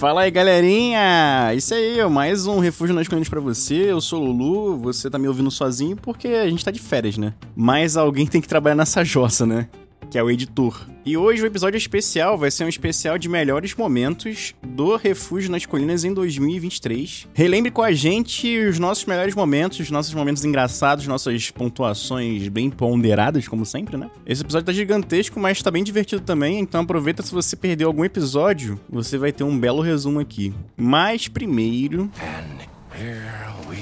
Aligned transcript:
Fala 0.00 0.22
aí, 0.22 0.30
galerinha! 0.30 1.52
Isso 1.54 1.74
aí, 1.74 2.02
mais 2.08 2.46
um 2.46 2.58
Refúgio 2.58 2.94
nas 2.94 3.06
Colinas 3.06 3.28
pra 3.28 3.38
você. 3.38 3.92
Eu 3.92 4.00
sou 4.00 4.22
o 4.22 4.32
Lulu, 4.32 4.78
você 4.78 5.10
tá 5.10 5.18
me 5.18 5.28
ouvindo 5.28 5.50
sozinho 5.50 5.94
porque 5.94 6.28
a 6.28 6.48
gente 6.48 6.64
tá 6.64 6.70
de 6.70 6.80
férias, 6.80 7.18
né? 7.18 7.34
Mas 7.54 7.98
alguém 7.98 8.26
tem 8.26 8.40
que 8.40 8.48
trabalhar 8.48 8.76
nessa 8.76 9.04
jossa, 9.04 9.44
né? 9.44 9.68
Que 10.10 10.18
é 10.18 10.22
o 10.22 10.30
editor. 10.30 10.86
E 11.04 11.16
hoje 11.16 11.42
o 11.42 11.46
episódio 11.46 11.78
especial 11.78 12.36
vai 12.36 12.50
ser 12.50 12.64
um 12.64 12.68
especial 12.68 13.16
de 13.16 13.28
melhores 13.28 13.74
momentos 13.74 14.54
do 14.62 14.96
Refúgio 14.96 15.50
nas 15.50 15.64
Colinas 15.64 16.04
em 16.04 16.12
2023. 16.12 17.28
Relembre 17.32 17.70
com 17.70 17.82
a 17.82 17.92
gente 17.92 18.58
os 18.58 18.78
nossos 18.78 19.06
melhores 19.06 19.34
momentos, 19.34 19.78
os 19.78 19.90
nossos 19.90 20.12
momentos 20.12 20.44
engraçados, 20.44 21.06
nossas 21.06 21.50
pontuações 21.50 22.48
bem 22.48 22.68
ponderadas, 22.68 23.48
como 23.48 23.64
sempre, 23.64 23.96
né? 23.96 24.10
Esse 24.26 24.42
episódio 24.42 24.66
tá 24.66 24.72
gigantesco, 24.72 25.38
mas 25.38 25.62
tá 25.62 25.70
bem 25.70 25.84
divertido 25.84 26.22
também, 26.22 26.58
então 26.58 26.82
aproveita 26.82 27.22
se 27.22 27.32
você 27.32 27.56
perdeu 27.56 27.88
algum 27.88 28.04
episódio, 28.04 28.78
você 28.88 29.16
vai 29.16 29.32
ter 29.32 29.44
um 29.44 29.58
belo 29.58 29.80
resumo 29.80 30.18
aqui. 30.18 30.52
Mas 30.76 31.28
primeiro. 31.28 32.10
And 32.20 32.60
here 32.98 33.20
we 33.68 33.78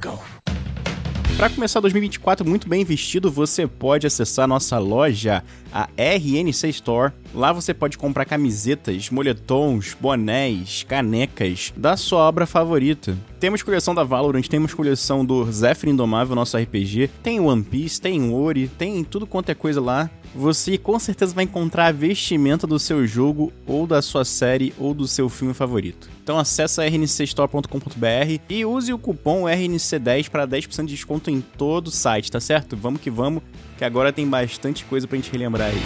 go. 0.00 0.37
Para 1.38 1.50
começar 1.50 1.78
2024 1.78 2.44
muito 2.44 2.68
bem 2.68 2.84
vestido, 2.84 3.30
você 3.30 3.64
pode 3.64 4.04
acessar 4.08 4.48
nossa 4.48 4.76
loja, 4.76 5.44
a 5.72 5.88
RNC 5.96 6.68
Store. 6.68 7.12
Lá 7.34 7.52
você 7.52 7.74
pode 7.74 7.98
comprar 7.98 8.24
camisetas, 8.24 9.10
moletons, 9.10 9.96
bonés, 10.00 10.84
canecas 10.88 11.72
da 11.76 11.96
sua 11.96 12.20
obra 12.20 12.46
favorita. 12.46 13.16
Temos 13.38 13.62
coleção 13.62 13.94
da 13.94 14.02
Valorant, 14.02 14.46
temos 14.48 14.74
coleção 14.74 15.24
do 15.24 15.50
Zephyr 15.50 15.90
Indomável, 15.90 16.34
nosso 16.34 16.56
RPG, 16.56 17.10
tem 17.22 17.38
One 17.38 17.62
Piece, 17.62 18.00
tem 18.00 18.32
Ori, 18.32 18.68
tem 18.68 19.04
tudo 19.04 19.26
quanto 19.26 19.50
é 19.50 19.54
coisa 19.54 19.80
lá 19.80 20.10
você 20.34 20.76
com 20.76 20.98
certeza 20.98 21.34
vai 21.34 21.44
encontrar 21.44 21.86
a 21.86 21.92
vestimenta 21.92 22.66
do 22.66 22.78
seu 22.78 23.06
jogo, 23.06 23.52
ou 23.66 23.86
da 23.86 24.02
sua 24.02 24.24
série, 24.24 24.74
ou 24.78 24.94
do 24.94 25.08
seu 25.08 25.28
filme 25.28 25.54
favorito. 25.54 26.08
Então 26.22 26.38
acessa 26.38 26.88
rncstore.com.br 26.88 28.40
e 28.48 28.64
use 28.64 28.92
o 28.92 28.98
cupom 28.98 29.44
RNC10 29.44 30.28
para 30.28 30.46
10% 30.46 30.84
de 30.84 30.94
desconto 30.94 31.30
em 31.30 31.40
todo 31.40 31.88
o 31.88 31.90
site, 31.90 32.30
tá 32.30 32.40
certo? 32.40 32.76
Vamos 32.76 33.00
que 33.00 33.10
vamos, 33.10 33.42
que 33.78 33.84
agora 33.84 34.12
tem 34.12 34.28
bastante 34.28 34.84
coisa 34.84 35.06
pra 35.06 35.16
gente 35.16 35.30
relembrar 35.30 35.68
aí. 35.68 35.82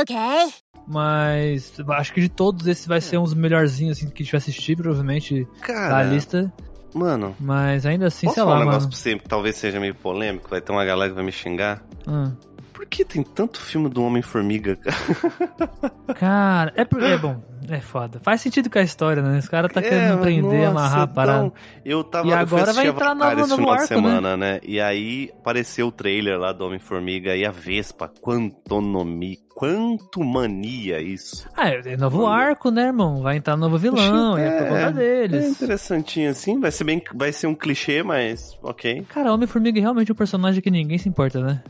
Ok. 0.00 0.16
Mas 0.86 1.72
acho 1.88 2.12
que 2.12 2.20
de 2.20 2.28
todos 2.28 2.66
esses 2.68 2.86
vai 2.86 3.00
ser 3.00 3.18
um 3.18 3.24
dos 3.24 3.34
melhorzinhos 3.34 3.98
assim, 3.98 4.08
que 4.08 4.22
a 4.22 4.24
gente 4.24 4.32
vai 4.32 4.38
assistir, 4.38 4.76
provavelmente, 4.76 5.46
Cara, 5.60 5.88
da 5.88 6.02
lista. 6.04 6.52
Mano. 6.94 7.34
Mas 7.40 7.84
ainda 7.84 8.06
assim, 8.06 8.28
sei 8.30 8.42
lá. 8.44 8.54
um 8.54 8.58
negócio 8.60 8.80
mano. 8.82 8.90
pra 8.90 8.96
você 8.96 9.18
que 9.18 9.28
talvez 9.28 9.56
seja 9.56 9.80
meio 9.80 9.94
polêmico, 9.96 10.48
vai 10.48 10.60
ter 10.60 10.70
uma 10.70 10.84
galera 10.84 11.10
que 11.10 11.16
vai 11.16 11.24
me 11.24 11.32
xingar. 11.32 11.82
Hum. 12.06 12.32
Por 12.74 12.84
que 12.86 13.04
tem 13.04 13.22
tanto 13.22 13.60
filme 13.60 13.88
do 13.88 14.02
Homem-Formiga, 14.02 14.74
cara? 14.74 15.94
Cara, 16.18 16.72
é 16.74 16.84
porque. 16.84 17.06
É 17.06 17.16
bom, 17.16 17.40
é 17.68 17.80
foda. 17.80 18.18
Faz 18.20 18.40
sentido 18.40 18.68
com 18.68 18.80
a 18.80 18.82
história, 18.82 19.22
né? 19.22 19.38
Esse 19.38 19.48
cara 19.48 19.68
tá 19.68 19.78
é, 19.78 19.82
querendo 19.84 20.20
prender, 20.20 20.64
nossa, 20.64 20.70
amarrar 20.70 21.00
a 21.02 21.06
parada. 21.06 21.46
Então, 21.46 21.52
eu 21.84 22.02
tava 22.02 22.26
e 22.26 22.32
agora 22.32 22.72
vai 22.72 22.88
entrar 22.88 23.14
no, 23.14 23.46
no, 23.46 23.56
no 23.58 23.70
arco, 23.70 23.82
de 23.82 23.88
semana, 23.88 24.36
né? 24.36 24.54
né? 24.54 24.60
E 24.64 24.80
aí 24.80 25.30
apareceu 25.38 25.86
o 25.86 25.92
trailer 25.92 26.36
lá 26.36 26.52
do 26.52 26.66
Homem-Formiga 26.66 27.36
e 27.36 27.46
a 27.46 27.52
Vespa, 27.52 28.10
Quantonomia. 28.20 29.36
Quanto 29.54 30.24
mania 30.24 31.00
isso. 31.00 31.48
Ah, 31.56 31.68
é, 31.68 31.80
é 31.92 31.96
novo 31.96 32.26
arco, 32.26 32.72
né, 32.72 32.86
irmão? 32.86 33.22
Vai 33.22 33.36
entrar 33.36 33.56
novo 33.56 33.78
vilão, 33.78 34.36
é, 34.36 34.48
é 34.48 34.58
por 34.58 34.68
conta 34.68 34.90
deles. 34.90 35.44
É 35.44 35.48
interessantinho 35.48 36.28
assim, 36.28 36.58
vai 36.58 36.72
ser 36.72 36.82
bem, 36.82 37.00
vai 37.14 37.32
ser 37.32 37.46
um 37.46 37.54
clichê, 37.54 38.02
mas 38.02 38.58
ok. 38.60 39.06
Cara, 39.08 39.32
Homem-Formiga 39.32 39.78
é 39.78 39.82
realmente 39.82 40.10
um 40.10 40.16
personagem 40.16 40.60
que 40.60 40.72
ninguém 40.72 40.98
se 40.98 41.08
importa, 41.08 41.40
né? 41.40 41.62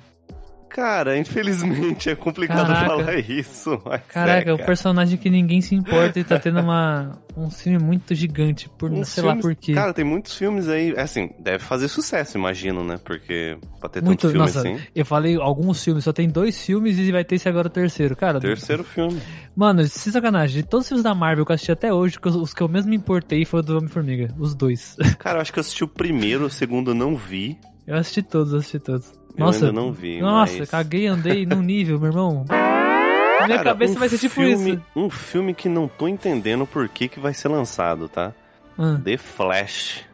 Cara, 0.74 1.16
infelizmente 1.16 2.10
é 2.10 2.16
complicado 2.16 2.66
Caraca. 2.66 2.86
falar 2.86 3.18
isso. 3.20 3.78
Caraca, 4.08 4.50
é, 4.50 4.52
o 4.52 4.58
personagem 4.58 5.16
que 5.16 5.30
ninguém 5.30 5.60
se 5.60 5.72
importa 5.72 6.18
e 6.18 6.24
tá 6.24 6.36
tendo 6.36 6.58
uma, 6.58 7.16
um 7.36 7.48
filme 7.48 7.78
muito 7.78 8.12
gigante, 8.12 8.68
por 8.68 8.90
um 8.90 9.04
sei 9.04 9.22
filmes, 9.22 9.44
lá 9.44 9.50
por 9.50 9.54
quê. 9.54 9.72
Cara, 9.72 9.94
tem 9.94 10.04
muitos 10.04 10.36
filmes 10.36 10.66
aí, 10.68 10.92
é 10.96 11.02
assim, 11.02 11.30
deve 11.38 11.60
fazer 11.60 11.86
sucesso, 11.86 12.36
imagino, 12.36 12.82
né? 12.82 12.98
Porque 13.04 13.56
pra 13.78 13.88
ter 13.88 14.02
muito, 14.02 14.22
tanto 14.22 14.32
filme 14.32 14.46
nossa, 14.46 14.68
assim. 14.68 14.80
Eu 14.92 15.06
falei 15.06 15.36
alguns 15.36 15.84
filmes, 15.84 16.02
só 16.02 16.12
tem 16.12 16.28
dois 16.28 16.60
filmes 16.66 16.98
e 16.98 17.12
vai 17.12 17.22
ter 17.22 17.36
esse 17.36 17.48
agora 17.48 17.68
o 17.68 17.70
terceiro, 17.70 18.16
cara. 18.16 18.40
Terceiro 18.40 18.82
filme. 18.82 19.22
Mano, 19.54 19.84
sem 19.84 20.12
sacanagem, 20.12 20.60
de 20.60 20.68
todos 20.68 20.86
os 20.86 20.88
filmes 20.88 21.04
da 21.04 21.14
Marvel 21.14 21.46
que 21.46 21.52
eu 21.52 21.54
assisti 21.54 21.70
até 21.70 21.94
hoje, 21.94 22.18
os 22.20 22.52
que 22.52 22.62
eu 22.64 22.68
mesmo 22.68 22.90
me 22.90 22.96
importei 22.96 23.44
foi 23.44 23.60
o 23.60 23.62
do 23.62 23.78
Homem-Formiga, 23.78 24.34
os 24.36 24.56
dois. 24.56 24.96
Cara, 25.20 25.38
eu 25.38 25.42
acho 25.42 25.52
que 25.52 25.60
eu 25.60 25.62
assisti 25.62 25.84
o 25.84 25.88
primeiro, 25.88 26.46
o 26.46 26.50
segundo 26.50 26.90
eu 26.90 26.94
não 26.96 27.14
vi. 27.14 27.56
Eu 27.86 27.94
assisti 27.94 28.24
todos, 28.24 28.52
assisti 28.52 28.80
todos. 28.80 29.23
Nossa, 29.36 29.64
eu 29.64 29.68
ainda 29.68 29.80
não 29.80 29.92
vi. 29.92 30.20
Nossa, 30.20 30.58
mas... 30.58 30.70
caguei, 30.70 31.06
andei 31.06 31.44
num 31.44 31.62
nível, 31.62 31.98
meu 31.98 32.10
irmão. 32.10 32.44
Na 32.48 33.46
minha 33.46 33.58
Cara, 33.58 33.70
cabeça 33.70 33.94
um 33.94 33.98
vai 33.98 34.08
ser 34.08 34.18
tipo 34.18 34.34
filme, 34.34 34.74
isso. 34.74 34.82
Um 34.96 35.10
filme 35.10 35.52
que 35.52 35.68
não 35.68 35.88
tô 35.88 36.08
entendendo 36.08 36.66
por 36.66 36.88
que, 36.88 37.08
que 37.08 37.20
vai 37.20 37.34
ser 37.34 37.48
lançado, 37.48 38.08
tá? 38.08 38.32
Ah. 38.78 38.98
The 39.02 39.16
Flash. 39.16 40.04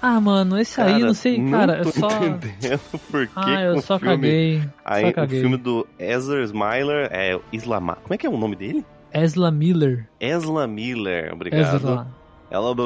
Ah, 0.00 0.20
mano, 0.20 0.58
esse 0.58 0.76
cara, 0.76 0.94
aí 0.94 1.02
não 1.02 1.14
sei, 1.14 1.42
cara. 1.50 1.78
Não 1.78 1.82
tô 1.82 1.88
eu 1.88 1.92
só... 1.92 2.24
entendendo 2.24 2.80
por 3.10 3.26
que. 3.26 3.32
Ah, 3.34 3.62
eu 3.62 3.80
só 3.80 3.98
filme... 3.98 4.14
caguei. 4.14 4.62
Aí, 4.84 5.06
só 5.06 5.12
caguei. 5.12 5.38
o 5.38 5.40
filme 5.40 5.56
do 5.56 5.86
Ezra 5.98 6.44
Smiler 6.44 7.08
é 7.10 7.38
Islamar. 7.52 7.96
Como 8.02 8.14
é 8.14 8.18
que 8.18 8.26
é 8.26 8.30
o 8.30 8.36
nome 8.36 8.54
dele? 8.56 8.84
Ezra 9.12 9.50
Miller. 9.50 10.06
Ezra 10.20 10.66
Miller, 10.66 11.32
obrigado. 11.32 11.76
Ezra. 11.76 12.06
Ela. 12.50 12.70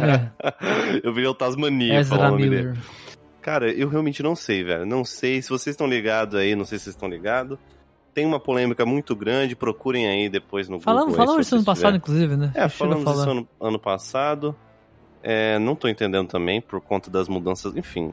é. 0.00 1.00
Eu 1.02 1.12
virei 1.12 1.28
o 1.28 1.34
Tasmania 1.34 1.98
Ezra 1.98 2.16
falando 2.16 2.34
o 2.34 2.38
nome 2.38 2.50
dele. 2.50 2.78
Cara, 3.48 3.72
eu 3.72 3.88
realmente 3.88 4.22
não 4.22 4.36
sei, 4.36 4.62
velho. 4.62 4.84
Não 4.84 5.06
sei. 5.06 5.40
Se 5.40 5.48
vocês 5.48 5.72
estão 5.72 5.86
ligados 5.86 6.38
aí, 6.38 6.54
não 6.54 6.66
sei 6.66 6.76
se 6.76 6.84
vocês 6.84 6.94
estão 6.94 7.08
ligados. 7.08 7.58
Tem 8.12 8.26
uma 8.26 8.38
polêmica 8.38 8.84
muito 8.84 9.16
grande, 9.16 9.56
procurem 9.56 10.06
aí 10.06 10.28
depois 10.28 10.68
no 10.68 10.78
falamos, 10.78 11.12
Google. 11.12 11.24
Falamos 11.24 11.46
isso 11.46 11.54
ano 11.54 11.64
passado, 11.64 11.96
inclusive, 11.96 12.36
né? 12.36 12.52
É, 12.54 12.68
falamos 12.68 13.10
isso 13.10 13.30
ano, 13.30 13.48
ano 13.58 13.78
passado. 13.78 14.54
É, 15.22 15.58
não 15.58 15.74
tô 15.74 15.88
entendendo 15.88 16.28
também, 16.28 16.60
por 16.60 16.78
conta 16.82 17.10
das 17.10 17.26
mudanças, 17.26 17.74
enfim. 17.74 18.12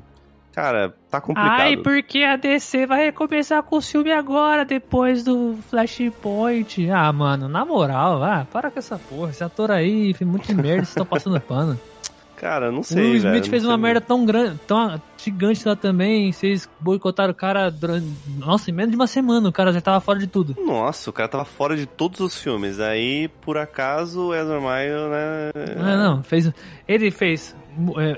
Cara, 0.54 0.96
tá 1.10 1.20
complicado. 1.20 1.60
Ai, 1.60 1.76
porque 1.76 2.24
a 2.24 2.38
DC 2.38 2.86
vai 2.86 3.12
começar 3.12 3.62
com 3.62 3.76
o 3.76 3.82
filme 3.82 4.14
agora, 4.14 4.64
depois 4.64 5.26
do 5.26 5.58
Flashpoint. 5.70 6.90
Ah, 6.90 7.12
mano, 7.12 7.50
na 7.50 7.66
moral, 7.66 8.24
ah, 8.24 8.48
para 8.50 8.72
com 8.72 8.80
essa 8.80 8.98
porra. 8.98 9.32
Esse 9.32 9.44
ator 9.44 9.70
aí 9.70 10.14
fez 10.14 10.30
muito 10.30 10.48
merda, 10.56 10.76
vocês 10.76 10.90
estão 10.92 11.06
passando 11.06 11.42
pano. 11.42 11.78
Cara, 12.38 12.72
não 12.72 12.84
sei. 12.84 13.02
O 13.02 13.06
Will 13.06 13.16
Smith 13.16 13.32
velho, 13.34 13.50
fez 13.50 13.66
uma 13.66 13.78
merda 13.78 14.02
tão 14.02 14.26
grande, 14.26 14.60
tão 14.68 15.02
gigante 15.18 15.68
lá 15.68 15.76
também. 15.76 16.32
Vocês 16.32 16.70
boicotaram 16.80 17.32
o 17.32 17.36
cara 17.36 17.70
durante. 17.70 18.06
Nossa, 18.38 18.70
em 18.70 18.74
menos 18.74 18.92
de 18.92 18.96
uma 18.98 19.08
semana 19.08 19.48
o 19.48 19.52
cara 19.52 19.72
já 19.72 19.82
tava 19.82 20.00
fora 20.02 20.20
de 20.20 20.28
tudo. 20.28 20.56
Nossa, 20.64 21.10
o 21.10 21.14
cara 21.14 21.30
tava 21.30 21.46
fora 21.46 21.76
de 21.76 21.86
todos 21.86 22.20
os 22.20 22.38
filmes. 22.38 22.80
Aí, 22.80 23.28
por 23.42 23.58
acaso, 23.58 24.28
o 24.28 24.36
Ezra 24.36 24.60
Miller, 24.60 25.10
né? 25.10 25.52
Não, 25.78 26.16
não, 26.16 26.24
fez. 26.24 26.52
Ele 26.88 27.10
fez. 27.10 27.56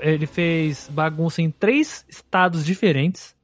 Ele 0.02 0.26
fez 0.26 0.88
bagunça 0.92 1.40
em 1.42 1.50
três 1.50 2.04
estados 2.08 2.64
diferentes. 2.64 3.34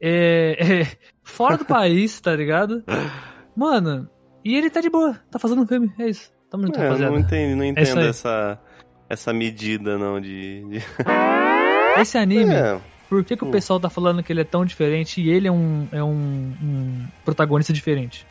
É, 0.00 0.80
é, 0.82 0.86
fora 1.22 1.56
do 1.56 1.64
país, 1.64 2.20
tá 2.20 2.34
ligado? 2.34 2.82
Mano, 3.56 4.08
e 4.44 4.56
ele 4.56 4.68
tá 4.68 4.80
de 4.80 4.90
boa, 4.90 5.16
tá 5.30 5.38
fazendo 5.38 5.62
um 5.62 5.66
filme, 5.66 5.92
é 5.98 6.08
isso. 6.08 6.32
Tamo 6.50 6.66
junto, 6.66 6.78
É, 6.80 6.82
rapaziada. 6.84 7.12
não 7.12 7.20
entendo, 7.20 7.56
não 7.56 7.64
entendo 7.64 8.00
aí. 8.00 8.08
essa, 8.08 8.58
essa 9.12 9.32
medida, 9.32 9.98
não, 9.98 10.20
de... 10.20 10.64
de... 10.68 10.82
Esse 12.00 12.16
anime, 12.16 12.54
É, 12.54 12.80
por 13.08 13.22
que, 13.22 13.36
que 13.36 13.44
o 13.44 13.48
Hum. 13.48 13.50
pessoal 13.50 13.78
tá 13.78 13.90
falando 13.90 14.22
que 14.22 14.32
ele 14.32 14.40
é 14.40 14.44
tão 14.44 14.64
diferente 14.64 15.20
e 15.20 15.28
ele 15.30 15.46
é 15.46 15.52
um, 15.52 15.86
é 15.92 16.02
um, 16.02 16.52
um 16.62 17.04
protagonista 17.24 17.72
diferente? 17.72 18.24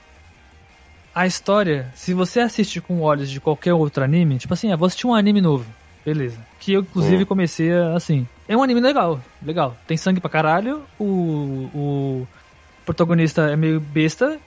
A 1.14 1.28
história, 1.28 1.92
se 1.94 2.14
você 2.14 2.40
assiste 2.40 2.82
com 2.82 3.02
olhos 3.02 3.30
de 3.30 3.40
qualquer 3.40 3.74
outro 3.74 4.04
anime, 4.04 4.38
tipo 4.40 4.54
assim, 4.54 4.72
ah, 4.72 4.76
vou 4.76 4.88
assistir 4.88 5.06
um 5.06 5.14
anime 5.14 5.42
novo, 5.42 5.66
beleza. 6.04 6.40
Que 6.60 6.74
eu, 6.74 6.82
inclusive, 6.82 7.24
Hum. 7.24 7.26
comecei 7.28 7.72
assim. 7.96 8.28
É 8.48 8.58
um 8.58 8.64
anime 8.64 8.80
legal, 8.82 9.22
legal. 9.44 9.78
Tem 9.86 9.96
sangue 9.98 10.20
pra 10.20 10.30
caralho, 10.30 10.82
o, 11.00 11.70
o 11.76 12.28
protagonista 12.86 13.44
é 13.52 13.56
meio 13.56 13.80
besta, 13.80 14.40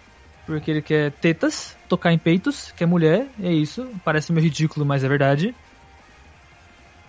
porque 0.47 0.71
ele 0.73 0.83
quer 0.83 1.13
tetas, 1.13 1.77
tocar 1.89 2.13
em 2.13 2.19
peitos, 2.19 2.73
quer 2.77 2.87
mulher, 2.87 3.29
é 3.43 3.53
isso. 3.53 3.87
Parece 4.05 4.33
meio 4.33 4.43
ridículo, 4.45 4.85
mas 4.85 5.05
é 5.05 5.09
verdade. 5.09 5.55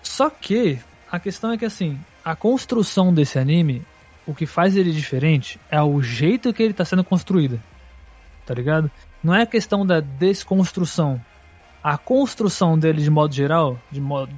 Só 0.06 0.30
que 0.30 0.80
a 1.12 1.19
questão 1.19 1.52
é 1.52 1.57
que 1.57 1.66
assim, 1.66 2.00
a 2.24 2.36
construção 2.36 3.13
desse 3.13 3.38
anime, 3.38 3.84
o 4.25 4.34
que 4.34 4.46
faz 4.46 4.78
ele 4.78 4.92
diferente 4.92 5.60
é 5.69 5.81
o 5.81 6.02
jeito 6.02 6.54
que 6.54 6.63
ele 6.63 6.74
tá 6.74 6.86
sendo 6.86 7.04
construído. 7.04 7.62
Tá 8.46 8.54
ligado? 8.54 8.90
Não 9.24 9.34
é 9.34 9.42
a 9.42 9.48
questão 9.48 9.86
da 9.86 10.00
desconstrução. 10.00 11.19
A 11.84 11.98
construção 11.98 12.78
dele 12.78 13.02
de 13.02 13.10
modo 13.10 13.34
geral, 13.34 13.80
de 13.92 14.00
modo 14.00 14.34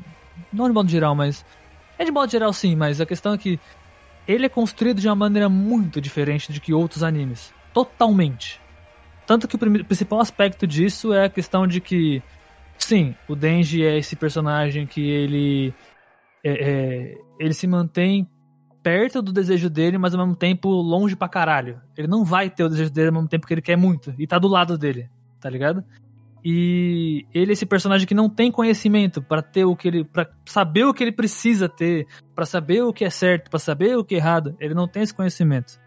não 0.52 0.68
de 0.68 0.74
modo 0.74 0.90
geral, 0.90 1.14
mas 1.14 1.46
é 1.98 2.06
de 2.06 2.12
modo 2.12 2.32
geral 2.32 2.52
sim, 2.54 2.76
mas 2.76 3.02
a 3.02 3.06
questão 3.06 3.34
é 3.34 3.38
que 3.38 3.60
ele 4.28 4.46
é 4.46 4.50
construído 4.50 5.02
de 5.02 5.08
uma 5.08 5.16
maneira 5.16 5.50
muito 5.50 6.02
diferente 6.02 6.52
de 6.52 6.60
que 6.60 6.74
outros 6.74 7.04
animes. 7.04 7.54
Totalmente. 7.74 8.60
Tanto 9.26 9.48
que 9.48 9.56
o 9.56 9.86
principal 9.86 10.22
aspecto 10.22 10.66
disso 10.66 11.14
é 11.14 11.26
a 11.26 11.30
questão 11.30 11.68
de 11.68 11.82
que, 11.82 12.24
sim, 12.78 13.16
o 13.28 13.36
Denji 13.36 13.84
é 13.84 13.98
esse 13.98 14.16
personagem 14.16 14.86
que 14.86 15.02
ele 15.02 15.74
é, 16.44 16.52
é, 16.52 17.18
ele 17.40 17.54
se 17.54 17.68
mantém 17.68 18.28
perto 18.82 19.22
do 19.22 19.34
desejo 19.34 19.70
dele, 19.70 19.98
mas 19.98 20.14
ao 20.14 20.20
mesmo 20.22 20.36
tempo 20.36 20.70
longe 20.70 21.16
pra 21.16 21.28
caralho. 21.28 21.82
Ele 21.98 22.08
não 22.08 22.24
vai 22.24 22.50
ter 22.50 22.64
o 22.64 22.70
desejo 22.70 22.90
dele 22.90 23.08
ao 23.08 23.14
mesmo 23.14 23.28
tempo 23.28 23.46
que 23.46 23.54
ele 23.54 23.62
quer 23.62 23.76
muito. 23.76 24.14
E 24.18 24.26
tá 24.26 24.40
do 24.40 24.48
lado 24.48 24.78
dele, 24.78 25.10
tá 25.42 25.50
ligado? 25.50 25.84
E 26.44 27.26
ele 27.34 27.52
é 27.52 27.54
esse 27.54 27.66
personagem 27.66 28.08
que 28.08 28.14
não 28.14 28.30
tem 28.30 28.50
conhecimento 28.50 29.22
para 29.22 29.42
ter 29.42 29.66
o 29.66 29.76
que 29.76 29.90
ele. 29.90 30.06
para 30.06 30.30
saber 30.46 30.86
o 30.86 30.94
que 30.94 31.04
ele 31.04 31.12
precisa 31.12 31.68
ter, 31.68 32.08
para 32.34 32.46
saber 32.46 32.82
o 32.84 32.94
que 32.94 33.04
é 33.04 33.10
certo, 33.10 33.50
para 33.50 33.60
saber 33.60 33.98
o 33.98 34.06
que 34.06 34.16
é 34.16 34.18
errado. 34.20 34.56
Ele 34.60 34.74
não 34.74 34.88
tem 34.88 35.04
esse 35.04 35.14
conhecimento. 35.14 35.78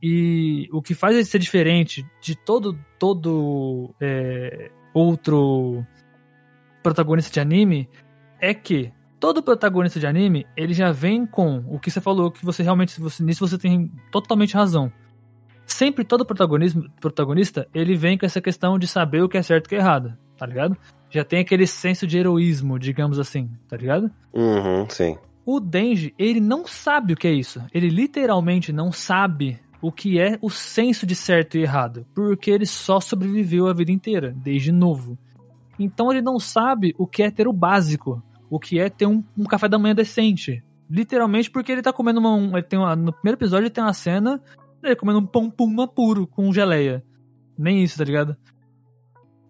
E 0.00 0.68
o 0.72 0.80
que 0.80 0.94
faz 0.94 1.16
ele 1.16 1.24
ser 1.24 1.40
diferente 1.40 2.06
de 2.22 2.36
todo 2.36 2.78
todo 2.98 3.92
é, 4.00 4.70
outro 4.94 5.84
protagonista 6.82 7.32
de 7.32 7.40
anime 7.40 7.88
é 8.40 8.54
que 8.54 8.92
todo 9.20 9.42
protagonista 9.42 10.00
de 10.00 10.06
anime, 10.06 10.46
ele 10.56 10.72
já 10.72 10.90
vem 10.90 11.26
com 11.26 11.62
o 11.68 11.78
que 11.78 11.90
você 11.90 12.00
falou, 12.00 12.30
que 12.30 12.44
você 12.44 12.62
realmente, 12.62 12.98
você, 13.00 13.22
nisso 13.22 13.46
você 13.46 13.58
tem 13.58 13.92
totalmente 14.10 14.54
razão. 14.54 14.90
Sempre 15.66 16.04
todo 16.04 16.24
protagonismo, 16.24 16.90
protagonista, 17.00 17.68
ele 17.72 17.94
vem 17.94 18.18
com 18.18 18.26
essa 18.26 18.40
questão 18.40 18.78
de 18.78 18.86
saber 18.86 19.22
o 19.22 19.28
que 19.28 19.38
é 19.38 19.42
certo 19.42 19.66
e 19.66 19.66
o 19.66 19.68
que 19.68 19.74
é 19.76 19.78
errado, 19.78 20.16
tá 20.36 20.46
ligado? 20.46 20.76
Já 21.10 21.24
tem 21.24 21.40
aquele 21.40 21.66
senso 21.66 22.06
de 22.06 22.18
heroísmo, 22.18 22.78
digamos 22.78 23.18
assim, 23.18 23.50
tá 23.68 23.76
ligado? 23.76 24.10
Uhum, 24.32 24.88
sim. 24.88 25.16
O 25.44 25.60
Denji, 25.60 26.14
ele 26.18 26.40
não 26.40 26.66
sabe 26.66 27.12
o 27.12 27.16
que 27.16 27.28
é 27.28 27.32
isso. 27.32 27.62
Ele 27.72 27.88
literalmente 27.88 28.72
não 28.72 28.90
sabe 28.90 29.58
o 29.82 29.90
que 29.90 30.20
é 30.20 30.38
o 30.40 30.50
senso 30.50 31.06
de 31.06 31.14
certo 31.14 31.56
e 31.56 31.62
errado, 31.62 32.06
porque 32.14 32.50
ele 32.50 32.66
só 32.66 33.00
sobreviveu 33.00 33.66
a 33.66 33.72
vida 33.72 33.90
inteira, 33.90 34.34
desde 34.36 34.70
novo. 34.70 35.18
Então 35.80 36.12
ele 36.12 36.20
não 36.20 36.38
sabe 36.38 36.94
o 36.98 37.06
que 37.06 37.22
é 37.22 37.30
ter 37.30 37.48
o 37.48 37.52
básico, 37.52 38.22
o 38.50 38.60
que 38.60 38.78
é 38.78 38.90
ter 38.90 39.06
um, 39.06 39.24
um 39.36 39.44
café 39.44 39.66
da 39.66 39.78
manhã 39.78 39.94
decente. 39.94 40.62
Literalmente 40.88 41.50
porque 41.50 41.72
ele 41.72 41.82
tá 41.82 41.92
comendo 41.92 42.20
uma. 42.20 42.34
Um, 42.34 42.56
ele 42.56 42.66
tem 42.66 42.78
uma, 42.78 42.94
no 42.94 43.12
primeiro 43.12 43.38
episódio 43.38 43.64
ele 43.64 43.70
tem 43.70 43.82
uma 43.82 43.94
cena 43.94 44.42
ele 44.82 44.96
comendo 44.96 45.18
um 45.18 45.26
pão 45.26 45.50
puma 45.50 45.86
puro 45.86 46.26
com 46.26 46.52
geleia. 46.52 47.04
Nem 47.58 47.82
isso, 47.82 47.98
tá 47.98 48.04
ligado? 48.04 48.36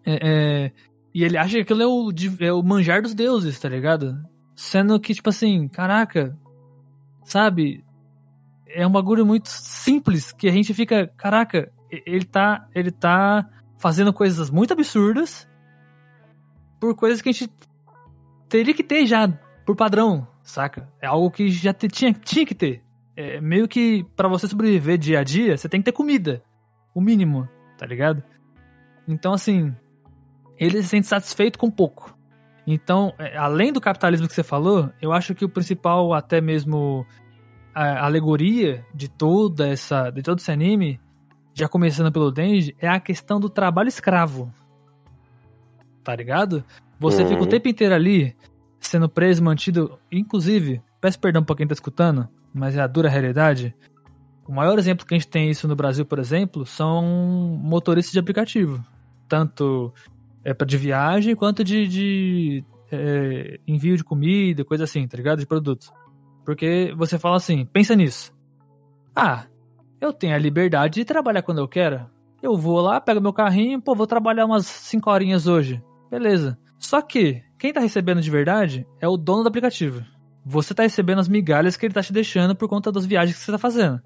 É, 0.04 0.18
é, 0.22 0.72
e 1.14 1.22
ele 1.22 1.36
acha 1.36 1.54
que 1.54 1.60
aquilo 1.60 1.82
é 1.82 1.86
o, 1.86 2.10
é 2.40 2.52
o 2.52 2.62
manjar 2.62 3.02
dos 3.02 3.14
deuses, 3.14 3.58
tá 3.58 3.68
ligado? 3.68 4.16
Sendo 4.56 4.98
que, 4.98 5.14
tipo 5.14 5.28
assim, 5.28 5.68
caraca, 5.68 6.36
sabe? 7.24 7.84
É 8.66 8.86
um 8.86 8.90
bagulho 8.90 9.24
muito 9.24 9.48
simples 9.48 10.32
que 10.32 10.48
a 10.48 10.52
gente 10.52 10.74
fica, 10.74 11.06
caraca, 11.16 11.72
ele 11.90 12.24
tá, 12.24 12.68
ele 12.74 12.90
tá 12.90 13.48
fazendo 13.78 14.12
coisas 14.12 14.50
muito 14.50 14.72
absurdas 14.72 15.48
por 16.80 16.96
coisas 16.96 17.20
que 17.20 17.28
a 17.28 17.32
gente 17.32 17.52
teria 18.48 18.74
que 18.74 18.82
ter 18.82 19.06
já 19.06 19.28
por 19.66 19.76
padrão, 19.76 20.26
saca? 20.42 20.88
É 21.00 21.06
algo 21.06 21.30
que 21.30 21.48
já 21.48 21.72
te, 21.72 21.86
tinha, 21.86 22.12
tinha 22.12 22.46
que 22.46 22.54
ter. 22.54 22.82
É 23.14 23.40
meio 23.40 23.68
que 23.68 24.04
para 24.16 24.28
você 24.28 24.48
sobreviver 24.48 24.98
dia 24.98 25.20
a 25.20 25.22
dia, 25.22 25.56
você 25.56 25.68
tem 25.68 25.80
que 25.80 25.84
ter 25.84 25.92
comida. 25.92 26.42
O 26.94 27.00
mínimo, 27.00 27.48
tá 27.78 27.86
ligado? 27.86 28.22
Então, 29.06 29.32
assim, 29.32 29.74
ele 30.58 30.82
se 30.82 30.88
sente 30.88 31.06
satisfeito 31.06 31.58
com 31.58 31.70
pouco. 31.70 32.16
Então, 32.66 33.12
é, 33.18 33.36
além 33.36 33.72
do 33.72 33.80
capitalismo 33.80 34.26
que 34.26 34.34
você 34.34 34.42
falou, 34.42 34.90
eu 35.00 35.12
acho 35.12 35.34
que 35.34 35.44
o 35.44 35.48
principal, 35.48 36.12
até 36.12 36.40
mesmo 36.40 37.06
a 37.74 38.04
alegoria 38.04 38.84
de 38.94 39.08
toda 39.08 39.68
essa, 39.68 40.10
de 40.10 40.22
todo 40.22 40.38
esse 40.38 40.50
anime, 40.50 41.00
já 41.54 41.68
começando 41.68 42.12
pelo 42.12 42.30
Denji, 42.30 42.74
é 42.78 42.88
a 42.88 43.00
questão 43.00 43.40
do 43.40 43.48
trabalho 43.48 43.88
escravo. 43.88 44.52
Tá 46.02 46.14
ligado? 46.14 46.64
Você 46.98 47.22
uhum. 47.22 47.28
fica 47.28 47.42
o 47.42 47.46
tempo 47.46 47.68
inteiro 47.68 47.94
ali, 47.94 48.36
sendo 48.78 49.08
preso, 49.08 49.42
mantido. 49.42 49.98
Inclusive, 50.10 50.82
peço 51.00 51.18
perdão 51.18 51.44
pra 51.44 51.56
quem 51.56 51.66
tá 51.66 51.72
escutando, 51.72 52.28
mas 52.52 52.76
é 52.76 52.80
a 52.80 52.86
dura 52.86 53.08
realidade. 53.08 53.74
O 54.46 54.52
maior 54.52 54.78
exemplo 54.78 55.06
que 55.06 55.14
a 55.14 55.18
gente 55.18 55.28
tem 55.28 55.50
isso 55.50 55.68
no 55.68 55.76
Brasil, 55.76 56.04
por 56.04 56.18
exemplo, 56.18 56.66
são 56.66 57.02
motoristas 57.62 58.12
de 58.12 58.18
aplicativo. 58.18 58.84
Tanto 59.28 59.94
é 60.44 60.52
de 60.52 60.76
viagem 60.76 61.36
quanto 61.36 61.62
de, 61.62 61.86
de 61.86 62.64
é, 62.90 63.60
envio 63.66 63.96
de 63.96 64.02
comida, 64.02 64.64
coisa 64.64 64.84
assim, 64.84 65.06
tá 65.06 65.16
ligado? 65.16 65.38
De 65.38 65.46
produtos. 65.46 65.92
Porque 66.44 66.92
você 66.96 67.18
fala 67.18 67.36
assim, 67.36 67.64
pensa 67.64 67.94
nisso. 67.94 68.34
Ah, 69.14 69.46
eu 70.00 70.12
tenho 70.12 70.34
a 70.34 70.38
liberdade 70.38 70.94
de 70.94 71.04
trabalhar 71.04 71.42
quando 71.42 71.58
eu 71.58 71.68
quero. 71.68 72.06
Eu 72.42 72.56
vou 72.56 72.80
lá, 72.80 73.00
pego 73.00 73.20
meu 73.20 73.32
carrinho, 73.32 73.80
pô, 73.80 73.94
vou 73.94 74.06
trabalhar 74.06 74.46
umas 74.46 74.66
5 74.66 75.10
horinhas 75.10 75.46
hoje. 75.46 75.82
Beleza. 76.10 76.58
Só 76.78 77.00
que, 77.00 77.42
quem 77.58 77.72
tá 77.72 77.80
recebendo 77.80 78.20
de 78.20 78.30
verdade 78.30 78.86
é 79.00 79.06
o 79.06 79.16
dono 79.16 79.42
do 79.42 79.48
aplicativo. 79.48 80.04
Você 80.44 80.74
tá 80.74 80.82
recebendo 80.82 81.18
as 81.18 81.28
migalhas 81.28 81.76
que 81.76 81.86
ele 81.86 81.94
tá 81.94 82.02
te 82.02 82.12
deixando 82.12 82.56
por 82.56 82.68
conta 82.68 82.90
das 82.90 83.06
viagens 83.06 83.36
que 83.38 83.44
você 83.44 83.52
tá 83.52 83.58
fazendo. 83.58 84.00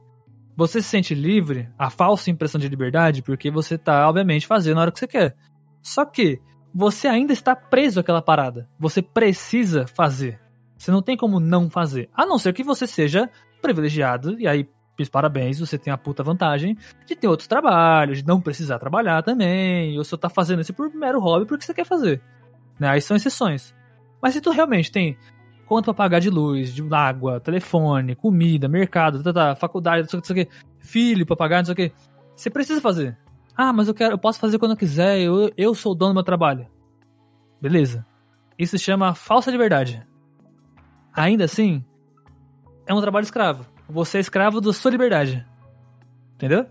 Você 0.56 0.82
se 0.82 0.88
sente 0.88 1.14
livre, 1.14 1.68
a 1.78 1.90
falsa 1.90 2.30
impressão 2.30 2.60
de 2.60 2.68
liberdade, 2.68 3.22
porque 3.22 3.50
você 3.50 3.78
tá, 3.78 4.08
obviamente, 4.08 4.46
fazendo 4.46 4.78
a 4.78 4.82
hora 4.82 4.92
que 4.92 4.98
você 4.98 5.06
quer. 5.06 5.36
Só 5.82 6.04
que, 6.04 6.40
você 6.74 7.06
ainda 7.06 7.32
está 7.32 7.54
preso 7.54 8.00
àquela 8.00 8.20
parada. 8.20 8.68
Você 8.78 9.00
precisa 9.00 9.86
fazer. 9.86 10.40
Você 10.76 10.90
não 10.90 11.00
tem 11.00 11.16
como 11.16 11.38
não 11.38 11.70
fazer. 11.70 12.10
A 12.12 12.26
não 12.26 12.36
ser 12.36 12.52
que 12.52 12.64
você 12.64 12.86
seja 12.86 13.30
privilegiado, 13.62 14.38
e 14.40 14.46
aí, 14.46 14.68
parabéns, 15.08 15.58
você 15.58 15.76
tem 15.76 15.92
a 15.92 15.98
puta 15.98 16.22
vantagem 16.22 16.76
de 17.06 17.16
ter 17.16 17.26
outros 17.26 17.48
trabalhos, 17.48 18.18
de 18.18 18.26
não 18.26 18.40
precisar 18.40 18.78
trabalhar 18.78 19.22
também, 19.22 19.98
ou 19.98 20.04
você 20.04 20.16
tá 20.16 20.28
fazendo 20.28 20.60
isso 20.60 20.72
por 20.72 20.92
mero 20.94 21.20
hobby 21.20 21.46
porque 21.46 21.64
você 21.64 21.74
quer 21.74 21.84
fazer. 21.84 22.22
Né? 22.78 22.88
Aí 22.88 23.00
são 23.00 23.16
exceções. 23.16 23.74
Mas 24.22 24.34
se 24.34 24.40
tu 24.40 24.50
realmente 24.50 24.90
tem 24.90 25.18
conta 25.66 25.92
pra 25.92 26.04
pagar 26.04 26.20
de 26.20 26.30
luz, 26.30 26.72
de 26.72 26.82
água, 26.94 27.40
telefone, 27.40 28.14
comida, 28.14 28.68
mercado, 28.68 29.22
tá, 29.22 29.32
tá, 29.32 29.56
faculdade, 29.56 30.02
não 30.02 30.08
sei, 30.08 30.18
não 30.18 30.24
sei 30.24 30.42
o 30.42 30.46
que, 30.46 30.52
filho 30.78 31.26
pra 31.26 31.36
pagar, 31.36 31.58
não 31.58 31.64
sei 31.64 31.72
o 31.72 31.76
que, 31.76 31.92
você 32.36 32.50
precisa 32.50 32.80
fazer. 32.80 33.18
Ah, 33.56 33.72
mas 33.72 33.88
eu 33.88 33.94
quero, 33.94 34.14
eu 34.14 34.18
posso 34.18 34.38
fazer 34.38 34.58
quando 34.58 34.72
eu 34.72 34.76
quiser, 34.76 35.20
eu, 35.20 35.50
eu 35.56 35.74
sou 35.74 35.92
o 35.92 35.94
dono 35.94 36.12
do 36.12 36.16
meu 36.16 36.24
trabalho. 36.24 36.66
Beleza. 37.60 38.04
Isso 38.58 38.76
se 38.78 38.84
chama 38.84 39.14
falsa 39.14 39.50
liberdade. 39.50 40.06
Ainda 41.12 41.44
assim, 41.44 41.84
é 42.86 42.92
um 42.92 43.00
trabalho 43.00 43.24
escravo. 43.24 43.64
Você 43.88 44.18
é 44.18 44.20
escravo 44.20 44.60
da 44.60 44.72
sua 44.72 44.90
liberdade. 44.90 45.46
Entendeu? 46.34 46.66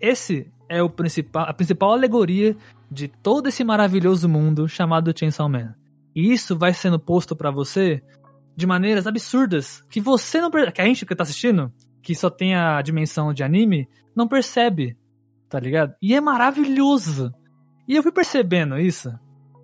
Esse 0.00 0.50
é 0.68 0.82
o 0.82 0.90
principal, 0.90 1.44
a 1.48 1.54
principal 1.54 1.92
alegoria 1.92 2.56
de 2.90 3.08
todo 3.08 3.48
esse 3.48 3.64
maravilhoso 3.64 4.28
mundo 4.28 4.68
chamado 4.68 5.12
Chainsaw 5.16 5.48
Man. 5.48 5.74
E 6.14 6.32
isso 6.32 6.56
vai 6.56 6.72
sendo 6.72 6.98
posto 6.98 7.36
para 7.36 7.50
você 7.50 8.02
de 8.56 8.66
maneiras 8.66 9.06
absurdas 9.06 9.82
que 9.90 10.00
você 10.00 10.40
não 10.40 10.50
que 10.50 10.80
a 10.80 10.84
gente 10.84 11.04
que 11.04 11.14
tá 11.14 11.22
assistindo, 11.22 11.70
que 12.02 12.14
só 12.14 12.30
tem 12.30 12.54
a 12.54 12.80
dimensão 12.80 13.34
de 13.34 13.42
anime, 13.42 13.88
não 14.14 14.26
percebe, 14.26 14.96
tá 15.48 15.60
ligado? 15.60 15.94
E 16.00 16.14
é 16.14 16.20
maravilhoso. 16.20 17.34
E 17.86 17.94
eu 17.94 18.02
fui 18.02 18.12
percebendo 18.12 18.78
isso 18.78 19.12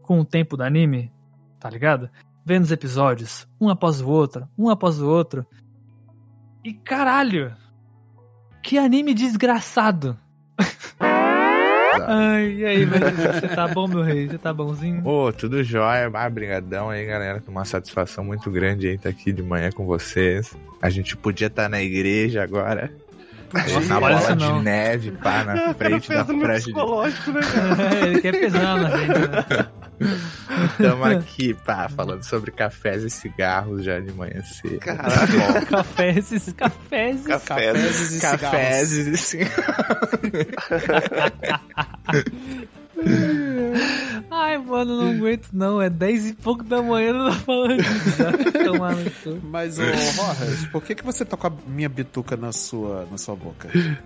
com 0.03 0.21
o 0.21 0.25
tempo 0.25 0.57
do 0.57 0.63
anime, 0.63 1.11
tá 1.59 1.71
ligado? 1.71 2.11
Vendo 2.45 2.65
os 2.65 2.73
episódios, 2.73 3.47
um 3.61 3.69
após 3.69 4.01
o 4.01 4.09
outro, 4.09 4.49
um 4.59 4.69
após 4.69 5.01
o 5.01 5.09
outro. 5.09 5.47
E 6.65 6.73
caralho, 6.73 7.53
que 8.63 8.79
anime 8.79 9.15
desgraçado. 9.15 10.17
Ai, 12.07 12.53
e 12.53 12.65
aí, 12.65 12.85
você 12.85 13.49
tá 13.49 13.67
bom, 13.69 13.89
meu 13.89 14.03
rei? 14.03 14.29
Você 14.29 14.39
tá 14.39 14.53
bonzinho? 14.53 15.05
Ô, 15.05 15.27
oh, 15.27 15.33
tudo 15.33 15.63
jóia. 15.63 16.11
Ah, 16.15 16.31
brigadão 16.31 16.89
aí, 16.89 17.05
galera. 17.05 17.43
Uma 17.49 17.65
satisfação 17.65 18.25
muito 18.25 18.51
grande 18.51 18.87
aí 18.87 18.95
estar 18.95 19.11
tá 19.11 19.15
aqui 19.15 19.33
de 19.33 19.43
manhã 19.43 19.71
com 19.71 19.85
vocês. 19.85 20.57
A 20.81 20.89
gente 20.89 21.17
podia 21.17 21.49
estar 21.49 21.65
tá 21.65 21.69
na 21.69 21.83
igreja 21.83 22.43
agora. 22.43 22.93
Nossa, 23.53 23.81
na 23.81 24.01
bola 24.01 24.37
de 24.37 24.53
neve, 24.63 25.11
pá, 25.13 25.45
na 25.45 25.75
frente 25.75 26.09
da 26.09 26.25
frente. 26.25 26.67
De... 26.67 26.73
Né, 26.73 26.81
é, 28.03 28.07
ele 28.07 28.21
quer 28.21 28.39
pesar 28.39 28.77
na 28.77 28.97
gente, 28.97 29.09
né? 29.09 29.69
Estamos 30.73 31.07
aqui, 31.07 31.55
pá, 31.55 31.89
falando 31.89 32.23
sobre 32.25 32.51
cafés 32.51 33.03
e 33.03 33.11
cigarros 33.11 33.85
já 33.85 34.01
de 34.01 34.13
manhã 34.13 34.43
cedo. 34.43 34.79
Caraca, 34.79 35.67
cafés 35.67 36.33
e 36.33 36.53
cafés 36.53 37.25
e 37.25 37.29
cafés 37.29 38.13
e 38.13 38.21
cafés 38.21 38.93
e 38.93 39.17
cigarros. 39.17 40.11
Ai, 44.31 44.59
mano, 44.59 45.03
não 45.03 45.11
aguento 45.13 45.49
não. 45.53 45.81
É 45.81 45.89
10 45.91 46.31
e 46.31 46.35
pouco 46.35 46.63
da 46.65 46.83
manhã 46.83 47.13
não 47.13 47.31
tá 47.31 47.37
falando 47.37 47.83
disso. 47.83 49.41
Mas, 49.43 49.79
ô, 49.79 49.83
Rojas, 49.83 50.67
por 50.67 50.83
que, 50.83 50.95
que 50.95 51.05
você 51.05 51.25
tá 51.25 51.37
com 51.37 51.47
a 51.47 51.53
minha 51.67 51.89
bituca 51.89 52.37
na 52.37 52.53
sua, 52.53 53.07
na 53.11 53.19
sua 53.19 53.37
boca? 53.37 53.69
Ih, 53.75 53.97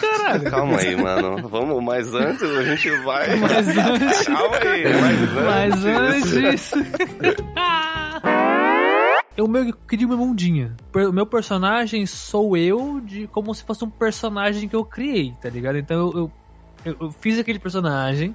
caralho. 0.00 0.50
Calma 0.50 0.78
aí, 0.78 0.96
mano. 0.96 1.48
Vamos, 1.48 1.82
mas 1.82 2.12
antes 2.12 2.42
a 2.42 2.64
gente 2.64 2.90
vai. 3.02 3.36
Mas 3.36 3.68
antes. 3.68 4.26
Calma 4.26 4.56
aí, 4.56 4.84
mas 5.44 5.84
antes. 5.84 6.32
Mas 6.34 6.72
antes. 6.72 6.94
eu 9.36 9.48
meio 9.48 9.72
que 9.72 9.78
queria 9.88 10.06
uma 10.06 10.16
mundinha. 10.16 10.74
O 10.94 11.12
meu 11.12 11.26
personagem 11.26 12.06
sou 12.06 12.56
eu 12.56 13.00
de 13.00 13.26
como 13.28 13.54
se 13.54 13.64
fosse 13.64 13.84
um 13.84 13.90
personagem 13.90 14.68
que 14.68 14.76
eu 14.76 14.84
criei, 14.84 15.34
tá 15.40 15.48
ligado? 15.48 15.78
Então 15.78 15.96
eu, 15.98 16.18
eu 16.18 16.32
eu, 16.84 16.96
eu 17.00 17.10
fiz 17.10 17.38
aquele 17.38 17.58
personagem, 17.58 18.34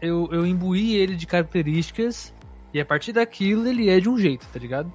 eu, 0.00 0.28
eu 0.32 0.46
imbuí 0.46 0.96
ele 0.96 1.16
de 1.16 1.26
características, 1.26 2.34
e 2.72 2.80
a 2.80 2.84
partir 2.84 3.12
daquilo 3.12 3.66
ele 3.66 3.88
é 3.88 3.98
de 4.00 4.08
um 4.08 4.18
jeito, 4.18 4.46
tá 4.52 4.58
ligado? 4.58 4.92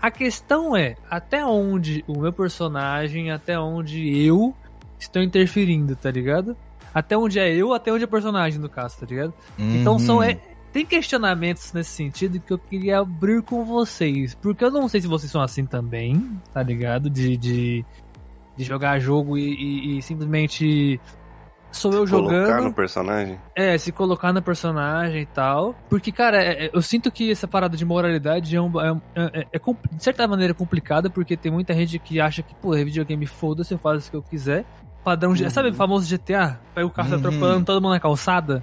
A 0.00 0.10
questão 0.10 0.74
é, 0.76 0.96
até 1.10 1.44
onde 1.44 2.04
o 2.06 2.18
meu 2.18 2.32
personagem, 2.32 3.30
até 3.30 3.58
onde 3.58 4.24
eu 4.24 4.54
estou 4.98 5.22
interferindo, 5.22 5.94
tá 5.94 6.10
ligado? 6.10 6.56
Até 6.94 7.16
onde 7.16 7.38
é 7.38 7.54
eu, 7.54 7.72
até 7.72 7.92
onde 7.92 8.04
é 8.04 8.06
o 8.06 8.10
personagem, 8.10 8.58
no 8.58 8.68
caso, 8.68 8.98
tá 8.98 9.06
ligado? 9.06 9.34
Uhum. 9.58 9.76
Então 9.76 9.98
são. 9.98 10.16
Uhum. 10.16 10.22
É, 10.22 10.38
tem 10.72 10.86
questionamentos 10.86 11.72
nesse 11.72 11.90
sentido 11.90 12.40
que 12.40 12.52
eu 12.52 12.58
queria 12.58 13.00
abrir 13.00 13.42
com 13.42 13.64
vocês. 13.64 14.34
Porque 14.34 14.64
eu 14.64 14.70
não 14.70 14.88
sei 14.88 15.00
se 15.00 15.06
vocês 15.06 15.30
são 15.30 15.42
assim 15.42 15.66
também, 15.66 16.40
tá 16.52 16.62
ligado? 16.62 17.10
De, 17.10 17.36
de, 17.36 17.84
de 18.56 18.64
jogar 18.64 18.98
jogo 18.98 19.36
e, 19.36 19.52
e, 19.52 19.98
e 19.98 20.02
simplesmente 20.02 21.00
sou 21.72 21.92
eu 21.92 22.06
jogando. 22.06 22.44
Colocar 22.44 22.62
no 22.62 22.72
personagem? 22.72 23.40
É, 23.54 23.76
se 23.78 23.92
colocar 23.92 24.32
no 24.32 24.42
personagem 24.42 25.22
e 25.22 25.26
tal. 25.26 25.74
Porque, 25.88 26.12
cara, 26.12 26.42
é, 26.42 26.66
é 26.66 26.70
eu 26.72 26.82
sinto 26.82 27.10
que 27.10 27.30
essa 27.30 27.46
parada 27.46 27.76
de 27.76 27.84
moralidade 27.84 28.54
é, 28.54 28.60
um, 28.60 28.72
é, 28.80 29.40
é, 29.40 29.46
é, 29.52 29.58
de 29.92 30.02
certa 30.02 30.26
maneira 30.26 30.54
complicada, 30.54 31.08
porque 31.10 31.36
tem 31.36 31.52
muita 31.52 31.74
gente 31.74 31.98
que 31.98 32.20
acha 32.20 32.42
que, 32.42 32.54
pô, 32.54 32.74
é 32.74 32.84
videogame 32.84 33.26
foda-se, 33.26 33.72
eu 33.72 33.78
faço 33.78 34.08
o 34.08 34.10
que 34.10 34.16
eu 34.16 34.22
quiser. 34.22 34.64
Padrão, 35.04 35.30
uhum. 35.30 35.50
sabe 35.50 35.70
o 35.70 35.74
famoso 35.74 36.14
GTA? 36.14 36.60
Pega 36.74 36.86
o 36.86 36.90
carro 36.90 37.10
uhum. 37.10 37.16
atropelando 37.16 37.64
todo 37.64 37.80
mundo 37.80 37.92
na 37.92 38.00
calçada. 38.00 38.62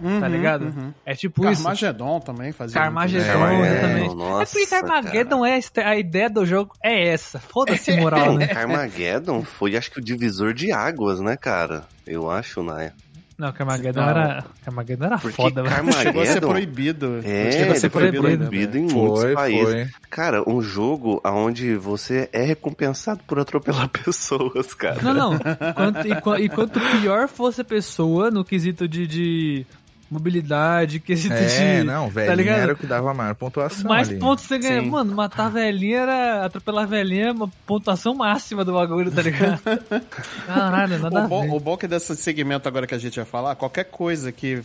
Uhum, 0.00 0.20
tá 0.20 0.28
ligado? 0.28 0.66
Uhum. 0.66 0.92
É 1.04 1.14
tipo 1.14 1.42
Carmageddon 1.42 2.16
isso. 2.16 2.26
também 2.26 2.52
fazia. 2.52 2.80
Carmageddon 2.80 3.64
é, 3.64 3.80
também. 3.80 4.14
Nossa, 4.14 4.42
é 4.42 4.46
porque 4.46 4.66
Carmageddon 4.66 5.46
é 5.46 5.60
a 5.84 5.96
ideia 5.96 6.30
do 6.30 6.46
jogo 6.46 6.74
é 6.82 7.08
essa. 7.08 7.38
Foda-se 7.38 7.96
moral, 7.96 8.34
né? 8.34 8.46
Carmageddon 8.48 9.42
foi 9.42 9.76
acho 9.76 9.90
que 9.90 9.98
o 9.98 10.04
divisor 10.04 10.52
de 10.54 10.72
águas, 10.72 11.20
né, 11.20 11.36
cara? 11.36 11.84
Eu 12.06 12.30
acho, 12.30 12.62
né? 12.62 12.92
Não, 13.38 13.52
Carmageddon 13.52 14.00
não. 14.00 14.08
era. 14.08 14.44
Carmageddon 14.64 15.04
era 15.06 15.18
Porque 15.18 15.36
foda, 15.36 15.62
Carmageddon 15.62 16.02
chegou 16.02 16.22
a 16.22 16.26
ser 16.26 16.40
proibido. 16.40 17.20
É, 17.22 17.52
chegou 17.52 17.72
a 17.72 17.76
ser 17.76 17.88
proibido, 17.88 18.22
proibido 18.22 18.78
em 18.78 18.88
foi, 18.88 19.00
muitos 19.00 19.32
países. 19.32 19.74
Foi. 19.74 19.88
Cara, 20.10 20.50
um 20.50 20.60
jogo 20.60 21.20
onde 21.24 21.76
você 21.76 22.28
é 22.32 22.42
recompensado 22.42 23.20
por 23.28 23.38
atropelar 23.38 23.88
pessoas, 24.04 24.74
cara. 24.74 25.00
Não, 25.02 25.14
não. 25.14 25.38
Quanto, 25.38 26.08
e, 26.08 26.44
e, 26.44 26.48
quanto 26.48 26.80
pior 27.00 27.28
fosse 27.28 27.60
a 27.60 27.64
pessoa 27.64 28.28
no 28.28 28.44
quesito 28.44 28.88
de, 28.88 29.06
de 29.06 29.66
mobilidade, 30.10 31.00
quesito 31.00 31.34
é, 31.34 31.78
de. 31.78 31.84
não, 31.84 32.08
velho. 32.08 32.28
Tá 32.28 32.34
ligado? 32.34 32.58
era 32.60 32.72
o 32.72 32.76
que 32.76 32.86
dava 32.86 33.12
maior 33.12 33.34
pontuação. 33.34 33.88
Mais 33.88 34.08
ali. 34.08 34.18
pontos 34.18 34.44
você 34.44 34.58
ganha. 34.58 34.82
Sim. 34.82 34.90
Mano, 34.90 35.14
matar 35.14 35.46
a 35.46 35.48
velhinha 35.50 36.00
era. 36.00 36.44
Atropelar 36.46 36.84
a 36.84 36.86
velhinha 36.86 37.26
é 37.26 37.32
uma 37.32 37.48
pontuação 37.66 38.14
máxima 38.14 38.64
do 38.64 38.72
bagulho, 38.72 39.10
tá 39.10 39.22
ligado? 39.22 39.60
Caralho, 40.46 40.98
nada 40.98 41.24
o 41.24 41.28
bom, 41.28 41.56
O 41.56 41.60
bom 41.60 41.74
é 41.74 41.76
que 41.76 41.88
desse 41.88 42.16
segmento 42.16 42.66
agora 42.66 42.86
que 42.86 42.94
a 42.94 42.98
gente 42.98 43.16
vai 43.16 43.24
falar, 43.24 43.54
qualquer 43.54 43.84
coisa 43.84 44.32
que 44.32 44.62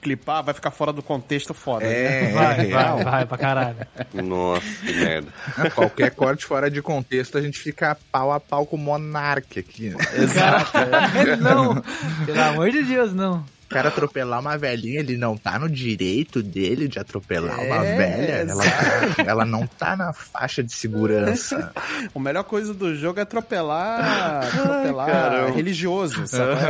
clipar 0.00 0.42
vai 0.42 0.54
ficar 0.54 0.70
fora 0.70 0.92
do 0.92 1.02
contexto 1.02 1.52
foda. 1.52 1.84
É, 1.84 2.22
né? 2.22 2.32
vai, 2.32 2.66
vai, 2.66 3.04
vai 3.04 3.26
pra 3.26 3.38
caralho. 3.38 3.76
Nossa, 4.14 4.66
que 4.84 4.92
merda. 4.94 5.32
Qualquer 5.74 6.10
corte 6.12 6.46
fora 6.46 6.70
de 6.70 6.80
contexto, 6.80 7.36
a 7.36 7.42
gente 7.42 7.58
fica 7.58 7.96
pau 8.10 8.32
a 8.32 8.40
pau 8.40 8.64
com 8.64 8.76
o 8.76 8.78
Monark 8.78 9.58
aqui. 9.58 9.90
Né? 9.90 9.96
Exato. 10.14 10.72
não, 11.40 11.82
pelo 12.24 12.42
amor 12.42 12.70
de 12.70 12.82
Deus, 12.82 13.12
não 13.12 13.44
cara 13.68 13.88
atropelar 13.88 14.40
uma 14.40 14.56
velhinha, 14.56 15.00
ele 15.00 15.16
não 15.16 15.36
tá 15.36 15.58
no 15.58 15.68
direito 15.68 16.42
dele 16.42 16.88
de 16.88 16.98
atropelar 16.98 17.60
é, 17.60 17.66
uma 17.66 17.82
velha. 17.82 18.32
Ela, 18.32 18.64
tá, 18.64 19.24
ela, 19.26 19.44
não 19.44 19.66
tá 19.66 19.96
na 19.96 20.12
faixa 20.12 20.62
de 20.62 20.72
segurança. 20.72 21.72
a 22.14 22.18
melhor 22.18 22.44
coisa 22.44 22.72
do 22.72 22.94
jogo 22.94 23.18
é 23.18 23.22
atropelar, 23.22 24.46
atropelar 24.46 25.10
Ai, 25.10 25.50
religioso, 25.52 26.26
sabe? 26.26 26.60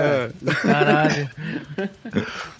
Caralho. 0.62 1.30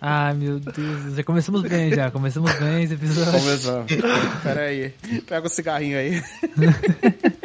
Ai, 0.00 0.34
meu 0.34 0.60
Deus. 0.60 1.16
Já 1.16 1.24
começamos 1.24 1.62
bem, 1.62 1.94
já. 1.94 2.10
Começamos 2.10 2.52
bem 2.54 2.84
esse 2.84 2.94
episódio. 2.94 3.40
Começamos. 3.40 3.92
Pera 4.42 4.60
aí. 4.62 4.90
Pega 5.26 5.46
o 5.46 5.50
cigarrinho 5.50 5.98
aí. 5.98 6.22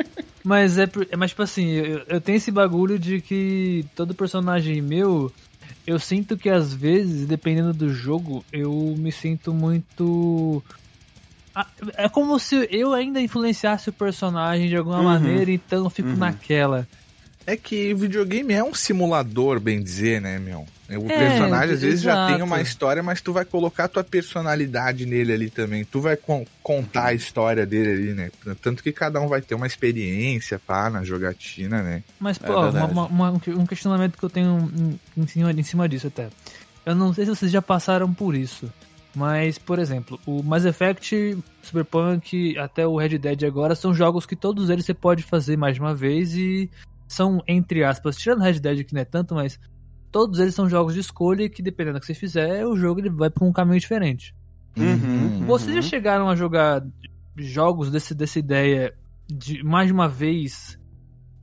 Mas 0.52 0.78
é, 0.78 0.84
é 1.10 1.16
mas 1.16 1.30
tipo 1.30 1.44
assim, 1.44 1.70
eu, 1.70 2.04
eu 2.10 2.20
tenho 2.20 2.36
esse 2.36 2.52
bagulho 2.52 3.00
de 3.00 3.22
que 3.22 3.86
todo 3.96 4.14
personagem 4.14 4.82
meu, 4.82 5.32
eu 5.88 5.98
sinto 5.98 6.36
que 6.36 6.50
às 6.50 6.74
vezes, 6.74 7.26
dependendo 7.26 7.72
do 7.72 7.94
jogo, 7.94 8.44
eu 8.52 8.94
me 8.98 9.14
sinto 9.14 9.54
muito 9.54 10.62
é 11.96 12.10
como 12.10 12.38
se 12.38 12.68
eu 12.70 12.92
ainda 12.92 13.22
influenciasse 13.22 13.90
o 13.90 13.94
personagem 13.94 14.68
de 14.68 14.76
alguma 14.76 14.98
uhum. 14.98 15.04
maneira, 15.06 15.52
então 15.52 15.86
eu 15.86 15.90
fico 15.90 16.10
uhum. 16.10 16.18
naquela. 16.18 16.86
É 17.46 17.58
que 17.58 17.94
videogame 17.94 18.54
é 18.54 18.64
um 18.64 18.74
simulador, 18.74 19.60
bem 19.60 19.82
dizer, 19.82 20.22
né, 20.22 20.38
meu? 20.38 20.66
O 20.90 21.10
é, 21.10 21.18
personagem 21.18 21.74
às 21.74 21.82
vezes 21.82 22.02
exato. 22.02 22.30
já 22.32 22.36
tem 22.36 22.44
uma 22.44 22.62
história, 22.62 23.02
mas 23.02 23.22
tu 23.22 23.32
vai 23.32 23.46
colocar 23.46 23.88
tua 23.88 24.04
personalidade 24.04 25.06
nele 25.06 25.32
ali 25.32 25.50
também. 25.50 25.86
Tu 25.86 26.02
vai 26.02 26.18
con 26.18 26.46
contar 26.62 27.08
a 27.08 27.14
história 27.14 27.66
dele 27.66 27.92
ali, 27.92 28.14
né? 28.14 28.32
Tanto 28.62 28.84
que 28.84 28.92
cada 28.92 29.20
um 29.22 29.28
vai 29.28 29.42
ter 29.42 29.56
uma 29.56 29.66
experiência, 29.66 30.60
pá, 30.60 30.90
na 30.90 31.04
jogatina, 31.04 31.82
né? 31.82 32.04
Mas, 32.20 32.38
é 32.42 32.46
pô, 32.46 32.54
é 32.66 32.84
uma, 32.84 33.06
uma, 33.06 33.30
um 33.32 33.66
questionamento 33.66 34.18
que 34.18 34.24
eu 34.24 34.30
tenho 34.30 34.70
em 35.16 35.28
cima, 35.28 35.52
em 35.52 35.64
cima 35.64 35.88
disso 35.88 36.08
até. 36.08 36.28
Eu 36.86 36.96
não 36.96 37.14
sei 37.14 37.26
se 37.26 37.32
vocês 37.32 37.52
já 37.52 37.62
passaram 37.62 38.14
por 38.14 38.36
isso. 38.36 38.72
Mas, 39.16 39.58
por 39.58 39.78
exemplo, 39.78 40.20
o 40.26 40.42
Mass 40.42 40.64
Effect, 40.64 41.38
Cyberpunk, 41.62 42.58
até 42.58 42.88
o 42.88 42.98
Red 42.98 43.18
Dead 43.18 43.44
agora 43.44 43.76
são 43.76 43.94
jogos 43.94 44.26
que 44.26 44.38
todos 44.38 44.70
eles 44.70 44.86
você 44.86 44.94
pode 44.94 45.24
fazer 45.24 45.58
mais 45.58 45.76
de 45.76 45.82
uma 45.82 45.94
vez 45.94 46.34
e 46.34 46.70
são, 47.12 47.42
entre 47.48 47.84
aspas, 47.84 48.18
tirando 48.18 48.42
Red 48.42 48.60
Dead 48.60 48.86
que 48.86 48.94
não 48.94 49.02
é 49.02 49.06
tanto, 49.06 49.36
mas 49.36 49.60
todos 50.12 50.40
eles 50.40 50.56
são 50.56 50.70
jogos 50.70 50.94
de 50.94 51.00
escolha 51.00 51.50
que 51.50 51.62
dependendo 51.62 51.98
do 51.98 52.02
que 52.02 52.08
você 52.08 52.14
fizer, 52.14 52.66
o 52.66 52.76
jogo 52.76 53.00
ele 53.00 53.10
vai 53.10 53.30
para 53.30 53.46
um 53.46 53.52
caminho 53.52 53.80
diferente. 53.80 54.36
Uhum, 54.78 55.46
Vocês 55.46 55.76
já 55.76 55.82
chegaram 55.82 56.30
a 56.30 56.36
jogar 56.36 56.84
jogos 57.36 57.92
desse, 57.92 58.16
dessa 58.16 58.40
ideia 58.40 58.94
de 59.28 59.64
mais 59.64 59.88
de 59.88 59.94
uma 59.94 60.08
vez 60.08 60.80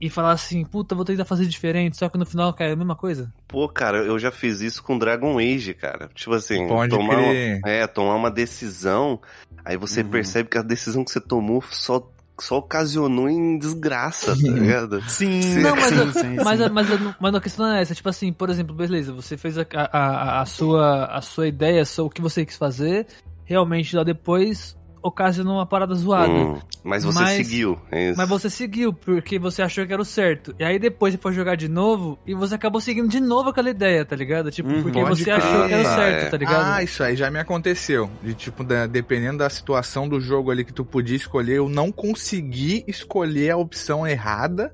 e 0.01 0.09
falar 0.09 0.31
assim, 0.31 0.63
puta, 0.63 0.95
vou 0.95 1.03
tentar 1.03 1.25
fazer 1.25 1.45
diferente, 1.45 1.97
só 1.97 2.07
que 2.07 2.17
no 2.17 2.25
final 2.25 2.53
cai 2.53 2.71
a 2.71 2.75
mesma 2.75 2.95
coisa? 2.95 3.31
Pô, 3.47 3.67
cara, 3.67 3.97
eu 3.97 4.17
já 4.17 4.31
fiz 4.31 4.61
isso 4.61 4.81
com 4.81 4.97
Dragon 4.97 5.37
Age, 5.37 5.73
cara. 5.73 6.09
Tipo 6.13 6.33
assim, 6.33 6.67
Pode 6.67 6.89
tomar, 6.89 7.17
uma, 7.17 7.33
é, 7.69 7.85
tomar 7.85 8.15
uma 8.15 8.31
decisão, 8.31 9.19
aí 9.65 9.75
você 9.75 10.01
uhum. 10.01 10.09
percebe 10.09 10.49
que 10.49 10.57
a 10.57 10.63
decisão 10.63 11.03
que 11.03 11.11
você 11.11 11.19
tomou 11.19 11.61
só 11.61 12.09
só 12.43 12.57
ocasionou 12.57 13.29
em 13.29 13.57
desgraça, 13.57 14.35
tá 14.35 14.41
ligado? 14.41 15.01
Sim, 15.09 15.59
não, 15.59 15.75
mas, 15.75 15.85
sim, 15.85 15.95
sim, 15.95 16.35
mas, 16.43 16.59
sim. 16.59 16.69
Mas, 16.69 16.71
mas, 16.71 17.15
mas, 17.19 17.35
a 17.35 17.41
questão 17.41 17.67
é 17.67 17.81
essa, 17.81 17.93
tipo 17.93 18.09
assim, 18.09 18.31
por 18.31 18.49
exemplo, 18.49 18.75
beleza, 18.75 19.13
você 19.13 19.37
fez 19.37 19.57
a, 19.57 19.65
a, 19.73 20.41
a, 20.41 20.45
sua, 20.45 21.05
a 21.05 21.21
sua 21.21 21.47
ideia, 21.47 21.83
o 21.99 22.09
que 22.09 22.21
você 22.21 22.45
quis 22.45 22.57
fazer, 22.57 23.07
realmente 23.45 23.95
lá 23.95 24.03
depois 24.03 24.78
ocasionou 25.01 25.55
uma 25.55 25.65
parada 25.65 25.93
zoada. 25.95 26.31
Hum, 26.31 26.59
mas 26.83 27.03
você 27.03 27.19
mas, 27.19 27.35
seguiu. 27.35 27.79
É 27.91 28.13
mas 28.15 28.29
você 28.29 28.49
seguiu, 28.49 28.93
porque 28.93 29.39
você 29.39 29.61
achou 29.61 29.85
que 29.85 29.93
era 29.93 30.01
o 30.01 30.05
certo. 30.05 30.55
E 30.59 30.63
aí 30.63 30.79
depois 30.79 31.13
você 31.13 31.17
foi 31.17 31.33
jogar 31.33 31.55
de 31.55 31.67
novo 31.67 32.19
e 32.25 32.33
você 32.33 32.55
acabou 32.55 32.81
seguindo 32.81 33.07
de 33.07 33.19
novo 33.19 33.49
aquela 33.49 33.69
ideia, 33.69 34.05
tá 34.05 34.15
ligado? 34.15 34.51
Tipo, 34.51 34.69
hum, 34.69 34.81
porque 34.81 35.03
você 35.03 35.31
achou 35.31 35.67
que 35.67 35.73
era 35.73 35.81
o 35.81 35.85
certo, 35.85 36.25
é. 36.25 36.29
tá 36.29 36.37
ligado? 36.37 36.73
Ah, 36.73 36.83
isso 36.83 37.03
aí 37.03 37.15
já 37.15 37.29
me 37.29 37.39
aconteceu. 37.39 38.09
De 38.21 38.33
tipo, 38.33 38.63
da, 38.63 38.87
dependendo 38.87 39.39
da 39.39 39.49
situação 39.49 40.07
do 40.07 40.19
jogo 40.19 40.51
ali 40.51 40.63
que 40.63 40.73
tu 40.73 40.85
podia 40.85 41.15
escolher, 41.15 41.57
eu 41.57 41.69
não 41.69 41.91
consegui 41.91 42.83
escolher 42.87 43.51
a 43.51 43.57
opção 43.57 44.07
errada. 44.07 44.73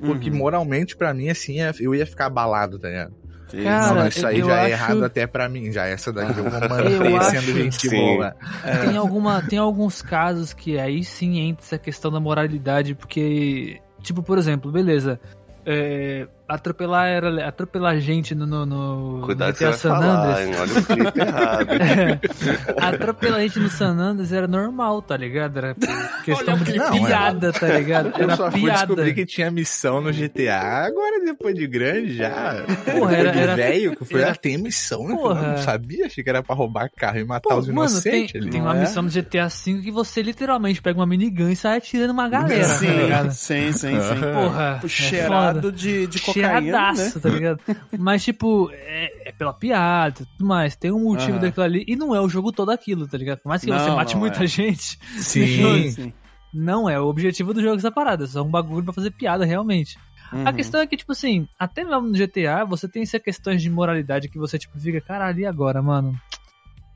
Porque 0.00 0.30
uhum. 0.30 0.36
moralmente, 0.36 0.96
para 0.96 1.14
mim, 1.14 1.28
assim, 1.28 1.58
eu 1.78 1.94
ia 1.94 2.04
ficar 2.04 2.26
abalado, 2.26 2.76
tá 2.76 2.88
ligado? 2.88 3.21
Cara, 3.62 3.94
não, 3.94 4.08
isso 4.08 4.26
aí 4.26 4.40
já 4.40 4.68
é 4.68 4.70
errado 4.70 5.04
até 5.04 5.26
pra 5.26 5.48
mim, 5.48 5.70
já 5.70 5.86
essa 5.86 6.12
daqui 6.12 6.38
eu 6.40 6.50
vou 6.50 6.60
manter 6.60 7.24
sendo 7.24 7.58
gente 7.58 7.88
boa. 7.90 8.34
É. 8.64 8.78
Tem, 8.86 8.96
alguma, 8.96 9.42
tem 9.42 9.58
alguns 9.58 10.00
casos 10.00 10.52
que 10.52 10.78
aí 10.78 11.04
sim 11.04 11.38
entra 11.38 11.64
essa 11.64 11.78
questão 11.78 12.10
da 12.10 12.20
moralidade, 12.20 12.94
porque, 12.94 13.80
tipo, 14.02 14.22
por 14.22 14.38
exemplo, 14.38 14.70
beleza, 14.72 15.20
é, 15.66 16.26
atropelar 16.54 17.08
era 17.08 17.48
atropelar 17.48 17.98
gente 17.98 18.34
no, 18.34 18.46
no, 18.46 18.66
no 18.66 19.22
Cuidado 19.24 19.52
GTA 19.52 19.72
San 19.72 19.96
Andreas. 19.96 20.60
Olha 20.60 20.78
o 20.78 20.84
clipe 20.84 21.20
errado. 21.20 21.68
é, 22.80 22.86
atropelar 22.86 23.40
gente 23.40 23.58
no 23.60 23.70
San 23.70 23.96
Andreas 23.96 24.32
era 24.32 24.46
normal, 24.46 25.02
tá 25.02 25.16
ligado? 25.16 25.58
Era 25.58 25.74
questão 26.24 26.56
de 26.58 26.76
não, 26.76 26.90
piada, 26.92 27.48
era... 27.48 27.58
tá 27.58 27.66
ligado? 27.66 28.12
Era 28.14 28.32
eu 28.32 28.36
só 28.36 28.50
piada. 28.50 28.58
fui 28.58 28.70
descobrir 28.70 29.14
que 29.14 29.26
tinha 29.26 29.50
missão 29.50 30.00
no 30.00 30.12
GTA, 30.12 30.86
agora 30.86 31.24
depois 31.24 31.54
de 31.54 31.66
grande 31.66 32.16
já. 32.16 32.64
Porra, 32.84 33.16
era, 33.16 33.30
era 33.30 33.56
velho 33.56 33.96
que 33.96 34.04
foi, 34.04 34.20
era... 34.20 34.34
tem 34.34 34.58
missão, 34.58 35.08
né? 35.08 35.14
Porra. 35.14 35.40
Eu 35.40 35.48
não 35.48 35.58
sabia, 35.58 36.06
achei 36.06 36.22
que 36.22 36.30
era 36.30 36.42
pra 36.42 36.54
roubar 36.54 36.90
carro 36.94 37.18
e 37.18 37.24
matar 37.24 37.50
Pô, 37.50 37.56
os 37.56 37.68
inocentes 37.68 38.32
tem, 38.32 38.40
ali. 38.40 38.50
Tem 38.50 38.60
uma 38.60 38.76
é? 38.76 38.80
missão 38.80 39.02
no 39.02 39.10
GTA 39.10 39.48
V 39.48 39.80
que 39.82 39.90
você 39.90 40.22
literalmente 40.22 40.82
pega 40.82 40.98
uma 40.98 41.06
minigun 41.06 41.48
e 41.48 41.56
sai 41.56 41.78
atirando 41.78 42.12
uma 42.12 42.28
galera, 42.28 42.64
sim, 42.64 42.86
tá 42.86 42.92
ligado? 42.92 43.30
Sim, 43.32 43.72
sim, 43.72 44.00
sim. 44.00 44.20
Porra, 44.34 44.80
é 44.82 44.88
cheirado 44.88 45.72
de, 45.72 46.06
de 46.06 46.20
cocaína, 46.20 46.41
né? 46.42 47.20
tá 47.20 47.28
ligado? 47.28 47.60
Mas, 47.98 48.24
tipo, 48.24 48.70
é, 48.72 49.28
é, 49.28 49.32
pela 49.32 49.52
piada 49.52 50.22
e 50.22 50.26
tudo 50.26 50.46
mais. 50.46 50.76
Tem 50.76 50.92
um 50.92 51.04
motivo 51.04 51.32
uhum. 51.32 51.40
daquilo 51.40 51.64
ali. 51.64 51.84
E 51.86 51.96
não 51.96 52.14
é 52.14 52.20
o 52.20 52.28
jogo 52.28 52.52
todo 52.52 52.70
aquilo, 52.70 53.06
tá 53.06 53.16
ligado? 53.16 53.38
Por 53.38 53.48
mais 53.48 53.62
que 53.62 53.70
não, 53.70 53.78
você 53.78 53.90
mate 53.90 54.16
muita 54.16 54.44
é. 54.44 54.46
gente. 54.46 54.98
Sim. 55.20 55.90
sim. 55.90 56.12
Não 56.52 56.88
é 56.88 57.00
o 57.00 57.06
objetivo 57.06 57.54
do 57.54 57.62
jogo 57.62 57.76
essa 57.76 57.90
parada. 57.90 58.24
É 58.24 58.26
só 58.26 58.42
um 58.42 58.50
bagulho 58.50 58.84
pra 58.84 58.92
fazer 58.92 59.10
piada, 59.10 59.44
realmente. 59.44 59.98
Uhum. 60.32 60.46
A 60.46 60.52
questão 60.52 60.80
é 60.80 60.86
que, 60.86 60.96
tipo 60.96 61.12
assim, 61.12 61.46
até 61.58 61.84
mesmo 61.84 62.08
no 62.08 62.12
GTA, 62.12 62.64
você 62.66 62.88
tem 62.88 63.02
essas 63.02 63.22
questões 63.22 63.62
de 63.62 63.70
moralidade 63.70 64.28
que 64.28 64.38
você, 64.38 64.58
tipo, 64.58 64.78
fica, 64.78 65.00
caralho, 65.00 65.40
e 65.40 65.46
agora, 65.46 65.82
mano? 65.82 66.14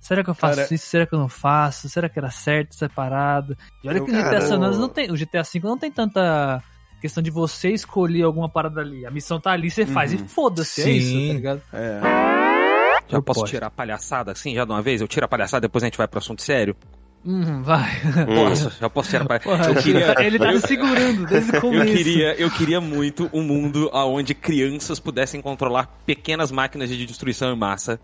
Será 0.07 0.23
que 0.23 0.31
eu 0.31 0.35
faço 0.35 0.61
cara... 0.61 0.75
isso? 0.75 0.87
Será 0.87 1.07
que 1.07 1.15
eu 1.15 1.19
não 1.19 1.29
faço? 1.29 1.89
Será 1.89 2.09
que 2.09 2.19
era 2.19 2.31
certo, 2.31 2.75
separado? 2.75 3.57
E 3.83 3.89
olha 3.89 4.01
que 4.01 4.11
o 4.11 4.15
GTA 4.15 4.41
San 4.41 4.57
Andreas 4.57 4.79
não 4.79 4.89
tem. 4.89 5.11
O 5.11 5.15
GTA 5.15 5.43
V 5.43 5.61
não 5.65 5.77
tem 5.77 5.91
tanta 5.91 6.63
questão 7.01 7.23
de 7.23 7.31
você 7.31 7.71
escolher 7.71 8.23
alguma 8.23 8.49
parada 8.49 8.81
ali. 8.81 9.07
A 9.07 9.11
missão 9.11 9.41
tá 9.41 9.53
ali, 9.53 9.71
você 9.71 9.83
uhum. 9.83 9.89
faz 9.89 10.13
e 10.13 10.19
foda-se, 10.19 10.83
é 10.83 10.91
isso, 10.91 11.29
tá 11.29 11.35
ligado? 11.35 11.63
É. 11.73 12.01
Já 13.09 13.23
posso 13.23 13.41
pode. 13.41 13.51
tirar 13.51 13.67
a 13.69 13.71
palhaçada 13.71 14.33
assim, 14.33 14.55
já 14.55 14.65
de 14.65 14.71
uma 14.71 14.83
vez? 14.83 15.01
Eu 15.01 15.09
tiro 15.09 15.25
a 15.25 15.29
palhaçada, 15.29 15.63
depois 15.63 15.85
a 15.85 15.87
gente 15.87 15.99
vai 15.99 16.09
pro 16.09 16.19
assunto 16.19 16.43
sério? 16.43 16.77
Hum, 17.25 17.63
vai. 17.63 17.91
Posso, 18.25 18.71
já 18.81 18.89
posso 18.89 19.11
tirar 19.11 19.25
a 19.25 19.27
palhaçada. 19.27 19.71
Eu 19.71 19.83
queria... 19.83 20.15
Ele 20.25 20.39
tá 20.39 20.53
me 20.53 20.61
segurando 20.61 21.27
desde 21.27 21.57
o 21.57 21.61
começo. 21.61 21.83
Eu 21.83 21.97
queria, 21.97 22.35
eu 22.41 22.51
queria 22.53 22.81
muito 22.81 23.29
um 23.33 23.43
mundo 23.43 23.91
onde 23.93 24.33
crianças 24.33 25.01
pudessem 25.01 25.41
controlar 25.41 25.89
pequenas 26.07 26.53
máquinas 26.53 26.89
de 26.89 27.05
destruição 27.05 27.53
em 27.53 27.59
massa 27.59 27.99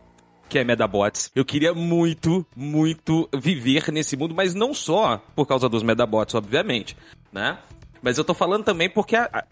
que 0.52 0.58
é 0.58 0.64
Medabots. 0.64 1.30
Eu 1.34 1.46
queria 1.46 1.72
muito, 1.72 2.44
muito 2.54 3.26
viver 3.34 3.90
nesse 3.90 4.18
mundo, 4.18 4.34
mas 4.34 4.54
não 4.54 4.74
só 4.74 5.16
por 5.34 5.46
causa 5.46 5.66
dos 5.66 5.82
Medabots, 5.82 6.34
obviamente, 6.34 6.94
né? 7.32 7.56
Mas 8.02 8.18
eu 8.18 8.24
tô 8.24 8.34
falando 8.34 8.64
também 8.64 8.90
porque 8.90 9.14
a, 9.14 9.30
a, 9.32 9.44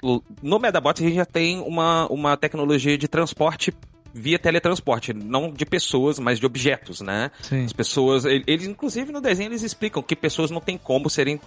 no 0.43 0.59
Medabots 0.59 1.01
a 1.01 1.07
gente 1.07 1.17
já 1.17 1.25
tem 1.25 1.61
uma, 1.61 2.07
uma 2.09 2.37
tecnologia 2.37 2.99
de 2.99 3.07
transporte 3.07 3.73
via 4.13 4.39
teletransporte, 4.39 5.13
não 5.15 5.53
de 5.53 5.65
pessoas, 5.65 6.19
mas 6.19 6.41
de 6.41 6.45
objetos, 6.45 7.01
né? 7.01 7.31
Sim. 7.41 7.65
As 7.65 7.73
pessoas, 7.73 8.25
eles 8.25 8.67
inclusive 8.67 9.13
no 9.13 9.21
desenho 9.21 9.51
eles 9.51 9.63
explicam 9.63 10.03
que 10.03 10.17
pessoas 10.17 10.51
não 10.51 10.61
têm 10.61 10.77
como 10.77 11.09
serem 11.09 11.41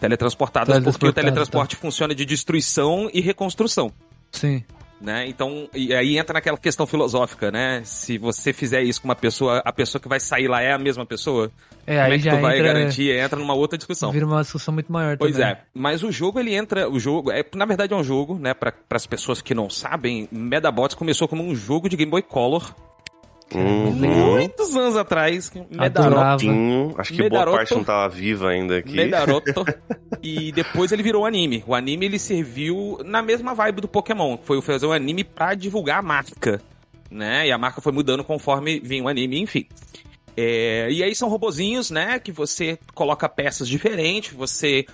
teletransportadas 0.00 0.82
porque 0.82 1.06
o 1.06 1.12
teletransporte 1.12 1.76
tá. 1.76 1.80
funciona 1.80 2.14
de 2.14 2.24
destruição 2.24 3.08
e 3.12 3.20
reconstrução. 3.20 3.92
Sim 4.32 4.64
né? 5.00 5.26
Então, 5.28 5.68
e 5.74 5.94
aí 5.94 6.18
entra 6.18 6.34
naquela 6.34 6.56
questão 6.58 6.86
filosófica, 6.86 7.50
né? 7.50 7.82
Se 7.84 8.18
você 8.18 8.52
fizer 8.52 8.82
isso 8.82 9.00
com 9.00 9.08
uma 9.08 9.14
pessoa, 9.16 9.62
a 9.64 9.72
pessoa 9.72 10.00
que 10.00 10.08
vai 10.08 10.18
sair 10.20 10.48
lá 10.48 10.60
é 10.60 10.72
a 10.72 10.78
mesma 10.78 11.06
pessoa? 11.06 11.50
É, 11.86 11.94
Como 11.96 12.06
aí 12.06 12.12
é 12.12 12.18
que 12.18 12.24
já 12.24 12.36
tu 12.36 12.40
vai 12.42 12.58
entra, 12.58 12.72
garantir? 12.74 13.10
Entra 13.10 13.38
numa 13.38 13.54
outra 13.54 13.78
discussão. 13.78 14.10
Vira 14.12 14.26
uma 14.26 14.42
discussão 14.42 14.74
muito 14.74 14.92
maior 14.92 15.16
Pois 15.16 15.32
também. 15.36 15.48
é. 15.52 15.58
Mas 15.72 16.02
o 16.02 16.10
jogo, 16.12 16.38
ele 16.38 16.54
entra... 16.54 16.88
O 16.90 16.98
jogo, 17.00 17.30
é, 17.30 17.44
na 17.54 17.64
verdade, 17.64 17.94
é 17.94 17.96
um 17.96 18.04
jogo, 18.04 18.38
né? 18.38 18.52
Para 18.54 18.74
as 18.90 19.06
pessoas 19.06 19.40
que 19.40 19.54
não 19.54 19.70
sabem, 19.70 20.28
Medabots 20.30 20.94
começou 20.94 21.26
como 21.28 21.42
um 21.42 21.54
jogo 21.54 21.88
de 21.88 21.96
Game 21.96 22.10
Boy 22.10 22.22
Color 22.22 22.74
Uhum. 23.54 23.92
Muitos 23.92 24.76
anos 24.76 24.96
atrás, 24.96 25.50
Medaroto. 25.70 26.46
Acho 26.98 27.14
que 27.14 27.22
Medaroto, 27.22 27.50
boa 27.50 27.56
parte 27.58 27.74
não 27.74 27.84
tava 27.84 28.08
viva 28.08 28.50
ainda 28.50 28.78
aqui. 28.78 28.92
Medaroto. 28.92 29.64
e 30.22 30.52
depois 30.52 30.92
ele 30.92 31.02
virou 31.02 31.24
anime. 31.24 31.64
O 31.66 31.74
anime 31.74 32.06
ele 32.06 32.18
serviu 32.18 32.98
na 33.04 33.22
mesma 33.22 33.54
vibe 33.54 33.80
do 33.80 33.88
Pokémon. 33.88 34.36
Foi 34.42 34.60
fazer 34.60 34.86
um 34.86 34.92
anime 34.92 35.24
pra 35.24 35.54
divulgar 35.54 36.00
a 36.00 36.02
marca. 36.02 36.60
Né? 37.10 37.46
E 37.46 37.52
a 37.52 37.56
marca 37.56 37.80
foi 37.80 37.92
mudando 37.92 38.22
conforme 38.22 38.80
vinha 38.80 39.02
o 39.02 39.08
anime, 39.08 39.40
enfim. 39.40 39.66
É, 40.36 40.88
e 40.90 41.02
aí 41.02 41.14
são 41.14 41.28
robozinhos, 41.28 41.90
né? 41.90 42.18
Que 42.18 42.30
você 42.30 42.78
coloca 42.94 43.28
peças 43.28 43.66
diferentes, 43.66 44.32
você 44.32 44.84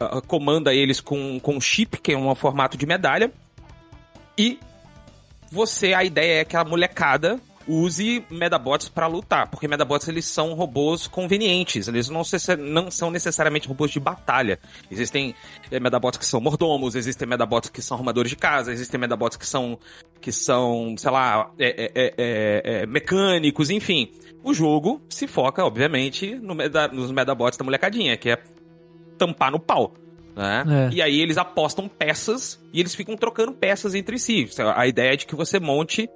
uh, 0.00 0.22
comanda 0.26 0.72
eles 0.72 1.00
com, 1.00 1.38
com 1.40 1.60
chip, 1.60 2.00
que 2.00 2.12
é 2.12 2.16
um 2.16 2.32
formato 2.34 2.78
de 2.78 2.86
medalha. 2.86 3.32
E 4.38 4.58
você, 5.50 5.92
a 5.92 6.04
ideia 6.04 6.40
é 6.40 6.44
que 6.44 6.56
a 6.56 6.64
molecada 6.64 7.40
use 7.68 8.24
Medabots 8.30 8.88
para 8.88 9.06
lutar, 9.06 9.48
porque 9.48 9.68
Medabots 9.68 10.08
eles 10.08 10.24
são 10.24 10.54
robôs 10.54 11.06
convenientes, 11.06 11.88
eles 11.88 12.08
não, 12.08 12.22
não 12.58 12.90
são 12.90 13.10
necessariamente 13.10 13.68
robôs 13.68 13.90
de 13.90 14.00
batalha. 14.00 14.58
Existem 14.90 15.34
é, 15.70 15.80
Medabots 15.80 16.18
que 16.18 16.26
são 16.26 16.40
mordomos, 16.40 16.94
existem 16.94 17.26
Medabots 17.26 17.70
que 17.70 17.82
são 17.82 17.96
arrumadores 17.96 18.30
de 18.30 18.36
casa, 18.36 18.72
existem 18.72 19.00
Medabots 19.00 19.36
que 19.36 19.46
são, 19.46 19.78
que 20.20 20.32
são 20.32 20.94
sei 20.96 21.10
lá, 21.10 21.50
é, 21.58 22.12
é, 22.16 22.86
mecânicos, 22.86 23.70
enfim. 23.70 24.10
O 24.42 24.52
jogo 24.52 25.00
se 25.08 25.26
foca, 25.26 25.64
obviamente, 25.64 26.34
no 26.34 26.54
meda, 26.54 26.88
nos 26.88 27.10
Medabots 27.10 27.56
da 27.56 27.64
molecadinha, 27.64 28.16
que 28.16 28.30
é 28.30 28.38
tampar 29.16 29.50
no 29.50 29.58
pau. 29.58 29.94
Né? 30.36 30.64
É. 30.90 30.94
E 30.94 31.02
aí 31.02 31.20
eles 31.20 31.38
apostam 31.38 31.88
peças 31.88 32.60
e 32.72 32.80
eles 32.80 32.94
ficam 32.94 33.16
trocando 33.16 33.52
peças 33.52 33.94
entre 33.94 34.18
si. 34.18 34.48
A 34.74 34.86
ideia 34.86 35.14
é 35.14 35.16
de 35.16 35.26
que 35.26 35.34
você 35.34 35.60
monte 35.60 36.08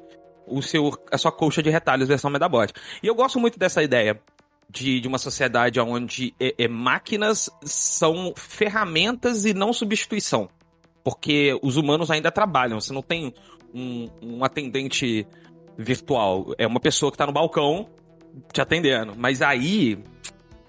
o 0.51 0.63
seu, 0.63 0.93
a 1.11 1.19
sua 1.19 1.33
colcha 1.33 1.63
de 1.63 1.71
retalhos 1.71 2.09
versão 2.09 2.31
Medabot. 2.31 2.73
E 3.03 3.07
eu 3.07 3.15
gosto 3.15 3.39
muito 3.39 3.59
dessa 3.59 3.83
ideia 3.83 4.21
de, 4.71 5.01
de 5.01 5.09
uma 5.09 5.19
sociedade 5.19 5.81
onde 5.81 6.35
é, 6.39 6.55
é, 6.59 6.69
máquinas 6.69 7.51
são 7.63 8.33
ferramentas 8.37 9.45
e 9.45 9.55
não 9.55 9.73
substituição. 9.73 10.49
Porque 11.03 11.59
os 11.63 11.77
humanos 11.77 12.11
ainda 12.11 12.31
trabalham. 12.31 12.81
Você 12.81 12.93
não 12.93 13.03
tem 13.03 13.33
um, 13.75 14.09
um 14.21 14.45
atendente 14.45 15.27
virtual. 15.77 16.55
É 16.59 16.67
uma 16.67 16.81
pessoa 16.81 17.11
que 17.11 17.15
está 17.15 17.27
no 17.27 17.33
balcão 17.33 17.89
te 18.53 18.61
atendendo. 18.61 19.15
Mas 19.17 19.41
aí. 19.41 19.99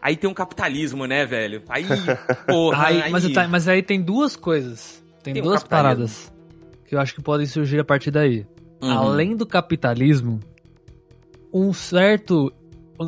Aí 0.01 0.15
tem 0.15 0.29
um 0.29 0.33
capitalismo, 0.33 1.05
né, 1.05 1.25
velho? 1.25 1.61
Aí, 1.67 1.85
porra. 2.47 2.87
aí, 2.87 3.01
aí... 3.01 3.11
Mas, 3.11 3.29
tá, 3.33 3.47
mas 3.49 3.67
aí 3.67 3.83
tem 3.83 4.01
duas 4.01 4.37
coisas. 4.37 5.03
Tem, 5.21 5.33
tem 5.33 5.43
duas 5.43 5.61
um 5.61 5.67
paradas 5.67 6.31
que 6.89 6.95
eu 6.95 6.99
acho 6.99 7.13
que 7.13 7.21
podem 7.21 7.45
surgir 7.45 7.79
a 7.79 7.83
partir 7.83 8.09
daí. 8.09 8.47
Uhum. 8.81 8.91
Além 8.91 9.35
do 9.35 9.45
capitalismo, 9.45 10.39
um 11.53 11.73
certo 11.73 12.53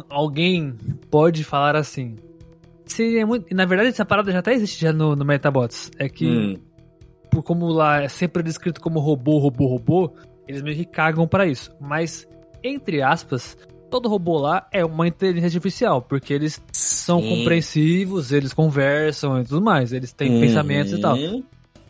alguém 0.09 0.75
pode 1.09 1.43
falar 1.43 1.75
assim. 1.75 2.15
Seria 2.85 3.25
muito, 3.25 3.53
na 3.55 3.65
verdade, 3.65 3.89
essa 3.89 4.05
parada 4.05 4.31
já 4.31 4.39
até 4.39 4.53
existe 4.53 4.81
já 4.81 4.93
no, 4.93 5.15
no 5.15 5.25
Metabots. 5.25 5.91
É 5.97 6.09
que, 6.09 6.27
hum. 6.27 6.57
por 7.29 7.43
como 7.43 7.67
lá 7.67 8.01
é 8.01 8.07
sempre 8.07 8.43
descrito 8.43 8.81
como 8.81 8.99
robô, 8.99 9.37
robô, 9.37 9.67
robô, 9.67 10.13
eles 10.47 10.61
meio 10.61 10.75
que 10.75 10.85
cagam 10.85 11.27
para 11.27 11.45
isso. 11.45 11.71
Mas, 11.79 12.27
entre 12.63 13.01
aspas, 13.01 13.57
todo 13.89 14.09
robô 14.09 14.37
lá 14.37 14.67
é 14.71 14.83
uma 14.83 15.07
inteligência 15.07 15.47
artificial, 15.47 16.01
porque 16.01 16.33
eles 16.33 16.61
são 16.71 17.21
Sim. 17.21 17.29
compreensivos, 17.29 18.31
eles 18.31 18.53
conversam 18.53 19.39
e 19.41 19.45
tudo 19.45 19.61
mais, 19.61 19.93
eles 19.93 20.11
têm 20.11 20.33
uhum. 20.33 20.41
pensamentos 20.41 20.93
e 20.93 20.99
tal. 20.99 21.17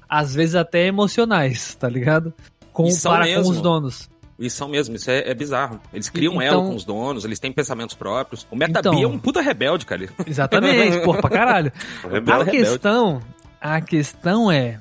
Às 0.07 0.35
vezes 0.35 0.55
até 0.55 0.85
emocionais, 0.85 1.73
tá 1.75 1.87
ligado? 1.87 2.33
Com, 2.71 2.87
para 3.01 3.25
mesmo. 3.25 3.43
com 3.43 3.49
os 3.49 3.61
donos. 3.61 4.09
Isso 4.41 4.57
são 4.57 4.67
mesmo, 4.67 4.95
isso 4.95 5.09
é, 5.11 5.29
é 5.29 5.33
bizarro. 5.35 5.79
Eles 5.93 6.09
criam 6.09 6.33
então, 6.33 6.45
elo 6.45 6.69
com 6.69 6.75
os 6.75 6.83
donos, 6.83 7.23
eles 7.23 7.39
têm 7.39 7.51
pensamentos 7.51 7.95
próprios. 7.95 8.47
O 8.49 8.55
Metabee 8.55 8.97
então, 8.97 9.03
é 9.03 9.07
um 9.07 9.19
puta 9.19 9.39
rebelde, 9.39 9.85
cara. 9.85 10.09
Exatamente, 10.25 10.99
pô, 11.05 11.13
pra 11.13 11.29
caralho. 11.29 11.71
Rebelde, 12.09 12.49
a 12.49 12.51
questão, 12.51 13.21
a 13.61 13.79
questão 13.79 14.51
é, 14.51 14.79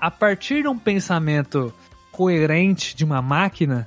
a 0.00 0.10
partir 0.10 0.62
de 0.62 0.68
um 0.68 0.78
pensamento 0.78 1.72
coerente 2.10 2.96
de 2.96 3.04
uma 3.04 3.20
máquina, 3.20 3.86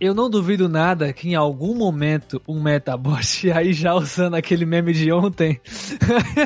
eu 0.00 0.14
não 0.14 0.30
duvido 0.30 0.68
nada 0.68 1.12
que 1.12 1.30
em 1.30 1.34
algum 1.34 1.74
momento 1.74 2.40
um 2.46 2.62
Metabot, 2.62 3.50
aí 3.52 3.72
já 3.72 3.94
usando 3.94 4.34
aquele 4.34 4.64
meme 4.64 4.92
de 4.92 5.10
ontem, 5.10 5.60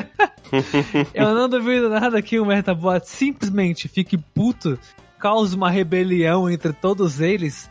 eu 1.13 1.35
não 1.35 1.47
duvido 1.47 1.89
nada 1.89 2.21
que 2.23 2.39
um 2.39 2.45
Metabot 2.45 3.01
simplesmente 3.05 3.87
fique 3.87 4.17
puto 4.17 4.79
cause 5.19 5.55
uma 5.55 5.69
rebelião 5.69 6.49
entre 6.49 6.73
todos 6.73 7.19
eles 7.19 7.69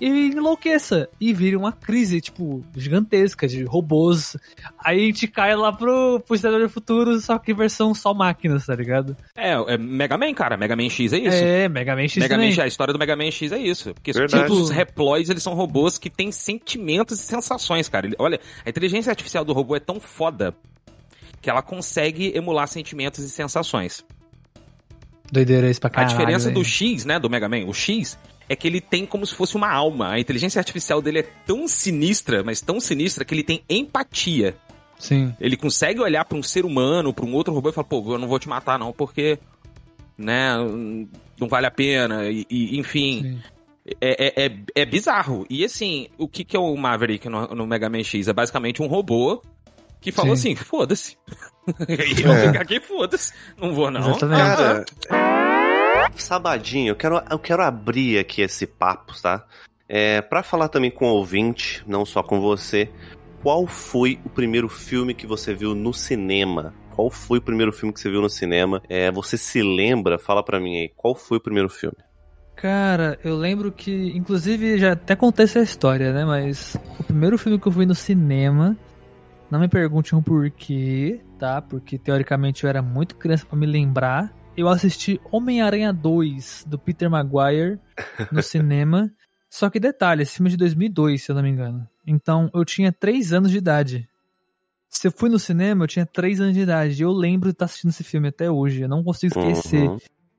e 0.00 0.28
enlouqueça 0.28 1.08
e 1.20 1.32
vire 1.32 1.56
uma 1.56 1.72
crise, 1.72 2.20
tipo, 2.20 2.64
gigantesca 2.76 3.48
de 3.48 3.64
robôs. 3.64 4.36
Aí 4.84 5.02
a 5.02 5.06
gente 5.06 5.26
cai 5.26 5.54
lá 5.56 5.72
pro, 5.72 6.20
pro 6.20 6.38
do 6.38 6.68
Futuro, 6.68 7.18
só 7.20 7.38
que 7.38 7.54
versão 7.54 7.94
só 7.94 8.12
máquinas, 8.12 8.66
tá 8.66 8.74
ligado? 8.74 9.16
É, 9.34 9.52
é 9.52 9.78
Mega 9.78 10.18
Man, 10.18 10.34
cara. 10.34 10.56
Mega 10.56 10.76
Man 10.76 10.88
X 10.88 11.12
é 11.12 11.18
isso. 11.18 11.36
É, 11.36 11.68
Mega 11.68 11.94
Man 11.94 12.08
X 12.08 12.16
Mega 12.16 12.36
Man, 12.36 12.62
a 12.62 12.66
história 12.66 12.92
do 12.92 12.98
Mega 12.98 13.16
Man 13.16 13.30
X 13.30 13.52
é 13.52 13.58
isso. 13.58 13.94
Porque 13.94 14.12
tipo, 14.12 14.52
os 14.52 14.70
reploids, 14.70 15.30
eles 15.30 15.42
são 15.42 15.54
robôs 15.54 15.98
que 15.98 16.10
têm 16.10 16.30
sentimentos 16.30 17.18
e 17.18 17.22
sensações, 17.22 17.88
cara. 17.88 18.08
Olha, 18.18 18.38
a 18.64 18.68
inteligência 18.68 19.10
artificial 19.10 19.44
do 19.44 19.52
robô 19.52 19.76
é 19.76 19.80
tão 19.80 19.98
foda 19.98 20.54
que 21.40 21.48
ela 21.48 21.62
consegue 21.62 22.32
emular 22.34 22.66
sentimentos 22.68 23.24
e 23.24 23.30
sensações. 23.30 24.04
Doideira 25.30 25.70
isso 25.70 25.80
pra 25.80 25.90
caralho. 25.90 26.14
A 26.14 26.16
diferença 26.16 26.50
do 26.50 26.64
X, 26.64 27.04
né, 27.04 27.18
do 27.18 27.28
Mega 27.28 27.48
Man, 27.48 27.64
o 27.66 27.74
X, 27.74 28.18
é 28.48 28.54
que 28.54 28.66
ele 28.66 28.80
tem 28.80 29.04
como 29.04 29.26
se 29.26 29.34
fosse 29.34 29.56
uma 29.56 29.70
alma. 29.70 30.10
A 30.10 30.20
inteligência 30.20 30.58
artificial 30.58 31.02
dele 31.02 31.20
é 31.20 31.28
tão 31.46 31.66
sinistra, 31.66 32.42
mas 32.44 32.60
tão 32.60 32.80
sinistra, 32.80 33.24
que 33.24 33.34
ele 33.34 33.42
tem 33.42 33.62
empatia. 33.68 34.56
Sim. 34.98 35.34
Ele 35.40 35.56
consegue 35.56 36.00
olhar 36.00 36.24
para 36.24 36.38
um 36.38 36.42
ser 36.42 36.64
humano, 36.64 37.12
para 37.12 37.24
um 37.24 37.34
outro 37.34 37.52
robô 37.52 37.68
e 37.68 37.72
falar, 37.72 37.86
pô, 37.86 38.14
eu 38.14 38.18
não 38.18 38.28
vou 38.28 38.38
te 38.38 38.48
matar 38.48 38.78
não, 38.78 38.92
porque, 38.92 39.38
né, 40.16 40.54
não 41.38 41.48
vale 41.48 41.66
a 41.66 41.70
pena, 41.70 42.28
e, 42.28 42.46
e 42.50 42.78
enfim... 42.78 43.40
É, 44.00 44.42
é, 44.42 44.46
é, 44.46 44.52
é, 44.74 44.84
bizarro. 44.84 45.46
E 45.48 45.64
assim, 45.64 46.08
o 46.18 46.26
que, 46.26 46.42
que 46.42 46.56
é 46.56 46.58
o 46.58 46.74
Maverick 46.76 47.28
no, 47.28 47.46
no 47.54 47.66
Mega 47.68 47.88
Man 47.88 48.02
X? 48.02 48.26
É 48.26 48.32
basicamente 48.32 48.82
um 48.82 48.88
robô 48.88 49.40
que 50.06 50.12
falou 50.12 50.36
Sim. 50.36 50.52
assim, 50.52 50.64
foda-se. 50.64 51.16
eu 52.22 52.32
é. 52.32 52.46
ficar 52.46 52.62
aqui, 52.62 52.80
foda-se. 52.80 53.32
Não 53.60 53.74
vou, 53.74 53.90
não. 53.90 54.16
Cara, 54.16 54.84
sabadinho, 56.14 56.90
eu 56.92 56.94
quero, 56.94 57.20
eu 57.28 57.38
quero 57.40 57.60
abrir 57.64 58.16
aqui 58.16 58.40
esse 58.40 58.68
papo, 58.68 59.20
tá? 59.20 59.44
É, 59.88 60.20
para 60.20 60.44
falar 60.44 60.68
também 60.68 60.92
com 60.92 61.06
o 61.06 61.14
ouvinte, 61.14 61.82
não 61.88 62.06
só 62.06 62.22
com 62.22 62.40
você, 62.40 62.88
qual 63.42 63.66
foi 63.66 64.20
o 64.24 64.28
primeiro 64.28 64.68
filme 64.68 65.12
que 65.12 65.26
você 65.26 65.52
viu 65.52 65.74
no 65.74 65.92
cinema? 65.92 66.72
Qual 66.94 67.10
foi 67.10 67.38
o 67.38 67.42
primeiro 67.42 67.72
filme 67.72 67.92
que 67.92 67.98
você 67.98 68.08
viu 68.08 68.22
no 68.22 68.30
cinema? 68.30 68.80
É, 68.88 69.10
você 69.10 69.36
se 69.36 69.60
lembra? 69.60 70.20
Fala 70.20 70.40
para 70.40 70.60
mim 70.60 70.78
aí, 70.78 70.92
qual 70.96 71.16
foi 71.16 71.38
o 71.38 71.40
primeiro 71.40 71.68
filme? 71.68 71.96
Cara, 72.54 73.18
eu 73.24 73.36
lembro 73.36 73.72
que, 73.72 74.16
inclusive, 74.16 74.78
já 74.78 74.92
até 74.92 75.16
contei 75.16 75.46
essa 75.46 75.58
história, 75.58 76.12
né? 76.12 76.24
Mas 76.24 76.76
o 77.00 77.02
primeiro 77.02 77.36
filme 77.36 77.58
que 77.58 77.66
eu 77.66 77.72
fui 77.72 77.84
no 77.84 77.94
cinema, 77.94 78.76
não 79.50 79.60
me 79.60 79.68
pergunte 79.68 80.14
um 80.14 80.22
porquê, 80.22 81.20
tá? 81.38 81.62
Porque 81.62 81.98
teoricamente 81.98 82.64
eu 82.64 82.70
era 82.70 82.82
muito 82.82 83.16
criança 83.16 83.46
para 83.46 83.58
me 83.58 83.66
lembrar. 83.66 84.34
Eu 84.56 84.68
assisti 84.68 85.20
Homem-Aranha 85.30 85.92
2 85.92 86.64
do 86.66 86.78
Peter 86.78 87.10
Maguire 87.10 87.78
no 88.32 88.42
cinema. 88.42 89.12
Só 89.48 89.70
que 89.70 89.78
detalhe, 89.78 90.22
esse 90.22 90.36
filme 90.36 90.48
é 90.48 90.52
de 90.52 90.56
2002, 90.56 91.22
se 91.22 91.30
eu 91.30 91.36
não 91.36 91.42
me 91.42 91.50
engano. 91.50 91.88
Então 92.06 92.50
eu 92.52 92.64
tinha 92.64 92.92
3 92.92 93.32
anos 93.32 93.50
de 93.50 93.58
idade. 93.58 94.08
Se 94.88 95.08
eu 95.08 95.12
fui 95.12 95.28
no 95.28 95.38
cinema, 95.38 95.84
eu 95.84 95.88
tinha 95.88 96.06
3 96.06 96.40
anos 96.40 96.54
de 96.54 96.60
idade. 96.60 97.00
E 97.00 97.04
eu 97.04 97.12
lembro 97.12 97.48
de 97.50 97.54
estar 97.54 97.66
assistindo 97.66 97.90
esse 97.90 98.02
filme 98.02 98.28
até 98.28 98.50
hoje. 98.50 98.82
Eu 98.82 98.88
não 98.88 99.04
consigo 99.04 99.38
esquecer. 99.38 99.88
Uhum. 99.88 99.98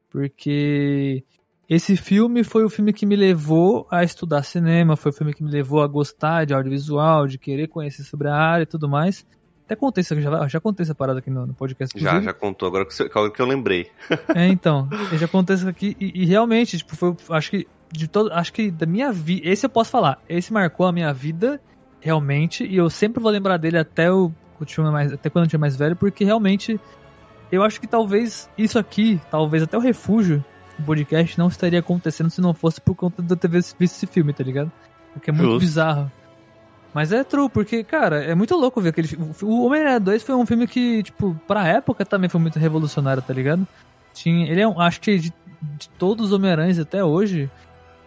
Porque 0.09 1.23
esse 1.69 1.97
filme 1.97 2.43
foi 2.45 2.63
o 2.63 2.69
filme 2.69 2.93
que 2.93 3.05
me 3.05 3.15
levou 3.15 3.85
a 3.91 4.03
estudar 4.03 4.43
cinema, 4.43 4.95
foi 4.95 5.11
o 5.11 5.13
filme 5.13 5.33
que 5.33 5.43
me 5.43 5.51
levou 5.51 5.81
a 5.81 5.87
gostar 5.87 6.45
de 6.45 6.53
audiovisual, 6.53 7.27
de 7.27 7.37
querer 7.37 7.67
conhecer 7.67 8.03
sobre 8.03 8.29
a 8.29 8.35
área 8.35 8.63
e 8.63 8.65
tudo 8.65 8.87
mais. 8.87 9.25
Até 9.65 9.75
contei 9.75 10.01
isso, 10.01 10.19
já, 10.21 10.47
já 10.47 10.61
contei 10.61 10.85
essa 10.85 10.95
parada 10.95 11.19
aqui 11.19 11.29
no, 11.29 11.45
no 11.45 11.53
podcast. 11.53 11.99
Já, 11.99 12.21
já 12.21 12.31
contou, 12.31 12.69
agora 12.69 12.85
que, 12.85 13.03
agora 13.03 13.29
que 13.29 13.41
eu 13.41 13.45
lembrei. 13.45 13.91
é, 14.33 14.47
então, 14.47 14.87
eu 15.11 15.17
já 15.17 15.27
contei 15.27 15.57
isso 15.57 15.67
aqui 15.67 15.97
e, 15.99 16.23
e, 16.23 16.25
realmente, 16.25 16.77
tipo, 16.77 16.95
foi, 16.95 17.13
acho 17.31 17.51
que 17.51 17.67
de 17.91 18.07
todo, 18.07 18.31
acho 18.31 18.53
que 18.53 18.71
da 18.71 18.85
minha 18.85 19.11
vida, 19.11 19.49
esse 19.49 19.65
eu 19.65 19.69
posso 19.69 19.91
falar, 19.91 20.21
esse 20.29 20.53
marcou 20.53 20.85
a 20.85 20.91
minha 20.93 21.13
vida 21.13 21.59
realmente 21.99 22.65
e 22.65 22.77
eu 22.77 22.89
sempre 22.89 23.21
vou 23.21 23.29
lembrar 23.29 23.57
dele 23.57 23.77
até 23.77 24.09
o, 24.09 24.31
o 24.57 24.91
mais, 24.91 25.11
até 25.11 25.29
quando 25.29 25.45
eu 25.45 25.49
tinha 25.49 25.59
mais 25.59 25.75
velho, 25.75 25.97
porque 25.97 26.23
realmente 26.23 26.79
eu 27.51 27.61
acho 27.61 27.81
que 27.81 27.87
talvez 27.87 28.49
isso 28.57 28.79
aqui, 28.79 29.19
talvez 29.29 29.63
até 29.63 29.77
o 29.77 29.81
refúgio 29.81 30.43
o 30.79 30.83
podcast 30.83 31.37
não 31.37 31.47
estaria 31.47 31.79
acontecendo 31.79 32.29
se 32.29 32.41
não 32.41 32.53
fosse 32.53 32.79
por 32.79 32.95
conta 32.95 33.23
eu 33.27 33.35
ter 33.35 33.49
visto 33.49 33.75
esse 33.79 34.05
filme, 34.05 34.33
tá 34.33 34.43
ligado? 34.43 34.71
Porque 35.13 35.29
é 35.29 35.33
muito 35.33 35.51
Justo. 35.51 35.59
bizarro. 35.59 36.11
Mas 36.93 37.11
é 37.11 37.23
true, 37.23 37.49
porque, 37.49 37.83
cara, 37.83 38.23
é 38.23 38.33
muito 38.33 38.55
louco 38.55 38.81
ver 38.81 38.89
aquele 38.89 39.07
filme. 39.07 39.31
O 39.43 39.65
Homem-Aranha 39.65 39.99
2 39.99 40.23
foi 40.23 40.35
um 40.35 40.45
filme 40.45 40.67
que, 40.67 41.03
tipo, 41.03 41.39
pra 41.47 41.67
época 41.67 42.05
também 42.05 42.29
foi 42.29 42.39
muito 42.39 42.57
revolucionário, 42.57 43.21
tá 43.21 43.33
ligado? 43.33 43.67
Tinha, 44.13 44.49
ele 44.49 44.61
é 44.61 44.67
um, 44.67 44.79
acho 44.79 44.99
que 45.01 45.17
de, 45.17 45.33
de 45.61 45.89
todos 45.97 46.27
os 46.27 46.31
Homem-Aranhas 46.31 46.79
até 46.79 47.03
hoje, 47.03 47.51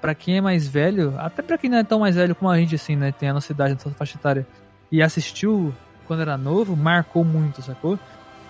para 0.01 0.15
quem 0.15 0.39
é 0.39 0.41
mais 0.41 0.67
velho, 0.67 1.15
até 1.19 1.43
para 1.43 1.59
quem 1.59 1.71
não 1.71 1.79
é 1.79 1.85
tão 1.85 2.01
mais 2.01 2.17
velho 2.17 2.35
como 2.35 2.51
a 2.51 2.59
gente, 2.59 2.75
assim, 2.75 2.97
né? 2.97 3.13
Tem 3.13 3.29
a 3.29 3.35
nossa 3.35 3.53
idade, 3.53 3.75
nossa 3.75 3.91
faixa 3.91 4.17
etária, 4.19 4.47
e 4.91 5.03
assistiu 5.03 5.73
quando 6.07 6.23
era 6.23 6.37
novo, 6.37 6.75
marcou 6.77 7.25
muito, 7.25 7.63
sacou? 7.63 7.99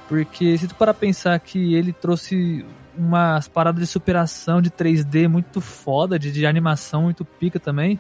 Porque 0.09 0.57
se 0.57 0.67
tu 0.67 0.75
parar 0.75 0.95
pensar 0.95 1.39
que 1.39 1.75
ele 1.75 1.93
trouxe 1.93 2.65
umas 3.01 3.49
paradas 3.49 3.81
de 3.81 3.87
superação 3.87 4.61
de 4.61 4.71
3D 4.71 5.27
muito 5.27 5.61
foda, 5.61 6.19
de, 6.19 6.31
de 6.31 6.45
animação 6.47 7.05
muito 7.05 7.25
pica 7.25 7.59
também. 7.59 7.99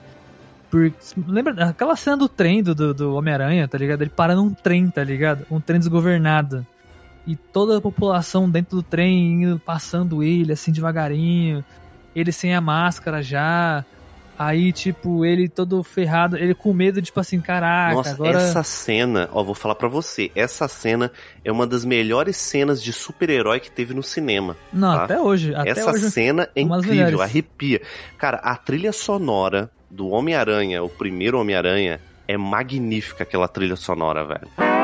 Por, 0.70 0.92
lembra 1.26 1.70
aquela 1.70 1.96
cena 1.96 2.16
do 2.16 2.28
trem 2.28 2.62
do, 2.62 2.94
do 2.94 3.14
Homem-Aranha, 3.14 3.66
tá 3.66 3.78
ligado? 3.78 4.02
Ele 4.02 4.10
para 4.10 4.36
num 4.36 4.52
trem, 4.52 4.88
tá 4.88 5.02
ligado? 5.02 5.46
Um 5.50 5.60
trem 5.60 5.78
desgovernado. 5.78 6.64
E 7.26 7.34
toda 7.34 7.78
a 7.78 7.80
população 7.80 8.48
dentro 8.48 8.76
do 8.76 8.82
trem 8.82 9.42
indo, 9.42 9.58
passando 9.58 10.22
ele 10.22 10.52
assim 10.52 10.70
devagarinho. 10.70 11.64
Ele 12.14 12.30
sem 12.30 12.54
a 12.54 12.60
máscara 12.60 13.22
já. 13.22 13.84
Aí, 14.42 14.72
tipo, 14.72 15.22
ele 15.22 15.50
todo 15.50 15.82
ferrado, 15.82 16.34
ele 16.34 16.54
com 16.54 16.72
medo, 16.72 17.02
tipo 17.02 17.20
assim, 17.20 17.38
caraca, 17.42 17.94
Nossa, 17.94 18.10
agora... 18.12 18.38
essa 18.38 18.62
cena, 18.62 19.28
ó, 19.34 19.44
vou 19.44 19.54
falar 19.54 19.74
para 19.74 19.86
você, 19.86 20.30
essa 20.34 20.66
cena 20.66 21.12
é 21.44 21.52
uma 21.52 21.66
das 21.66 21.84
melhores 21.84 22.38
cenas 22.38 22.82
de 22.82 22.90
super-herói 22.90 23.60
que 23.60 23.70
teve 23.70 23.92
no 23.92 24.02
cinema. 24.02 24.56
Não, 24.72 24.96
tá? 24.96 25.04
até 25.04 25.20
hoje. 25.20 25.54
Até 25.54 25.68
essa 25.68 25.90
hoje, 25.90 26.10
cena 26.10 26.48
é 26.56 26.62
incrível, 26.62 27.20
arrepia. 27.20 27.82
Cara, 28.16 28.38
a 28.38 28.56
trilha 28.56 28.92
sonora 28.92 29.70
do 29.90 30.08
Homem-Aranha, 30.08 30.82
o 30.82 30.88
primeiro 30.88 31.38
Homem-Aranha, 31.38 32.00
é 32.26 32.38
magnífica 32.38 33.24
aquela 33.24 33.46
trilha 33.46 33.76
sonora, 33.76 34.24
velho 34.24 34.79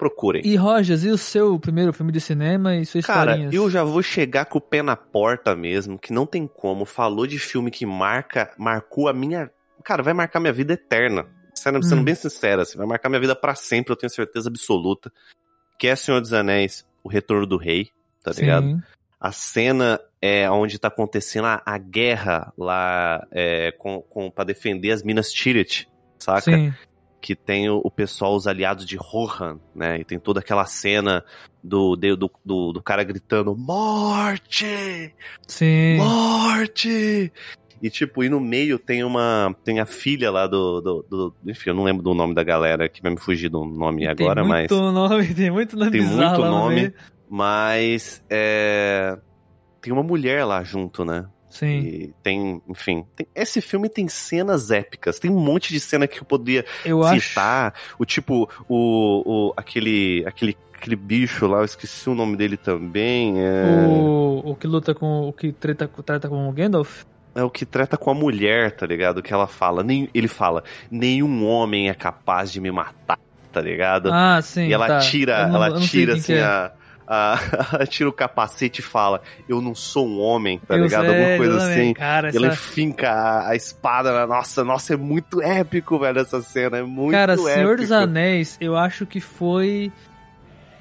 procurem. 0.00 0.40
E 0.46 0.56
Rogers, 0.56 1.04
e 1.04 1.10
o 1.10 1.18
seu 1.18 1.60
primeiro 1.60 1.92
filme 1.92 2.10
de 2.10 2.20
cinema 2.22 2.74
e 2.74 2.86
sua 2.86 3.02
Cara, 3.02 3.38
eu 3.52 3.70
já 3.70 3.84
vou 3.84 4.02
chegar 4.02 4.46
com 4.46 4.56
o 4.56 4.60
pé 4.60 4.82
na 4.82 4.96
porta 4.96 5.54
mesmo, 5.54 5.98
que 5.98 6.10
não 6.10 6.24
tem 6.24 6.46
como. 6.46 6.86
Falou 6.86 7.26
de 7.26 7.38
filme 7.38 7.70
que 7.70 7.84
marca, 7.84 8.50
marcou 8.56 9.08
a 9.08 9.12
minha. 9.12 9.50
Cara, 9.84 10.02
vai 10.02 10.14
marcar 10.14 10.40
minha 10.40 10.54
vida 10.54 10.72
eterna. 10.72 11.26
Sendo, 11.54 11.82
sendo 11.82 12.00
hum. 12.00 12.04
bem 12.04 12.14
sincera, 12.14 12.62
assim, 12.62 12.78
vai 12.78 12.86
marcar 12.86 13.10
minha 13.10 13.20
vida 13.20 13.36
para 13.36 13.54
sempre, 13.54 13.92
eu 13.92 13.96
tenho 13.96 14.08
certeza 14.08 14.48
absoluta. 14.48 15.12
Que 15.78 15.88
é 15.88 15.96
Senhor 15.96 16.18
dos 16.20 16.32
Anéis, 16.32 16.86
O 17.04 17.08
Retorno 17.08 17.46
do 17.46 17.58
Rei, 17.58 17.90
tá 18.22 18.32
Sim. 18.32 18.42
ligado? 18.42 18.82
A 19.20 19.32
cena 19.32 20.00
é 20.22 20.50
onde 20.50 20.78
tá 20.78 20.88
acontecendo 20.88 21.44
a, 21.44 21.62
a 21.66 21.76
guerra 21.76 22.50
lá 22.56 23.26
é, 23.30 23.72
com, 23.72 24.00
com, 24.00 24.30
pra 24.30 24.44
defender 24.44 24.92
as 24.92 25.02
Minas 25.02 25.30
Tirith, 25.30 25.86
saca? 26.18 26.40
Sim 26.40 26.72
que 27.20 27.34
tem 27.34 27.68
o, 27.68 27.80
o, 27.84 27.90
pessoal, 27.90 28.34
os 28.34 28.46
aliados 28.46 28.86
de 28.86 28.96
Rohan, 28.96 29.58
né? 29.74 30.00
E 30.00 30.04
tem 30.04 30.18
toda 30.18 30.40
aquela 30.40 30.64
cena 30.64 31.24
do, 31.62 31.94
do, 31.96 32.30
do, 32.44 32.72
do 32.72 32.82
cara 32.82 33.04
gritando: 33.04 33.56
Morte! 33.56 35.14
Sim. 35.46 35.98
Morte! 35.98 37.32
E, 37.82 37.88
tipo, 37.88 38.22
e 38.22 38.28
no 38.28 38.40
meio 38.40 38.78
tem 38.78 39.02
uma. 39.02 39.54
Tem 39.64 39.80
a 39.80 39.86
filha 39.86 40.30
lá 40.30 40.46
do, 40.46 40.80
do, 40.80 41.06
do, 41.08 41.34
Enfim, 41.46 41.70
eu 41.70 41.74
não 41.74 41.84
lembro 41.84 42.02
do 42.02 42.12
nome 42.12 42.34
da 42.34 42.42
galera 42.42 42.88
que 42.88 43.00
vai 43.00 43.10
me 43.10 43.18
fugir 43.18 43.48
do 43.48 43.64
nome 43.64 44.06
agora, 44.06 44.44
mas. 44.44 44.68
Tem 44.68 44.78
muito 44.78 44.92
nome, 44.92 45.34
tem 45.34 45.50
muito 45.50 45.76
nome 45.76 45.90
Tem 45.90 46.02
muito 46.02 46.40
nome, 46.42 46.94
mas. 47.28 48.22
É. 48.28 49.18
Tem 49.80 49.92
uma 49.92 50.02
mulher 50.02 50.44
lá 50.44 50.62
junto, 50.62 51.06
né? 51.06 51.26
Sim. 51.50 51.80
E 51.80 52.14
tem, 52.22 52.62
enfim, 52.68 53.04
tem, 53.16 53.26
esse 53.34 53.60
filme 53.60 53.88
tem 53.88 54.08
cenas 54.08 54.70
épicas. 54.70 55.18
Tem 55.18 55.30
um 55.30 55.38
monte 55.38 55.72
de 55.72 55.80
cena 55.80 56.06
que 56.06 56.20
eu 56.20 56.24
poderia 56.24 56.64
eu 56.84 57.02
citar. 57.02 57.74
Acho... 57.74 57.96
O 57.98 58.04
tipo, 58.04 58.48
o, 58.68 59.48
o 59.48 59.52
aquele, 59.56 60.24
aquele, 60.26 60.56
aquele 60.72 60.94
bicho 60.94 61.48
lá, 61.48 61.58
eu 61.58 61.64
esqueci 61.64 62.08
o 62.08 62.14
nome 62.14 62.36
dele 62.36 62.56
também. 62.56 63.34
É... 63.44 63.64
O, 63.88 64.42
o 64.44 64.54
que 64.54 64.66
luta 64.66 64.94
com. 64.94 65.28
O 65.28 65.32
que 65.32 65.52
treta, 65.52 65.90
trata 66.04 66.28
com 66.28 66.48
o 66.48 66.52
Gandalf? 66.52 67.02
É 67.34 67.42
o 67.42 67.50
que 67.50 67.66
trata 67.66 67.96
com 67.96 68.10
a 68.10 68.14
mulher, 68.14 68.70
tá 68.72 68.86
ligado? 68.86 69.22
Que 69.22 69.32
ela 69.32 69.48
fala. 69.48 69.82
Nem, 69.82 70.08
ele 70.14 70.28
fala: 70.28 70.62
nenhum 70.90 71.44
homem 71.44 71.90
é 71.90 71.94
capaz 71.94 72.52
de 72.52 72.60
me 72.60 72.70
matar, 72.70 73.18
tá 73.52 73.60
ligado? 73.60 74.10
Ah, 74.12 74.40
sim. 74.40 74.68
E 74.68 74.72
ela 74.72 74.86
tá. 74.86 74.98
tira, 75.00 75.48
não, 75.48 75.62
ela 75.62 75.80
tira 75.80 76.14
assim 76.14 76.34
é. 76.34 76.42
a 76.42 76.72
tira 77.88 78.08
o 78.08 78.12
capacete 78.12 78.80
e 78.80 78.84
fala: 78.84 79.20
Eu 79.48 79.60
não 79.60 79.74
sou 79.74 80.06
um 80.06 80.20
homem, 80.20 80.58
tá 80.58 80.76
eu 80.76 80.84
ligado? 80.84 81.06
Sei, 81.06 81.14
Alguma 81.14 81.36
coisa 81.36 81.56
assim. 81.56 81.94
Cara, 81.94 82.28
essa... 82.28 82.38
Ele 82.38 82.50
finca 82.52 83.10
a, 83.10 83.48
a, 83.50 83.56
espada. 83.56 84.26
Nossa, 84.26 84.64
nossa, 84.64 84.94
é 84.94 84.96
muito 84.96 85.42
épico, 85.42 85.98
velho, 85.98 86.20
essa 86.20 86.40
cena. 86.40 86.78
É 86.78 86.82
muito 86.82 87.12
Cara, 87.12 87.32
épico. 87.32 87.48
Senhor 87.48 87.76
dos 87.76 87.92
Anéis, 87.92 88.56
eu 88.60 88.76
acho 88.76 89.06
que 89.06 89.20
foi 89.20 89.92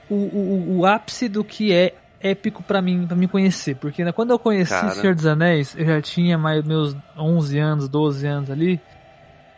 o, 0.10 0.16
o, 0.16 0.78
o 0.80 0.86
ápice 0.86 1.28
do 1.28 1.44
que 1.44 1.74
é 1.74 1.96
épico 2.22 2.62
para 2.62 2.82
mim, 2.82 3.06
para 3.08 3.16
me 3.16 3.28
conhecer, 3.28 3.76
porque 3.76 4.04
né, 4.04 4.12
quando 4.12 4.32
eu 4.32 4.40
conheci 4.40 4.72
Cara... 4.72 4.92
Senhor 4.92 5.16
dos 5.16 5.26
Anéis, 5.26 5.76
eu 5.78 5.86
já 5.86 6.02
tinha 6.02 6.38
mais 6.38 6.64
meus 6.64 6.96
11 7.18 7.58
anos, 7.58 7.88
12 7.88 8.28
anos 8.28 8.52
ali. 8.52 8.80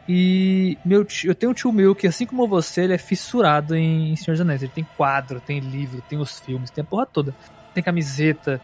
E 0.07 0.77
meu 0.83 1.05
tio, 1.05 1.31
eu 1.31 1.35
tenho 1.35 1.51
um 1.51 1.55
tio 1.55 1.71
meu 1.71 1.93
que, 1.95 2.07
assim 2.07 2.25
como 2.25 2.47
você, 2.47 2.81
ele 2.81 2.93
é 2.93 2.97
fissurado 2.97 3.75
em 3.75 4.15
Senhor 4.15 4.33
dos 4.33 4.41
Anéis. 4.41 4.63
Ele 4.63 4.71
tem 4.73 4.87
quadro, 4.97 5.39
tem 5.39 5.59
livro, 5.59 6.01
tem 6.09 6.19
os 6.19 6.39
filmes, 6.39 6.69
tem 6.69 6.81
a 6.81 6.85
porra 6.85 7.05
toda. 7.05 7.33
Tem 7.73 7.83
camiseta. 7.83 8.59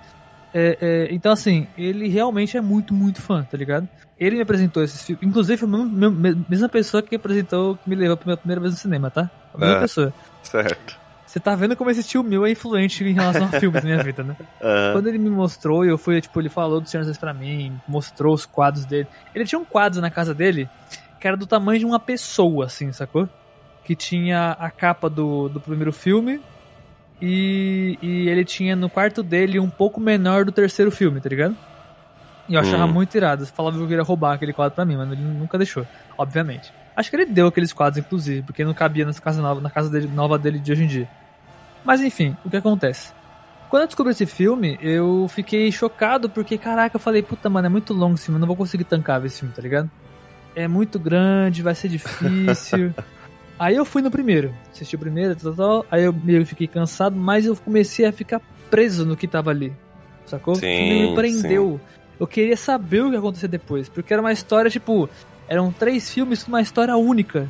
É, 0.53 0.77
é, 0.81 1.07
então, 1.13 1.31
assim, 1.31 1.67
ele 1.77 2.07
realmente 2.07 2.57
é 2.57 2.61
muito, 2.61 2.93
muito 2.93 3.21
fã, 3.21 3.43
tá 3.43 3.57
ligado? 3.57 3.87
Ele 4.19 4.37
me 4.37 4.41
apresentou 4.41 4.83
esses 4.83 5.03
filmes. 5.03 5.23
Inclusive, 5.23 5.57
foi 5.57 5.69
a 5.69 6.49
mesma 6.49 6.69
pessoa 6.69 7.03
que 7.03 7.15
apresentou, 7.15 7.77
que 7.77 7.89
me 7.89 7.95
levou 7.95 8.17
pela 8.17 8.35
primeira 8.35 8.59
vez 8.59 8.73
no 8.73 8.79
cinema, 8.79 9.11
tá? 9.11 9.29
A 9.53 9.57
mesma 9.57 9.75
é, 9.75 9.79
pessoa. 9.79 10.13
Certo. 10.41 10.97
Você 11.27 11.41
tá 11.41 11.53
vendo 11.55 11.75
como 11.75 11.91
esse 11.91 12.03
tio 12.03 12.23
meu 12.23 12.45
é 12.45 12.51
influente 12.51 13.03
em 13.03 13.13
relação 13.13 13.45
a 13.45 13.59
filmes 13.59 13.83
na 13.83 13.89
minha 13.89 14.03
vida, 14.03 14.23
né? 14.23 14.35
Uhum. 14.59 14.93
Quando 14.93 15.07
ele 15.07 15.19
me 15.19 15.29
mostrou, 15.29 15.85
eu 15.85 15.97
fui, 15.97 16.19
tipo, 16.19 16.41
ele 16.41 16.49
falou 16.49 16.81
do 16.81 16.89
Senhor 16.89 17.01
dos 17.01 17.09
Anéis 17.09 17.17
pra 17.17 17.33
mim, 17.33 17.79
mostrou 17.87 18.33
os 18.33 18.45
quadros 18.45 18.85
dele. 18.85 19.07
Ele 19.35 19.45
tinha 19.45 19.59
um 19.59 19.65
quadro 19.65 20.01
na 20.01 20.09
casa 20.09 20.33
dele 20.33 20.67
que 21.19 21.27
era 21.27 21.37
do 21.37 21.45
tamanho 21.45 21.79
de 21.79 21.85
uma 21.85 21.99
pessoa, 21.99 22.65
assim, 22.65 22.91
sacou? 22.91 23.27
Que 23.83 23.95
tinha 23.95 24.51
a 24.59 24.69
capa 24.69 25.09
do, 25.09 25.49
do 25.49 25.59
primeiro 25.59 25.93
filme 25.93 26.41
e, 27.21 27.97
e 28.01 28.29
ele 28.29 28.45
tinha 28.45 28.75
no 28.75 28.89
quarto 28.89 29.23
dele 29.23 29.59
um 29.59 29.69
pouco 29.69 29.99
menor 29.99 30.45
do 30.45 30.51
terceiro 30.51 30.91
filme, 30.91 31.19
tá 31.19 31.29
ligado? 31.29 31.55
E 32.47 32.53
eu 32.53 32.61
achava 32.61 32.85
hum. 32.85 32.93
muito 32.93 33.15
irado. 33.15 33.45
Você 33.45 33.51
falava 33.51 33.75
que 33.77 33.83
eu 33.83 33.87
queria 33.87 34.03
roubar 34.03 34.33
aquele 34.33 34.53
quadro 34.53 34.75
pra 34.75 34.85
mim, 34.85 34.95
mas 34.95 35.11
ele 35.11 35.21
nunca 35.21 35.57
deixou, 35.57 35.85
obviamente. 36.17 36.71
Acho 36.95 37.09
que 37.09 37.15
ele 37.15 37.25
deu 37.25 37.47
aqueles 37.47 37.73
quadros, 37.73 38.03
inclusive, 38.03 38.41
porque 38.43 38.63
não 38.63 38.73
cabia 38.73 39.05
nessa 39.05 39.21
casa 39.21 39.41
nova, 39.41 39.59
na 39.59 39.69
casa 39.69 39.89
dele, 39.89 40.07
nova 40.07 40.37
dele 40.37 40.59
de 40.59 40.71
hoje 40.71 40.83
em 40.83 40.87
dia. 40.87 41.09
Mas 41.83 42.01
enfim, 42.01 42.35
o 42.43 42.49
que 42.49 42.57
acontece? 42.57 43.13
Quando 43.69 43.81
eu 43.81 43.87
descobri 43.87 44.11
esse 44.11 44.25
filme, 44.25 44.79
eu 44.81 45.27
fiquei 45.29 45.71
chocado, 45.71 46.29
porque, 46.29 46.57
caraca, 46.57 46.95
eu 46.95 46.99
falei, 46.99 47.21
puta, 47.21 47.49
mano, 47.49 47.67
é 47.67 47.69
muito 47.69 47.93
longo 47.93 48.15
esse 48.15 48.25
filme, 48.25 48.37
eu 48.37 48.39
não 48.39 48.47
vou 48.47 48.55
conseguir 48.55 48.85
tancar 48.85 49.23
esse 49.25 49.39
filme, 49.39 49.53
tá 49.53 49.61
ligado? 49.61 49.91
É 50.57 50.67
muito 50.67 50.97
grande, 50.97 51.61
vai 51.61 51.75
ser 51.75 51.87
difícil. 51.87 52.91
aí 53.59 53.75
eu 53.75 53.85
fui 53.85 54.01
no 54.01 54.09
primeiro, 54.09 54.51
assisti 54.71 54.95
o 54.95 54.99
primeiro, 54.99 55.35
tal, 55.35 55.53
tal, 55.53 55.85
aí 55.91 56.03
eu 56.03 56.11
meio 56.11 56.43
fiquei 56.47 56.67
cansado, 56.67 57.15
mas 57.15 57.45
eu 57.45 57.55
comecei 57.55 58.05
a 58.05 58.11
ficar 58.11 58.41
preso 58.69 59.05
no 59.05 59.15
que 59.15 59.27
tava 59.27 59.51
ali, 59.51 59.71
sacou? 60.25 60.55
Sim, 60.55 61.09
me 61.09 61.15
prendeu. 61.15 61.79
Sim. 61.79 61.99
eu 62.19 62.25
queria 62.25 62.57
saber 62.57 63.01
o 63.01 63.09
que 63.09 63.13
ia 63.13 63.19
acontecer 63.19 63.47
depois. 63.47 63.87
Porque 63.87 64.11
era 64.11 64.21
uma 64.21 64.33
história, 64.33 64.69
tipo, 64.71 65.07
eram 65.47 65.71
três 65.71 66.11
filmes 66.11 66.43
com 66.43 66.49
uma 66.49 66.61
história 66.61 66.97
única. 66.97 67.47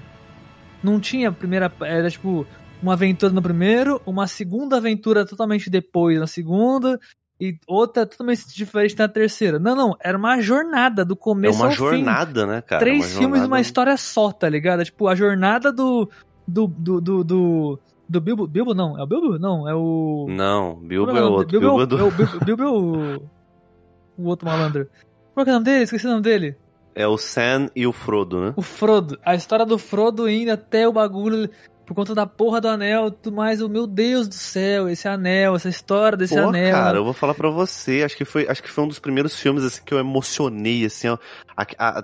Não 0.83 0.99
tinha 0.99 1.31
primeira. 1.31 1.71
Era 1.81 2.11
tipo 2.11 2.45
uma 2.83 2.93
aventura 2.93 3.31
no 3.31 3.41
primeiro, 3.41 4.01
uma 4.05 4.27
segunda 4.27 4.77
aventura 4.77 5.25
totalmente 5.25 5.69
depois 5.69 6.19
na 6.19 6.27
segunda, 6.27 6.99
e 7.39 7.57
outra 7.67 8.05
totalmente 8.05 8.47
diferente 8.47 8.97
na 8.97 9.07
terceira. 9.07 9.59
Não, 9.59 9.75
não, 9.75 9.95
era 9.99 10.17
uma 10.17 10.41
jornada 10.41 11.05
do 11.05 11.15
começo 11.15 11.63
ao 11.63 11.71
fim. 11.71 11.75
É 11.75 11.81
uma 11.81 11.91
jornada, 11.91 12.41
fim. 12.41 12.47
né, 12.47 12.61
cara? 12.61 12.79
Três 12.79 12.97
uma 12.97 13.07
filmes 13.07 13.21
jornada... 13.21 13.47
uma 13.47 13.61
história 13.61 13.97
só, 13.97 14.31
tá 14.31 14.49
ligado? 14.49 14.83
Tipo, 14.83 15.07
a 15.07 15.15
jornada 15.15 15.71
do. 15.71 16.09
do. 16.47 16.67
do. 16.67 17.01
do, 17.01 17.23
do, 17.23 17.79
do 18.09 18.21
Bilbo. 18.21 18.47
Bilbo 18.47 18.73
não, 18.73 18.97
é 18.97 19.03
o 19.03 19.07
Bilbo? 19.07 19.37
Não, 19.37 19.69
é 19.69 19.75
o. 19.75 20.25
Não, 20.29 20.75
Bilbo 20.75 21.11
é, 21.11 21.19
é 21.19 21.23
o 21.23 21.31
outro. 21.31 21.59
Bilbo, 21.59 21.77
Bilbo, 21.77 21.81
é, 21.81 21.85
do... 21.85 21.99
é 21.99 22.03
o 22.03 22.11
Bilbo, 22.11 22.45
Bilbo 22.45 22.63
é 22.63 22.67
o. 22.67 23.21
o 24.17 24.27
outro 24.27 24.47
malandro. 24.47 24.89
Qual 25.33 25.45
é 25.45 25.49
o 25.49 25.53
nome 25.53 25.65
dele? 25.65 25.83
Esqueci 25.83 26.07
o 26.07 26.09
nome 26.09 26.23
dele. 26.23 26.55
É 26.95 27.07
o 27.07 27.15
Sam 27.15 27.69
e 27.75 27.85
o 27.85 27.93
Frodo, 27.93 28.41
né? 28.41 28.53
O 28.55 28.63
Frodo. 28.63 29.19
A 29.23 29.35
história 29.35 29.63
do 29.63 29.77
Frodo 29.77 30.27
indo 30.27 30.49
até 30.49 30.87
o 30.87 30.91
bagulho 30.91 31.47
por 31.87 31.93
conta 31.93 32.13
da 32.13 32.27
porra 32.27 32.59
do 32.59 32.67
anel, 32.67 33.09
tudo 33.09 33.37
mais, 33.37 33.61
o 33.61 33.69
meu 33.69 33.87
Deus 33.87 34.27
do 34.27 34.35
céu, 34.35 34.89
esse 34.89 35.07
anel, 35.07 35.55
essa 35.55 35.69
história 35.69 36.17
desse 36.17 36.35
Pô, 36.35 36.49
anel. 36.49 36.73
Cara, 36.73 36.97
eu 36.97 37.03
vou 37.05 37.13
falar 37.13 37.33
para 37.33 37.49
você, 37.49 38.03
acho 38.03 38.17
que 38.17 38.25
foi, 38.25 38.45
acho 38.45 38.61
que 38.61 38.69
foi 38.69 38.83
um 38.83 38.89
dos 38.89 38.99
primeiros 38.99 39.39
filmes 39.39 39.63
assim 39.63 39.81
que 39.85 39.93
eu 39.93 39.97
emocionei 39.97 40.85
assim, 40.85 41.07
ó, 41.07 41.17
a, 41.55 41.65
a, 41.77 41.99
a, 41.99 42.03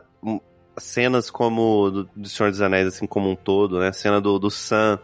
cenas 0.77 1.29
como 1.29 1.91
do, 1.91 2.09
do, 2.15 2.29
Senhor 2.29 2.49
dos 2.49 2.61
Anéis 2.61 2.87
assim 2.87 3.05
como 3.05 3.29
um 3.29 3.35
todo, 3.35 3.77
né? 3.77 3.89
A 3.89 3.93
cena 3.93 4.21
do, 4.21 4.39
do 4.39 4.49
Sam 4.49 4.97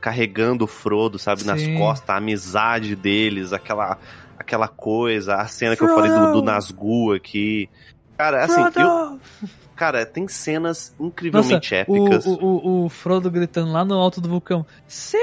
carregando 0.00 0.64
o 0.64 0.66
Frodo, 0.68 1.18
sabe, 1.18 1.42
Sim. 1.42 1.46
nas 1.46 1.66
costas, 1.78 2.08
a 2.08 2.16
amizade 2.16 2.96
deles, 2.96 3.52
aquela 3.52 3.98
aquela 4.38 4.68
coisa, 4.68 5.34
a 5.34 5.46
cena 5.46 5.76
Frodo. 5.76 5.92
que 5.94 6.00
eu 6.00 6.10
falei 6.10 6.18
do, 6.18 6.40
do 6.40 6.42
Nazgûl 6.42 7.12
aqui. 7.12 7.68
Cara, 8.16 8.44
assim, 8.44 8.54
Frodo. 8.54 8.80
eu. 8.80 9.20
Cara, 9.74 10.06
tem 10.06 10.28
cenas 10.28 10.94
incrivelmente 11.00 11.74
Nossa, 11.74 11.74
épicas. 11.76 12.26
O, 12.26 12.34
o, 12.34 12.84
o, 12.84 12.88
Frodo 12.88 13.30
gritando 13.30 13.72
lá 13.72 13.84
no 13.84 13.94
alto 13.94 14.20
do 14.20 14.28
vulcão. 14.28 14.64
Sim! 14.86 15.18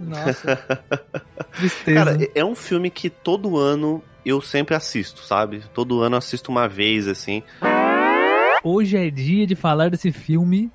Nossa. 0.00 0.56
Tristeza. 1.52 2.04
Cara, 2.04 2.28
é 2.34 2.44
um 2.44 2.54
filme 2.54 2.90
que 2.90 3.10
todo 3.10 3.58
ano 3.58 4.02
eu 4.24 4.40
sempre 4.40 4.74
assisto, 4.74 5.22
sabe? 5.22 5.62
Todo 5.74 6.00
ano 6.00 6.14
eu 6.14 6.18
assisto 6.18 6.50
uma 6.50 6.66
vez, 6.66 7.06
assim. 7.06 7.42
Hoje 8.64 8.96
é 8.96 9.10
dia 9.10 9.46
de 9.46 9.54
falar 9.54 9.90
desse 9.90 10.10
filme, 10.10 10.70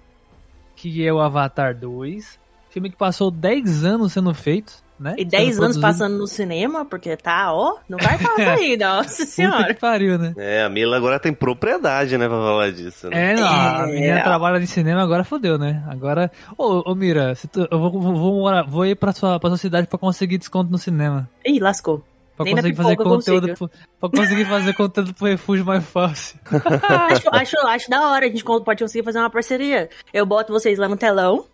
que 0.75 1.05
é 1.05 1.11
o 1.11 1.19
Avatar 1.19 1.75
2. 1.75 2.39
Filme 2.69 2.89
que 2.91 2.97
passou 2.97 3.31
10 3.31 3.83
anos 3.83 4.13
sendo 4.13 4.33
feito 4.33 4.84
né? 4.99 5.15
E 5.17 5.25
10 5.25 5.59
anos 5.59 5.77
passando 5.77 6.17
no 6.17 6.27
cinema, 6.27 6.85
porque 6.85 7.15
tá, 7.17 7.53
ó, 7.53 7.77
não 7.87 7.97
vai 7.97 8.17
passar 8.17 8.53
aí, 8.59 8.77
nossa 8.77 9.25
senhora. 9.25 9.57
Puta 9.57 9.73
que 9.73 9.79
pariu, 9.79 10.17
né? 10.17 10.33
É, 10.37 10.63
a 10.63 10.69
Mila 10.69 10.97
agora 10.97 11.19
tem 11.19 11.33
propriedade, 11.33 12.17
né, 12.17 12.27
pra 12.27 12.37
falar 12.37 12.71
disso. 12.71 13.09
Né? 13.09 13.33
É, 13.33 13.35
não, 13.35 13.47
é, 13.47 13.83
a 13.83 13.87
menina 13.87 14.23
trabalha 14.23 14.59
de 14.59 14.67
cinema, 14.67 15.01
agora 15.01 15.23
fodeu, 15.23 15.57
né? 15.57 15.83
Agora, 15.87 16.31
ô, 16.57 16.91
ô 16.91 16.95
Mira, 16.95 17.33
tu, 17.51 17.67
eu 17.69 17.79
vou, 17.79 17.91
vou, 17.91 18.15
vou, 18.15 18.33
morar, 18.35 18.63
vou 18.63 18.85
ir 18.85 18.95
pra 18.95 19.11
sua, 19.11 19.39
pra 19.39 19.49
sua 19.49 19.57
cidade 19.57 19.87
pra 19.87 19.99
conseguir 19.99 20.37
desconto 20.37 20.71
no 20.71 20.77
cinema. 20.77 21.29
Ih, 21.45 21.59
lascou. 21.59 22.03
Pra 22.35 22.43
Nem 22.43 22.55
conseguir 22.55 22.75
fazer 22.75 22.95
conteúdo 22.97 23.53
pro, 23.53 23.71
pra 23.99 24.09
conseguir 24.09 24.45
fazer 24.45 24.73
conteúdo 24.73 25.13
pro 25.13 25.27
refúgio 25.27 25.65
mais 25.65 25.85
fácil. 25.85 26.37
acho, 26.51 27.29
acho, 27.31 27.67
acho 27.67 27.89
da 27.89 28.09
hora, 28.09 28.25
a 28.25 28.29
gente 28.29 28.43
pode 28.43 28.83
conseguir 28.83 29.05
fazer 29.05 29.19
uma 29.19 29.29
parceria. 29.29 29.89
Eu 30.13 30.25
boto 30.25 30.51
vocês 30.51 30.77
lá 30.77 30.89
no 30.89 30.97
telão, 30.97 31.45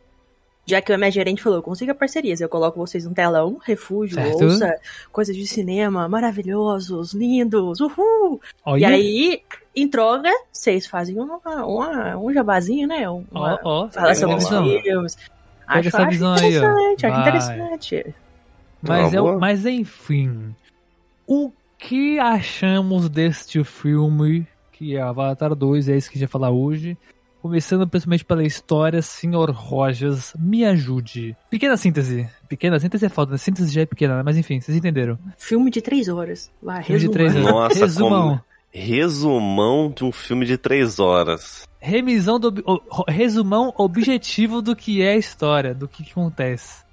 já 0.72 0.82
que 0.82 0.92
a 0.92 0.98
minha 0.98 1.12
gerente 1.12 1.42
falou, 1.42 1.62
consiga 1.62 1.94
parcerias, 1.94 2.42
eu 2.42 2.50
coloco 2.50 2.80
vocês 2.80 3.06
no 3.06 3.14
telão, 3.14 3.58
refúgio, 3.62 4.16
certo. 4.16 4.44
ouça, 4.46 4.76
coisas 5.12 5.36
de 5.36 5.46
cinema 5.46 6.08
maravilhosos, 6.08 7.14
lindos, 7.14 7.80
uhul! 7.82 8.42
Olha. 8.66 8.80
E 8.80 8.86
aí, 8.86 9.44
em 9.76 9.88
troca, 9.88 10.30
vocês 10.52 10.88
fazem 10.88 11.20
uma, 11.20 11.40
uma, 11.66 12.18
um 12.18 12.34
jabazinho, 12.34 12.88
né? 12.88 13.08
Uma, 13.10 13.60
oh, 13.64 13.84
oh, 13.84 13.90
fala 13.90 14.16
sobre 14.16 14.36
os 14.38 14.48
filmes. 14.48 15.18
Acho, 15.68 15.88
essa 15.88 15.98
acho 16.00 16.10
visão 16.10 16.36
interessante, 16.36 17.06
aí, 17.06 17.12
acho 17.12 17.22
interessante. 17.22 18.16
Mas, 18.82 19.14
é, 19.14 19.22
mas 19.22 19.66
enfim, 19.66 20.56
o 21.28 21.52
que 21.78 22.20
achamos 22.20 23.10
deste 23.10 23.64
filme, 23.64 24.48
que 24.72 24.96
é 24.96 25.02
Avatar 25.02 25.54
2, 25.54 25.90
é 25.90 25.98
isso 25.98 26.10
que 26.10 26.18
a 26.18 26.20
gente 26.20 26.28
vai 26.28 26.32
falar 26.32 26.52
hoje. 26.52 26.98
Começando 27.42 27.88
principalmente 27.88 28.24
pela 28.24 28.44
história, 28.44 29.02
Senhor 29.02 29.50
Rogers, 29.50 30.32
me 30.38 30.64
ajude. 30.64 31.36
Pequena 31.50 31.76
síntese. 31.76 32.30
Pequena 32.48 32.80
síntese 32.80 33.08
é 33.08 33.10
foda, 33.10 33.32
né? 33.32 33.38
Síntese 33.38 33.74
já 33.74 33.82
é 33.82 33.86
pequena, 33.88 34.18
né? 34.18 34.22
mas 34.24 34.38
enfim, 34.38 34.62
vocês 34.62 34.78
entenderam. 34.78 35.18
Filme 35.38 35.72
de 35.72 35.82
três 35.82 36.08
horas. 36.08 36.52
Vai, 36.62 36.84
Filme 36.84 37.02
resumão. 37.02 37.12
de 37.12 37.18
três 37.18 37.36
horas. 37.36 37.52
Nossa, 37.52 37.80
Resumão. 37.80 38.30
Como... 38.30 38.44
Resumão 38.74 39.94
de 39.94 40.04
um 40.04 40.12
filme 40.12 40.46
de 40.46 40.56
três 40.56 41.00
horas. 41.00 41.68
Remisão 41.80 42.40
do. 42.40 42.54
Resumão 43.08 43.74
objetivo 43.76 44.62
do 44.62 44.76
que 44.76 45.02
é 45.02 45.14
a 45.14 45.18
história, 45.18 45.74
do 45.74 45.88
que, 45.88 46.04
que 46.04 46.12
acontece. 46.12 46.84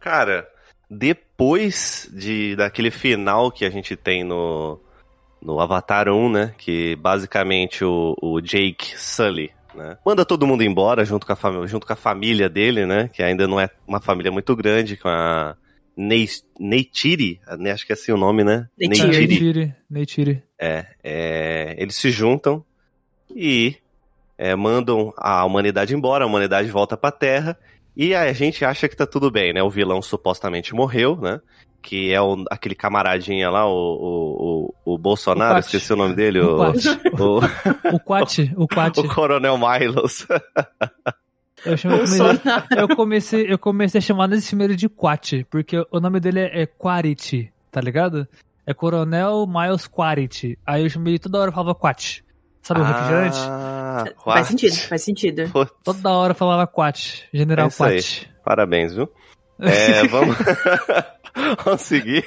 Cara, 0.00 0.46
depois 0.88 2.10
de 2.12 2.54
daquele 2.56 2.90
final 2.90 3.50
que 3.50 3.64
a 3.64 3.70
gente 3.70 3.96
tem 3.96 4.22
no, 4.22 4.78
no 5.42 5.58
Avatar 5.58 6.08
1, 6.08 6.30
né? 6.30 6.54
Que 6.58 6.94
basicamente 6.96 7.82
o, 7.84 8.14
o 8.20 8.38
Jake 8.40 8.96
Sully 9.00 9.50
né? 9.74 9.98
Manda 10.04 10.24
todo 10.24 10.46
mundo 10.46 10.62
embora 10.62 11.04
junto 11.04 11.26
com, 11.26 11.32
a 11.32 11.36
família, 11.36 11.66
junto 11.66 11.86
com 11.86 11.92
a 11.92 11.96
família 11.96 12.48
dele, 12.48 12.86
né? 12.86 13.08
Que 13.12 13.22
ainda 13.22 13.46
não 13.46 13.60
é 13.60 13.68
uma 13.86 14.00
família 14.00 14.30
muito 14.30 14.54
grande, 14.54 14.96
com 14.96 15.08
a 15.08 15.56
Neytiri, 15.96 17.40
né? 17.58 17.70
acho 17.70 17.86
que 17.86 17.92
é 17.92 17.94
assim 17.94 18.12
o 18.12 18.16
nome, 18.16 18.42
né? 18.42 18.68
Neytiri. 18.78 19.74
Neytiri. 19.88 20.42
É, 20.60 20.86
é, 21.02 21.74
eles 21.78 21.94
se 21.94 22.10
juntam 22.10 22.64
e 23.34 23.76
é, 24.36 24.54
mandam 24.56 25.12
a 25.16 25.44
humanidade 25.44 25.94
embora, 25.94 26.24
a 26.24 26.26
humanidade 26.26 26.70
volta 26.70 26.96
pra 26.96 27.12
Terra 27.12 27.56
e 27.96 28.14
a 28.14 28.32
gente 28.32 28.64
acha 28.64 28.88
que 28.88 28.96
tá 28.96 29.06
tudo 29.06 29.30
bem, 29.30 29.52
né? 29.52 29.62
O 29.62 29.70
vilão 29.70 30.02
supostamente 30.02 30.74
morreu, 30.74 31.16
né? 31.16 31.40
que 31.84 32.10
é 32.10 32.20
o, 32.20 32.42
aquele 32.50 32.74
camaradinha 32.74 33.50
lá, 33.50 33.68
o, 33.68 33.74
o, 33.76 34.74
o, 34.86 34.94
o 34.94 34.98
Bolsonaro, 34.98 35.56
o 35.56 35.58
esqueci 35.58 35.92
o 35.92 35.96
nome 35.96 36.14
dele. 36.14 36.40
O, 36.40 36.56
o, 36.56 37.94
o, 37.94 38.00
Quat, 38.00 38.50
o 38.56 38.66
Quat. 38.66 38.96
O 39.04 39.06
Coronel 39.06 39.58
Milos. 39.58 40.26
Eu, 41.64 41.76
chamo, 41.76 41.96
eu, 42.74 42.88
comecei, 42.96 43.52
eu 43.52 43.58
comecei 43.58 43.98
a 43.98 44.02
chamar 44.02 44.28
nesse 44.28 44.48
filme 44.48 44.74
de 44.74 44.88
Quat, 44.88 45.44
porque 45.50 45.76
o 45.90 46.00
nome 46.00 46.20
dele 46.20 46.40
é, 46.40 46.62
é 46.62 46.66
Quarit, 46.66 47.52
tá 47.70 47.82
ligado? 47.82 48.26
É 48.66 48.72
Coronel 48.72 49.46
Miles 49.46 49.86
Quarit. 49.86 50.58
Aí 50.66 50.84
eu 50.84 50.90
chamei 50.90 51.18
toda 51.18 51.38
hora 51.38 51.50
eu 51.50 51.54
falava 51.54 51.74
Quat. 51.74 52.23
Sabe 52.64 52.80
o 52.80 52.84
refrigerante? 52.84 53.38
Ah, 53.40 54.04
faz 54.24 54.48
sentido, 54.48 54.76
faz 54.88 55.02
sentido. 55.02 55.50
Putz. 55.50 55.72
Toda 55.84 56.10
hora 56.10 56.32
eu 56.32 56.34
falava 56.34 56.66
Quat, 56.66 57.24
General 57.32 57.68
é 57.68 57.70
Quat. 57.70 57.92
Aí. 57.92 58.28
Parabéns, 58.42 58.94
viu? 58.94 59.08
É, 59.60 60.04
vamos. 60.08 60.36
Vamos 61.64 61.82
seguir. 61.82 62.24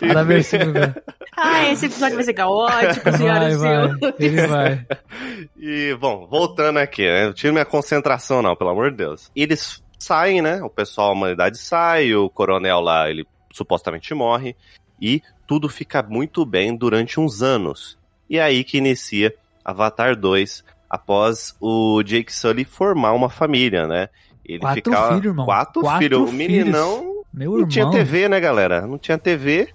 Parabéns, 0.00 0.46
Silvia. 0.46 0.96
Ah, 1.36 1.68
esse 1.70 1.86
episódio 1.86 2.16
vai 2.16 2.24
ser 2.24 2.34
caótico, 2.34 3.12
senhoras 3.16 3.54
e 3.54 3.58
senhores. 3.60 3.98
Ele 4.18 4.46
vai. 4.46 4.86
E, 5.56 5.96
bom, 6.00 6.26
voltando 6.26 6.78
aqui, 6.78 7.04
né? 7.04 7.24
Eu 7.26 7.34
tiro 7.34 7.52
minha 7.52 7.64
concentração, 7.64 8.42
não, 8.42 8.56
pelo 8.56 8.70
amor 8.70 8.90
de 8.90 8.96
Deus. 8.96 9.30
Eles 9.34 9.82
saem, 9.98 10.42
né? 10.42 10.60
O 10.62 10.68
pessoal, 10.68 11.10
a 11.10 11.12
humanidade 11.12 11.58
sai, 11.58 12.14
o 12.14 12.28
coronel 12.28 12.80
lá, 12.80 13.08
ele 13.08 13.24
supostamente 13.52 14.12
morre. 14.12 14.56
E 15.00 15.22
tudo 15.46 15.68
fica 15.68 16.02
muito 16.02 16.44
bem 16.44 16.76
durante 16.76 17.20
uns 17.20 17.42
anos. 17.42 17.96
E 18.32 18.38
é 18.38 18.42
aí 18.42 18.64
que 18.64 18.78
inicia 18.78 19.34
Avatar 19.62 20.16
2, 20.16 20.64
após 20.88 21.54
o 21.60 22.02
Jake 22.02 22.34
Sully 22.34 22.64
formar 22.64 23.12
uma 23.12 23.28
família, 23.28 23.86
né? 23.86 24.08
Ele 24.42 24.58
quatro 24.58 24.90
filhos, 24.90 25.24
irmão. 25.26 25.44
Quatro, 25.44 25.82
quatro 25.82 25.98
filhos. 26.02 26.30
O 26.30 26.32
meninão 26.32 27.24
meu 27.30 27.50
não 27.50 27.58
irmão. 27.58 27.68
tinha 27.68 27.90
TV, 27.90 28.30
né, 28.30 28.40
galera? 28.40 28.86
Não 28.86 28.96
tinha 28.96 29.18
TV. 29.18 29.68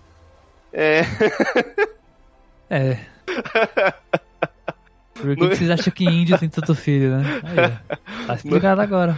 É. 0.73 1.01
É. 2.69 2.99
Por 5.13 5.33
que, 5.37 5.47
vocês 5.55 5.69
acham 5.69 5.93
que 5.93 6.03
índio 6.03 6.37
tem 6.37 6.49
tanto 6.49 6.75
filho, 6.75 7.15
né? 7.17 7.41
Aí, 7.45 8.25
tá 8.27 8.33
explicado 8.35 8.81
agora. 8.81 9.17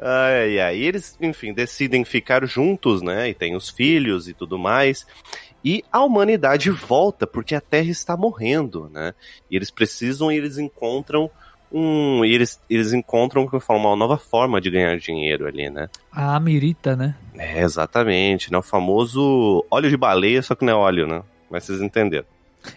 Ai. 0.00 0.52
E 0.52 0.82
eles, 0.82 1.14
enfim, 1.20 1.52
decidem 1.52 2.06
ficar 2.06 2.46
juntos, 2.46 3.02
né? 3.02 3.28
E 3.28 3.34
tem 3.34 3.54
os 3.54 3.68
filhos 3.68 4.28
e 4.28 4.32
tudo 4.32 4.58
mais. 4.58 5.06
E 5.66 5.82
a 5.90 6.04
humanidade 6.04 6.70
volta, 6.70 7.26
porque 7.26 7.52
a 7.52 7.60
Terra 7.60 7.90
está 7.90 8.16
morrendo, 8.16 8.88
né? 8.88 9.12
E 9.50 9.56
eles 9.56 9.68
precisam 9.68 10.30
e 10.30 10.36
eles 10.36 10.58
encontram 10.58 11.28
um. 11.72 12.24
E 12.24 12.32
eles, 12.32 12.62
eles 12.70 12.92
encontram, 12.92 13.44
como 13.44 13.56
eu 13.56 13.60
falo, 13.60 13.80
uma 13.80 13.96
nova 13.96 14.16
forma 14.16 14.60
de 14.60 14.70
ganhar 14.70 14.96
dinheiro 14.96 15.44
ali, 15.44 15.68
né? 15.68 15.88
A 16.12 16.36
Amirita, 16.36 16.94
né? 16.94 17.16
É, 17.34 17.62
exatamente, 17.62 18.52
né? 18.52 18.58
O 18.58 18.62
famoso 18.62 19.66
óleo 19.68 19.90
de 19.90 19.96
baleia, 19.96 20.40
só 20.40 20.54
que 20.54 20.64
não 20.64 20.72
é 20.72 20.76
óleo, 20.76 21.04
né? 21.08 21.20
Mas 21.50 21.64
vocês 21.64 21.82
entenderam. 21.82 22.26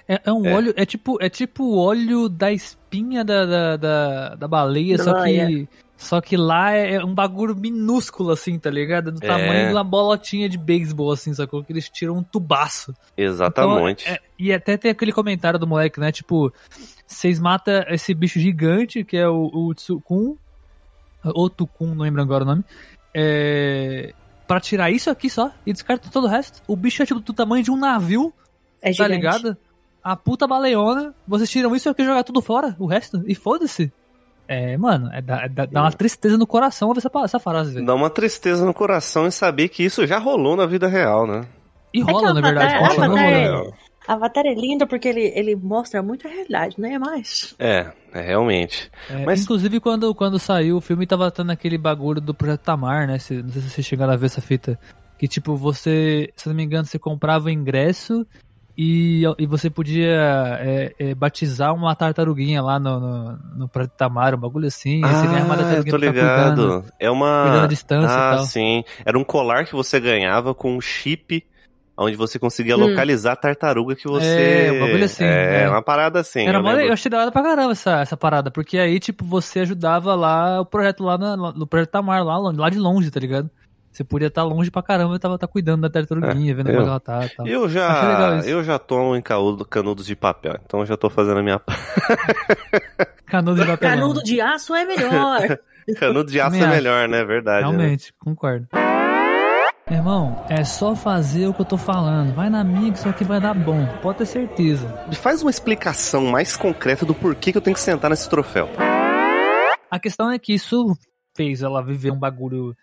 É, 0.08 0.22
é 0.26 0.34
um 0.34 0.44
é. 0.48 0.56
óleo, 0.56 0.74
é 0.76 0.84
tipo, 0.84 1.22
é 1.22 1.30
tipo 1.30 1.66
o 1.66 1.78
óleo 1.78 2.28
da 2.28 2.52
espinha 2.52 3.24
da, 3.24 3.46
da, 3.46 3.78
da, 3.78 4.36
da 4.36 4.48
baleia, 4.48 4.98
só 4.98 5.14
que. 5.24 5.70
Só 6.00 6.22
que 6.22 6.38
lá 6.38 6.72
é, 6.72 6.94
é 6.94 7.04
um 7.04 7.14
bagulho 7.14 7.54
minúsculo, 7.54 8.32
assim, 8.32 8.58
tá 8.58 8.70
ligado? 8.70 9.12
Do 9.12 9.22
é. 9.22 9.28
tamanho 9.28 9.68
de 9.68 9.74
uma 9.74 9.84
bolotinha 9.84 10.48
de 10.48 10.58
beisebol, 10.58 11.12
assim, 11.12 11.34
sacou? 11.34 11.62
Que 11.62 11.74
eles 11.74 11.90
tiram 11.90 12.16
um 12.16 12.24
tubaço. 12.24 12.96
Exatamente. 13.18 14.06
Então, 14.06 14.14
é, 14.16 14.20
e 14.40 14.54
até 14.54 14.78
tem 14.78 14.92
aquele 14.92 15.12
comentário 15.12 15.60
do 15.60 15.68
moleque, 15.68 16.00
né? 16.00 16.10
Tipo, 16.10 16.54
vocês 17.06 17.38
matam 17.38 17.84
esse 17.90 18.14
bicho 18.14 18.40
gigante, 18.40 19.04
que 19.04 19.18
é 19.18 19.28
o, 19.28 19.52
o 19.54 19.74
Tsukun, 19.76 20.38
ou 21.22 21.50
Tukun, 21.50 21.94
não 21.94 22.06
lembro 22.06 22.22
agora 22.22 22.46
o 22.46 22.48
nome. 22.48 22.64
É, 23.14 24.14
pra 24.48 24.62
tirar 24.62 24.90
isso 24.90 25.10
aqui 25.10 25.30
só 25.30 25.52
e 25.66 25.74
descarta 25.74 26.10
todo 26.10 26.24
o 26.24 26.30
resto. 26.30 26.64
O 26.66 26.78
bicho 26.78 27.04
é 27.04 27.06
tipo 27.06 27.20
do 27.20 27.34
tamanho 27.34 27.62
de 27.62 27.72
um 27.72 27.78
navio, 27.78 28.34
é 28.82 28.94
tá 28.94 29.06
ligado? 29.06 29.58
A 30.02 30.16
puta 30.16 30.48
baleona, 30.48 31.14
vocês 31.28 31.50
tiram 31.50 31.76
isso 31.76 31.90
aqui 31.90 32.04
e 32.04 32.06
jogam 32.06 32.24
tudo 32.24 32.42
fora, 32.42 32.74
o 32.80 32.86
resto, 32.86 33.22
e 33.28 33.36
foda-se. 33.36 33.92
É, 34.52 34.76
mano, 34.78 35.12
é, 35.14 35.22
dá, 35.22 35.46
dá, 35.46 35.68
dá, 35.68 35.82
uma 35.84 35.92
tristeza 35.92 36.36
no 36.36 36.48
coração 36.48 36.92
ver 36.92 36.98
essa, 36.98 37.12
essa 37.24 37.40
frase, 37.40 37.76
velho. 37.76 37.86
Dá 37.86 37.94
uma 37.94 38.10
tristeza 38.10 38.66
no 38.66 38.74
coração 38.74 39.28
em 39.28 39.32
saber 39.32 39.70
que 39.70 39.84
isso 39.84 40.08
já 40.08 40.18
rolou 40.18 40.56
na 40.56 40.66
vida 40.66 40.88
real, 40.88 41.28
né? 41.28 41.46
E 41.94 42.02
rola, 42.02 42.32
é 42.32 42.34
na 42.34 42.42
verdade. 42.42 42.74
Avatar, 42.74 43.10
rola, 43.10 43.22
Avatar, 43.22 43.74
Avatar 44.08 44.46
é 44.48 44.56
lindo 44.56 44.88
porque 44.88 45.08
ele, 45.08 45.32
ele 45.36 45.56
mostra 45.56 46.02
muito 46.02 46.28
a 46.28 46.32
realidade, 46.32 46.78
não 46.80 46.90
é 46.90 46.98
mais? 46.98 47.54
É, 47.60 47.92
é 48.12 48.22
realmente. 48.22 48.90
É, 49.08 49.24
Mas... 49.24 49.44
Inclusive, 49.44 49.80
quando, 49.80 50.16
quando 50.16 50.40
saiu 50.40 50.78
o 50.78 50.82
filme, 50.82 51.06
tava 51.06 51.30
tendo 51.30 51.52
aquele 51.52 51.78
bagulho 51.78 52.20
do 52.20 52.34
Projeto 52.34 52.62
Tamar, 52.62 53.06
né? 53.06 53.20
Se, 53.20 53.44
não 53.44 53.50
sei 53.50 53.62
se 53.62 53.70
vocês 53.70 53.86
chegaram 53.86 54.14
a 54.14 54.18
ver 54.18 54.26
essa 54.26 54.42
fita. 54.42 54.80
Que, 55.20 55.28
tipo, 55.28 55.56
você, 55.56 56.34
se 56.36 56.48
não 56.48 56.56
me 56.56 56.64
engano, 56.64 56.88
você 56.88 56.98
comprava 56.98 57.46
o 57.46 57.50
ingresso 57.52 58.26
e, 58.82 59.24
e 59.38 59.46
você 59.46 59.70
podia 59.70 60.58
é, 60.62 60.96
é, 60.98 61.14
batizar 61.14 61.76
uma 61.76 61.94
tartaruguinha 61.94 62.62
lá 62.62 62.80
no, 62.80 62.98
no, 62.98 63.40
no 63.58 63.68
Prato 63.68 63.92
Tamar, 63.98 64.34
um 64.34 64.38
bagulho 64.38 64.68
assim. 64.68 65.02
Ah, 65.04 65.16
você 65.16 65.28
ganha 65.28 65.44
uma 65.44 65.58
tartaruguinha 65.58 65.94
eu 65.94 66.00
tô 66.00 66.06
ligado. 66.06 66.56
Cuidando, 66.56 66.94
é 66.98 67.12
uma. 67.12 67.42
Cuidando 67.44 67.64
a 67.66 67.68
distância 67.68 68.18
ah, 68.18 68.34
e 68.34 68.36
tal. 68.38 68.46
sim. 68.46 68.86
Era 69.04 69.20
um 69.20 69.24
colar 69.26 69.66
que 69.66 69.74
você 69.74 70.00
ganhava 70.00 70.56
com 70.56 70.78
um 70.78 70.80
chip 70.80 71.46
onde 71.98 72.16
você 72.16 72.40
conseguia 72.40 72.78
hum. 72.78 72.88
localizar 72.88 73.34
a 73.34 73.36
tartaruga 73.36 73.98
que 73.98 74.08
você. 74.08 74.68
É, 74.68 74.72
um 74.72 74.80
bagulho 74.80 75.04
assim. 75.04 75.26
É, 75.26 75.64
é. 75.64 75.70
uma 75.70 75.82
parada 75.82 76.22
assim. 76.22 76.48
Era 76.48 76.60
eu, 76.60 76.64
mó, 76.64 76.72
eu 76.72 76.94
achei 76.94 77.12
da 77.12 77.20
hora 77.20 77.32
pra 77.34 77.44
caramba 77.44 77.74
essa, 77.74 78.00
essa 78.00 78.16
parada, 78.16 78.50
porque 78.50 78.78
aí, 78.78 78.98
tipo, 78.98 79.26
você 79.26 79.60
ajudava 79.60 80.16
lá 80.16 80.62
o 80.62 80.66
projeto 80.66 81.04
lá 81.04 81.18
na, 81.18 81.36
no 81.36 81.68
projeto 81.68 81.90
Tamar, 81.90 82.24
lá, 82.24 82.38
lá 82.38 82.70
de 82.70 82.80
longe, 82.80 83.12
tá 83.12 83.20
ligado? 83.20 83.50
Você 83.92 84.04
podia 84.04 84.28
estar 84.28 84.44
longe 84.44 84.70
pra 84.70 84.84
caramba 84.84 85.16
e 85.16 85.20
tava 85.20 85.38
tá 85.38 85.48
cuidando 85.48 85.82
da 85.82 85.90
tartaruguinha, 85.90 86.52
é, 86.52 86.56
vendo 86.56 86.72
como 86.72 86.88
ela 86.88 87.00
tá 87.00 87.28
tal. 87.36 87.48
Eu 87.48 87.68
já, 87.68 88.42
eu 88.46 88.64
já 88.64 88.78
tomo 88.78 89.16
em 89.16 89.22
canudos 89.22 90.06
de 90.06 90.16
papel, 90.16 90.58
então 90.64 90.86
já 90.86 90.96
tô 90.96 91.10
fazendo 91.10 91.40
a 91.40 91.44
minha. 91.44 91.60
canudo 93.26 93.62
de 93.62 93.68
papel. 93.68 93.90
Canudo 93.90 94.24
de 94.24 94.40
aço 94.40 94.76
é 94.76 94.86
melhor. 94.86 95.60
canudo 96.00 96.32
de 96.32 96.40
aço 96.40 96.56
é 96.56 96.68
melhor, 96.68 97.08
né? 97.08 97.24
Verdade. 97.26 97.66
Né? 97.66 97.72
Realmente, 97.72 98.08
né? 98.08 98.18
concordo. 98.20 98.68
Irmão, 99.92 100.46
é 100.48 100.64
só 100.64 100.96
fazer 100.96 101.48
o 101.48 101.54
que 101.54 101.62
eu 101.62 101.66
tô 101.66 101.78
falando. 101.78 102.32
Vai 102.36 102.48
na 102.48 102.64
minha 102.64 102.92
que 102.92 103.00
isso 103.00 103.10
aqui 103.10 103.24
vai 103.24 103.42
dar 103.42 103.56
bom. 103.56 103.88
Pode 104.04 104.20
ter 104.20 104.28
certeza. 104.28 104.88
Faz 105.14 105.42
uma 105.42 105.50
explicação 105.50 106.26
mais 106.28 106.56
concreta 106.56 107.08
do 107.08 107.16
porquê 107.16 107.52
que 107.52 107.58
eu 107.58 107.62
tenho 107.62 107.74
que 107.74 107.82
sentar 107.82 108.12
nesse 108.12 108.30
troféu. 108.30 108.70
A 109.90 110.00
questão 110.00 110.30
é 110.30 110.38
que 110.38 110.54
isso 110.54 110.96
fez 111.36 111.64
ela 111.64 111.84
viver 111.84 112.12
um 112.12 112.20
bagulho 112.20 112.76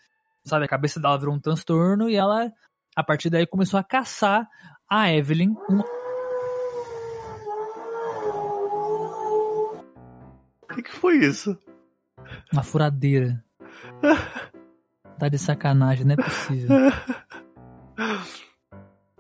sabe? 0.46 0.64
A 0.64 0.68
cabeça 0.68 1.00
dela 1.00 1.18
virou 1.18 1.34
um 1.34 1.40
transtorno 1.40 2.08
e 2.08 2.14
ela, 2.16 2.50
a 2.94 3.04
partir 3.04 3.28
daí, 3.28 3.46
começou 3.46 3.78
a 3.78 3.84
caçar 3.84 4.48
a 4.88 5.12
Evelyn. 5.12 5.54
Um... 5.68 5.80
O 10.62 10.74
que, 10.74 10.82
que 10.82 10.92
foi 10.92 11.16
isso? 11.16 11.58
Uma 12.52 12.62
furadeira. 12.62 13.44
tá 15.18 15.28
de 15.28 15.38
sacanagem, 15.38 16.04
não 16.04 16.14
é 16.14 16.16
possível. 16.16 16.68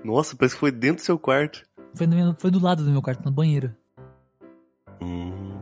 Nossa, 0.04 0.36
parece 0.36 0.54
que 0.54 0.60
foi 0.60 0.70
dentro 0.70 0.96
do 0.96 1.06
seu 1.06 1.18
quarto. 1.18 1.66
Foi, 1.94 2.06
no, 2.06 2.34
foi 2.36 2.50
do 2.50 2.60
lado 2.60 2.84
do 2.84 2.90
meu 2.90 3.02
quarto, 3.02 3.24
no 3.24 3.30
banheiro. 3.32 3.74
Hum. 5.00 5.60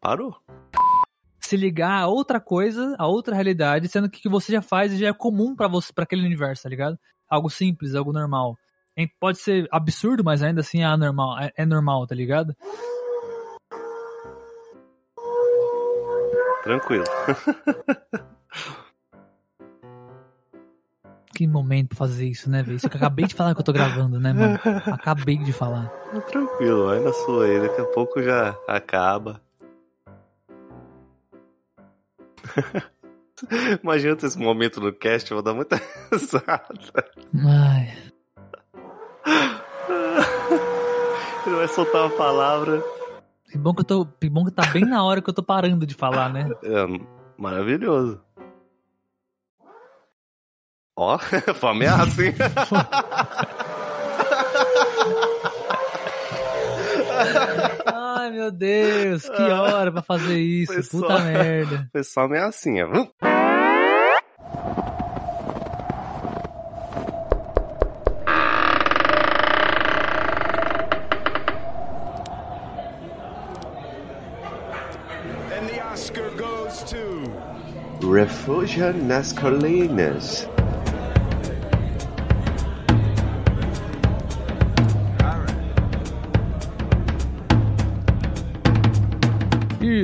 Parou 0.00 0.40
se 1.52 1.56
ligar 1.58 2.00
a 2.00 2.08
outra 2.08 2.40
coisa, 2.40 2.96
a 2.98 3.06
outra 3.06 3.34
realidade, 3.34 3.86
sendo 3.86 4.08
que 4.08 4.20
o 4.20 4.22
que 4.22 4.28
você 4.28 4.50
já 4.50 4.62
faz 4.62 4.96
já 4.98 5.08
é 5.08 5.12
comum 5.12 5.54
para 5.54 5.68
você, 5.68 5.92
para 5.92 6.04
aquele 6.04 6.24
universo, 6.24 6.62
tá 6.62 6.68
ligado? 6.70 6.98
Algo 7.28 7.50
simples, 7.50 7.94
algo 7.94 8.10
normal. 8.10 8.56
Pode 9.20 9.36
ser 9.36 9.68
absurdo, 9.70 10.24
mas 10.24 10.42
ainda 10.42 10.62
assim 10.62 10.82
é 10.82 10.96
normal, 10.96 11.38
é, 11.38 11.52
é 11.54 11.66
normal, 11.66 12.06
tá 12.06 12.14
ligado? 12.14 12.56
Tranquilo. 16.62 17.04
que 21.36 21.46
momento 21.46 21.88
pra 21.88 21.98
fazer 21.98 22.28
isso, 22.28 22.48
né, 22.48 22.62
velho? 22.62 22.78
Isso 22.78 22.88
que 22.88 22.96
eu 22.96 22.98
acabei 22.98 23.26
de 23.26 23.34
falar 23.34 23.54
que 23.54 23.60
eu 23.60 23.64
tô 23.64 23.74
gravando, 23.74 24.18
né, 24.18 24.32
mano? 24.32 24.58
Acabei 24.90 25.36
de 25.36 25.52
falar. 25.52 25.88
Tranquilo, 26.30 26.86
vai 26.86 27.00
na 27.00 27.12
sua 27.12 27.44
aí, 27.44 27.60
daqui 27.60 27.80
a 27.82 27.84
pouco 27.84 28.22
já 28.22 28.56
acaba. 28.66 29.38
Imagina 33.82 34.16
esse 34.22 34.38
momento 34.38 34.80
no 34.80 34.92
cast, 34.92 35.30
eu 35.30 35.36
vou 35.36 35.42
dar 35.42 35.54
muita 35.54 35.80
risada. 36.12 36.68
Ai. 37.44 37.92
Ele 41.46 41.56
vai 41.56 41.68
soltar 41.68 42.02
uma 42.02 42.10
palavra. 42.10 42.82
Que 43.50 43.58
bom 43.58 43.74
que, 43.74 43.80
eu 43.80 43.84
tô, 43.84 44.06
que 44.06 44.30
bom 44.30 44.44
que 44.44 44.50
tá 44.50 44.66
bem 44.72 44.84
na 44.84 45.04
hora 45.04 45.20
que 45.20 45.28
eu 45.28 45.34
tô 45.34 45.42
parando 45.42 45.84
de 45.84 45.94
falar, 45.94 46.32
né? 46.32 46.48
É, 46.62 46.86
maravilhoso. 47.36 48.20
Ó, 50.96 51.18
foi 51.56 51.70
ameaça, 51.70 52.24
hein? 52.24 52.34
Meu 58.42 58.50
Deus, 58.50 59.28
que 59.28 59.42
hora 59.42 59.92
pra 59.92 60.02
fazer 60.02 60.38
isso, 60.38 60.72
foi 60.72 60.82
puta 60.82 61.16
só, 61.16 61.20
merda. 61.22 61.88
Foi 61.92 62.02
só 62.02 62.20
ameaçinha, 62.22 62.86
viu? 62.88 63.08
Refúgio 78.12 78.92
nas 78.92 79.32
Colinas. 79.32 80.48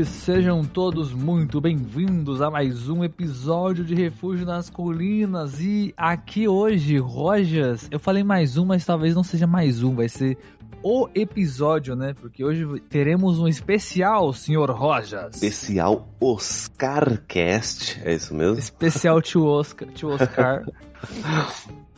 Sejam 0.09 0.65
todos 0.65 1.13
muito 1.13 1.61
bem-vindos 1.61 2.41
a 2.41 2.51
mais 2.51 2.89
um 2.89 3.05
episódio 3.05 3.85
de 3.85 3.95
Refúgio 3.95 4.47
nas 4.47 4.71
Colinas. 4.71 5.61
E 5.61 5.93
aqui 5.97 6.49
hoje, 6.49 6.99
Rojas, 6.99 7.87
eu 7.91 7.99
falei 7.99 8.25
mais 8.25 8.57
um, 8.57 8.65
mas 8.65 8.85
talvez 8.85 9.15
não 9.15 9.23
seja 9.23 9.47
mais 9.47 9.83
um, 9.83 9.95
vai 9.95 10.09
ser 10.09 10.39
o 10.83 11.09
episódio, 11.15 11.95
né? 11.95 12.15
Porque 12.15 12.45
hoje 12.45 12.65
teremos 12.89 13.39
um 13.39 13.47
especial, 13.47 14.33
senhor 14.33 14.71
Rojas. 14.71 15.35
Especial 15.35 16.09
Oscarcast, 16.21 18.01
é 18.05 18.15
isso 18.15 18.35
mesmo? 18.35 18.59
Especial 18.59 19.21
to 19.21 19.45
Oscar. 19.45 19.89
To 19.93 20.09
Oscar. 20.09 20.65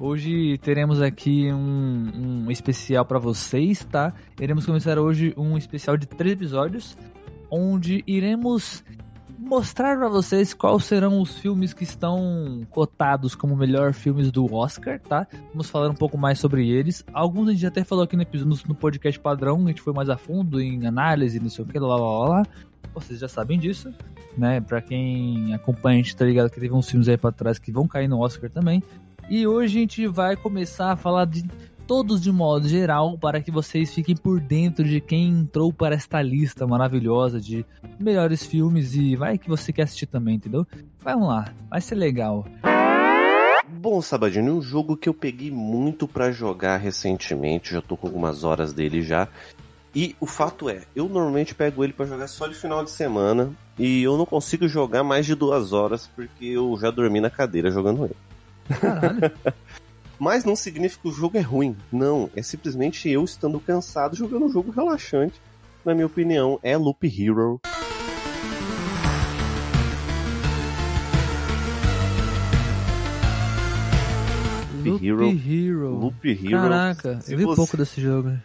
Hoje 0.00 0.56
teremos 0.58 1.02
aqui 1.02 1.52
um, 1.52 2.44
um 2.44 2.50
especial 2.52 3.04
para 3.04 3.18
vocês, 3.18 3.84
tá? 3.84 4.14
Iremos 4.40 4.64
começar 4.64 4.96
hoje 4.96 5.34
um 5.36 5.58
especial 5.58 5.96
de 5.96 6.06
três 6.06 6.34
episódios 6.34 6.96
onde 7.50 8.02
iremos 8.06 8.84
mostrar 9.38 9.96
para 9.96 10.08
vocês 10.08 10.52
quais 10.52 10.84
serão 10.84 11.20
os 11.20 11.38
filmes 11.38 11.72
que 11.72 11.84
estão 11.84 12.66
cotados 12.70 13.34
como 13.34 13.56
melhor 13.56 13.94
filmes 13.94 14.32
do 14.32 14.52
Oscar, 14.52 15.00
tá? 15.00 15.26
Vamos 15.50 15.70
falar 15.70 15.88
um 15.88 15.94
pouco 15.94 16.18
mais 16.18 16.38
sobre 16.38 16.68
eles. 16.68 17.04
Alguns 17.12 17.48
a 17.48 17.52
gente 17.52 17.66
até 17.66 17.84
falou 17.84 18.04
aqui 18.04 18.16
no, 18.16 18.24
no 18.44 18.74
podcast 18.74 19.18
padrão, 19.20 19.64
a 19.64 19.68
gente 19.68 19.80
foi 19.80 19.92
mais 19.92 20.10
a 20.10 20.16
fundo 20.16 20.60
em 20.60 20.86
análise, 20.86 21.38
não 21.38 21.48
sei 21.48 21.64
o 21.64 21.68
que, 21.68 21.78
lá, 21.78 21.96
lá, 21.96 22.28
lá. 22.28 22.42
Vocês 22.92 23.20
já 23.20 23.28
sabem 23.28 23.58
disso, 23.58 23.94
né? 24.36 24.60
Pra 24.60 24.82
quem 24.82 25.54
acompanha, 25.54 26.00
a 26.00 26.02
gente 26.02 26.16
tá 26.16 26.24
ligado 26.24 26.50
que 26.50 26.58
teve 26.58 26.74
uns 26.74 26.90
filmes 26.90 27.08
aí 27.08 27.16
pra 27.16 27.30
trás 27.30 27.58
que 27.58 27.70
vão 27.70 27.86
cair 27.86 28.08
no 28.08 28.18
Oscar 28.18 28.50
também. 28.50 28.82
E 29.30 29.46
hoje 29.46 29.78
a 29.78 29.80
gente 29.80 30.06
vai 30.06 30.36
começar 30.36 30.92
a 30.92 30.96
falar 30.96 31.26
de 31.26 31.44
todos 31.88 32.20
de 32.20 32.30
modo 32.30 32.68
geral, 32.68 33.16
para 33.16 33.40
que 33.40 33.50
vocês 33.50 33.94
fiquem 33.94 34.14
por 34.14 34.38
dentro 34.38 34.84
de 34.84 35.00
quem 35.00 35.30
entrou 35.30 35.72
para 35.72 35.94
esta 35.94 36.20
lista 36.20 36.66
maravilhosa 36.66 37.40
de 37.40 37.64
melhores 37.98 38.44
filmes 38.44 38.94
e 38.94 39.16
vai 39.16 39.38
que 39.38 39.48
você 39.48 39.72
quer 39.72 39.84
assistir 39.84 40.04
também, 40.04 40.34
entendeu? 40.34 40.66
Vamos 41.00 41.26
lá, 41.26 41.50
vai 41.70 41.80
ser 41.80 41.94
legal. 41.94 42.44
Bom, 43.66 44.02
Sabadinho, 44.02 44.56
um 44.56 44.60
jogo 44.60 44.98
que 44.98 45.08
eu 45.08 45.14
peguei 45.14 45.50
muito 45.50 46.06
para 46.06 46.30
jogar 46.30 46.76
recentemente, 46.76 47.72
já 47.72 47.80
tô 47.80 47.96
com 47.96 48.06
algumas 48.06 48.44
horas 48.44 48.74
dele 48.74 49.00
já, 49.00 49.26
E 49.94 50.14
o 50.20 50.26
fato 50.26 50.68
é, 50.68 50.82
eu 50.94 51.08
normalmente 51.08 51.54
pego 51.54 51.82
ele 51.82 51.94
para 51.94 52.04
jogar 52.04 52.28
só 52.28 52.46
de 52.46 52.54
final 52.54 52.84
de 52.84 52.90
semana 52.90 53.50
e 53.78 54.02
eu 54.02 54.18
não 54.18 54.26
consigo 54.26 54.68
jogar 54.68 55.02
mais 55.02 55.24
de 55.24 55.34
duas 55.34 55.72
horas 55.72 56.06
porque 56.14 56.44
eu 56.44 56.76
já 56.78 56.90
dormi 56.90 57.18
na 57.18 57.30
cadeira 57.30 57.70
jogando 57.70 58.04
ele. 58.04 58.16
Caralho. 58.78 59.32
Mas 60.18 60.44
não 60.44 60.56
significa 60.56 61.02
que 61.02 61.08
o 61.08 61.12
jogo 61.12 61.38
é 61.38 61.40
ruim. 61.40 61.76
Não, 61.92 62.28
é 62.34 62.42
simplesmente 62.42 63.08
eu 63.08 63.22
estando 63.24 63.60
cansado 63.60 64.16
jogando 64.16 64.46
um 64.46 64.52
jogo 64.52 64.72
relaxante. 64.72 65.40
Na 65.84 65.94
minha 65.94 66.06
opinião, 66.06 66.58
é 66.60 66.76
Loop 66.76 67.06
Hero. 67.06 67.60
Loop 74.84 75.06
Hero. 75.06 75.28
Hero. 75.28 75.90
Loop 75.94 76.28
Hero. 76.28 76.50
Caraca, 76.50 77.18
eu 77.28 77.38
vi 77.38 77.44
você... 77.44 77.56
pouco 77.56 77.76
desse 77.76 78.00
jogo. 78.00 78.36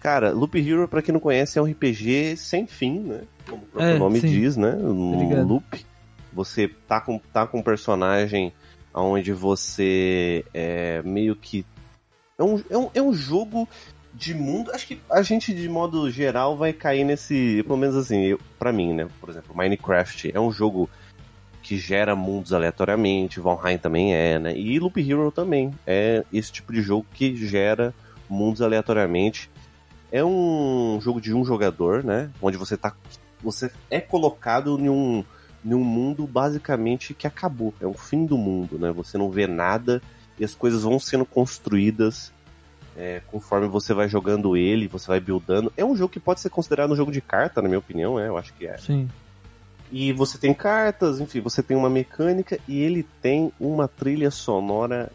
Cara, 0.00 0.30
Loop 0.30 0.56
Hero, 0.58 0.88
pra 0.88 1.02
quem 1.02 1.12
não 1.12 1.20
conhece, 1.20 1.58
é 1.58 1.62
um 1.62 1.66
RPG 1.66 2.36
sem 2.38 2.66
fim, 2.66 3.00
né? 3.00 3.22
Como 3.48 3.62
o 3.62 3.66
próprio 3.66 3.96
é, 3.96 3.98
nome 3.98 4.20
sim. 4.20 4.28
diz, 4.28 4.56
né? 4.56 4.74
Um 4.74 5.42
loop. 5.44 5.84
Você 6.32 6.68
tá 6.86 7.00
com, 7.00 7.18
tá 7.18 7.46
com 7.46 7.58
um 7.58 7.62
personagem 7.62 8.52
onde 9.00 9.32
você 9.32 10.44
é 10.52 11.02
meio 11.02 11.36
que. 11.36 11.64
É 12.38 12.42
um, 12.42 12.62
é, 12.70 12.78
um, 12.78 12.90
é 12.94 13.02
um 13.02 13.12
jogo 13.12 13.68
de 14.14 14.34
mundo. 14.34 14.70
Acho 14.72 14.86
que 14.86 15.00
a 15.10 15.22
gente, 15.22 15.54
de 15.54 15.68
modo 15.68 16.10
geral, 16.10 16.56
vai 16.56 16.72
cair 16.72 17.04
nesse. 17.04 17.62
Pelo 17.64 17.78
menos 17.78 17.96
assim, 17.96 18.36
pra 18.58 18.72
mim, 18.72 18.92
né? 18.92 19.08
Por 19.20 19.30
exemplo, 19.30 19.56
Minecraft 19.56 20.30
é 20.34 20.40
um 20.40 20.50
jogo 20.50 20.88
que 21.62 21.76
gera 21.76 22.16
mundos 22.16 22.52
aleatoriamente, 22.52 23.40
Valheim 23.40 23.78
também 23.78 24.14
é, 24.14 24.38
né? 24.38 24.56
E 24.56 24.78
Loop 24.78 24.98
Hero 24.98 25.30
também 25.30 25.72
é 25.86 26.24
esse 26.32 26.50
tipo 26.50 26.72
de 26.72 26.80
jogo 26.80 27.06
que 27.12 27.36
gera 27.36 27.94
mundos 28.28 28.62
aleatoriamente. 28.62 29.50
É 30.10 30.24
um 30.24 30.98
jogo 31.02 31.20
de 31.20 31.34
um 31.34 31.44
jogador, 31.44 32.02
né? 32.02 32.30
Onde 32.40 32.56
você 32.56 32.76
tá. 32.76 32.94
Você 33.42 33.70
é 33.90 34.00
colocado 34.00 34.78
em 34.80 34.88
um, 34.88 35.22
em 35.68 35.74
um 35.74 35.84
mundo 35.84 36.26
basicamente 36.26 37.12
que 37.12 37.26
acabou. 37.26 37.74
É 37.80 37.86
o 37.86 37.92
fim 37.92 38.24
do 38.24 38.38
mundo, 38.38 38.78
né? 38.78 38.90
Você 38.92 39.18
não 39.18 39.30
vê 39.30 39.46
nada 39.46 40.00
e 40.38 40.44
as 40.44 40.54
coisas 40.54 40.82
vão 40.82 40.98
sendo 40.98 41.26
construídas 41.26 42.32
é, 42.96 43.20
conforme 43.28 43.68
você 43.68 43.92
vai 43.92 44.08
jogando 44.08 44.56
ele, 44.56 44.88
você 44.88 45.06
vai 45.06 45.20
buildando. 45.20 45.72
É 45.76 45.84
um 45.84 45.94
jogo 45.94 46.12
que 46.12 46.18
pode 46.18 46.40
ser 46.40 46.50
considerado 46.50 46.92
um 46.92 46.96
jogo 46.96 47.12
de 47.12 47.20
carta, 47.20 47.60
na 47.60 47.68
minha 47.68 47.78
opinião, 47.78 48.18
é, 48.18 48.28
eu 48.28 48.36
acho 48.36 48.52
que 48.54 48.66
é. 48.66 48.76
Sim. 48.78 49.08
E 49.92 50.12
você 50.12 50.36
tem 50.38 50.52
cartas, 50.52 51.20
enfim, 51.20 51.40
você 51.40 51.62
tem 51.62 51.76
uma 51.76 51.88
mecânica 51.88 52.58
e 52.66 52.80
ele 52.80 53.04
tem 53.22 53.52
uma 53.60 53.86
trilha 53.86 54.30
sonora 54.30 55.12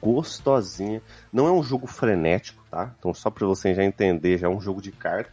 gostosinha. 0.00 1.00
Não 1.32 1.46
é 1.46 1.52
um 1.52 1.62
jogo 1.62 1.86
frenético, 1.86 2.64
tá? 2.70 2.92
Então 2.98 3.14
só 3.14 3.30
para 3.30 3.46
você 3.46 3.74
já 3.74 3.84
entender, 3.84 4.38
já 4.38 4.46
é 4.46 4.50
um 4.50 4.60
jogo 4.60 4.82
de 4.82 4.92
carta, 4.92 5.32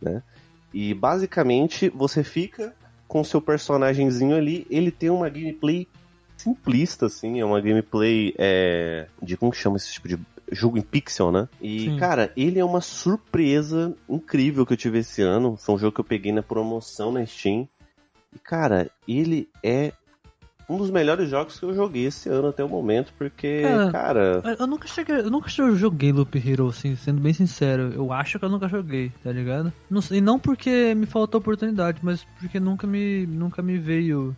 né? 0.00 0.22
E 0.72 0.92
basicamente 0.94 1.88
você 1.88 2.22
fica 2.24 2.74
com 3.06 3.22
seu 3.22 3.40
personagemzinho 3.40 4.36
ali, 4.36 4.66
ele 4.70 4.90
tem 4.90 5.10
uma 5.10 5.28
gameplay 5.28 5.86
simplista, 6.36 7.06
assim, 7.06 7.40
é 7.40 7.44
uma 7.44 7.60
gameplay 7.60 8.34
é, 8.36 9.06
de 9.22 9.36
como 9.36 9.52
que 9.52 9.58
chama 9.58 9.76
esse 9.76 9.92
tipo 9.92 10.08
de 10.08 10.18
jogo 10.50 10.78
em 10.78 10.82
pixel, 10.82 11.32
né? 11.32 11.48
E, 11.60 11.86
Sim. 11.86 11.96
cara, 11.96 12.32
ele 12.36 12.58
é 12.58 12.64
uma 12.64 12.80
surpresa 12.80 13.94
incrível 14.08 14.66
que 14.66 14.72
eu 14.72 14.76
tive 14.76 14.98
esse 14.98 15.22
ano. 15.22 15.56
Foi 15.56 15.74
um 15.74 15.78
jogo 15.78 15.94
que 15.94 16.00
eu 16.00 16.04
peguei 16.04 16.32
na 16.32 16.42
promoção 16.42 17.10
na 17.12 17.24
Steam. 17.24 17.68
E, 18.34 18.38
cara, 18.38 18.90
ele 19.08 19.48
é 19.62 19.92
um 20.68 20.78
dos 20.78 20.90
melhores 20.90 21.28
jogos 21.28 21.58
que 21.58 21.64
eu 21.64 21.74
joguei 21.74 22.06
esse 22.06 22.28
ano 22.28 22.48
até 22.48 22.64
o 22.64 22.68
momento, 22.68 23.12
porque, 23.18 23.62
cara. 23.62 23.92
cara... 23.92 24.56
Eu 24.58 24.66
nunca 24.66 24.88
cheguei. 24.88 25.16
Eu 25.16 25.30
nunca 25.30 25.48
joguei 25.48 26.12
Loop 26.12 26.36
Hero, 26.36 26.68
assim, 26.68 26.96
sendo 26.96 27.20
bem 27.20 27.32
sincero. 27.32 27.92
Eu 27.94 28.12
acho 28.12 28.38
que 28.38 28.44
eu 28.44 28.48
nunca 28.48 28.68
joguei, 28.68 29.12
tá 29.22 29.30
ligado? 29.30 29.72
Não, 29.90 30.00
e 30.10 30.20
não 30.20 30.38
porque 30.38 30.94
me 30.94 31.06
faltou 31.06 31.38
oportunidade, 31.38 31.98
mas 32.02 32.26
porque 32.38 32.58
nunca 32.58 32.86
me, 32.86 33.26
nunca 33.26 33.60
me 33.62 33.78
veio. 33.78 34.34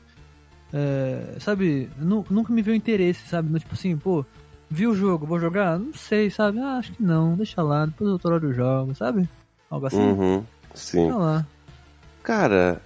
É, 0.73 1.37
sabe? 1.39 1.89
Nunca 1.99 2.53
me 2.53 2.63
veio 2.63 2.77
interesse, 2.77 3.29
sabe? 3.29 3.57
Tipo 3.61 3.75
assim, 3.75 3.97
pô, 3.97 4.25
vi 4.69 4.87
o 4.87 4.95
jogo, 4.95 5.27
vou 5.27 5.39
jogar? 5.39 5.79
Não 5.79 5.95
sei, 5.95 6.29
sabe? 6.29 6.59
Ah, 6.59 6.79
acho 6.79 6.93
que 6.93 7.03
não, 7.03 7.37
deixa 7.37 7.63
lá, 7.63 7.87
depois 7.87 8.11
eu 8.11 8.33
hora 8.33 8.45
eu 8.45 8.53
jogo, 8.53 8.95
sabe? 8.95 9.29
Algo 9.71 9.87
assim. 9.87 10.01
Uhum, 10.01 10.45
sim. 10.75 11.11
Lá. 11.11 11.47
Cara, 12.23 12.83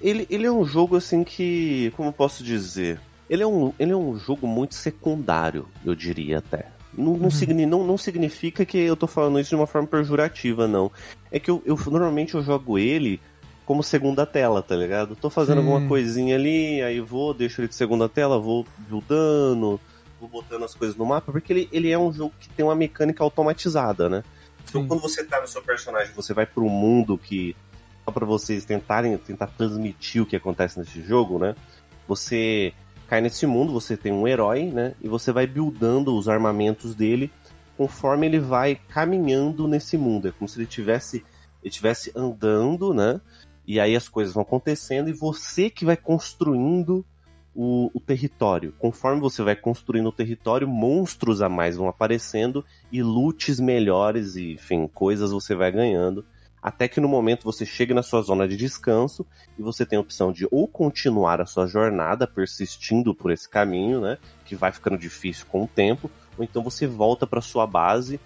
ele, 0.00 0.26
ele 0.30 0.46
é 0.46 0.50
um 0.50 0.64
jogo 0.64 0.96
assim 0.96 1.24
que. 1.24 1.92
Como 1.96 2.12
posso 2.12 2.42
dizer? 2.42 3.00
Ele 3.28 3.42
é, 3.42 3.46
um, 3.46 3.72
ele 3.78 3.92
é 3.92 3.96
um 3.96 4.16
jogo 4.16 4.46
muito 4.46 4.74
secundário, 4.74 5.66
eu 5.84 5.94
diria 5.94 6.38
até. 6.38 6.66
Não, 6.96 7.14
não, 7.14 7.24
uhum. 7.24 7.30
signi, 7.30 7.66
não, 7.66 7.84
não, 7.84 7.98
significa 7.98 8.64
que 8.64 8.78
eu 8.78 8.96
tô 8.96 9.06
falando 9.06 9.38
isso 9.38 9.50
de 9.50 9.56
uma 9.56 9.66
forma 9.66 9.86
pejorativa, 9.86 10.66
não. 10.66 10.90
É 11.30 11.38
que 11.38 11.50
eu, 11.50 11.62
eu 11.66 11.76
normalmente 11.90 12.34
eu 12.34 12.42
jogo 12.42 12.78
ele 12.78 13.20
como 13.66 13.82
segunda 13.82 14.24
tela, 14.24 14.62
tá 14.62 14.76
ligado? 14.76 15.16
Tô 15.16 15.28
fazendo 15.28 15.60
Sim. 15.60 15.66
alguma 15.66 15.88
coisinha 15.88 16.36
ali, 16.36 16.80
aí 16.82 17.00
vou, 17.00 17.34
deixo 17.34 17.60
ele 17.60 17.68
de 17.68 17.74
segunda 17.74 18.08
tela, 18.08 18.38
vou 18.38 18.64
buildando, 18.88 19.80
vou 20.20 20.28
botando 20.28 20.64
as 20.64 20.74
coisas 20.74 20.96
no 20.96 21.04
mapa, 21.04 21.32
porque 21.32 21.52
ele, 21.52 21.68
ele 21.72 21.90
é 21.90 21.98
um 21.98 22.12
jogo 22.12 22.32
que 22.38 22.48
tem 22.48 22.64
uma 22.64 22.76
mecânica 22.76 23.22
automatizada, 23.24 24.08
né? 24.08 24.22
Então 24.68 24.86
quando 24.86 25.00
você 25.00 25.24
tá 25.24 25.40
no 25.40 25.46
seu 25.46 25.62
personagem, 25.62 26.12
você 26.14 26.32
vai 26.32 26.46
pro 26.46 26.68
mundo 26.68 27.18
que 27.18 27.54
só 28.06 28.12
para 28.12 28.24
vocês 28.24 28.64
tentarem 28.64 29.18
tentar 29.18 29.48
transmitir 29.48 30.22
o 30.22 30.26
que 30.26 30.36
acontece 30.36 30.78
nesse 30.78 31.02
jogo, 31.02 31.40
né? 31.40 31.56
Você 32.06 32.72
cai 33.08 33.20
nesse 33.20 33.46
mundo, 33.48 33.72
você 33.72 33.96
tem 33.96 34.12
um 34.12 34.28
herói, 34.28 34.70
né? 34.70 34.94
E 35.02 35.08
você 35.08 35.32
vai 35.32 35.44
buildando 35.44 36.16
os 36.16 36.28
armamentos 36.28 36.94
dele 36.94 37.32
conforme 37.76 38.26
ele 38.26 38.38
vai 38.38 38.76
caminhando 38.88 39.66
nesse 39.66 39.98
mundo. 39.98 40.28
É 40.28 40.30
como 40.30 40.48
se 40.48 40.58
ele 40.58 40.66
tivesse 40.66 41.24
ele 41.62 41.70
tivesse 41.70 42.12
andando, 42.14 42.94
né? 42.94 43.20
E 43.66 43.80
aí 43.80 43.96
as 43.96 44.08
coisas 44.08 44.32
vão 44.32 44.44
acontecendo 44.44 45.10
e 45.10 45.12
você 45.12 45.68
que 45.68 45.84
vai 45.84 45.96
construindo 45.96 47.04
o, 47.52 47.90
o, 47.92 47.98
território. 47.98 48.72
Conforme 48.78 49.20
você 49.20 49.42
vai 49.42 49.56
construindo 49.56 50.06
o 50.06 50.12
território, 50.12 50.68
monstros 50.68 51.42
a 51.42 51.48
mais 51.48 51.76
vão 51.76 51.88
aparecendo 51.88 52.64
e 52.92 53.02
loots 53.02 53.58
melhores 53.58 54.36
e, 54.36 54.52
enfim, 54.52 54.86
coisas 54.86 55.32
você 55.32 55.56
vai 55.56 55.72
ganhando 55.72 56.24
até 56.66 56.88
que 56.88 56.98
no 56.98 57.06
momento 57.06 57.44
você 57.44 57.64
chega 57.64 57.94
na 57.94 58.02
sua 58.02 58.20
zona 58.22 58.48
de 58.48 58.56
descanso 58.56 59.24
e 59.56 59.62
você 59.62 59.86
tem 59.86 59.96
a 59.96 60.00
opção 60.00 60.32
de 60.32 60.48
ou 60.50 60.66
continuar 60.66 61.40
a 61.40 61.46
sua 61.46 61.64
jornada 61.64 62.26
persistindo 62.26 63.14
por 63.14 63.30
esse 63.30 63.48
caminho, 63.48 64.00
né, 64.00 64.18
que 64.44 64.56
vai 64.56 64.72
ficando 64.72 64.98
difícil 64.98 65.46
com 65.46 65.62
o 65.62 65.68
tempo, 65.68 66.10
ou 66.36 66.42
então 66.42 66.64
você 66.64 66.84
volta 66.84 67.24
para 67.24 67.40
sua 67.40 67.68
base 67.68 68.18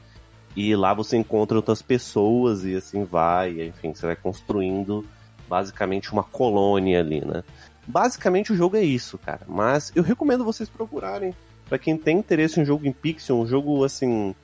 e 0.57 0.75
lá 0.75 0.95
você 0.95 1.19
encontra 1.19 1.59
outras 1.59 1.83
pessoas 1.83 2.65
e 2.65 2.75
assim 2.75 3.05
vai, 3.05 3.61
enfim, 3.61 3.93
você 3.93 4.07
vai 4.07 4.17
construindo 4.17 5.05
basicamente 5.47 6.11
uma 6.11 6.25
colônia 6.25 7.01
ali, 7.01 7.23
né? 7.23 7.45
Basicamente 7.87 8.55
o 8.55 8.57
jogo 8.57 8.75
é 8.75 8.83
isso, 8.83 9.19
cara. 9.19 9.43
Mas 9.47 9.93
eu 9.95 10.03
recomendo 10.03 10.47
vocês 10.47 10.71
procurarem 10.71 11.35
para 11.69 11.79
quem 11.79 11.95
tem 11.95 12.17
interesse 12.17 12.59
em 12.59 12.65
jogo 12.65 12.87
em 12.87 12.93
pixel, 12.93 13.39
um 13.39 13.47
jogo 13.47 13.85
assim 13.85 14.35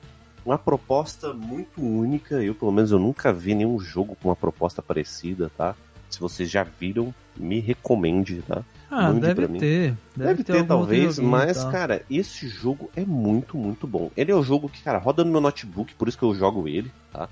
uma 0.47 0.57
proposta 0.57 1.33
muito 1.33 1.81
única. 1.81 2.41
Eu, 2.41 2.55
pelo 2.55 2.71
menos, 2.71 2.91
eu 2.91 2.99
nunca 2.99 3.33
vi 3.33 3.53
nenhum 3.53 3.77
jogo 3.79 4.15
com 4.15 4.29
uma 4.29 4.35
proposta 4.35 4.81
parecida, 4.81 5.51
tá? 5.57 5.75
Se 6.09 6.21
vocês 6.21 6.49
já 6.49 6.63
viram, 6.63 7.13
me 7.35 7.59
recomende, 7.59 8.41
tá? 8.47 8.63
Ah, 8.89 9.09
Mande 9.09 9.19
deve 9.19 9.47
ter. 9.59 9.93
Deve, 10.15 10.29
deve 10.29 10.43
ter, 10.45 10.53
ter 10.53 10.65
talvez, 10.65 11.19
mas, 11.19 11.63
tá. 11.63 11.69
cara, 11.69 12.01
esse 12.09 12.47
jogo 12.47 12.89
é 12.95 13.03
muito, 13.03 13.57
muito 13.57 13.85
bom. 13.85 14.09
Ele 14.15 14.31
é 14.31 14.35
o 14.35 14.41
jogo 14.41 14.69
que, 14.69 14.81
cara, 14.81 14.97
roda 14.97 15.25
no 15.25 15.31
meu 15.31 15.41
notebook, 15.41 15.93
por 15.95 16.07
isso 16.07 16.17
que 16.17 16.23
eu 16.23 16.33
jogo 16.33 16.65
ele, 16.65 16.89
tá? 17.11 17.27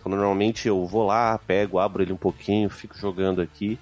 Então, 0.00 0.10
normalmente 0.10 0.66
eu 0.66 0.84
vou 0.86 1.06
lá, 1.06 1.38
pego, 1.38 1.78
abro 1.78 2.02
ele 2.02 2.12
um 2.12 2.16
pouquinho, 2.16 2.68
fico 2.68 2.98
jogando 2.98 3.40
aqui. 3.40 3.78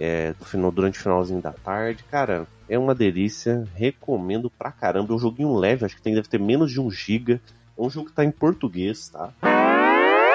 É, 0.00 0.34
final, 0.42 0.72
durante 0.72 0.98
o 0.98 1.02
finalzinho 1.02 1.40
da 1.40 1.52
tarde. 1.52 2.02
Cara, 2.10 2.48
é 2.68 2.76
uma 2.76 2.94
delícia. 2.94 3.64
Recomendo 3.76 4.50
pra 4.50 4.72
caramba. 4.72 5.12
É 5.12 5.16
um 5.16 5.18
joguinho 5.20 5.54
leve, 5.54 5.84
acho 5.84 5.94
que 5.94 6.02
tem, 6.02 6.14
deve 6.14 6.26
ter 6.26 6.40
menos 6.40 6.72
de 6.72 6.80
um 6.80 6.90
giga. 6.90 7.40
É 7.76 7.82
um 7.82 7.90
jogo 7.90 8.06
que 8.06 8.12
tá 8.12 8.24
em 8.24 8.30
português, 8.30 9.08
tá? 9.08 9.32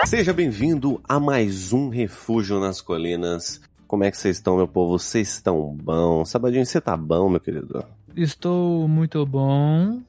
Seja 0.05 0.33
bem-vindo 0.33 1.01
a 1.07 1.19
mais 1.19 1.71
um 1.71 1.87
Refúgio 1.87 2.59
nas 2.59 2.81
Colinas. 2.81 3.61
Como 3.87 4.03
é 4.03 4.11
que 4.11 4.17
vocês 4.17 4.37
estão, 4.37 4.57
meu 4.57 4.67
povo? 4.67 4.99
Vocês 4.99 5.29
estão 5.29 5.75
bom? 5.81 6.25
Sabadinho, 6.25 6.65
você 6.65 6.81
tá 6.81 6.97
bom, 6.97 7.29
meu 7.29 7.39
querido? 7.39 7.85
Estou 8.15 8.87
muito 8.89 9.25
bom. 9.25 10.01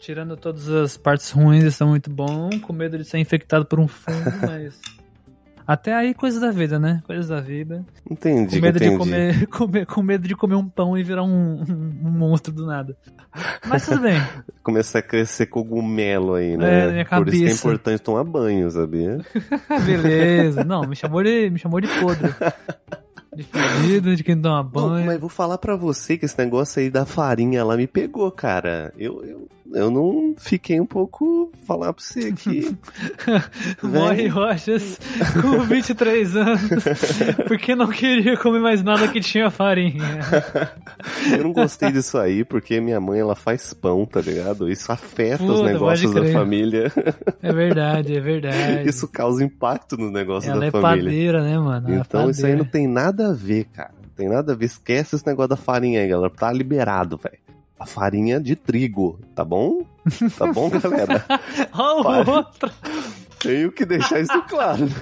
Tirando 0.00 0.36
todas 0.36 0.68
as 0.68 0.96
partes 0.96 1.30
ruins, 1.30 1.64
estou 1.64 1.88
muito 1.88 2.08
bom. 2.10 2.48
Com 2.62 2.72
medo 2.72 2.96
de 2.96 3.04
ser 3.04 3.18
infectado 3.18 3.64
por 3.64 3.80
um 3.80 3.88
fungo, 3.88 4.30
mas 4.46 4.80
até 5.68 5.92
aí, 5.92 6.14
coisas 6.14 6.40
da 6.40 6.50
vida, 6.50 6.78
né? 6.78 7.02
Coisas 7.06 7.28
da 7.28 7.42
vida. 7.42 7.84
Entendi, 8.10 8.56
com 8.56 8.64
medo 8.64 8.76
entendi. 8.78 8.90
De 8.90 8.96
comer, 8.96 9.46
comer, 9.52 9.86
com 9.86 10.02
medo 10.02 10.26
de 10.26 10.34
comer 10.34 10.54
um 10.54 10.66
pão 10.66 10.96
e 10.96 11.02
virar 11.02 11.22
um, 11.22 11.62
um, 11.62 12.06
um 12.06 12.10
monstro 12.10 12.50
do 12.50 12.64
nada. 12.64 12.96
Mas 13.66 13.84
tudo 13.84 14.00
bem. 14.00 14.18
Começar 14.64 15.00
a 15.00 15.02
crescer 15.02 15.44
cogumelo 15.44 16.36
aí, 16.36 16.56
né? 16.56 16.86
É, 16.86 16.92
minha 16.92 17.04
cabeça. 17.04 17.24
Por 17.24 17.34
isso 17.34 17.44
que 17.44 17.50
é 17.50 17.54
importante 17.54 18.02
tomar 18.02 18.24
banho, 18.24 18.70
sabia? 18.70 19.18
Beleza. 19.84 20.64
Não, 20.64 20.86
me 20.86 20.96
chamou 20.96 21.22
de, 21.22 21.50
me 21.50 21.58
chamou 21.58 21.82
de 21.82 21.88
podre. 22.00 22.32
De 23.38 23.44
fedido, 23.44 24.16
de 24.16 24.24
quem 24.24 24.36
toma 24.36 24.64
banho. 24.64 24.88
Não, 24.88 25.06
mas 25.06 25.20
vou 25.20 25.28
falar 25.28 25.58
para 25.58 25.76
você 25.76 26.18
que 26.18 26.24
esse 26.24 26.36
negócio 26.36 26.82
aí 26.82 26.90
da 26.90 27.06
farinha 27.06 27.62
lá 27.62 27.76
me 27.76 27.86
pegou, 27.86 28.28
cara. 28.32 28.92
Eu, 28.98 29.24
eu, 29.24 29.48
eu 29.72 29.90
não 29.90 30.34
fiquei 30.36 30.80
um 30.80 30.86
pouco. 30.86 31.52
Falar 31.66 31.92
pra 31.92 32.02
você 32.02 32.28
aqui. 32.28 32.76
Morre 33.82 34.26
Rochas 34.26 34.98
com 35.40 35.60
23 35.60 36.36
anos. 36.36 36.60
Porque 37.46 37.74
não 37.74 37.88
queria 37.88 38.36
comer 38.36 38.60
mais 38.60 38.82
nada 38.82 39.06
que 39.08 39.20
tinha 39.20 39.50
farinha. 39.50 40.20
eu 41.30 41.44
não 41.44 41.52
gostei 41.52 41.92
disso 41.92 42.16
aí, 42.18 42.44
porque 42.44 42.80
minha 42.80 43.00
mãe 43.00 43.20
ela 43.20 43.34
faz 43.34 43.74
pão, 43.74 44.06
tá 44.06 44.20
ligado? 44.20 44.70
Isso 44.70 44.90
afeta 44.90 45.38
Puta, 45.44 45.52
os 45.52 45.62
negócios 45.62 46.12
da 46.12 46.24
família. 46.32 46.90
É 47.42 47.52
verdade, 47.52 48.16
é 48.16 48.20
verdade. 48.20 48.88
Isso 48.88 49.06
causa 49.06 49.44
impacto 49.44 49.96
no 49.96 50.10
negócio 50.10 50.50
ela 50.50 50.60
da 50.60 50.66
é 50.66 50.70
família. 50.70 51.04
Padeira, 51.04 51.42
né, 51.42 51.58
mano? 51.58 51.88
Ela 51.88 51.98
é 51.98 52.00
então 52.00 52.28
é 52.28 52.30
isso 52.30 52.46
aí 52.46 52.56
não 52.56 52.64
tem 52.64 52.86
nada 52.88 53.27
a 53.30 53.32
ver, 53.32 53.64
cara. 53.66 53.94
Não 54.02 54.10
tem 54.10 54.28
nada 54.28 54.52
a 54.52 54.56
ver. 54.56 54.66
Esquece 54.66 55.16
esse 55.16 55.26
negócio 55.26 55.50
da 55.50 55.56
farinha 55.56 56.00
aí, 56.00 56.08
galera. 56.08 56.30
Tá 56.30 56.52
liberado, 56.52 57.16
velho 57.16 57.38
a 57.78 57.86
farinha 57.86 58.40
de 58.40 58.56
trigo, 58.56 59.20
tá 59.34 59.44
bom? 59.44 59.84
Tá 60.36 60.52
bom, 60.52 60.68
galera? 60.80 61.24
Olha 61.72 62.28
o 62.28 62.30
outro. 62.30 62.70
Tenho 63.38 63.70
que 63.70 63.86
deixar 63.86 64.18
isso 64.20 64.42
claro. 64.48 64.84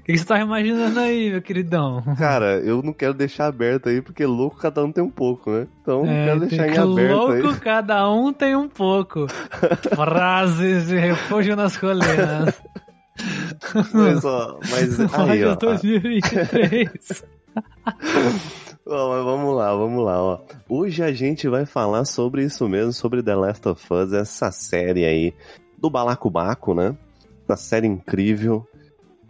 O 0.00 0.02
que 0.02 0.18
você 0.18 0.24
tá 0.24 0.40
imaginando 0.40 0.98
aí, 0.98 1.30
meu 1.30 1.40
queridão? 1.40 2.02
Cara, 2.18 2.58
eu 2.58 2.82
não 2.82 2.92
quero 2.92 3.14
deixar 3.14 3.46
aberto 3.46 3.88
aí, 3.88 4.02
porque 4.02 4.26
louco 4.26 4.56
cada 4.56 4.84
um 4.84 4.90
tem 4.90 5.04
um 5.04 5.10
pouco, 5.10 5.52
né? 5.52 5.68
Então 5.80 6.04
é, 6.04 6.26
quero 6.26 6.40
deixar 6.40 6.66
em 6.66 6.76
aberto 6.76 7.14
louco 7.14 7.32
aí. 7.32 7.42
Louco 7.42 7.60
cada 7.60 8.10
um 8.10 8.32
tem 8.32 8.56
um 8.56 8.68
pouco. 8.68 9.26
Frases 9.94 10.88
de 10.88 10.98
refúgio 10.98 11.54
nas 11.54 11.76
colinas. 11.76 12.60
Mas, 13.92 14.24
ó, 14.24 14.58
mas 14.68 15.14
aí, 15.14 15.44
ó. 15.44 15.54
2023. 15.54 17.24
Bom, 18.84 19.24
vamos 19.24 19.56
lá, 19.56 19.74
vamos 19.74 20.04
lá, 20.04 20.22
ó. 20.22 20.40
Hoje 20.68 21.02
a 21.02 21.12
gente 21.12 21.48
vai 21.48 21.64
falar 21.66 22.04
sobre 22.04 22.44
isso 22.44 22.68
mesmo, 22.68 22.92
sobre 22.92 23.22
The 23.22 23.34
Last 23.34 23.68
of 23.68 23.86
Us, 23.92 24.12
essa 24.12 24.50
série 24.50 25.04
aí 25.04 25.34
do 25.78 25.90
Balacobaco, 25.90 26.74
né? 26.74 26.96
Essa 27.44 27.56
série 27.56 27.86
incrível. 27.86 28.66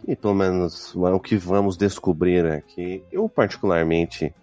E 0.07 0.15
pelo 0.15 0.33
menos 0.33 0.95
é 0.95 1.13
o 1.13 1.19
que 1.19 1.35
vamos 1.35 1.77
descobrir 1.77 2.45
aqui. 2.45 3.03
Eu 3.11 3.29
particularmente 3.29 4.33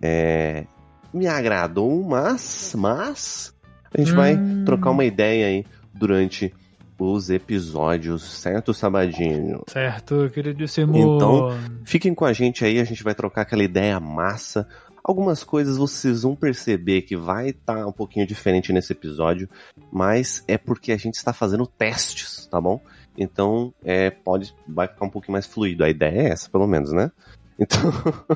é, 0.00 0.64
me 1.12 1.26
agradou, 1.26 2.02
mas, 2.02 2.74
mas 2.76 3.54
a 3.92 3.98
gente 3.98 4.12
hum. 4.12 4.16
vai 4.16 4.38
trocar 4.64 4.90
uma 4.90 5.04
ideia 5.04 5.46
aí 5.46 5.66
durante 5.92 6.52
os 6.98 7.30
episódios, 7.30 8.22
certo, 8.22 8.72
Sabadinho? 8.72 9.62
Certo, 9.66 10.30
queridíssimo. 10.32 10.96
Então, 10.96 11.50
fiquem 11.84 12.14
com 12.14 12.24
a 12.24 12.32
gente 12.32 12.64
aí, 12.64 12.78
a 12.78 12.84
gente 12.84 13.02
vai 13.04 13.14
trocar 13.14 13.42
aquela 13.42 13.62
ideia 13.62 13.98
massa. 14.00 14.66
Algumas 15.04 15.44
coisas 15.44 15.76
vocês 15.76 16.22
vão 16.22 16.34
perceber 16.34 17.02
que 17.02 17.16
vai 17.16 17.50
estar 17.50 17.76
tá 17.76 17.86
um 17.86 17.92
pouquinho 17.92 18.26
diferente 18.26 18.72
nesse 18.72 18.92
episódio, 18.92 19.48
mas 19.92 20.42
é 20.48 20.58
porque 20.58 20.90
a 20.90 20.96
gente 20.96 21.14
está 21.14 21.32
fazendo 21.32 21.66
testes, 21.66 22.46
tá 22.46 22.60
bom? 22.60 22.80
Então, 23.16 23.72
é, 23.84 24.10
pode, 24.10 24.54
vai 24.68 24.88
ficar 24.88 25.04
um 25.04 25.10
pouquinho 25.10 25.32
mais 25.32 25.46
fluido. 25.46 25.84
A 25.84 25.88
ideia 25.88 26.22
é 26.22 26.28
essa, 26.30 26.50
pelo 26.50 26.66
menos, 26.66 26.92
né? 26.92 27.10
Então, 27.58 27.80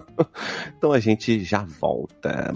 então 0.76 0.92
a 0.92 0.98
gente 0.98 1.44
já 1.44 1.62
volta. 1.62 2.54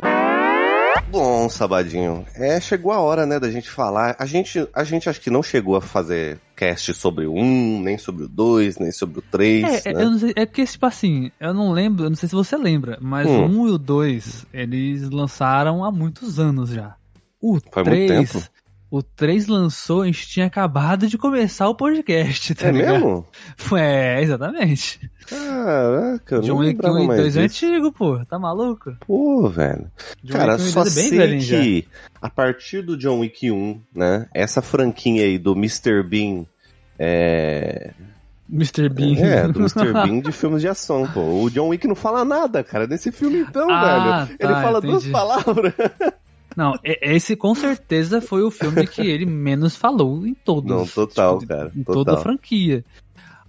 Bom, 1.11 1.49
Sabadinho, 1.49 2.25
é, 2.35 2.61
chegou 2.61 2.93
a 2.93 3.01
hora, 3.01 3.25
né, 3.27 3.39
da 3.39 3.51
gente 3.51 3.71
falar. 3.71 4.17
A 4.19 4.27
gente, 4.27 4.69
a 4.73 4.85
gente 4.85 5.09
acho 5.09 5.21
que 5.21 5.31
não 5.31 5.43
chegou 5.43 5.77
a 5.77 5.81
fazer 5.81 6.41
cast 6.57 6.93
sobre 6.95 7.27
o 7.27 7.35
1, 7.35 7.83
nem 7.83 7.99
sobre 7.99 8.25
o 8.25 8.29
2, 8.29 8.79
nem 8.79 8.93
sobre 8.93 9.19
o 9.19 9.23
3. 9.23 9.87
É, 9.87 9.93
né? 9.93 10.05
eu 10.05 10.19
sei, 10.19 10.33
é 10.37 10.47
porque, 10.47 10.65
tipo 10.65 10.87
assim, 10.87 11.31
eu 11.39 11.55
não 11.55 11.73
lembro, 11.73 12.05
eu 12.05 12.11
não 12.11 12.17
sei 12.17 12.29
se 12.29 12.35
você 12.35 12.57
lembra, 12.57 12.99
mas 13.01 13.29
hum. 13.29 13.47
o 13.47 13.63
1 13.63 13.69
e 13.69 13.71
o 13.73 13.79
2, 13.79 14.47
eles 14.53 15.11
lançaram 15.11 15.85
há 15.85 15.91
muitos 15.91 16.39
anos 16.39 16.71
já. 16.71 16.97
O 17.41 17.59
Faz 17.71 17.85
3, 17.85 18.11
muito 18.11 18.33
tempo. 18.33 18.54
O 18.95 19.03
3 19.03 19.49
lançou, 19.49 20.03
a 20.03 20.07
gente 20.07 20.29
tinha 20.29 20.47
acabado 20.47 21.09
de 21.09 21.19
começar 21.19 21.69
o 21.69 21.75
podcast, 21.75 22.55
tá 22.55 22.69
é 22.69 22.71
ligado? 22.71 22.93
mesmo? 22.93 23.27
É, 23.77 24.23
exatamente. 24.23 25.11
Caraca, 25.27 26.39
John 26.39 26.59
Wick 26.59 26.79
1 26.81 27.13
e 27.13 27.17
2 27.17 27.37
é 27.37 27.41
antigo, 27.41 27.91
pô. 27.91 28.25
Tá 28.25 28.39
maluco? 28.39 28.97
Pô, 29.05 29.49
velho. 29.49 29.91
John 30.23 30.39
Cara, 30.39 30.59
só 30.61 30.83
é 30.83 30.91
sei 30.91 31.11
que 31.11 31.41
já. 31.41 31.89
a 32.23 32.31
partir 32.31 32.83
do 32.83 32.97
John 32.97 33.19
Wick 33.19 33.51
1, 33.51 33.81
né, 33.93 34.29
essa 34.33 34.63
franquinha 34.63 35.25
aí 35.25 35.39
do 35.39 35.55
Mr. 35.55 36.01
Bean 36.05 36.47
é... 36.97 37.91
Mr. 38.49 38.89
Bean. 38.89 39.17
É, 39.19 39.49
do 39.49 39.59
Mr. 39.59 39.91
Bean 39.93 40.21
de 40.21 40.31
filmes 40.31 40.61
de 40.61 40.69
ação, 40.69 41.05
pô. 41.13 41.43
O 41.43 41.51
John 41.51 41.71
Wick 41.71 41.89
não 41.89 41.97
fala 41.97 42.25
nada, 42.25 42.63
cara, 42.63 42.87
nesse 42.87 43.11
filme 43.11 43.41
então, 43.41 43.69
ah, 43.69 44.25
velho. 44.25 44.39
Tá, 44.39 44.47
Ele 44.47 44.63
fala 44.63 44.79
entendi. 44.79 44.93
duas 44.93 45.07
palavras. 45.09 45.75
Não, 46.57 46.75
esse 46.85 47.37
com 47.37 47.55
certeza 47.55 48.21
foi 48.21 48.43
o 48.43 48.51
filme 48.51 48.87
que 48.87 49.03
ele 49.09 49.27
menos 49.27 49.77
falou 49.77 50.27
em 50.27 50.35
todos. 50.35 50.71
Não, 50.71 50.87
total, 50.87 51.39
tipo, 51.39 51.49
cara. 51.49 51.73
Em 51.75 51.83
total. 51.83 52.05
toda 52.05 52.15
a 52.15 52.23
franquia. 52.23 52.85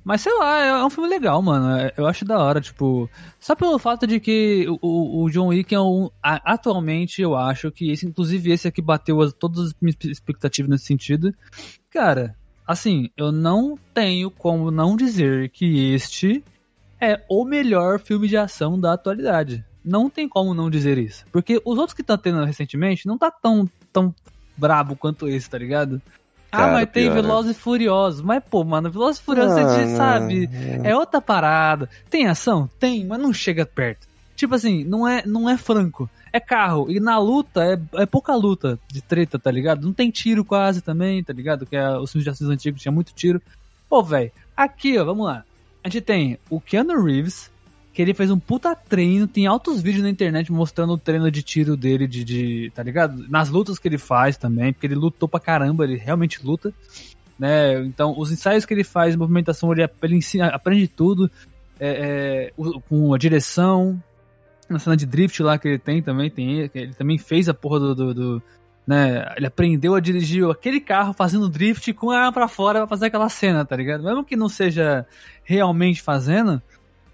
Mas 0.03 0.21
sei 0.21 0.33
lá, 0.37 0.63
é, 0.63 0.67
é 0.67 0.85
um 0.85 0.89
filme 0.89 1.09
legal, 1.09 1.41
mano. 1.41 1.79
É, 1.79 1.91
eu 1.97 2.05
acho 2.05 2.23
da 2.23 2.37
hora, 2.37 2.61
tipo. 2.61 3.09
Só 3.39 3.55
pelo 3.55 3.79
fato 3.79 4.05
de 4.05 4.19
que 4.19 4.67
o, 4.81 5.23
o 5.23 5.29
John 5.31 5.47
Wick 5.47 5.73
é 5.73 5.79
um. 5.79 6.09
Atualmente, 6.21 7.21
eu 7.21 7.35
acho 7.35 7.71
que 7.71 7.89
esse, 7.91 8.05
inclusive, 8.05 8.51
esse 8.51 8.67
aqui 8.67 8.81
bateu 8.81 9.19
as, 9.21 9.33
todas 9.33 9.67
as 9.67 9.75
minhas 9.81 9.95
expectativas 10.03 10.69
nesse 10.69 10.85
sentido. 10.85 11.33
Cara, 11.89 12.35
assim, 12.67 13.09
eu 13.17 13.31
não 13.31 13.77
tenho 13.95 14.29
como 14.29 14.69
não 14.69 14.95
dizer 14.95 15.49
que 15.49 15.93
este 15.93 16.43
é 17.01 17.23
o 17.27 17.43
melhor 17.43 17.99
filme 17.99 18.27
de 18.27 18.37
ação 18.37 18.79
da 18.79 18.93
atualidade 18.93 19.65
não 19.85 20.09
tem 20.09 20.27
como 20.27 20.53
não 20.53 20.69
dizer 20.69 20.97
isso. 20.97 21.25
Porque 21.31 21.61
os 21.63 21.77
outros 21.77 21.93
que 21.93 22.03
tá 22.03 22.17
tendo 22.17 22.43
recentemente 22.43 23.07
não 23.07 23.17
tá 23.17 23.29
tão, 23.29 23.69
tão 23.93 24.13
brabo 24.57 24.95
quanto 24.95 25.27
esse, 25.27 25.49
tá 25.49 25.57
ligado? 25.57 26.01
Ah, 26.51 26.57
Cara, 26.57 26.71
ah, 26.71 26.73
mas 26.73 26.89
tem 26.89 27.09
Velozes 27.09 27.55
e 27.55 27.59
Furiosos. 27.59 28.21
Mas, 28.21 28.43
pô, 28.49 28.63
mano, 28.63 28.89
Velozes 28.89 29.21
e 29.21 29.23
Furiosos, 29.23 29.57
ah, 29.57 29.67
você 29.67 29.95
sabe, 29.95 30.49
é 30.83 30.95
outra 30.95 31.21
parada. 31.21 31.89
Tem 32.09 32.27
ação? 32.27 32.69
Tem, 32.79 33.05
mas 33.05 33.19
não 33.19 33.33
chega 33.33 33.65
perto. 33.65 34.07
Tipo 34.35 34.55
assim, 34.55 34.83
não 34.83 35.07
é, 35.07 35.23
não 35.25 35.49
é 35.49 35.57
franco. 35.57 36.09
É 36.33 36.39
carro. 36.39 36.89
E 36.89 36.99
na 36.99 37.17
luta, 37.17 37.63
é, 37.63 38.01
é 38.01 38.05
pouca 38.05 38.35
luta 38.35 38.77
de 38.89 39.01
treta, 39.01 39.39
tá 39.39 39.49
ligado? 39.49 39.85
Não 39.85 39.93
tem 39.93 40.11
tiro 40.11 40.43
quase 40.43 40.81
também, 40.81 41.23
tá 41.23 41.31
ligado? 41.31 41.65
Que 41.65 41.75
é, 41.77 41.97
os 41.97 42.11
filmes 42.11 42.25
de 42.25 42.29
ação 42.29 42.49
antigos 42.49 42.81
tinha 42.81 42.91
muito 42.91 43.13
tiro. 43.13 43.41
Pô, 43.87 44.03
velho, 44.03 44.31
aqui, 44.55 44.97
ó, 44.97 45.05
vamos 45.05 45.25
lá. 45.25 45.45
A 45.83 45.87
gente 45.87 46.01
tem 46.01 46.39
o 46.49 46.59
Keanu 46.59 47.01
Reeves, 47.01 47.49
que 47.95 48.01
ele 48.01 48.13
fez 48.13 48.29
um 48.29 48.37
puta 48.37 48.75
treino, 48.75 49.25
tem 49.25 49.47
altos 49.47 49.81
vídeos 49.81 50.03
na 50.03 50.09
internet 50.09 50.51
mostrando 50.51 50.91
o 50.91 50.97
treino 50.97 51.31
de 51.31 51.41
tiro 51.41 51.77
dele, 51.77 52.05
de, 52.05 52.25
de, 52.25 52.71
tá 52.75 52.83
ligado? 52.83 53.25
Nas 53.29 53.47
lutas 53.47 53.79
que 53.79 53.87
ele 53.87 53.97
faz 53.97 54.35
também, 54.35 54.73
porque 54.73 54.85
ele 54.85 54.95
lutou 54.95 55.29
pra 55.29 55.39
caramba, 55.39 55.85
ele 55.85 55.95
realmente 55.95 56.45
luta, 56.45 56.73
né? 57.39 57.79
Então, 57.85 58.13
os 58.17 58.33
ensaios 58.33 58.65
que 58.65 58.73
ele 58.73 58.83
faz, 58.83 59.15
movimentação, 59.15 59.71
ele, 59.71 59.89
ele 60.03 60.15
ensina, 60.17 60.47
aprende 60.47 60.89
tudo, 60.89 61.31
é, 61.79 62.51
é, 62.57 62.81
com 62.89 63.13
a 63.13 63.17
direção, 63.17 63.97
na 64.69 64.77
cena 64.77 64.97
de 64.97 65.05
drift 65.05 65.41
lá 65.41 65.57
que 65.57 65.69
ele 65.69 65.79
tem 65.79 66.03
também, 66.03 66.29
tem 66.29 66.69
ele 66.73 66.93
também 66.93 67.17
fez 67.17 67.47
a 67.47 67.53
porra 67.53 67.79
do, 67.79 67.95
do, 67.95 68.13
do 68.13 68.43
né? 68.85 69.25
Ele 69.37 69.47
aprendeu 69.47 69.95
a 69.95 70.01
dirigir 70.01 70.45
aquele 70.49 70.81
carro 70.81 71.13
fazendo 71.13 71.47
drift 71.47 71.93
com 71.93 72.11
a 72.11 72.17
arma 72.17 72.33
pra 72.33 72.47
fora 72.49 72.79
pra 72.79 72.87
fazer 72.87 73.05
aquela 73.05 73.29
cena, 73.29 73.63
tá 73.65 73.75
ligado? 73.75 74.03
Mesmo 74.03 74.25
que 74.25 74.35
não 74.35 74.49
seja 74.49 75.05
realmente 75.45 76.01
fazendo, 76.01 76.61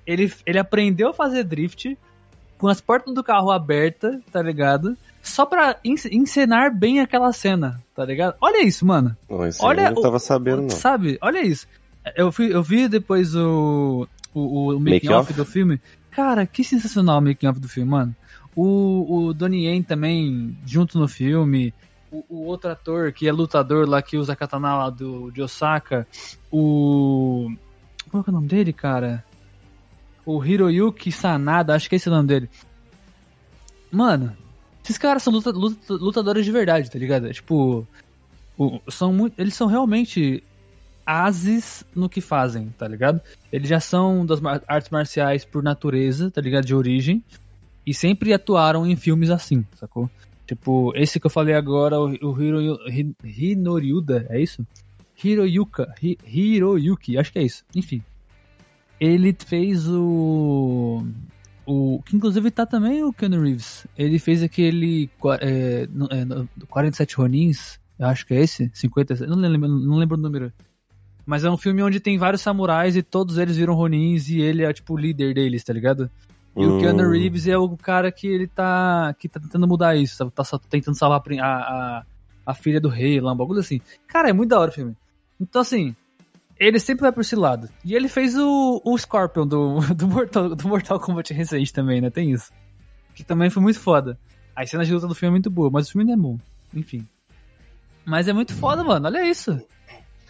ele, 0.06 0.32
ele 0.46 0.60
aprendeu 0.60 1.10
a 1.10 1.14
fazer 1.14 1.44
drift 1.44 1.98
com 2.58 2.68
as 2.68 2.80
portas 2.80 3.14
do 3.14 3.24
carro 3.24 3.52
abertas, 3.52 4.20
tá 4.32 4.42
ligado? 4.42 4.96
Só 5.22 5.46
pra 5.46 5.78
encenar 5.84 6.76
bem 6.76 7.00
aquela 7.00 7.32
cena, 7.34 7.82
tá 7.96 8.06
ligado? 8.06 8.36
Olha 8.40 8.64
isso, 8.64 8.86
mano. 8.86 9.16
Olha, 9.60 9.88
eu 9.88 9.96
não 9.96 10.02
tava 10.02 10.20
sabendo, 10.20 10.64
não. 10.64 10.70
Sabe? 10.70 11.18
Olha 11.22 11.42
isso. 11.42 11.68
Eu, 12.16 12.32
fui, 12.32 12.54
eu 12.54 12.64
vi 12.64 12.88
depois 12.88 13.36
o, 13.36 14.08
o, 14.34 14.74
o 14.76 14.80
making-off 14.80 15.34
do 15.34 15.46
filme. 15.46 15.80
Cara, 16.10 16.46
que 16.46 16.64
sensacional 16.64 17.20
o 17.20 17.22
making-off 17.22 17.60
do 17.60 17.70
filme, 17.70 17.90
mano. 17.90 18.16
O, 18.56 19.28
o 19.28 19.34
Donnie 19.34 19.66
Yen 19.66 19.82
também, 19.82 20.58
junto 20.66 21.00
no 21.00 21.08
filme. 21.08 21.74
O, 22.12 22.26
o, 22.30 22.46
outro 22.46 22.72
ator 22.72 23.12
que 23.12 23.28
é 23.28 23.32
lutador 23.32 23.88
lá, 23.88 24.02
que 24.02 24.18
usa 24.18 24.34
a 24.34 24.36
katana 24.36 24.76
lá 24.76 24.90
do, 24.90 25.32
de 25.32 25.42
Osaka. 25.42 26.06
O... 26.52 27.52
Qual 28.10 28.24
é 28.28 28.30
o 28.30 28.34
nome 28.34 28.48
dele, 28.48 28.74
cara? 28.74 29.24
O 30.36 30.46
Hiroyuki 30.46 31.12
Sanada, 31.12 31.76
acho 31.76 31.90
que 31.90 31.96
é 31.96 31.98
esse 31.98 32.10
o 32.10 32.12
nome 32.12 32.28
dele. 32.28 32.50
Mano, 33.92 34.36
esses 34.84 34.98
caras 34.98 35.24
são 35.24 35.34
luta, 35.34 35.52
luta, 35.52 35.94
lutadores 35.94 36.46
de 36.46 36.52
verdade, 36.52 36.90
tá 36.90 36.98
ligado? 36.98 37.28
É, 37.28 37.34
tipo, 37.34 37.88
o, 38.58 38.80
são 38.90 39.14
muito, 39.14 39.40
eles 39.40 39.54
são 39.54 39.68
realmente 39.68 40.44
ases 41.06 41.84
no 41.96 42.10
que 42.10 42.22
fazem, 42.22 42.70
tá 42.78 42.88
ligado? 42.88 43.22
Eles 43.52 43.68
já 43.68 43.80
são 43.80 44.26
das 44.26 44.40
artes 44.68 44.90
marciais 44.90 45.44
por 45.44 45.62
natureza, 45.62 46.32
tá 46.32 46.42
ligado? 46.42 46.66
De 46.66 46.76
origem. 46.76 47.24
E 47.86 47.94
sempre 47.94 48.34
atuaram 48.34 48.86
em 48.86 48.96
filmes 48.96 49.30
assim, 49.30 49.66
sacou? 49.76 50.10
Tipo, 50.46 50.92
esse 50.96 51.20
que 51.20 51.26
eu 51.26 51.32
falei 51.32 51.56
agora, 51.56 52.00
o, 52.00 52.08
o 52.08 52.42
Hiro, 52.42 53.16
Hinoriuda, 53.24 54.28
é 54.30 54.40
isso? 54.40 54.66
Hiroyuka, 55.24 55.94
Hi, 56.02 56.18
Hiroyuki, 56.26 57.18
acho 57.18 57.32
que 57.32 57.40
é 57.40 57.44
isso. 57.44 57.64
Enfim, 57.76 58.04
ele 59.02 59.36
fez 59.36 59.88
o. 59.90 61.04
O, 61.66 62.02
que 62.06 62.16
inclusive 62.16 62.52
tá 62.52 62.66
também 62.66 63.04
o 63.04 63.12
Keanu 63.12 63.42
Reeves. 63.42 63.88
Ele 63.98 64.20
fez 64.20 64.44
aquele 64.44 65.10
é, 65.40 65.84
é, 65.84 66.66
47 66.68 67.16
Ronins, 67.16 67.80
eu 67.98 68.08
acho 68.08 68.26
que 68.26 68.34
é 68.34 68.42
esse, 68.42 68.70
50, 68.74 69.26
não 69.26 69.38
lembro, 69.38 69.68
não 69.68 69.98
lembro 69.98 70.18
o 70.18 70.22
número. 70.22 70.54
Mas 71.26 71.44
é 71.44 71.50
um 71.50 71.58
filme 71.58 71.82
onde 71.82 72.00
tem 72.00 72.18
vários 72.18 72.42
samurais 72.42 72.96
e 72.96 73.02
todos 73.02 73.38
eles 73.38 73.58
viram 73.58 73.74
Ronins 73.74 74.28
e 74.30 74.40
ele 74.40 74.64
é 74.64 74.74
tipo 74.74 74.94
o 74.94 74.98
líder 74.98 75.34
deles, 75.34 75.64
tá 75.64 75.74
ligado? 75.74 76.10
E 76.56 76.66
hum. 76.66 76.78
o 76.78 76.80
Keanu 76.80 77.10
Reeves 77.10 77.48
é 77.48 77.58
o 77.58 77.78
cara 77.78 78.12
que 78.12 78.28
ele 78.28 78.48
tá 78.48 79.16
que 79.18 79.30
tá 79.30 79.40
tentando 79.40 79.68
mudar 79.68 79.96
isso, 79.96 80.30
tá, 80.30 80.44
tá 80.44 80.60
tentando 80.70 80.98
salvar 80.98 81.24
a, 81.40 81.46
a, 81.46 82.06
a 82.46 82.54
filha 82.54 82.82
do 82.82 82.90
rei 82.90 83.20
lá, 83.22 83.34
um 83.34 83.38
bagulho 83.38 83.60
assim. 83.62 83.82
Cara, 84.08 84.30
é 84.30 84.34
muito 84.34 84.50
da 84.50 84.60
hora 84.60 84.72
o 84.72 84.74
filme. 84.74 84.96
Então 85.40 85.62
assim, 85.62 85.96
ele 86.68 86.80
sempre 86.80 87.02
vai 87.02 87.12
por 87.12 87.22
esse 87.22 87.36
lado. 87.36 87.68
E 87.84 87.96
ele 87.96 88.08
fez 88.08 88.38
o, 88.38 88.80
o 88.86 88.96
Scorpion 88.98 89.48
do, 89.48 89.80
do, 89.96 90.08
Mortal, 90.08 90.56
do 90.56 90.68
Mortal 90.68 91.00
Kombat 91.00 91.34
recente 91.34 91.74
também, 91.74 92.00
né? 92.00 92.12
Tem 92.12 92.32
isso. 92.32 92.52
Que 93.16 93.24
também 93.24 93.50
foi 93.50 93.64
muito 93.64 93.80
foda. 93.80 94.18
As 94.56 94.70
cenas 94.70 94.88
de 94.88 94.94
luta 94.94 95.08
do 95.08 95.16
filme 95.16 95.32
é 95.32 95.38
muito 95.38 95.50
boa, 95.50 95.72
mas 95.72 95.88
o 95.88 95.92
filme 95.92 96.06
não 96.06 96.14
é 96.14 96.18
bom. 96.18 96.38
Enfim. 96.74 97.08
Mas 98.06 98.28
é 98.28 98.34
muito 98.34 98.54
foda, 98.54 98.84
mano. 98.84 99.08
Olha 99.08 99.28
isso. 99.28 99.60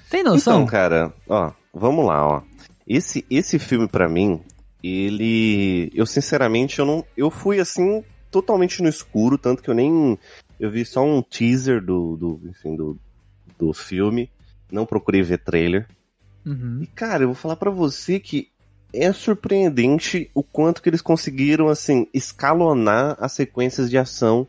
Tem 0.09 0.23
noção? 0.23 0.61
Então, 0.61 0.65
cara, 0.67 1.13
ó, 1.27 1.51
vamos 1.73 2.05
lá, 2.05 2.25
ó. 2.25 2.41
Esse, 2.87 3.25
esse 3.29 3.59
filme, 3.59 3.87
para 3.87 4.07
mim, 4.07 4.41
ele. 4.81 5.91
Eu, 5.93 6.05
sinceramente, 6.05 6.79
eu 6.79 6.85
não. 6.85 7.05
Eu 7.15 7.29
fui 7.29 7.59
assim, 7.59 8.03
totalmente 8.29 8.81
no 8.81 8.89
escuro, 8.89 9.37
tanto 9.37 9.61
que 9.61 9.69
eu 9.69 9.75
nem. 9.75 10.17
Eu 10.59 10.71
vi 10.71 10.85
só 10.85 11.03
um 11.03 11.21
teaser 11.21 11.83
do, 11.83 12.15
do, 12.15 12.41
enfim, 12.49 12.75
do, 12.75 12.97
do 13.57 13.73
filme. 13.73 14.29
Não 14.71 14.85
procurei 14.85 15.21
ver 15.21 15.39
trailer. 15.39 15.87
Uhum. 16.45 16.79
E, 16.81 16.87
cara, 16.87 17.23
eu 17.23 17.27
vou 17.27 17.35
falar 17.35 17.55
para 17.55 17.69
você 17.69 18.19
que 18.19 18.49
é 18.93 19.11
surpreendente 19.13 20.29
o 20.33 20.43
quanto 20.43 20.81
que 20.81 20.89
eles 20.89 21.01
conseguiram, 21.01 21.69
assim, 21.69 22.07
escalonar 22.13 23.15
as 23.19 23.31
sequências 23.31 23.89
de 23.89 23.97
ação 23.97 24.47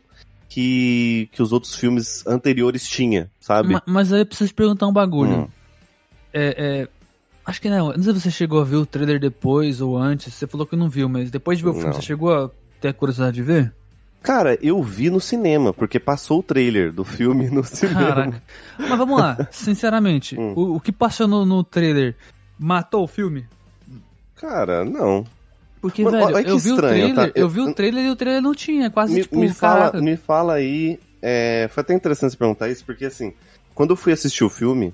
que, 0.49 1.29
que 1.31 1.41
os 1.41 1.51
outros 1.51 1.75
filmes 1.75 2.25
anteriores 2.27 2.87
tinha, 2.87 3.31
sabe? 3.39 3.73
Mas, 3.73 3.81
mas 3.85 4.13
aí 4.13 4.21
eu 4.21 4.25
preciso 4.25 4.49
te 4.49 4.53
perguntar 4.53 4.87
um 4.87 4.93
bagulho. 4.93 5.41
Hum. 5.41 5.47
É, 6.33 6.55
é, 6.57 6.87
acho 7.45 7.61
que 7.61 7.69
não. 7.69 7.93
Não 7.93 8.03
sei 8.03 8.13
se 8.13 8.21
você 8.21 8.31
chegou 8.31 8.59
a 8.59 8.63
ver 8.63 8.75
o 8.75 8.85
trailer 8.85 9.19
depois 9.19 9.81
ou 9.81 9.97
antes. 9.97 10.33
Você 10.33 10.45
falou 10.45 10.67
que 10.67 10.75
não 10.75 10.89
viu, 10.89 11.07
mas 11.07 11.31
depois 11.31 11.57
de 11.57 11.63
ver 11.63 11.69
o 11.69 11.73
filme, 11.73 11.87
não. 11.87 11.93
você 11.93 12.01
chegou 12.01 12.33
a 12.33 12.51
ter 12.81 12.89
a 12.89 12.93
curiosidade 12.93 13.35
de 13.35 13.43
ver? 13.43 13.73
Cara, 14.23 14.57
eu 14.61 14.81
vi 14.81 15.09
no 15.09 15.19
cinema, 15.19 15.73
porque 15.73 15.99
passou 15.99 16.39
o 16.39 16.43
trailer 16.43 16.93
do 16.93 17.03
filme 17.03 17.49
no 17.51 17.61
cinema. 17.61 17.99
Caraca. 17.99 18.43
Mas 18.79 18.97
vamos 18.97 19.19
lá, 19.19 19.47
sinceramente, 19.51 20.39
hum. 20.39 20.53
o, 20.55 20.75
o, 20.77 20.79
que 20.79 20.93
passou 20.93 21.27
no, 21.27 21.45
no 21.45 21.61
trailer 21.61 22.15
matou 22.57 23.03
o 23.03 23.07
filme? 23.07 23.45
Cara, 24.37 24.85
não. 24.85 25.25
Porque, 25.81 26.03
Mano, 26.05 26.27
velho, 26.27 26.47
eu 26.47 26.57
vi 26.57 26.69
estranho, 26.69 26.75
o 26.75 27.13
trailer, 27.13 27.15
tá? 27.15 27.23
eu, 27.35 27.43
eu, 27.43 27.49
vi 27.49 27.59
o 27.59 27.73
trailer 27.73 28.05
e 28.05 28.09
o 28.09 28.15
trailer 28.15 28.41
não 28.41 28.55
tinha, 28.55 28.89
quase 28.89 29.13
me, 29.13 29.21
tipo, 29.23 29.37
me 29.37 29.49
fala, 29.49 30.01
me 30.01 30.15
fala 30.15 30.53
aí, 30.53 30.97
é, 31.21 31.67
foi 31.69 31.81
até 31.81 31.93
interessante 31.93 32.31
você 32.31 32.37
perguntar 32.37 32.69
isso, 32.69 32.85
porque 32.85 33.03
assim, 33.03 33.33
quando 33.75 33.89
eu 33.89 33.97
fui 33.97 34.13
assistir 34.13 34.45
o 34.45 34.49
filme, 34.49 34.93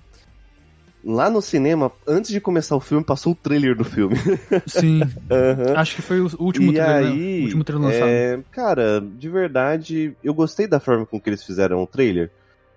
lá 1.10 1.30
no 1.30 1.42
cinema, 1.42 1.92
antes 2.08 2.30
de 2.32 2.40
começar 2.40 2.76
o 2.76 2.80
filme, 2.80 3.04
passou 3.04 3.34
o 3.34 3.36
trailer 3.36 3.76
do 3.76 3.84
filme. 3.84 4.16
Sim. 4.68 5.02
uhum. 5.02 5.76
Acho 5.76 5.96
que 5.96 6.02
foi 6.02 6.22
o 6.22 6.30
último 6.40 6.72
e 6.72 6.76
trailer, 6.76 7.02
né? 7.02 7.10
aí, 7.10 7.44
último 7.44 7.64
trailer 7.64 7.88
lançado. 7.88 8.10
É, 8.10 8.40
cara, 8.52 9.02
de 9.02 9.30
verdade, 9.30 10.16
eu 10.24 10.34
gostei 10.34 10.68
da 10.68 10.80
forma 10.80 11.06
com 11.06 11.20
que 11.20 11.30
eles 11.30 11.44
fizeram 11.44 11.82
o 11.82 11.88
trailer, 11.88 12.32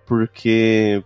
porque 0.06 1.04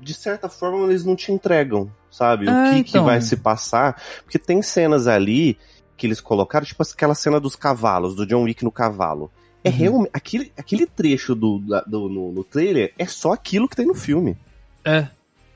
de 0.00 0.14
certa 0.14 0.48
forma 0.48 0.86
eles 0.86 1.04
não 1.04 1.14
te 1.14 1.30
entregam, 1.32 1.90
sabe? 2.10 2.48
É, 2.48 2.50
o 2.50 2.72
que, 2.72 2.78
então... 2.78 3.02
que 3.02 3.06
vai 3.06 3.20
se 3.20 3.36
passar, 3.36 4.00
porque 4.22 4.38
tem 4.38 4.62
cenas 4.62 5.06
ali 5.06 5.58
que 5.96 6.06
eles 6.06 6.20
colocaram, 6.20 6.64
tipo 6.64 6.82
aquela 6.82 7.14
cena 7.14 7.38
dos 7.38 7.56
cavalos, 7.56 8.14
do 8.14 8.24
John 8.24 8.44
Wick 8.44 8.64
no 8.64 8.70
cavalo. 8.70 9.30
É 9.64 9.70
uhum. 9.70 9.76
realmente. 9.76 10.10
Aquele, 10.12 10.52
aquele 10.56 10.86
trecho 10.86 11.34
do, 11.34 11.58
do 11.58 12.08
no, 12.08 12.32
no, 12.32 12.44
trailer 12.44 12.94
é 12.96 13.06
só 13.06 13.32
aquilo 13.32 13.68
que 13.68 13.76
tem 13.76 13.86
no 13.86 13.94
filme. 13.94 14.36
É. 14.84 15.08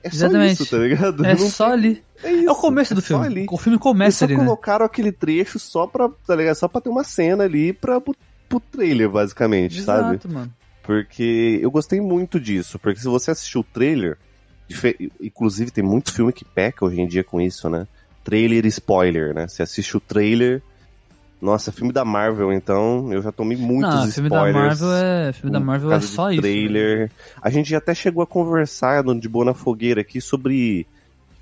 É 0.03 0.09
Exatamente. 0.09 0.57
só 0.57 0.63
isso, 0.65 0.71
tá 0.71 0.79
ligado? 0.79 1.25
É 1.25 1.35
Não 1.35 1.49
só 1.49 1.67
tem... 1.67 1.73
ali. 1.75 2.03
É, 2.23 2.33
isso, 2.33 2.49
é, 2.49 2.53
o 2.53 2.55
começo 2.55 2.95
do 2.95 3.01
é 3.01 3.03
filme. 3.03 3.27
Ali. 3.27 3.47
O 3.51 3.57
filme 3.57 3.79
começa 3.79 4.25
Eles 4.25 4.31
ali. 4.31 4.35
Só 4.35 4.41
né? 4.41 4.47
colocaram 4.47 4.85
aquele 4.85 5.13
trecho 5.13 5.59
só 5.59 5.87
pra, 5.87 6.09
tá 6.27 6.35
ligado? 6.35 6.57
Só 6.57 6.69
pra 6.69 6.81
ter 6.81 6.89
uma 6.89 7.05
cena 7.05 7.45
ali 7.45 7.73
pra, 7.73 8.01
pro, 8.01 8.15
pro 8.49 8.61
trailer, 8.61 9.09
basicamente, 9.09 9.79
Exato, 9.79 10.23
sabe? 10.23 10.35
Mano. 10.35 10.53
Porque 10.83 11.61
eu 11.63 11.71
gostei 11.71 12.01
muito 12.01 12.41
disso. 12.41 12.79
Porque 12.79 13.01
se 13.01 13.07
você 13.07 13.31
assistiu 13.31 13.61
o 13.61 13.65
trailer, 13.65 14.19
inclusive 15.21 15.71
tem 15.71 15.85
muito 15.85 16.13
filme 16.13 16.33
que 16.33 16.45
peca 16.45 16.85
hoje 16.85 17.01
em 17.01 17.07
dia 17.07 17.23
com 17.23 17.41
isso, 17.41 17.71
né? 17.71 17.87
Trailer 18.25 18.67
spoiler, 18.67 19.35
né? 19.35 19.47
Você 19.49 19.63
assiste 19.63 19.97
o 19.97 20.01
trailer, 20.01 20.63
nossa, 21.43 21.72
filme 21.72 21.93
da 21.93 22.05
Marvel, 22.05 22.53
então, 22.53 23.12
eu 23.12 23.20
já 23.20 23.32
tomei 23.32 23.59
muitos 23.59 23.93
Não, 23.93 24.07
filme 24.07 24.28
spoilers. 24.28 24.78
Da 24.78 24.86
Marvel 24.86 24.93
é, 24.93 25.32
filme 25.32 25.53
da 25.53 25.61
Marvel 25.61 25.93
é 25.93 26.01
só 26.01 26.30
isso. 26.30 26.40
Trailer. 26.40 26.99
Né? 27.01 27.11
A 27.43 27.51
gente 27.51 27.74
até 27.74 27.93
chegou 27.97 28.22
a 28.22 28.26
conversar 28.28 29.03
de 29.03 29.28
boa 29.28 29.47
na 29.47 29.53
fogueira 29.53 30.03
aqui 30.03 30.20
sobre, 30.20 30.86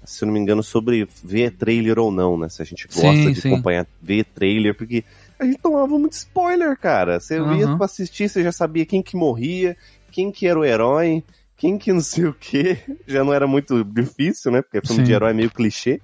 se 0.02 0.24
eu 0.24 0.26
não 0.26 0.32
me 0.32 0.40
engano, 0.40 0.62
sobre 0.62 1.06
ver 1.22 1.50
trailer 1.50 1.98
ou 1.98 2.10
não, 2.10 2.38
né? 2.38 2.48
Se 2.48 2.62
a 2.62 2.64
gente 2.64 2.86
gosta 2.86 3.12
sim, 3.12 3.32
de 3.32 3.42
sim. 3.42 3.52
acompanhar, 3.52 3.86
ver 4.00 4.24
trailer, 4.24 4.74
porque 4.74 5.04
a 5.38 5.44
gente 5.44 5.58
tomava 5.58 5.98
muito 5.98 6.14
spoiler, 6.14 6.78
cara. 6.78 7.20
Você 7.20 7.38
uhum. 7.38 7.56
ia 7.56 7.76
pra 7.76 7.84
assistir, 7.84 8.30
você 8.30 8.42
já 8.42 8.52
sabia 8.52 8.86
quem 8.86 9.02
que 9.02 9.18
morria, 9.18 9.76
quem 10.10 10.32
que 10.32 10.46
era 10.46 10.58
o 10.58 10.64
herói, 10.64 11.22
quem 11.58 11.76
que 11.76 11.92
não 11.92 12.00
sei 12.00 12.24
o 12.24 12.32
que. 12.32 12.78
Já 13.06 13.22
não 13.22 13.34
era 13.34 13.46
muito 13.46 13.84
difícil, 13.84 14.50
né? 14.50 14.62
Porque 14.62 14.80
filme 14.80 15.02
sim. 15.02 15.04
de 15.04 15.12
herói 15.12 15.32
é 15.32 15.34
meio 15.34 15.50
clichê. 15.50 16.00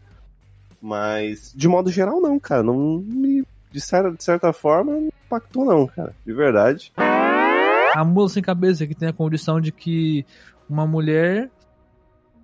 Mas, 0.82 1.50
de 1.56 1.66
modo 1.66 1.90
geral, 1.90 2.20
não, 2.20 2.38
cara. 2.38 2.62
Não 2.62 2.98
me 2.98 3.42
de 3.76 3.82
certa, 3.82 4.10
de 4.10 4.24
certa 4.24 4.54
forma, 4.54 4.92
não 4.92 5.08
impactou 5.26 5.66
não, 5.66 5.86
cara. 5.86 6.16
De 6.24 6.32
verdade. 6.32 6.90
A 6.96 8.02
mula 8.06 8.30
sem 8.30 8.42
cabeça 8.42 8.86
que 8.86 8.94
tem 8.94 9.06
a 9.06 9.12
condição 9.12 9.60
de 9.60 9.70
que 9.70 10.24
uma 10.66 10.86
mulher 10.86 11.50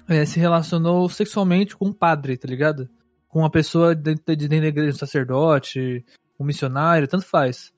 é, 0.07 0.27
se 0.27 0.39
relacionou 0.39 1.09
sexualmente 1.09 1.75
com 1.75 1.87
um 1.87 1.93
padre, 1.93 2.37
tá 2.37 2.47
ligado? 2.47 2.87
Com 3.29 3.39
uma 3.39 3.51
pessoa 3.51 3.95
dentro, 3.95 4.23
dentro 4.27 4.61
da 4.61 4.67
igreja, 4.67 4.95
um 4.95 4.99
sacerdote, 4.99 6.05
um 6.39 6.45
missionário, 6.45 7.09
tanto 7.09 7.25
faz. 7.25 7.73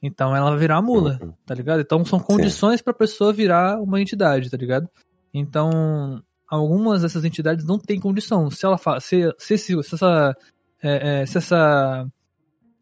Então 0.00 0.34
ela 0.34 0.50
vai 0.50 0.60
virar 0.60 0.76
a 0.76 0.82
mula, 0.82 1.18
uhum. 1.20 1.32
tá 1.44 1.56
ligado? 1.56 1.80
Então 1.80 2.04
são 2.04 2.20
condições 2.20 2.80
para 2.80 2.92
a 2.92 2.96
pessoa 2.96 3.32
virar 3.32 3.80
uma 3.80 4.00
entidade, 4.00 4.48
tá 4.48 4.56
ligado? 4.56 4.88
Então 5.34 6.22
algumas 6.48 7.02
dessas 7.02 7.24
entidades 7.24 7.64
não 7.66 7.80
têm 7.80 7.98
condição. 7.98 8.48
Se 8.48 8.64
ela 8.64 8.78
se, 9.00 9.34
se, 9.38 9.58
se, 9.58 9.82
se 9.82 9.94
essa 9.96 10.36
é, 10.80 11.22
é, 11.22 11.26
se 11.26 11.38
essa 11.38 12.06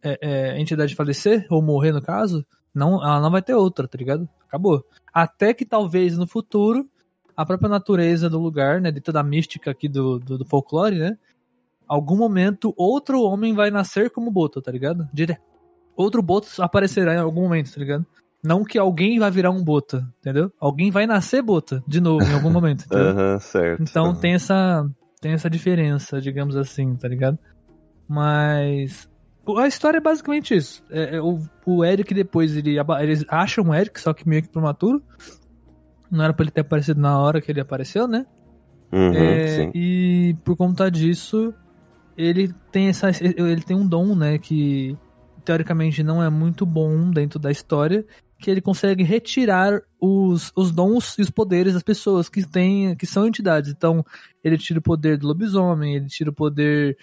é, 0.03 0.19
é, 0.21 0.61
entidade 0.61 0.95
falecer, 0.95 1.47
ou 1.51 1.63
morrer 1.63 1.93
no 1.93 2.03
caso, 2.03 2.45
não, 2.75 2.95
ela 3.03 3.21
não 3.21 3.31
vai 3.31 3.43
ter 3.43 3.55
outra, 3.55 3.89
tá 3.89 3.99
ligado? 3.99 4.29
Acabou. 4.47 4.85
Até 5.13 5.53
que 5.53 5.65
talvez 5.65 6.17
no 6.17 6.27
futuro, 6.27 6.89
a 7.37 7.45
própria 7.45 7.69
natureza 7.69 8.29
do 8.29 8.39
lugar, 8.39 8.81
né, 8.81 8.91
dentro 8.91 9.13
da 9.13 9.23
mística 9.23 9.71
aqui 9.71 9.89
do, 9.89 10.19
do, 10.19 10.39
do 10.39 10.45
folclore, 10.45 10.99
né, 10.99 11.19
algum 11.89 12.17
momento 12.17 12.73
outro 12.77 13.23
homem 13.23 13.55
vai 13.55 13.71
nascer 13.71 14.11
como 14.11 14.31
Boto, 14.31 14.63
tá 14.63 14.71
ligado? 14.71 15.09
Dire... 15.13 15.39
Outro 15.97 16.23
Boto 16.23 16.49
aparecerá 16.63 17.15
em 17.15 17.19
algum 17.19 17.43
momento, 17.43 17.75
tá 17.75 17.81
ligado? 17.81 18.07
Não 18.43 18.65
que 18.65 18.79
alguém 18.79 19.19
vai 19.19 19.31
virar 19.31 19.51
um 19.51 19.63
Bota, 19.63 20.09
entendeu? 20.21 20.51
Alguém 20.59 20.91
vai 20.91 21.07
nascer 21.07 21.43
Bota 21.43 21.83
de 21.87 22.01
novo 22.01 22.25
em 22.25 22.33
algum 22.33 22.49
momento, 22.49 22.85
entendeu? 22.87 23.13
uhum, 23.35 23.39
certo. 23.39 23.83
Então 23.83 24.15
tem 24.15 24.35
essa 24.35 24.89
tem 25.21 25.33
essa 25.33 25.51
diferença, 25.51 26.21
digamos 26.21 26.57
assim, 26.57 26.97
tá 26.97 27.07
ligado? 27.07 27.39
Mas 28.09 29.10
a 29.59 29.67
história 29.67 29.99
é 29.99 30.01
basicamente 30.01 30.55
isso. 30.55 30.83
É, 30.91 31.17
é, 31.17 31.21
o, 31.21 31.39
o 31.67 31.85
Eric 31.85 32.13
depois, 32.15 32.57
ele, 32.57 32.77
eles 33.01 33.25
acham 33.29 33.65
o 33.65 33.75
Eric, 33.75 34.01
só 34.01 34.13
que 34.13 34.29
meio 34.29 34.43
que 34.43 34.49
prematuro. 34.49 35.03
Não 36.11 36.25
era 36.25 36.33
pra 36.33 36.45
ele 36.45 36.51
ter 36.51 36.63
aparecido 36.63 37.01
na 37.01 37.19
hora 37.19 37.41
que 37.41 37.51
ele 37.51 37.61
apareceu, 37.61 38.09
né? 38.09 38.27
Uhum, 38.93 39.13
é, 39.15 39.71
e 39.73 40.37
por 40.45 40.57
conta 40.57 40.91
disso, 40.91 41.55
ele 42.17 42.53
tem 42.73 42.89
essa. 42.89 43.11
Ele 43.21 43.63
tem 43.63 43.77
um 43.77 43.87
dom, 43.87 44.17
né? 44.17 44.37
Que 44.39 44.97
teoricamente 45.45 46.03
não 46.03 46.23
é 46.23 46.29
muito 46.29 46.67
bom 46.67 47.11
dentro 47.11 47.39
da 47.39 47.51
história. 47.51 48.05
Que 48.39 48.51
ele 48.51 48.61
consegue 48.61 49.05
retirar 49.05 49.83
os, 50.01 50.51
os 50.57 50.73
dons 50.73 51.17
e 51.19 51.23
os 51.23 51.31
poderes 51.31 51.75
das 51.75 51.83
pessoas 51.83 52.29
que 52.29 52.45
têm, 52.45 52.97
que 52.97 53.07
são 53.07 53.27
entidades. 53.27 53.71
Então, 53.71 54.05
ele 54.43 54.59
tira 54.59 54.79
o 54.79 54.83
poder 54.83 55.19
do 55.19 55.29
lobisomem, 55.29 55.95
ele 55.95 56.07
tira 56.07 56.31
o 56.31 56.35
poder 56.35 56.97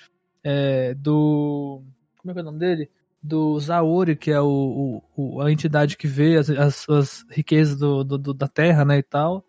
é, 0.43 0.93
do 0.95 1.84
como 2.28 2.32
é 2.32 2.34
que 2.34 2.39
é 2.39 2.41
o 2.41 2.45
nome 2.45 2.59
dele? 2.59 2.89
Do 3.23 3.59
Zaori, 3.59 4.15
que 4.15 4.32
é 4.32 4.41
o, 4.41 5.01
o 5.15 5.41
a 5.41 5.51
entidade 5.51 5.97
que 5.97 6.07
vê 6.07 6.38
as, 6.38 6.49
as, 6.49 6.89
as 6.89 7.25
riquezas 7.30 7.78
do, 7.78 8.03
do, 8.03 8.17
do, 8.17 8.34
da 8.34 8.47
terra, 8.47 8.84
né, 8.84 8.97
e 8.97 9.03
tal. 9.03 9.45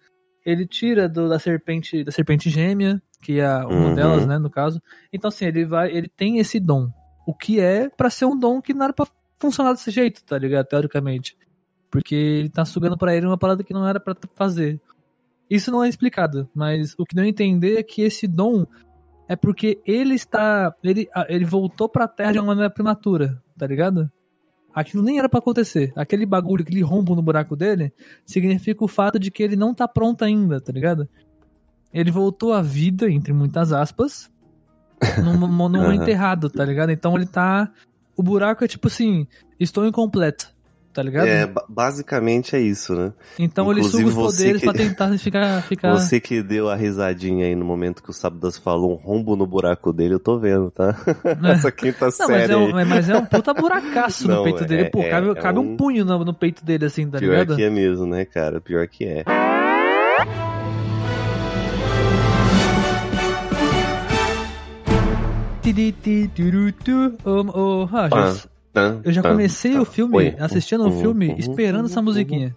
Ele 0.47 0.67
tira 0.67 1.09
do, 1.09 1.29
da 1.29 1.39
serpente 1.39 2.05
da 2.05 2.13
serpente 2.13 2.49
gêmea, 2.49 3.03
que 3.21 3.41
é 3.41 3.49
uma 3.65 3.89
uhum. 3.89 3.95
delas, 3.95 4.27
né, 4.27 4.39
no 4.39 4.49
caso. 4.49 4.81
Então, 5.13 5.29
assim, 5.29 5.45
ele 5.47 5.65
vai, 5.65 5.91
ele 5.91 6.09
tem 6.09 6.39
esse 6.39 6.61
dom. 6.61 6.89
O 7.27 7.35
que 7.35 7.61
é 7.61 7.89
para 7.89 8.09
ser 8.09 8.25
um 8.25 8.39
dom 8.39 8.63
que 8.63 8.73
não 8.73 8.85
era 8.85 8.93
pra 8.93 9.07
funcionar 9.39 9.73
desse 9.73 9.91
jeito, 9.91 10.25
tá 10.25 10.39
ligado? 10.39 10.67
Teoricamente. 10.67 11.37
Porque 11.91 12.15
ele 12.15 12.49
tá 12.49 12.65
sugando 12.65 12.97
para 12.97 13.15
ele 13.15 13.27
uma 13.27 13.39
parada 13.39 13.65
que 13.65 13.75
não 13.75 13.87
era 13.87 14.01
para 14.01 14.17
fazer. 14.35 14.81
Isso 15.51 15.71
não 15.71 15.83
é 15.83 15.89
explicado, 15.89 16.49
mas 16.55 16.95
o 16.99 17.05
que 17.05 17.17
não 17.17 17.25
entender 17.25 17.79
é 17.79 17.83
que 17.83 18.03
esse 18.03 18.27
dom 18.27 18.67
é 19.29 19.37
porque 19.37 19.81
ele 19.87 20.15
está. 20.15 20.75
Ele, 20.83 21.09
ele 21.29 21.45
voltou 21.45 21.89
pra 21.89 22.09
Terra 22.09 22.33
de 22.33 22.39
uma 22.39 22.47
maneira 22.47 22.71
prematura, 22.71 23.41
tá 23.57 23.67
ligado? 23.67 24.11
Aquilo 24.75 25.03
nem 25.03 25.19
era 25.19 25.29
para 25.29 25.39
acontecer. 25.39 25.93
Aquele 25.95 26.25
bagulho, 26.25 26.63
aquele 26.63 26.83
rombo 26.83 27.15
no 27.15 27.23
buraco 27.23 27.55
dele, 27.55 27.93
significa 28.25 28.85
o 28.85 28.89
fato 28.89 29.19
de 29.19 29.31
que 29.31 29.43
ele 29.43 29.57
não 29.57 29.75
tá 29.75 29.87
pronto 29.87 30.25
ainda, 30.25 30.61
tá 30.61 30.73
ligado? 30.73 31.09
Ele 31.93 32.11
voltou 32.11 32.53
à 32.53 32.63
vida, 32.63 33.11
entre 33.11 33.33
muitas 33.33 33.73
aspas, 33.73 34.31
num, 35.23 35.37
num 35.37 35.79
uhum. 35.79 35.93
enterrado, 35.93 36.49
tá 36.49 36.65
ligado? 36.65 36.91
Então 36.91 37.15
ele 37.15 37.27
tá. 37.27 37.71
O 38.17 38.23
buraco 38.23 38.65
é 38.65 38.69
tipo 38.69 38.89
assim: 38.89 39.27
estou 39.61 39.87
incompleto 39.87 40.58
tá 40.93 41.03
ligado? 41.03 41.27
É, 41.27 41.51
basicamente 41.69 42.57
é 42.57 42.61
isso, 42.61 42.95
né? 42.95 43.13
Então 43.39 43.71
Inclusive, 43.71 44.03
ele 44.03 44.11
suga 44.11 44.21
os 44.21 44.37
poderes 44.37 44.61
que... 44.61 44.67
pra 44.67 44.75
tentar 44.75 45.17
ficar, 45.19 45.63
ficar. 45.63 45.93
Você 45.93 46.21
que 46.21 46.43
deu 46.43 46.69
a 46.69 46.75
risadinha 46.75 47.47
aí 47.47 47.55
no 47.55 47.65
momento 47.65 48.03
que 48.03 48.11
o 48.11 48.13
Sábadas 48.13 48.59
falou 48.59 48.93
um 48.93 48.97
rombo 48.97 49.37
no 49.37 49.47
buraco 49.47 49.93
dele, 49.93 50.15
eu 50.15 50.21
tô 50.21 50.39
vendo, 50.39 50.71
tá? 50.71 50.97
É. 51.25 51.53
Essa 51.53 51.71
quinta 51.71 52.07
Não, 52.07 52.11
série. 52.11 52.33
Mas 52.33 52.51
é, 52.51 52.57
um, 52.57 52.73
mas 52.73 53.09
é 53.09 53.17
um 53.17 53.25
puta 53.25 53.55
buracaço 53.55 54.29
Não, 54.29 54.37
no 54.37 54.45
peito 54.45 54.65
é, 54.65 54.67
dele. 54.67 54.91
Pô, 54.91 55.01
é, 55.01 55.11
cabe, 55.11 55.31
é 55.31 55.35
cabe 55.35 55.59
um... 55.59 55.73
um... 55.73 55.77
punho 55.77 56.05
no, 56.05 56.25
no, 56.25 56.35
peito 56.35 56.65
dele, 56.65 56.87
assim, 56.87 57.09
tá 57.09 57.19
Pior 57.19 57.31
ligado? 57.31 57.47
Pior 57.49 57.57
que 57.57 57.63
é 57.63 57.71
mesmo, 57.71 58.07
né, 58.07 58.25
cara? 58.25 58.61
Pior 58.61 58.87
que 58.89 59.05
é. 59.05 59.25
Oh, 67.25 67.45
oh, 67.55 68.49
eu 69.05 69.13
já 69.13 69.23
comecei 69.23 69.79
o 69.79 69.85
filme, 69.85 70.35
assistindo 70.39 70.87
o 70.87 71.01
filme, 71.01 71.35
esperando 71.39 71.87
essa 71.87 72.03
musiquinha. 72.03 72.57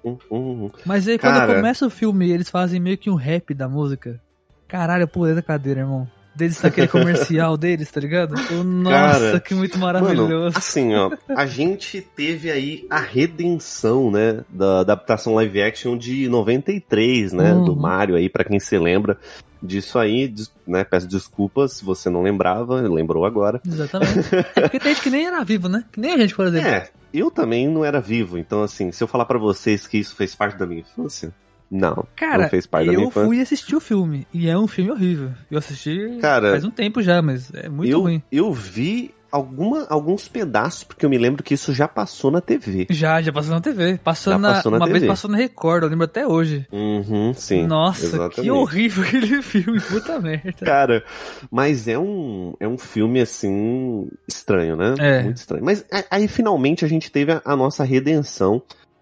Mas 0.85 1.07
aí 1.07 1.17
quando 1.17 1.35
Cara... 1.35 1.55
começa 1.55 1.85
o 1.85 1.89
filme, 1.89 2.29
eles 2.29 2.49
fazem 2.49 2.79
meio 2.79 2.97
que 2.97 3.09
um 3.09 3.15
rap 3.15 3.53
da 3.53 3.67
música. 3.67 4.19
Caralho, 4.67 5.03
eu 5.03 5.07
pulei 5.07 5.35
da 5.35 5.41
cadeira, 5.41 5.81
irmão. 5.81 6.07
Deles 6.33 6.63
aquele 6.63 6.87
comercial 6.87 7.57
deles, 7.59 7.91
tá 7.91 7.99
ligado? 7.99 8.35
nossa, 8.63 9.19
Cara, 9.19 9.39
que 9.41 9.53
muito 9.53 9.77
maravilhoso. 9.77 10.29
Mano, 10.29 10.53
assim, 10.55 10.95
ó, 10.95 11.11
a 11.27 11.45
gente 11.45 11.99
teve 11.99 12.49
aí 12.49 12.85
a 12.89 12.99
redenção, 12.99 14.09
né, 14.09 14.39
da 14.47 14.79
adaptação 14.79 15.35
live 15.35 15.61
action 15.61 15.97
de 15.97 16.29
93, 16.29 17.33
né, 17.33 17.53
uhum. 17.53 17.65
do 17.65 17.75
Mario 17.75 18.15
aí, 18.15 18.29
para 18.29 18.45
quem 18.45 18.61
se 18.61 18.77
lembra 18.77 19.17
disso 19.61 19.99
aí, 19.99 20.33
né? 20.65 20.83
Peço 20.83 21.07
desculpas 21.07 21.73
se 21.73 21.85
você 21.85 22.09
não 22.09 22.21
lembrava, 22.21 22.81
lembrou 22.81 23.25
agora. 23.25 23.61
Exatamente. 23.65 24.11
É 24.55 24.61
porque 24.61 24.79
tem 24.79 24.93
gente 24.93 25.03
que 25.03 25.09
nem 25.09 25.25
era 25.25 25.43
vivo, 25.43 25.69
né? 25.69 25.83
Que 25.91 25.99
nem 25.99 26.13
a 26.13 26.17
gente, 26.17 26.35
por 26.35 26.47
exemplo. 26.47 26.67
É, 26.67 26.89
eu 27.13 27.29
também 27.29 27.67
não 27.67 27.83
era 27.85 27.99
vivo, 27.99 28.37
então 28.37 28.63
assim, 28.63 28.91
se 28.91 29.03
eu 29.03 29.07
falar 29.07 29.25
para 29.25 29.39
vocês 29.39 29.87
que 29.87 29.97
isso 29.97 30.15
fez 30.15 30.35
parte 30.35 30.57
da 30.57 30.65
minha 30.65 30.81
infância, 30.81 31.33
não, 31.69 32.05
Cara, 32.15 32.43
não 32.43 32.49
fez 32.49 32.65
parte 32.65 32.87
da 32.87 32.93
minha 32.93 33.05
infância. 33.05 33.21
eu 33.21 33.27
fui 33.27 33.41
assistir 33.41 33.75
o 33.75 33.79
filme, 33.79 34.27
e 34.33 34.49
é 34.49 34.57
um 34.57 34.67
filme 34.67 34.91
horrível. 34.91 35.31
Eu 35.49 35.57
assisti 35.57 36.17
Cara, 36.19 36.51
faz 36.51 36.65
um 36.65 36.71
tempo 36.71 37.01
já, 37.01 37.21
mas 37.21 37.51
é 37.53 37.69
muito 37.69 37.89
eu, 37.89 38.01
ruim. 38.01 38.21
Eu 38.31 38.51
vi 38.51 39.13
alguma, 39.31 39.85
alguns 39.89 40.27
pedaços, 40.27 40.83
porque 40.83 41.05
eu 41.05 41.09
me 41.09 41.17
lembro 41.17 41.41
que 41.41 41.53
isso 41.53 41.73
já 41.73 41.87
passou 41.87 42.29
na 42.29 42.41
TV. 42.41 42.87
Já, 42.89 43.21
já 43.21 43.31
passou 43.31 43.53
na 43.53 43.61
TV. 43.61 43.97
Passou, 44.03 44.37
na, 44.37 44.55
passou 44.55 44.71
na, 44.71 44.77
uma 44.77 44.87
TV. 44.87 44.99
vez 44.99 45.09
passou 45.09 45.31
na 45.31 45.37
Record, 45.37 45.83
eu 45.83 45.89
lembro 45.89 46.05
até 46.05 46.27
hoje. 46.27 46.67
Uhum, 46.71 47.33
sim. 47.33 47.65
Nossa, 47.65 48.05
exatamente. 48.05 48.41
que 48.41 48.51
horrível 48.51 49.03
aquele 49.07 49.41
filme, 49.41 49.79
puta 49.79 50.19
merda. 50.19 50.53
Cara, 50.65 51.03
mas 51.49 51.87
é 51.87 51.97
um, 51.97 52.53
é 52.59 52.67
um 52.67 52.77
filme, 52.77 53.21
assim, 53.21 54.07
estranho, 54.27 54.75
né? 54.75 54.95
É. 54.99 55.23
Muito 55.23 55.37
estranho. 55.37 55.63
Mas 55.63 55.85
aí, 56.09 56.27
finalmente, 56.27 56.83
a 56.83 56.87
gente 56.87 57.11
teve 57.11 57.31
a, 57.31 57.41
a 57.45 57.55
nossa 57.55 57.83
redenção 57.83 58.61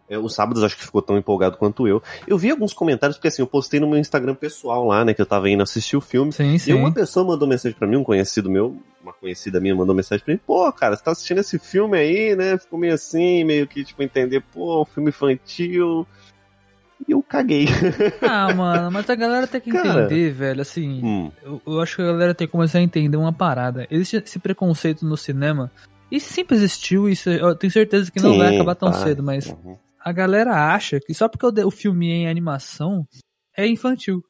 é, 0.10 0.18
os 0.18 0.34
sábados 0.34 0.64
acho 0.64 0.76
que 0.76 0.84
ficou 0.84 1.02
tão 1.02 1.18
empolgado 1.18 1.56
quanto 1.56 1.88
eu. 1.88 2.02
Eu 2.28 2.38
vi 2.38 2.50
alguns 2.50 2.74
comentários, 2.74 3.16
porque 3.16 3.28
assim, 3.28 3.44
eu 3.44 3.48
postei 3.48 3.80
no 3.80 3.88
meu 3.88 4.00
Instagram 4.00 4.34
pessoal 4.34 4.86
lá, 4.86 5.06
né, 5.06 5.14
que 5.14 5.22
eu 5.22 5.26
tava 5.26 5.50
indo 5.50 5.62
assistir 5.62 5.96
o 5.96 6.02
filme. 6.02 6.34
Sim, 6.34 6.58
sim. 6.58 6.72
E 6.72 6.74
uma 6.74 6.92
pessoa 6.92 7.26
mandou 7.26 7.48
mensagem 7.48 7.78
para 7.78 7.88
mim, 7.88 7.98
um 7.98 8.04
conhecido 8.04 8.50
meu, 8.50 8.76
uma 9.04 9.14
conhecida 9.14 9.60
minha 9.60 9.76
mandou 9.76 9.96
mensagem 9.96 10.26
pra 10.26 10.34
mim, 10.34 10.40
pô, 10.46 10.72
cara, 10.74 10.96
você 10.96 11.04
tá 11.04 11.12
assistindo 11.12 11.40
esse 11.40 11.60
filme 11.60 11.98
aí, 11.98 12.36
né? 12.36 12.58
Ficou 12.58 12.80
meio 12.80 12.94
assim, 12.96 13.44
meio 13.44 13.68
que, 13.68 13.84
tipo, 13.84 14.02
entender, 14.02 14.44
pô, 14.52 14.82
um 14.82 14.86
filme 14.86 15.10
infantil. 15.10 16.08
E 17.08 17.12
eu 17.12 17.22
caguei. 17.22 17.68
Ah, 18.22 18.54
mano, 18.54 18.92
mas 18.92 19.10
a 19.10 19.16
galera 19.16 19.48
tem 19.48 19.62
que 19.62 19.72
cara, 19.72 20.06
entender, 20.06 20.32
velho, 20.32 20.62
assim. 20.62 21.02
Hum. 21.04 21.32
Eu, 21.42 21.62
eu 21.66 21.82
acho 21.82 21.96
que 21.96 22.02
a 22.02 22.06
galera 22.06 22.34
tem 22.34 22.48
que 22.48 22.52
começar 22.52 22.80
a 22.80 22.82
entender 22.82 23.16
uma 23.16 23.32
parada. 23.32 23.88
Existe 23.90 24.18
esse 24.18 24.40
preconceito 24.40 25.06
no 25.06 25.16
cinema. 25.16 25.72
E 26.12 26.20
sempre 26.20 26.56
existiu, 26.56 27.08
isso 27.08 27.30
eu 27.30 27.56
tenho 27.56 27.72
certeza 27.72 28.12
que 28.12 28.20
não 28.20 28.34
Sim, 28.34 28.40
vai 28.40 28.56
acabar 28.56 28.74
tão 28.74 28.92
cedo, 28.92 29.22
mas 29.22 29.46
uhum 29.46 29.78
a 30.10 30.12
galera 30.12 30.74
acha 30.74 31.00
que 31.00 31.14
só 31.14 31.30
porque 31.30 31.46
o 31.46 31.72
filme 31.72 32.10
é 32.10 32.16
em 32.16 32.28
animação 32.28 33.08
é 33.56 33.68
infantil. 33.68 34.24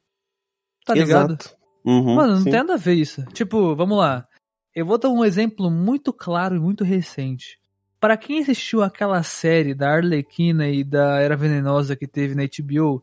Tá 0.84 0.94
ligado? 0.94 1.38
Uhum, 1.84 2.16
Mano, 2.16 2.34
não 2.34 2.42
sim. 2.42 2.50
tem 2.50 2.60
nada 2.60 2.74
a 2.74 2.76
ver 2.76 2.94
isso. 2.94 3.24
Tipo, 3.32 3.74
vamos 3.74 3.96
lá. 3.96 4.26
Eu 4.74 4.84
vou 4.84 4.98
dar 4.98 5.08
um 5.08 5.24
exemplo 5.24 5.70
muito 5.70 6.12
claro 6.12 6.54
e 6.54 6.60
muito 6.60 6.84
recente. 6.84 7.58
Para 7.98 8.16
quem 8.16 8.40
assistiu 8.40 8.82
aquela 8.82 9.22
série 9.22 9.74
da 9.74 9.90
Arlequina 9.90 10.68
e 10.68 10.84
da 10.84 11.18
Era 11.18 11.36
Venenosa 11.36 11.96
que 11.96 12.06
teve 12.06 12.34
na 12.34 12.42
HBO, 12.42 13.02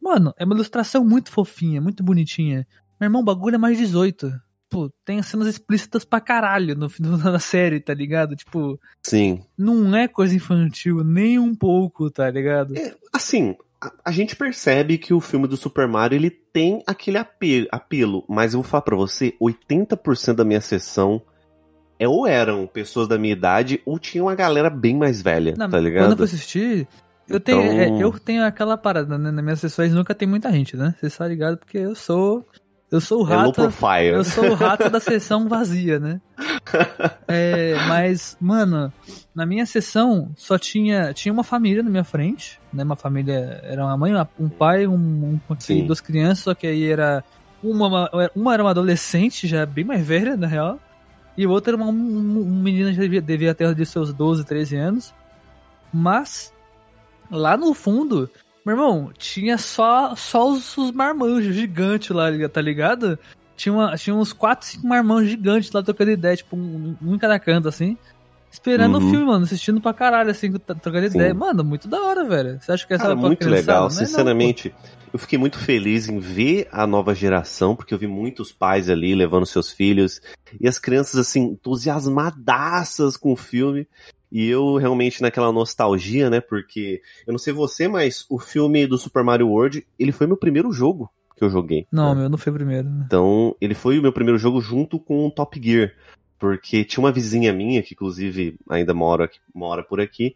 mano, 0.00 0.34
é 0.36 0.44
uma 0.44 0.54
ilustração 0.54 1.04
muito 1.04 1.30
fofinha, 1.30 1.80
muito 1.80 2.02
bonitinha. 2.02 2.66
Meu 3.00 3.06
irmão, 3.06 3.22
o 3.22 3.24
bagulho 3.24 3.54
é 3.54 3.58
mais 3.58 3.78
18 3.78 4.32
pô, 4.70 4.90
tem 5.04 5.20
cenas 5.22 5.48
explícitas 5.48 6.04
pra 6.04 6.20
caralho 6.20 6.76
no 6.76 6.88
final 6.88 7.18
da 7.18 7.38
série, 7.40 7.80
tá 7.80 7.92
ligado? 7.92 8.36
Tipo. 8.36 8.80
Sim. 9.02 9.42
Não 9.58 9.94
é 9.94 10.06
coisa 10.06 10.34
infantil, 10.34 11.02
nem 11.04 11.38
um 11.38 11.54
pouco, 11.54 12.08
tá 12.10 12.30
ligado? 12.30 12.78
É, 12.78 12.94
assim, 13.12 13.56
a, 13.82 13.92
a, 14.06 14.12
gente 14.12 14.36
percebe 14.36 14.96
que 14.96 15.12
o 15.12 15.20
filme 15.20 15.48
do 15.48 15.56
Super 15.56 15.88
Mario 15.88 16.16
ele 16.16 16.30
tem 16.30 16.82
aquele 16.86 17.18
apelo, 17.18 17.66
apelo 17.72 18.24
mas 18.28 18.54
eu 18.54 18.62
vou 18.62 18.70
falar 18.70 18.82
pra 18.82 18.96
você: 18.96 19.34
80% 19.40 20.34
da 20.34 20.44
minha 20.44 20.60
sessão 20.60 21.20
é, 21.98 22.08
ou 22.08 22.26
eram 22.26 22.66
pessoas 22.66 23.08
da 23.08 23.18
minha 23.18 23.32
idade 23.32 23.82
ou 23.84 23.98
tinha 23.98 24.22
uma 24.22 24.34
galera 24.34 24.70
bem 24.70 24.96
mais 24.96 25.20
velha, 25.20 25.54
Não, 25.58 25.68
tá 25.68 25.78
ligado? 25.78 26.04
Quando 26.04 26.12
eu 26.12 26.16
fui 26.16 26.24
assistir. 26.24 26.88
Eu, 27.28 27.36
então... 27.36 27.60
tenho, 27.60 27.80
é, 27.80 28.02
eu 28.02 28.12
tenho 28.18 28.44
aquela 28.44 28.76
parada, 28.76 29.16
né? 29.16 29.30
Nas 29.30 29.44
minhas 29.44 29.60
sessões 29.60 29.92
nunca 29.92 30.14
tem 30.14 30.26
muita 30.26 30.50
gente, 30.50 30.76
né? 30.76 30.94
Você 30.98 31.06
está 31.06 31.28
ligado? 31.28 31.58
Porque 31.58 31.78
eu 31.78 31.94
sou 31.94 32.44
eu 32.90 33.00
sou 33.00 33.24
o 33.24 33.30
é 33.30 33.36
rato. 33.36 33.60
É 33.60 34.10
eu 34.10 34.24
sou 34.24 34.50
o 34.50 34.54
rato 34.54 34.90
da 34.90 34.98
sessão 34.98 35.48
vazia, 35.48 35.98
né? 35.98 36.20
é, 37.28 37.74
mas, 37.86 38.36
mano, 38.40 38.92
na 39.34 39.46
minha 39.46 39.64
sessão 39.64 40.30
só 40.36 40.58
tinha 40.58 41.12
tinha 41.12 41.32
uma 41.32 41.44
família 41.44 41.82
na 41.82 41.90
minha 41.90 42.04
frente, 42.04 42.60
né? 42.72 42.82
Uma 42.82 42.96
família 42.96 43.60
era 43.62 43.84
uma 43.84 43.96
mãe, 43.96 44.12
um 44.38 44.48
pai, 44.48 44.86
um, 44.86 45.38
um 45.48 45.86
duas 45.86 46.00
crianças, 46.00 46.44
só 46.44 46.54
que 46.54 46.66
aí 46.66 46.90
era 46.90 47.22
uma 47.62 48.10
uma 48.34 48.54
era 48.54 48.62
uma 48.62 48.70
adolescente 48.70 49.46
já 49.46 49.64
bem 49.64 49.84
mais 49.84 50.04
velha 50.04 50.36
na 50.36 50.46
real, 50.46 50.80
e 51.36 51.46
o 51.46 51.50
outro 51.50 51.74
era 51.74 51.82
uma, 51.82 51.90
um, 51.90 52.40
um 52.40 52.62
menino 52.62 52.90
que 52.90 52.98
devia, 52.98 53.22
devia 53.22 53.54
ter 53.54 53.74
de 53.74 53.86
seus 53.86 54.12
12, 54.12 54.44
13 54.44 54.76
anos. 54.76 55.14
Mas 55.92 56.52
lá 57.30 57.56
no 57.56 57.72
fundo 57.72 58.30
meu 58.64 58.74
irmão, 58.74 59.10
tinha 59.16 59.56
só, 59.58 60.14
só 60.14 60.50
os, 60.50 60.76
os 60.76 60.92
marmanjos 60.92 61.54
gigantes 61.54 62.10
lá, 62.10 62.26
tá 62.48 62.60
ligado? 62.60 63.18
Tinha, 63.56 63.72
uma, 63.72 63.96
tinha 63.96 64.14
uns 64.14 64.32
4, 64.32 64.66
5 64.66 64.86
marmanjos 64.86 65.30
gigantes 65.30 65.70
lá 65.72 65.82
trocando 65.82 66.10
ideia, 66.10 66.36
tipo, 66.36 66.56
um, 66.56 66.96
um 67.02 67.14
em 67.14 67.18
cada 67.18 67.38
canto, 67.38 67.68
assim. 67.68 67.96
Esperando 68.50 68.98
uhum. 68.98 69.06
o 69.06 69.10
filme, 69.10 69.24
mano, 69.26 69.44
assistindo 69.44 69.80
pra 69.80 69.94
caralho, 69.94 70.30
assim, 70.30 70.50
trocando 70.52 71.08
Sim. 71.08 71.18
ideia. 71.18 71.32
Mano, 71.32 71.62
muito 71.62 71.86
da 71.86 72.00
hora, 72.00 72.24
velho. 72.24 72.60
Você 72.60 72.72
acha 72.72 72.86
que 72.86 72.94
essa 72.94 73.04
Cara, 73.04 73.16
muito 73.16 73.48
legal, 73.48 73.84
não 73.84 73.90
sinceramente. 73.90 74.74
Não, 74.74 75.00
eu 75.12 75.18
fiquei 75.18 75.38
muito 75.38 75.58
feliz 75.58 76.08
em 76.08 76.18
ver 76.18 76.68
a 76.72 76.86
nova 76.86 77.14
geração, 77.14 77.76
porque 77.76 77.94
eu 77.94 77.98
vi 77.98 78.06
muitos 78.06 78.52
pais 78.52 78.88
ali 78.88 79.14
levando 79.14 79.46
seus 79.46 79.70
filhos 79.70 80.20
e 80.60 80.68
as 80.68 80.78
crianças 80.78 81.20
assim 81.20 81.42
entusiasmadaças 81.42 83.16
com 83.16 83.32
o 83.32 83.36
filme. 83.36 83.88
E 84.30 84.48
eu 84.48 84.76
realmente 84.76 85.22
naquela 85.22 85.52
nostalgia, 85.52 86.30
né? 86.30 86.40
Porque 86.40 87.02
eu 87.26 87.32
não 87.32 87.38
sei 87.38 87.52
você, 87.52 87.88
mas 87.88 88.24
o 88.28 88.38
filme 88.38 88.86
do 88.86 88.96
Super 88.96 89.24
Mario 89.24 89.48
World, 89.48 89.86
ele 89.98 90.12
foi 90.12 90.26
meu 90.26 90.36
primeiro 90.36 90.72
jogo 90.72 91.10
que 91.36 91.44
eu 91.44 91.50
joguei. 91.50 91.86
Não, 91.90 92.14
né? 92.14 92.20
meu 92.20 92.28
não 92.28 92.38
foi 92.38 92.52
o 92.52 92.54
primeiro. 92.54 92.88
Né? 92.88 93.04
Então, 93.06 93.56
ele 93.60 93.74
foi 93.74 93.98
o 93.98 94.02
meu 94.02 94.12
primeiro 94.12 94.38
jogo 94.38 94.60
junto 94.60 94.98
com 94.98 95.26
o 95.26 95.30
Top 95.30 95.60
Gear. 95.60 95.92
Porque 96.38 96.84
tinha 96.84 97.02
uma 97.02 97.12
vizinha 97.12 97.52
minha, 97.52 97.82
que 97.82 97.94
inclusive 97.94 98.56
ainda 98.68 98.94
mora, 98.94 99.28
mora 99.54 99.82
por 99.82 100.00
aqui, 100.00 100.34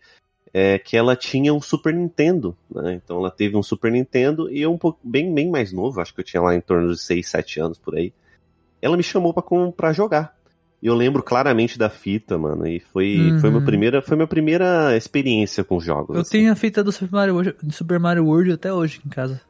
é, 0.53 0.79
que 0.79 0.97
ela 0.97 1.17
tinha 1.17 1.53
um 1.53 1.61
Super 1.61 1.93
Nintendo, 1.93 2.57
né? 2.71 2.95
Então 2.95 3.19
ela 3.19 3.31
teve 3.31 3.57
um 3.57 3.63
Super 3.63 3.91
Nintendo 3.91 4.51
e 4.51 4.63
eu 4.63 4.73
um 4.73 4.79
pouco 4.79 5.01
bem, 5.03 5.33
bem 5.35 5.51
mais 5.51 5.73
novo, 5.73 6.01
acho 6.01 6.15
que 6.15 6.21
eu 6.21 6.25
tinha 6.25 6.43
lá 6.43 6.55
em 6.55 6.61
torno 6.61 6.93
de 6.93 7.01
6, 7.01 7.27
7 7.27 7.61
anos 7.61 7.79
por 7.79 7.97
aí. 7.97 8.13
Ela 8.81 8.97
me 8.97 9.03
chamou 9.03 9.35
para 9.73 9.93
jogar. 9.93 10.37
Eu 10.85 10.95
lembro 10.95 11.23
claramente 11.23 11.79
da 11.79 11.89
fita, 11.89 12.37
mano. 12.37 12.67
E 12.67 12.79
foi, 12.79 13.17
uhum. 13.17 13.41
foi, 13.41 13.51
minha 13.51 13.65
primeira, 13.65 14.03
foi 14.03 14.17
minha 14.19 14.27
primeira 14.27 14.95
experiência 14.95 15.65
com 15.65 15.81
jogos. 15.81 16.15
Eu 16.15 16.21
assim. 16.21 16.33
tenho 16.33 16.53
a 16.53 16.55
fita 16.55 16.85
do 16.85 16.93
Super 16.93 17.11
Mario, 17.11 17.35
World, 17.35 17.57
do 17.63 17.73
Super 17.73 17.99
Mario 17.99 18.27
World 18.27 18.53
até 18.53 18.71
hoje 18.71 19.01
em 19.05 19.09
casa. 19.09 19.41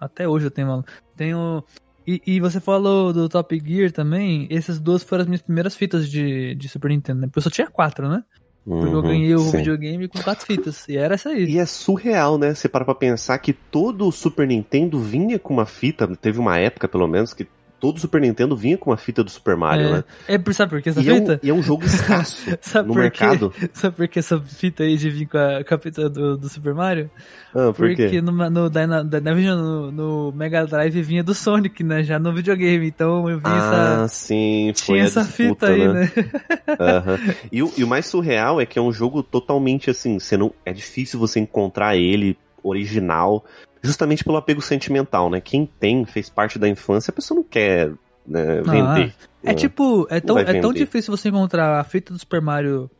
Até 0.00 0.26
hoje 0.26 0.46
eu 0.46 0.50
tenho. 0.50 0.82
Tenho. 1.14 1.62
E, 2.06 2.22
e, 2.26 2.40
você 2.40 2.60
falou 2.60 3.12
do 3.12 3.28
Top 3.28 3.62
Gear 3.62 3.92
também. 3.92 4.48
Essas 4.50 4.80
duas 4.80 5.02
foram 5.02 5.20
as 5.20 5.28
minhas 5.28 5.42
primeiras 5.42 5.76
fitas 5.76 6.08
de, 6.08 6.54
de 6.54 6.66
Super 6.66 6.88
Nintendo, 6.88 7.20
né? 7.20 7.26
Porque 7.26 7.40
eu 7.40 7.42
só 7.42 7.50
tinha 7.50 7.66
quatro, 7.66 8.08
né? 8.08 8.24
Porque 8.64 8.86
uhum, 8.86 8.94
eu 8.94 9.02
ganhei 9.02 9.34
o 9.34 9.40
sim. 9.40 9.58
videogame 9.58 10.08
com 10.08 10.22
quatro 10.22 10.46
fitas. 10.46 10.88
E 10.88 10.96
era 10.96 11.14
essa 11.14 11.28
aí. 11.28 11.44
E 11.44 11.58
é 11.58 11.66
surreal, 11.66 12.38
né? 12.38 12.54
Você 12.54 12.70
para 12.70 12.86
pra 12.86 12.94
pensar 12.94 13.36
que 13.38 13.52
todo 13.52 14.08
o 14.08 14.12
Super 14.12 14.46
Nintendo 14.46 14.98
vinha 14.98 15.38
com 15.38 15.52
uma 15.52 15.66
fita. 15.66 16.08
Teve 16.16 16.38
uma 16.38 16.58
época, 16.58 16.88
pelo 16.88 17.06
menos, 17.06 17.34
que 17.34 17.46
todo 17.80 17.98
Super 17.98 18.20
Nintendo 18.20 18.54
vinha 18.54 18.76
com 18.76 18.90
uma 18.90 18.96
fita 18.96 19.24
do 19.24 19.30
Super 19.30 19.56
Mario, 19.56 19.86
é. 19.86 19.92
né? 19.92 20.04
É, 20.28 20.52
sabe 20.52 20.70
por 20.70 20.82
que 20.82 20.90
essa 20.90 21.00
e 21.00 21.04
fita? 21.04 21.32
É 21.32 21.36
um, 21.36 21.38
e 21.42 21.50
é 21.50 21.54
um 21.54 21.62
jogo 21.62 21.84
escasso 21.86 22.44
no 22.86 22.94
mercado. 22.94 23.52
Sabe 23.72 23.96
por 23.96 24.08
que 24.08 24.18
essa 24.18 24.38
fita 24.38 24.82
aí 24.82 24.96
de 24.96 25.08
vir 25.08 25.26
com 25.26 25.38
a, 25.38 25.64
com 25.64 25.74
a 25.74 25.78
fita 25.78 26.10
do, 26.10 26.36
do, 26.36 26.48
Super 26.48 26.74
Mario? 26.74 27.10
Ah, 27.54 27.72
por 27.72 27.88
Porque 27.88 28.08
quê? 28.08 28.20
no, 28.20 28.32
no, 28.32 28.68
Dynavision, 28.68 29.58
no, 29.58 29.90
no 29.90 30.32
Mega 30.32 30.66
Drive 30.66 31.00
vinha 31.02 31.24
do 31.24 31.34
Sonic, 31.34 31.82
né? 31.82 32.02
Já 32.02 32.18
no 32.18 32.32
videogame, 32.32 32.86
então 32.86 33.28
eu 33.28 33.38
vi 33.38 33.44
ah, 33.46 33.56
essa... 33.56 34.04
Ah, 34.04 34.08
sim, 34.08 34.72
foi 34.76 34.96
Tinha 34.96 35.06
essa 35.06 35.22
disputa, 35.22 35.66
fita 35.66 35.66
aí, 35.68 35.88
né? 35.88 35.92
né? 35.94 36.10
uhum. 36.78 37.34
e, 37.50 37.62
o, 37.62 37.72
e 37.78 37.84
o 37.84 37.88
mais 37.88 38.06
surreal 38.06 38.60
é 38.60 38.66
que 38.66 38.78
é 38.78 38.82
um 38.82 38.92
jogo 38.92 39.22
totalmente 39.22 39.88
assim, 39.88 40.18
você 40.18 40.36
não, 40.36 40.52
é 40.64 40.72
difícil 40.72 41.18
você 41.18 41.40
encontrar 41.40 41.96
ele 41.96 42.36
original, 42.62 43.44
justamente 43.82 44.24
pelo 44.24 44.36
apego 44.36 44.60
sentimental, 44.60 45.30
né? 45.30 45.40
Quem 45.40 45.66
tem, 45.66 46.04
fez 46.04 46.28
parte 46.28 46.58
da 46.58 46.68
infância, 46.68 47.10
a 47.10 47.14
pessoa 47.14 47.36
não 47.36 47.44
quer 47.44 47.92
né, 48.26 48.62
vender. 48.62 49.14
Ah, 49.16 49.28
é 49.42 49.46
né? 49.48 49.54
tipo, 49.54 50.06
é 50.10 50.20
tão, 50.20 50.38
é 50.38 50.60
tão 50.60 50.72
difícil 50.72 51.16
você 51.16 51.28
encontrar 51.28 51.80
a 51.80 51.84
fita 51.84 52.12
do 52.12 52.18
Super 52.18 52.40
Mario 52.40 52.90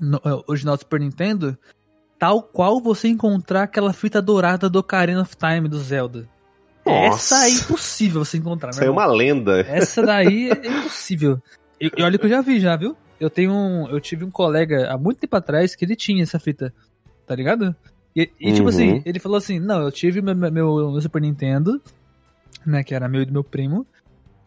no, 0.00 0.20
é, 0.24 0.42
original 0.46 0.76
do 0.76 0.80
Super 0.80 1.00
Nintendo, 1.00 1.56
tal 2.18 2.42
qual 2.42 2.80
você 2.80 3.08
encontrar 3.08 3.64
aquela 3.64 3.92
fita 3.92 4.20
dourada 4.20 4.68
do 4.68 4.78
Ocarina 4.78 5.22
of 5.22 5.36
Time 5.36 5.68
do 5.68 5.78
Zelda. 5.78 6.28
Nossa. 6.84 7.36
Essa 7.36 7.46
é 7.46 7.50
impossível 7.50 8.24
você 8.24 8.38
encontrar. 8.38 8.70
Essa 8.70 8.84
é 8.84 8.90
uma 8.90 9.06
lenda. 9.06 9.60
Essa 9.60 10.02
daí 10.02 10.50
é 10.50 10.54
impossível. 10.66 11.40
E, 11.80 11.90
e 11.96 12.02
olha 12.02 12.18
que 12.18 12.26
eu 12.26 12.30
já 12.30 12.40
vi, 12.40 12.58
já, 12.58 12.76
viu? 12.76 12.96
Eu 13.18 13.30
tenho 13.30 13.52
um, 13.52 13.88
eu 13.88 14.00
tive 14.00 14.24
um 14.24 14.30
colega 14.30 14.90
há 14.90 14.96
muito 14.96 15.18
tempo 15.18 15.36
atrás 15.36 15.76
que 15.76 15.84
ele 15.84 15.94
tinha 15.94 16.22
essa 16.22 16.38
fita, 16.38 16.72
tá 17.26 17.34
ligado? 17.34 17.76
E, 18.14 18.28
e 18.40 18.52
tipo 18.52 18.68
assim, 18.68 18.92
Uhum. 18.94 19.02
ele 19.04 19.18
falou 19.18 19.38
assim, 19.38 19.58
não, 19.58 19.82
eu 19.82 19.92
tive 19.92 20.20
meu, 20.20 20.34
meu, 20.34 20.50
meu 20.50 21.00
Super 21.00 21.22
Nintendo, 21.22 21.80
né, 22.66 22.82
que 22.82 22.94
era 22.94 23.08
meu 23.08 23.22
e 23.22 23.24
do 23.24 23.32
meu 23.32 23.44
primo, 23.44 23.86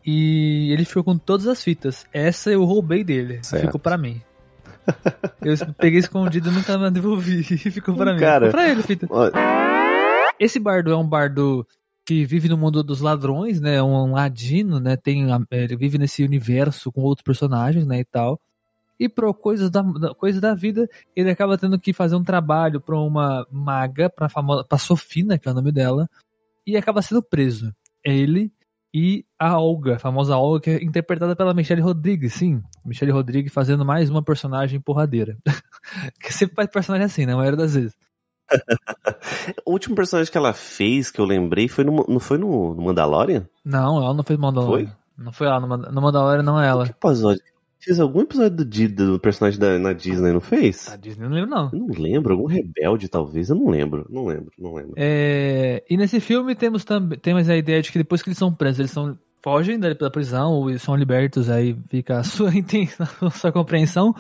e 0.06 0.72
ele 0.74 0.84
ficou 0.86 1.04
com 1.04 1.18
todas 1.18 1.48
as 1.48 1.64
fitas. 1.64 2.06
Essa 2.14 2.52
eu 2.52 2.64
roubei 2.66 3.04
dele, 3.04 3.40
Certo. 3.42 3.66
ficou 3.66 3.80
pra 3.80 3.98
mim. 3.98 4.22
Eu 5.42 5.56
peguei 5.78 6.00
escondido 6.00 6.50
e 6.50 6.54
nunca 6.54 6.92
devolvi, 6.92 7.40
e 7.40 7.44
ficou 7.72 7.96
pra 7.96 8.14
mim. 8.14 8.20
Cara, 8.20 8.48
ficou 8.48 8.60
pra 8.60 8.70
ele 8.70 8.84
fita. 8.84 9.08
Ó, 9.10 9.30
Esse 10.38 10.60
bardo 10.60 10.92
é 10.92 10.98
um 10.98 11.08
bardo 11.08 11.66
que 12.06 12.26
vive 12.26 12.50
no 12.50 12.58
mundo 12.58 12.84
dos 12.84 13.00
ladrões, 13.00 13.62
né? 13.62 13.82
Um 13.82 14.12
ladino, 14.12 14.82
né? 14.82 14.98
Tem, 14.98 15.26
ele 15.52 15.78
vive 15.78 15.98
nesse 15.98 16.22
universo 16.22 16.92
com 16.92 17.00
outros 17.02 17.24
personagens, 17.24 17.86
né? 17.88 18.00
E 18.02 18.06
tal. 18.06 18.38
E 19.00 19.10
por 19.10 19.34
coisas 19.34 19.70
da, 19.70 19.84
coisas 20.16 20.40
da 20.40 20.54
vida, 20.54 20.88
ele 21.16 21.30
acaba 21.30 21.58
tendo 21.58 21.80
que 21.80 21.94
fazer 21.94 22.16
um 22.16 22.24
trabalho 22.24 22.80
pra 22.80 22.98
uma 22.98 23.46
maga, 23.52 24.10
pra, 24.10 24.30
famosa, 24.30 24.64
pra 24.64 24.78
Sofina, 24.78 25.38
que 25.38 25.48
é 25.48 25.52
o 25.52 25.56
nome 25.56 25.72
dela, 25.72 26.10
e 26.66 26.78
acaba 26.78 27.02
sendo 27.02 27.22
preso. 27.22 27.74
Ele 28.04 28.52
e 28.94 29.26
a 29.40 29.60
Olga, 29.60 29.96
a 29.96 30.00
famosa 30.00 30.38
Olga, 30.38 30.60
que 30.60 30.70
é 30.70 30.84
interpretada 30.84 31.36
pela 31.36 31.54
Michelle 31.54 31.82
Rodrigues, 31.82 32.34
sim. 32.34 32.62
Michelle 32.86 33.12
Rodrigues 33.12 33.52
fazendo 33.52 33.84
mais 33.84 34.10
uma 34.10 34.22
personagem 34.22 34.80
porradeira. 34.80 35.38
que 36.22 36.32
sempre 36.32 36.56
faz 36.56 36.70
personagem 36.70 37.06
assim, 37.06 37.26
né? 37.26 37.34
A 37.34 37.38
maioria 37.38 37.58
das 37.58 37.74
vezes. 37.74 37.98
o 39.66 39.72
último 39.72 39.96
personagem 39.96 40.32
que 40.32 40.38
ela 40.38 40.54
fez, 40.54 41.10
que 41.10 41.20
eu 41.20 41.26
lembrei, 41.26 41.68
foi 41.68 41.84
no, 41.84 42.06
não 42.08 42.20
foi 42.20 42.38
no, 42.38 42.76
no 42.76 42.84
Mandalorian? 42.84 43.48
Não, 43.66 43.98
ela 43.98 44.14
não 44.14 44.24
fez 44.24 44.38
Mandalorian. 44.38 44.96
Não 45.18 45.32
foi 45.32 45.48
ela, 45.48 45.60
no 45.60 45.78
no 45.78 46.02
Mandalorian 46.02 46.44
não 46.44 46.62
é 46.62 46.68
ela. 46.68 46.86
Que 46.86 46.92
episódio? 46.92 47.44
Fez 47.84 48.00
algum 48.00 48.22
episódio 48.22 48.66
do, 48.66 49.12
do 49.12 49.20
personagem 49.20 49.60
da, 49.60 49.78
na 49.78 49.92
Disney, 49.92 50.32
não 50.32 50.40
fez? 50.40 50.88
A 50.90 50.96
Disney 50.96 51.26
eu 51.26 51.30
não 51.30 51.36
lembro, 51.36 51.52
não. 51.52 51.70
Eu 51.74 51.80
não 51.80 51.88
lembro, 51.88 52.34
algum 52.34 52.46
rebelde 52.46 53.10
talvez, 53.10 53.50
eu 53.50 53.56
não 53.58 53.70
lembro, 53.70 54.08
não 54.10 54.26
lembro, 54.26 54.52
não 54.58 54.74
lembro. 54.74 54.94
É, 54.96 55.84
e 55.90 55.98
nesse 55.98 56.22
filme 56.22 56.56
temos 56.56 56.86
também 56.86 57.20
temos 57.20 57.50
a 57.50 57.58
ideia 57.58 57.82
de 57.82 57.92
que 57.92 57.98
depois 57.98 58.22
que 58.22 58.30
eles 58.30 58.38
são 58.38 58.54
presos, 58.54 58.80
eles 58.80 58.92
são, 58.92 59.18
fogem 59.44 59.78
da, 59.78 59.94
da 59.94 60.10
prisão 60.10 60.54
ou 60.54 60.80
são 60.80 60.96
libertos, 60.96 61.50
aí 61.50 61.78
fica 61.90 62.20
a 62.20 62.24
sua, 62.24 62.50
a 63.22 63.30
sua 63.30 63.52
compreensão. 63.52 64.16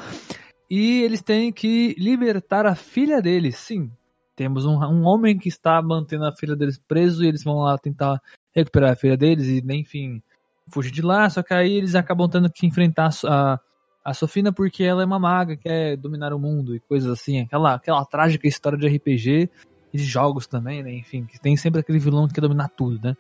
E 0.70 1.02
eles 1.02 1.22
têm 1.22 1.52
que 1.52 1.96
libertar 1.98 2.66
a 2.66 2.76
filha 2.76 3.22
deles, 3.22 3.56
sim. 3.58 3.90
Temos 4.36 4.66
um, 4.66 4.78
um 4.84 5.06
homem 5.06 5.38
que 5.38 5.48
está 5.48 5.82
mantendo 5.82 6.26
a 6.26 6.36
filha 6.36 6.56
deles 6.56 6.78
preso 6.78 7.24
e 7.24 7.28
eles 7.28 7.44
vão 7.44 7.60
lá 7.60 7.78
tentar 7.78 8.20
recuperar 8.54 8.92
a 8.92 8.96
filha 8.96 9.16
deles 9.16 9.48
e, 9.48 9.64
enfim, 9.72 10.22
fugir 10.70 10.92
de 10.92 11.02
lá. 11.02 11.30
Só 11.30 11.42
que 11.44 11.54
aí 11.54 11.74
eles 11.74 11.96
acabam 11.96 12.30
tendo 12.30 12.50
que 12.52 12.66
enfrentar 12.66 13.10
a, 13.26 13.60
a, 14.04 14.14
Sofina 14.14 14.52
porque 14.52 14.84
ela 14.84 15.02
é 15.02 15.06
uma 15.06 15.20
maga, 15.20 15.56
quer 15.58 15.98
dominar 15.98 16.34
o 16.34 16.40
mundo 16.40 16.76
e 16.76 16.80
coisas 16.80 17.10
assim. 17.12 17.42
Aquela, 17.42 17.76
aquela 17.76 18.06
trágica 18.06 18.48
história 18.48 18.78
de 18.78 18.88
RPG 18.88 19.50
e 19.94 19.98
de 19.98 20.04
jogos 20.04 20.48
também, 20.48 20.82
né? 20.84 20.94
Enfim, 20.94 21.26
que 21.26 21.40
tem 21.40 21.56
sempre 21.56 21.82
aquele 21.82 22.00
vilão 22.00 22.28
que 22.28 22.34
quer 22.34 22.42
dominar 22.42 22.70
tudo, 22.70 23.00
né? 23.08 23.16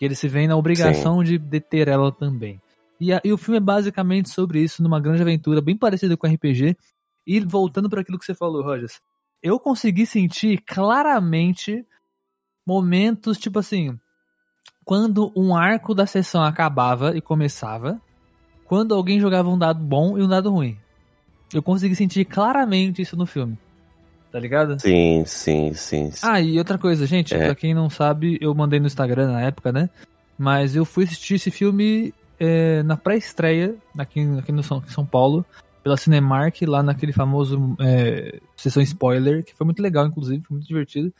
E 0.00 0.04
ele 0.04 0.14
se 0.14 0.28
vê 0.28 0.46
na 0.46 0.56
obrigação 0.56 1.22
de 1.22 1.38
deter 1.38 1.88
ela 1.88 2.10
também. 2.12 2.60
E, 3.00 3.12
a- 3.12 3.20
e 3.24 3.32
o 3.32 3.38
filme 3.38 3.56
é 3.56 3.60
basicamente 3.60 4.30
sobre 4.30 4.60
isso, 4.60 4.82
numa 4.82 5.00
grande 5.00 5.22
aventura 5.22 5.60
bem 5.60 5.76
parecida 5.76 6.16
com 6.16 6.26
RPG. 6.26 6.76
E 7.26 7.40
voltando 7.40 7.88
para 7.88 8.00
aquilo 8.00 8.18
que 8.18 8.24
você 8.24 8.34
falou, 8.34 8.62
Rogers, 8.62 9.00
eu 9.42 9.58
consegui 9.58 10.06
sentir 10.06 10.60
claramente 10.64 11.84
momentos, 12.66 13.38
tipo 13.38 13.58
assim, 13.58 13.98
quando 14.84 15.32
um 15.36 15.54
arco 15.54 15.94
da 15.94 16.06
sessão 16.06 16.42
acabava 16.42 17.16
e 17.16 17.20
começava, 17.20 18.00
quando 18.64 18.94
alguém 18.94 19.20
jogava 19.20 19.48
um 19.48 19.58
dado 19.58 19.84
bom 19.84 20.18
e 20.18 20.22
um 20.22 20.28
dado 20.28 20.50
ruim. 20.50 20.76
Eu 21.52 21.62
consegui 21.62 21.94
sentir 21.94 22.24
claramente 22.24 23.02
isso 23.02 23.16
no 23.16 23.26
filme. 23.26 23.58
Tá 24.30 24.40
ligado? 24.40 24.80
Sim, 24.80 25.24
sim, 25.26 25.74
sim. 25.74 26.10
sim. 26.10 26.26
Ah, 26.26 26.40
e 26.40 26.56
outra 26.58 26.78
coisa, 26.78 27.06
gente, 27.06 27.34
É. 27.34 27.46
pra 27.46 27.54
quem 27.54 27.74
não 27.74 27.90
sabe, 27.90 28.38
eu 28.40 28.54
mandei 28.54 28.80
no 28.80 28.86
Instagram 28.86 29.30
na 29.30 29.42
época, 29.42 29.70
né? 29.70 29.90
Mas 30.38 30.74
eu 30.74 30.86
fui 30.86 31.04
assistir 31.04 31.34
esse 31.34 31.50
filme 31.50 32.14
é, 32.40 32.82
na 32.82 32.96
pré-estreia, 32.96 33.76
aqui, 33.96 34.20
aqui 34.38 34.50
no 34.50 34.62
São, 34.62 34.78
em 34.78 34.90
São 34.90 35.04
Paulo, 35.04 35.44
pela 35.82 35.98
Cinemark, 35.98 36.62
lá 36.62 36.82
naquele 36.82 37.12
famoso 37.12 37.76
é, 37.78 38.40
sessão 38.56 38.82
spoiler, 38.82 39.44
que 39.44 39.54
foi 39.54 39.66
muito 39.66 39.82
legal, 39.82 40.06
inclusive, 40.06 40.42
foi 40.42 40.56
muito 40.56 40.66
divertido. 40.66 41.12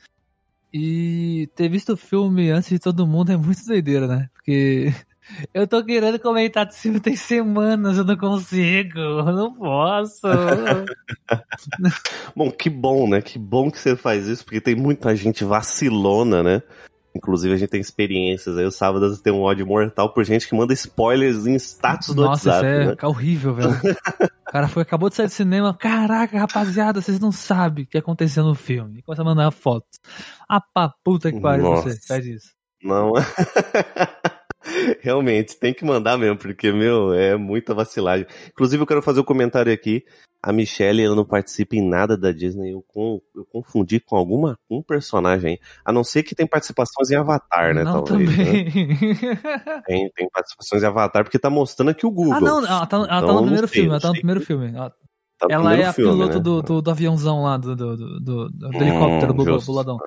E 0.72 1.50
ter 1.54 1.68
visto 1.68 1.92
o 1.92 1.96
filme 1.96 2.50
antes 2.50 2.70
de 2.70 2.78
todo 2.78 3.06
mundo 3.06 3.30
é 3.30 3.36
muito 3.36 3.64
doideira, 3.66 4.06
né? 4.06 4.30
Porque 4.32 4.92
eu 5.52 5.66
tô 5.66 5.84
querendo 5.84 6.18
comentar 6.18 6.66
desse 6.66 6.80
filme 6.80 7.00
tem 7.00 7.14
semanas, 7.14 7.98
eu 7.98 8.04
não 8.04 8.16
consigo, 8.16 8.98
eu 8.98 9.24
não 9.24 9.52
posso. 9.52 10.26
Bom, 12.34 12.50
que 12.50 12.70
bom, 12.70 13.08
né? 13.08 13.20
Que 13.20 13.38
bom 13.38 13.70
que 13.70 13.78
você 13.78 13.94
faz 13.94 14.26
isso, 14.26 14.44
porque 14.44 14.60
tem 14.60 14.74
muita 14.74 15.14
gente 15.14 15.44
vacilona, 15.44 16.42
né? 16.42 16.62
Inclusive 17.14 17.54
a 17.54 17.56
gente 17.56 17.68
tem 17.68 17.80
experiências 17.80 18.56
aí. 18.56 18.64
O 18.64 18.70
sábado 18.70 19.16
tem 19.18 19.32
um 19.32 19.42
ódio 19.42 19.66
mortal 19.66 20.12
por 20.12 20.24
gente 20.24 20.48
que 20.48 20.54
manda 20.54 20.72
spoilers 20.72 21.46
em 21.46 21.54
status 21.56 22.14
do 22.14 22.22
Nossa, 22.22 22.50
WhatsApp, 22.50 22.66
isso 22.66 22.82
é 22.82 22.86
né? 22.86 22.96
horrível, 23.02 23.54
velho. 23.54 23.70
O 23.70 23.72
cara 24.50 24.68
foi, 24.68 24.82
acabou 24.82 25.08
de 25.08 25.16
sair 25.16 25.26
do 25.26 25.32
cinema. 25.32 25.74
Caraca, 25.74 26.38
rapaziada, 26.38 27.00
vocês 27.00 27.20
não 27.20 27.30
sabem 27.30 27.84
o 27.84 27.86
que 27.86 27.98
aconteceu 27.98 28.44
no 28.44 28.54
filme. 28.54 28.98
E 28.98 29.02
começa 29.02 29.22
a 29.22 29.24
mandar 29.24 29.50
fotos. 29.50 30.00
Ah, 30.48 30.60
pra 30.60 30.92
puta 31.04 31.30
que 31.30 31.40
pariu 31.40 31.64
Nossa. 31.64 31.90
você. 31.90 32.06
Faz 32.06 32.26
isso. 32.26 32.50
Não. 32.82 33.12
Realmente, 35.00 35.56
tem 35.58 35.72
que 35.74 35.84
mandar 35.84 36.16
mesmo, 36.18 36.36
porque, 36.36 36.72
meu, 36.72 37.12
é 37.12 37.36
muita 37.36 37.74
vacilagem. 37.74 38.26
Inclusive, 38.48 38.82
eu 38.82 38.86
quero 38.86 39.02
fazer 39.02 39.20
um 39.20 39.24
comentário 39.24 39.72
aqui. 39.72 40.04
A 40.44 40.52
Michelle, 40.52 41.00
ela 41.04 41.14
não 41.14 41.24
participa 41.24 41.76
em 41.76 41.88
nada 41.88 42.16
da 42.16 42.32
Disney. 42.32 42.72
Eu, 42.72 42.82
com- 42.88 43.20
eu 43.36 43.44
confundi 43.44 44.00
com 44.00 44.16
alguma 44.16 44.58
um 44.68 44.82
personagem. 44.82 45.56
A 45.84 45.92
não 45.92 46.02
ser 46.02 46.24
que 46.24 46.34
tem 46.34 46.48
participações 46.48 47.12
em 47.12 47.14
Avatar, 47.14 47.72
né? 47.72 47.84
não, 47.84 48.02
talvez, 48.02 48.36
né? 48.36 48.44
também. 48.44 48.64
Tem, 49.86 50.10
tem 50.10 50.28
participações 50.30 50.82
em 50.82 50.86
Avatar, 50.86 51.22
porque 51.22 51.38
tá 51.38 51.48
mostrando 51.48 51.90
aqui 51.90 52.04
o 52.04 52.10
Google. 52.10 52.34
ah, 52.34 52.40
não, 52.40 52.58
ela 52.66 52.86
tá, 52.86 52.96
ela 52.96 53.06
tá 53.06 53.18
Então, 53.18 53.28
no 53.28 53.34
não 53.34 53.42
primeiro 53.44 53.68
filme. 53.68 53.88
Ela 53.90 54.00
tá 54.00 54.08
no 54.08 54.14
primeiro 54.14 54.40
filme. 54.40 54.72
Ela, 54.74 54.92
Tá 55.48 55.54
ela 55.54 55.74
é 55.76 55.84
a 55.84 55.92
filme, 55.92 56.12
piloto 56.12 56.34
né? 56.36 56.40
do, 56.40 56.62
do, 56.62 56.82
do 56.82 56.90
aviãozão 56.90 57.42
lá, 57.42 57.56
do, 57.56 57.74
do, 57.74 57.96
do, 57.96 58.20
do- 58.20 58.48
do 58.50 58.76
helicóptero, 58.82 59.32
Hum, 59.32 59.36
do 59.36 59.44
justo. 59.44 59.66
boladão. 59.72 59.98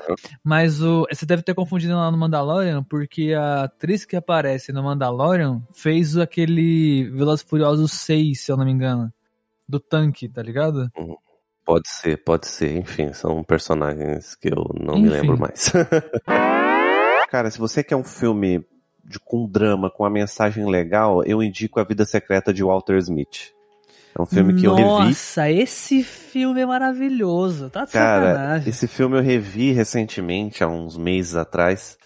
Mas 0.43 0.81
o, 0.81 1.05
você 1.11 1.25
deve 1.25 1.43
ter 1.43 1.53
confundido 1.53 1.93
lá 1.95 2.09
no 2.11 2.17
Mandalorian, 2.17 2.83
porque 2.83 3.33
a 3.33 3.63
atriz 3.63 4.05
que 4.05 4.15
aparece 4.15 4.71
no 4.71 4.81
Mandalorian 4.83 5.61
fez 5.73 6.17
aquele 6.17 7.09
Velozes 7.11 7.45
Furiosos 7.47 7.91
6, 7.91 8.39
se 8.39 8.51
eu 8.51 8.57
não 8.57 8.65
me 8.65 8.71
engano. 8.71 9.11
Do 9.67 9.79
tanque, 9.79 10.29
tá 10.29 10.41
ligado? 10.43 10.89
Pode 11.65 11.89
ser, 11.89 12.23
pode 12.23 12.47
ser. 12.47 12.77
Enfim, 12.77 13.11
são 13.13 13.43
personagens 13.43 14.35
que 14.35 14.47
eu 14.49 14.69
não 14.79 14.93
me 14.95 15.07
Enfim. 15.07 15.09
lembro 15.09 15.39
mais. 15.39 15.71
Cara, 17.29 17.49
se 17.49 17.57
você 17.59 17.83
quer 17.83 17.95
um 17.95 18.03
filme 18.03 18.63
de, 19.03 19.19
com 19.19 19.47
drama, 19.47 19.89
com 19.89 20.03
uma 20.03 20.09
mensagem 20.09 20.65
legal, 20.69 21.23
eu 21.25 21.41
indico 21.43 21.79
A 21.79 21.83
Vida 21.83 22.05
Secreta 22.05 22.53
de 22.53 22.63
Walter 22.63 22.97
Smith. 22.97 23.51
É 24.17 24.21
um 24.21 24.25
filme 24.25 24.53
que 24.53 24.65
eu 24.65 24.75
revi. 24.75 24.87
Nossa, 24.87 25.51
esse 25.51 26.01
filme 26.01 26.61
é 26.61 26.65
maravilhoso. 26.65 27.69
Tá 27.69 27.83
de 27.83 27.91
Cara, 27.91 28.31
sacanagem. 28.31 28.69
esse 28.69 28.87
filme 28.87 29.17
eu 29.17 29.21
revi 29.21 29.73
recentemente, 29.73 30.63
há 30.63 30.67
uns 30.67 30.97
meses 30.97 31.35
atrás. 31.35 31.97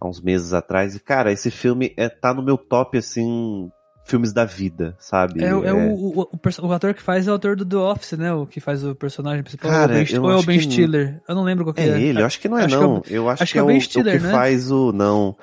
Há 0.00 0.08
uns 0.08 0.20
meses 0.20 0.54
atrás. 0.54 0.94
E, 0.94 1.00
cara, 1.00 1.30
esse 1.30 1.50
filme 1.50 1.92
é, 1.96 2.08
tá 2.08 2.32
no 2.32 2.42
meu 2.42 2.56
top, 2.56 2.96
assim, 2.96 3.70
filmes 4.06 4.32
da 4.32 4.46
vida, 4.46 4.96
sabe? 4.98 5.44
É, 5.44 5.48
é, 5.48 5.50
é... 5.50 5.72
O, 5.74 5.94
o, 5.94 6.20
o, 6.22 6.66
o, 6.68 6.72
ator 6.72 6.94
que 6.94 7.02
faz 7.02 7.28
é 7.28 7.30
o 7.30 7.34
ator 7.34 7.54
do 7.54 7.66
The 7.66 7.76
Office, 7.76 8.12
né? 8.12 8.32
O 8.32 8.46
que 8.46 8.58
faz 8.58 8.82
o 8.82 8.94
personagem 8.94 9.42
principal. 9.42 9.70
Cara, 9.70 9.92
ou, 9.92 10.04
ben, 10.04 10.18
ou 10.18 10.30
é 10.30 10.36
o 10.36 10.42
Ben 10.42 10.60
Stiller. 10.60 11.20
Eu 11.28 11.34
não 11.34 11.42
lembro 11.42 11.64
qual 11.64 11.74
que 11.74 11.82
é. 11.82 11.88
É 11.88 12.00
ele, 12.00 12.22
eu 12.22 12.26
acho 12.26 12.40
que 12.40 12.48
não 12.48 12.58
é 12.58 12.64
acho 12.64 12.80
não. 12.80 12.96
É 12.98 13.00
eu 13.10 13.28
acho, 13.28 13.42
acho 13.42 13.52
que, 13.52 13.58
é, 13.58 13.62
o 13.62 13.66
Ben 13.66 13.80
Stiller, 13.80 14.16
o 14.16 14.18
que 14.18 14.24
né? 14.24 14.32
faz 14.32 14.70
o... 14.70 14.92
Não, 14.92 15.36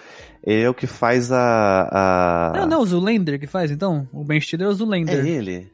ele 0.43 0.63
é 0.63 0.69
o 0.69 0.73
que 0.73 0.87
faz 0.87 1.31
a... 1.31 1.89
a... 1.91 2.57
Não, 2.57 2.67
não, 2.67 2.81
o 2.81 2.85
Zoolander 2.85 3.39
que 3.39 3.47
faz, 3.47 3.69
então. 3.69 4.07
O 4.11 4.23
Ben 4.23 4.41
Stiller 4.41 4.67
é 4.67 4.71
o 4.71 4.73
Zoolander. 4.73 5.25
É 5.25 5.29
ele? 5.29 5.72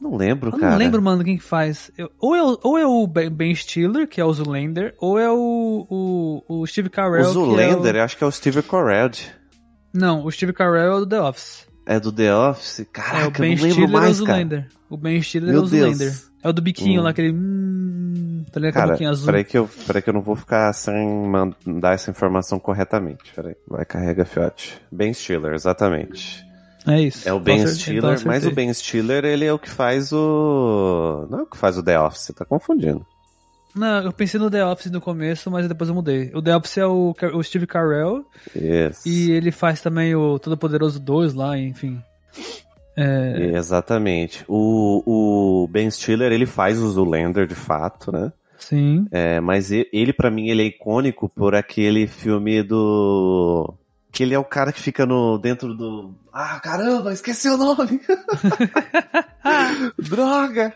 Não 0.00 0.16
lembro, 0.16 0.50
eu 0.50 0.58
cara. 0.58 0.72
Não 0.72 0.78
lembro, 0.78 1.00
mano, 1.00 1.24
quem 1.24 1.38
que 1.38 1.42
faz. 1.42 1.90
Eu, 1.96 2.10
ou, 2.18 2.34
é, 2.34 2.42
ou 2.62 2.78
é 2.78 2.86
o 2.86 3.06
Ben 3.06 3.54
Stiller, 3.54 4.06
que 4.06 4.20
é 4.20 4.24
o 4.24 4.32
Zoolander, 4.32 4.94
ou 4.98 5.18
é 5.18 5.30
o, 5.30 5.86
o, 5.88 6.60
o 6.60 6.66
Steve 6.66 6.90
Carell. 6.90 7.22
O 7.22 7.32
Zoolander, 7.32 7.96
é 7.96 8.00
o... 8.00 8.04
acho 8.04 8.16
que 8.16 8.24
é 8.24 8.26
o 8.26 8.30
Steve 8.30 8.62
Carell. 8.62 9.10
Não, 9.94 10.24
o 10.24 10.30
Steve 10.30 10.52
Carell 10.52 10.82
é 10.82 10.94
o 10.94 11.00
do 11.00 11.06
The 11.06 11.20
Office. 11.20 11.66
É 11.86 11.98
do 11.98 12.12
The 12.12 12.34
Office? 12.34 12.86
Caraca, 12.92 13.24
é, 13.24 13.26
o 13.26 13.30
ben 13.30 13.52
eu 13.52 13.56
não 13.56 13.62
lembro 13.62 13.70
Stiller 13.70 13.90
mais, 13.90 14.06
é 14.06 14.10
o 14.10 14.14
Zoolander. 14.14 14.68
O 14.90 14.96
Ben 14.96 15.22
Stiller 15.22 15.52
Meu 15.52 15.60
é 15.60 15.64
o 15.64 15.66
Zoolander. 15.66 16.14
É 16.42 16.48
o 16.48 16.52
do 16.52 16.62
biquinho 16.62 17.00
hum. 17.00 17.04
lá, 17.04 17.10
aquele... 17.10 17.32
Hum, 17.32 18.44
tá 18.52 18.60
ligado? 18.60 18.74
Cara, 18.74 18.92
biquinho 18.92 19.10
azul. 19.10 19.26
Peraí 19.26 19.44
que, 19.44 19.58
eu, 19.58 19.68
peraí 19.86 20.02
que 20.02 20.10
eu 20.10 20.14
não 20.14 20.20
vou 20.20 20.36
ficar 20.36 20.72
sem 20.74 20.94
mandar 21.26 21.94
essa 21.94 22.10
informação 22.10 22.58
corretamente. 22.58 23.32
Peraí. 23.34 23.56
Vai, 23.66 23.84
carrega, 23.84 24.24
fiote. 24.24 24.80
Ben 24.92 25.12
Stiller, 25.12 25.54
exatamente. 25.54 26.45
É 26.86 27.00
isso. 27.00 27.28
É 27.28 27.32
o 27.32 27.40
Ben 27.40 27.66
Stiller, 27.66 28.14
então 28.14 28.26
mas 28.26 28.46
o 28.46 28.50
Ben 28.50 28.72
Stiller, 28.72 29.24
ele 29.24 29.44
é 29.44 29.52
o 29.52 29.58
que 29.58 29.68
faz 29.68 30.12
o... 30.12 31.26
Não 31.30 31.40
é 31.40 31.42
o 31.42 31.46
que 31.46 31.56
faz 31.56 31.76
o 31.76 31.82
The 31.82 31.98
Office, 31.98 32.22
você 32.22 32.32
tá 32.32 32.44
confundindo. 32.44 33.04
Não, 33.74 34.02
eu 34.04 34.12
pensei 34.12 34.40
no 34.40 34.50
The 34.50 34.64
Office 34.64 34.90
no 34.90 35.02
começo, 35.02 35.50
mas 35.50 35.68
depois 35.68 35.90
eu 35.90 35.94
mudei. 35.94 36.30
O 36.34 36.40
The 36.40 36.56
Office 36.56 36.78
é 36.78 36.86
o, 36.86 37.14
o 37.34 37.42
Steve 37.42 37.66
Carell. 37.66 38.24
Yes. 38.56 39.04
E 39.04 39.30
ele 39.32 39.50
faz 39.50 39.82
também 39.82 40.14
o 40.14 40.38
Todo 40.38 40.56
Poderoso 40.56 40.98
2 40.98 41.34
lá, 41.34 41.58
enfim. 41.58 42.00
É... 42.96 43.50
Exatamente. 43.54 44.44
O, 44.48 45.02
o 45.64 45.68
Ben 45.68 45.90
Stiller, 45.90 46.32
ele 46.32 46.46
faz 46.46 46.80
o 46.80 46.88
Zoolander 46.88 47.46
de 47.46 47.54
fato, 47.54 48.10
né? 48.10 48.32
Sim. 48.56 49.06
É, 49.12 49.38
mas 49.40 49.70
ele, 49.70 49.88
ele 49.92 50.12
para 50.14 50.30
mim, 50.30 50.48
ele 50.48 50.62
é 50.62 50.66
icônico 50.66 51.28
por 51.28 51.54
aquele 51.54 52.06
filme 52.06 52.62
do... 52.62 53.74
Que 54.16 54.22
ele 54.22 54.32
é 54.32 54.38
o 54.38 54.44
cara 54.44 54.72
que 54.72 54.80
fica 54.80 55.04
no 55.04 55.36
dentro 55.36 55.74
do... 55.74 56.14
Ah, 56.32 56.58
caramba, 56.58 57.12
esqueci 57.12 57.50
o 57.50 57.58
nome! 57.58 58.00
Droga! 59.98 60.72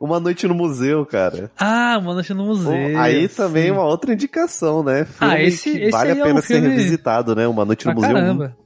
Uma 0.00 0.18
Noite 0.18 0.48
no 0.48 0.54
Museu, 0.54 1.04
cara. 1.04 1.50
Ah, 1.58 1.98
Uma 2.00 2.14
Noite 2.14 2.32
no 2.32 2.46
Museu. 2.46 2.98
aí 2.98 3.28
sim. 3.28 3.36
também 3.36 3.70
uma 3.70 3.84
outra 3.84 4.10
indicação, 4.14 4.82
né? 4.82 5.04
Filme 5.04 5.34
ah, 5.34 5.42
esse, 5.42 5.70
que 5.70 5.82
esse 5.82 5.90
vale 5.90 6.12
a 6.12 6.14
pena 6.14 6.30
é 6.30 6.32
um 6.32 6.40
ser 6.40 6.60
revisitado, 6.60 7.36
né? 7.36 7.46
Uma 7.46 7.66
Noite 7.66 7.86
no 7.86 7.92
Museu. 7.92 8.14
Caramba. 8.14 8.56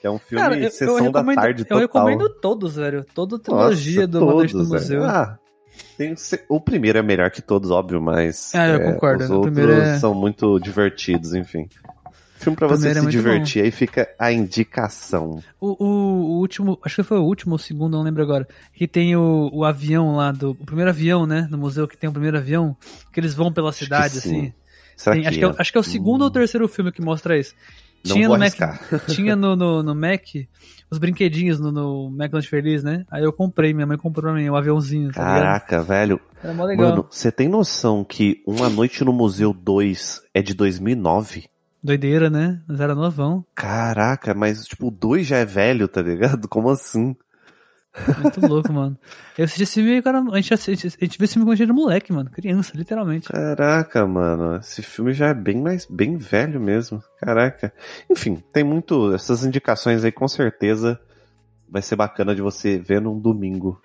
Que 0.00 0.06
é 0.06 0.10
um 0.10 0.18
filme 0.18 0.42
cara, 0.42 0.58
eu, 0.58 0.70
sessão 0.70 1.04
eu 1.04 1.12
da 1.12 1.22
tarde 1.22 1.64
total. 1.64 1.78
Eu 1.80 1.82
recomendo 1.82 2.30
todos, 2.30 2.76
velho. 2.76 3.04
Toda 3.14 3.36
a 3.36 3.38
trilogia 3.38 4.06
Nossa, 4.06 4.08
do 4.08 4.24
Uma 4.24 4.32
Noite 4.32 4.56
no 4.56 4.64
Museu. 4.64 5.04
Ah, 5.04 5.38
tem, 5.98 6.14
o 6.48 6.58
primeiro 6.58 6.98
é 6.98 7.02
melhor 7.02 7.30
que 7.30 7.42
todos, 7.42 7.70
óbvio, 7.70 8.00
mas. 8.00 8.54
Ah, 8.54 8.68
eu 8.68 8.76
é, 8.76 8.92
concordo. 8.92 9.24
Os 9.24 9.30
outros 9.30 9.58
é... 9.58 9.98
são 9.98 10.14
muito 10.14 10.58
divertidos, 10.60 11.34
enfim. 11.34 11.68
Filme 12.38 12.56
pra 12.56 12.68
você 12.68 12.94
se 12.94 12.98
é 12.98 13.10
divertir, 13.10 13.62
bom. 13.62 13.64
aí 13.64 13.70
fica 13.70 14.08
a 14.18 14.32
indicação. 14.32 15.42
O, 15.60 15.84
o, 15.84 15.86
o, 15.86 16.38
último, 16.38 16.78
acho 16.84 16.96
que 16.96 17.02
foi 17.02 17.18
o 17.18 17.24
último 17.24 17.52
ou 17.52 17.56
o 17.56 17.58
segundo, 17.58 17.96
não 17.96 18.04
lembro 18.04 18.22
agora. 18.22 18.46
Que 18.72 18.86
tem 18.86 19.16
o, 19.16 19.50
o 19.52 19.64
avião 19.64 20.14
lá, 20.14 20.30
do, 20.30 20.52
o 20.52 20.64
primeiro 20.64 20.90
avião, 20.90 21.26
né? 21.26 21.48
No 21.50 21.58
museu 21.58 21.88
que 21.88 21.96
tem 21.96 22.08
o 22.08 22.12
primeiro 22.12 22.38
avião, 22.38 22.76
que 23.12 23.18
eles 23.18 23.34
vão 23.34 23.52
pela 23.52 23.72
cidade, 23.72 24.18
assim. 24.18 24.52
Tem, 25.04 25.26
acho, 25.26 25.38
que 25.38 25.44
é, 25.44 25.54
acho 25.58 25.72
que 25.72 25.78
é 25.78 25.80
o 25.80 25.84
segundo 25.84 26.22
hum. 26.22 26.24
ou 26.24 26.30
terceiro 26.30 26.68
filme 26.68 26.92
que 26.92 27.02
mostra 27.02 27.36
isso. 27.36 27.54
Não 28.04 28.14
tinha 28.14 28.28
no 28.28 28.38
Mac, 28.38 28.54
tinha 29.10 29.36
no, 29.36 29.56
no, 29.56 29.82
no, 29.82 29.94
Mac 29.94 30.22
os 30.90 30.98
brinquedinhos 30.98 31.58
no, 31.58 31.72
no 31.72 32.08
McDonald's 32.08 32.48
Feliz, 32.48 32.82
né? 32.82 33.04
Aí 33.10 33.24
eu 33.24 33.32
comprei, 33.32 33.74
minha 33.74 33.86
mãe 33.86 33.98
comprou 33.98 34.22
pra 34.22 34.32
mim 34.32 34.48
um 34.48 34.56
aviãozinho. 34.56 35.12
Tá 35.12 35.22
Caraca, 35.22 35.76
ligado? 35.76 35.88
velho. 35.88 36.20
Era 36.42 36.54
mó 36.54 36.64
legal. 36.64 36.90
Mano, 36.90 37.06
você 37.10 37.32
tem 37.32 37.48
noção 37.48 38.04
que 38.04 38.42
Uma 38.46 38.70
Noite 38.70 39.04
no 39.04 39.12
Museu 39.12 39.52
2 39.52 40.22
é 40.32 40.40
de 40.40 40.54
2009? 40.54 41.48
Doideira, 41.88 42.28
né? 42.28 42.60
Mas 42.68 42.80
era 42.80 42.94
novão. 42.94 43.42
Caraca, 43.54 44.34
mas 44.34 44.66
tipo, 44.66 44.88
o 44.88 44.90
2 44.90 45.26
já 45.26 45.38
é 45.38 45.46
velho, 45.46 45.88
tá 45.88 46.02
ligado? 46.02 46.46
Como 46.48 46.68
assim? 46.68 47.16
Muito 48.20 48.46
louco, 48.46 48.70
mano. 48.70 48.96
Eu 49.38 49.46
assisti 49.46 49.62
esse 49.62 49.74
filme, 49.82 50.02
cara, 50.02 50.20
a 50.20 50.36
gente, 50.36 50.52
assiste, 50.52 50.86
a 50.86 51.04
gente 51.04 51.18
viu 51.18 51.24
esse 51.24 51.32
filme 51.32 51.46
quando 51.46 51.54
a 51.54 51.56
gente 51.56 51.64
era 51.64 51.72
moleque, 51.72 52.12
mano. 52.12 52.30
Criança, 52.30 52.76
literalmente. 52.76 53.28
Caraca, 53.28 54.06
mano. 54.06 54.56
Esse 54.56 54.82
filme 54.82 55.14
já 55.14 55.28
é 55.28 55.34
bem 55.34 55.62
mais, 55.62 55.86
bem 55.86 56.18
velho 56.18 56.60
mesmo. 56.60 57.02
Caraca. 57.18 57.72
Enfim, 58.10 58.42
tem 58.52 58.62
muito, 58.62 59.14
essas 59.14 59.44
indicações 59.44 60.04
aí 60.04 60.12
com 60.12 60.28
certeza 60.28 61.00
vai 61.68 61.80
ser 61.80 61.96
bacana 61.96 62.34
de 62.34 62.42
você 62.42 62.78
ver 62.78 63.00
num 63.00 63.18
domingo. 63.18 63.80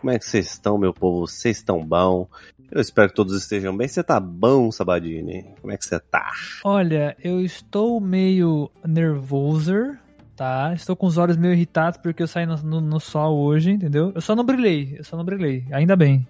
Como 0.00 0.10
é 0.10 0.18
que 0.18 0.24
vocês 0.24 0.46
estão, 0.46 0.78
meu 0.78 0.94
povo? 0.94 1.26
Vocês 1.26 1.58
estão 1.58 1.84
bom? 1.84 2.26
Eu 2.70 2.80
espero 2.80 3.10
que 3.10 3.14
todos 3.14 3.36
estejam 3.36 3.76
bem. 3.76 3.86
Você 3.86 4.02
tá 4.02 4.18
bom, 4.18 4.72
Sabadini? 4.72 5.44
Como 5.60 5.70
é 5.70 5.76
que 5.76 5.84
você 5.84 6.00
tá? 6.00 6.32
Olha, 6.64 7.14
eu 7.22 7.44
estou 7.44 8.00
meio 8.00 8.70
nervoso, 8.82 9.94
tá? 10.34 10.72
Estou 10.74 10.96
com 10.96 11.06
os 11.06 11.18
olhos 11.18 11.36
meio 11.36 11.52
irritados 11.52 12.00
porque 12.02 12.22
eu 12.22 12.26
saí 12.26 12.46
no, 12.46 12.56
no, 12.62 12.80
no, 12.80 12.98
sol 12.98 13.40
hoje, 13.40 13.72
entendeu? 13.72 14.10
Eu 14.14 14.22
só 14.22 14.34
não 14.34 14.42
brilhei, 14.42 14.96
eu 14.96 15.04
só 15.04 15.18
não 15.18 15.24
brilhei, 15.24 15.66
ainda 15.70 15.94
bem. 15.94 16.26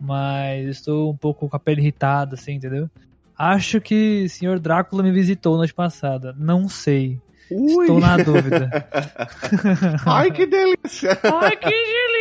Mas 0.00 0.66
estou 0.66 1.10
um 1.12 1.16
pouco 1.18 1.50
com 1.50 1.56
a 1.56 1.60
pele 1.60 1.82
irritada, 1.82 2.34
assim, 2.34 2.54
entendeu? 2.54 2.88
Acho 3.36 3.78
que 3.78 4.24
o 4.24 4.30
Senhor 4.30 4.58
Drácula 4.58 5.02
me 5.02 5.12
visitou 5.12 5.58
noite 5.58 5.74
passada. 5.74 6.34
Não 6.38 6.66
sei. 6.66 7.20
Ui. 7.50 7.82
Estou 7.82 8.00
na 8.00 8.16
dúvida. 8.16 8.88
Ai, 10.06 10.30
que 10.30 10.46
delícia! 10.46 11.18
Ai, 11.22 11.56
que 11.56 11.68
delícia! 11.68 12.15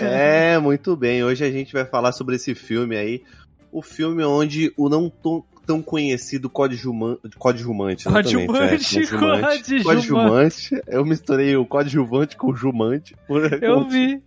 É, 0.00 0.58
muito 0.58 0.96
bem. 0.96 1.24
Hoje 1.24 1.44
a 1.44 1.50
gente 1.50 1.72
vai 1.72 1.84
falar 1.84 2.12
sobre 2.12 2.36
esse 2.36 2.54
filme 2.54 2.96
aí. 2.96 3.22
O 3.72 3.82
filme 3.82 4.24
onde 4.24 4.72
o 4.76 4.88
não 4.88 5.12
tão 5.66 5.82
conhecido 5.82 6.48
coadjuvante. 6.48 7.36
Coadjuvante, 7.36 8.04
coadjuvante, 8.04 8.98
é, 8.98 9.06
coadjuvante. 9.06 9.82
Coadjuvante. 9.82 10.80
Eu 10.86 11.04
misturei 11.04 11.56
o 11.56 11.66
coadjuvante 11.66 12.36
com 12.36 12.52
o 12.52 12.56
jumante. 12.56 13.16
Eu 13.60 13.86
vi. 13.88 14.22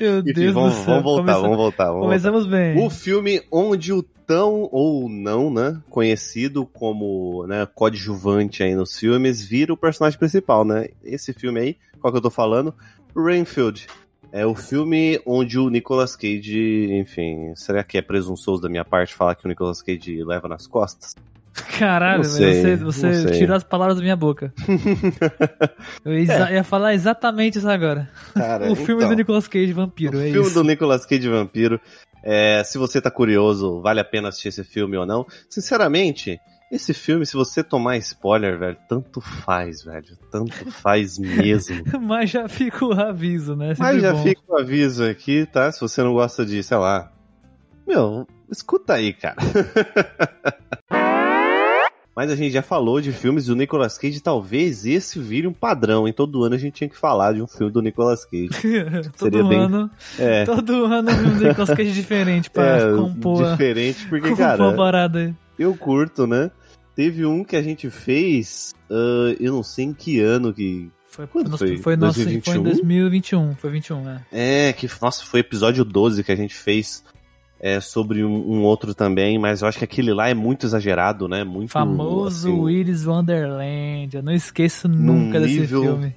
Meu 0.00 0.18
Enfim, 0.20 0.32
Deus 0.32 0.54
vamos, 0.54 0.74
do 0.74 0.84
céu. 0.84 0.86
Vamos 0.86 1.02
voltar, 1.04 1.38
vamos 1.38 1.56
voltar. 1.56 1.86
Vamos 1.86 2.02
Começamos 2.02 2.42
voltar. 2.42 2.56
bem. 2.56 2.84
O 2.86 2.90
filme 2.90 3.42
onde 3.50 3.92
o 3.92 4.02
tão 4.02 4.68
ou 4.72 5.08
não, 5.08 5.52
né, 5.52 5.80
conhecido 5.90 6.66
como, 6.66 7.46
né, 7.46 7.66
coadjuvante 7.74 8.62
aí 8.62 8.74
nos 8.74 8.98
filmes, 8.98 9.44
vira 9.44 9.72
o 9.72 9.76
personagem 9.76 10.18
principal, 10.18 10.64
né? 10.64 10.88
Esse 11.02 11.32
filme 11.32 11.60
aí, 11.60 11.76
qual 12.00 12.12
que 12.12 12.18
eu 12.18 12.22
tô 12.22 12.30
falando? 12.30 12.74
Rainfield. 13.16 13.86
É 14.32 14.44
o 14.44 14.54
filme 14.54 15.20
onde 15.24 15.58
o 15.58 15.70
Nicolas 15.70 16.16
Cage, 16.16 16.88
enfim, 16.92 17.54
será 17.54 17.84
que 17.84 17.96
é 17.96 18.02
presunçoso 18.02 18.62
da 18.62 18.68
minha 18.68 18.84
parte 18.84 19.14
falar 19.14 19.36
que 19.36 19.44
o 19.44 19.48
Nicolas 19.48 19.80
Cage 19.80 20.24
leva 20.24 20.48
nas 20.48 20.66
costas? 20.66 21.14
Caralho, 21.78 22.24
sei, 22.24 22.76
você, 22.76 22.76
você 22.76 23.38
tirou 23.38 23.56
as 23.56 23.62
palavras 23.62 23.96
da 23.96 24.02
minha 24.02 24.16
boca. 24.16 24.52
eu 26.04 26.18
ia, 26.18 26.50
é. 26.50 26.54
ia, 26.54 26.64
falar 26.64 26.94
exatamente 26.94 27.58
isso 27.58 27.68
agora. 27.68 28.10
Cara, 28.34 28.66
o 28.72 28.74
filme 28.74 29.04
então, 29.04 29.10
do 29.10 29.16
Nicolas 29.16 29.46
Cage 29.46 29.72
Vampiro, 29.72 30.18
o 30.18 30.20
é 30.20 30.32
filme 30.32 30.48
isso. 30.48 30.54
do 30.54 30.64
Nicolas 30.64 31.06
Cage 31.06 31.28
Vampiro. 31.28 31.80
É, 32.24 32.64
se 32.64 32.76
você 32.76 33.00
tá 33.00 33.10
curioso, 33.10 33.80
vale 33.80 34.00
a 34.00 34.04
pena 34.04 34.30
assistir 34.30 34.48
esse 34.48 34.64
filme 34.64 34.96
ou 34.96 35.06
não. 35.06 35.24
Sinceramente, 35.48 36.40
esse 36.74 36.92
filme, 36.92 37.24
se 37.24 37.34
você 37.34 37.62
tomar 37.62 37.96
spoiler, 37.98 38.58
velho, 38.58 38.76
tanto 38.88 39.20
faz, 39.20 39.84
velho. 39.84 40.18
Tanto 40.30 40.70
faz 40.72 41.18
mesmo. 41.18 41.84
Mas 42.02 42.30
já 42.30 42.48
fica 42.48 42.84
o 42.84 42.92
aviso, 42.92 43.54
né? 43.54 43.74
Mas 43.78 44.02
já 44.02 44.12
bom. 44.12 44.22
fica 44.22 44.42
o 44.48 44.56
aviso 44.56 45.04
aqui, 45.04 45.46
tá? 45.46 45.70
Se 45.70 45.80
você 45.80 46.02
não 46.02 46.12
gosta 46.12 46.44
de, 46.44 46.62
sei 46.62 46.76
lá. 46.76 47.12
Meu, 47.86 48.26
escuta 48.50 48.94
aí, 48.94 49.12
cara. 49.12 49.36
Mas 52.16 52.30
a 52.30 52.36
gente 52.36 52.52
já 52.52 52.62
falou 52.62 53.00
de 53.00 53.12
filmes 53.12 53.46
do 53.46 53.56
Nicolas 53.56 53.98
Cage, 53.98 54.20
talvez 54.20 54.86
esse 54.86 55.18
vire 55.18 55.48
um 55.48 55.52
padrão. 55.52 56.06
Em 56.06 56.12
todo 56.12 56.44
ano 56.44 56.54
a 56.54 56.58
gente 56.58 56.74
tinha 56.74 56.88
que 56.88 56.96
falar 56.96 57.34
de 57.34 57.42
um 57.42 57.46
filme 57.46 57.72
do 57.72 57.82
Nicolas 57.82 58.24
Cage. 58.24 58.48
todo 59.16 59.32
Seria 59.32 59.44
bem... 59.44 59.58
ano. 59.58 59.90
É. 60.18 60.44
Todo 60.44 60.86
ano 60.86 61.10
um 61.10 61.14
filme 61.14 61.38
do 61.38 61.48
Nicolas 61.48 61.70
Cage 61.70 61.92
diferente 61.92 62.50
pra 62.50 62.78
é, 62.78 62.96
compor. 62.96 63.50
Diferente, 63.50 64.06
porque, 64.08 64.34
cara. 64.34 64.72
parada 64.72 65.18
aí. 65.20 65.34
Eu 65.58 65.76
curto, 65.76 66.26
né? 66.26 66.50
Teve 66.94 67.26
um 67.26 67.42
que 67.42 67.56
a 67.56 67.62
gente 67.62 67.90
fez, 67.90 68.72
uh, 68.88 69.34
eu 69.40 69.52
não 69.52 69.62
sei 69.62 69.86
em 69.86 69.92
que 69.92 70.20
ano 70.20 70.52
que. 70.54 70.90
Foi, 71.08 71.26
Quando 71.26 71.56
foi? 71.56 71.76
Foi, 71.78 71.96
nosso, 71.96 72.20
foi 72.42 72.56
em 72.56 72.62
2021, 72.62 73.54
foi 73.56 73.70
21, 73.70 74.02
né? 74.02 74.24
É, 74.32 74.72
que, 74.72 74.88
nossa, 75.00 75.24
foi 75.24 75.40
episódio 75.40 75.84
12 75.84 76.24
que 76.24 76.32
a 76.32 76.36
gente 76.36 76.54
fez 76.54 77.04
é, 77.60 77.80
sobre 77.80 78.24
um, 78.24 78.34
um, 78.34 78.62
outro 78.62 78.94
também, 78.94 79.38
mas 79.38 79.62
eu 79.62 79.68
acho 79.68 79.78
que 79.78 79.84
aquele 79.84 80.12
lá 80.12 80.28
é 80.28 80.34
muito 80.34 80.66
exagerado, 80.66 81.26
né? 81.28 81.44
Muito 81.44 81.70
famoso 81.70 82.48
assim, 82.48 82.60
Willis 82.60 83.06
Wonderland. 83.06 84.16
Eu 84.16 84.22
não 84.22 84.32
esqueço 84.32 84.88
nunca 84.88 85.40
desse 85.40 85.60
nível... 85.60 85.82
filme. 85.82 86.16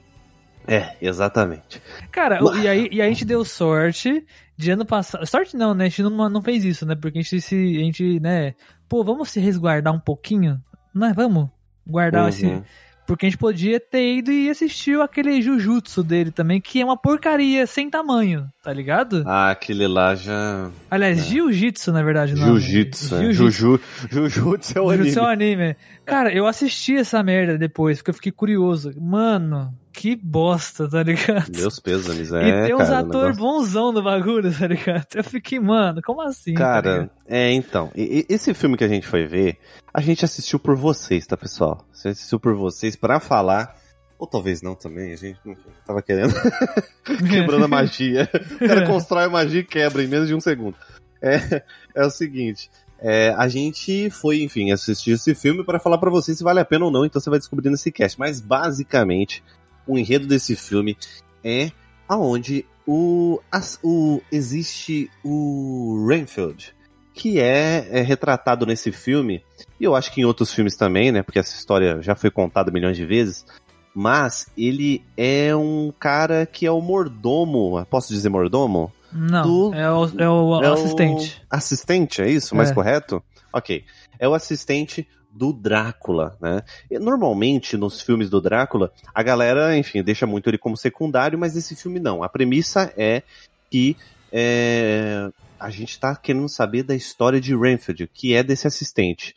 É, 0.68 0.98
exatamente. 1.02 1.82
Cara, 2.12 2.40
e 2.62 2.68
aí 2.68 2.90
e 2.92 3.02
a 3.02 3.08
gente 3.08 3.24
deu 3.24 3.46
sorte 3.46 4.26
de 4.58 4.72
ano 4.72 4.86
passado. 4.86 5.26
Sorte 5.26 5.56
não, 5.56 5.74
né? 5.74 5.86
A 5.86 5.88
gente 5.88 6.04
não, 6.04 6.30
não 6.30 6.42
fez 6.42 6.66
isso, 6.66 6.86
né? 6.86 6.94
Porque 6.94 7.20
a 7.20 7.22
gente 7.22 7.40
se. 7.40 7.56
A 7.56 7.80
gente, 7.80 8.20
né? 8.20 8.54
Pô, 8.88 9.04
vamos 9.04 9.30
se 9.30 9.40
resguardar 9.40 9.94
um 9.94 10.00
pouquinho? 10.00 10.62
Né? 10.94 11.14
Vamos 11.16 11.50
guardar 11.86 12.24
uhum. 12.24 12.30
esse. 12.30 12.64
Porque 13.08 13.26
a 13.26 13.30
gente 13.30 13.40
podia 13.40 13.80
ter 13.80 14.18
ido 14.18 14.32
e 14.32 14.50
assistiu 14.50 15.02
aquele 15.02 15.42
Jujutsu 15.42 16.04
dele 16.04 16.30
também, 16.30 16.60
que 16.60 16.82
é 16.82 16.86
uma 16.86 16.98
porcaria 16.98 17.66
sem 17.66 17.90
tamanho, 17.90 18.48
tá 18.62 18.74
ligado? 18.74 19.24
Ah, 19.26 19.50
aquele 19.50 19.88
lá 19.88 20.14
já. 20.14 20.70
Aliás, 20.92 21.18
é. 21.18 21.22
Jiu-Jitsu, 21.24 21.94
na 21.94 22.04
verdade, 22.04 22.36
não. 22.36 22.60
Jiu-Jitsu. 22.60 23.16
É. 23.16 23.32
Juju... 23.32 23.80
Jujutsu 24.12 24.78
é 24.78 24.82
o 24.82 24.90
anime. 24.90 25.04
Jujutsu 25.06 25.20
é 25.20 25.24
o 25.24 25.26
anime. 25.26 25.76
Cara, 26.06 26.34
eu 26.34 26.46
assisti 26.46 26.98
essa 26.98 27.24
merda 27.24 27.58
depois, 27.58 28.00
porque 28.00 28.10
eu 28.10 28.16
fiquei 28.16 28.32
curioso. 28.32 28.94
Mano, 29.00 29.74
que 29.94 30.16
bosta, 30.16 30.88
tá 30.88 31.02
ligado? 31.02 31.50
Meus 31.56 31.80
pêsames, 31.80 32.32
é. 32.32 32.48
E 32.48 32.66
tem 32.68 32.76
uns 32.76 32.90
atores 32.90 33.38
negócio... 33.38 33.42
bonzão 33.42 33.92
no 33.92 34.04
bagulho, 34.04 34.54
tá 34.54 34.68
ligado? 34.68 35.08
Eu 35.16 35.24
fiquei, 35.24 35.60
mano, 35.60 36.02
como 36.06 36.22
assim? 36.22 36.54
Tá 36.54 36.60
cara, 36.60 37.08
tá 37.08 37.10
é, 37.28 37.52
então. 37.52 37.90
esse 37.96 38.54
filme 38.54 38.78
que 38.78 38.84
a 38.84 38.88
gente 38.88 39.08
foi 39.08 39.26
ver, 39.26 39.58
a 39.98 40.02
gente 40.02 40.24
assistiu 40.24 40.60
por 40.60 40.76
vocês, 40.76 41.26
tá, 41.26 41.36
pessoal? 41.36 41.84
Você 41.92 42.10
assistiu 42.10 42.40
por 42.40 42.54
vocês 42.54 42.96
para 42.96 43.20
falar. 43.20 43.76
Ou 44.20 44.28
talvez 44.28 44.62
não 44.62 44.76
também, 44.76 45.12
a 45.12 45.16
gente 45.16 45.40
não 45.44 45.58
tava 45.88 46.04
querendo. 46.04 46.36
Quebrando 47.28 47.66
a 47.66 47.68
magia. 47.68 48.30
O 48.62 48.68
cara 48.68 48.86
constrói 48.86 49.24
a 49.24 49.30
magia 49.30 49.62
e 49.62 49.64
quebra 49.64 50.04
em 50.04 50.08
menos 50.08 50.28
de 50.28 50.36
um 50.36 50.40
segundo. 50.40 50.78
É, 51.20 51.64
é 51.96 52.06
o 52.06 52.12
seguinte. 52.12 52.70
É, 53.00 53.30
a 53.30 53.48
gente 53.48 54.12
foi, 54.12 54.44
enfim, 54.44 54.72
assistir 54.72 55.14
esse 55.14 55.34
filme 55.34 55.66
para 55.66 55.80
falar 55.80 55.98
para 55.98 56.12
vocês 56.12 56.38
se 56.38 56.44
vale 56.44 56.60
a 56.60 56.66
pena 56.66 56.86
ou 56.86 56.92
não, 56.92 57.04
então 57.04 57.20
você 57.20 57.32
vai 57.32 57.40
descobrir 57.40 57.72
nesse 57.72 57.92
cast. 57.92 58.20
Mas 58.20 58.40
basicamente, 58.40 59.44
o 59.88 59.98
enredo 59.98 60.28
desse 60.28 60.56
filme 60.56 60.96
é 61.44 61.72
aonde 62.08 62.68
o, 62.86 63.42
as, 63.52 63.80
o 63.82 64.22
existe 64.32 65.10
o 65.24 66.06
Renfield, 66.08 66.77
que 67.18 67.40
é, 67.40 67.88
é, 67.92 68.02
retratado 68.02 68.66
nesse 68.66 68.92
filme, 68.92 69.44
e 69.80 69.84
eu 69.84 69.96
acho 69.96 70.12
que 70.12 70.22
em 70.22 70.26
outros 70.26 70.54
filmes 70.54 70.76
também, 70.76 71.12
né? 71.12 71.24
Porque 71.24 71.40
essa 71.40 71.56
história 71.56 72.02
já 72.02 72.16
foi 72.16 72.30
contada 72.30 72.72
milhões 72.72 72.96
de 72.96 73.06
vezes. 73.06 73.46
Mas 73.94 74.46
ele 74.56 75.04
é 75.18 75.56
um 75.56 75.92
cara 76.00 76.46
que 76.46 76.68
é 76.68 76.72
o 76.72 76.80
mordomo. 76.80 77.84
Posso 77.90 78.14
dizer 78.14 78.30
mordomo? 78.30 78.94
Não, 79.12 79.42
do, 79.42 79.74
é, 79.74 79.92
o, 79.92 80.06
é 80.20 80.30
o 80.30 80.64
é 80.64 80.68
assistente. 80.68 81.42
O 81.52 81.56
assistente, 81.56 82.22
é 82.22 82.30
isso? 82.30 82.56
Mais 82.56 82.70
é. 82.70 82.74
correto? 82.76 83.24
Ok. 83.52 83.84
É 84.20 84.30
o 84.30 84.36
assistente 84.36 85.08
do 85.32 85.52
Drácula, 85.52 86.38
né? 86.40 86.62
E, 86.92 87.00
normalmente, 87.00 87.76
nos 87.76 88.02
filmes 88.02 88.30
do 88.30 88.40
Drácula, 88.40 88.92
a 89.14 89.24
galera, 89.24 89.76
enfim, 89.76 90.04
deixa 90.04 90.28
muito 90.28 90.48
ele 90.48 90.60
como 90.60 90.78
secundário, 90.78 91.38
mas 91.38 91.56
nesse 91.56 91.76
filme 91.76 92.00
não. 92.00 92.22
A 92.22 92.30
premissa 92.30 92.94
é 92.96 93.24
que 93.72 93.98
é, 94.32 95.30
a 95.68 95.70
gente 95.70 96.00
tá 96.00 96.16
querendo 96.16 96.48
saber 96.48 96.84
da 96.84 96.96
história 96.96 97.42
de 97.42 97.54
Renfield, 97.54 98.10
que 98.14 98.34
é 98.34 98.42
desse 98.42 98.66
assistente. 98.66 99.36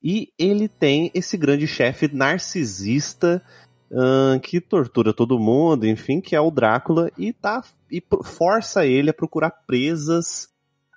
E 0.00 0.32
ele 0.38 0.68
tem 0.68 1.10
esse 1.12 1.36
grande 1.36 1.66
chefe 1.66 2.08
narcisista 2.14 3.42
uh, 3.90 4.38
que 4.38 4.60
tortura 4.60 5.12
todo 5.12 5.40
mundo, 5.40 5.84
enfim, 5.84 6.20
que 6.20 6.36
é 6.36 6.40
o 6.40 6.52
Drácula, 6.52 7.10
e, 7.18 7.32
tá, 7.32 7.64
e 7.90 8.00
força 8.22 8.86
ele 8.86 9.10
a 9.10 9.14
procurar 9.14 9.50
presas 9.66 10.48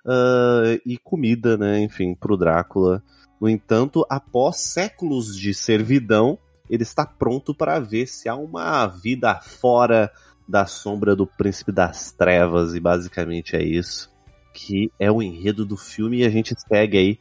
uh, 0.06 0.80
e 0.86 0.96
comida, 0.98 1.56
né, 1.56 1.80
enfim, 1.80 2.14
pro 2.14 2.36
Drácula. 2.36 3.02
No 3.40 3.48
entanto, 3.48 4.06
após 4.08 4.58
séculos 4.58 5.36
de 5.36 5.52
servidão, 5.52 6.38
ele 6.68 6.84
está 6.84 7.04
pronto 7.04 7.52
para 7.52 7.80
ver 7.80 8.06
se 8.06 8.28
há 8.28 8.36
uma 8.36 8.86
vida 8.86 9.34
fora 9.40 10.12
da 10.48 10.64
sombra 10.64 11.16
do 11.16 11.26
príncipe 11.26 11.72
das 11.72 12.12
trevas, 12.12 12.72
e 12.72 12.78
basicamente 12.78 13.56
é 13.56 13.64
isso 13.64 14.10
que 14.52 14.90
é 14.98 15.10
o 15.10 15.22
enredo 15.22 15.64
do 15.64 15.76
filme 15.76 16.18
e 16.18 16.24
a 16.24 16.30
gente 16.30 16.54
segue 16.68 16.98
aí 16.98 17.18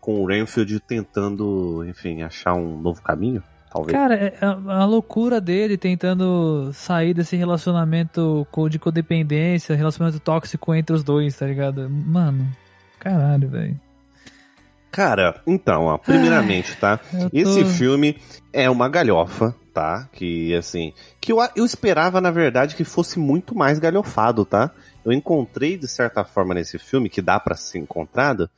com 0.00 0.20
o 0.20 0.26
Renfield 0.26 0.80
tentando, 0.80 1.84
enfim, 1.86 2.22
achar 2.22 2.54
um 2.54 2.80
novo 2.80 3.02
caminho. 3.02 3.42
Talvez. 3.70 3.96
Cara, 3.96 4.14
é, 4.14 4.34
é 4.40 4.46
a, 4.46 4.84
loucura 4.84 5.40
dele 5.40 5.78
tentando 5.78 6.72
sair 6.72 7.14
desse 7.14 7.36
relacionamento 7.36 8.44
de 8.68 8.78
codependência, 8.80 9.76
relacionamento 9.76 10.18
tóxico 10.18 10.74
entre 10.74 10.94
os 10.94 11.04
dois, 11.04 11.36
tá 11.36 11.46
ligado? 11.46 11.88
Mano, 11.88 12.50
caralho, 12.98 13.48
velho. 13.48 13.80
Cara, 14.90 15.40
então, 15.46 15.84
ó, 15.84 15.98
primeiramente, 15.98 16.76
tá? 16.76 16.98
Tô... 17.06 17.30
Esse 17.32 17.64
filme 17.64 18.16
é 18.52 18.68
uma 18.68 18.88
galhofa, 18.88 19.54
tá? 19.72 20.08
Que, 20.12 20.52
assim, 20.56 20.92
que 21.20 21.30
eu, 21.30 21.38
eu 21.54 21.64
esperava, 21.64 22.20
na 22.20 22.32
verdade, 22.32 22.74
que 22.74 22.82
fosse 22.82 23.20
muito 23.20 23.56
mais 23.56 23.78
galhofado, 23.78 24.44
tá? 24.44 24.72
Eu 25.04 25.12
encontrei, 25.12 25.76
de 25.76 25.88
certa 25.88 26.24
forma, 26.24 26.54
nesse 26.54 26.78
filme, 26.78 27.08
que 27.08 27.22
dá 27.22 27.40
para 27.40 27.56
ser 27.56 27.78
encontrado, 27.78 28.50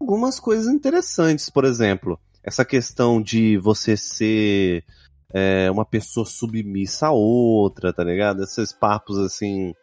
algumas 0.00 0.40
coisas 0.40 0.66
interessantes. 0.72 1.50
Por 1.50 1.64
exemplo, 1.64 2.18
essa 2.42 2.64
questão 2.64 3.20
de 3.20 3.58
você 3.58 3.96
ser 3.96 4.84
é, 5.32 5.70
uma 5.70 5.84
pessoa 5.84 6.24
submissa 6.24 7.08
a 7.08 7.12
outra, 7.12 7.92
tá 7.92 8.02
ligado? 8.02 8.42
Esses 8.42 8.72
papos, 8.72 9.18
assim, 9.18 9.74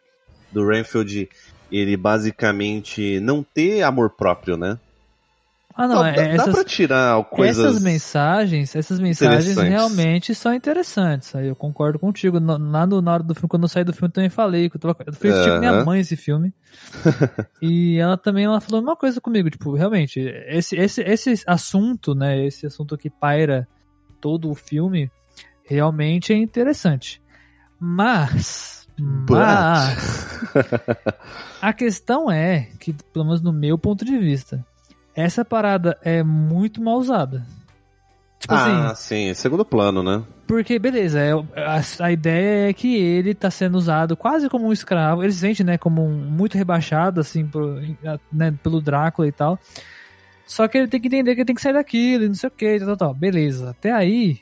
do 0.50 0.66
Renfield, 0.66 1.28
ele 1.70 1.96
basicamente 1.96 3.20
não 3.20 3.42
ter 3.42 3.82
amor 3.82 4.10
próprio, 4.10 4.56
né? 4.56 4.78
Ah, 5.78 5.86
não, 5.86 6.02
dá, 6.02 6.10
essas, 6.10 6.46
dá 6.46 6.52
pra 6.52 6.64
tirar 6.64 7.24
coisas. 7.26 7.64
Essas 7.64 7.80
mensagens, 7.80 8.74
essas 8.74 8.98
mensagens 8.98 9.56
realmente 9.56 10.34
são 10.34 10.52
interessantes. 10.52 11.32
Aí 11.36 11.46
eu 11.46 11.54
concordo 11.54 12.00
contigo. 12.00 12.40
Lá 12.40 12.84
no, 12.84 13.00
na 13.00 13.12
hora 13.12 13.22
do 13.22 13.32
filme, 13.32 13.48
quando 13.48 13.62
eu 13.62 13.68
saí 13.68 13.84
do 13.84 13.92
filme, 13.92 14.08
eu 14.08 14.12
também 14.12 14.28
falei. 14.28 14.68
Que 14.68 14.76
eu, 14.76 14.80
tava, 14.80 14.96
eu 15.06 15.12
fui 15.12 15.30
assistir 15.30 15.52
com 15.52 15.58
minha 15.60 15.84
mãe 15.84 16.00
esse 16.00 16.16
filme. 16.16 16.52
e 17.62 17.96
ela 17.96 18.16
também 18.16 18.44
ela 18.44 18.60
falou 18.60 18.82
uma 18.82 18.96
coisa 18.96 19.20
comigo. 19.20 19.48
Tipo, 19.48 19.72
realmente, 19.76 20.18
esse, 20.48 20.74
esse, 20.74 21.00
esse 21.00 21.44
assunto, 21.46 22.12
né? 22.12 22.44
Esse 22.44 22.66
assunto 22.66 22.98
que 22.98 23.08
paira 23.08 23.68
todo 24.20 24.50
o 24.50 24.56
filme, 24.56 25.08
realmente 25.62 26.32
é 26.32 26.36
interessante. 26.36 27.22
Mas. 27.78 28.88
Mas. 29.30 30.40
a 31.62 31.72
questão 31.72 32.28
é 32.28 32.68
que, 32.80 32.92
pelo 33.12 33.26
menos 33.26 33.40
no 33.40 33.52
meu 33.52 33.78
ponto 33.78 34.04
de 34.04 34.18
vista 34.18 34.66
essa 35.18 35.44
parada 35.44 35.98
é 36.02 36.22
muito 36.22 36.80
mal 36.80 36.96
usada. 36.96 37.44
Tipo 38.38 38.54
ah, 38.54 38.92
assim, 38.92 39.26
sim, 39.26 39.34
segundo 39.34 39.64
plano, 39.64 40.00
né? 40.00 40.22
Porque, 40.46 40.78
beleza, 40.78 41.18
é, 41.20 41.32
a, 41.32 41.82
a, 42.06 42.12
ideia 42.12 42.70
é 42.70 42.72
que 42.72 42.94
ele 42.94 43.34
tá 43.34 43.50
sendo 43.50 43.76
usado 43.76 44.16
quase 44.16 44.48
como 44.48 44.68
um 44.68 44.72
escravo. 44.72 45.24
Ele 45.24 45.32
se 45.32 45.40
sente, 45.40 45.64
né, 45.64 45.76
como 45.76 46.04
um, 46.04 46.12
muito 46.12 46.56
rebaixado, 46.56 47.20
assim, 47.20 47.44
por, 47.44 47.82
né, 48.32 48.54
pelo 48.62 48.80
Drácula 48.80 49.26
e 49.26 49.32
tal. 49.32 49.58
Só 50.46 50.68
que 50.68 50.78
ele 50.78 50.86
tem 50.86 51.00
que 51.00 51.08
entender 51.08 51.34
que 51.34 51.40
ele 51.40 51.46
tem 51.46 51.56
que 51.56 51.62
sair 51.62 51.74
daquilo 51.74 52.24
e 52.24 52.28
não 52.28 52.34
sei 52.34 52.48
o 52.48 52.52
que, 52.52 52.78
tal, 52.78 52.86
tal, 52.86 52.96
tal. 52.96 53.14
Beleza, 53.14 53.70
até 53.70 53.90
aí 53.90 54.38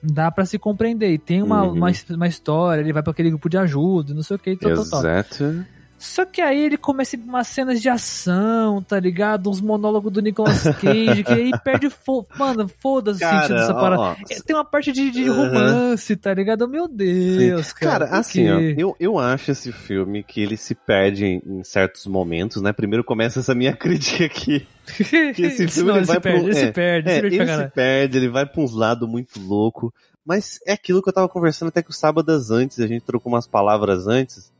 dá 0.00 0.30
para 0.30 0.46
se 0.46 0.56
compreender. 0.56 1.10
E 1.10 1.18
tem 1.18 1.42
uma, 1.42 1.64
uhum. 1.64 1.72
uma, 1.72 1.90
uma, 2.10 2.28
história, 2.28 2.80
ele 2.80 2.92
vai 2.92 3.02
para 3.02 3.10
aquele 3.10 3.30
grupo 3.30 3.50
de 3.50 3.58
ajuda, 3.58 4.14
não 4.14 4.22
sei 4.22 4.36
o 4.36 4.38
que, 4.38 4.56
tal, 4.56 4.70
Exato. 4.70 4.90
tal, 4.90 5.02
tal. 5.02 5.64
Só 6.02 6.26
que 6.26 6.42
aí 6.42 6.64
ele 6.64 6.76
começa 6.76 7.16
umas 7.16 7.46
cenas 7.46 7.80
de 7.80 7.88
ação, 7.88 8.82
tá 8.82 8.98
ligado? 8.98 9.48
Uns 9.48 9.60
monólogos 9.60 10.12
do 10.12 10.20
Nicolas 10.20 10.64
Cage, 10.82 11.22
que 11.22 11.32
aí 11.32 11.52
perde 11.62 11.88
fo 11.88 12.26
Mano, 12.36 12.66
foda-se 12.66 13.24
o 13.24 13.28
sentido 13.28 13.54
dessa 13.54 13.72
parada. 13.72 14.02
Ó, 14.02 14.16
é, 14.28 14.40
Tem 14.44 14.56
uma 14.56 14.64
parte 14.64 14.90
de, 14.90 15.12
de 15.12 15.28
romance, 15.28 16.16
tá 16.16 16.34
ligado? 16.34 16.66
Meu 16.66 16.88
Deus, 16.88 17.68
Sim. 17.68 17.74
cara. 17.76 18.08
Cara, 18.08 18.18
assim, 18.18 18.50
ó, 18.50 18.58
eu, 18.58 18.96
eu 18.98 19.16
acho 19.16 19.52
esse 19.52 19.70
filme 19.70 20.24
que 20.24 20.40
ele 20.40 20.56
se 20.56 20.74
perde 20.74 21.24
em, 21.24 21.42
em 21.46 21.62
certos 21.62 22.04
momentos, 22.08 22.60
né? 22.60 22.72
Primeiro 22.72 23.04
começa 23.04 23.38
essa 23.38 23.54
minha 23.54 23.72
crítica 23.76 24.24
aqui. 24.24 24.66
Que 25.36 25.42
esse 25.42 25.68
filme 25.68 25.90
Não, 25.90 25.98
ele, 25.98 26.06
vai 26.06 26.18
perde, 26.18 26.40
pro, 26.40 26.48
ele 26.48 26.58
é, 26.58 26.66
se 26.66 26.72
perde, 26.72 27.08
é, 27.08 27.18
ele 27.18 27.46
se 27.46 27.68
perde, 27.68 28.18
ele 28.18 28.28
vai 28.28 28.44
pra 28.44 28.60
uns 28.60 28.74
lados 28.74 29.08
muito 29.08 29.38
louco. 29.38 29.94
Mas 30.26 30.58
é 30.66 30.72
aquilo 30.72 31.00
que 31.00 31.08
eu 31.08 31.12
tava 31.12 31.28
conversando 31.28 31.68
até 31.68 31.80
com 31.80 31.90
o 31.90 31.94
Sábadas 31.94 32.50
antes, 32.50 32.80
a 32.80 32.88
gente 32.88 33.04
trocou 33.04 33.32
umas 33.32 33.46
palavras 33.46 34.08
antes 34.08 34.50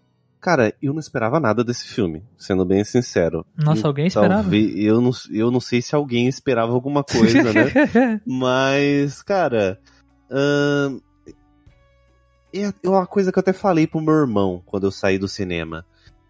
Cara, 0.43 0.74
eu 0.82 0.93
não 0.93 0.99
esperava 0.99 1.38
nada 1.38 1.62
desse 1.62 1.86
filme, 1.86 2.24
sendo 2.36 2.64
bem 2.64 2.82
sincero. 2.82 3.47
Nossa, 3.57 3.86
alguém 3.86 4.09
esperava? 4.09 4.56
Eu 4.56 5.01
não, 5.01 5.12
eu 5.31 5.52
não 5.52 5.60
sei 5.60 5.81
se 5.81 5.94
alguém 5.94 6.27
esperava 6.27 6.73
alguma 6.73 7.05
coisa, 7.05 7.44
né? 7.52 8.20
Mas, 8.27 9.23
cara. 9.23 9.78
Hum, 10.28 11.01
é 12.52 12.89
uma 12.89 13.06
coisa 13.06 13.31
que 13.31 13.39
eu 13.39 13.40
até 13.40 13.52
falei 13.52 13.86
pro 13.86 14.01
meu 14.01 14.14
irmão 14.14 14.60
quando 14.66 14.85
eu 14.85 14.90
saí 14.90 15.16
do 15.16 15.28
cinema. 15.28 15.86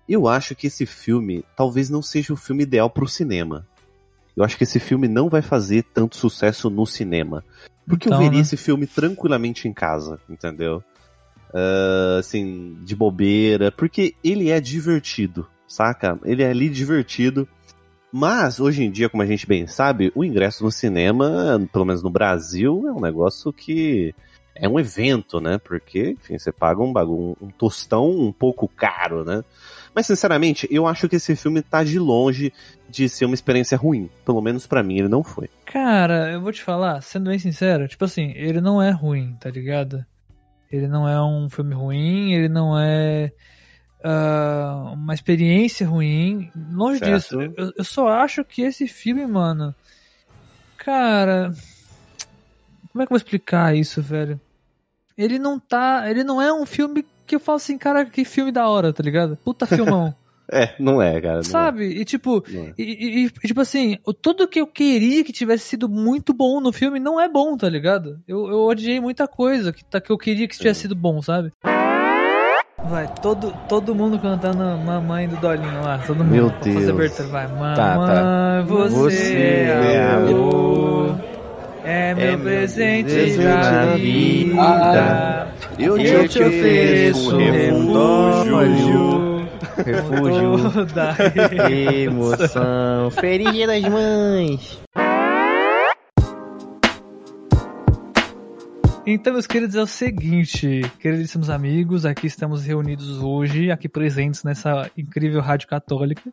Eu 0.06 0.28
acho 0.28 0.54
que 0.54 0.66
esse 0.66 0.84
filme 0.84 1.42
talvez 1.56 1.88
não 1.88 2.02
seja 2.02 2.34
o 2.34 2.36
filme 2.36 2.64
ideal 2.64 2.90
pro 2.90 3.08
cinema. 3.08 3.66
Eu 4.36 4.44
acho 4.44 4.58
que 4.58 4.64
esse 4.64 4.78
filme 4.78 5.08
não 5.08 5.30
vai 5.30 5.40
fazer 5.40 5.86
tanto 5.94 6.18
sucesso 6.18 6.68
no 6.68 6.84
cinema. 6.84 7.42
Porque 7.86 8.08
então, 8.08 8.18
eu 8.18 8.24
veria 8.24 8.40
né? 8.40 8.42
esse 8.42 8.58
filme 8.58 8.86
tranquilamente 8.86 9.66
em 9.66 9.72
casa, 9.72 10.20
entendeu? 10.28 10.84
Uh, 11.52 12.18
assim, 12.18 12.76
de 12.82 12.96
bobeira, 12.96 13.70
porque 13.70 14.14
ele 14.22 14.50
é 14.50 14.60
divertido, 14.60 15.46
saca? 15.66 16.18
Ele 16.24 16.42
é 16.42 16.50
ali 16.50 16.68
divertido. 16.68 17.48
Mas, 18.14 18.60
hoje 18.60 18.84
em 18.84 18.90
dia, 18.90 19.08
como 19.08 19.22
a 19.22 19.26
gente 19.26 19.46
bem 19.46 19.66
sabe, 19.66 20.12
o 20.14 20.22
ingresso 20.22 20.62
no 20.62 20.70
cinema, 20.70 21.58
pelo 21.72 21.86
menos 21.86 22.02
no 22.02 22.10
Brasil, 22.10 22.84
é 22.86 22.92
um 22.92 23.00
negócio 23.00 23.50
que 23.52 24.14
é 24.54 24.68
um 24.68 24.78
evento, 24.78 25.40
né? 25.40 25.58
Porque, 25.58 26.10
enfim, 26.10 26.38
você 26.38 26.52
paga 26.52 26.82
um 26.82 26.92
bagulho, 26.92 27.36
um 27.40 27.48
tostão 27.48 28.10
um 28.10 28.30
pouco 28.30 28.68
caro, 28.68 29.24
né? 29.24 29.42
Mas, 29.94 30.06
sinceramente, 30.06 30.68
eu 30.70 30.86
acho 30.86 31.08
que 31.08 31.16
esse 31.16 31.34
filme 31.34 31.62
tá 31.62 31.82
de 31.82 31.98
longe 31.98 32.52
de 32.86 33.08
ser 33.08 33.24
uma 33.24 33.34
experiência 33.34 33.78
ruim. 33.78 34.10
Pelo 34.26 34.42
menos 34.42 34.66
para 34.66 34.82
mim, 34.82 34.98
ele 34.98 35.08
não 35.08 35.24
foi. 35.24 35.48
Cara, 35.64 36.32
eu 36.32 36.40
vou 36.42 36.52
te 36.52 36.62
falar, 36.62 37.00
sendo 37.00 37.30
bem 37.30 37.38
sincero, 37.38 37.88
tipo 37.88 38.04
assim, 38.04 38.32
ele 38.36 38.60
não 38.60 38.80
é 38.80 38.90
ruim, 38.90 39.34
tá 39.40 39.48
ligado? 39.48 40.04
Ele 40.72 40.88
não 40.88 41.06
é 41.06 41.22
um 41.22 41.50
filme 41.50 41.74
ruim, 41.74 42.32
ele 42.32 42.48
não 42.48 42.78
é 42.78 43.30
uh, 44.02 44.94
uma 44.94 45.12
experiência 45.12 45.86
ruim. 45.86 46.50
Longe 46.72 46.98
certo. 46.98 47.12
disso. 47.12 47.40
Eu, 47.56 47.72
eu 47.76 47.84
só 47.84 48.08
acho 48.08 48.42
que 48.42 48.62
esse 48.62 48.88
filme, 48.88 49.26
mano. 49.26 49.74
Cara. 50.78 51.52
Como 52.90 53.02
é 53.02 53.06
que 53.06 53.12
eu 53.12 53.14
vou 53.14 53.16
explicar 53.16 53.76
isso, 53.76 54.00
velho? 54.00 54.40
Ele 55.16 55.38
não 55.38 55.60
tá. 55.60 56.10
Ele 56.10 56.24
não 56.24 56.40
é 56.40 56.52
um 56.52 56.64
filme 56.64 57.04
que 57.26 57.34
eu 57.34 57.40
falo 57.40 57.56
assim, 57.56 57.76
cara, 57.76 58.04
que 58.06 58.24
filme 58.24 58.50
da 58.50 58.68
hora, 58.68 58.92
tá 58.92 59.02
ligado? 59.02 59.36
Puta 59.36 59.66
filmão. 59.66 60.14
É, 60.52 60.74
não 60.78 61.00
é, 61.00 61.18
cara. 61.18 61.36
Não 61.36 61.44
Sabe? 61.44 61.86
É. 61.86 62.00
E 62.00 62.04
tipo, 62.04 62.44
é. 62.46 62.74
e, 62.76 62.82
e, 62.82 63.24
e, 63.24 63.30
tipo 63.30 63.62
assim, 63.62 63.96
tudo 64.20 64.46
que 64.46 64.60
eu 64.60 64.66
queria 64.66 65.24
que 65.24 65.32
tivesse 65.32 65.64
sido 65.64 65.88
muito 65.88 66.34
bom 66.34 66.60
no 66.60 66.70
filme 66.70 67.00
não 67.00 67.18
é 67.18 67.26
bom, 67.26 67.56
tá 67.56 67.70
ligado? 67.70 68.20
Eu, 68.28 68.46
eu 68.50 68.60
odiei 68.66 69.00
muita 69.00 69.26
coisa 69.26 69.72
que, 69.72 69.82
tá, 69.82 69.98
que 69.98 70.12
eu 70.12 70.18
queria 70.18 70.46
que 70.46 70.58
tivesse 70.58 70.80
sido 70.82 70.94
bom, 70.94 71.22
sabe? 71.22 71.50
Vai, 72.84 73.08
todo, 73.22 73.54
todo 73.66 73.94
mundo 73.94 74.18
cantando 74.18 74.58
Mamãe 74.84 75.26
do 75.26 75.36
Dolinho 75.36 75.82
lá. 75.82 75.98
Todo 76.06 76.18
mundo. 76.18 76.30
Meu 76.30 76.50
Deus. 76.62 76.76
Fazer 76.76 76.90
abertura, 76.90 77.28
vai. 77.28 77.46
Mamãe, 77.46 77.74
tá, 77.74 78.06
tá. 78.06 78.62
você, 78.62 78.94
você 78.94 79.34
é 79.34 80.12
amor. 80.12 81.18
É 81.84 82.14
meu 82.14 82.24
é 82.24 82.36
presente, 82.36 83.10
presente 83.10 83.42
da 83.42 83.94
vida. 83.96 84.60
Ah, 84.60 85.46
eu, 85.78 85.96
eu 85.96 86.28
te 86.28 86.42
ofereço 86.42 87.36
refúgio. 87.38 88.58
Refúgio 88.58 89.31
da 90.94 91.16
emoção. 91.70 93.10
Feliz 93.10 93.52
Dia 93.52 93.66
das 93.66 93.82
Mães. 93.82 94.82
Então, 99.04 99.32
meus 99.32 99.48
queridos, 99.48 99.74
é 99.74 99.82
o 99.82 99.86
seguinte, 99.86 100.80
queridíssimos 101.00 101.50
amigos, 101.50 102.06
aqui 102.06 102.28
estamos 102.28 102.64
reunidos 102.64 103.18
hoje, 103.18 103.68
aqui 103.68 103.88
presentes 103.88 104.44
nessa 104.44 104.88
incrível 104.96 105.40
rádio 105.40 105.66
católica, 105.66 106.32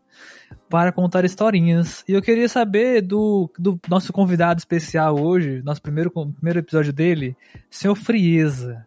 para 0.69 0.91
contar 0.91 1.25
historinhas. 1.25 2.03
E 2.07 2.13
eu 2.13 2.21
queria 2.21 2.47
saber 2.47 3.01
do, 3.01 3.51
do 3.57 3.79
nosso 3.89 4.13
convidado 4.13 4.59
especial 4.59 5.19
hoje, 5.19 5.63
nosso 5.63 5.81
primeiro, 5.81 6.11
primeiro 6.11 6.59
episódio 6.59 6.93
dele, 6.93 7.35
senhor 7.71 7.95
Frieza. 7.95 8.85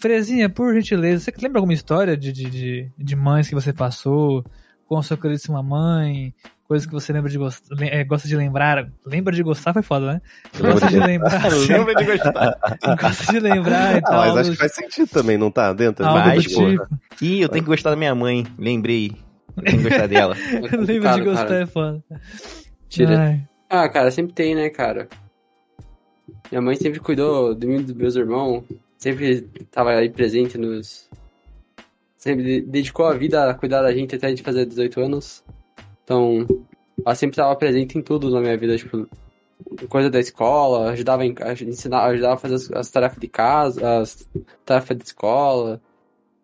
Frezinha, 0.00 0.48
por 0.48 0.74
gentileza, 0.74 1.24
você 1.24 1.32
lembra 1.40 1.58
alguma 1.58 1.74
história 1.74 2.16
de, 2.16 2.32
de, 2.32 2.50
de, 2.50 2.90
de 2.96 3.16
mães 3.16 3.48
que 3.48 3.54
você 3.54 3.72
passou 3.72 4.44
com 4.86 4.98
a 4.98 5.02
sua 5.02 5.16
queridíssima 5.16 5.62
mãe? 5.62 6.34
coisa 6.70 6.86
que 6.86 6.92
você 6.92 7.12
lembra 7.12 7.28
de 7.28 7.36
gostar, 7.36 7.74
é, 7.82 8.04
gosta 8.04 8.28
de 8.28 8.36
lembrar. 8.36 8.88
Lembra 9.04 9.34
de 9.34 9.42
gostar 9.42 9.72
foi 9.72 9.82
foda, 9.82 10.06
né? 10.06 10.22
Gosta 10.56 10.86
de 10.86 11.00
lembrar. 11.00 11.42
lembra 11.68 11.94
de 11.96 12.04
gostar. 12.04 12.58
gosta 13.02 13.32
de 13.32 13.40
lembrar 13.40 13.96
e 13.96 14.00
tal. 14.00 14.20
mas 14.20 14.36
acho 14.36 14.50
que 14.52 14.56
faz 14.56 14.74
sentido 14.76 15.08
também, 15.08 15.36
não 15.36 15.50
tá? 15.50 15.72
Dentro 15.72 16.06
Algo 16.06 16.20
mais, 16.20 16.44
tipo. 16.44 16.62
Ih, 17.20 17.40
eu 17.40 17.48
tenho 17.48 17.64
que 17.64 17.70
gostar 17.70 17.90
da 17.90 17.96
minha 17.96 18.14
mãe. 18.14 18.46
Lembrei. 18.56 19.16
Eu 19.56 19.64
tenho 19.64 19.78
que 19.78 19.88
gostar 19.88 20.06
dela. 20.06 20.36
lembra 20.86 21.14
de 21.16 21.22
gostar 21.22 21.46
cara. 21.48 21.62
é 21.62 21.66
foda. 21.66 22.04
Tira. 22.88 23.18
Ai. 23.18 23.42
Ah, 23.68 23.88
cara, 23.88 24.12
sempre 24.12 24.32
tem, 24.32 24.54
né, 24.54 24.70
cara? 24.70 25.08
Minha 26.52 26.62
mãe 26.62 26.76
sempre 26.76 27.00
cuidou 27.00 27.52
de 27.52 27.66
mim 27.66 27.80
e 27.80 27.82
dos 27.82 27.96
meus 27.96 28.14
irmãos. 28.14 28.62
Sempre 29.00 29.42
tava 29.70 29.92
aí 29.92 30.10
presente 30.10 30.58
nos. 30.58 31.08
Sempre 32.18 32.60
dedicou 32.60 33.06
a 33.06 33.14
vida 33.14 33.50
a 33.50 33.54
cuidar 33.54 33.80
da 33.80 33.92
gente 33.94 34.14
até 34.14 34.26
a 34.26 34.30
gente 34.30 34.42
fazer 34.42 34.66
18 34.66 35.00
anos. 35.00 35.42
Então, 36.04 36.46
ela 37.04 37.14
sempre 37.14 37.32
estava 37.32 37.56
presente 37.56 37.96
em 37.96 38.02
tudo 38.02 38.30
na 38.30 38.40
minha 38.40 38.58
vida, 38.58 38.76
tipo, 38.76 39.08
coisa 39.88 40.10
da 40.10 40.20
escola, 40.20 40.90
ajudava 40.90 41.24
em 41.24 41.34
ensinar, 41.66 42.04
ajudava 42.04 42.34
a 42.34 42.36
fazer 42.36 42.54
as, 42.56 42.70
as, 42.72 42.90
tarefas 42.90 43.18
de 43.18 43.28
casa, 43.28 44.00
as 44.00 44.28
tarefas 44.66 44.98
de 44.98 45.04
escola, 45.04 45.80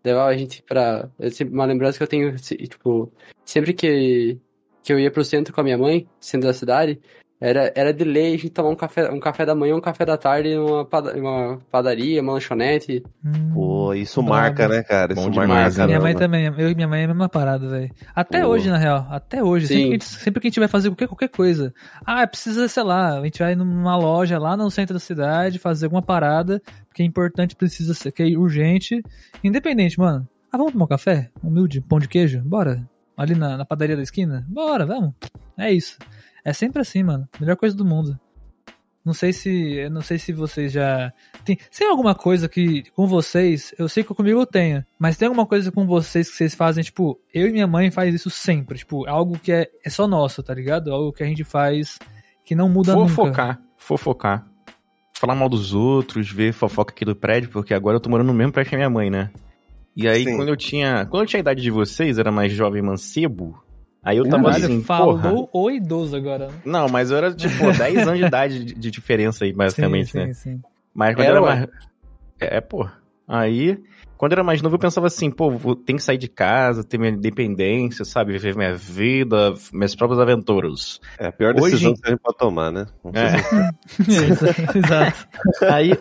levava 0.03 0.31
a 0.31 0.37
gente 0.37 0.63
pra. 0.63 1.11
Eu 1.19 1.31
sempre, 1.31 1.53
uma 1.53 1.67
lembrança 1.67 1.99
que 1.99 2.05
eu 2.05 2.09
tenho, 2.09 2.35
tipo, 2.37 3.13
sempre 3.45 3.75
que, 3.75 4.39
que 4.83 4.95
eu 4.95 4.99
ia 4.99 5.11
pro 5.11 5.25
centro 5.25 5.53
com 5.53 5.61
a 5.61 5.65
minha 5.65 5.77
mãe, 5.77 6.09
centro 6.19 6.47
da 6.47 6.55
cidade, 6.55 6.99
era, 7.39 7.71
era 7.75 7.93
de 7.93 8.03
lei 8.03 8.35
a 8.35 8.39
gente 8.39 8.51
tomar 8.51 8.71
um 8.71 8.75
café, 8.75 9.11
um 9.11 9.21
café 9.21 9.45
da 9.45 9.55
manhã 9.55 9.77
um 9.77 9.81
café 9.81 10.07
da 10.07 10.17
tarde 10.17 10.55
numa 10.55 10.87
uma 11.15 11.59
padaria, 11.71 12.23
uma 12.23 12.33
lanchonete. 12.33 13.05
Hum, 13.23 13.53
Pô, 13.53 13.93
isso 13.93 14.23
marca, 14.23 14.67
né, 14.67 14.83
cara? 14.83 15.13
Isso 15.13 15.31
marca. 15.31 15.47
Marca, 15.47 15.87
minha 15.87 16.01
mãe 16.01 16.15
também, 16.15 16.47
eu 16.47 16.71
e 16.71 16.75
minha 16.75 16.89
mãe 16.89 17.03
é 17.03 17.05
a 17.05 17.09
mesma 17.09 17.29
parada, 17.29 17.69
velho. 17.69 17.91
Até 18.15 18.41
Pô. 18.41 18.49
hoje, 18.49 18.71
na 18.71 18.79
real. 18.79 19.07
Até 19.11 19.43
hoje. 19.43 19.67
Sempre 19.67 19.85
que, 19.85 19.91
gente, 19.91 20.05
sempre 20.05 20.41
que, 20.41 20.47
a 20.47 20.51
gente, 20.51 20.61
vai 20.61 20.69
fazer 20.69 20.89
qualquer, 20.89 21.09
qualquer 21.09 21.29
coisa. 21.29 21.75
Ah, 22.07 22.27
precisa, 22.27 22.69
sei 22.69 22.83
lá, 22.83 23.19
a 23.19 23.25
gente 23.25 23.39
vai 23.39 23.55
numa 23.55 23.97
loja 23.97 24.39
lá 24.39 24.57
no 24.57 24.71
centro 24.71 24.95
da 24.95 25.01
cidade 25.01 25.59
fazer 25.59 25.87
alguma 25.87 26.03
parada, 26.03 26.63
que 26.95 27.03
é 27.03 27.07
importante, 27.07 27.55
precisa 27.55 27.93
ser, 27.93 28.13
que 28.13 28.23
é 28.23 28.39
urgente. 28.39 29.03
Independente, 29.45 29.99
mano. 29.99 30.27
Ah, 30.51 30.57
vamos 30.57 30.73
tomar 30.73 30.87
um 30.87 30.89
café? 30.89 31.31
Humilde, 31.43 31.83
pão 31.83 31.99
de 31.99 32.09
queijo? 32.09 32.41
Bora. 32.41 32.89
Ali 33.15 33.35
na, 33.35 33.59
na 33.59 33.65
padaria 33.65 33.97
da 33.97 34.03
esquina? 34.03 34.47
Bora, 34.49 34.87
vamos. 34.87 35.13
É 35.59 35.71
isso. 35.71 35.99
É 36.47 36.53
sempre 36.53 36.81
assim, 36.81 37.03
mano. 37.03 37.29
Melhor 37.41 37.57
coisa 37.57 37.77
do 37.77 37.85
mundo. 37.85 38.17
Não 39.05 39.13
sei 39.13 39.33
se. 39.33 39.89
Não 39.91 40.01
sei 40.01 40.17
se 40.17 40.33
vocês 40.33 40.71
já. 40.71 41.13
Tem, 41.45 41.59
tem 41.77 41.89
alguma 41.89 42.15
coisa 42.15 42.49
que 42.49 42.85
com 42.93 43.05
vocês. 43.05 43.75
Eu 43.77 43.89
sei 43.89 44.05
que 44.05 44.15
comigo 44.15 44.39
eu 44.39 44.47
tenho. 44.47 44.85
Mas 44.97 45.17
tem 45.17 45.27
alguma 45.27 45.45
coisa 45.45 45.73
com 45.73 45.85
vocês 45.85 46.31
que 46.31 46.37
vocês 46.37 46.55
fazem, 46.55 46.85
tipo, 46.85 47.21
eu 47.35 47.49
e 47.49 47.53
minha 47.53 47.67
mãe 47.67 47.91
faz 47.91 48.15
isso 48.15 48.31
sempre. 48.31 48.79
Tipo, 48.79 49.09
algo 49.09 49.37
que 49.41 49.51
é, 49.51 49.69
é 49.85 49.91
só 49.91 50.07
nosso, 50.07 50.41
tá 50.41 50.55
ligado? 50.55 50.93
Algo 50.93 51.13
que 51.13 51.25
a 51.25 51.27
gente 51.27 51.43
faz 51.43 51.99
que 52.45 52.55
não 52.55 52.69
muda 52.69 52.93
fofocar, 52.93 53.09
nunca. 53.09 53.63
Fofocar. 53.77 54.43
Fofocar. 54.45 54.47
Falar 55.15 55.35
mal 55.35 55.49
dos 55.49 55.75
outros, 55.75 56.31
ver 56.31 56.53
fofoca 56.53 56.93
aqui 56.93 57.05
do 57.05 57.17
prédio, 57.17 57.51
porque 57.51 57.75
agora 57.75 57.97
eu 57.97 58.01
tô 58.01 58.09
morando 58.09 58.29
no 58.29 58.35
mesmo 58.35 58.53
prédio 58.53 58.71
que 58.71 58.77
a 58.77 58.79
minha 58.79 58.91
mãe, 58.91 59.11
né? 59.11 59.33
E 59.97 60.07
aí, 60.07 60.23
Sim. 60.23 60.37
quando 60.37 60.49
eu 60.49 60.57
tinha. 60.57 61.07
Quando 61.07 61.23
eu 61.23 61.27
tinha 61.27 61.41
a 61.41 61.43
idade 61.43 61.61
de 61.61 61.73
vocês, 61.73 62.19
era 62.19 62.31
mais 62.31 62.53
jovem 62.53 62.83
mancebo, 62.83 63.61
Aí 64.07 64.19
eu 64.19 64.29
tava 64.29 64.45
Caralho, 64.45 64.65
assim, 64.67 64.85
falou 64.85 65.19
porra. 65.19 65.49
o 65.53 65.69
idoso 65.69 66.15
agora. 66.15 66.47
Né? 66.47 66.55
Não, 66.65 66.89
mas 66.89 67.11
eu 67.11 67.17
era 67.17 67.35
tipo 67.35 67.57
10 67.77 68.07
anos 68.07 68.21
de 68.21 68.25
idade 68.25 68.65
de, 68.65 68.73
de 68.73 68.89
diferença 68.89 69.45
aí, 69.45 69.53
basicamente, 69.53 70.13
sim, 70.13 70.19
né? 70.19 70.27
Sim, 70.33 70.53
sim. 70.53 70.63
Mas 70.95 71.17
quando 71.17 71.25
era, 71.27 71.39
era 71.39 71.41
mais... 71.41 71.69
É, 72.39 72.61
pô. 72.61 72.89
Aí, 73.29 73.79
quando 74.17 74.33
eu 74.33 74.37
era 74.37 74.45
mais 74.45 74.63
novo, 74.63 74.77
eu 74.77 74.79
pensava 74.79 75.09
assim, 75.09 75.31
pô, 75.31 75.51
vou, 75.51 75.77
tenho 75.77 75.99
que 75.99 76.05
sair 76.05 76.17
de 76.17 76.29
casa, 76.29 76.83
ter 76.83 76.97
minha 76.97 77.11
independência, 77.11 78.05
sabe? 78.05 78.33
Viver 78.33 78.57
minha 78.57 78.75
vida, 78.75 79.55
minhas 79.73 79.95
próprias 79.95 80.21
aventuras. 80.21 81.01
É 81.19 81.27
a 81.27 81.33
pior 81.33 81.53
decisão 81.53 81.91
hoje... 81.91 82.01
que 82.01 82.07
a 82.07 82.11
gente 82.13 82.21
pode 82.21 82.39
tomar, 82.39 82.71
né? 82.71 82.87
É. 83.13 84.79
Exato. 84.79 85.29
Aí, 85.71 85.93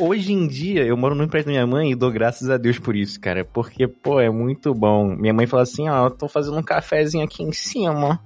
hoje 0.00 0.32
em 0.32 0.48
dia, 0.48 0.84
eu 0.84 0.96
moro 0.96 1.14
no 1.14 1.22
emprego 1.22 1.46
da 1.46 1.52
minha 1.52 1.66
mãe 1.66 1.92
e 1.92 1.94
dou 1.94 2.10
graças 2.10 2.50
a 2.50 2.56
Deus 2.56 2.78
por 2.78 2.96
isso, 2.96 3.20
cara. 3.20 3.44
Porque, 3.44 3.86
pô, 3.86 4.18
é 4.20 4.30
muito 4.30 4.74
bom. 4.74 5.14
Minha 5.14 5.34
mãe 5.34 5.46
fala 5.46 5.62
assim, 5.62 5.88
ó, 5.88 6.06
eu 6.06 6.10
tô 6.10 6.26
fazendo 6.26 6.58
um 6.58 6.62
cafezinho 6.62 7.24
aqui 7.24 7.42
em 7.42 7.52
cima. 7.52 8.20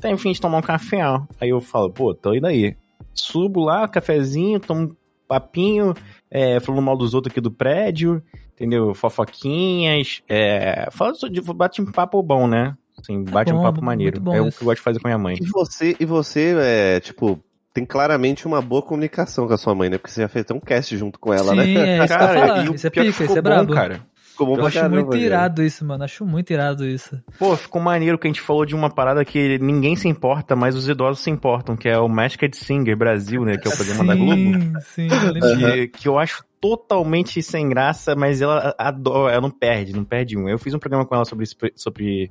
Tem 0.00 0.16
fim 0.16 0.30
de 0.30 0.40
tomar 0.40 0.58
um 0.58 0.62
café, 0.62 1.04
ó. 1.04 1.22
Aí 1.40 1.48
eu 1.48 1.60
falo, 1.60 1.90
pô, 1.90 2.14
tô 2.14 2.32
indo 2.32 2.46
aí. 2.46 2.76
Subo 3.12 3.64
lá, 3.64 3.88
cafezinho, 3.88 4.60
tomo 4.60 4.82
um 4.82 4.96
papinho, 5.26 5.94
é, 6.30 6.60
falando 6.60 6.82
mal 6.82 6.96
dos 6.96 7.14
outros 7.14 7.32
aqui 7.32 7.40
do 7.40 7.50
prédio 7.50 8.22
entendeu? 8.58 8.92
Fofoquinhas, 8.92 10.20
é, 10.28 10.88
fala 10.90 11.12
de 11.30 11.40
bate 11.40 11.80
um 11.80 11.86
papo 11.86 12.20
bom, 12.22 12.48
né? 12.48 12.76
Assim, 12.98 13.24
tá 13.24 13.30
bate 13.30 13.52
bom, 13.52 13.60
um 13.60 13.62
papo 13.62 13.80
maneiro. 13.82 14.20
É 14.32 14.40
o 14.40 14.50
que 14.50 14.60
eu 14.60 14.64
gosto 14.64 14.78
de 14.78 14.82
fazer 14.82 14.98
com 14.98 15.06
a 15.06 15.10
minha 15.10 15.18
mãe. 15.18 15.36
E 15.40 15.46
você, 15.46 15.96
e 15.98 16.04
você 16.04 16.56
é, 16.58 17.00
tipo, 17.00 17.40
tem 17.72 17.86
claramente 17.86 18.46
uma 18.46 18.60
boa 18.60 18.82
comunicação 18.82 19.46
com 19.46 19.54
a 19.54 19.56
sua 19.56 19.74
mãe, 19.74 19.88
né? 19.88 19.96
Porque 19.96 20.10
você 20.10 20.22
já 20.22 20.28
fez 20.28 20.44
até 20.44 20.52
um 20.52 20.60
cast 20.60 20.96
junto 20.96 21.18
com 21.20 21.32
ela, 21.32 21.52
Sim, 21.52 21.56
né? 21.56 21.98
É, 21.98 22.04
isso 22.04 22.08
cara, 22.08 22.64
e 22.64 22.68
o 22.68 22.74
isso 22.74 22.86
é 22.86 22.90
pica, 22.90 23.24
isso 23.24 23.38
é 23.38 23.40
brabo. 23.40 23.72
cara. 23.72 24.00
Ficou 24.38 24.54
bom 24.54 24.62
eu 24.62 24.66
acho 24.66 24.88
muito 24.88 25.16
irado 25.16 25.64
isso, 25.64 25.84
mano. 25.84 26.04
Acho 26.04 26.24
muito 26.24 26.52
irado 26.52 26.86
isso. 26.86 27.20
Pô, 27.36 27.56
ficou 27.56 27.82
maneiro 27.82 28.16
que 28.16 28.28
a 28.28 28.30
gente 28.30 28.40
falou 28.40 28.64
de 28.64 28.72
uma 28.72 28.88
parada 28.88 29.24
que 29.24 29.58
ninguém 29.58 29.96
se 29.96 30.06
importa, 30.06 30.54
mas 30.54 30.76
os 30.76 30.88
idosos 30.88 31.24
se 31.24 31.28
importam, 31.28 31.76
que 31.76 31.88
é 31.88 31.98
o 31.98 32.08
Masked 32.08 32.56
Singer 32.56 32.96
Brasil, 32.96 33.44
né? 33.44 33.56
Que 33.56 33.66
é 33.66 33.72
o 33.72 33.76
programa 33.76 34.02
sim, 34.02 34.06
da 34.06 34.14
Globo. 34.14 34.80
Sim, 34.80 35.08
lembro. 35.32 35.58
Que, 35.58 35.88
que 35.88 36.08
eu 36.08 36.16
acho 36.16 36.44
totalmente 36.60 37.42
sem 37.42 37.68
graça, 37.68 38.14
mas 38.14 38.40
ela 38.40 38.72
adora, 38.78 39.32
ela 39.32 39.40
não 39.40 39.50
perde, 39.50 39.92
não 39.92 40.04
perde 40.04 40.38
um. 40.38 40.48
Eu 40.48 40.58
fiz 40.58 40.72
um 40.72 40.78
programa 40.78 41.04
com 41.04 41.16
ela 41.16 41.24
sobre, 41.24 41.44
sobre 41.74 42.30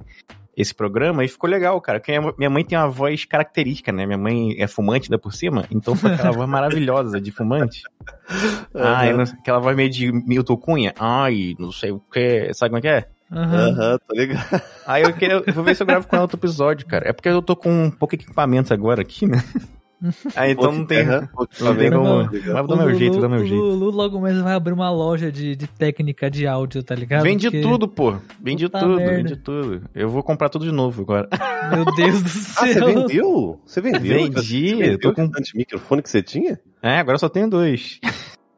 esse 0.57 0.73
programa 0.73 1.23
e 1.23 1.27
ficou 1.27 1.47
legal, 1.47 1.79
cara. 1.79 1.99
Porque 1.99 2.19
minha 2.35 2.49
mãe 2.49 2.65
tem 2.65 2.75
uma 2.75 2.89
voz 2.89 3.23
característica, 3.25 3.91
né? 3.91 4.07
Minha 4.07 4.17
mãe 4.17 4.55
é 4.57 4.65
fumante 4.65 5.05
ainda 5.05 5.19
por 5.19 5.31
cima, 5.31 5.65
então 5.69 5.95
foi 5.95 6.11
aquela 6.11 6.31
voz 6.31 6.49
maravilhosa 6.49 7.21
de 7.21 7.31
fumante. 7.31 7.83
Uhum. 8.73 8.81
Ai, 8.81 9.13
não, 9.13 9.23
aquela 9.23 9.59
voz 9.59 9.75
meio 9.75 9.89
de 9.89 10.11
Milton 10.11 10.57
Cunha. 10.57 10.95
Ai, 10.99 11.55
não 11.59 11.71
sei 11.71 11.91
o 11.91 11.99
que. 11.99 12.51
Sabe 12.55 12.71
como 12.71 12.79
é 12.79 12.81
que 12.81 12.87
é? 12.87 13.07
Aham, 13.31 13.67
uhum. 13.67 13.91
uhum, 13.91 13.97
tô 14.07 14.15
ligado. 14.15 14.61
Aí 14.87 15.03
eu, 15.03 15.13
queria, 15.13 15.43
eu 15.45 15.53
vou 15.53 15.63
ver 15.63 15.75
se 15.75 15.83
eu 15.83 15.87
gravo 15.87 16.07
com 16.07 16.15
ela 16.15 16.23
outro 16.23 16.39
episódio, 16.39 16.87
cara. 16.87 17.07
É 17.07 17.13
porque 17.13 17.29
eu 17.29 17.41
tô 17.41 17.55
com 17.55 17.69
um 17.69 17.91
pouco 17.91 18.17
de 18.17 18.23
equipamento 18.23 18.73
agora 18.73 19.01
aqui, 19.01 19.27
né? 19.27 19.43
Ah, 20.35 20.49
então 20.49 20.71
não 20.71 20.85
tem. 20.85 21.05
Não 21.05 21.75
tem 21.75 21.91
como. 21.91 22.67
Do 22.67 22.77
meu 22.77 22.93
jeito, 22.93 23.19
do 23.19 23.29
meu 23.29 23.45
jeito. 23.45 23.55
O 23.55 23.65
Lulu 23.65 23.91
logo 23.91 24.19
mesmo 24.19 24.43
vai 24.43 24.53
abrir 24.53 24.73
uma 24.73 24.91
loja 24.91 25.31
de, 25.31 25.55
de 25.55 25.67
técnica 25.67 26.29
de 26.29 26.45
áudio, 26.45 26.83
tá 26.83 26.93
ligado? 26.93 27.23
Vende 27.23 27.49
Porque... 27.49 27.61
tudo, 27.61 27.87
pô. 27.87 28.15
Vende 28.39 28.65
Puta 28.65 28.79
tudo, 28.79 28.95
merda. 28.97 29.15
vende 29.15 29.35
tudo. 29.37 29.81
Eu 29.95 30.09
vou 30.09 30.21
comprar 30.21 30.49
tudo 30.49 30.65
de 30.65 30.71
novo 30.71 31.01
agora. 31.01 31.27
Meu 31.73 31.85
Deus 31.95 32.21
do 32.21 32.29
céu. 32.29 32.57
Ah, 32.57 32.67
você 32.67 32.79
vendeu? 32.81 33.61
Você 33.65 33.81
vendeu? 33.81 34.01
Vendi. 34.01 34.69
Você 34.69 34.75
vendeu 34.75 34.91
eu 34.91 34.99
tô 34.99 35.13
com 35.13 35.29
tanto 35.29 35.51
microfone 35.55 36.01
que 36.01 36.09
você 36.09 36.21
tinha? 36.21 36.59
É, 36.81 36.97
agora 36.97 37.17
só 37.17 37.29
tenho 37.29 37.49
dois. 37.49 37.99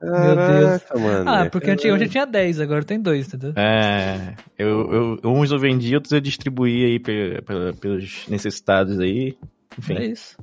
Meu 0.01 0.35
Deus. 0.35 1.01
Mano, 1.01 1.29
ah, 1.29 1.49
porque 1.49 1.69
antigamente 1.69 2.05
eu 2.05 2.09
tinha 2.09 2.25
10, 2.25 2.61
agora 2.61 2.83
tem 2.83 2.99
dois, 2.99 3.27
entendeu? 3.27 3.53
É. 3.55 4.35
Eu, 4.57 5.19
eu, 5.21 5.31
uns 5.31 5.51
eu 5.51 5.59
vendi, 5.59 5.93
outros 5.93 6.13
eu 6.13 6.21
distribuí 6.21 6.85
aí 6.85 6.99
pelos 6.99 8.25
necessitados 8.27 8.99
aí. 8.99 9.37
Enfim. 9.77 9.95
É 9.95 10.05
isso. 10.05 10.37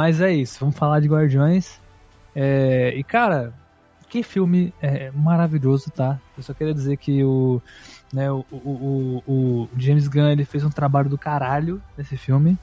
Mas 0.00 0.18
é 0.18 0.32
isso, 0.32 0.58
vamos 0.58 0.76
falar 0.76 0.98
de 0.98 1.08
Guardiões. 1.08 1.78
É, 2.34 2.94
e 2.96 3.04
cara, 3.04 3.52
que 4.08 4.22
filme 4.22 4.72
é, 4.80 5.10
maravilhoso, 5.10 5.90
tá? 5.90 6.18
Eu 6.38 6.42
só 6.42 6.54
queria 6.54 6.72
dizer 6.72 6.96
que 6.96 7.22
o, 7.22 7.60
né, 8.10 8.32
o, 8.32 8.42
o, 8.50 9.22
o, 9.26 9.32
o 9.34 9.68
James 9.76 10.08
Gunn 10.08 10.30
ele 10.30 10.46
fez 10.46 10.64
um 10.64 10.70
trabalho 10.70 11.10
do 11.10 11.18
caralho 11.18 11.82
nesse 11.98 12.16
filme. 12.16 12.56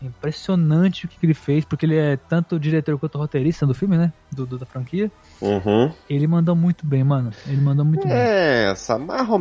Impressionante 0.00 1.04
o 1.04 1.08
que 1.08 1.18
ele 1.26 1.34
fez, 1.34 1.62
porque 1.62 1.84
ele 1.84 1.96
é 1.96 2.16
tanto 2.16 2.58
diretor 2.58 2.98
quanto 2.98 3.18
roteirista 3.18 3.66
do 3.66 3.74
filme, 3.74 3.98
né? 3.98 4.10
Do, 4.32 4.46
do 4.46 4.56
da 4.56 4.64
franquia. 4.64 5.12
Uhum. 5.42 5.92
Ele 6.08 6.26
mandou 6.26 6.56
muito 6.56 6.86
bem, 6.86 7.04
mano. 7.04 7.30
Ele 7.46 7.60
mandou 7.60 7.84
muito 7.84 8.06
é, 8.06 8.10
bem. 8.10 8.16
É, 8.16 8.70
essa, 8.70 8.98
mais 8.98 9.28
ou 9.28 9.38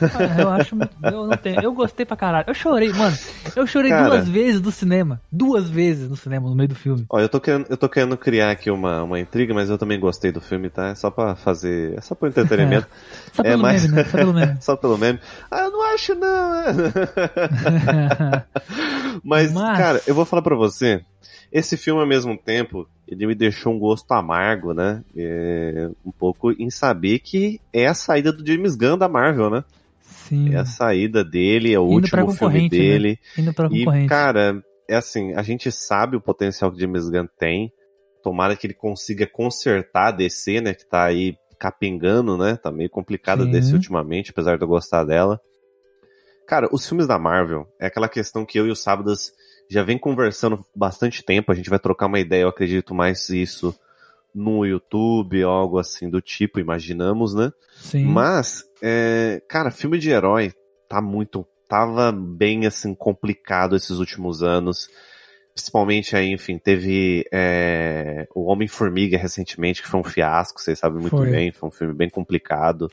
Ah, 0.00 0.40
eu 0.40 0.48
acho 0.50 0.76
muito. 0.76 0.94
Eu, 1.02 1.26
não 1.26 1.36
tenho, 1.36 1.60
eu 1.60 1.72
gostei 1.72 2.06
pra 2.06 2.16
caralho. 2.16 2.44
Eu 2.46 2.54
chorei, 2.54 2.92
mano. 2.92 3.16
Eu 3.56 3.66
chorei 3.66 3.90
Cara, 3.90 4.08
duas 4.08 4.28
vezes 4.28 4.60
no 4.60 4.70
cinema. 4.70 5.20
Duas 5.30 5.68
vezes 5.68 6.08
no 6.08 6.16
cinema, 6.16 6.48
no 6.48 6.54
meio 6.54 6.68
do 6.68 6.74
filme. 6.74 7.04
Ó, 7.10 7.18
eu 7.18 7.28
tô 7.28 7.40
querendo, 7.40 7.66
eu 7.68 7.76
tô 7.76 7.88
querendo 7.88 8.16
criar 8.16 8.50
aqui 8.50 8.70
uma, 8.70 9.02
uma 9.02 9.18
intriga, 9.18 9.52
mas 9.54 9.70
eu 9.70 9.78
também 9.78 9.98
gostei 9.98 10.30
do 10.30 10.40
filme, 10.40 10.70
tá? 10.70 10.88
É 10.88 10.94
só 10.94 11.10
pra 11.10 11.34
fazer. 11.34 11.96
É 11.96 12.00
só 12.00 12.14
pro 12.14 12.28
entretenimento. 12.28 12.86
É, 12.86 13.34
só 13.34 13.42
pelo 13.42 13.54
é, 13.54 13.56
mas... 13.56 13.82
meme, 13.82 13.96
né? 13.96 14.04
Só 14.04 14.16
pelo 14.16 14.34
meme. 14.34 14.56
só 14.60 14.76
pelo 14.76 14.98
meme. 14.98 15.20
Ah, 15.50 15.60
eu 15.62 15.70
não 15.70 15.94
acho, 15.94 16.14
não. 16.14 16.64
mas, 19.24 19.52
mas, 19.52 19.78
cara, 19.78 20.00
eu 20.06 20.14
vou 20.14 20.24
falar 20.24 20.42
pra 20.42 20.56
você. 20.56 21.02
Esse 21.50 21.76
filme, 21.76 22.00
ao 22.00 22.06
mesmo 22.06 22.36
tempo, 22.36 22.86
ele 23.06 23.26
me 23.26 23.34
deixou 23.34 23.72
um 23.72 23.78
gosto 23.78 24.10
amargo, 24.12 24.74
né? 24.74 25.02
É, 25.16 25.88
um 26.04 26.12
pouco 26.12 26.52
em 26.52 26.68
saber 26.68 27.20
que 27.20 27.58
é 27.72 27.86
a 27.86 27.94
saída 27.94 28.30
do 28.30 28.46
James 28.46 28.76
Gunn 28.76 28.98
da 28.98 29.08
Marvel, 29.08 29.48
né? 29.48 29.64
Sim. 30.28 30.54
É 30.54 30.58
a 30.58 30.64
saída 30.64 31.24
dele, 31.24 31.72
é 31.72 31.78
o 31.78 31.86
Indo 31.86 31.94
último 31.94 32.32
filme 32.32 32.62
né? 32.62 32.68
dele. 32.68 33.18
Né? 33.36 33.42
Indo 33.42 33.54
pra 33.54 33.68
concorrente. 33.68 34.04
E, 34.04 34.08
cara, 34.08 34.62
é 34.88 34.96
assim, 34.96 35.34
a 35.34 35.42
gente 35.42 35.70
sabe 35.72 36.16
o 36.16 36.20
potencial 36.20 36.70
que 36.70 36.80
James 36.80 37.08
Gunn 37.08 37.26
tem. 37.38 37.72
Tomara 38.22 38.56
que 38.56 38.66
ele 38.66 38.74
consiga 38.74 39.26
consertar 39.26 40.08
a 40.08 40.10
DC, 40.10 40.60
né? 40.60 40.74
Que 40.74 40.86
tá 40.86 41.04
aí 41.04 41.36
capengando, 41.58 42.36
né? 42.36 42.56
Tá 42.56 42.70
meio 42.70 42.90
complicada 42.90 43.44
a 43.44 43.46
DC 43.46 43.74
ultimamente, 43.74 44.30
apesar 44.30 44.56
de 44.56 44.64
eu 44.64 44.68
gostar 44.68 45.04
dela. 45.04 45.40
Cara, 46.46 46.68
os 46.72 46.86
filmes 46.86 47.06
da 47.06 47.18
Marvel 47.18 47.66
é 47.80 47.86
aquela 47.86 48.08
questão 48.08 48.44
que 48.44 48.58
eu 48.58 48.66
e 48.66 48.70
o 48.70 48.76
Sábados 48.76 49.32
já 49.70 49.82
vem 49.82 49.98
conversando 49.98 50.64
bastante 50.74 51.22
tempo. 51.22 51.52
A 51.52 51.54
gente 51.54 51.68
vai 51.68 51.78
trocar 51.78 52.06
uma 52.06 52.18
ideia, 52.18 52.42
eu 52.42 52.48
acredito 52.48 52.94
mais 52.94 53.28
isso 53.28 53.74
no 54.38 54.64
YouTube, 54.64 55.42
algo 55.42 55.78
assim 55.78 56.08
do 56.08 56.20
tipo, 56.20 56.60
imaginamos, 56.60 57.34
né? 57.34 57.50
Sim. 57.76 58.04
Mas, 58.04 58.64
é, 58.80 59.42
cara, 59.48 59.70
filme 59.70 59.98
de 59.98 60.10
herói 60.10 60.52
tá 60.88 61.02
muito. 61.02 61.46
Tava 61.68 62.10
bem 62.12 62.64
assim 62.64 62.94
complicado 62.94 63.76
esses 63.76 63.98
últimos 63.98 64.42
anos. 64.42 64.88
Principalmente 65.58 66.14
aí, 66.14 66.30
enfim, 66.30 66.56
teve 66.56 67.26
é, 67.32 68.28
o 68.32 68.44
Homem-Formiga 68.44 69.18
recentemente, 69.18 69.82
que 69.82 69.88
foi 69.88 69.98
um 69.98 70.04
fiasco, 70.04 70.60
vocês 70.60 70.78
sabem 70.78 71.00
muito 71.00 71.16
foi. 71.16 71.32
bem, 71.32 71.50
foi 71.50 71.68
um 71.68 71.72
filme 71.72 71.92
bem 71.92 72.08
complicado. 72.08 72.88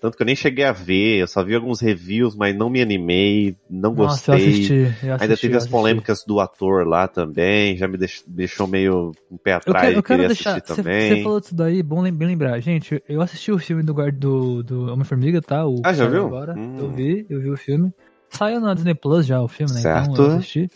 Tanto 0.00 0.16
que 0.16 0.22
eu 0.22 0.26
nem 0.26 0.34
cheguei 0.34 0.64
a 0.64 0.72
ver, 0.72 1.18
eu 1.18 1.26
só 1.26 1.44
vi 1.44 1.54
alguns 1.54 1.78
reviews, 1.78 2.34
mas 2.34 2.56
não 2.56 2.70
me 2.70 2.80
animei, 2.80 3.54
não 3.68 3.92
Nossa, 3.92 4.32
gostei. 4.32 4.46
Eu 4.46 4.50
assisti, 4.50 4.72
eu 4.72 4.88
assisti, 4.88 5.22
Ainda 5.22 5.36
teve 5.36 5.56
as 5.58 5.66
polêmicas 5.66 6.24
do 6.26 6.40
ator 6.40 6.86
lá 6.86 7.06
também, 7.06 7.76
já 7.76 7.86
me 7.86 7.98
deixou 8.26 8.66
meio 8.66 9.12
um 9.30 9.36
pé 9.36 9.52
atrás 9.52 9.84
eu 9.84 9.88
quero, 9.88 9.98
eu 9.98 10.02
queria 10.02 10.26
deixar, 10.28 10.56
assistir 10.56 10.74
também. 10.74 11.16
Você 11.16 11.22
falou 11.22 11.40
disso 11.40 11.54
daí, 11.54 11.82
bom 11.82 12.02
bem 12.02 12.28
lembrar. 12.28 12.58
Gente, 12.60 13.02
eu 13.06 13.20
assisti 13.20 13.52
o 13.52 13.58
filme 13.58 13.82
do, 13.82 13.92
do, 14.12 14.62
do 14.62 14.90
Homem-Formiga, 14.90 15.42
tá? 15.42 15.66
O 15.66 15.82
ah, 15.84 15.92
já 15.92 16.06
viu? 16.06 16.24
Agora. 16.28 16.54
Hum. 16.56 16.76
Eu 16.78 16.90
vi, 16.90 17.26
eu 17.28 17.40
vi 17.42 17.50
o 17.50 17.58
filme. 17.58 17.92
Saiu 18.30 18.58
na 18.60 18.72
Disney 18.72 18.94
Plus 18.94 19.26
já 19.26 19.42
o 19.42 19.48
filme, 19.48 19.74
né? 19.74 19.80
Certo. 19.80 20.12
Então 20.12 20.24
eu 20.24 20.36
assisti. 20.38 20.70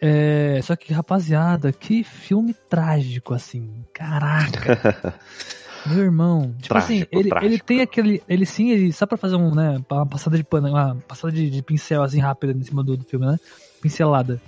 É, 0.00 0.60
só 0.62 0.76
que, 0.76 0.92
rapaziada, 0.92 1.72
que 1.72 2.04
filme 2.04 2.54
trágico, 2.68 3.34
assim. 3.34 3.84
Caraca. 3.92 5.14
Meu 5.86 6.04
irmão, 6.04 6.54
tipo 6.60 6.74
trágico, 6.74 6.92
assim, 6.92 7.06
ele, 7.10 7.30
ele 7.42 7.58
tem 7.58 7.80
aquele. 7.80 8.22
Ele 8.28 8.44
sim, 8.44 8.70
ele. 8.70 8.92
Só 8.92 9.06
pra 9.06 9.16
fazer 9.16 9.36
um, 9.36 9.54
né? 9.54 9.80
Uma 9.90 10.06
passada 10.06 10.36
de 10.36 10.44
pano, 10.44 10.68
uma 10.68 10.96
passada 11.06 11.32
de, 11.32 11.48
de 11.50 11.62
pincel 11.62 12.02
assim 12.02 12.18
rápida 12.18 12.52
em 12.52 12.62
cima 12.62 12.82
do, 12.82 12.96
do, 12.96 13.04
filme, 13.04 13.26
né? 13.26 13.38
Pincelada. 13.80 14.40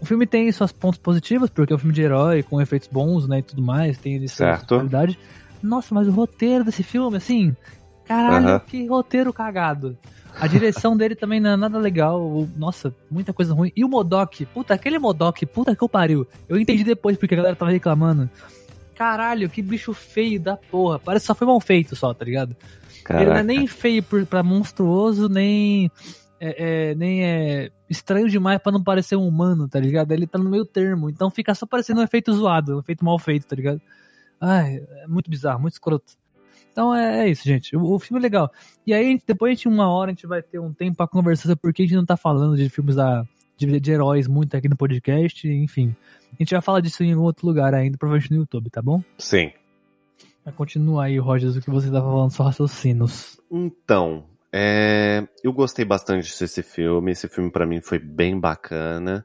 O 0.00 0.04
filme 0.04 0.26
tem 0.26 0.50
suas 0.52 0.72
pontos 0.72 0.98
positivos, 0.98 1.48
porque 1.48 1.72
é 1.72 1.76
um 1.76 1.78
filme 1.78 1.94
de 1.94 2.02
herói, 2.02 2.42
com 2.42 2.60
efeitos 2.60 2.88
bons, 2.88 3.26
né? 3.26 3.38
E 3.38 3.42
tudo 3.42 3.62
mais, 3.62 3.96
tem 3.96 4.14
ele 4.14 4.28
sua 4.28 4.58
qualidade. 4.58 5.18
Nossa, 5.62 5.94
mas 5.94 6.06
o 6.06 6.10
roteiro 6.10 6.64
desse 6.64 6.82
filme, 6.82 7.16
assim. 7.16 7.56
Caralho, 8.06 8.46
uh 8.46 8.50
-huh. 8.50 8.64
que 8.64 8.86
roteiro 8.86 9.32
cagado. 9.32 9.96
A 10.38 10.46
direção 10.46 10.96
dele 10.96 11.14
também 11.14 11.40
não 11.40 11.50
é 11.50 11.56
nada 11.56 11.78
legal. 11.78 12.46
Nossa, 12.56 12.94
muita 13.10 13.32
coisa 13.32 13.54
ruim. 13.54 13.72
E 13.74 13.84
o 13.84 13.88
Modok, 13.88 14.44
puta, 14.46 14.74
aquele 14.74 14.98
Modok, 14.98 15.46
puta 15.46 15.74
que 15.74 15.82
eu 15.82 15.88
pariu. 15.88 16.26
Eu 16.46 16.58
entendi 16.58 16.84
depois 16.84 17.16
porque 17.16 17.34
a 17.34 17.38
galera 17.38 17.56
tava 17.56 17.70
reclamando 17.70 18.28
caralho, 18.96 19.50
que 19.50 19.62
bicho 19.62 19.92
feio 19.92 20.40
da 20.40 20.56
porra. 20.56 20.98
Parece 20.98 21.24
que 21.24 21.26
só 21.26 21.34
foi 21.34 21.46
mal 21.46 21.60
feito 21.60 21.94
só, 21.94 22.12
tá 22.14 22.24
ligado? 22.24 22.56
Caraca. 23.04 23.22
Ele 23.22 23.30
não 23.30 23.38
é 23.38 23.42
nem 23.42 23.66
feio 23.66 24.02
pra 24.02 24.42
monstruoso, 24.42 25.28
nem. 25.28 25.90
É, 26.38 26.90
é, 26.90 26.94
nem 26.94 27.24
é 27.24 27.70
estranho 27.88 28.28
demais 28.28 28.58
para 28.58 28.72
não 28.72 28.82
parecer 28.82 29.16
um 29.16 29.26
humano, 29.26 29.68
tá 29.68 29.78
ligado? 29.78 30.12
Ele 30.12 30.26
tá 30.26 30.38
no 30.38 30.50
meio 30.50 30.66
termo, 30.66 31.08
então 31.08 31.30
fica 31.30 31.54
só 31.54 31.64
parecendo 31.64 32.00
um 32.00 32.04
efeito 32.04 32.32
zoado, 32.32 32.76
um 32.76 32.80
efeito 32.80 33.04
mal 33.04 33.18
feito, 33.18 33.46
tá 33.46 33.56
ligado? 33.56 33.80
Ai, 34.38 34.82
é 35.02 35.06
muito 35.06 35.30
bizarro, 35.30 35.60
muito 35.60 35.74
escroto. 35.74 36.12
Então 36.76 36.94
é, 36.94 37.24
é 37.24 37.30
isso, 37.30 37.42
gente. 37.42 37.74
O, 37.74 37.94
o, 37.94 37.98
filme 37.98 38.20
é 38.20 38.22
legal. 38.22 38.52
E 38.86 38.92
aí, 38.92 39.18
depois 39.26 39.52
gente, 39.52 39.66
uma 39.66 39.88
hora, 39.88 40.10
a 40.10 40.14
gente 40.14 40.26
vai 40.26 40.42
ter 40.42 40.58
um 40.58 40.74
tempo 40.74 40.94
pra 40.94 41.08
conversar 41.08 41.56
porque 41.56 41.82
a 41.82 41.86
gente 41.86 41.96
não 41.96 42.04
tá 42.04 42.18
falando 42.18 42.54
de 42.54 42.68
filmes 42.68 42.96
da, 42.96 43.24
de, 43.56 43.80
de 43.80 43.92
heróis 43.92 44.28
muito 44.28 44.54
aqui 44.54 44.68
no 44.68 44.76
podcast, 44.76 45.48
enfim. 45.48 45.96
A 46.34 46.36
gente 46.38 46.52
vai 46.52 46.60
falar 46.60 46.80
disso 46.80 47.02
em 47.02 47.14
algum 47.14 47.24
outro 47.24 47.46
lugar 47.46 47.72
ainda, 47.72 47.96
provavelmente 47.96 48.30
no 48.30 48.40
YouTube, 48.40 48.68
tá 48.68 48.82
bom? 48.82 49.02
Sim. 49.16 49.52
Vai 50.44 50.52
continuar 50.52 51.04
aí, 51.04 51.18
Rogers, 51.18 51.56
o 51.56 51.62
que 51.62 51.70
você 51.70 51.90
tava 51.90 52.10
falando, 52.10 52.30
só 52.30 52.42
raciocinos. 52.42 53.40
Então, 53.50 54.24
é... 54.52 55.26
eu 55.42 55.54
gostei 55.54 55.84
bastante 55.86 56.38
desse 56.38 56.62
filme. 56.62 57.10
Esse 57.10 57.26
filme 57.26 57.50
para 57.50 57.66
mim 57.66 57.80
foi 57.80 57.98
bem 57.98 58.38
bacana. 58.38 59.24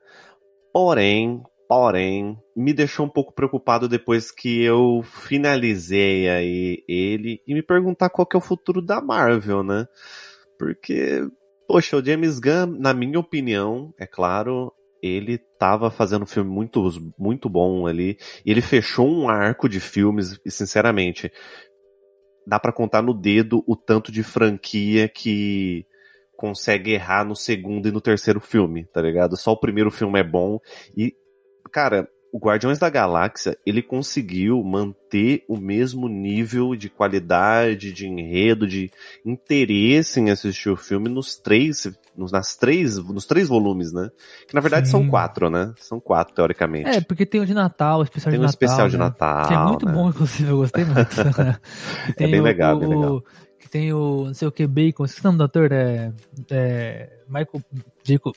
Porém, 0.72 1.44
porém, 1.72 2.38
me 2.54 2.74
deixou 2.74 3.06
um 3.06 3.10
pouco 3.10 3.34
preocupado 3.34 3.88
depois 3.88 4.30
que 4.30 4.62
eu 4.62 5.02
finalizei 5.04 6.28
aí 6.28 6.84
ele 6.86 7.42
e 7.48 7.54
me 7.54 7.64
perguntar 7.64 8.10
qual 8.10 8.26
que 8.26 8.36
é 8.36 8.40
o 8.40 8.42
futuro 8.42 8.82
da 8.82 9.00
Marvel, 9.00 9.64
né? 9.64 9.88
Porque, 10.60 11.26
poxa, 11.66 11.96
o 11.96 12.04
James 12.04 12.40
Gunn, 12.40 12.78
na 12.78 12.94
minha 12.94 13.18
opinião, 13.18 13.94
é 13.98 14.06
claro, 14.06 14.74
ele 15.02 15.36
estava 15.36 15.90
fazendo 15.90 16.24
um 16.24 16.26
filme 16.26 16.50
muito, 16.50 16.86
muito 17.18 17.48
bom 17.48 17.88
ali. 17.88 18.18
E 18.46 18.52
ele 18.52 18.62
fechou 18.62 19.08
um 19.08 19.30
arco 19.30 19.70
de 19.70 19.80
filmes, 19.80 20.42
e 20.46 20.52
sinceramente, 20.52 21.32
dá 22.46 22.60
para 22.60 22.74
contar 22.74 23.02
no 23.02 23.14
dedo 23.14 23.64
o 23.66 23.78
tanto 23.78 24.12
de 24.12 24.24
franquia 24.24 25.08
que 25.08 25.86
consegue 26.36 26.92
errar 26.92 27.24
no 27.24 27.36
segundo 27.36 27.88
e 27.88 27.92
no 27.92 28.02
terceiro 28.02 28.42
filme, 28.42 28.84
tá 28.92 29.02
ligado? 29.02 29.38
Só 29.38 29.54
o 29.54 29.60
primeiro 29.60 29.90
filme 29.90 30.20
é 30.20 30.24
bom. 30.24 30.60
E, 30.98 31.14
cara, 31.72 32.08
o 32.32 32.40
Guardiões 32.40 32.80
da 32.80 32.90
Galáxia, 32.90 33.58
ele 33.66 33.82
conseguiu 33.82 34.64
manter 34.64 35.44
o 35.50 35.58
mesmo 35.58 36.08
nível 36.08 36.76
de 36.76 36.90
qualidade, 36.90 37.92
de 37.92 38.08
enredo, 38.08 38.66
de 38.66 38.90
interesse 39.26 40.20
em 40.20 40.30
assistir 40.30 40.70
o 40.70 40.78
filme 40.78 41.10
nos 41.10 41.36
três, 41.36 41.92
nos, 42.16 42.32
nas 42.32 42.56
três, 42.56 42.98
nos 42.98 43.26
três 43.26 43.50
volumes, 43.50 43.92
né? 43.92 44.10
Que 44.48 44.56
na 44.56 44.62
verdade 44.62 44.88
Sim. 44.88 44.92
são 44.92 45.10
quatro, 45.10 45.50
né? 45.50 45.74
São 45.78 46.00
quatro, 46.00 46.34
teoricamente. 46.34 46.90
É, 46.90 47.02
porque 47.02 47.26
tem 47.26 47.42
o 47.42 47.46
de 47.46 47.54
Natal, 47.54 48.00
o 48.00 48.04
especial 48.04 48.32
tem 48.32 48.40
de 48.40 48.46
um 48.46 48.48
Natal. 48.48 48.54
especial 48.54 48.86
né? 48.86 48.92
de 48.92 48.98
Natal. 48.98 49.48
Que 49.48 49.54
é 49.54 49.58
muito 49.58 49.86
né? 49.86 49.92
bom, 49.92 50.10
inclusive, 50.10 50.50
eu 50.50 50.58
gostei 50.58 50.86
muito. 50.86 51.00
é 52.18 52.28
bem 52.28 52.40
o, 52.40 52.44
legal, 52.44 52.80
bem 52.80 52.90
legal. 52.90 53.22
que 53.60 53.70
tem 53.70 53.92
o 53.92 54.26
não 54.28 54.34
sei 54.34 54.48
o 54.48 54.52
que 54.52 54.66
Bacon, 54.66 55.04
esqueci 55.04 55.26
o 55.26 55.28
nome 55.28 55.38
do 55.38 55.44
ator, 55.44 55.70
é, 55.74 56.14
é 56.50 57.10
Michael 57.28 57.62
Jacob, 58.04 58.34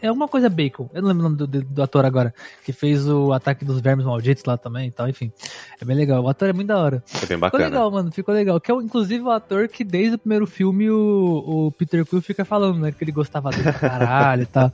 é 0.00 0.10
uma 0.10 0.28
coisa 0.28 0.48
Bacon, 0.48 0.88
eu 0.92 1.02
não 1.02 1.08
lembro 1.08 1.20
o 1.20 1.24
nome 1.24 1.36
do, 1.36 1.46
do, 1.46 1.62
do, 1.62 1.82
ator 1.82 2.04
agora, 2.04 2.34
que 2.64 2.72
fez 2.72 3.08
o 3.08 3.32
Ataque 3.32 3.64
dos 3.64 3.80
Vermes 3.80 4.04
Malditos 4.04 4.44
lá 4.44 4.56
também 4.56 4.88
e 4.88 4.90
tal, 4.90 5.08
enfim, 5.08 5.32
é 5.80 5.84
bem 5.84 5.96
legal, 5.96 6.22
o 6.22 6.28
ator 6.28 6.48
é 6.48 6.52
muito 6.52 6.68
da 6.68 6.78
hora. 6.78 7.02
É 7.22 7.26
bem 7.26 7.38
bacana. 7.38 7.64
Ficou 7.64 7.78
legal, 7.78 7.90
mano, 7.90 8.12
ficou 8.12 8.34
legal, 8.34 8.60
que 8.60 8.70
é 8.70 8.74
inclusive 8.74 9.22
o 9.22 9.30
ator 9.30 9.68
que 9.68 9.84
desde 9.84 10.16
o 10.16 10.18
primeiro 10.18 10.46
filme 10.46 10.90
o, 10.90 11.66
o 11.66 11.72
Peter 11.72 12.04
Quill 12.04 12.22
fica 12.22 12.44
falando, 12.44 12.78
né, 12.78 12.92
que 12.92 13.02
ele 13.02 13.12
gostava 13.12 13.50
dele 13.50 13.64
pra 13.64 13.72
caralho 13.72 14.42
e 14.42 14.46
tal, 14.46 14.72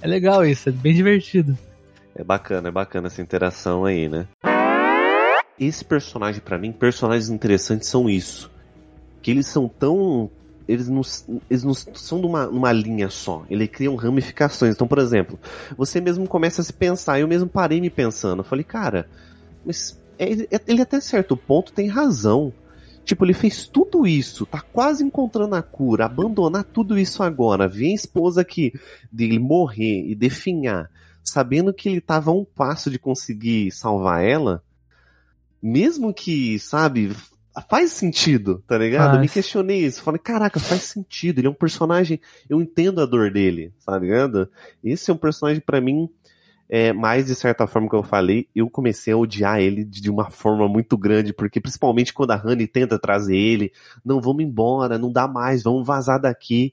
é 0.00 0.06
legal 0.06 0.44
isso, 0.44 0.68
é 0.68 0.72
bem 0.72 0.94
divertido. 0.94 1.56
É 2.14 2.22
bacana, 2.22 2.68
é 2.68 2.70
bacana 2.70 3.08
essa 3.08 3.20
interação 3.20 3.84
aí, 3.84 4.08
né? 4.08 4.28
Esse 5.58 5.84
personagem, 5.84 6.40
para 6.40 6.58
mim, 6.58 6.72
personagens 6.72 7.28
interessantes 7.28 7.88
são 7.88 8.08
isso 8.08 8.50
que 9.24 9.30
eles 9.30 9.46
são 9.46 9.66
tão. 9.66 10.30
Eles 10.66 10.88
não, 10.88 11.02
eles 11.50 11.62
não 11.62 11.74
são 11.74 12.18
numa, 12.18 12.46
numa 12.46 12.72
linha 12.72 13.10
só. 13.10 13.44
Eles 13.50 13.68
criam 13.68 13.96
ramificações. 13.96 14.74
Então, 14.74 14.86
por 14.86 14.98
exemplo, 14.98 15.38
você 15.76 16.00
mesmo 16.00 16.26
começa 16.26 16.62
a 16.62 16.64
se 16.64 16.72
pensar. 16.72 17.20
Eu 17.20 17.28
mesmo 17.28 17.48
parei 17.48 17.80
me 17.80 17.90
pensando. 17.90 18.40
Eu 18.40 18.44
falei, 18.44 18.64
cara, 18.64 19.08
mas 19.64 19.98
é, 20.18 20.32
é, 20.56 20.60
ele 20.66 20.82
até 20.82 21.00
certo 21.00 21.36
ponto 21.36 21.72
tem 21.72 21.88
razão. 21.88 22.52
Tipo, 23.04 23.26
ele 23.26 23.34
fez 23.34 23.66
tudo 23.66 24.06
isso, 24.06 24.46
tá 24.46 24.62
quase 24.62 25.04
encontrando 25.04 25.54
a 25.54 25.62
cura, 25.62 26.06
abandonar 26.06 26.64
tudo 26.64 26.98
isso 26.98 27.22
agora, 27.22 27.68
ver 27.68 27.90
a 27.90 27.94
esposa 27.94 28.40
aqui 28.40 28.72
dele 29.12 29.38
morrer 29.38 30.08
e 30.08 30.14
definhar, 30.14 30.90
sabendo 31.22 31.74
que 31.74 31.86
ele 31.86 32.00
tava 32.00 32.30
a 32.30 32.34
um 32.34 32.46
passo 32.46 32.90
de 32.90 32.98
conseguir 32.98 33.70
salvar 33.72 34.24
ela, 34.24 34.62
mesmo 35.62 36.14
que, 36.14 36.58
sabe, 36.58 37.14
faz 37.62 37.92
sentido, 37.92 38.62
tá 38.66 38.76
ligado? 38.76 39.04
Faz. 39.04 39.14
Eu 39.14 39.20
me 39.20 39.28
questionei 39.28 39.84
isso. 39.84 40.02
Falei, 40.02 40.18
caraca, 40.18 40.58
faz 40.58 40.82
sentido. 40.82 41.38
Ele 41.38 41.46
é 41.46 41.50
um 41.50 41.54
personagem. 41.54 42.20
Eu 42.48 42.60
entendo 42.60 43.00
a 43.00 43.06
dor 43.06 43.30
dele, 43.30 43.72
tá 43.84 43.98
ligado? 43.98 44.48
Esse 44.82 45.10
é 45.10 45.14
um 45.14 45.18
personagem 45.18 45.62
para 45.64 45.80
mim. 45.80 46.08
É, 46.66 46.94
mais 46.94 47.26
de 47.26 47.34
certa 47.34 47.66
forma 47.66 47.88
que 47.90 47.94
eu 47.94 48.02
falei, 48.02 48.48
eu 48.56 48.70
comecei 48.70 49.12
a 49.12 49.16
odiar 49.16 49.60
ele 49.60 49.84
de 49.84 50.10
uma 50.10 50.30
forma 50.30 50.66
muito 50.66 50.96
grande, 50.96 51.32
porque 51.32 51.60
principalmente 51.60 52.12
quando 52.12 52.30
a 52.30 52.42
Honey 52.42 52.66
tenta 52.66 52.98
trazer 52.98 53.36
ele, 53.36 53.70
não, 54.02 54.18
vamos 54.18 54.42
embora, 54.42 54.98
não 54.98 55.12
dá 55.12 55.28
mais, 55.28 55.62
vamos 55.62 55.86
vazar 55.86 56.18
daqui. 56.18 56.72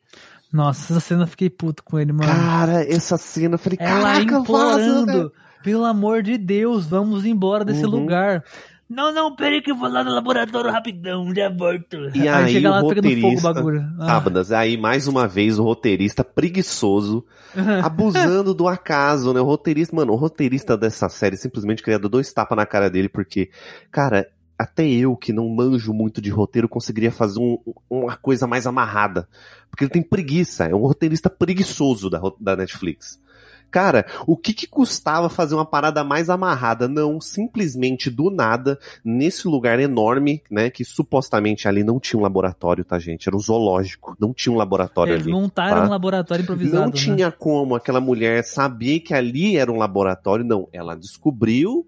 Nossa, 0.52 0.94
essa 0.94 0.99
cena 1.02 1.24
eu 1.24 1.28
fiquei 1.28 1.49
puto 1.49 1.84
com 1.84 1.99
ele, 1.99 2.14
mano. 2.14 2.32
Cara, 2.32 2.84
essa 2.84 3.18
cena, 3.18 3.56
eu 3.56 3.60
falei, 3.60 3.78
Ela 3.82 4.02
caraca, 4.02 4.38
implorando, 4.38 5.06
vaza, 5.06 5.32
pelo 5.62 5.86
amor 5.86 6.24
de 6.24 6.38
Deus, 6.38 6.86
vamos 6.86 7.26
embora 7.26 7.64
desse 7.64 7.86
uhum. 7.86 7.91
lugar. 7.91 8.44
Não, 8.92 9.10
não, 9.14 9.34
peraí 9.34 9.62
que 9.62 9.72
eu 9.72 9.76
vou 9.76 9.88
lá 9.88 10.04
no 10.04 10.12
laboratório 10.12 10.70
rapidão, 10.70 11.34
já 11.34 11.48
volto. 11.48 11.96
E 12.14 12.28
aí, 12.28 12.28
aí 12.28 12.54
chega 12.54 12.70
lá, 12.70 12.82
roteirista, 12.82 13.54
fogo. 13.54 13.72
Ah. 13.98 14.60
aí 14.60 14.76
mais 14.76 15.08
uma 15.08 15.30
vez 15.30 15.58
o 15.58 15.64
roteirista 15.64 16.26
preguiçoso, 16.26 17.26
abusando 17.82 18.54
do 18.54 18.68
acaso, 18.68 19.34
né? 19.34 19.40
O 19.40 19.46
roteirista, 19.46 19.96
mano, 19.96 20.12
o 20.12 20.18
roteirista 20.18 20.78
dessa 20.78 21.08
série 21.08 21.38
simplesmente 21.38 21.82
queria 21.82 21.98
dar 21.98 22.10
dois 22.10 22.34
tapas 22.34 22.58
na 22.58 22.66
cara 22.66 22.90
dele, 22.90 23.08
porque, 23.08 23.50
cara, 23.90 24.28
até 24.60 24.86
eu 24.86 25.16
que 25.16 25.32
não 25.32 25.48
manjo 25.48 25.94
muito 25.94 26.22
de 26.22 26.30
roteiro 26.30 26.68
conseguiria 26.68 27.14
fazer 27.14 27.40
um, 27.40 27.58
uma 27.90 28.18
coisa 28.18 28.46
mais 28.46 28.68
amarrada. 28.68 29.26
Porque 29.70 29.86
ele 29.86 29.92
tem 29.92 30.04
preguiça, 30.04 30.66
é 30.66 30.76
um 30.76 30.80
roteirista 30.80 31.30
preguiçoso 31.30 32.10
da, 32.10 32.22
da 32.42 32.58
Netflix. 32.58 33.22
Cara, 33.72 34.06
o 34.27 34.35
que 34.35 34.53
que 34.53 34.68
custava 34.68 35.30
fazer 35.30 35.56
uma 35.56 35.65
parada 35.65 36.03
mais 36.03 36.30
amarrada? 36.30 36.88
Não, 36.88 37.22
simplesmente 37.22 38.10
do 38.10 38.30
nada, 38.30 38.77
nesse 39.03 39.48
lugar 39.48 39.80
enorme, 39.80 40.43
né, 40.52 40.69
que 40.69 40.84
supostamente 40.84 41.68
ali 41.68 41.84
não 41.84 41.99
tinha 41.99 42.19
um 42.19 42.23
laboratório, 42.23 42.84
tá, 42.84 42.99
gente? 42.99 43.27
Era 43.27 43.35
um 43.35 43.39
zoológico, 43.39 44.15
não 44.19 44.34
tinha 44.34 44.53
um 44.53 44.57
laboratório 44.57 45.14
Eles 45.14 45.23
ali. 45.23 45.31
montaram 45.31 45.81
tá? 45.81 45.88
um 45.88 45.89
laboratório 45.89 46.43
improvisado. 46.43 46.81
Não 46.81 46.88
né? 46.88 46.93
tinha 46.93 47.31
como 47.31 47.76
aquela 47.76 48.02
mulher 48.02 48.43
saber 48.43 48.99
que 48.99 49.14
ali 49.14 49.56
era 49.56 49.72
um 49.72 49.77
laboratório, 49.77 50.43
não. 50.43 50.68
Ela 50.73 50.95
descobriu 50.95 51.88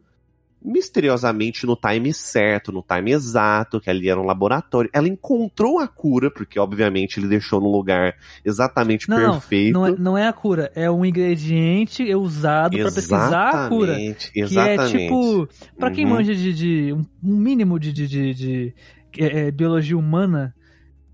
misteriosamente 0.63 1.65
no 1.65 1.75
time 1.75 2.13
certo, 2.13 2.71
no 2.71 2.81
time 2.81 3.11
exato, 3.11 3.81
que 3.81 3.89
ali 3.89 4.09
era 4.09 4.19
um 4.19 4.25
laboratório. 4.25 4.89
Ela 4.93 5.07
encontrou 5.07 5.79
a 5.79 5.87
cura, 5.87 6.31
porque 6.31 6.59
obviamente 6.59 7.19
ele 7.19 7.27
deixou 7.27 7.59
no 7.59 7.69
lugar 7.71 8.15
exatamente 8.45 9.09
não, 9.09 9.33
perfeito. 9.33 9.73
Não, 9.73 9.81
não, 9.81 9.87
é, 9.87 9.99
não 9.99 10.17
é 10.17 10.27
a 10.27 10.33
cura, 10.33 10.71
é 10.73 10.89
um 10.89 11.03
ingrediente 11.03 12.13
usado 12.15 12.77
para 12.77 12.91
pesquisar 12.91 13.49
a 13.49 13.69
cura. 13.69 13.97
Exatamente. 13.99 14.31
Que 14.31 14.59
é 14.59 14.87
tipo, 14.87 15.49
para 15.77 15.91
quem 15.91 16.05
uhum. 16.05 16.11
manja 16.11 16.33
de, 16.33 16.53
de, 16.53 16.93
um 16.93 17.05
mínimo 17.37 17.79
de, 17.79 17.91
de, 17.91 18.07
de, 18.07 18.33
de 18.33 18.75
é, 19.17 19.47
é, 19.47 19.51
biologia 19.51 19.97
humana, 19.97 20.55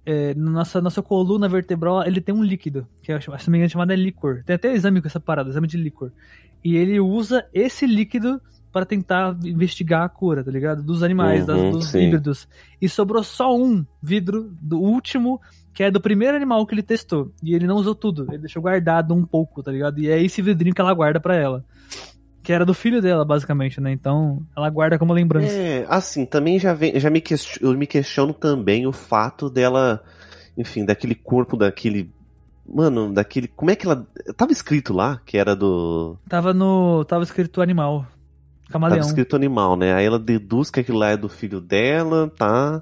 é, 0.05 0.33
nossa, 0.35 0.79
nossa 0.81 1.01
coluna 1.01 1.47
vertebral 1.47 2.03
ele 2.05 2.21
tem 2.21 2.33
um 2.33 2.43
líquido, 2.43 2.87
que 3.01 3.11
é, 3.11 3.19
se 3.19 3.29
não 3.29 3.37
me 3.47 3.57
engano, 3.57 3.69
chamado 3.69 3.91
é 3.91 3.95
líquor. 3.95 4.43
Tem 4.45 4.55
até 4.55 4.71
exame 4.73 5.01
com 5.01 5.07
essa 5.07 5.19
parada, 5.19 5.49
exame 5.49 5.67
de 5.67 5.77
líquor. 5.77 6.11
E 6.63 6.75
ele 6.75 6.99
usa 6.99 7.45
esse 7.53 7.85
líquido 7.85 8.41
para 8.71 8.85
tentar 8.85 9.35
investigar 9.43 10.03
a 10.03 10.09
cura, 10.09 10.43
tá 10.43 10.51
ligado? 10.51 10.83
Dos 10.83 11.03
animais, 11.03 11.41
uhum, 11.41 11.45
das, 11.47 11.71
dos 11.71 11.87
sim. 11.89 12.03
híbridos. 12.03 12.47
E 12.81 12.87
sobrou 12.87 13.23
só 13.23 13.55
um 13.55 13.85
vidro 14.01 14.51
do 14.61 14.79
último, 14.79 15.41
que 15.73 15.83
é 15.83 15.91
do 15.91 15.99
primeiro 15.99 16.35
animal 16.35 16.65
que 16.65 16.73
ele 16.73 16.83
testou. 16.83 17.31
E 17.43 17.53
ele 17.55 17.67
não 17.67 17.75
usou 17.75 17.95
tudo, 17.95 18.25
ele 18.29 18.39
deixou 18.39 18.61
guardado 18.61 19.13
um 19.13 19.25
pouco, 19.25 19.63
tá 19.63 19.71
ligado? 19.71 19.99
E 19.99 20.09
é 20.09 20.21
esse 20.21 20.41
vidrinho 20.41 20.75
que 20.75 20.81
ela 20.81 20.93
guarda 20.93 21.19
para 21.19 21.35
ela. 21.35 21.65
Que 22.43 22.53
era 22.53 22.65
do 22.65 22.73
filho 22.73 23.01
dela, 23.01 23.25
basicamente, 23.25 23.81
né? 23.81 23.91
Então, 23.91 24.41
ela 24.55 24.69
guarda 24.69 24.97
como 24.97 25.13
lembrança. 25.13 25.53
É, 25.53 25.85
assim, 25.89 26.25
também 26.25 26.57
já, 26.59 26.73
vem, 26.73 26.99
já 26.99 27.09
me, 27.09 27.21
questiono, 27.21 27.73
eu 27.73 27.77
me 27.77 27.85
questiono 27.85 28.33
também 28.33 28.87
o 28.87 28.91
fato 28.91 29.49
dela, 29.49 30.01
enfim, 30.57 30.85
daquele 30.85 31.15
corpo, 31.15 31.57
daquele 31.57 32.09
Mano, 32.71 33.11
daquele. 33.11 33.47
Como 33.47 33.71
é 33.71 33.75
que 33.75 33.85
ela. 33.85 34.07
Tava 34.37 34.51
escrito 34.51 34.93
lá 34.93 35.19
que 35.25 35.37
era 35.37 35.55
do. 35.55 36.17
Tava 36.29 36.53
no. 36.53 37.03
Tava 37.05 37.23
escrito 37.23 37.61
animal. 37.61 38.05
Camaleão. 38.69 38.99
Tava 38.99 39.09
escrito 39.09 39.35
animal, 39.35 39.75
né? 39.75 39.93
Aí 39.93 40.05
ela 40.05 40.19
deduz 40.19 40.69
que 40.69 40.79
aquilo 40.79 40.99
lá 40.99 41.09
é 41.09 41.17
do 41.17 41.27
filho 41.27 41.59
dela, 41.59 42.31
tá? 42.37 42.81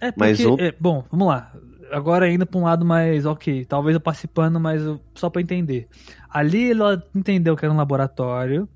É 0.00 0.10
porque, 0.10 0.20
mas 0.20 0.40
o... 0.40 0.56
é, 0.58 0.74
bom, 0.78 1.04
vamos 1.10 1.28
lá. 1.28 1.52
Agora 1.92 2.28
indo 2.30 2.44
pra 2.44 2.58
um 2.58 2.64
lado 2.64 2.84
mais, 2.84 3.24
ok, 3.26 3.64
talvez 3.64 3.94
eu 3.94 4.00
participando, 4.00 4.58
mas 4.58 4.82
só 5.14 5.30
para 5.30 5.42
entender. 5.42 5.88
Ali 6.28 6.72
ela 6.72 7.02
entendeu 7.14 7.56
que 7.56 7.64
era 7.64 7.72
um 7.72 7.76
laboratório, 7.76 8.68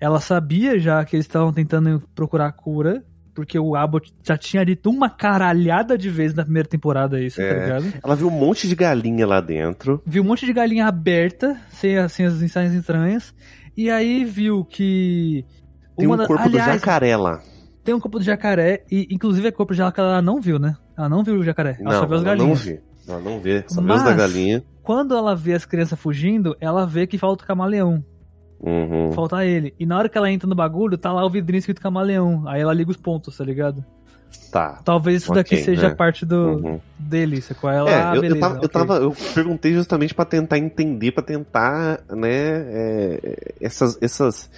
ela 0.00 0.20
sabia 0.20 0.78
já 0.78 1.04
que 1.04 1.16
eles 1.16 1.26
estavam 1.26 1.52
tentando 1.52 2.02
procurar 2.14 2.50
cura, 2.52 3.04
porque 3.34 3.58
o 3.58 3.76
Abbott 3.76 4.12
já 4.22 4.36
tinha 4.36 4.64
dito 4.64 4.90
uma 4.90 5.08
caralhada 5.08 5.96
de 5.96 6.10
vezes 6.10 6.34
na 6.34 6.42
primeira 6.42 6.68
temporada 6.68 7.20
isso, 7.20 7.36
tá 7.36 7.42
é, 7.42 7.54
tá 7.54 7.78
ligado? 7.78 7.94
Ela 8.02 8.16
viu 8.16 8.28
um 8.28 8.30
monte 8.30 8.66
de 8.66 8.74
galinha 8.74 9.26
lá 9.26 9.40
dentro. 9.40 10.02
Viu 10.04 10.22
um 10.22 10.26
monte 10.26 10.44
de 10.44 10.52
galinha 10.52 10.86
aberta, 10.86 11.56
sem, 11.70 12.08
sem 12.08 12.26
as 12.26 12.42
ensaios 12.42 12.72
estranhas, 12.72 13.34
e 13.76 13.90
aí 13.90 14.24
viu 14.24 14.64
que 14.64 15.44
tem 15.96 16.06
um 16.06 16.16
corpo 16.16 16.42
Aliás, 16.42 16.70
do 16.70 16.74
jacaré 16.74 17.16
lá. 17.16 17.40
Tem 17.84 17.94
um 17.94 18.00
corpo 18.00 18.18
do 18.18 18.24
jacaré, 18.24 18.84
e 18.90 19.06
inclusive 19.10 19.48
é 19.48 19.52
corpo 19.52 19.72
de 19.72 19.78
jacaré 19.78 20.08
ela 20.08 20.22
não 20.22 20.40
viu, 20.40 20.58
né? 20.58 20.76
Ela 20.96 21.08
não 21.08 21.22
viu 21.22 21.36
o 21.36 21.44
jacaré, 21.44 21.76
ela 21.80 21.92
não, 21.92 22.00
só 22.00 22.06
viu 22.06 22.16
as 22.16 22.24
ela 22.24 22.36
galinhas. 22.36 22.58
não 22.58 22.72
viu. 22.72 22.80
Ela 23.08 23.20
não 23.20 23.40
vê, 23.40 23.64
só 23.68 23.80
Mas, 23.80 24.00
viu 24.00 24.10
as 24.10 24.16
da 24.16 24.22
galinha. 24.26 24.64
Quando 24.82 25.16
ela 25.16 25.34
vê 25.34 25.54
as 25.54 25.64
crianças 25.64 25.98
fugindo, 25.98 26.56
ela 26.60 26.86
vê 26.86 27.06
que 27.06 27.18
falta 27.18 27.44
o 27.44 27.46
camaleão. 27.46 28.04
Uhum. 28.60 29.12
Falta 29.12 29.44
ele. 29.44 29.74
E 29.78 29.86
na 29.86 29.98
hora 29.98 30.08
que 30.08 30.16
ela 30.16 30.30
entra 30.30 30.48
no 30.48 30.54
bagulho, 30.54 30.96
tá 30.96 31.12
lá 31.12 31.24
o 31.24 31.30
vidrinho 31.30 31.58
escrito 31.58 31.80
camaleão. 31.80 32.48
Aí 32.48 32.60
ela 32.60 32.72
liga 32.72 32.90
os 32.90 32.96
pontos, 32.96 33.36
tá 33.36 33.44
ligado? 33.44 33.84
Tá. 34.50 34.80
Talvez 34.84 35.22
isso 35.22 35.30
okay, 35.30 35.42
daqui 35.42 35.56
seja 35.58 35.88
né? 35.88 35.94
parte 35.94 36.24
do 36.24 36.36
uhum. 36.36 36.80
dele, 36.98 37.42
com 37.60 37.68
ela. 37.68 37.90
É, 37.90 38.02
ah, 38.02 38.14
eu, 38.14 38.20
beleza, 38.22 38.36
eu, 38.36 38.40
tava, 38.40 38.54
okay. 38.54 38.64
eu, 38.64 38.68
tava, 38.68 38.96
eu 38.96 39.16
perguntei 39.34 39.74
justamente 39.74 40.14
para 40.14 40.24
tentar 40.24 40.58
entender, 40.58 41.12
para 41.12 41.22
tentar, 41.22 42.00
né, 42.10 42.28
é, 42.28 43.54
essas, 43.60 43.98
essas 44.00 44.50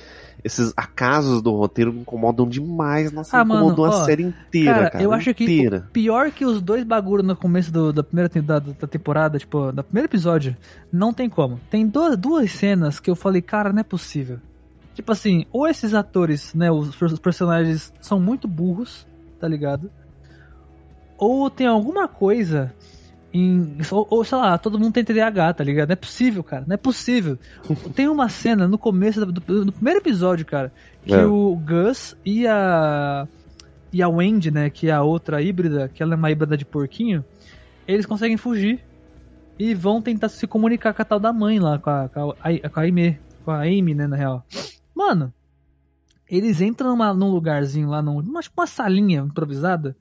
esses 0.45 0.73
acasos 0.77 1.43
do 1.43 1.53
roteiro 1.53 1.93
me 1.93 2.01
incomodam 2.01 2.49
demais. 2.49 3.13
Nossa, 3.13 3.39
ah, 3.39 3.43
incomodou 3.43 3.87
mano, 3.87 3.99
a 3.99 4.03
ó, 4.03 4.05
série 4.05 4.23
inteira, 4.23 4.75
cara, 4.75 4.91
cara 4.91 5.05
Eu 5.05 5.13
acho 5.13 5.31
inteira. 5.31 5.81
que 5.81 5.93
pior 5.93 6.31
que 6.31 6.45
os 6.45 6.63
dois 6.63 6.85
bagulhos 6.85 7.27
no 7.27 7.37
começo 7.37 7.73
do, 7.73 7.93
da 7.93 8.03
primeira 8.03 8.29
da, 8.43 8.59
da 8.59 8.87
temporada, 8.87 9.39
tipo, 9.39 9.73
da 9.73 9.83
primeiro 9.83 10.07
episódio, 10.09 10.57
não 10.93 11.13
tem 11.13 11.29
como. 11.29 11.61
Tem 11.71 11.87
duas, 11.87 12.17
duas 12.17 12.51
cenas 12.53 13.01
que 13.01 13.11
eu 13.11 13.17
falei, 13.17 13.43
cara, 13.43 13.73
não 13.73 13.81
é 13.81 13.85
possível. 13.85 14.39
Tipo 14.95 15.13
assim, 15.13 15.47
ou 15.53 15.67
esses 15.67 15.95
atores, 15.95 16.53
né, 16.55 16.71
os, 16.71 17.01
os 17.01 17.19
personagens 17.21 17.93
são 18.01 18.19
muito 18.19 18.49
burros, 18.49 19.07
tá 19.39 19.47
ligado? 19.47 19.91
Ou 21.17 21.51
tem 21.51 21.67
alguma 21.67 22.07
coisa 22.07 22.73
em, 23.39 23.79
ou, 23.91 24.07
ou, 24.11 24.25
sei 24.25 24.39
lá, 24.39 24.59
todo 24.59 24.79
mundo 24.79 24.93
tem 24.93 25.05
TDAH, 25.05 25.55
tá 25.55 25.65
ligado? 25.65 25.89
Não 25.89 25.93
é 25.93 25.97
possível, 25.97 26.43
cara. 26.43 26.65
Não 26.67 26.75
é 26.75 26.77
possível. 26.77 27.39
tem 27.95 28.09
uma 28.09 28.29
cena 28.29 28.67
no 28.67 28.79
começo 28.79 29.25
do, 29.25 29.33
do, 29.33 29.65
do 29.67 29.73
primeiro 29.73 30.01
episódio, 30.01 30.45
cara, 30.45 30.73
que 31.05 31.15
é. 31.15 31.25
o 31.25 31.55
Gus 31.57 32.17
e 32.25 32.47
a. 32.47 33.27
E 33.91 34.03
a 34.03 34.09
Wendy, 34.09 34.51
né? 34.51 34.69
Que 34.69 34.89
é 34.89 34.93
a 34.93 35.03
outra 35.03 35.41
híbrida, 35.41 35.89
que 35.89 36.03
ela 36.03 36.15
é 36.15 36.17
uma 36.17 36.31
híbrida 36.31 36.57
de 36.57 36.65
porquinho, 36.65 37.25
eles 37.87 38.07
conseguem 38.07 38.37
fugir. 38.37 38.85
E 39.59 39.75
vão 39.75 40.01
tentar 40.01 40.29
se 40.29 40.47
comunicar 40.47 40.95
com 40.95 41.03
a 41.03 41.05
tal 41.05 41.19
da 41.19 41.33
mãe 41.33 41.59
lá, 41.59 41.79
com 41.79 41.91
a, 41.91 42.09
com 42.09 42.31
a, 42.31 42.69
com 42.69 42.81
a 42.81 42.83
Amy, 42.85 43.19
com 43.45 43.51
a 43.51 43.63
Amy, 43.63 43.93
né, 43.93 44.07
na 44.07 44.15
real. 44.15 44.47
Mano, 44.95 45.35
eles 46.31 46.61
entram 46.61 46.91
numa, 46.91 47.13
num 47.13 47.31
lugarzinho 47.31 47.89
lá, 47.89 48.01
numa, 48.01 48.23
uma 48.23 48.67
salinha 48.67 49.21
improvisada 49.21 49.97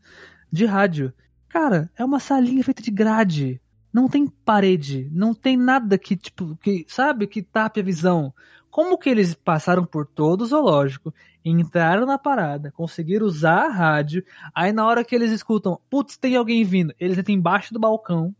de 0.51 0.65
rádio. 0.65 1.11
Cara, 1.49 1.89
é 1.97 2.03
uma 2.03 2.19
salinha 2.19 2.63
feita 2.63 2.81
de 2.81 2.91
grade. 2.91 3.61
Não 3.93 4.07
tem 4.07 4.27
parede, 4.27 5.09
não 5.11 5.33
tem 5.33 5.57
nada 5.57 5.97
que, 5.97 6.15
tipo, 6.15 6.55
que, 6.57 6.85
sabe, 6.87 7.25
que 7.25 7.41
tape 7.41 7.79
a 7.79 7.83
visão. 7.83 8.33
Como 8.69 8.97
que 8.97 9.09
eles 9.09 9.33
passaram 9.33 9.85
por 9.85 10.05
todo 10.05 10.41
o 10.41 10.45
zoológico, 10.45 11.13
entraram 11.43 12.05
na 12.05 12.17
parada, 12.17 12.71
conseguiram 12.71 13.25
usar 13.25 13.65
a 13.65 13.69
rádio, 13.69 14.23
aí 14.53 14.71
na 14.71 14.85
hora 14.85 15.03
que 15.03 15.15
eles 15.15 15.31
escutam, 15.31 15.79
putz, 15.89 16.17
tem 16.17 16.35
alguém 16.35 16.63
vindo, 16.63 16.93
eles 16.99 17.17
entram 17.17 17.33
embaixo 17.33 17.73
do 17.73 17.79
balcão 17.79 18.35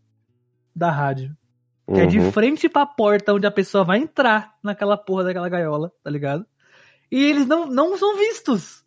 da 0.76 0.92
rádio. 0.92 1.36
Que 1.88 1.94
uhum. 1.94 2.02
é 2.02 2.06
de 2.06 2.20
uhum. 2.20 2.32
frente 2.32 2.68
pra 2.68 2.86
porta 2.86 3.34
onde 3.34 3.48
a 3.48 3.52
pessoa 3.52 3.84
vai 3.84 3.98
entrar 3.98 4.54
naquela 4.62 4.98
porra 4.98 5.24
daquela 5.24 5.48
gaiola, 5.48 5.92
tá 6.04 6.10
ligado? 6.10 6.46
E 7.10 7.24
eles 7.24 7.48
não, 7.48 7.66
não 7.66 7.98
são 7.98 8.18
vistos. 8.18 8.86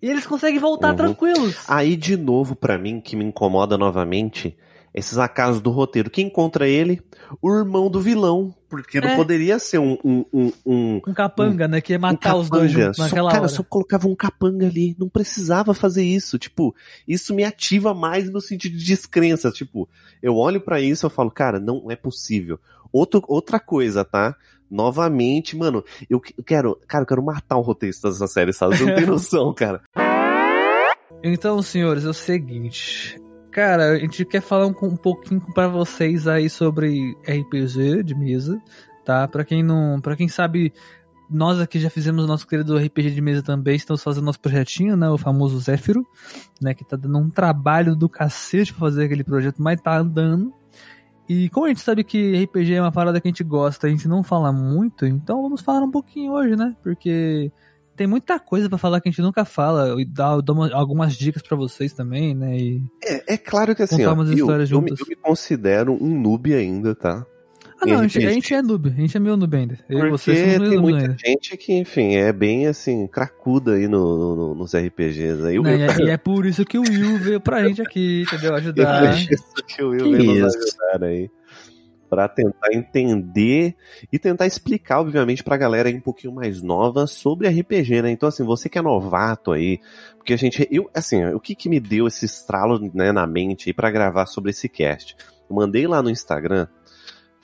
E 0.00 0.08
eles 0.08 0.26
conseguem 0.26 0.60
voltar 0.60 0.90
uhum. 0.90 0.96
tranquilos. 0.96 1.56
Aí, 1.66 1.96
de 1.96 2.16
novo, 2.16 2.54
para 2.54 2.78
mim, 2.78 3.00
que 3.00 3.16
me 3.16 3.24
incomoda 3.24 3.76
novamente, 3.76 4.56
esses 4.94 5.18
acasos 5.18 5.60
do 5.60 5.70
roteiro. 5.70 6.10
Quem 6.10 6.26
encontra 6.26 6.66
ele? 6.68 7.00
O 7.42 7.52
irmão 7.52 7.90
do 7.90 8.00
vilão. 8.00 8.54
Porque 8.68 8.98
é. 8.98 9.00
não 9.00 9.16
poderia 9.16 9.58
ser 9.58 9.78
um. 9.78 9.96
Um, 10.04 10.24
um, 10.32 10.52
um, 10.66 11.00
um 11.06 11.14
capanga, 11.14 11.64
um, 11.64 11.68
né? 11.68 11.80
Que 11.80 11.94
ia 11.94 11.98
matar 11.98 12.36
os 12.36 12.50
dois 12.50 12.70
juntos 12.70 12.98
naquela 12.98 13.30
só, 13.30 13.34
cara, 13.34 13.42
hora. 13.42 13.48
só 13.48 13.62
colocava 13.62 14.06
um 14.06 14.14
capanga 14.14 14.66
ali. 14.66 14.94
Não 14.98 15.08
precisava 15.08 15.72
fazer 15.72 16.04
isso. 16.04 16.38
Tipo, 16.38 16.74
isso 17.06 17.34
me 17.34 17.44
ativa 17.44 17.94
mais 17.94 18.30
no 18.30 18.40
sentido 18.40 18.76
de 18.76 18.84
descrença. 18.84 19.50
Tipo, 19.50 19.88
eu 20.22 20.36
olho 20.36 20.60
para 20.60 20.80
isso 20.80 21.06
e 21.06 21.10
falo, 21.10 21.30
cara, 21.30 21.58
não 21.58 21.90
é 21.90 21.96
possível. 21.96 22.60
Outro, 22.92 23.22
outra 23.26 23.58
coisa, 23.58 24.04
tá? 24.04 24.36
Novamente, 24.70 25.56
mano, 25.56 25.84
eu 26.08 26.20
quero, 26.20 26.78
cara, 26.86 27.02
eu 27.02 27.06
quero 27.06 27.22
matar 27.22 27.56
o 27.56 27.62
roteirista 27.62 28.08
dessa 28.08 28.26
série, 28.26 28.52
sabe? 28.52 28.76
Você 28.76 28.84
não 28.84 28.94
tem 28.94 29.06
noção, 29.06 29.54
cara. 29.54 29.82
Então, 31.22 31.60
senhores, 31.62 32.04
é 32.04 32.08
o 32.08 32.14
seguinte. 32.14 33.20
Cara, 33.50 33.92
a 33.92 33.98
gente 33.98 34.24
quer 34.24 34.40
falar 34.40 34.66
um, 34.66 34.74
um 34.82 34.96
pouquinho 34.96 35.40
para 35.54 35.68
vocês 35.68 36.28
aí 36.28 36.48
sobre 36.48 37.16
RPG 37.26 38.02
de 38.04 38.14
mesa, 38.14 38.60
tá? 39.04 39.26
Para 39.26 39.44
quem 39.44 39.62
não, 39.62 40.00
para 40.00 40.14
quem 40.14 40.28
sabe, 40.28 40.72
nós 41.30 41.60
aqui 41.60 41.78
já 41.78 41.90
fizemos 41.90 42.26
nosso 42.26 42.46
querido 42.46 42.76
RPG 42.76 43.10
de 43.10 43.20
mesa 43.20 43.42
também, 43.42 43.76
estamos 43.76 44.02
fazendo 44.02 44.24
nosso 44.24 44.40
projetinho, 44.40 44.96
né, 44.96 45.08
o 45.10 45.18
famoso 45.18 45.58
Zéfiro, 45.58 46.06
né, 46.60 46.72
que 46.72 46.84
tá 46.84 46.96
dando 46.96 47.18
um 47.18 47.28
trabalho 47.28 47.94
do 47.96 48.08
cacete 48.08 48.72
pra 48.72 48.80
fazer 48.80 49.04
aquele 49.04 49.24
projeto, 49.24 49.62
mas 49.62 49.80
tá 49.80 49.98
andando. 49.98 50.52
E 51.28 51.48
como 51.50 51.66
a 51.66 51.68
gente 51.68 51.80
sabe 51.80 52.02
que 52.02 52.42
RPG 52.44 52.74
é 52.74 52.80
uma 52.80 52.90
parada 52.90 53.20
que 53.20 53.28
a 53.28 53.30
gente 53.30 53.44
gosta, 53.44 53.86
a 53.86 53.90
gente 53.90 54.08
não 54.08 54.22
fala 54.22 54.50
muito, 54.50 55.04
então 55.04 55.42
vamos 55.42 55.60
falar 55.60 55.82
um 55.82 55.90
pouquinho 55.90 56.32
hoje, 56.32 56.56
né? 56.56 56.74
Porque 56.82 57.52
tem 57.94 58.06
muita 58.06 58.38
coisa 58.38 58.68
para 58.68 58.78
falar 58.78 59.00
que 59.00 59.08
a 59.08 59.12
gente 59.12 59.20
nunca 59.20 59.44
fala 59.44 60.00
e 60.00 60.04
dá, 60.04 60.40
dá 60.40 60.52
uma, 60.52 60.72
algumas 60.72 61.14
dicas 61.14 61.42
para 61.42 61.56
vocês 61.56 61.92
também, 61.92 62.34
né? 62.34 62.56
E 62.56 62.82
é, 63.04 63.34
é 63.34 63.36
claro 63.36 63.74
que 63.74 63.82
assim, 63.82 64.06
ó, 64.06 64.14
eu, 64.14 64.32
eu, 64.32 64.66
eu, 64.70 64.80
me, 64.80 64.90
eu, 64.90 65.06
me, 65.06 65.16
considero 65.16 65.92
um 66.00 66.18
noob 66.18 66.54
ainda, 66.54 66.94
tá? 66.94 67.26
Ah, 67.80 67.86
não, 67.86 68.00
a 68.00 68.02
gente, 68.08 68.26
a 68.26 68.30
gente, 68.32 68.54
é 68.54 68.60
noob, 68.60 68.88
a 68.88 68.92
gente 68.92 69.16
é 69.16 69.20
meio 69.20 69.36
noob 69.36 69.56
ainda. 69.56 69.78
Eu 69.88 69.98
Porque 69.98 70.10
vocês 70.10 70.58
tem 70.58 70.78
muita 70.80 70.98
ainda. 70.98 71.16
gente 71.24 71.56
que, 71.56 71.72
enfim, 71.72 72.16
é 72.16 72.32
bem 72.32 72.66
assim, 72.66 73.06
cracuda 73.06 73.74
aí 73.74 73.86
no, 73.86 74.34
no 74.34 74.54
nos 74.54 74.74
RPGs. 74.74 75.46
Aí, 75.46 75.58
não, 75.60 75.70
e, 75.70 75.82
é, 75.82 75.86
e, 76.00 76.10
é, 76.10 76.16
por 76.16 76.44
isso 76.44 76.64
que 76.64 76.76
o 76.76 76.82
Will 76.82 77.18
veio 77.18 77.40
pra 77.40 77.66
gente 77.66 77.80
aqui, 77.80 78.22
entendeu? 78.22 78.54
Ajudar. 78.56 79.04
É 79.04 79.10
por 79.10 79.32
isso 79.32 79.54
que 79.66 79.82
o 79.82 79.90
Will 79.90 80.04
que 80.04 80.16
veio 80.16 80.44
nos 80.44 80.56
ajudar 80.56 81.06
aí 81.06 81.30
para 82.08 82.26
tentar 82.26 82.72
entender 82.72 83.76
e 84.12 84.18
tentar 84.18 84.46
explicar, 84.46 85.00
obviamente, 85.00 85.44
pra 85.44 85.56
galera 85.56 85.88
aí 85.88 85.94
um 85.94 86.00
pouquinho 86.00 86.34
mais 86.34 86.62
nova 86.62 87.06
sobre 87.06 87.48
RPG, 87.48 88.02
né? 88.02 88.10
Então, 88.10 88.28
assim, 88.28 88.44
você 88.44 88.68
que 88.68 88.78
é 88.78 88.82
novato 88.82 89.52
aí, 89.52 89.78
porque 90.16 90.32
a 90.32 90.36
gente, 90.36 90.66
eu, 90.70 90.90
assim, 90.94 91.24
o 91.26 91.40
que 91.40 91.54
que 91.54 91.68
me 91.68 91.78
deu 91.78 92.06
esse 92.06 92.24
estralo 92.24 92.90
né, 92.94 93.12
na 93.12 93.26
mente 93.26 93.68
aí 93.68 93.74
pra 93.74 93.90
gravar 93.90 94.26
sobre 94.26 94.50
esse 94.50 94.68
cast? 94.68 95.16
Eu 95.48 95.56
mandei 95.56 95.86
lá 95.86 96.02
no 96.02 96.10
Instagram 96.10 96.66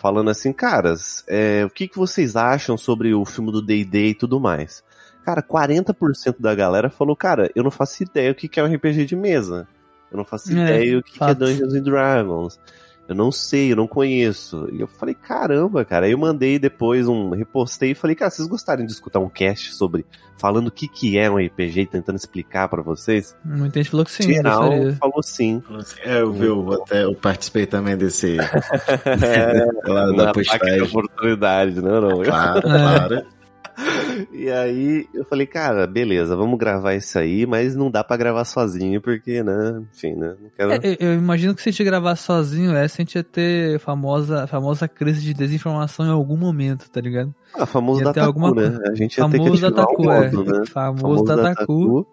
falando 0.05 0.29
assim, 0.29 0.53
caras, 0.53 1.25
é, 1.27 1.65
o 1.65 1.71
que, 1.71 1.89
que 1.89 1.97
vocês 1.97 2.37
acham 2.37 2.77
sobre 2.77 3.15
o 3.15 3.25
filme 3.25 3.51
do 3.51 3.63
D&D 3.63 4.09
e 4.09 4.15
tudo 4.15 4.39
mais? 4.39 4.85
Cara, 5.25 5.43
40% 5.43 6.37
da 6.39 6.55
galera 6.55 6.91
falou, 6.91 7.17
cara, 7.17 7.51
eu 7.57 7.65
não 7.65 7.71
faço 7.71 8.03
ideia 8.03 8.31
o 8.31 8.35
que, 8.35 8.47
que 8.47 8.61
é 8.61 8.63
um 8.63 8.71
RPG 8.71 9.07
de 9.07 9.17
mesa. 9.17 9.67
Eu 10.13 10.19
não 10.19 10.25
faço 10.27 10.51
é, 10.51 10.63
ideia 10.63 10.99
o 10.99 11.03
que, 11.03 11.19
que 11.19 11.25
é 11.25 11.35
Dungeons 11.35 11.73
and 11.73 11.83
Dragons. 11.85 12.61
Eu 13.07 13.15
não 13.15 13.31
sei, 13.31 13.73
eu 13.73 13.77
não 13.77 13.87
conheço. 13.87 14.69
E 14.73 14.81
eu 14.81 14.87
falei, 14.87 15.15
caramba, 15.15 15.85
cara. 15.85 16.07
Aí 16.07 16.13
eu 16.13 16.19
mandei 16.19 16.59
depois 16.59 17.07
um, 17.07 17.31
repostei 17.31 17.91
e 17.91 17.95
falei, 17.95 18.17
cara, 18.17 18.31
vocês 18.31 18.49
gostariam 18.49 18.87
de 18.87 18.93
escutar 18.93 19.21
um 19.21 19.29
cast 19.29 19.75
sobre, 19.75 20.07
falando 20.39 20.69
o 20.69 20.71
que 20.71 20.89
que 20.89 21.19
é 21.19 21.31
um 21.31 21.37
RPG 21.37 21.83
e 21.83 21.87
tentando 21.87 22.17
explicar 22.17 22.69
para 22.69 22.83
vocês? 22.83 23.37
Muita 23.45 23.79
gente 23.79 23.91
falou 23.91 24.07
que 24.07 24.13
sim. 24.13 24.23
Geral 24.23 24.71
falou 24.99 25.23
sim. 25.23 25.63
É, 26.03 26.21
eu, 26.21 26.33
vi, 26.33 26.47
eu, 26.47 26.73
até, 26.73 27.05
eu 27.05 27.15
participei 27.15 27.67
também 27.67 27.97
desse, 27.97 28.39
é, 28.41 29.67
da 30.17 30.33
postagem. 30.33 30.83
oportunidade, 30.83 31.83
não, 31.83 32.01
não. 32.01 32.23
Claro, 32.23 32.63
claro. 32.63 33.27
E 34.33 34.51
aí 34.51 35.09
eu 35.13 35.25
falei, 35.25 35.47
cara, 35.47 35.87
beleza, 35.87 36.37
vamos 36.37 36.59
gravar 36.59 36.95
isso 36.95 37.19
aí, 37.19 37.47
mas 37.47 37.75
não 37.75 37.91
dá 37.91 38.05
para 38.05 38.17
gravar 38.17 38.45
sozinho, 38.45 39.01
porque, 39.01 39.43
né, 39.43 39.83
enfim, 39.93 40.15
né? 40.15 40.37
Quero... 40.57 40.73
É, 40.73 40.97
eu 41.01 41.15
imagino 41.15 41.55
que 41.55 41.63
se 41.63 41.69
a 41.69 41.73
gente 41.73 41.85
gravar 41.85 42.17
sozinho, 42.17 42.75
essa 42.75 43.01
a 43.01 43.05
gente 43.05 43.17
ia 43.17 43.25
ter 43.25 43.79
famosa, 43.81 44.47
famosa 44.47 44.87
crise 44.87 45.21
de 45.21 45.35
desinformação 45.35 46.07
em 46.07 46.11
algum 46.11 46.37
momento, 46.37 46.89
tá 46.91 47.01
ligado? 47.01 47.35
Ah, 47.55 47.67
famoso 47.67 48.01
ia 48.01 48.07
Dataku, 48.07 48.27
alguma... 48.27 48.55
né? 48.55 48.79
A 48.87 48.95
gente 48.95 49.19
ia 49.19 49.29
famoso 49.29 49.51
ter 49.51 49.57
que 49.57 49.63
Dataku, 49.63 50.11
é. 50.11 50.31
modo, 50.31 50.45
né? 50.45 50.65
Famoso, 50.67 51.03
famoso 51.03 51.25
Dataku. 51.25 52.07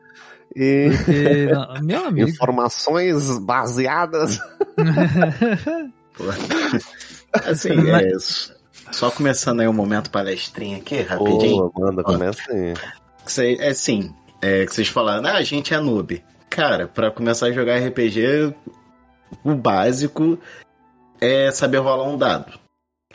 E... 0.55 0.89
Porque, 0.89 1.45
não, 1.53 1.81
meu 1.81 2.05
amigo. 2.05 2.29
Informações 2.29 3.37
baseadas. 3.39 4.39
assim, 7.45 7.91
é 7.91 8.15
isso 8.15 8.60
só 8.91 9.09
começando 9.11 9.61
aí 9.61 9.67
um 9.67 9.73
momento 9.73 10.09
palestrinha 10.09 10.77
aqui, 10.77 11.01
rapidinho. 11.01 11.69
Boa, 11.69 11.89
manda, 11.89 12.03
começa 12.03 12.41
aí. 12.51 12.73
Cê, 13.25 13.57
é 13.59 13.69
assim, 13.69 14.13
é, 14.41 14.65
que 14.65 14.73
vocês 14.73 14.87
falaram, 14.87 15.25
ah, 15.27 15.33
a 15.33 15.43
gente 15.43 15.73
é 15.73 15.79
noob. 15.79 16.23
Cara, 16.49 16.87
para 16.87 17.11
começar 17.11 17.47
a 17.47 17.51
jogar 17.51 17.77
RPG, 17.77 18.53
o 19.43 19.55
básico 19.55 20.37
é 21.19 21.51
saber 21.51 21.77
rolar 21.77 22.09
um 22.09 22.17
dado. 22.17 22.59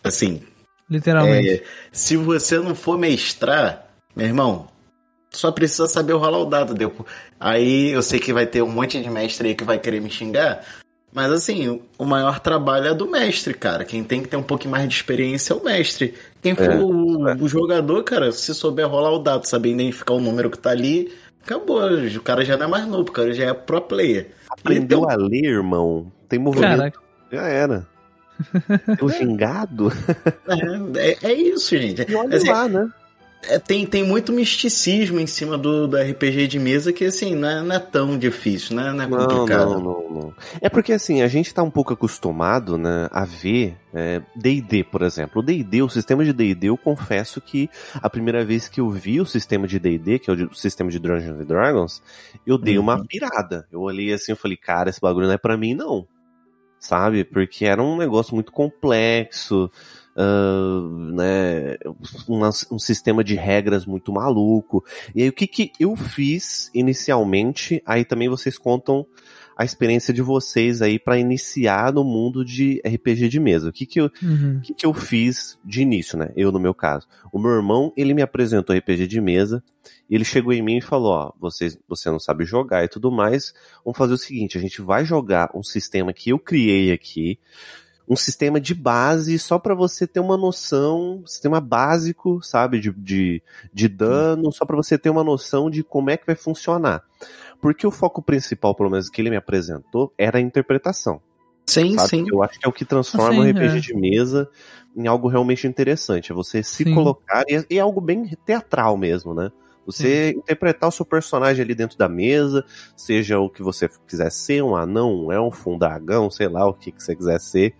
Assim. 0.03 0.43
Literalmente. 0.89 1.51
É, 1.51 1.62
se 1.93 2.16
você 2.16 2.59
não 2.59 2.74
for 2.74 2.97
mestrar, 2.97 3.89
meu 4.15 4.27
irmão, 4.27 4.69
só 5.31 5.51
precisa 5.51 5.86
saber 5.86 6.15
rolar 6.15 6.39
o 6.39 6.47
dado. 6.47 6.74
Aí 7.39 7.90
eu 7.90 8.03
sei 8.03 8.19
que 8.19 8.32
vai 8.32 8.47
ter 8.47 8.62
um 8.62 8.70
monte 8.70 9.03
de 9.03 9.11
mestre 9.11 9.48
aí 9.48 9.55
que 9.55 9.65
vai 9.65 9.78
querer 9.78 10.01
me 10.01 10.09
xingar, 10.09 10.65
mas 11.16 11.32
assim, 11.32 11.80
o 11.97 12.05
maior 12.05 12.40
trabalho 12.40 12.88
é 12.88 12.94
do 12.94 13.10
mestre, 13.10 13.55
cara. 13.55 13.86
Quem 13.86 14.05
tem 14.05 14.22
que 14.22 14.28
ter 14.28 14.36
um 14.36 14.43
pouquinho 14.43 14.72
mais 14.72 14.86
de 14.86 14.94
experiência 14.94 15.55
é 15.55 15.56
o 15.56 15.64
mestre. 15.64 16.12
Quem 16.43 16.55
for 16.55 16.70
é, 16.70 16.76
o, 16.76 17.28
é. 17.30 17.34
o, 17.40 17.48
jogador, 17.48 18.05
cara, 18.05 18.30
se 18.32 18.55
souber 18.55 18.86
rolar 18.86 19.12
o 19.12 19.18
dado, 19.18 19.47
saber 19.47 19.70
identificar 19.70 20.12
o 20.12 20.20
número 20.20 20.51
que 20.51 20.59
tá 20.59 20.72
ali, 20.72 21.10
acabou. 21.43 21.80
O 21.80 22.20
cara 22.20 22.44
já 22.44 22.59
não 22.59 22.66
é 22.66 22.68
mais 22.68 22.86
novo, 22.86 23.09
o 23.09 23.12
cara 23.12 23.32
já 23.32 23.47
é 23.47 23.55
pro 23.55 23.80
player. 23.80 24.28
Aprendeu 24.51 24.98
então... 24.98 25.10
a 25.10 25.16
ler, 25.16 25.47
irmão. 25.47 26.12
Tem 26.28 26.38
movimento. 26.38 26.76
Caraca. 26.76 27.01
Já 27.32 27.48
era. 27.48 27.86
o 29.01 29.09
gingado? 29.09 29.90
É, 30.47 31.12
é, 31.12 31.18
é, 31.30 31.32
isso, 31.32 31.78
gente. 31.78 32.05
E 32.06 32.14
olha 32.14 32.36
assim, 32.36 32.51
lá, 32.51 32.68
né? 32.68 32.90
É, 33.48 33.59
tem, 33.59 33.86
tem 33.86 34.05
muito 34.05 34.32
misticismo 34.32 35.20
em 35.20 35.27
cima 35.27 35.56
do, 35.56 35.86
do 35.86 35.97
RPG 35.97 36.48
de 36.48 36.59
mesa 36.59 36.93
que, 36.93 37.05
assim, 37.05 37.35
não 37.35 37.48
é, 37.48 37.62
não 37.62 37.77
é 37.77 37.78
tão 37.78 38.18
difícil, 38.18 38.77
né? 38.77 38.93
Não 38.93 39.05
é 39.05 39.09
complicado. 39.09 39.70
Não, 39.70 39.81
não, 39.81 40.10
não, 40.10 40.35
É 40.60 40.68
porque, 40.68 40.93
assim, 40.93 41.23
a 41.23 41.28
gente 41.28 41.55
tá 41.55 41.62
um 41.62 41.70
pouco 41.70 41.93
acostumado, 41.93 42.77
né, 42.77 43.09
a 43.10 43.24
ver 43.24 43.77
D&D, 44.35 44.81
é, 44.81 44.85
por 44.85 45.02
exemplo. 45.02 45.40
O 45.40 45.44
D&D, 45.44 45.82
o 45.82 45.89
sistema 45.89 46.24
de 46.24 46.32
D&D, 46.32 46.68
eu 46.68 46.77
confesso 46.77 47.40
que 47.40 47.70
a 47.94 48.10
primeira 48.10 48.44
vez 48.44 48.68
que 48.68 48.81
eu 48.81 48.90
vi 48.90 49.20
o 49.20 49.27
sistema 49.27 49.66
de 49.66 49.78
D&D, 49.78 50.18
que 50.18 50.31
é 50.31 50.35
o 50.35 50.55
sistema 50.55 50.90
de 50.90 50.98
Dungeons 50.98 51.40
and 51.40 51.44
Dragons, 51.44 52.02
eu 52.47 52.59
dei 52.59 52.77
uhum. 52.77 52.85
uma 52.85 53.05
pirada. 53.05 53.66
Eu 53.73 53.81
olhei 53.81 54.12
assim 54.12 54.32
e 54.32 54.36
falei, 54.36 54.56
cara, 54.56 54.90
esse 54.90 55.01
bagulho 55.01 55.27
não 55.27 55.35
é 55.35 55.39
pra 55.39 55.56
mim, 55.56 55.74
não. 55.74 56.06
Sabe? 56.78 57.24
Porque 57.24 57.64
era 57.64 57.82
um 57.82 57.97
negócio 57.97 58.35
muito 58.35 58.52
complexo, 58.52 59.70
uh, 60.16 60.88
né, 61.12 61.76
uma, 62.26 62.51
um 62.70 62.78
sistema 62.78 63.22
de 63.22 63.34
regras 63.34 63.84
muito 63.84 64.12
maluco. 64.12 64.84
E 65.14 65.22
aí 65.22 65.28
o 65.28 65.32
que 65.32 65.47
que 65.47 65.72
eu 65.78 65.94
fiz 65.94 66.70
inicialmente, 66.74 67.82
aí 67.84 68.05
também 68.05 68.28
vocês 68.28 68.56
contam 68.56 69.06
a 69.56 69.64
experiência 69.64 70.12
de 70.12 70.20
vocês 70.20 70.82
aí 70.82 70.98
para 70.98 71.18
iniciar 71.18 71.90
no 71.90 72.05
mundo 72.05 72.44
de 72.44 72.80
RPG 72.84 73.28
de 73.28 73.40
mesa. 73.40 73.70
O 73.70 73.72
que 73.72 73.86
que 73.86 73.98
eu, 73.98 74.10
uhum. 74.22 74.60
que 74.62 74.74
que 74.74 74.84
eu 74.84 74.93
fiz 74.93 75.59
de 75.64 75.80
início, 75.80 76.18
né? 76.18 76.30
Eu 76.36 76.52
no 76.52 76.60
meu 76.60 76.74
caso. 76.74 77.09
O 77.32 77.38
meu 77.38 77.52
irmão, 77.52 77.90
ele 77.97 78.12
me 78.12 78.20
apresentou 78.20 78.76
RPG 78.76 79.06
de 79.06 79.18
mesa, 79.18 79.64
ele 80.10 80.24
chegou 80.24 80.52
em 80.52 80.60
mim 80.60 80.76
e 80.76 80.82
falou, 80.82 81.12
ó, 81.12 81.32
vocês, 81.40 81.78
você 81.88 82.10
não 82.10 82.18
sabe 82.18 82.44
jogar 82.44 82.84
e 82.84 82.88
tudo 82.88 83.10
mais, 83.10 83.55
vamos 83.82 83.97
fazer 83.97 84.12
o 84.12 84.18
seguinte, 84.18 84.59
a 84.59 84.60
gente 84.60 84.82
vai 84.82 85.06
jogar 85.06 85.51
um 85.55 85.62
sistema 85.62 86.12
que 86.12 86.30
eu 86.30 86.38
criei 86.38 86.93
aqui, 86.93 87.38
um 88.09 88.16
sistema 88.16 88.61
de 88.61 88.74
base 88.74 89.39
só 89.39 89.59
para 89.59 89.74
você 89.74 90.07
ter 90.07 90.20
uma 90.20 90.37
noção, 90.37 91.23
sistema 91.27 91.61
básico, 91.61 92.41
sabe, 92.43 92.78
de, 92.78 92.93
de, 92.93 93.43
de 93.73 93.89
dano, 93.89 94.53
só 94.53 94.65
para 94.65 94.77
você 94.77 94.97
ter 94.97 95.11
uma 95.11 95.24
noção 95.24 95.69
de 95.69 95.83
como 95.83 96.11
é 96.11 96.16
que 96.16 96.27
vai 96.27 96.37
funcionar. 96.37 97.03
Porque 97.61 97.87
o 97.87 97.91
foco 97.91 98.23
principal, 98.23 98.74
pelo 98.74 98.91
menos 98.91 99.11
que 99.11 99.20
ele 99.20 99.31
me 99.31 99.37
apresentou, 99.37 100.12
era 100.16 100.39
a 100.39 100.41
interpretação. 100.41 101.20
Sim, 101.66 101.97
sabe? 101.97 102.09
sim. 102.11 102.27
Eu 102.31 102.43
acho 102.43 102.61
que 102.61 102.66
é 102.66 102.69
o 102.69 102.73
que 102.73 102.85
transforma 102.85 103.41
o 103.41 103.51
RPG 103.51 103.78
é. 103.78 103.81
de 103.81 103.95
mesa 103.95 104.49
em 104.97 105.07
algo 105.09 105.27
realmente 105.27 105.66
interessante. 105.66 106.31
É 106.31 106.35
você 106.35 106.62
se 106.62 106.85
sim. 106.85 106.95
colocar, 106.95 107.45
e 107.49 107.57
é, 107.57 107.65
é 107.70 107.78
algo 107.81 108.01
bem 108.01 108.24
teatral 108.45 108.97
mesmo, 108.97 109.35
né? 109.35 109.51
Você 109.85 110.33
Sim. 110.33 110.39
interpretar 110.41 110.89
o 110.89 110.93
seu 110.93 111.07
personagem 111.07 111.65
ali 111.65 111.73
dentro 111.73 111.97
da 111.97 112.09
mesa, 112.09 112.65
seja 112.97 113.39
o 113.39 113.49
que 113.49 113.62
você 113.62 113.89
quiser 114.07 114.33
ser, 114.33 114.61
um 114.61 114.74
anão, 114.74 115.27
um 115.27 115.33
elfo, 115.33 115.70
um 115.70 115.78
dragão, 115.78 116.28
sei 116.28 116.49
lá 116.49 116.66
o 116.66 116.74
que, 116.74 116.91
que 116.91 117.01
você 117.01 117.15
quiser 117.15 117.39
ser. 117.41 117.73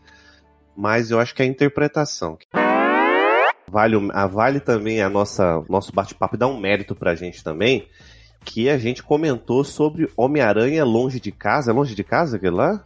Mas 0.77 1.11
eu 1.11 1.19
acho 1.19 1.35
que 1.35 1.43
é 1.43 1.45
a 1.45 1.49
interpretação. 1.49 2.37
Vale, 3.69 3.97
a 4.13 4.27
Vale 4.27 4.61
também, 4.61 5.03
a 5.03 5.09
nossa 5.09 5.63
nosso 5.69 5.93
bate-papo 5.93 6.37
dá 6.37 6.47
um 6.47 6.59
mérito 6.59 6.95
pra 6.95 7.15
gente 7.15 7.43
também, 7.43 7.89
que 8.45 8.69
a 8.69 8.79
gente 8.79 9.03
comentou 9.03 9.65
sobre 9.65 10.09
Homem-Aranha 10.17 10.85
longe 10.85 11.19
de 11.19 11.33
casa. 11.33 11.71
É 11.71 11.75
longe 11.75 11.95
de 11.95 12.05
casa 12.05 12.37
aquele 12.37 12.55
lá? 12.55 12.85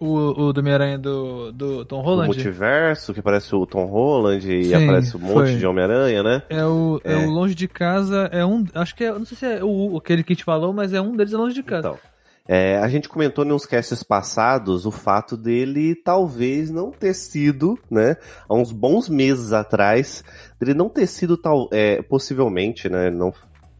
O, 0.00 0.48
o 0.48 0.52
do 0.52 0.58
Homem-Aranha 0.58 0.98
do, 0.98 1.52
do 1.52 1.84
Tom 1.84 2.00
Holland? 2.00 2.30
O 2.30 2.34
multiverso, 2.34 3.14
que 3.14 3.20
aparece 3.20 3.54
o 3.54 3.64
Tom 3.64 3.86
Holland 3.86 4.52
e 4.52 4.64
Sim, 4.64 4.74
aparece 4.74 5.16
um 5.16 5.20
monte 5.20 5.50
foi. 5.50 5.56
de 5.56 5.66
Homem-Aranha, 5.66 6.22
né? 6.22 6.42
É 6.48 6.64
o, 6.64 7.00
é. 7.04 7.12
é. 7.12 7.16
o 7.18 7.30
Longe 7.30 7.54
de 7.54 7.68
Casa, 7.68 8.28
é 8.32 8.44
um. 8.44 8.64
Acho 8.74 8.96
que 8.96 9.04
é. 9.04 9.12
Não 9.12 9.24
sei 9.24 9.36
se 9.36 9.46
é 9.46 9.62
o, 9.62 9.96
aquele 9.96 10.24
que 10.24 10.34
te 10.34 10.42
falou, 10.42 10.72
mas 10.72 10.92
é 10.92 11.00
um 11.00 11.14
deles 11.14 11.32
é 11.32 11.36
Longe 11.36 11.54
de 11.54 11.62
Casa. 11.62 11.88
Então. 11.88 12.11
É, 12.46 12.78
a 12.78 12.88
gente 12.88 13.08
comentou 13.08 13.44
nos 13.44 13.64
casts 13.64 14.02
passados 14.02 14.84
o 14.84 14.90
fato 14.90 15.36
dele 15.36 15.94
talvez 15.94 16.70
não 16.70 16.90
ter 16.90 17.14
sido, 17.14 17.78
né, 17.90 18.16
há 18.48 18.54
uns 18.54 18.72
bons 18.72 19.08
meses 19.08 19.52
atrás, 19.52 20.24
dele 20.58 20.74
não 20.74 20.88
ter 20.88 21.06
sido 21.06 21.36
tal, 21.36 21.68
é, 21.70 22.02
possivelmente, 22.02 22.88
né, 22.88 23.10
não, 23.10 23.32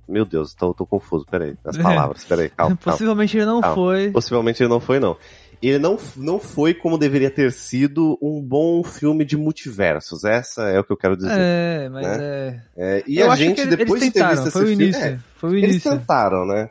meu 0.08 0.24
Deus, 0.24 0.54
tô, 0.54 0.72
tô 0.72 0.86
confuso, 0.86 1.26
peraí, 1.28 1.56
as 1.64 1.76
palavras, 1.78 2.24
peraí, 2.24 2.50
calma. 2.50 2.76
Possivelmente 2.76 3.36
calma, 3.36 3.42
ele 3.42 3.52
não 3.52 3.60
calma. 3.60 3.74
foi. 3.74 4.10
Possivelmente 4.10 4.62
ele 4.62 4.70
não 4.70 4.80
foi, 4.80 5.00
não 5.00 5.16
ele 5.62 5.78
não, 5.78 5.96
não 6.16 6.40
foi 6.40 6.74
como 6.74 6.98
deveria 6.98 7.30
ter 7.30 7.52
sido 7.52 8.18
um 8.20 8.42
bom 8.42 8.82
filme 8.82 9.24
de 9.24 9.36
multiversos. 9.36 10.24
Essa 10.24 10.62
é 10.64 10.80
o 10.80 10.84
que 10.84 10.92
eu 10.92 10.96
quero 10.96 11.16
dizer. 11.16 11.30
É, 11.30 11.88
mas 11.88 12.04
né? 12.04 12.62
é... 12.76 12.98
é. 12.98 13.04
E 13.06 13.18
eu 13.18 13.30
a 13.30 13.36
gente, 13.36 13.60
ele, 13.60 13.76
depois 13.76 14.02
de 14.02 14.10
ter 14.10 14.26
visto 14.26 14.50
foi 14.50 14.64
esse 14.64 14.76
filme. 14.76 14.96
É, 14.96 15.18
foi 15.36 15.50
o 15.50 15.58
início. 15.58 15.74
Eles 15.74 15.82
tentaram, 15.84 16.44
né? 16.44 16.68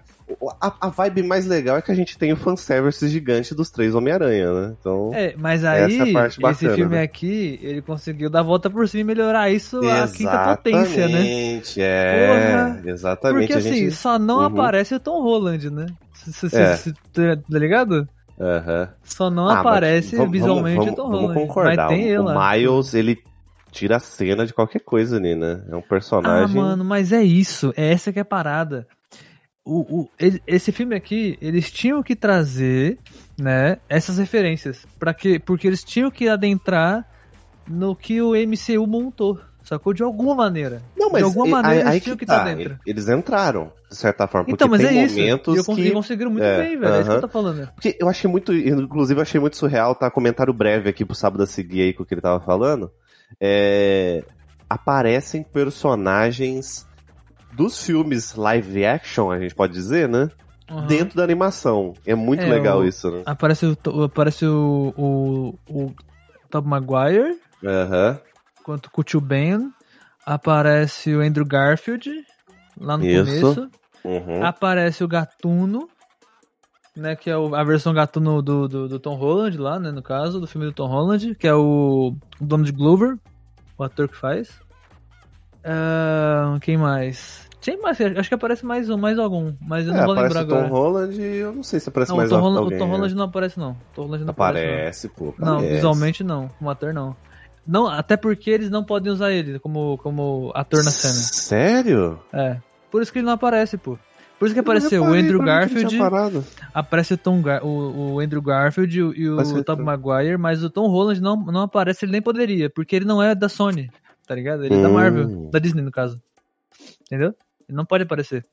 A, 0.59 0.87
a, 0.87 0.89
vibe 0.89 1.23
mais 1.23 1.45
legal 1.45 1.77
é 1.77 1.81
que 1.81 1.91
a 1.91 1.95
gente 1.95 2.17
tem 2.17 2.31
o 2.31 2.35
fanservice 2.35 3.07
gigante 3.07 3.55
dos 3.55 3.69
três 3.69 3.95
Homem-Aranha, 3.95 4.51
né? 4.53 4.75
Então. 4.79 5.11
É, 5.13 5.33
mas 5.37 5.63
aí, 5.63 6.09
é 6.09 6.11
bacana, 6.11 6.51
esse 6.51 6.69
filme 6.69 6.95
né? 6.95 7.03
aqui, 7.03 7.59
ele 7.61 7.81
conseguiu 7.81 8.29
dar 8.29 8.39
a 8.41 8.43
volta 8.43 8.69
por 8.69 8.87
cima 8.87 9.01
e 9.01 9.03
melhorar 9.03 9.49
isso 9.49 9.79
exatamente, 9.79 10.13
a 10.13 10.17
quinta 10.17 10.55
potência, 10.55 11.07
né? 11.07 11.19
Exatamente, 11.19 11.81
é. 11.81 12.27
Porra, 12.27 12.81
exatamente. 12.89 13.47
Porque 13.47 13.59
assim, 13.59 13.75
gente... 13.75 13.91
só 13.91 14.19
não 14.19 14.37
uhum. 14.37 14.45
aparece 14.45 14.95
o 14.95 14.99
Tom 14.99 15.21
Holland, 15.21 15.69
né? 15.69 15.85
Você 16.25 16.55
é. 16.55 17.35
tá 17.35 17.59
ligado? 17.59 18.07
Uhum. 18.37 18.87
Só 19.03 19.29
não 19.29 19.47
ah, 19.47 19.59
aparece 19.59 20.15
vamos, 20.15 20.31
visualmente 20.31 20.77
vamos, 20.77 20.95
vamos, 20.95 21.11
Tom 21.11 21.27
Vamos 21.27 21.33
concordar. 21.33 21.87
Mas 21.87 21.95
tem 21.95 22.17
o, 22.17 22.25
o 22.25 22.51
Miles, 22.51 22.93
ele 22.93 23.19
tira 23.71 23.97
a 23.97 23.99
cena 23.99 24.45
de 24.45 24.53
qualquer 24.53 24.79
coisa 24.79 25.17
ali, 25.17 25.35
né? 25.35 25.63
É 25.69 25.75
um 25.75 25.81
personagem. 25.81 26.59
Ah, 26.59 26.61
mano, 26.61 26.83
mas 26.83 27.11
é 27.11 27.23
isso. 27.23 27.73
É 27.75 27.91
essa 27.91 28.11
que 28.11 28.19
é 28.19 28.21
a 28.21 28.25
parada. 28.25 28.87
O, 29.63 30.01
o, 30.01 30.09
esse 30.47 30.71
filme 30.71 30.95
aqui, 30.95 31.37
eles 31.39 31.71
tinham 31.71 32.01
que 32.01 32.15
trazer, 32.15 32.97
né, 33.39 33.77
essas 33.87 34.17
referências. 34.17 34.87
para 34.99 35.13
que, 35.13 35.39
porque 35.39 35.67
eles 35.67 35.83
tinham 35.83 36.09
que 36.09 36.27
adentrar 36.27 37.07
no 37.67 37.95
que 37.95 38.21
o 38.21 38.31
MCU 38.33 38.87
montou. 38.87 39.39
Sacou? 39.63 39.93
De 39.93 40.01
alguma 40.01 40.33
maneira. 40.33 40.81
Não, 40.97 41.11
mas 41.11 41.19
de 41.19 41.25
alguma 41.25 41.47
e, 41.47 41.51
maneira 41.51 41.89
aí, 41.89 41.93
eles 41.93 42.03
tinham 42.03 42.17
que 42.17 42.23
estar 42.23 42.39
tá, 42.39 42.45
tá 42.45 42.53
dentro. 42.53 42.79
Eles 42.85 43.07
entraram, 43.07 43.71
de 43.87 43.95
certa 43.95 44.27
forma. 44.27 44.47
Então, 44.49 44.67
mas 44.67 44.83
é 44.83 44.91
isso. 44.91 45.19
E 45.19 45.37
que... 45.75 45.91
conseguiram 45.91 46.31
muito 46.31 46.43
é, 46.43 46.57
bem, 46.57 46.79
velho. 46.79 46.81
Uh 46.81 46.95
-huh. 46.95 46.97
É 46.97 47.01
isso 47.01 47.09
que 47.09 47.15
eu 47.15 47.21
tô 47.21 47.27
falando. 47.27 47.67
Porque 47.75 47.97
eu 47.99 48.09
achei 48.09 48.29
muito. 48.29 48.53
Inclusive, 48.53 49.19
eu 49.19 49.21
achei 49.21 49.39
muito 49.39 49.57
surreal, 49.57 49.93
tá? 49.93 50.09
Comentário 50.09 50.51
breve 50.51 50.89
aqui 50.89 51.05
pro 51.05 51.13
sábado 51.13 51.43
a 51.43 51.47
seguir 51.47 51.81
aí 51.81 51.93
com 51.93 52.01
o 52.01 52.05
que 52.05 52.15
ele 52.15 52.21
tava 52.21 52.43
falando. 52.43 52.91
É... 53.39 54.23
Aparecem 54.67 55.43
personagens 55.43 56.87
dos 57.53 57.83
filmes 57.83 58.35
live 58.35 58.85
action, 58.85 59.31
a 59.31 59.39
gente 59.39 59.55
pode 59.55 59.73
dizer, 59.73 60.07
né? 60.07 60.29
Uhum. 60.69 60.87
Dentro 60.87 61.17
da 61.17 61.23
animação. 61.23 61.93
É 62.05 62.15
muito 62.15 62.43
é, 62.43 62.49
legal 62.49 62.79
o... 62.79 62.85
isso, 62.85 63.11
né? 63.11 63.23
Aparece 63.25 63.65
o, 63.65 64.03
aparece 64.03 64.45
o, 64.45 64.93
o, 64.97 65.59
o 65.69 65.93
Tom 66.49 66.61
Maguire. 66.61 67.37
Aham. 67.63 68.11
Uhum 68.11 68.31
quanto 68.61 68.89
o 68.95 69.03
tio 69.03 69.19
Ben. 69.19 69.71
Aparece 70.25 71.15
o 71.15 71.21
Andrew 71.21 71.45
Garfield, 71.45 72.09
lá 72.79 72.95
no 72.95 73.05
Isso. 73.05 73.41
começo. 73.41 73.69
Uhum. 74.03 74.45
Aparece 74.45 75.03
o 75.03 75.07
Gatuno, 75.07 75.89
né? 76.95 77.15
Que 77.15 77.31
é 77.31 77.33
a 77.33 77.63
versão 77.63 77.93
Gatuno 77.93 78.41
do, 78.41 78.67
do, 78.67 78.87
do, 78.87 78.99
Tom 78.99 79.15
Holland 79.15 79.57
lá, 79.57 79.79
né? 79.79 79.91
No 79.91 80.03
caso, 80.03 80.39
do 80.39 80.47
filme 80.47 80.67
do 80.67 80.73
Tom 80.73 80.87
Holland, 80.87 81.35
que 81.35 81.47
é 81.47 81.53
o, 81.53 82.15
o 82.39 82.45
Donald 82.45 82.71
Glover, 82.71 83.17
o 83.77 83.83
ator 83.83 84.07
que 84.07 84.15
faz. 84.15 84.61
Uh, 85.63 86.59
quem 86.59 86.77
mais? 86.77 87.49
Tem 87.61 87.79
mais, 87.79 88.01
acho 88.01 88.27
que 88.27 88.33
aparece 88.33 88.65
mais 88.65 88.89
um, 88.89 88.97
mais 88.97 89.19
algum, 89.19 89.53
mas 89.61 89.85
eu 89.85 89.93
não 89.93 90.01
é, 90.01 90.05
vou 90.05 90.15
lembrar 90.15 90.39
agora. 90.39 90.65
o 90.65 90.69
Tom 90.69 90.73
Holland, 90.73 91.21
eu 91.21 91.53
não 91.53 91.61
sei 91.61 91.79
se 91.79 91.89
aparece 91.89 92.09
não, 92.09 92.17
mais 92.17 92.31
o 92.31 92.35
Tom 92.35 92.57
alguém. 92.57 92.75
O 92.75 92.79
Tom 92.79 92.87
Holland 92.89 93.15
não 93.15 93.23
aparece 93.25 93.59
não. 93.59 93.71
O 93.71 93.77
Tom 93.93 94.01
Holland 94.03 94.25
não 94.25 94.31
aparece, 94.31 94.67
aparece 94.67 95.07
não. 95.07 95.13
pô. 95.13 95.29
Aparece. 95.29 95.51
Não, 95.51 95.75
visualmente 95.75 96.23
não, 96.23 96.47
como 96.57 96.69
ator 96.71 96.91
não. 96.91 97.15
Não, 97.67 97.87
até 97.87 98.17
porque 98.17 98.49
eles 98.49 98.71
não 98.71 98.83
podem 98.83 99.13
usar 99.13 99.31
ele 99.31 99.59
como, 99.59 99.99
como 99.99 100.51
ator 100.55 100.83
na 100.83 100.89
cena. 100.89 101.13
Sério? 101.13 102.19
É. 102.33 102.57
Por 102.89 103.03
isso 103.03 103.13
que 103.13 103.19
ele 103.19 103.27
não 103.27 103.33
aparece, 103.33 103.77
pô. 103.77 103.95
Por 104.39 104.45
isso 104.45 104.55
que 104.55 104.59
apareceu 104.59 105.03
o 105.03 105.13
Andrew 105.13 105.39
Garfield. 105.39 105.95
Aparece 106.73 107.13
o, 107.13 107.17
Tom 107.17 107.43
Gar 107.43 107.63
o, 107.63 108.13
o, 108.15 108.19
Andrew 108.19 108.41
Garfield 108.41 108.97
e 108.97 109.29
o, 109.29 109.39
o 109.39 109.63
Tom 109.63 109.83
Maguire, 109.83 110.35
mas 110.35 110.63
o 110.63 110.69
Tom 110.71 110.87
Holland 110.87 111.21
não, 111.21 111.35
não 111.35 111.61
aparece, 111.61 112.05
ele 112.05 112.13
nem 112.13 112.23
poderia, 112.23 112.67
porque 112.67 112.95
ele 112.95 113.05
não 113.05 113.21
é 113.21 113.35
da 113.35 113.47
Sony, 113.47 113.91
tá 114.27 114.35
ligado? 114.35 114.65
Ele 114.65 114.75
é 114.75 114.81
da 114.81 114.89
hum. 114.89 114.93
Marvel, 114.93 115.49
da 115.49 115.59
Disney 115.59 115.81
no 115.81 115.91
caso. 115.91 116.21
Entendeu? 117.01 117.35
Ele 117.67 117.77
não 117.77 117.85
pode 117.85 118.03
aparecer. 118.03 118.45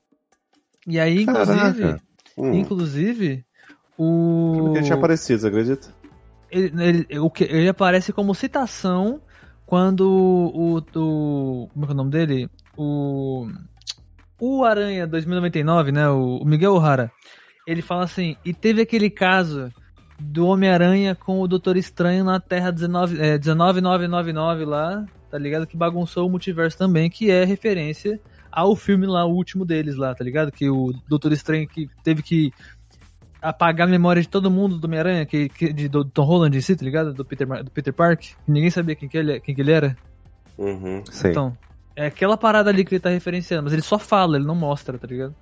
E 0.87 0.99
aí, 0.99 1.23
inclusive. 1.23 2.01
Hum. 2.37 2.53
Inclusive, 2.55 3.45
o. 3.97 4.55
Porque 4.59 4.79
ele 4.79 4.87
tinha 4.87 4.97
aparecido, 4.97 5.41
você 5.41 5.49
acredita? 5.49 5.89
ele, 6.51 6.73
ele, 6.81 7.07
ele 7.41 7.69
aparece 7.69 8.13
como 8.13 8.35
citação 8.35 9.21
quando 9.67 10.01
o, 10.09 10.79
o. 10.79 11.69
Como 11.73 11.85
é, 11.85 11.89
é 11.89 11.91
o 11.91 11.95
nome 11.95 12.11
dele? 12.11 12.51
O. 12.77 13.49
O 14.41 14.65
Aranha 14.65 15.07
2099, 15.07 15.91
né? 15.93 16.09
O, 16.09 16.45
Miguel 16.45 16.75
O'Hara. 16.75 17.11
Ele 17.67 17.83
fala 17.83 18.05
assim: 18.05 18.37
e 18.45 18.55
teve 18.55 18.83
aquele 18.83 19.11
caso 19.11 19.71
do 20.19 20.47
Homem-Aranha 20.47 21.15
com 21.15 21.41
o 21.41 21.49
Doutor 21.49 21.77
Estranho 21.77 22.25
na 22.25 22.41
Terra 22.41 22.71
19, 22.71 23.21
é, 23.21 23.39
19999 23.39 24.65
lá, 24.65 25.05
tá 25.31 25.39
ligado? 25.39 25.67
Que 25.67 25.77
bagunçou 25.77 26.27
o 26.27 26.31
multiverso 26.31 26.77
também, 26.77 27.11
que 27.11 27.31
é 27.31 27.45
referência 27.45 28.21
ao 28.51 28.75
filme 28.75 29.07
lá, 29.07 29.25
o 29.25 29.35
último 29.35 29.65
deles 29.65 29.97
lá, 29.97 30.15
tá 30.15 30.25
ligado? 30.25 30.51
Que 30.51 30.69
o 30.69 30.93
Doutor 31.09 31.33
Estranho 31.33 31.69
que 31.69 31.89
teve 32.03 32.23
que 32.23 32.53
apagar 33.41 33.87
a 33.87 33.91
memória 33.91 34.21
de 34.21 34.29
todo 34.29 34.51
mundo 34.51 34.79
do 34.79 34.87
Homem-Aranha, 34.87 35.25
que, 35.25 35.49
que, 35.49 35.73
de, 35.73 35.89
do 35.89 36.05
Tom 36.05 36.25
Holland 36.25 36.57
em 36.57 36.61
si, 36.61 36.75
tá 36.75 36.85
ligado? 36.85 37.13
Do 37.13 37.25
Peter, 37.25 37.47
do 37.63 37.71
Peter 37.71 37.93
Park. 37.93 38.25
Ninguém 38.47 38.71
sabia 38.71 38.97
quem 38.97 39.09
que 39.09 39.17
ele, 39.17 39.41
quem 39.41 39.55
que 39.55 39.61
ele 39.61 39.73
era. 39.73 39.97
Uhum, 40.57 41.05
sei. 41.11 41.31
Então, 41.31 41.57
é 41.95 42.07
aquela 42.07 42.37
parada 42.37 42.71
ali 42.71 42.85
que 42.85 42.95
ele 42.95 43.01
tá 43.01 43.11
referenciando, 43.11 43.65
mas 43.65 43.73
ele 43.73 43.83
só 43.83 43.99
fala, 43.99 44.37
ele 44.37 44.47
não 44.47 44.55
mostra, 44.55 44.99
tá 44.99 45.07
ligado? 45.07 45.35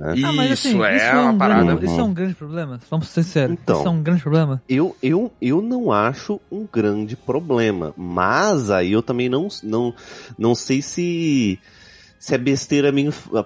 É. 0.00 0.24
Ah, 0.24 0.32
mas, 0.32 0.52
assim, 0.52 0.70
isso 0.70 0.84
é 0.84 0.96
isso 0.96 1.04
é, 1.04 1.12
uma 1.12 1.30
um 1.30 1.38
parada. 1.38 1.64
Grande, 1.64 1.84
isso 1.86 2.00
é 2.00 2.02
um 2.02 2.14
grande 2.14 2.34
problema. 2.34 2.80
Vamos 2.90 3.08
ser 3.08 3.22
sérios. 3.22 3.58
Então, 3.60 3.78
isso 3.78 3.88
é 3.88 3.90
um 3.90 4.02
grande 4.02 4.22
problema. 4.22 4.62
Eu, 4.68 4.96
eu, 5.02 5.32
eu 5.40 5.60
não 5.60 5.92
acho 5.92 6.40
um 6.50 6.66
grande 6.70 7.16
problema. 7.16 7.92
Mas 7.96 8.70
aí 8.70 8.92
eu 8.92 9.02
também 9.02 9.28
não, 9.28 9.48
não, 9.62 9.94
não 10.38 10.54
sei 10.54 10.82
se 10.82 11.58
se 12.18 12.34
é 12.34 12.38
besteira 12.38 12.92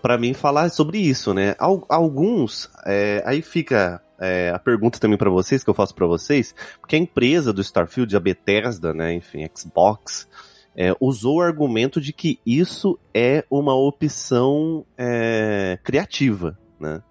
para 0.01 0.17
mim 0.17 0.33
falar 0.33 0.71
sobre 0.71 0.99
isso, 0.99 1.35
né? 1.35 1.55
Alguns, 1.59 2.71
é, 2.87 3.23
aí 3.27 3.43
fica 3.43 4.01
é, 4.19 4.51
a 4.51 4.59
pergunta 4.59 4.99
também 4.99 5.19
para 5.19 5.29
vocês, 5.29 5.63
que 5.63 5.69
eu 5.69 5.75
faço 5.75 5.95
para 5.95 6.07
vocês, 6.07 6.55
porque 6.81 6.97
a 6.97 6.99
empresa 6.99 7.53
do 7.53 7.61
Starfield, 7.61 8.17
a 8.17 8.21
Bethesda, 8.21 8.95
né, 8.95 9.13
enfim, 9.13 9.47
Xbox, 9.55 10.27
é, 10.77 10.95
usou 11.01 11.37
o 11.37 11.41
argumento 11.43 12.01
de 12.01 12.13
que 12.13 12.39
isso 12.47 12.99
é 13.15 13.45
uma 13.51 13.75
opção 13.75 14.85
é, 14.97 15.79
criativa, 15.83 16.59
né? 16.81 17.03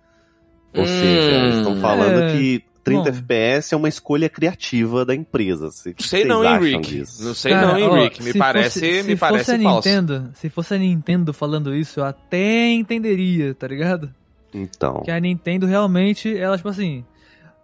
Ou 0.73 0.83
hum, 0.83 0.87
seja, 0.87 1.31
eles 1.31 1.55
estão 1.57 1.79
falando 1.79 2.23
é... 2.23 2.31
que 2.31 2.63
30 2.83 3.03
Bom. 3.03 3.09
FPS 3.09 3.73
é 3.73 3.77
uma 3.77 3.89
escolha 3.89 4.29
criativa 4.29 5.05
da 5.05 5.13
empresa. 5.13 5.69
Se, 5.69 5.93
sei 5.99 6.25
não, 6.25 6.43
Henrique. 6.43 7.03
Não 7.19 7.33
sei 7.33 7.51
Cara, 7.51 7.77
não, 7.79 7.97
Henrique. 7.97 8.23
Me 8.23 8.33
parece, 8.33 8.79
fosse, 8.79 9.03
me 9.03 9.15
parece 9.15 9.63
falso. 9.63 9.87
Nintendo, 9.87 10.31
se 10.33 10.49
fosse 10.49 10.73
a 10.73 10.77
Nintendo 10.77 11.33
falando 11.33 11.75
isso, 11.75 11.99
eu 11.99 12.05
até 12.05 12.71
entenderia, 12.71 13.53
tá 13.53 13.67
ligado? 13.67 14.13
Então. 14.53 15.01
Que 15.03 15.11
a 15.11 15.19
Nintendo 15.19 15.65
realmente, 15.65 16.35
ela, 16.35 16.57
tipo 16.57 16.69
assim, 16.69 17.05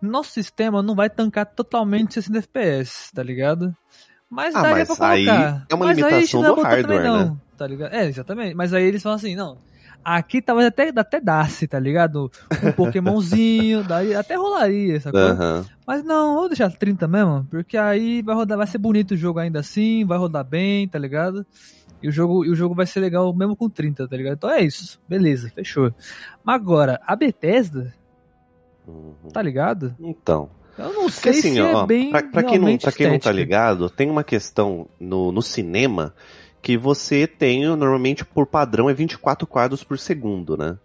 nosso 0.01 0.31
sistema 0.31 0.83
não 0.83 0.95
vai 0.95 1.09
tancar 1.09 1.45
totalmente 1.45 2.13
60 2.13 2.37
FPS, 2.39 3.11
tá 3.13 3.23
ligado? 3.23 3.75
Mas 4.29 4.55
ah, 4.55 4.61
daria 4.61 4.77
mas 4.77 4.87
pra 4.87 4.95
colocar. 4.95 5.13
Aí 5.13 5.61
é 5.69 5.75
uma 5.75 5.85
mas 5.85 5.97
limitação 5.97 6.41
do 6.41 6.61
hardware, 6.61 7.03
não, 7.03 7.25
né? 7.25 7.37
Tá 7.57 7.67
ligado? 7.67 7.93
É, 7.93 8.05
exatamente. 8.05 8.55
Mas 8.55 8.73
aí 8.73 8.83
eles 8.83 9.01
falam 9.01 9.15
assim, 9.15 9.35
não, 9.35 9.57
aqui 10.03 10.41
talvez 10.41 10.67
até, 10.67 10.91
até 10.95 11.19
dasse, 11.19 11.67
tá 11.67 11.79
ligado? 11.79 12.31
Um 12.63 12.71
Pokémonzinho, 12.71 13.83
daí 13.87 14.15
até 14.15 14.35
rolaria, 14.35 14.95
essa 14.95 15.11
coisa. 15.11 15.65
Mas 15.85 16.03
não, 16.03 16.35
vou 16.35 16.47
deixar 16.47 16.71
30 16.71 17.07
mesmo, 17.07 17.47
porque 17.49 17.77
aí 17.77 18.21
vai 18.21 18.35
rodar, 18.35 18.57
vai 18.57 18.67
ser 18.67 18.77
bonito 18.77 19.11
o 19.11 19.17
jogo 19.17 19.39
ainda 19.39 19.59
assim, 19.59 20.05
vai 20.05 20.17
rodar 20.17 20.45
bem, 20.45 20.87
tá 20.87 20.97
ligado? 20.97 21.45
E 22.01 22.07
o 22.07 22.11
jogo, 22.11 22.45
e 22.45 22.49
o 22.49 22.55
jogo 22.55 22.75
vai 22.75 22.85
ser 22.85 22.99
legal 22.99 23.33
mesmo 23.33 23.55
com 23.55 23.69
30, 23.69 24.07
tá 24.07 24.15
ligado? 24.15 24.35
Então 24.35 24.49
é 24.49 24.61
isso. 24.61 25.01
Beleza, 25.09 25.49
fechou. 25.49 25.93
Mas 26.43 26.55
agora, 26.55 27.01
a 27.05 27.15
Bethesda, 27.15 27.93
uhum. 28.87 29.13
tá 29.33 29.41
ligado? 29.41 29.95
Então. 29.99 30.49
Eu 30.77 30.93
não 30.93 31.09
sei 31.09 31.31
assim, 31.31 31.53
se 31.53 31.61
ó, 31.61 31.83
é 31.83 31.87
bem 31.87 32.11
pra, 32.11 32.23
pra 32.23 32.43
quem 32.43 32.59
não, 32.59 32.77
pra 32.77 32.91
quem 32.91 33.09
não 33.09 33.19
tá 33.19 33.31
ligado, 33.31 33.89
tem 33.89 34.09
uma 34.09 34.23
questão 34.23 34.87
no, 34.99 35.31
no 35.31 35.41
cinema 35.41 36.13
que 36.61 36.77
você 36.77 37.25
tem, 37.25 37.65
normalmente, 37.65 38.25
por 38.25 38.45
padrão, 38.45 38.89
é 38.89 38.93
24 38.93 39.47
quadros 39.47 39.83
por 39.83 39.97
segundo, 39.97 40.57
né? 40.57 40.77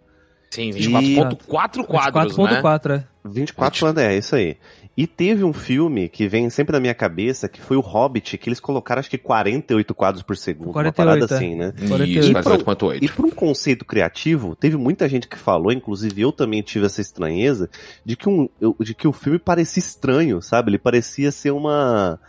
Sim, 0.49 0.69
24.4 0.69 1.85
quadros, 1.85 2.35
24. 2.37 2.43
né? 2.43 2.61
24.4, 2.61 2.99
é. 2.99 3.03
24 3.25 3.99
é, 3.99 4.13
é 4.13 4.17
isso 4.17 4.35
aí. 4.35 4.57
E 4.95 5.07
teve 5.07 5.43
um 5.43 5.51
filme 5.51 6.07
que 6.07 6.27
vem 6.27 6.51
sempre 6.51 6.73
na 6.73 6.79
minha 6.79 6.93
cabeça, 6.93 7.49
que 7.49 7.59
foi 7.59 7.75
o 7.75 7.79
Hobbit, 7.79 8.37
que 8.37 8.47
eles 8.47 8.59
colocaram 8.59 8.99
acho 8.99 9.09
que 9.09 9.17
48 9.17 9.95
quadros 9.95 10.21
por 10.21 10.37
segundo, 10.37 10.71
48, 10.71 10.85
uma 10.85 10.93
parada 10.93 11.33
é. 11.33 11.35
assim, 11.35 11.55
né? 11.55 11.73
48. 11.87 13.03
E, 13.03 13.09
por, 13.09 13.15
e 13.15 13.15
por 13.15 13.25
um 13.25 13.31
conceito 13.31 13.83
criativo, 13.85 14.55
teve 14.55 14.77
muita 14.77 15.09
gente 15.09 15.27
que 15.27 15.37
falou, 15.37 15.71
inclusive 15.71 16.21
eu 16.21 16.31
também 16.31 16.61
tive 16.61 16.85
essa 16.85 17.01
estranheza, 17.01 17.67
de 18.05 18.15
que, 18.15 18.29
um, 18.29 18.47
de 18.79 18.93
que 18.93 19.07
o 19.07 19.11
filme 19.11 19.39
parecia 19.39 19.81
estranho, 19.81 20.39
sabe? 20.43 20.69
Ele 20.69 20.77
parecia 20.77 21.31
ser 21.31 21.51
uma... 21.51 22.19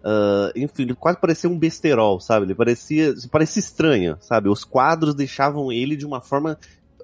Uh, 0.00 0.52
enfim, 0.56 0.82
ele 0.82 0.94
quase 0.94 1.18
parecia 1.18 1.48
um 1.48 1.58
besterol, 1.58 2.20
sabe? 2.20 2.44
Ele 2.44 2.54
parecia, 2.54 3.14
parecia 3.30 3.60
estranho, 3.60 4.16
sabe? 4.20 4.50
Os 4.50 4.62
quadros 4.62 5.14
deixavam 5.14 5.72
ele 5.72 5.96
de 5.96 6.04
uma 6.04 6.20
forma 6.20 6.58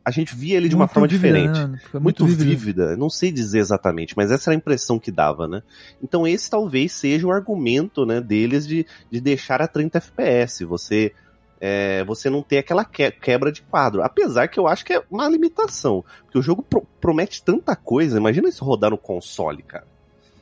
a 0.06 0.12
gente 0.12 0.36
via 0.36 0.56
ele 0.56 0.68
de 0.68 0.76
uma 0.76 0.86
forma 0.86 1.08
diferente. 1.08 1.58
Né? 1.58 1.80
Muito, 1.94 2.24
muito 2.24 2.26
vívida. 2.26 2.96
Não 2.96 3.10
sei 3.10 3.32
dizer 3.32 3.58
exatamente, 3.58 4.16
mas 4.16 4.30
essa 4.30 4.50
era 4.50 4.56
a 4.56 4.56
impressão 4.56 5.00
que 5.00 5.10
dava, 5.10 5.48
né? 5.48 5.64
Então 6.00 6.24
esse 6.24 6.48
talvez 6.48 6.92
seja 6.92 7.26
o 7.26 7.32
argumento, 7.32 8.06
né, 8.06 8.20
deles 8.20 8.64
de, 8.68 8.86
de 9.10 9.20
deixar 9.20 9.60
a 9.60 9.66
30 9.66 9.98
FPS. 9.98 10.64
Você 10.64 11.12
é, 11.60 12.04
você 12.04 12.30
não 12.30 12.40
ter 12.40 12.58
aquela 12.58 12.84
quebra 12.84 13.50
de 13.50 13.62
quadro. 13.62 14.00
Apesar 14.00 14.46
que 14.46 14.60
eu 14.60 14.68
acho 14.68 14.84
que 14.84 14.92
é 14.92 15.02
uma 15.10 15.28
limitação. 15.28 16.04
Porque 16.22 16.38
o 16.38 16.42
jogo 16.42 16.62
pro 16.62 16.86
promete 17.00 17.42
tanta 17.42 17.74
coisa. 17.74 18.16
Imagina 18.16 18.48
isso 18.48 18.64
rodar 18.64 18.92
no 18.92 18.98
console, 18.98 19.64
cara. 19.64 19.88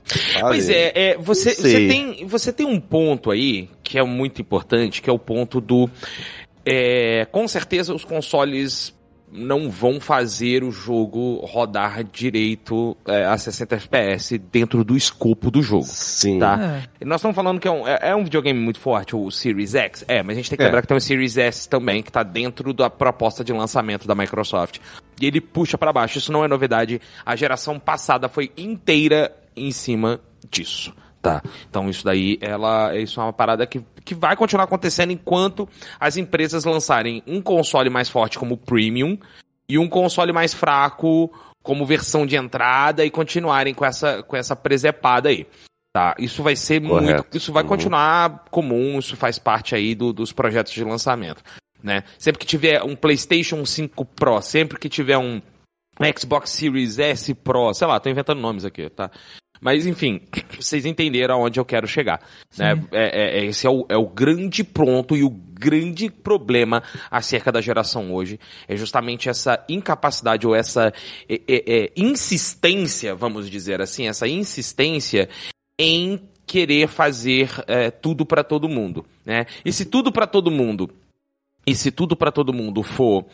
Sabe? 0.04 0.40
Pois 0.42 0.68
é, 0.68 0.92
é 0.94 1.16
você, 1.16 1.54
você, 1.54 1.88
tem, 1.88 2.26
você 2.26 2.52
tem 2.52 2.66
um 2.66 2.78
ponto 2.78 3.30
aí 3.30 3.70
que 3.82 3.98
é 3.98 4.02
muito 4.02 4.42
importante, 4.42 5.00
que 5.00 5.08
é 5.08 5.12
o 5.12 5.18
ponto 5.18 5.58
do. 5.58 5.88
É, 6.66 7.26
com 7.32 7.48
certeza 7.48 7.94
os 7.94 8.04
consoles 8.04 8.92
não 9.34 9.68
vão 9.68 9.98
fazer 9.98 10.62
o 10.62 10.70
jogo 10.70 11.44
rodar 11.44 12.04
direito 12.04 12.96
é, 13.04 13.24
a 13.24 13.36
60 13.36 13.74
FPS 13.74 14.38
dentro 14.38 14.84
do 14.84 14.96
escopo 14.96 15.50
do 15.50 15.60
jogo. 15.60 15.84
Sim. 15.84 16.38
Tá? 16.38 16.86
É. 17.00 17.04
Nós 17.04 17.20
estamos 17.20 17.34
falando 17.34 17.58
que 17.58 17.66
é 17.66 17.70
um, 17.70 17.86
é, 17.86 17.98
é 18.00 18.16
um 18.16 18.22
videogame 18.22 18.58
muito 18.60 18.78
forte, 18.78 19.16
o 19.16 19.28
Series 19.32 19.74
X. 19.74 20.04
É, 20.06 20.22
mas 20.22 20.36
a 20.36 20.36
gente 20.36 20.50
tem 20.50 20.56
que 20.56 20.62
é. 20.62 20.66
lembrar 20.66 20.82
que 20.82 20.88
tem 20.88 20.96
o 20.96 21.00
Series 21.00 21.36
S 21.36 21.68
também, 21.68 22.00
que 22.00 22.10
está 22.10 22.22
dentro 22.22 22.72
da 22.72 22.88
proposta 22.88 23.42
de 23.42 23.52
lançamento 23.52 24.06
da 24.06 24.14
Microsoft. 24.14 24.78
E 25.20 25.26
ele 25.26 25.40
puxa 25.40 25.76
para 25.76 25.92
baixo. 25.92 26.18
Isso 26.18 26.30
não 26.30 26.44
é 26.44 26.48
novidade. 26.48 27.00
A 27.26 27.34
geração 27.34 27.78
passada 27.78 28.28
foi 28.28 28.52
inteira 28.56 29.34
em 29.56 29.72
cima 29.72 30.20
disso. 30.48 30.94
Tá. 31.24 31.42
Então 31.70 31.88
isso 31.88 32.04
daí, 32.04 32.36
ela, 32.38 32.94
isso 32.94 33.18
é 33.18 33.22
uma 33.22 33.32
parada 33.32 33.66
que, 33.66 33.82
que 34.04 34.14
vai 34.14 34.36
continuar 34.36 34.64
acontecendo 34.64 35.10
enquanto 35.10 35.66
as 35.98 36.18
empresas 36.18 36.66
lançarem 36.66 37.22
um 37.26 37.40
console 37.40 37.88
mais 37.88 38.10
forte 38.10 38.38
como 38.38 38.58
Premium 38.58 39.16
e 39.66 39.78
um 39.78 39.88
console 39.88 40.34
mais 40.34 40.52
fraco 40.52 41.32
como 41.62 41.86
versão 41.86 42.26
de 42.26 42.36
entrada 42.36 43.06
e 43.06 43.10
continuarem 43.10 43.72
com 43.72 43.86
essa, 43.86 44.22
com 44.22 44.36
essa 44.36 44.54
presepada 44.54 45.30
aí. 45.30 45.46
Tá, 45.94 46.14
isso 46.18 46.42
vai 46.42 46.56
ser 46.56 46.82
Correto. 46.82 47.22
muito, 47.22 47.36
isso 47.38 47.52
vai 47.54 47.62
uhum. 47.62 47.68
continuar 47.70 48.44
comum, 48.50 48.98
isso 48.98 49.16
faz 49.16 49.38
parte 49.38 49.74
aí 49.74 49.94
do, 49.94 50.12
dos 50.12 50.30
projetos 50.30 50.74
de 50.74 50.84
lançamento, 50.84 51.42
né? 51.82 52.02
Sempre 52.18 52.40
que 52.40 52.46
tiver 52.46 52.82
um 52.82 52.94
PlayStation 52.94 53.64
5 53.64 54.04
Pro, 54.04 54.42
sempre 54.42 54.78
que 54.78 54.90
tiver 54.90 55.16
um 55.16 55.40
Xbox 56.18 56.50
Series 56.50 56.98
S 56.98 57.32
Pro, 57.32 57.72
sei 57.72 57.86
lá, 57.86 57.98
tô 57.98 58.10
inventando 58.10 58.40
nomes 58.40 58.64
aqui, 58.64 58.90
tá? 58.90 59.10
Mas, 59.64 59.86
enfim, 59.86 60.20
vocês 60.60 60.84
entenderam 60.84 61.36
aonde 61.36 61.58
eu 61.58 61.64
quero 61.64 61.88
chegar. 61.88 62.20
Né? 62.58 62.74
É, 62.92 63.38
é, 63.38 63.38
é, 63.38 63.44
esse 63.46 63.66
é 63.66 63.70
o, 63.70 63.86
é 63.88 63.96
o 63.96 64.06
grande 64.06 64.62
ponto 64.62 65.16
e 65.16 65.24
o 65.24 65.30
grande 65.30 66.10
problema 66.10 66.82
acerca 67.10 67.50
da 67.50 67.62
geração 67.62 68.12
hoje. 68.12 68.38
É 68.68 68.76
justamente 68.76 69.30
essa 69.30 69.64
incapacidade 69.66 70.46
ou 70.46 70.54
essa 70.54 70.92
é, 71.26 71.40
é, 71.48 71.84
é 71.84 71.92
insistência, 71.96 73.14
vamos 73.14 73.48
dizer 73.48 73.80
assim, 73.80 74.06
essa 74.06 74.28
insistência 74.28 75.30
em 75.78 76.20
querer 76.46 76.86
fazer 76.86 77.48
é, 77.66 77.90
tudo 77.90 78.26
para 78.26 78.44
todo 78.44 78.68
mundo. 78.68 79.06
Né? 79.24 79.46
E 79.64 79.72
se 79.72 79.86
tudo 79.86 80.12
para 80.12 80.26
todo 80.26 80.50
mundo, 80.50 80.90
e 81.66 81.74
se 81.74 81.90
tudo 81.90 82.14
para 82.14 82.30
todo 82.30 82.52
mundo 82.52 82.82
for 82.82 83.24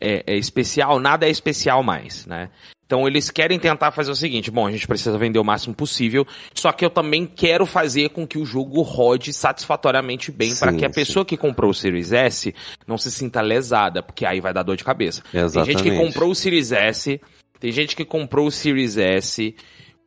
é, 0.00 0.24
é, 0.26 0.36
especial, 0.36 0.98
nada 0.98 1.24
é 1.24 1.30
especial 1.30 1.84
mais, 1.84 2.26
né? 2.26 2.50
Então 2.88 3.06
eles 3.06 3.30
querem 3.30 3.58
tentar 3.58 3.90
fazer 3.90 4.10
o 4.10 4.16
seguinte: 4.16 4.50
bom, 4.50 4.66
a 4.66 4.70
gente 4.70 4.88
precisa 4.88 5.16
vender 5.18 5.38
o 5.38 5.44
máximo 5.44 5.74
possível, 5.74 6.26
só 6.54 6.72
que 6.72 6.82
eu 6.82 6.88
também 6.88 7.26
quero 7.26 7.66
fazer 7.66 8.08
com 8.08 8.26
que 8.26 8.38
o 8.38 8.46
jogo 8.46 8.80
rode 8.80 9.30
satisfatoriamente 9.34 10.32
bem 10.32 10.56
para 10.56 10.72
que 10.72 10.86
a 10.86 10.90
pessoa 10.90 11.22
que 11.22 11.36
comprou 11.36 11.70
o 11.70 11.74
Series 11.74 12.12
S 12.12 12.54
não 12.86 12.96
se 12.96 13.10
sinta 13.10 13.42
lesada, 13.42 14.02
porque 14.02 14.24
aí 14.24 14.40
vai 14.40 14.54
dar 14.54 14.62
dor 14.62 14.74
de 14.74 14.84
cabeça. 14.84 15.22
Exatamente. 15.34 15.52
Tem 15.66 15.84
gente 15.84 15.98
que 15.98 16.02
comprou 16.02 16.30
o 16.30 16.34
Series 16.34 16.72
S, 16.72 17.20
tem 17.60 17.70
gente 17.70 17.94
que 17.94 18.06
comprou 18.06 18.46
o 18.46 18.50
Series 18.50 18.96
S 18.96 19.54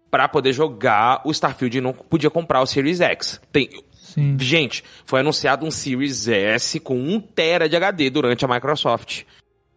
para 0.09 0.27
poder 0.27 0.51
jogar 0.51 1.21
o 1.23 1.29
Starfield 1.29 1.77
e 1.77 1.81
não 1.81 1.93
podia 1.93 2.31
comprar 2.31 2.63
o 2.63 2.65
Series 2.65 2.99
X. 2.99 3.39
Tem, 3.51 3.69
Sim. 3.93 4.37
Gente, 4.39 4.83
foi 5.05 5.19
anunciado 5.19 5.65
um 5.65 5.71
Series 5.71 6.27
S 6.27 6.79
com 6.79 6.97
1 6.97 7.19
tera 7.21 7.69
de 7.69 7.75
HD 7.75 8.09
durante 8.09 8.43
a 8.43 8.47
Microsoft 8.47 9.21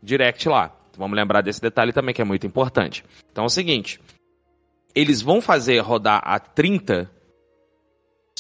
Direct 0.03 0.49
lá. 0.49 0.75
Vamos 0.97 1.17
lembrar 1.17 1.43
desse 1.43 1.61
detalhe 1.61 1.93
também 1.93 2.15
que 2.15 2.23
é 2.23 2.25
muito 2.25 2.47
importante. 2.47 3.05
Então 3.31 3.45
é 3.45 3.47
o 3.47 3.51
seguinte, 3.51 4.01
eles 4.95 5.21
vão 5.21 5.41
fazer 5.41 5.79
rodar 5.81 6.23
a 6.25 6.39
30 6.39 7.11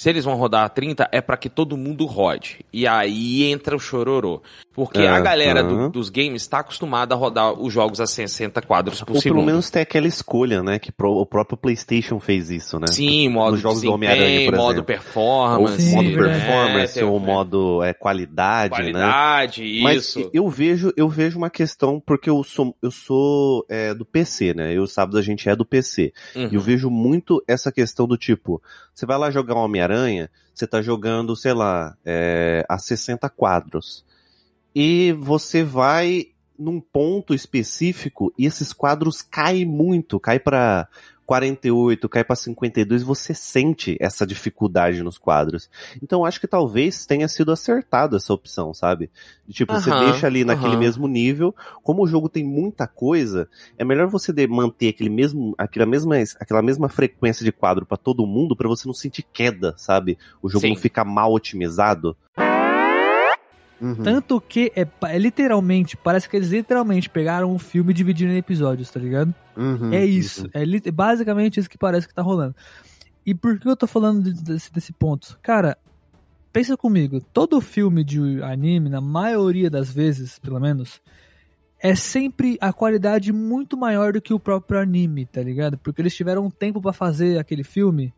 se 0.04 0.10
eles 0.10 0.26
vão 0.26 0.34
rodar 0.34 0.66
a 0.66 0.68
30, 0.68 1.08
é 1.10 1.22
para 1.22 1.34
que 1.34 1.48
todo 1.48 1.78
mundo 1.78 2.04
rode. 2.04 2.58
E 2.70 2.86
aí 2.86 3.50
entra 3.50 3.74
o 3.74 3.78
chororô. 3.78 4.42
Porque 4.74 5.00
é, 5.00 5.08
a 5.08 5.18
galera 5.18 5.62
do, 5.62 5.88
dos 5.88 6.10
games 6.10 6.42
está 6.42 6.58
acostumada 6.58 7.14
a 7.14 7.16
rodar 7.16 7.52
os 7.52 7.72
jogos 7.72 8.02
a 8.02 8.06
60 8.06 8.60
quadros 8.60 9.00
por 9.02 9.14
Ou 9.14 9.22
segundo. 9.22 9.36
pelo 9.36 9.46
menos 9.46 9.70
tem 9.70 9.80
aquela 9.80 10.06
escolha, 10.06 10.62
né? 10.62 10.78
Que 10.78 10.92
pro, 10.92 11.12
o 11.12 11.24
próprio 11.24 11.56
PlayStation 11.56 12.20
fez 12.20 12.50
isso, 12.50 12.78
né? 12.78 12.88
Sim, 12.88 13.30
modo 13.30 13.52
Nos 13.52 13.60
jogos 13.60 13.80
do 13.80 13.92
Homem-Aranha, 13.92 14.50
por 14.50 14.58
modo 14.58 14.84
performance. 14.84 15.88
Ou 15.88 16.02
modo 16.02 16.18
performance, 16.18 17.00
é, 17.00 17.04
ou 17.04 17.20
modo 17.20 17.82
é, 17.82 17.94
qualidade, 17.94 18.74
qualidade, 18.74 19.62
né? 19.62 19.68
isso. 19.68 20.18
Mas 20.18 20.30
eu 20.34 20.48
vejo, 20.50 20.92
eu 20.98 21.08
vejo 21.08 21.38
uma 21.38 21.48
questão, 21.48 21.98
porque 21.98 22.28
eu 22.28 22.44
sou, 22.44 22.76
eu 22.82 22.90
sou 22.90 23.64
é, 23.70 23.94
do 23.94 24.04
PC, 24.04 24.52
né? 24.52 24.74
Eu, 24.74 24.86
sábado, 24.86 25.16
a 25.16 25.22
gente 25.22 25.48
é 25.48 25.56
do 25.56 25.64
PC. 25.64 26.12
Uhum. 26.36 26.48
E 26.52 26.54
eu 26.56 26.60
vejo 26.60 26.90
muito 26.90 27.42
essa 27.48 27.72
questão 27.72 28.06
do 28.06 28.18
tipo, 28.18 28.60
você 28.94 29.04
vai 29.04 29.18
lá 29.18 29.30
jogar 29.30 29.56
Homem-Aranha, 29.56 30.30
você 30.54 30.66
tá 30.66 30.80
jogando, 30.80 31.34
sei 31.34 31.52
lá, 31.52 31.96
é, 32.04 32.64
a 32.68 32.78
60 32.78 33.28
quadros. 33.28 34.04
E 34.74 35.12
você 35.12 35.64
vai 35.64 36.28
num 36.58 36.80
ponto 36.80 37.34
específico 37.34 38.32
e 38.38 38.46
esses 38.46 38.72
quadros 38.72 39.22
caem 39.22 39.64
muito, 39.64 40.20
cai 40.20 40.38
para 40.38 40.88
48, 41.26 42.08
cai 42.08 42.24
para 42.24 42.36
52, 42.36 43.02
você 43.02 43.34
sente 43.34 43.96
essa 44.00 44.26
dificuldade 44.26 45.02
nos 45.02 45.18
quadros. 45.18 45.70
Então 46.02 46.24
acho 46.24 46.40
que 46.40 46.46
talvez 46.46 47.06
tenha 47.06 47.26
sido 47.28 47.52
acertado 47.52 48.16
essa 48.16 48.32
opção, 48.32 48.74
sabe? 48.74 49.10
Tipo, 49.48 49.74
você 49.74 49.90
deixa 49.90 50.26
ali 50.26 50.44
naquele 50.44 50.76
mesmo 50.76 51.06
nível, 51.06 51.54
como 51.82 52.02
o 52.02 52.06
jogo 52.06 52.28
tem 52.28 52.44
muita 52.44 52.86
coisa, 52.86 53.48
é 53.78 53.84
melhor 53.84 54.06
você 54.08 54.32
manter 54.46 54.88
aquele 54.88 55.10
mesmo, 55.10 55.54
aquela 55.58 55.86
mesma, 55.86 56.16
aquela 56.40 56.62
mesma 56.62 56.88
frequência 56.88 57.44
de 57.44 57.52
quadro 57.52 57.86
para 57.86 57.96
todo 57.96 58.26
mundo 58.26 58.56
para 58.56 58.68
você 58.68 58.86
não 58.86 58.94
sentir 58.94 59.24
queda, 59.32 59.74
sabe? 59.76 60.18
O 60.42 60.48
jogo 60.48 60.62
Sim. 60.62 60.70
não 60.70 60.76
ficar 60.76 61.04
mal 61.04 61.32
otimizado. 61.32 62.16
Uhum. 63.84 63.96
Tanto 63.96 64.40
que 64.40 64.72
é, 64.74 64.88
é, 65.08 65.18
literalmente, 65.18 65.94
parece 65.94 66.26
que 66.26 66.34
eles 66.34 66.48
literalmente 66.48 67.10
pegaram 67.10 67.52
um 67.52 67.58
filme 67.58 67.90
e 67.90 67.94
dividiram 67.94 68.32
em 68.32 68.38
episódios, 68.38 68.90
tá 68.90 68.98
ligado? 68.98 69.34
Uhum, 69.54 69.92
é 69.92 70.02
isso. 70.02 70.44
Uhum. 70.44 70.50
É 70.54 70.64
li, 70.64 70.80
basicamente 70.90 71.60
isso 71.60 71.68
que 71.68 71.76
parece 71.76 72.08
que 72.08 72.14
tá 72.14 72.22
rolando. 72.22 72.56
E 73.26 73.34
por 73.34 73.60
que 73.60 73.68
eu 73.68 73.76
tô 73.76 73.86
falando 73.86 74.32
desse, 74.32 74.72
desse 74.72 74.90
ponto? 74.90 75.38
Cara, 75.42 75.76
pensa 76.50 76.78
comigo, 76.78 77.20
todo 77.20 77.60
filme 77.60 78.02
de 78.02 78.42
anime, 78.42 78.88
na 78.88 79.02
maioria 79.02 79.68
das 79.68 79.92
vezes, 79.92 80.38
pelo 80.38 80.58
menos, 80.58 81.02
é 81.78 81.94
sempre 81.94 82.56
a 82.62 82.72
qualidade 82.72 83.34
muito 83.34 83.76
maior 83.76 84.14
do 84.14 84.22
que 84.22 84.32
o 84.32 84.40
próprio 84.40 84.80
anime, 84.80 85.26
tá 85.26 85.42
ligado? 85.42 85.76
Porque 85.76 86.00
eles 86.00 86.16
tiveram 86.16 86.46
um 86.46 86.50
tempo 86.50 86.80
para 86.80 86.94
fazer 86.94 87.38
aquele 87.38 87.62
filme 87.62 88.14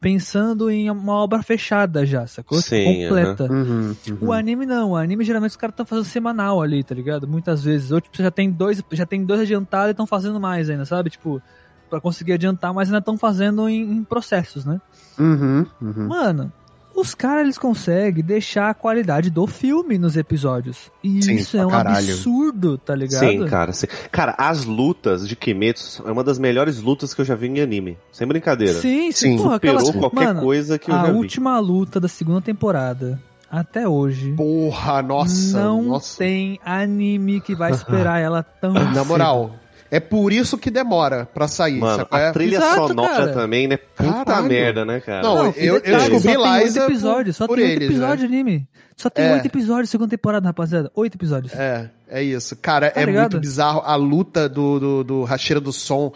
pensando 0.00 0.70
em 0.70 0.90
uma 0.90 1.14
obra 1.14 1.42
fechada 1.42 2.06
já, 2.06 2.26
sacou? 2.26 2.60
Sim, 2.60 2.84
completa. 2.84 3.44
Uhum, 3.52 3.94
uhum. 4.08 4.18
O 4.20 4.32
anime 4.32 4.64
não, 4.64 4.92
o 4.92 4.96
anime 4.96 5.24
geralmente 5.24 5.50
os 5.50 5.56
caras 5.56 5.74
estão 5.74 5.84
fazendo 5.84 6.06
semanal 6.06 6.62
ali, 6.62 6.82
tá 6.82 6.94
ligado? 6.94 7.28
Muitas 7.28 7.62
vezes. 7.62 7.92
Ou 7.92 8.00
tipo, 8.00 8.16
já 8.16 8.30
tem 8.30 8.50
dois, 8.50 8.82
já 8.92 9.04
tem 9.04 9.24
dois 9.24 9.40
adiantados 9.40 9.88
e 9.88 9.90
estão 9.90 10.06
fazendo 10.06 10.40
mais 10.40 10.70
ainda, 10.70 10.84
sabe? 10.84 11.10
Tipo, 11.10 11.42
para 11.90 12.00
conseguir 12.00 12.32
adiantar, 12.32 12.72
mas 12.72 12.88
ainda 12.88 12.98
estão 12.98 13.18
fazendo 13.18 13.68
em, 13.68 13.82
em, 13.82 14.04
processos, 14.04 14.64
né? 14.64 14.80
Uhum, 15.18 15.66
uhum. 15.82 16.08
Mano, 16.08 16.52
os 16.94 17.14
caras 17.14 17.42
eles 17.44 17.58
conseguem 17.58 18.22
deixar 18.22 18.70
a 18.70 18.74
qualidade 18.74 19.30
do 19.30 19.46
filme 19.46 19.98
nos 19.98 20.16
episódios. 20.16 20.90
E 21.02 21.22
sim, 21.22 21.34
isso 21.34 21.56
é 21.56 21.66
um 21.66 21.70
caralho. 21.70 22.12
absurdo, 22.12 22.78
tá 22.78 22.94
ligado? 22.94 23.20
Sim, 23.20 23.46
cara. 23.46 23.72
Sim. 23.72 23.86
Cara, 24.10 24.34
as 24.38 24.64
lutas 24.64 25.26
de 25.28 25.36
Kimetsu 25.36 26.02
é 26.06 26.12
uma 26.12 26.24
das 26.24 26.38
melhores 26.38 26.80
lutas 26.80 27.14
que 27.14 27.20
eu 27.20 27.24
já 27.24 27.34
vi 27.34 27.48
em 27.48 27.60
anime. 27.60 27.96
Sem 28.12 28.26
brincadeira. 28.26 28.74
Sim, 28.74 29.12
sim. 29.12 29.36
sim. 29.36 29.36
Porra, 29.36 29.54
Superou 29.54 29.78
aquela... 29.78 30.00
qualquer 30.00 30.26
Mano, 30.26 30.42
coisa 30.42 30.78
que 30.78 30.90
eu 30.90 30.94
já 30.94 31.04
vi. 31.04 31.10
A 31.10 31.14
última 31.14 31.58
luta 31.58 32.00
da 32.00 32.08
segunda 32.08 32.40
temporada 32.40 33.20
até 33.50 33.88
hoje. 33.88 34.32
Porra, 34.32 35.02
nossa. 35.02 35.58
Não 35.58 35.82
nossa. 35.82 36.18
tem 36.18 36.60
anime 36.64 37.40
que 37.40 37.54
vai 37.54 37.72
esperar 37.72 38.20
ela 38.20 38.42
tão 38.42 38.72
Na 38.72 39.04
moral, 39.04 39.54
é 39.90 39.98
por 39.98 40.32
isso 40.32 40.56
que 40.56 40.70
demora 40.70 41.26
pra 41.26 41.48
sair. 41.48 41.80
Mano, 41.80 42.06
a 42.10 42.18
é? 42.20 42.32
trilha 42.32 42.56
Exato, 42.56 42.88
sonora 42.88 43.08
cara. 43.08 43.32
também, 43.32 43.66
né? 43.66 43.76
Puta 43.76 44.24
Caralho. 44.24 44.46
merda, 44.46 44.84
né, 44.84 45.00
cara? 45.00 45.22
Não, 45.22 45.34
Não 45.36 45.50
eu, 45.56 45.78
eu 45.78 45.98
descobri 45.98 46.36
lá 46.36 46.62
episódios, 46.62 47.36
só 47.36 47.48
tem 47.48 47.64
oito 47.64 47.82
episódios 47.82 48.20
de 48.20 48.26
anime. 48.26 48.68
Só 48.96 49.10
tem 49.10 49.24
é. 49.24 49.32
oito 49.32 49.46
episódios, 49.46 49.90
segunda 49.90 50.10
temporada, 50.10 50.46
rapaziada. 50.46 50.90
Oito 50.94 51.16
episódios. 51.16 51.52
É, 51.54 51.90
é 52.08 52.22
isso. 52.22 52.54
Cara, 52.56 52.90
tá 52.90 53.00
é 53.00 53.04
ligado? 53.04 53.32
muito 53.32 53.40
bizarro 53.40 53.82
a 53.84 53.96
luta 53.96 54.48
do, 54.48 54.78
do, 54.78 55.04
do 55.04 55.24
Racheira 55.24 55.60
do 55.60 55.72
Som. 55.72 56.12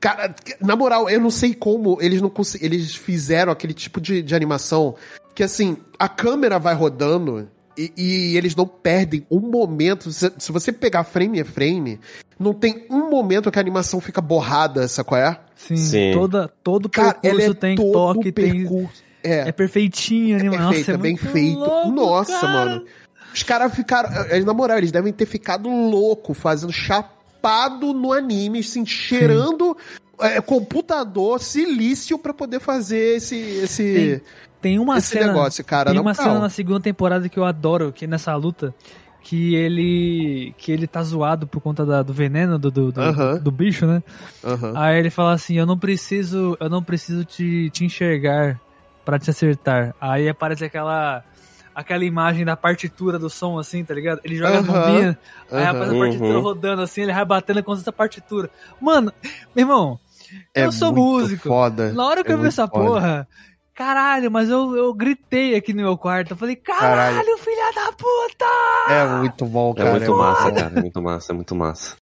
Cara, 0.00 0.34
na 0.60 0.76
moral, 0.76 1.08
eu 1.08 1.20
não 1.20 1.30
sei 1.30 1.54
como 1.54 1.96
eles 2.02 2.20
não 2.20 2.30
eles 2.60 2.94
fizeram 2.94 3.50
aquele 3.50 3.72
tipo 3.72 4.00
de, 4.00 4.20
de 4.20 4.34
animação 4.34 4.96
que 5.34 5.42
assim, 5.42 5.76
a 5.98 6.08
câmera 6.08 6.58
vai 6.58 6.74
rodando 6.74 7.48
e, 7.76 7.92
e, 7.96 8.36
eles 8.36 8.54
não 8.54 8.66
perdem 8.66 9.26
um 9.30 9.40
momento. 9.40 10.10
Se, 10.10 10.32
se, 10.38 10.52
você 10.52 10.72
pegar 10.72 11.04
frame 11.04 11.40
a 11.40 11.44
frame, 11.44 12.00
não 12.38 12.54
tem 12.54 12.86
um 12.90 13.10
momento 13.10 13.50
que 13.50 13.58
a 13.58 13.62
animação 13.62 14.00
fica 14.00 14.20
borrada, 14.20 14.86
qual 15.04 15.20
é? 15.20 15.38
Sim, 15.56 15.76
Sim. 15.76 16.12
Toda, 16.12 16.48
todo 16.62 16.88
Cara, 16.88 17.14
percurso 17.14 17.50
é 17.50 17.54
tem 17.54 17.76
toque, 17.76 18.32
tem. 18.32 18.88
É, 19.22 19.48
é 19.48 19.52
perfeitinho 19.52 20.36
a 20.36 20.40
animação. 20.40 20.70
É 20.70 20.74
perfeito, 20.74 20.90
é, 20.90 20.94
é 20.94 20.98
bem 20.98 21.16
feito. 21.16 21.58
Louco, 21.58 21.90
Nossa, 21.90 22.40
cara. 22.40 22.52
mano. 22.52 22.84
Os 23.32 23.42
caras 23.42 23.74
ficaram. 23.74 24.10
Eh, 24.30 24.40
na 24.40 24.54
moral, 24.54 24.78
eles 24.78 24.92
devem 24.92 25.12
ter 25.12 25.26
ficado 25.26 25.68
louco 25.68 26.34
fazendo 26.34 26.72
chapado 26.72 27.92
no 27.92 28.12
anime, 28.12 28.60
assim, 28.60 28.86
cheirando 28.86 29.76
é, 30.20 30.40
computador 30.40 31.40
silício 31.40 32.18
para 32.18 32.34
poder 32.34 32.60
fazer 32.60 33.16
esse. 33.16 33.36
esse... 33.36 33.94
Tem 33.94 34.22
tem 34.64 34.78
uma 34.78 34.96
Esse 34.96 35.08
cena, 35.08 35.26
negócio, 35.26 35.62
cara, 35.62 35.90
tem 35.90 36.00
uma 36.00 36.14
cena 36.14 36.38
na 36.38 36.48
segunda 36.48 36.80
temporada 36.80 37.28
que 37.28 37.38
eu 37.38 37.44
adoro, 37.44 37.92
que 37.92 38.06
nessa 38.06 38.34
luta, 38.34 38.74
que 39.20 39.54
ele 39.54 40.54
que 40.56 40.72
ele 40.72 40.86
tá 40.86 41.02
zoado 41.02 41.46
por 41.46 41.60
conta 41.60 41.84
da, 41.84 42.02
do 42.02 42.14
veneno 42.14 42.58
do, 42.58 42.70
do, 42.70 42.90
do, 42.90 42.98
uh 42.98 43.12
-huh. 43.12 43.38
do 43.38 43.50
bicho, 43.50 43.86
né? 43.86 44.02
Uh 44.42 44.52
-huh. 44.52 44.72
Aí 44.74 44.98
ele 44.98 45.10
fala 45.10 45.34
assim, 45.34 45.58
eu 45.58 45.66
não 45.66 45.78
preciso, 45.78 46.56
eu 46.58 46.70
não 46.70 46.82
preciso 46.82 47.26
te, 47.26 47.68
te 47.68 47.84
enxergar 47.84 48.58
para 49.04 49.18
te 49.18 49.28
acertar. 49.28 49.94
Aí 50.00 50.30
aparece 50.30 50.64
aquela 50.64 51.22
aquela 51.74 52.04
imagem 52.04 52.46
da 52.46 52.56
partitura 52.56 53.18
do 53.18 53.28
som, 53.28 53.58
assim, 53.58 53.84
tá 53.84 53.92
ligado? 53.92 54.22
Ele 54.24 54.36
joga 54.36 54.60
uh 54.60 54.64
-huh. 54.64 54.70
a 54.70 54.86
bombinha, 54.86 55.18
aí 55.52 55.64
aparece 55.66 55.94
a 55.94 55.98
partitura 55.98 56.38
rodando 56.38 56.80
assim, 56.80 57.02
ele 57.02 57.12
vai 57.12 57.24
batendo 57.26 57.62
com 57.62 57.74
essa 57.74 57.92
partitura. 57.92 58.48
Mano, 58.80 59.12
meu 59.54 59.64
irmão, 59.64 60.00
é 60.54 60.64
eu 60.64 60.72
sou 60.72 60.92
músico. 60.92 61.48
Foda. 61.48 61.92
Na 61.92 62.06
hora 62.06 62.24
que 62.24 62.30
é 62.30 62.34
eu 62.34 62.38
vi 62.38 62.48
essa 62.48 62.66
foda. 62.68 62.84
porra, 62.84 63.28
Caralho, 63.74 64.30
mas 64.30 64.48
eu, 64.48 64.76
eu 64.76 64.94
gritei 64.94 65.56
aqui 65.56 65.72
no 65.72 65.82
meu 65.82 65.98
quarto. 65.98 66.30
Eu 66.30 66.36
falei, 66.36 66.54
caralho, 66.54 67.16
caralho. 67.16 67.38
filha 67.38 67.72
da 67.74 67.92
puta! 67.92 68.44
É 68.88 69.18
muito 69.18 69.46
bom, 69.46 69.72
é 69.72 69.74
cara. 69.74 69.88
É 69.88 69.92
muito 69.92 70.12
é 70.12 70.16
massa, 70.16 70.48
bom. 70.48 70.54
cara. 70.54 70.78
É 70.78 70.80
muito 70.80 71.02
massa, 71.02 71.32
é 71.32 71.34
muito 71.34 71.54
massa. 71.56 71.96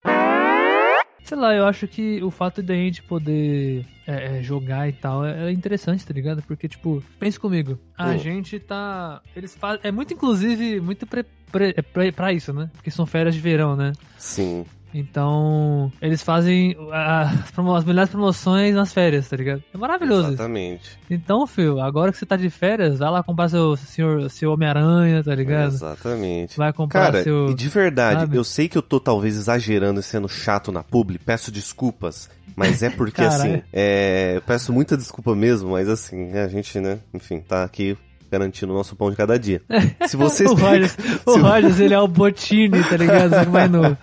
Sei 1.22 1.38
lá, 1.38 1.54
eu 1.54 1.64
acho 1.64 1.86
que 1.86 2.20
o 2.24 2.30
fato 2.30 2.60
de 2.60 2.72
a 2.72 2.76
gente 2.76 3.04
poder 3.04 3.86
é, 4.04 4.38
é, 4.38 4.42
jogar 4.42 4.88
e 4.88 4.92
tal 4.92 5.24
é, 5.24 5.48
é, 5.48 5.52
interessante, 5.52 6.04
tá 6.04 6.12
ligado? 6.12 6.42
Porque, 6.42 6.66
tipo, 6.66 7.00
pense 7.20 7.38
comigo. 7.38 7.78
A 7.96 8.08
hum. 8.08 8.18
gente 8.18 8.58
tá. 8.58 9.22
Eles 9.36 9.54
fazem. 9.54 9.80
É 9.84 9.92
muito, 9.92 10.12
inclusive, 10.12 10.80
muito 10.80 11.06
pre, 11.06 11.24
pre, 11.52 11.72
pre, 11.74 12.10
pra 12.10 12.32
isso, 12.32 12.52
né? 12.52 12.68
Porque 12.72 12.90
são 12.90 13.06
férias 13.06 13.36
de 13.36 13.40
verão, 13.40 13.76
né? 13.76 13.92
Sim. 14.18 14.66
Então, 14.92 15.92
eles 16.00 16.22
fazem 16.22 16.76
as, 16.92 17.52
as, 17.56 17.84
melhores 17.84 18.10
promoções 18.10 18.74
nas 18.74 18.92
férias, 18.92 19.28
tá 19.28 19.36
ligado? 19.36 19.62
É 19.72 19.78
maravilhoso. 19.78 20.28
Exatamente. 20.28 20.82
Isso. 20.82 20.98
Então, 21.10 21.46
filho, 21.46 21.80
agora 21.80 22.12
que 22.12 22.18
você 22.18 22.26
tá 22.26 22.36
de 22.36 22.50
férias, 22.50 22.98
vai 22.98 23.10
lá 23.10 23.22
comprar 23.22 23.48
seu, 23.48 23.76
seu, 23.76 24.28
seu 24.28 24.52
Homem-Aranha, 24.52 25.22
tá 25.22 25.34
ligado? 25.34 25.72
Exatamente. 25.72 26.56
Vai 26.56 26.72
comprar 26.72 27.12
Cara, 27.12 27.22
seu. 27.22 27.50
E 27.50 27.54
de 27.54 27.68
verdade, 27.68 28.20
sabe? 28.20 28.36
eu 28.36 28.44
sei 28.44 28.68
que 28.68 28.76
eu 28.76 28.82
tô 28.82 28.98
talvez 28.98 29.36
exagerando 29.36 30.00
e 30.00 30.02
sendo 30.02 30.28
chato 30.28 30.72
na 30.72 30.82
publi, 30.82 31.18
peço 31.18 31.50
desculpas. 31.50 32.28
Mas 32.56 32.82
é 32.82 32.90
porque, 32.90 33.22
assim, 33.22 33.62
é, 33.72 34.34
eu 34.36 34.42
peço 34.42 34.72
muita 34.72 34.96
desculpa 34.96 35.34
mesmo, 35.34 35.70
mas 35.70 35.88
assim, 35.88 36.32
a 36.32 36.48
gente, 36.48 36.80
né, 36.80 36.98
enfim, 37.14 37.40
tá 37.40 37.64
aqui 37.64 37.96
garantindo 38.30 38.72
o 38.72 38.76
nosso 38.76 38.94
pão 38.94 39.10
de 39.10 39.16
cada 39.16 39.38
dia. 39.38 39.60
Se 40.06 40.16
vocês. 40.16 40.50
o 40.50 40.54
Rogers, 40.54 40.96
o 41.26 41.36
Rogers, 41.38 41.80
ele 41.80 41.94
é 41.94 41.98
o 41.98 42.06
Botini, 42.06 42.82
tá 42.84 42.96
ligado? 42.96 43.34
Ele 43.34 43.50
vai 43.50 43.68
no... 43.68 43.96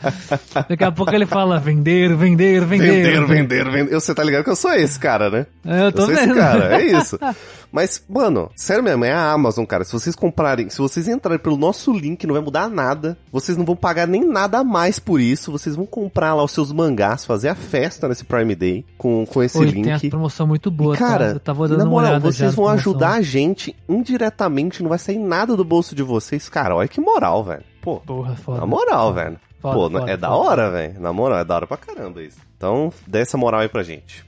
Daqui 0.69 0.83
a 0.83 0.91
pouco 0.91 1.13
ele 1.13 1.25
fala 1.25 1.59
vender, 1.59 2.15
vender, 2.15 2.65
vender. 2.65 3.03
Vender, 3.03 3.25
vender, 3.25 3.69
vender. 3.69 3.93
Você 3.93 4.13
tá 4.13 4.23
ligado 4.23 4.43
que 4.43 4.49
eu 4.49 4.55
sou 4.55 4.73
esse 4.73 4.99
cara, 4.99 5.29
né? 5.29 5.45
É, 5.65 5.87
eu 5.87 5.91
tô 5.91 6.03
eu 6.03 6.05
sou 6.07 6.15
vendo. 6.15 6.31
esse 6.31 6.39
cara, 6.39 6.81
é 6.81 6.85
isso. 6.85 7.19
Mas, 7.71 8.03
mano, 8.07 8.49
sério 8.55 8.83
mesmo, 8.83 9.05
é 9.05 9.11
a 9.11 9.31
Amazon, 9.31 9.65
cara. 9.65 9.83
Se 9.83 9.93
vocês 9.93 10.15
comprarem, 10.15 10.69
se 10.69 10.77
vocês 10.79 11.07
entrarem 11.07 11.39
pelo 11.39 11.57
nosso 11.57 11.91
link, 11.91 12.25
não 12.25 12.33
vai 12.33 12.41
mudar 12.41 12.69
nada. 12.69 13.17
Vocês 13.31 13.57
não 13.57 13.65
vão 13.65 13.75
pagar 13.75 14.07
nem 14.07 14.25
nada 14.25 14.59
a 14.59 14.63
mais 14.63 14.99
por 14.99 15.19
isso. 15.19 15.51
Vocês 15.51 15.75
vão 15.75 15.85
comprar 15.85 16.33
lá 16.33 16.43
os 16.43 16.51
seus 16.51 16.71
mangás, 16.71 17.25
fazer 17.25 17.49
a 17.49 17.55
festa 17.55 18.07
nesse 18.07 18.23
Prime 18.23 18.55
Day 18.55 18.85
com, 18.97 19.25
com 19.25 19.43
esse 19.43 19.63
link. 19.63 19.83
Tem 19.83 19.93
a 19.93 19.99
promoção 20.11 20.47
muito 20.47 20.71
boa, 20.71 20.95
e, 20.95 20.97
cara. 20.97 21.27
Tá? 21.27 21.31
Eu 21.33 21.39
tava 21.39 21.67
dando 21.67 21.79
na 21.79 21.85
moral, 21.85 22.19
vocês 22.19 22.53
vão 22.55 22.67
ajudar 22.67 23.13
a 23.13 23.21
gente 23.21 23.75
indiretamente, 23.87 24.81
não 24.81 24.89
vai 24.89 24.99
sair 24.99 25.19
nada 25.19 25.55
do 25.55 25.63
bolso 25.63 25.95
de 25.95 26.03
vocês. 26.03 26.49
Cara, 26.49 26.75
olha 26.75 26.87
que 26.87 27.01
moral, 27.01 27.43
velho. 27.43 27.63
Pô, 27.81 27.97
Porra, 27.97 28.35
foda. 28.35 28.59
Na 28.59 28.65
moral, 28.65 29.13
velho. 29.13 29.39
Pô, 29.61 29.71
foda, 29.73 29.97
é 29.97 30.01
foda, 30.01 30.17
da 30.17 30.31
hora, 30.31 30.69
velho. 30.69 30.99
Na 30.99 31.11
moral, 31.13 31.39
é 31.39 31.45
da 31.45 31.55
hora 31.55 31.67
pra 31.67 31.77
caramba 31.77 32.21
isso. 32.21 32.37
Então, 32.55 32.91
dê 33.05 33.19
essa 33.19 33.37
moral 33.37 33.61
aí 33.61 33.69
pra 33.69 33.83
gente. 33.83 34.25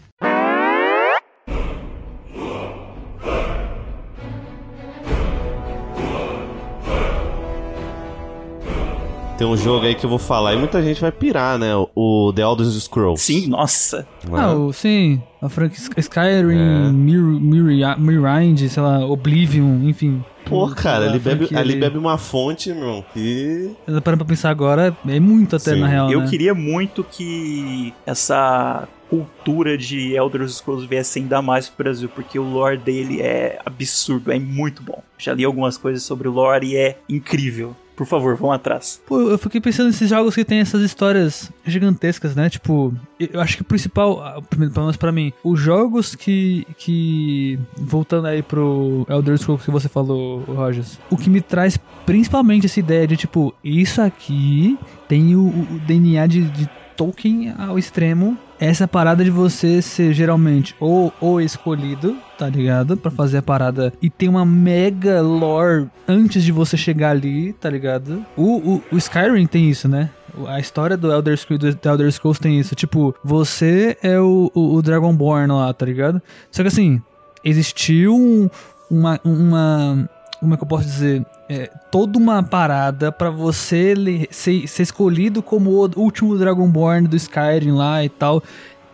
Tem 9.39 9.47
um 9.47 9.55
jogo 9.55 9.85
aí 9.85 9.95
que 9.95 10.05
eu 10.05 10.09
vou 10.09 10.19
falar 10.19 10.53
e 10.53 10.57
muita 10.57 10.83
gente 10.83 10.99
vai 10.99 11.13
pirar, 11.13 11.57
né? 11.57 11.69
O 11.95 12.33
The 12.35 12.41
Elder 12.41 12.65
Scrolls. 12.65 13.23
Sim, 13.23 13.47
nossa. 13.47 14.05
Ah, 14.33 14.51
o, 14.51 14.73
sim. 14.73 15.23
A 15.41 15.47
frank 15.47 15.73
Skyrim, 15.95 16.57
é. 16.57 16.91
Mir, 16.91 17.21
Mir, 17.21 17.97
Mirrind, 17.97 18.67
sei 18.67 18.83
lá, 18.83 18.99
Oblivion, 19.05 19.87
enfim. 19.87 20.21
Pô, 20.43 20.67
cara, 20.67 21.05
ele 21.05 21.19
bebe, 21.19 21.47
ali 21.55 21.77
bebe 21.77 21.97
uma 21.97 22.17
fonte, 22.17 22.73
meu, 22.73 23.05
que... 23.13 23.73
Parando 24.03 24.25
pra 24.25 24.25
pensar 24.25 24.49
agora, 24.49 24.93
é 25.07 25.19
muito 25.21 25.55
até, 25.55 25.73
Sim. 25.73 25.79
na 25.79 25.87
real, 25.87 26.11
Eu 26.11 26.19
né? 26.19 26.27
queria 26.27 26.53
muito 26.53 27.01
que 27.01 27.93
essa 28.05 28.89
cultura 29.09 29.77
de 29.77 30.15
Elder 30.15 30.47
Scrolls 30.49 30.85
viesse 30.85 31.17
ainda 31.17 31.41
mais 31.41 31.69
pro 31.69 31.85
Brasil, 31.85 32.09
porque 32.13 32.37
o 32.37 32.43
lore 32.43 32.77
dele 32.77 33.21
é 33.21 33.57
absurdo, 33.65 34.33
é 34.33 34.39
muito 34.39 34.83
bom. 34.83 35.01
Já 35.17 35.33
li 35.33 35.45
algumas 35.45 35.77
coisas 35.77 36.03
sobre 36.03 36.27
o 36.27 36.31
lore 36.31 36.73
e 36.73 36.75
é 36.75 36.97
incrível. 37.07 37.73
Por 37.99 38.05
favor, 38.05 38.33
vão 38.37 38.49
atrás. 38.49 39.01
Pô, 39.05 39.19
eu 39.19 39.37
fiquei 39.37 39.59
pensando 39.59 39.87
nesses 39.87 40.09
jogos 40.09 40.33
que 40.33 40.45
tem 40.45 40.59
essas 40.59 40.81
histórias 40.81 41.51
gigantescas, 41.65 42.33
né? 42.33 42.49
Tipo, 42.49 42.93
eu 43.19 43.41
acho 43.41 43.57
que 43.57 43.61
o 43.61 43.65
principal, 43.65 44.41
pelo 44.49 44.71
menos 44.71 44.95
pra 44.95 45.11
mim, 45.11 45.33
os 45.43 45.59
jogos 45.59 46.15
que. 46.15 46.65
que. 46.77 47.59
Voltando 47.75 48.27
aí 48.27 48.41
pro 48.41 49.05
Elder 49.09 49.37
Scrolls 49.37 49.65
que 49.65 49.69
você 49.69 49.89
falou, 49.89 50.39
Rogers, 50.47 50.97
o 51.09 51.17
que 51.17 51.29
me 51.29 51.41
traz 51.41 51.77
principalmente 52.05 52.67
essa 52.67 52.79
ideia 52.79 53.05
de, 53.05 53.17
tipo, 53.17 53.53
isso 53.61 54.01
aqui 54.01 54.79
tem 55.09 55.35
o, 55.35 55.47
o 55.47 55.81
DNA 55.85 56.25
de, 56.25 56.45
de 56.45 56.69
Tolkien 56.95 57.53
ao 57.57 57.77
extremo 57.77 58.37
essa 58.59 58.87
parada 58.87 59.23
de 59.23 59.29
você 59.29 59.81
ser 59.81 60.13
geralmente 60.13 60.75
ou 60.79 61.13
o 61.21 61.39
escolhido, 61.39 62.17
tá 62.37 62.47
ligado? 62.47 62.97
para 62.97 63.09
fazer 63.09 63.37
a 63.37 63.41
parada 63.41 63.93
e 64.01 64.09
tem 64.09 64.27
uma 64.27 64.45
mega 64.45 65.21
lore 65.21 65.87
antes 66.07 66.43
de 66.43 66.51
você 66.51 66.75
chegar 66.75 67.11
ali, 67.11 67.53
tá 67.53 67.69
ligado? 67.69 68.25
O, 68.35 68.75
o, 68.75 68.83
o 68.91 68.97
Skyrim 68.97 69.47
tem 69.47 69.69
isso, 69.69 69.87
né? 69.87 70.09
A 70.47 70.59
história 70.59 70.95
do 70.95 71.11
Elder 71.11 71.37
Scrolls, 71.37 71.75
do 71.75 71.89
Elder 71.89 72.11
Scrolls 72.11 72.39
tem 72.39 72.59
isso. 72.59 72.75
Tipo, 72.75 73.15
você 73.23 73.97
é 74.01 74.19
o, 74.19 74.51
o, 74.53 74.75
o 74.75 74.81
Dragonborn 74.81 75.51
lá, 75.51 75.73
tá 75.73 75.85
ligado? 75.85 76.21
Só 76.51 76.61
que 76.61 76.67
assim, 76.67 77.01
existiu 77.43 78.15
um, 78.15 78.49
uma, 78.89 79.19
uma 79.23 80.09
como 80.39 80.53
é 80.53 80.57
que 80.57 80.63
eu 80.63 80.67
posso 80.67 80.85
dizer? 80.85 81.25
É, 81.49 81.69
toda 81.91 82.17
uma 82.17 82.41
parada 82.41 83.11
para 83.11 83.29
você 83.29 83.93
ser, 84.31 84.67
ser 84.67 84.83
escolhido 84.83 85.41
como 85.43 85.71
o 85.71 85.99
último 85.99 86.37
Dragonborn 86.37 87.07
do 87.07 87.15
Skyrim 87.15 87.71
lá 87.71 88.03
e 88.03 88.09
tal. 88.09 88.41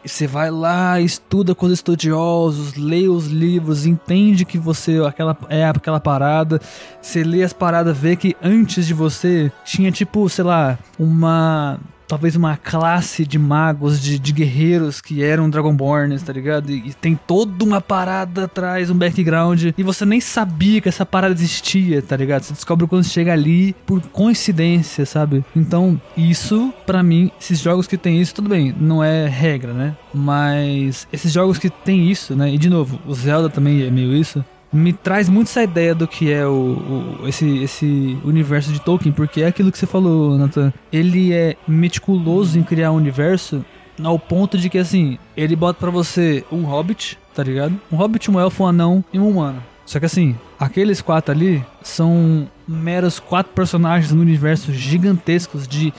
Você 0.03 0.27
vai 0.27 0.51
lá, 0.51 0.99
estuda 0.99 1.55
com 1.55 1.65
os 1.65 1.71
estudiosos, 1.71 2.75
lê 2.75 3.07
os 3.07 3.27
livros, 3.27 3.87
entende 3.87 4.45
que 4.45 4.57
você 4.57 4.99
aquela, 4.99 5.35
é 5.49 5.65
aquela 5.65 5.99
parada. 5.99 6.61
Você 7.01 7.23
lê 7.23 7.43
as 7.43 7.53
paradas, 7.53 7.97
vê 7.97 8.15
que 8.15 8.35
antes 8.41 8.85
de 8.85 8.93
você 8.93 9.51
tinha 9.63 9.91
tipo, 9.91 10.29
sei 10.29 10.43
lá, 10.43 10.77
uma 10.99 11.79
talvez 12.07 12.35
uma 12.35 12.57
classe 12.57 13.25
de 13.25 13.37
magos, 13.37 14.01
de, 14.01 14.17
de 14.19 14.31
guerreiros 14.31 15.01
que 15.01 15.23
eram 15.23 15.49
Dragonborns, 15.49 16.23
tá 16.23 16.33
ligado? 16.33 16.71
E, 16.71 16.89
e, 16.89 16.93
tem 16.93 17.15
toda 17.15 17.63
uma 17.63 17.81
parada 17.81 18.45
atrás, 18.45 18.89
um 18.89 18.95
background, 18.95 19.71
e 19.77 19.83
você 19.83 20.05
nem 20.05 20.19
sabia 20.21 20.81
que 20.81 20.89
essa 20.89 21.05
parada 21.05 21.33
existia, 21.33 22.01
tá 22.01 22.15
ligado? 22.15 22.43
Você 22.43 22.53
descobre 22.53 22.87
quando 22.87 23.03
chega 23.03 23.33
ali 23.33 23.73
por 23.85 24.01
coincidência, 24.01 25.05
sabe? 25.05 25.43
Então, 25.55 25.99
isso, 26.15 26.73
para 26.85 27.03
mim, 27.03 27.31
esses 27.39 27.59
jogos 27.59 27.87
que 27.87 27.97
tem 27.97 28.21
isso, 28.21 28.35
tudo 28.35 28.49
bem, 28.49 28.73
não 28.79 29.03
é 29.03 29.27
regra, 29.27 29.73
né? 29.73 29.95
Mas 30.13 31.07
esses 31.11 31.31
jogos 31.31 31.57
que 31.57 31.69
tem 31.69 32.09
isso, 32.09 32.35
né? 32.35 32.53
E 32.53 32.57
de 32.57 32.69
novo, 32.69 32.99
o 33.05 33.13
Zelda 33.13 33.49
também 33.49 33.83
é 33.83 33.91
meio 33.91 34.15
isso 34.15 34.43
me 34.71 34.91
traz 34.91 35.29
muito 35.29 35.47
essa 35.47 35.63
ideia 35.63 35.95
do 35.95 36.07
que 36.07 36.31
é 36.31 36.45
o, 36.45 37.17
o, 37.21 37.27
esse, 37.27 37.59
esse 37.59 38.17
universo 38.23 38.71
de 38.71 38.81
Tolkien, 38.81 39.13
porque 39.13 39.41
é 39.41 39.47
aquilo 39.47 39.71
que 39.71 39.77
você 39.77 39.85
falou, 39.85 40.37
Nathan. 40.37 40.73
Ele 40.91 41.33
é 41.33 41.55
meticuloso 41.67 42.59
em 42.59 42.63
criar 42.63 42.91
um 42.91 42.95
universo 42.95 43.63
ao 44.03 44.19
ponto 44.19 44.57
de 44.57 44.69
que, 44.69 44.77
assim, 44.77 45.17
ele 45.37 45.55
bota 45.55 45.79
para 45.79 45.89
você 45.89 46.43
um 46.51 46.63
hobbit, 46.63 47.17
tá 47.33 47.43
ligado? 47.43 47.79
Um 47.91 47.95
hobbit, 47.95 48.29
um 48.29 48.39
elfo, 48.39 48.63
um 48.63 48.67
anão 48.67 49.03
e 49.13 49.19
um 49.19 49.29
humano. 49.29 49.63
Só 49.85 49.99
que 49.99 50.05
assim, 50.05 50.35
aqueles 50.59 50.99
quatro 50.99 51.31
ali 51.31 51.63
são 51.83 52.47
meros 52.67 53.19
quatro 53.19 53.53
personagens 53.53 54.11
no 54.11 54.21
universo 54.21 54.73
gigantescos 54.73 55.67
de 55.67 55.93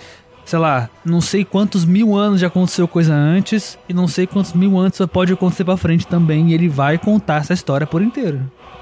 sei 0.44 0.58
lá, 0.60 0.88
não 1.04 1.20
sei 1.20 1.44
quantos 1.44 1.84
mil 1.84 2.16
anos 2.16 2.40
já 2.40 2.46
aconteceu 2.46 2.86
coisa 2.86 3.12
antes 3.12 3.76
e 3.88 3.92
não 3.92 4.06
sei 4.06 4.28
quantos 4.28 4.52
mil 4.52 4.78
anos 4.78 4.96
pode 5.12 5.32
acontecer 5.32 5.64
pra 5.64 5.76
frente 5.76 6.06
também. 6.06 6.50
E 6.50 6.54
ele 6.54 6.68
vai 6.68 6.98
contar 6.98 7.40
essa 7.40 7.52
história 7.52 7.86
por 7.86 8.00
inteiro. 8.00 8.40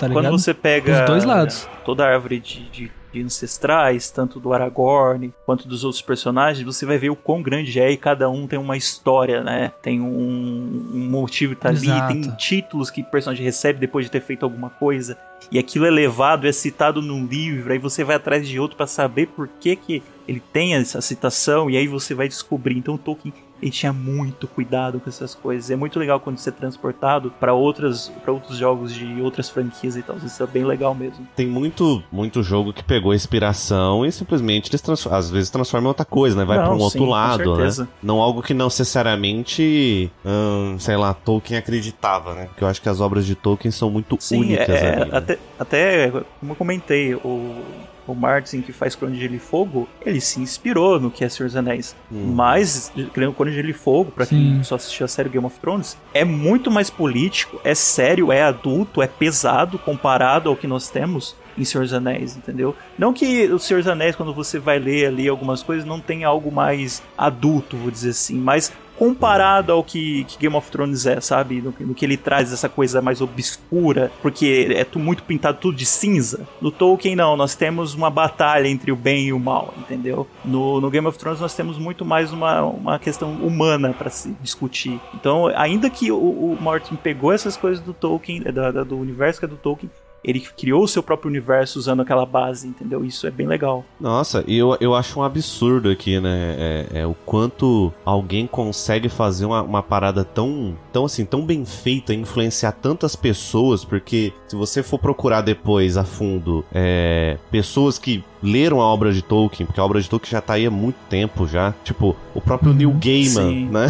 Tá 0.08 0.14
Quando 0.14 0.30
você 0.30 0.54
pega 0.54 1.00
Os 1.00 1.06
dois 1.06 1.24
lados. 1.24 1.68
toda 1.84 2.04
a 2.04 2.12
árvore 2.12 2.40
de, 2.40 2.68
de, 2.70 2.92
de, 3.12 3.22
ancestrais, 3.22 4.10
tanto 4.10 4.40
do 4.40 4.52
Aragorn 4.52 5.32
quanto 5.46 5.68
dos 5.68 5.84
outros 5.84 6.02
personagens, 6.02 6.64
você 6.64 6.84
vai 6.84 6.98
ver 6.98 7.10
o 7.10 7.16
quão 7.16 7.42
grande 7.42 7.78
é 7.80 7.90
e 7.90 7.96
cada 7.96 8.28
um 8.28 8.46
tem 8.46 8.58
uma 8.58 8.76
história, 8.76 9.42
né? 9.42 9.72
Tem 9.82 10.00
um, 10.00 10.90
um 10.94 11.08
motivo 11.10 11.54
que 11.54 11.60
tá 11.60 11.68
ali, 11.68 11.88
tem 12.08 12.22
títulos 12.36 12.90
que 12.90 13.02
o 13.02 13.04
personagem 13.04 13.44
recebe 13.44 13.78
depois 13.78 14.04
de 14.06 14.10
ter 14.10 14.20
feito 14.20 14.44
alguma 14.44 14.70
coisa. 14.70 15.16
E 15.50 15.58
aquilo 15.58 15.86
é 15.86 15.90
levado, 15.90 16.46
é 16.46 16.52
citado 16.52 17.02
num 17.02 17.26
livro, 17.26 17.72
aí 17.72 17.78
você 17.78 18.02
vai 18.02 18.16
atrás 18.16 18.48
de 18.48 18.58
outro 18.58 18.76
para 18.76 18.86
saber 18.86 19.26
por 19.28 19.48
que, 19.60 19.76
que 19.76 20.02
ele 20.26 20.42
tem 20.52 20.74
essa 20.74 21.00
citação, 21.00 21.68
e 21.68 21.76
aí 21.76 21.86
você 21.86 22.14
vai 22.14 22.28
descobrir. 22.28 22.76
Então 22.78 22.96
Tolkien 22.96 23.32
ele 23.60 23.70
tinha 23.70 23.92
muito 23.92 24.46
cuidado 24.46 25.00
com 25.00 25.08
essas 25.08 25.34
coisas. 25.34 25.70
É 25.70 25.76
muito 25.76 25.98
legal 25.98 26.20
quando 26.20 26.38
você 26.38 26.50
é 26.50 26.52
transportado 26.52 27.32
para 27.40 27.54
outras 27.54 28.12
para 28.22 28.32
outros 28.32 28.58
jogos 28.58 28.94
de 28.94 29.20
outras 29.20 29.48
franquias 29.48 29.96
e 29.96 30.02
tal. 30.02 30.16
Isso 30.16 30.42
é 30.42 30.46
bem 30.46 30.64
legal 30.64 30.94
mesmo. 30.94 31.26
Tem 31.34 31.46
muito 31.46 32.02
muito 32.10 32.42
jogo 32.42 32.72
que 32.72 32.82
pegou 32.82 33.14
inspiração 33.14 34.04
e 34.04 34.12
simplesmente 34.12 34.70
eles 34.70 35.06
às 35.06 35.30
vezes 35.30 35.50
transforma 35.50 35.86
em 35.86 35.88
outra 35.88 36.04
coisa, 36.04 36.36
né? 36.36 36.44
Vai 36.44 36.58
para 36.58 36.72
um 36.72 36.78
sim, 36.78 36.84
outro 36.84 37.04
lado, 37.06 37.56
né? 37.56 37.88
Não 38.02 38.20
algo 38.20 38.42
que 38.42 38.54
não 38.54 38.66
necessariamente, 38.66 40.10
hum, 40.24 40.76
sei 40.78 40.96
lá, 40.96 41.14
Tolkien 41.14 41.58
acreditava, 41.58 42.34
né? 42.34 42.46
Porque 42.46 42.64
eu 42.64 42.68
acho 42.68 42.82
que 42.82 42.88
as 42.88 43.00
obras 43.00 43.24
de 43.24 43.34
Tolkien 43.34 43.70
são 43.72 43.90
muito 43.90 44.16
sim, 44.20 44.40
únicas 44.40 44.68
é, 44.68 44.92
ali, 44.92 45.10
né? 45.10 45.16
até, 45.16 45.38
até 45.58 46.10
como 46.10 46.52
eu 46.52 46.56
comentei, 46.56 47.14
o 47.14 47.62
o 48.06 48.14
Martin 48.14 48.60
que 48.60 48.72
faz 48.72 48.94
Crônica 48.94 49.18
de 49.18 49.24
Gelo 49.24 49.36
e 49.36 49.38
Fogo, 49.38 49.88
ele 50.04 50.20
se 50.20 50.40
inspirou 50.40 51.00
no 51.00 51.10
que 51.10 51.24
é 51.24 51.28
Senhor 51.28 51.46
dos 51.46 51.56
Anéis. 51.56 51.96
Hum. 52.10 52.32
Mas, 52.34 52.92
Crônica 53.12 53.44
de 53.44 53.52
Gelo 53.52 53.70
e 53.70 53.72
Fogo, 53.72 54.10
pra 54.10 54.26
quem 54.26 54.62
só 54.62 54.76
assistiu 54.76 55.04
a 55.04 55.08
série 55.08 55.28
Game 55.28 55.46
of 55.46 55.58
Thrones, 55.60 55.96
é 56.12 56.24
muito 56.24 56.70
mais 56.70 56.90
político, 56.90 57.60
é 57.64 57.74
sério, 57.74 58.32
é 58.32 58.42
adulto, 58.42 59.02
é 59.02 59.06
pesado 59.06 59.78
comparado 59.78 60.48
ao 60.48 60.56
que 60.56 60.66
nós 60.66 60.88
temos 60.90 61.36
em 61.56 61.64
Senhor 61.64 61.84
dos 61.84 61.94
Anéis, 61.94 62.36
entendeu? 62.36 62.74
Não 62.98 63.12
que 63.12 63.46
o 63.46 63.58
Senhor 63.58 63.80
dos 63.80 63.88
Anéis, 63.88 64.16
quando 64.16 64.34
você 64.34 64.58
vai 64.58 64.78
ler 64.78 65.06
ali 65.06 65.28
algumas 65.28 65.62
coisas, 65.62 65.84
não 65.84 66.00
tem 66.00 66.24
algo 66.24 66.50
mais 66.50 67.02
adulto, 67.16 67.76
vou 67.76 67.90
dizer 67.90 68.10
assim, 68.10 68.36
mas 68.36 68.72
comparado 69.04 69.72
ao 69.72 69.84
que, 69.84 70.24
que, 70.24 70.38
Game 70.38 70.56
of 70.56 70.70
Thrones 70.70 71.04
é, 71.04 71.20
sabe? 71.20 71.60
No, 71.60 71.74
no, 71.78 71.94
que 71.94 72.04
ele 72.04 72.16
traz 72.16 72.52
essa 72.52 72.68
coisa 72.68 73.02
mais 73.02 73.20
obscura, 73.20 74.10
porque 74.22 74.68
é 74.74 74.98
muito 74.98 75.22
pintado 75.24 75.58
tudo 75.60 75.76
de 75.76 75.84
cinza. 75.84 76.46
No 76.60 76.70
Tolkien, 76.70 77.14
não, 77.14 77.36
nós 77.36 77.54
temos 77.54 77.94
uma 77.94 78.08
batalha 78.08 78.66
entre 78.66 78.90
o 78.90 78.96
bem 78.96 79.26
e 79.26 79.32
o 79.32 79.38
mal, 79.38 79.74
entendeu? 79.76 80.26
No, 80.44 80.80
no 80.80 80.90
Game 80.90 81.06
of 81.06 81.18
Thrones, 81.18 81.40
nós 81.40 81.54
temos 81.54 81.78
muito 81.78 82.04
mais 82.04 82.32
uma, 82.32 82.62
uma 82.62 82.98
questão 82.98 83.32
humana 83.32 83.92
para 83.92 84.08
se 84.08 84.34
discutir. 84.40 84.98
Então, 85.14 85.48
ainda 85.54 85.90
que 85.90 86.10
o, 86.10 86.16
o 86.16 86.58
Martin 86.60 86.96
pegou 86.96 87.32
essas 87.32 87.56
coisas 87.56 87.84
do 87.84 87.92
Tolkien, 87.92 88.42
da, 88.42 88.70
da, 88.70 88.84
do 88.84 88.96
universo 88.96 89.38
que 89.38 89.44
é 89.44 89.48
do 89.48 89.56
Tolkien, 89.56 89.90
ele 90.24 90.40
criou 90.40 90.84
o 90.84 90.88
seu 90.88 91.02
próprio 91.02 91.30
universo 91.30 91.78
usando 91.78 92.00
aquela 92.00 92.24
base, 92.24 92.66
entendeu? 92.66 93.04
Isso 93.04 93.26
é 93.26 93.30
bem 93.30 93.46
legal. 93.46 93.84
Nossa, 94.00 94.42
e 94.46 94.56
eu, 94.56 94.76
eu 94.80 94.94
acho 94.94 95.20
um 95.20 95.22
absurdo 95.22 95.90
aqui, 95.90 96.18
né? 96.18 96.56
É, 96.58 97.00
é 97.00 97.06
o 97.06 97.14
quanto 97.26 97.92
alguém 98.04 98.46
consegue 98.46 99.08
fazer 99.08 99.44
uma, 99.44 99.62
uma 99.62 99.82
parada 99.82 100.24
tão, 100.24 100.76
tão 100.92 101.04
assim, 101.04 101.24
tão 101.24 101.44
bem 101.44 101.64
feita, 101.64 102.14
influenciar 102.14 102.72
tantas 102.72 103.14
pessoas, 103.14 103.84
porque 103.84 104.32
se 104.48 104.56
você 104.56 104.82
for 104.82 104.98
procurar 104.98 105.42
depois 105.42 105.96
a 105.96 106.04
fundo 106.04 106.64
é, 106.72 107.38
pessoas 107.50 107.98
que 107.98 108.24
leram 108.44 108.80
a 108.80 108.84
obra 108.84 109.10
de 109.10 109.22
Tolkien, 109.22 109.66
porque 109.66 109.80
a 109.80 109.84
obra 109.84 110.00
de 110.00 110.08
Tolkien 110.08 110.30
já 110.30 110.40
tá 110.40 110.54
aí 110.54 110.66
há 110.66 110.70
muito 110.70 110.96
tempo 111.08 111.48
já. 111.48 111.74
Tipo, 111.82 112.14
o 112.34 112.40
próprio 112.40 112.74
Neil 112.74 112.90
uhum. 112.90 113.00
Gaiman, 113.02 113.50
Sim. 113.50 113.68
né? 113.70 113.86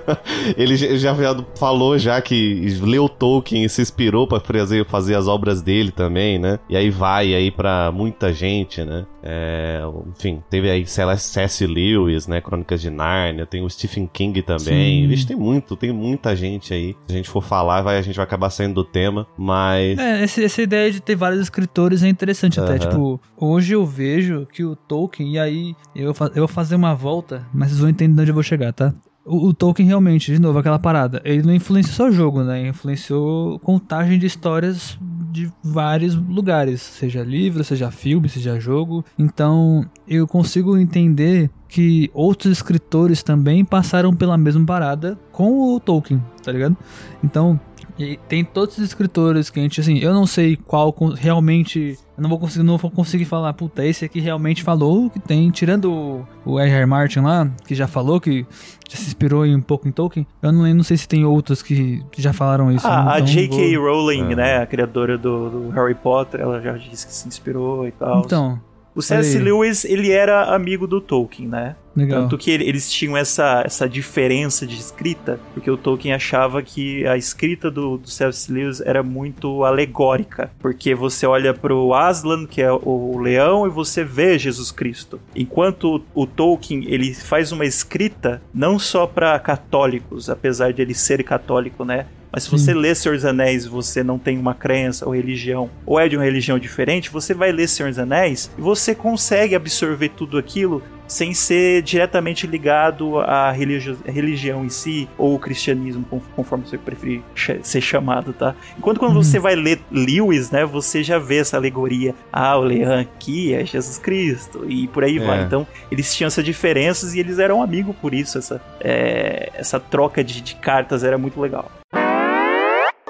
ele 0.56 0.76
já 0.76 1.14
falou 1.54 1.98
já 1.98 2.20
que 2.22 2.78
leu 2.80 3.08
Tolkien 3.08 3.64
e 3.64 3.68
se 3.68 3.82
inspirou 3.82 4.26
para 4.26 4.40
fazer, 4.40 4.86
fazer 4.86 5.14
as 5.14 5.28
obras 5.28 5.60
dele 5.60 5.92
também, 5.92 6.38
né? 6.38 6.58
E 6.68 6.76
aí 6.76 6.88
vai 6.88 7.34
aí 7.34 7.50
para 7.50 7.92
muita 7.92 8.32
gente, 8.32 8.82
né? 8.82 9.04
É, 9.22 9.82
enfim, 10.08 10.42
teve 10.48 10.70
aí 10.70 10.86
C.S. 10.86 11.66
Lewis, 11.66 12.26
né? 12.26 12.40
Crônicas 12.40 12.80
de 12.80 12.90
Narnia, 12.90 13.46
tem 13.46 13.62
o 13.62 13.68
Stephen 13.68 14.08
King 14.12 14.42
também. 14.42 15.06
Vixe, 15.06 15.26
tem 15.26 15.36
muito, 15.36 15.76
tem 15.76 15.92
muita 15.92 16.34
gente 16.34 16.72
aí. 16.72 16.96
Se 17.06 17.14
a 17.14 17.16
gente 17.16 17.28
for 17.28 17.42
falar, 17.42 17.82
vai, 17.82 17.98
a 17.98 18.02
gente 18.02 18.16
vai 18.16 18.24
acabar 18.24 18.50
saindo 18.50 18.74
do 18.74 18.84
tema, 18.84 19.26
mas... 19.36 19.98
É, 19.98 20.22
essa, 20.22 20.42
essa 20.42 20.62
ideia 20.62 20.90
de 20.90 21.00
ter 21.00 21.14
vários 21.14 21.40
escritores 21.40 22.02
é 22.02 22.08
interessante 22.08 22.60
até. 22.60 22.78
Tipo, 22.78 23.20
hoje 23.36 23.74
eu 23.74 23.84
vejo 23.84 24.46
que 24.46 24.64
o 24.64 24.74
Tolkien, 24.74 25.34
e 25.34 25.38
aí 25.38 25.76
eu, 25.94 26.14
eu 26.34 26.46
vou 26.46 26.48
fazer 26.48 26.74
uma 26.74 26.94
volta, 26.94 27.46
mas 27.52 27.68
vocês 27.68 27.80
vão 27.80 27.90
entender 27.90 28.22
onde 28.22 28.30
eu 28.30 28.34
vou 28.34 28.42
chegar, 28.42 28.72
tá? 28.72 28.94
O, 29.24 29.48
o, 29.48 29.54
Tolkien 29.54 29.86
realmente, 29.86 30.32
de 30.32 30.40
novo, 30.40 30.58
aquela 30.58 30.78
parada, 30.78 31.20
ele 31.24 31.42
não 31.42 31.54
influenciou 31.54 31.94
só 31.94 32.08
o 32.08 32.12
jogo, 32.12 32.42
né? 32.42 32.66
Influenciou 32.66 33.58
contagem 33.58 34.18
de 34.18 34.26
histórias 34.26 34.98
de 35.30 35.50
vários 35.62 36.14
lugares, 36.14 36.80
seja 36.80 37.22
livro, 37.22 37.62
seja 37.64 37.90
filme, 37.90 38.28
seja 38.28 38.58
jogo. 38.58 39.04
Então, 39.18 39.84
eu 40.06 40.26
consigo 40.26 40.76
entender 40.76 41.50
que 41.68 42.10
outros 42.12 42.52
escritores 42.52 43.22
também 43.22 43.64
passaram 43.64 44.14
pela 44.14 44.36
mesma 44.36 44.66
parada 44.66 45.18
com 45.30 45.74
o 45.74 45.80
Tolkien, 45.80 46.22
tá 46.42 46.50
ligado? 46.50 46.76
Então, 47.22 47.58
e 48.00 48.16
tem 48.28 48.42
todos 48.42 48.78
os 48.78 48.84
escritores 48.84 49.50
que 49.50 49.60
a 49.60 49.62
gente, 49.62 49.78
assim, 49.78 49.98
eu 49.98 50.14
não 50.14 50.26
sei 50.26 50.56
qual 50.56 50.94
realmente. 51.14 51.98
Eu 52.16 52.22
não 52.22 52.30
vou 52.30 52.38
conseguir, 52.38 52.64
não 52.64 52.78
vou 52.78 52.90
conseguir 52.90 53.24
falar, 53.26 53.52
puta, 53.52 53.84
esse 53.84 54.04
aqui 54.04 54.20
realmente 54.20 54.62
falou 54.62 55.10
que 55.10 55.20
tem, 55.20 55.50
tirando 55.50 56.26
o, 56.44 56.58
R.R. 56.58 56.86
Martin 56.86 57.20
lá, 57.20 57.50
que 57.66 57.74
já 57.74 57.86
falou 57.86 58.20
que 58.20 58.46
já 58.88 58.96
se 58.96 59.06
inspirou 59.06 59.44
um 59.44 59.60
pouco 59.60 59.86
em 59.86 59.92
Tolkien. 59.92 60.26
Eu 60.42 60.50
não, 60.50 60.66
não 60.74 60.82
sei 60.82 60.96
se 60.96 61.06
tem 61.06 61.24
outros 61.24 61.62
que 61.62 62.02
já 62.16 62.32
falaram 62.32 62.72
isso. 62.72 62.86
Ah, 62.86 63.02
então 63.02 63.12
a 63.12 63.20
J.K. 63.20 63.76
Vou... 63.76 63.86
Rowling, 63.86 64.32
é. 64.32 64.36
né, 64.36 64.58
a 64.58 64.66
criadora 64.66 65.18
do, 65.18 65.50
do 65.50 65.68
Harry 65.70 65.94
Potter, 65.94 66.40
ela 66.40 66.60
já 66.60 66.72
disse 66.72 67.06
que 67.06 67.12
se 67.12 67.28
inspirou 67.28 67.86
e 67.86 67.92
tal. 67.92 68.22
Então, 68.24 68.60
o 68.94 69.00
C.S. 69.00 69.38
Lewis, 69.38 69.84
ele 69.84 70.10
era 70.10 70.54
amigo 70.54 70.86
do 70.86 71.00
Tolkien, 71.00 71.48
né? 71.48 71.76
Legal. 71.94 72.22
Tanto 72.22 72.38
que 72.38 72.50
eles 72.50 72.90
tinham 72.90 73.16
essa, 73.16 73.62
essa 73.64 73.88
diferença 73.88 74.66
de 74.66 74.76
escrita, 74.76 75.40
porque 75.52 75.70
o 75.70 75.76
Tolkien 75.76 76.14
achava 76.14 76.62
que 76.62 77.06
a 77.06 77.16
escrita 77.16 77.70
do, 77.70 77.98
do 77.98 78.08
C.S. 78.08 78.50
Lewis 78.50 78.80
era 78.80 79.02
muito 79.02 79.64
alegórica, 79.64 80.50
porque 80.60 80.94
você 80.94 81.26
olha 81.26 81.52
pro 81.52 81.94
Aslan, 81.94 82.46
que 82.46 82.62
é 82.62 82.70
o 82.70 83.18
leão, 83.18 83.66
e 83.66 83.70
você 83.70 84.04
vê 84.04 84.38
Jesus 84.38 84.70
Cristo. 84.70 85.20
Enquanto 85.34 85.96
o, 86.14 86.22
o 86.22 86.26
Tolkien, 86.26 86.84
ele 86.86 87.12
faz 87.14 87.52
uma 87.52 87.64
escrita 87.64 88.42
não 88.52 88.78
só 88.78 89.06
para 89.06 89.38
católicos, 89.38 90.28
apesar 90.28 90.72
de 90.72 90.82
ele 90.82 90.94
ser 90.94 91.22
católico, 91.24 91.84
né? 91.84 92.06
Mas 92.32 92.44
se 92.44 92.50
você 92.50 92.72
Sim. 92.72 92.78
lê 92.78 92.94
Senhor 92.94 93.14
dos 93.14 93.24
Anéis 93.24 93.64
e 93.64 93.68
você 93.68 94.02
não 94.02 94.18
tem 94.18 94.38
uma 94.38 94.54
crença 94.54 95.06
ou 95.06 95.14
religião, 95.14 95.70
ou 95.84 95.98
é 95.98 96.08
de 96.08 96.16
uma 96.16 96.24
religião 96.24 96.58
diferente, 96.58 97.10
você 97.10 97.34
vai 97.34 97.52
ler 97.52 97.68
Senhor 97.68 97.88
dos 97.88 97.98
Anéis 97.98 98.50
e 98.56 98.60
você 98.60 98.94
consegue 98.94 99.54
absorver 99.54 100.10
tudo 100.10 100.38
aquilo 100.38 100.82
sem 101.10 101.34
ser 101.34 101.82
diretamente 101.82 102.46
ligado 102.46 103.18
à 103.18 103.50
religi 103.50 103.96
religião 104.06 104.64
em 104.64 104.68
si, 104.68 105.08
ou 105.18 105.34
o 105.34 105.38
cristianismo, 105.40 106.04
conforme 106.36 106.64
você 106.64 106.78
preferir 106.78 107.20
ser 107.34 107.80
chamado, 107.80 108.32
tá? 108.32 108.54
Enquanto 108.78 109.00
quando 109.00 109.16
uhum. 109.16 109.22
você 109.22 109.40
vai 109.40 109.56
ler 109.56 109.80
Lewis, 109.90 110.52
né, 110.52 110.64
você 110.64 111.02
já 111.02 111.18
vê 111.18 111.38
essa 111.38 111.56
alegoria, 111.56 112.14
ah, 112.32 112.56
o 112.56 112.62
Leão 112.62 113.00
aqui 113.00 113.52
é 113.52 113.66
Jesus 113.66 113.98
Cristo, 113.98 114.64
e 114.68 114.86
por 114.86 115.02
aí 115.02 115.18
é. 115.18 115.20
vai. 115.20 115.42
Então, 115.42 115.66
eles 115.90 116.14
tinham 116.14 116.28
essas 116.28 116.44
diferenças 116.44 117.12
e 117.12 117.18
eles 117.18 117.40
eram 117.40 117.60
amigos 117.60 117.96
por 117.96 118.14
isso, 118.14 118.38
essa, 118.38 118.62
é, 118.80 119.50
essa 119.54 119.80
troca 119.80 120.22
de, 120.22 120.40
de 120.40 120.54
cartas 120.54 121.02
era 121.02 121.18
muito 121.18 121.40
legal. 121.40 121.79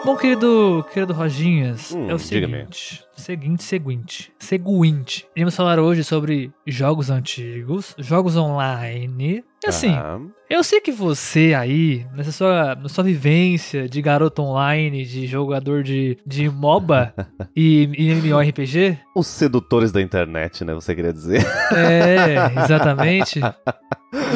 Bom, 0.04 0.16
querido, 0.16 0.84
querido 0.92 1.12
Roginhas, 1.12 1.92
hum, 1.92 2.08
é 2.08 2.14
o 2.14 2.18
seguinte. 2.18 3.04
Seguinte, 3.20 3.62
seguinte. 3.62 4.32
Seguinte. 4.38 5.26
Iremos 5.36 5.54
falar 5.54 5.78
hoje 5.78 6.02
sobre 6.02 6.50
jogos 6.66 7.10
antigos, 7.10 7.94
jogos 7.98 8.34
online. 8.34 9.44
E 9.62 9.68
assim, 9.68 9.92
ah. 9.92 10.18
eu 10.48 10.64
sei 10.64 10.80
que 10.80 10.90
você 10.90 11.52
aí, 11.52 12.06
nessa 12.14 12.32
sua, 12.32 12.74
na 12.74 12.88
sua 12.88 13.04
vivência 13.04 13.86
de 13.86 14.00
garoto 14.00 14.40
online, 14.40 15.04
de 15.04 15.26
jogador 15.26 15.82
de, 15.82 16.16
de 16.26 16.48
MOBA 16.48 17.12
e, 17.54 17.90
e 17.98 18.10
MMORPG. 18.10 18.98
Os 19.14 19.26
sedutores 19.26 19.92
da 19.92 20.00
internet, 20.00 20.64
né? 20.64 20.72
Você 20.72 20.94
queria 20.94 21.12
dizer. 21.12 21.46
É, 21.76 22.58
exatamente. 22.64 23.38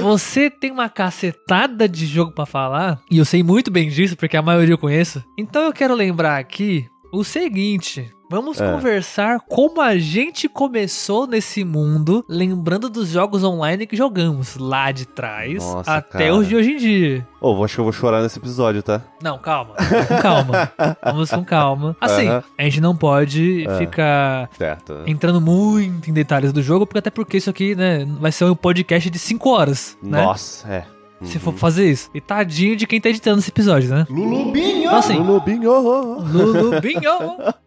Você 0.02 0.50
tem 0.50 0.70
uma 0.70 0.88
cacetada 0.88 1.88
de 1.88 2.06
jogo 2.06 2.32
para 2.32 2.46
falar, 2.46 3.00
e 3.10 3.18
eu 3.18 3.24
sei 3.24 3.42
muito 3.42 3.70
bem 3.70 3.88
disso, 3.88 4.16
porque 4.16 4.36
a 4.36 4.42
maioria 4.42 4.74
eu 4.74 4.78
conheço. 4.78 5.24
Então 5.36 5.62
eu 5.62 5.72
quero 5.72 5.94
lembrar 5.94 6.38
aqui 6.38 6.86
o 7.18 7.24
seguinte: 7.24 8.14
Vamos 8.30 8.60
é. 8.60 8.68
conversar 8.68 9.40
como 9.48 9.80
a 9.80 9.96
gente 9.98 10.48
começou 10.48 11.26
nesse 11.26 11.62
mundo, 11.62 12.24
lembrando 12.28 12.88
dos 12.88 13.10
jogos 13.10 13.44
online 13.44 13.86
que 13.86 13.96
jogamos 13.96 14.56
lá 14.56 14.90
de 14.90 15.06
trás 15.06 15.62
Nossa, 15.62 15.96
até 15.96 16.18
cara. 16.26 16.34
os 16.34 16.48
de 16.48 16.56
hoje 16.56 16.72
em 16.72 16.76
dia. 16.76 17.28
Ô, 17.40 17.52
oh, 17.52 17.64
acho 17.64 17.74
que 17.74 17.80
eu 17.80 17.84
vou 17.84 17.92
chorar 17.92 18.22
nesse 18.22 18.38
episódio, 18.38 18.82
tá? 18.82 19.02
Não, 19.22 19.38
calma. 19.38 19.74
Com 20.08 20.16
calma. 20.20 20.72
Vamos 21.04 21.30
com 21.30 21.44
calma. 21.44 21.96
Assim, 22.00 22.28
uh 22.28 22.32
-huh. 22.32 22.44
a 22.58 22.62
gente 22.64 22.80
não 22.80 22.96
pode 22.96 23.66
uh, 23.68 23.78
ficar 23.78 24.48
certo. 24.56 25.02
entrando 25.06 25.40
muito 25.40 26.08
em 26.10 26.12
detalhes 26.12 26.52
do 26.52 26.62
jogo, 26.62 26.86
porque 26.86 26.98
até 26.98 27.10
porque 27.10 27.36
isso 27.36 27.50
aqui, 27.50 27.74
né, 27.74 28.06
vai 28.18 28.32
ser 28.32 28.46
um 28.46 28.56
podcast 28.56 29.10
de 29.10 29.18
5 29.18 29.50
horas, 29.50 29.98
né? 30.02 30.24
Nossa, 30.24 30.68
é. 30.68 30.93
Se 31.22 31.38
for 31.38 31.54
fazer 31.54 31.90
isso. 31.90 32.10
E 32.14 32.20
tadinho 32.20 32.76
de 32.76 32.86
quem 32.86 33.00
tá 33.00 33.08
editando 33.08 33.38
esse 33.38 33.50
episódio, 33.50 33.90
né? 33.90 34.06
Lulubinho! 34.10 34.86
Então, 34.86 34.96
assim, 34.96 35.16
Lulubinho! 35.16 35.72
Lulubinho! 36.20 37.54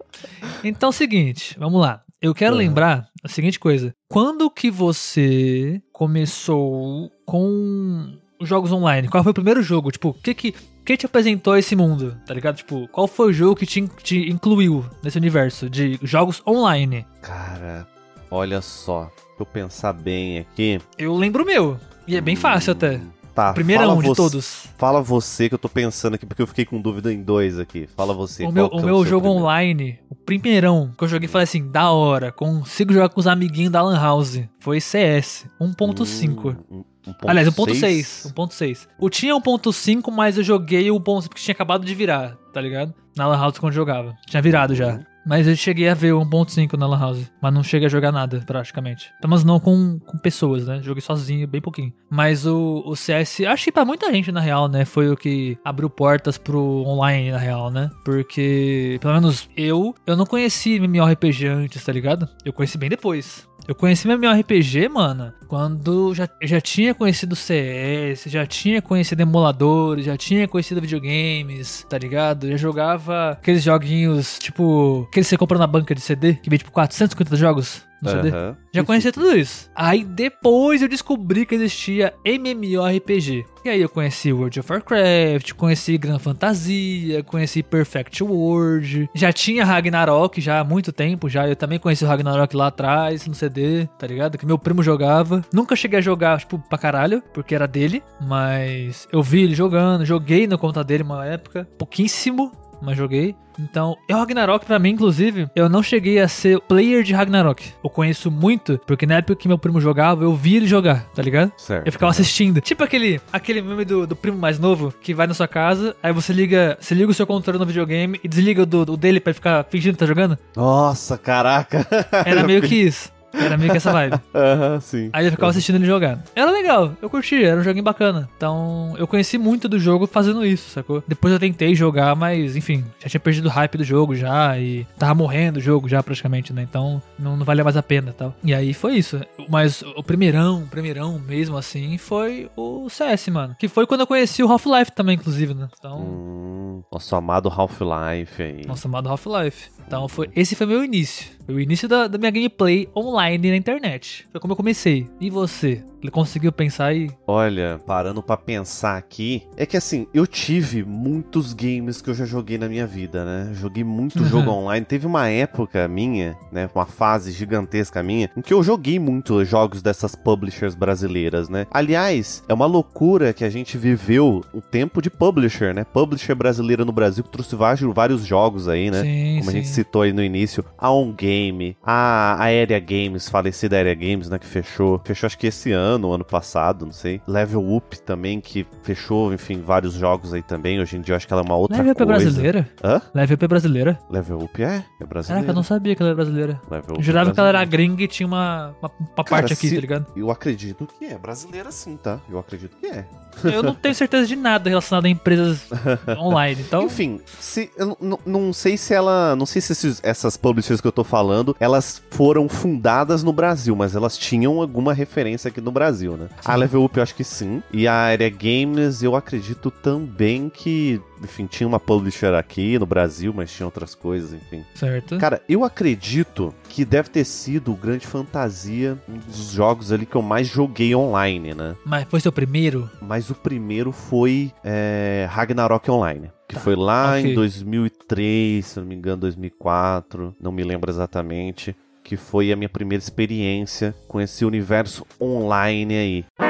Então 0.63 0.87
é 0.87 0.89
o 0.89 0.93
seguinte, 0.93 1.55
vamos 1.59 1.79
lá. 1.79 2.01
Eu 2.19 2.33
quero 2.33 2.53
uhum. 2.53 2.57
lembrar 2.57 3.07
a 3.23 3.27
seguinte 3.27 3.59
coisa. 3.59 3.93
Quando 4.09 4.49
que 4.49 4.71
você 4.71 5.79
começou 5.93 7.11
com 7.25 8.17
jogos 8.41 8.71
online? 8.71 9.07
Qual 9.07 9.23
foi 9.23 9.31
o 9.31 9.35
primeiro 9.35 9.61
jogo? 9.61 9.91
Tipo, 9.91 10.09
o 10.09 10.13
que 10.13 10.33
que, 10.33 10.55
que 10.83 10.97
te 10.97 11.05
apresentou 11.05 11.55
esse 11.55 11.75
mundo? 11.75 12.17
Tá 12.25 12.33
ligado? 12.33 12.55
Tipo, 12.55 12.87
qual 12.87 13.07
foi 13.07 13.29
o 13.29 13.33
jogo 13.33 13.55
que 13.55 13.65
te, 13.65 13.87
te 14.01 14.29
incluiu 14.29 14.83
nesse 15.03 15.17
universo 15.17 15.69
de 15.69 15.99
jogos 16.01 16.41
online? 16.47 17.05
Cara, 17.21 17.87
olha 18.31 18.61
só. 18.61 19.11
Se 19.35 19.41
eu 19.41 19.45
pensar 19.45 19.93
bem 19.93 20.39
aqui. 20.39 20.81
Eu 20.97 21.15
lembro 21.15 21.43
o 21.43 21.45
meu. 21.45 21.79
E 22.07 22.15
é 22.15 22.21
bem 22.21 22.35
fácil 22.35 22.71
até. 22.71 22.99
Tá, 23.37 23.53
Primeirão 23.53 24.01
de 24.01 24.15
todos. 24.15 24.67
Fala 24.79 24.99
você 24.99 25.47
que 25.47 25.53
eu 25.53 25.59
tô 25.59 25.69
pensando 25.69 26.15
aqui, 26.15 26.25
porque 26.25 26.41
eu 26.41 26.47
fiquei 26.47 26.65
com 26.65 26.81
dúvida 26.81 27.13
em 27.13 27.21
dois 27.21 27.59
aqui. 27.59 27.87
Fala 27.95 28.11
você. 28.11 28.43
O 28.43 28.51
meu, 28.51 28.65
o 28.65 28.81
meu 28.81 29.05
jogo 29.05 29.25
primeiro? 29.25 29.43
online, 29.43 29.99
o 30.09 30.15
primeirão 30.15 30.91
que 30.97 31.03
eu 31.03 31.07
joguei, 31.07 31.27
falei 31.27 31.43
assim, 31.43 31.69
da 31.69 31.91
hora, 31.91 32.31
consigo 32.31 32.91
jogar 32.91 33.09
com 33.09 33.19
os 33.19 33.27
amiguinhos 33.27 33.71
da 33.71 33.79
Lan 33.83 33.99
House. 33.99 34.41
Foi 34.59 34.81
CS 34.81 35.45
1.5. 35.61 36.57
Hum, 36.71 36.83
1. 37.05 37.13
Aliás, 37.27 37.47
1.6. 37.47 38.33
1.6. 38.33 38.87
O 38.97 39.07
tinha 39.07 39.35
1.5, 39.35 40.11
mas 40.11 40.39
eu 40.39 40.43
joguei 40.43 40.89
o 40.89 40.99
1.6 40.99 41.27
porque 41.27 41.43
tinha 41.43 41.53
acabado 41.53 41.85
de 41.85 41.93
virar, 41.93 42.35
tá 42.51 42.59
ligado? 42.59 42.91
Na 43.15 43.27
Lan 43.27 43.37
House 43.37 43.59
quando 43.59 43.73
jogava. 43.73 44.17
Tinha 44.25 44.41
virado 44.41 44.73
já. 44.73 44.99
Mas 45.27 45.45
eu 45.45 45.55
cheguei 45.55 45.89
a 45.89 45.93
ver 45.93 46.13
o 46.13 46.21
1.5 46.21 46.73
na 46.77 46.87
Lan 46.87 46.99
House. 46.99 47.31
Mas 47.41 47.53
não 47.53 47.61
cheguei 47.61 47.87
a 47.87 47.89
jogar 47.89 48.11
nada, 48.11 48.41
praticamente. 48.45 49.11
Mas 49.25 49.43
não 49.43 49.59
com, 49.59 49.99
com 49.99 50.17
pessoas, 50.17 50.65
né? 50.65 50.79
Joguei 50.81 51.01
sozinho, 51.01 51.47
bem 51.47 51.61
pouquinho. 51.61 51.93
Mas 52.09 52.45
o, 52.45 52.81
o 52.85 52.95
CS, 52.95 53.41
acho 53.41 53.65
que 53.65 53.71
pra 53.71 53.83
muita 53.83 54.11
gente, 54.11 54.31
na 54.31 54.39
real, 54.39 54.69
né? 54.69 54.85
Foi 54.85 55.09
o 55.09 55.17
que 55.17 55.57
abriu 55.65 55.89
portas 55.89 56.37
pro 56.37 56.83
online, 56.85 57.31
na 57.31 57.37
real, 57.37 57.69
né? 57.69 57.91
Porque, 58.05 58.97
pelo 59.01 59.13
menos 59.15 59.49
eu, 59.57 59.93
eu 60.05 60.15
não 60.15 60.25
conheci 60.25 60.79
MMORPG 60.79 61.47
antes, 61.47 61.83
tá 61.83 61.91
ligado? 61.91 62.29
Eu 62.45 62.53
conheci 62.53 62.77
bem 62.77 62.89
depois. 62.89 63.45
Eu 63.67 63.75
conheci 63.75 64.07
meu 64.07 64.31
RPG, 64.31 64.87
mano, 64.87 65.33
quando 65.45 66.13
já, 66.15 66.29
já 66.41 66.61
tinha 66.61 66.95
conhecido 66.95 67.35
CS, 67.35 68.23
já 68.27 68.45
tinha 68.45 68.81
conhecido 68.81 69.21
emuladores, 69.21 70.05
já 70.05 70.15
tinha 70.15 70.47
conhecido 70.47 70.79
videogames, 70.79 71.85
tá 71.89 71.97
ligado? 71.97 72.47
Já 72.49 72.55
jogava 72.55 73.31
aqueles 73.31 73.61
joguinhos, 73.61 74.39
tipo, 74.39 75.05
que 75.11 75.21
você 75.21 75.35
compra 75.35 75.57
na 75.57 75.67
banca 75.67 75.93
de 75.93 75.99
CD, 75.99 76.35
que 76.35 76.49
vem 76.49 76.57
tipo 76.57 76.71
450 76.71 77.35
jogos 77.35 77.85
no 78.01 78.09
CD. 78.09 78.31
Já 78.73 78.83
conhecia 78.83 79.11
tudo 79.11 79.35
isso. 79.35 79.69
Aí 79.75 80.03
depois 80.03 80.81
eu 80.81 80.87
descobri 80.87 81.45
que 81.45 81.55
existia 81.55 82.13
MMORPG. 82.25 83.45
E 83.65 83.69
aí 83.69 83.81
eu 83.81 83.89
conheci 83.89 84.31
World 84.31 84.59
of 84.59 84.71
Warcraft, 84.71 85.53
conheci 85.53 85.97
Gran 85.97 86.19
Fantasia, 86.19 87.21
conheci 87.23 87.61
Perfect 87.61 88.23
World. 88.23 89.09
Já 89.13 89.33
tinha 89.33 89.65
Ragnarok 89.65 90.39
já 90.39 90.59
há 90.59 90.63
muito 90.63 90.93
tempo, 90.93 91.27
já. 91.27 91.47
Eu 91.47 91.55
também 91.55 91.79
conheci 91.79 92.05
o 92.05 92.07
Ragnarok 92.07 92.55
lá 92.55 92.67
atrás, 92.67 93.27
no 93.27 93.35
CD, 93.35 93.87
tá 93.99 94.07
ligado? 94.07 94.37
Que 94.37 94.45
meu 94.45 94.57
primo 94.57 94.81
jogava. 94.81 95.43
Nunca 95.51 95.75
cheguei 95.75 95.99
a 95.99 96.01
jogar, 96.01 96.39
tipo, 96.39 96.59
pra 96.69 96.77
caralho, 96.77 97.21
porque 97.33 97.55
era 97.55 97.67
dele. 97.67 98.01
Mas 98.21 99.07
eu 99.11 99.21
vi 99.21 99.41
ele 99.41 99.55
jogando, 99.55 100.05
joguei 100.05 100.47
na 100.47 100.57
conta 100.57 100.83
dele 100.83 101.03
uma 101.03 101.25
época. 101.25 101.67
Pouquíssimo, 101.77 102.51
mas 102.81 102.95
joguei. 102.95 103.35
Então, 103.59 103.97
o 104.09 104.13
Ragnarok, 104.13 104.65
para 104.65 104.79
mim, 104.79 104.91
inclusive, 104.91 105.49
eu 105.55 105.67
não 105.67 105.81
cheguei 105.81 106.19
a 106.19 106.27
ser 106.27 106.59
player 106.61 107.03
de 107.03 107.13
Ragnarok. 107.13 107.73
Eu 107.83 107.89
conheço 107.89 108.29
muito, 108.29 108.79
porque 108.85 109.05
na 109.05 109.15
época 109.15 109.35
que 109.35 109.47
meu 109.47 109.57
primo 109.57 109.81
jogava, 109.81 110.23
eu 110.23 110.35
vi 110.35 110.57
ele 110.57 110.67
jogar, 110.67 111.03
tá 111.15 111.21
ligado? 111.21 111.51
Certo. 111.57 111.85
Eu 111.85 111.91
ficava 111.91 112.11
assistindo. 112.11 112.61
Tipo 112.61 112.83
aquele, 112.83 113.19
aquele 113.31 113.61
meme 113.61 113.85
do, 113.85 114.05
do 114.05 114.15
primo 114.15 114.37
mais 114.37 114.59
novo 114.59 114.93
que 115.01 115.13
vai 115.13 115.27
na 115.27 115.33
sua 115.33 115.47
casa, 115.47 115.95
aí 116.01 116.13
você 116.13 116.31
liga, 116.33 116.77
você 116.79 116.93
liga 116.93 117.09
o 117.09 117.13
seu 117.13 117.25
controle 117.25 117.59
no 117.59 117.65
videogame 117.65 118.19
e 118.23 118.27
desliga 118.27 118.63
o 118.63 118.65
do, 118.65 118.85
do 118.85 118.97
dele 118.97 119.19
pra 119.19 119.33
ficar 119.33 119.65
fingindo 119.69 119.93
que 119.93 119.99
tá 119.99 120.05
jogando. 120.05 120.37
Nossa, 120.55 121.17
caraca. 121.17 121.85
Era 122.25 122.43
meio 122.43 122.61
que 122.67 122.75
isso. 122.75 123.16
Era 123.33 123.57
meio 123.57 123.71
que 123.71 123.77
essa 123.77 123.91
vibe. 123.91 124.19
Aham, 124.33 124.73
uhum, 124.73 124.81
sim. 124.81 125.09
Aí 125.13 125.25
eu 125.25 125.31
ficava 125.31 125.49
assistindo 125.49 125.75
ele 125.75 125.85
jogar. 125.85 126.23
Era 126.35 126.51
legal, 126.51 126.93
eu 127.01 127.09
curti, 127.09 127.43
era 127.43 127.59
um 127.59 127.63
joguinho 127.63 127.83
bacana. 127.83 128.29
Então, 128.37 128.95
eu 128.97 129.07
conheci 129.07 129.37
muito 129.37 129.67
do 129.67 129.79
jogo 129.79 130.07
fazendo 130.07 130.45
isso, 130.45 130.69
sacou? 130.69 131.03
Depois 131.07 131.33
eu 131.33 131.39
tentei 131.39 131.75
jogar, 131.75 132.15
mas 132.15 132.55
enfim, 132.55 132.83
já 132.99 133.09
tinha 133.09 133.19
perdido 133.19 133.47
o 133.47 133.51
hype 133.51 133.77
do 133.77 133.83
jogo 133.83 134.15
já 134.15 134.57
e 134.59 134.85
tava 134.97 135.13
morrendo 135.13 135.57
o 135.57 135.61
jogo 135.61 135.87
já 135.87 136.01
praticamente, 136.01 136.53
né? 136.53 136.61
Então, 136.61 137.01
não, 137.17 137.37
não 137.37 137.45
valia 137.45 137.63
mais 137.63 137.77
a 137.77 137.83
pena 137.83 138.13
tal. 138.13 138.33
E 138.43 138.53
aí 138.53 138.73
foi 138.73 138.95
isso. 138.95 139.19
Mas 139.49 139.83
o 139.95 140.03
primeirão, 140.03 140.63
o 140.63 140.67
primeirão 140.67 141.19
mesmo 141.19 141.57
assim, 141.57 141.97
foi 141.97 142.49
o 142.55 142.89
CS, 142.89 143.27
mano. 143.29 143.55
Que 143.59 143.67
foi 143.67 143.85
quando 143.85 144.01
eu 144.01 144.07
conheci 144.07 144.43
o 144.43 144.51
Half-Life 144.51 144.91
também, 144.91 145.15
inclusive, 145.15 145.53
né? 145.53 145.67
Então. 145.77 145.99
Hum, 145.99 146.83
nosso 146.91 147.15
amado 147.15 147.49
Half-Life 147.49 148.41
aí. 148.41 148.61
Nosso 148.65 148.87
amado 148.87 149.09
Half-Life. 149.09 149.69
Então, 149.85 150.07
foi, 150.07 150.29
esse 150.35 150.55
foi 150.55 150.65
meu 150.65 150.83
início. 150.83 151.36
Foi 151.47 151.55
o 151.55 151.61
início 151.61 151.87
da, 151.87 152.09
da 152.09 152.17
minha 152.17 152.29
gameplay 152.29 152.89
online 152.93 153.51
na 153.51 153.55
internet. 153.55 154.27
Foi 154.29 154.41
como 154.41 154.51
eu 154.51 154.57
comecei. 154.57 155.07
E 155.17 155.29
você? 155.29 155.81
Ele 156.01 156.11
conseguiu 156.11 156.51
pensar 156.51 156.87
aí? 156.87 157.09
Olha, 157.25 157.79
parando 157.85 158.21
para 158.21 158.37
pensar 158.37 158.97
aqui, 158.97 159.43
é 159.55 159.65
que 159.65 159.75
assim, 159.75 160.07
eu 160.13 160.27
tive 160.27 160.83
muitos 160.83 161.53
games 161.53 162.01
que 162.01 162.09
eu 162.09 162.13
já 162.13 162.25
joguei 162.25 162.57
na 162.57 162.69
minha 162.69 162.85
vida, 162.85 163.25
né? 163.25 163.51
Joguei 163.53 163.83
muito 163.83 164.19
uhum. 164.19 164.25
jogo 164.29 164.51
online. 164.51 164.85
Teve 164.85 165.07
uma 165.07 165.27
época 165.27 165.87
minha, 165.87 166.37
né? 166.51 166.69
Uma 166.73 166.85
fase 166.85 167.31
gigantesca 167.31 168.03
minha, 168.03 168.29
em 168.37 168.41
que 168.41 168.53
eu 168.53 168.61
joguei 168.61 168.99
muito 168.99 169.43
jogos 169.43 169.81
dessas 169.81 170.15
publishers 170.15 170.75
brasileiras, 170.75 171.49
né? 171.49 171.65
Aliás, 171.71 172.43
é 172.47 172.53
uma 172.53 172.65
loucura 172.65 173.33
que 173.33 173.43
a 173.43 173.49
gente 173.49 173.77
viveu 173.77 174.43
o 174.53 174.61
tempo 174.61 175.01
de 175.01 175.09
publisher, 175.09 175.73
né? 175.73 175.83
Publisher 175.83 176.35
brasileira 176.35 176.85
no 176.85 176.91
Brasil 176.91 177.23
que 177.23 177.31
trouxe 177.31 177.55
vários, 177.55 177.93
vários 177.93 178.25
jogos 178.25 178.67
aí, 178.67 178.91
né? 178.91 179.01
Sim, 179.01 179.39
Como 179.39 179.51
sim. 179.51 179.57
a 179.57 179.61
gente 179.61 179.69
citou 179.69 180.03
aí 180.03 180.13
no 180.13 180.23
início. 180.23 180.63
A 180.77 180.91
On 180.91 181.11
Game, 181.11 181.75
a 181.83 182.41
Aérea 182.43 182.79
Games, 182.79 183.27
falecida 183.27 183.75
Aérea 183.75 183.95
Games, 183.95 184.29
né? 184.29 184.37
Que 184.37 184.45
fechou. 184.45 185.01
Fechou 185.03 185.25
acho 185.25 185.37
que 185.37 185.47
esse 185.47 185.71
ano 185.71 185.86
ano, 185.87 186.11
ano 186.11 186.25
passado, 186.25 186.85
não 186.85 186.91
sei. 186.91 187.21
Level 187.27 187.75
Up 187.75 187.99
também, 188.01 188.39
que 188.39 188.65
fechou, 188.81 189.33
enfim, 189.33 189.61
vários 189.61 189.93
jogos 189.93 190.33
aí 190.33 190.41
também. 190.41 190.79
Hoje 190.79 190.97
em 190.97 191.01
dia 191.01 191.13
eu 191.13 191.17
acho 191.17 191.27
que 191.27 191.33
ela 191.33 191.41
é 191.41 191.45
uma 191.45 191.55
outra 191.55 191.77
Level 191.77 191.93
Up 191.93 192.01
é 192.01 192.05
brasileira? 192.05 192.69
Hã? 192.83 193.01
Level 193.13 193.35
Up 193.35 193.45
é 193.45 193.47
brasileira. 193.47 193.99
Level 194.09 194.39
Up 194.39 194.63
é? 194.63 194.85
É 194.99 195.05
brasileira. 195.05 195.41
Caraca, 195.41 195.51
eu 195.51 195.55
não 195.55 195.63
sabia 195.63 195.95
que 195.95 196.01
ela 196.01 196.09
era 196.09 196.15
brasileira. 196.15 196.61
Level 196.69 196.95
eu 196.97 197.03
jurava 197.03 197.29
é 197.29 197.33
que 197.33 197.39
ela 197.39 197.49
era 197.49 197.65
gringa 197.65 198.03
e 198.03 198.07
tinha 198.07 198.27
uma, 198.27 198.75
uma, 198.81 198.91
uma 198.99 199.23
Cara, 199.23 199.25
parte 199.25 199.53
aqui, 199.53 199.69
se... 199.69 199.75
tá 199.75 199.81
ligado? 199.81 200.07
Eu 200.15 200.29
acredito 200.29 200.87
que 200.99 201.05
é 201.05 201.17
brasileira 201.17 201.71
sim, 201.71 201.97
tá? 201.97 202.19
Eu 202.29 202.39
acredito 202.39 202.75
que 202.77 202.87
é. 202.87 203.05
Eu 203.43 203.63
não 203.63 203.73
tenho 203.73 203.95
certeza 203.95 204.27
de 204.27 204.35
nada 204.35 204.69
relacionado 204.69 205.05
a 205.05 205.09
empresas 205.09 205.67
online, 206.17 206.63
então... 206.65 206.83
Enfim, 206.83 207.19
se, 207.39 207.69
eu 207.77 207.97
não 208.25 208.53
sei 208.53 208.77
se 208.77 208.93
ela... 208.93 209.35
Não 209.35 209.45
sei 209.45 209.61
se 209.61 209.71
esses, 209.71 209.99
essas 210.03 210.37
publishers 210.37 210.81
que 210.81 210.87
eu 210.87 210.91
tô 210.91 211.03
falando, 211.03 211.55
elas 211.59 212.01
foram 212.11 212.47
fundadas 212.49 213.23
no 213.23 213.33
Brasil, 213.33 213.75
mas 213.75 213.95
elas 213.95 214.17
tinham 214.17 214.61
alguma 214.61 214.93
referência 214.93 215.49
aqui 215.49 215.61
no 215.61 215.71
Brasil, 215.71 216.17
né? 216.17 216.27
Sim. 216.29 216.51
A 216.51 216.55
Level 216.55 216.83
Up 216.83 216.97
eu 216.97 217.03
acho 217.03 217.15
que 217.15 217.23
sim. 217.23 217.61
E 217.71 217.87
a 217.87 218.07
Area 218.07 218.29
Games 218.29 219.03
eu 219.03 219.15
acredito 219.15 219.69
também 219.71 220.49
que 220.49 221.01
enfim, 221.23 221.45
tinha 221.45 221.67
uma 221.67 221.79
publisher 221.79 222.33
aqui 222.33 222.77
no 222.77 222.85
Brasil, 222.85 223.33
mas 223.35 223.51
tinha 223.51 223.65
outras 223.65 223.95
coisas, 223.95 224.33
enfim. 224.33 224.63
Certo. 224.75 225.17
Cara, 225.17 225.41
eu 225.47 225.63
acredito 225.63 226.53
que 226.69 226.85
deve 226.85 227.09
ter 227.09 227.25
sido 227.25 227.71
o 227.71 227.75
Grande 227.75 228.05
Fantasia, 228.05 228.97
um 229.07 229.17
dos 229.17 229.51
jogos 229.51 229.91
ali 229.91 230.05
que 230.05 230.15
eu 230.15 230.21
mais 230.21 230.47
joguei 230.47 230.95
online, 230.95 231.53
né? 231.53 231.75
Mas 231.85 232.05
foi 232.09 232.19
seu 232.19 232.31
primeiro? 232.31 232.89
Mas 233.01 233.29
o 233.29 233.35
primeiro 233.35 233.91
foi 233.91 234.51
é, 234.63 235.27
Ragnarok 235.29 235.89
Online. 235.89 236.31
Que 236.47 236.55
tá. 236.55 236.61
foi 236.61 236.75
lá 236.75 237.17
okay. 237.17 237.31
em 237.31 237.35
2003, 237.35 238.65
se 238.65 238.79
não 238.79 238.87
me 238.87 238.95
engano, 238.95 239.17
2004, 239.17 240.35
não 240.39 240.51
me 240.51 240.63
lembro 240.63 240.89
exatamente. 240.89 241.75
Que 242.03 242.15
foi 242.15 242.53
a 242.53 242.55
minha 242.55 242.69
primeira 242.69 243.03
experiência 243.03 243.93
com 244.07 244.21
esse 244.21 244.45
universo 244.45 245.05
online 245.19 245.97
aí. 245.97 246.46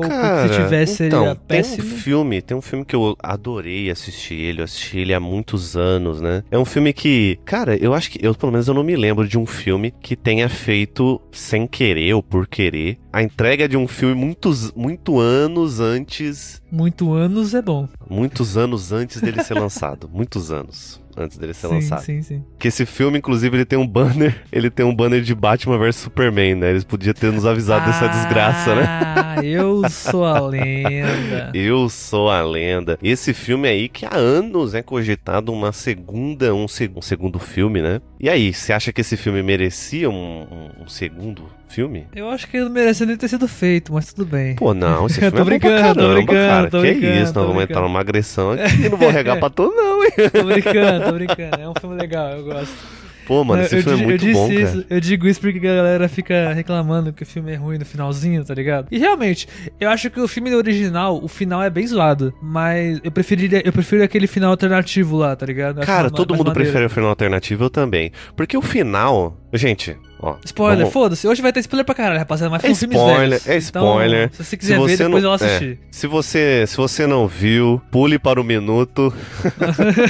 Ou 0.00 0.08
Cara, 0.08 0.48
se 0.48 0.54
tivesse 0.54 1.04
então, 1.04 1.24
seria 1.24 1.34
péssimo? 1.36 1.82
Tem 1.82 1.92
um 1.92 1.96
filme, 1.98 2.42
tem 2.42 2.56
um 2.56 2.62
filme 2.62 2.84
que 2.86 2.96
eu 2.96 3.14
adorei 3.22 3.90
assistir 3.90 4.34
ele, 4.34 4.60
eu 4.60 4.64
assisti 4.64 4.98
ele 4.98 5.12
há 5.12 5.20
muitos 5.20 5.76
anos, 5.76 6.20
né? 6.20 6.42
É 6.50 6.58
um 6.58 6.64
filme 6.64 6.92
que, 6.92 7.38
cara, 7.44 7.76
eu 7.76 7.92
acho 7.92 8.10
que, 8.10 8.24
eu 8.24 8.34
pelo 8.34 8.50
menos 8.50 8.66
eu 8.66 8.74
não 8.74 8.82
me 8.82 8.96
lembro 8.96 9.28
de 9.28 9.36
um 9.38 9.44
filme 9.44 9.92
que 10.00 10.16
tenha 10.16 10.48
feito 10.48 11.20
sem 11.32 11.66
querer 11.66 12.14
ou 12.14 12.22
por 12.22 12.46
querer 12.46 12.98
a 13.12 13.22
entrega 13.22 13.68
de 13.68 13.76
um 13.76 13.86
filme 13.86 14.14
muitos 14.14 14.72
muito 14.72 15.18
anos 15.18 15.80
antes. 15.80 16.62
Muito 16.70 17.12
anos 17.12 17.54
é 17.54 17.60
bom. 17.60 17.88
Muitos 18.08 18.56
anos 18.56 18.92
antes 18.92 19.20
dele 19.20 19.42
ser 19.42 19.54
lançado, 19.60 20.08
muitos 20.10 20.50
anos 20.50 20.99
antes 21.16 21.38
dele 21.38 21.54
ser 21.54 21.68
sim, 21.68 21.74
lançado. 21.74 22.02
Sim, 22.02 22.22
sim. 22.22 22.44
Que 22.58 22.68
esse 22.68 22.86
filme, 22.86 23.18
inclusive, 23.18 23.56
ele 23.56 23.64
tem 23.64 23.78
um 23.78 23.86
banner, 23.86 24.42
ele 24.52 24.70
tem 24.70 24.84
um 24.84 24.94
banner 24.94 25.22
de 25.22 25.34
Batman 25.34 25.78
vs 25.78 25.96
Superman, 25.96 26.54
né? 26.56 26.70
Eles 26.70 26.84
podiam 26.84 27.14
ter 27.14 27.32
nos 27.32 27.46
avisado 27.46 27.84
ah, 27.84 27.86
dessa 27.86 28.08
desgraça, 28.08 28.74
né? 28.74 28.84
Ah, 28.86 29.36
eu 29.44 29.88
sou 29.88 30.24
a 30.24 30.40
lenda. 30.40 31.50
eu 31.54 31.88
sou 31.88 32.30
a 32.30 32.42
lenda. 32.42 32.98
Esse 33.02 33.32
filme 33.32 33.68
aí 33.68 33.88
que 33.88 34.06
há 34.06 34.16
anos 34.16 34.74
é 34.74 34.82
cogitado 34.82 35.52
uma 35.52 35.72
segunda, 35.72 36.54
um, 36.54 36.68
seg 36.68 36.92
um 36.96 37.02
segundo 37.02 37.38
filme, 37.38 37.82
né? 37.82 38.00
E 38.18 38.28
aí, 38.28 38.52
você 38.52 38.72
acha 38.72 38.92
que 38.92 39.00
esse 39.00 39.16
filme 39.16 39.42
merecia 39.42 40.08
um, 40.10 40.42
um, 40.42 40.82
um 40.84 40.88
segundo 40.88 41.59
filme? 41.70 42.06
Eu 42.14 42.28
acho 42.28 42.48
que 42.48 42.56
ele 42.56 42.64
não 42.64 42.72
merecia 42.72 43.06
nem 43.06 43.16
ter 43.16 43.28
sido 43.28 43.48
feito, 43.48 43.92
mas 43.92 44.12
tudo 44.12 44.26
bem. 44.26 44.56
Pô, 44.56 44.74
não, 44.74 45.06
esse 45.06 45.16
filme 45.20 45.32
tô 45.36 45.42
é 45.42 45.44
brincando, 45.44 45.76
caramba, 45.76 46.02
tô 46.02 46.12
brincando, 46.12 46.48
cara. 46.48 46.70
Tô 46.70 46.82
que 46.82 46.92
brincando, 46.92 47.22
isso, 47.22 47.34
nós 47.34 47.46
vamos 47.46 47.62
entrar 47.62 47.80
numa 47.80 48.00
agressão 48.00 48.52
aqui 48.52 48.82
e 48.84 48.88
não 48.88 48.98
vou 48.98 49.10
regar 49.10 49.38
pra 49.40 49.50
todo 49.50 49.74
não, 49.74 50.04
hein? 50.04 50.10
Tô 50.32 50.44
brincando, 50.44 51.04
tô 51.04 51.12
brincando. 51.12 51.60
É 51.60 51.68
um 51.68 51.74
filme 51.80 51.96
legal, 51.96 52.30
eu 52.30 52.44
gosto. 52.44 53.00
Pô, 53.30 53.44
mano, 53.44 53.62
esse 53.62 53.76
eu, 53.76 53.82
filme 53.84 53.98
eu, 53.98 54.02
é 54.02 54.06
muito 54.08 54.26
eu 54.26 54.32
bom, 54.32 54.50
isso, 54.50 54.84
Eu 54.90 55.00
digo 55.00 55.28
isso 55.28 55.40
porque 55.40 55.58
a 55.58 55.76
galera 55.76 56.08
fica 56.08 56.52
reclamando 56.52 57.12
que 57.12 57.22
o 57.22 57.26
filme 57.26 57.52
é 57.52 57.54
ruim 57.54 57.78
no 57.78 57.84
finalzinho, 57.84 58.44
tá 58.44 58.52
ligado? 58.52 58.88
E 58.90 58.98
realmente, 58.98 59.46
eu 59.78 59.88
acho 59.88 60.10
que 60.10 60.18
o 60.18 60.26
filme 60.26 60.52
original, 60.52 61.22
o 61.22 61.28
final 61.28 61.62
é 61.62 61.70
bem 61.70 61.86
zoado, 61.86 62.34
mas 62.42 62.98
eu 63.04 63.12
preferiria, 63.12 63.62
eu 63.64 63.72
prefiro 63.72 64.02
aquele 64.02 64.26
final 64.26 64.50
alternativo 64.50 65.16
lá, 65.16 65.36
tá 65.36 65.46
ligado? 65.46 65.80
Cara, 65.82 66.10
todo 66.10 66.34
mundo 66.34 66.52
prefere 66.52 66.86
o 66.86 66.90
final 66.90 67.10
alternativo, 67.10 67.62
eu 67.62 67.70
também. 67.70 68.10
Porque 68.34 68.56
o 68.56 68.62
final, 68.62 69.36
gente, 69.52 69.96
Ó, 70.22 70.36
spoiler, 70.44 70.78
vamos... 70.80 70.92
foda-se. 70.92 71.26
Hoje 71.26 71.40
vai 71.40 71.50
ter 71.50 71.60
spoiler 71.60 71.84
pra 71.84 71.94
caralho, 71.94 72.18
rapaziada. 72.18 72.50
Mas 72.50 72.62
é 72.62 72.70
spoiler, 72.70 73.40
é 73.46 73.56
spoiler. 73.56 74.30
Então, 74.32 74.44
se 74.44 74.50
você 74.50 74.56
quiser 74.58 74.74
se 74.74 74.78
você 74.78 74.96
ver, 74.96 75.04
depois 75.04 75.22
não... 75.22 75.30
eu 75.30 75.34
assistir. 75.34 75.78
É. 75.82 75.86
Se, 75.90 76.06
você, 76.06 76.64
se 76.66 76.76
você 76.76 77.06
não 77.06 77.26
viu, 77.26 77.80
pule 77.90 78.18
para 78.18 78.38
o 78.38 78.44
minuto. 78.44 79.12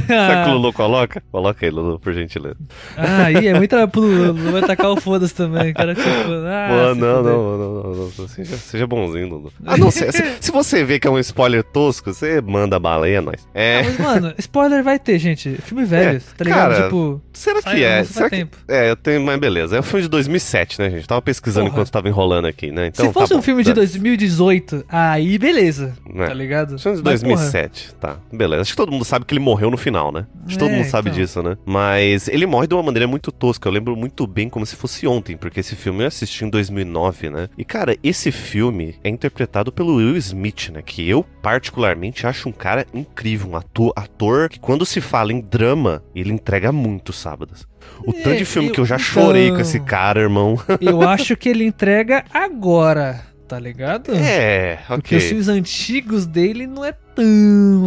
Sabe 0.08 0.44
que 0.44 0.50
o 0.50 0.54
Lulu 0.54 0.72
coloca? 0.72 1.22
Coloca 1.30 1.64
aí, 1.64 1.70
Lulu, 1.70 2.00
por 2.00 2.12
gentileza. 2.12 2.56
Ah, 2.96 3.26
aí 3.26 3.46
é 3.46 3.54
muito 3.54 3.76
pro 3.88 4.00
Lulu. 4.00 4.50
Vai 4.50 4.62
tacar 4.62 4.90
o 4.90 5.00
foda-se 5.00 5.32
também. 5.32 5.72
Cara, 5.72 5.94
tipo, 5.94 6.08
ah, 6.08 6.68
Pô, 6.68 6.94
não, 6.96 7.22
não, 7.22 7.58
não, 7.58 7.58
não, 7.58 8.10
não, 8.18 8.28
Seja, 8.28 8.56
seja 8.56 8.86
bonzinho, 8.88 9.28
Lulu. 9.28 9.52
Ah, 9.64 9.76
não, 9.76 9.92
se, 9.92 10.10
se, 10.10 10.22
se, 10.40 10.50
você 10.50 10.82
vê 10.82 10.98
que 10.98 11.06
é 11.06 11.10
um 11.10 11.18
spoiler 11.20 11.62
tosco, 11.62 12.12
você 12.12 12.40
manda 12.40 12.80
bala 12.80 13.06
aí, 13.06 13.14
é 13.14 13.20
nóis. 13.20 13.46
É. 13.54 13.80
Ah, 13.80 13.84
mas, 13.84 13.98
mano, 13.98 14.34
spoiler 14.38 14.82
vai 14.82 14.98
ter, 14.98 15.20
gente. 15.20 15.54
Filme 15.62 15.84
velho, 15.84 16.16
é, 16.16 16.20
tá 16.36 16.44
ligado? 16.44 16.72
Cara, 16.72 16.82
tipo. 16.84 17.22
Será 17.32 17.62
que 17.62 17.84
é? 17.84 18.02
Será 18.04 18.28
que... 18.28 18.46
É, 18.66 18.90
eu 18.90 18.96
tenho. 18.96 19.20
Mas 19.20 19.38
beleza. 19.38 19.76
É 19.76 19.80
um 19.80 19.82
filme 19.82 19.99
de 20.02 20.08
2007, 20.08 20.78
né, 20.80 20.90
gente? 20.90 21.06
Tava 21.06 21.22
pesquisando 21.22 21.66
Porra. 21.66 21.76
enquanto 21.76 21.90
tava 21.90 22.08
enrolando 22.08 22.46
aqui, 22.46 22.70
né? 22.70 22.88
Então, 22.88 23.06
Se 23.06 23.12
fosse 23.12 23.32
tá 23.32 23.38
um 23.38 23.42
filme 23.42 23.62
de 23.62 23.72
2018, 23.72 24.84
aí 24.88 25.38
beleza. 25.38 25.94
É. 26.14 26.26
Tá 26.26 26.34
ligado? 26.34 26.78
Filme 26.78 26.98
de 26.98 27.02
2007, 27.02 27.94
tá. 27.94 28.16
Beleza. 28.32 28.62
Acho 28.62 28.72
que 28.72 28.76
todo 28.76 28.92
mundo 28.92 29.04
sabe 29.04 29.24
que 29.24 29.32
ele 29.32 29.40
morreu 29.40 29.70
no 29.70 29.76
final, 29.76 30.12
né? 30.12 30.26
Acho 30.44 30.54
que 30.54 30.58
todo 30.58 30.70
é, 30.70 30.76
mundo 30.76 30.86
sabe 30.86 31.10
então. 31.10 31.20
disso, 31.20 31.42
né? 31.42 31.56
Mas 31.64 32.28
ele 32.28 32.46
morre 32.46 32.66
de 32.66 32.74
uma 32.74 32.82
maneira 32.82 33.06
muito 33.06 33.30
tosca. 33.32 33.68
Eu 33.68 33.72
lembro 33.72 33.96
muito 33.96 34.26
bem 34.26 34.48
como 34.48 34.64
se 34.66 34.76
fosse 34.76 35.06
ontem, 35.06 35.36
porque 35.36 35.60
esse 35.60 35.76
filme 35.76 36.02
eu 36.02 36.08
assisti 36.08 36.44
em 36.44 36.50
2009, 36.50 37.30
né? 37.30 37.48
E, 37.56 37.64
cara, 37.64 37.96
esse 38.02 38.30
filme 38.32 38.96
é 39.02 39.08
interpretado 39.08 39.72
pelo 39.72 39.96
Will 39.96 40.16
Smith, 40.16 40.70
né? 40.70 40.82
Que 40.82 41.08
eu, 41.08 41.24
particularmente, 41.42 42.26
acho 42.26 42.48
um 42.48 42.52
cara 42.52 42.86
incrível. 42.92 43.50
Um 43.50 43.56
ator, 43.56 43.92
ator 43.96 44.48
que, 44.48 44.58
quando 44.58 44.84
se 44.86 45.00
fala 45.00 45.32
em 45.32 45.40
drama, 45.40 46.02
ele 46.14 46.32
entrega 46.32 46.72
muito 46.72 47.12
sábados. 47.12 47.66
O 48.04 48.12
tanto 48.12 48.36
de 48.36 48.44
filme 48.44 48.68
eu, 48.68 48.74
que 48.74 48.80
eu 48.80 48.86
já 48.86 48.98
chorei 48.98 49.46
então, 49.46 49.56
com 49.56 49.62
esse 49.62 49.80
cara, 49.80 50.20
irmão. 50.20 50.58
Eu 50.80 51.02
acho 51.02 51.36
que 51.36 51.48
ele 51.48 51.64
entrega 51.64 52.24
agora, 52.32 53.20
tá 53.46 53.58
ligado? 53.58 54.14
É, 54.14 54.78
ok. 54.84 54.96
Porque 54.96 55.16
os 55.16 55.24
filmes 55.24 55.48
antigos 55.48 56.26
dele 56.26 56.66
não 56.66 56.84
é 56.84 56.92
tão 56.92 57.24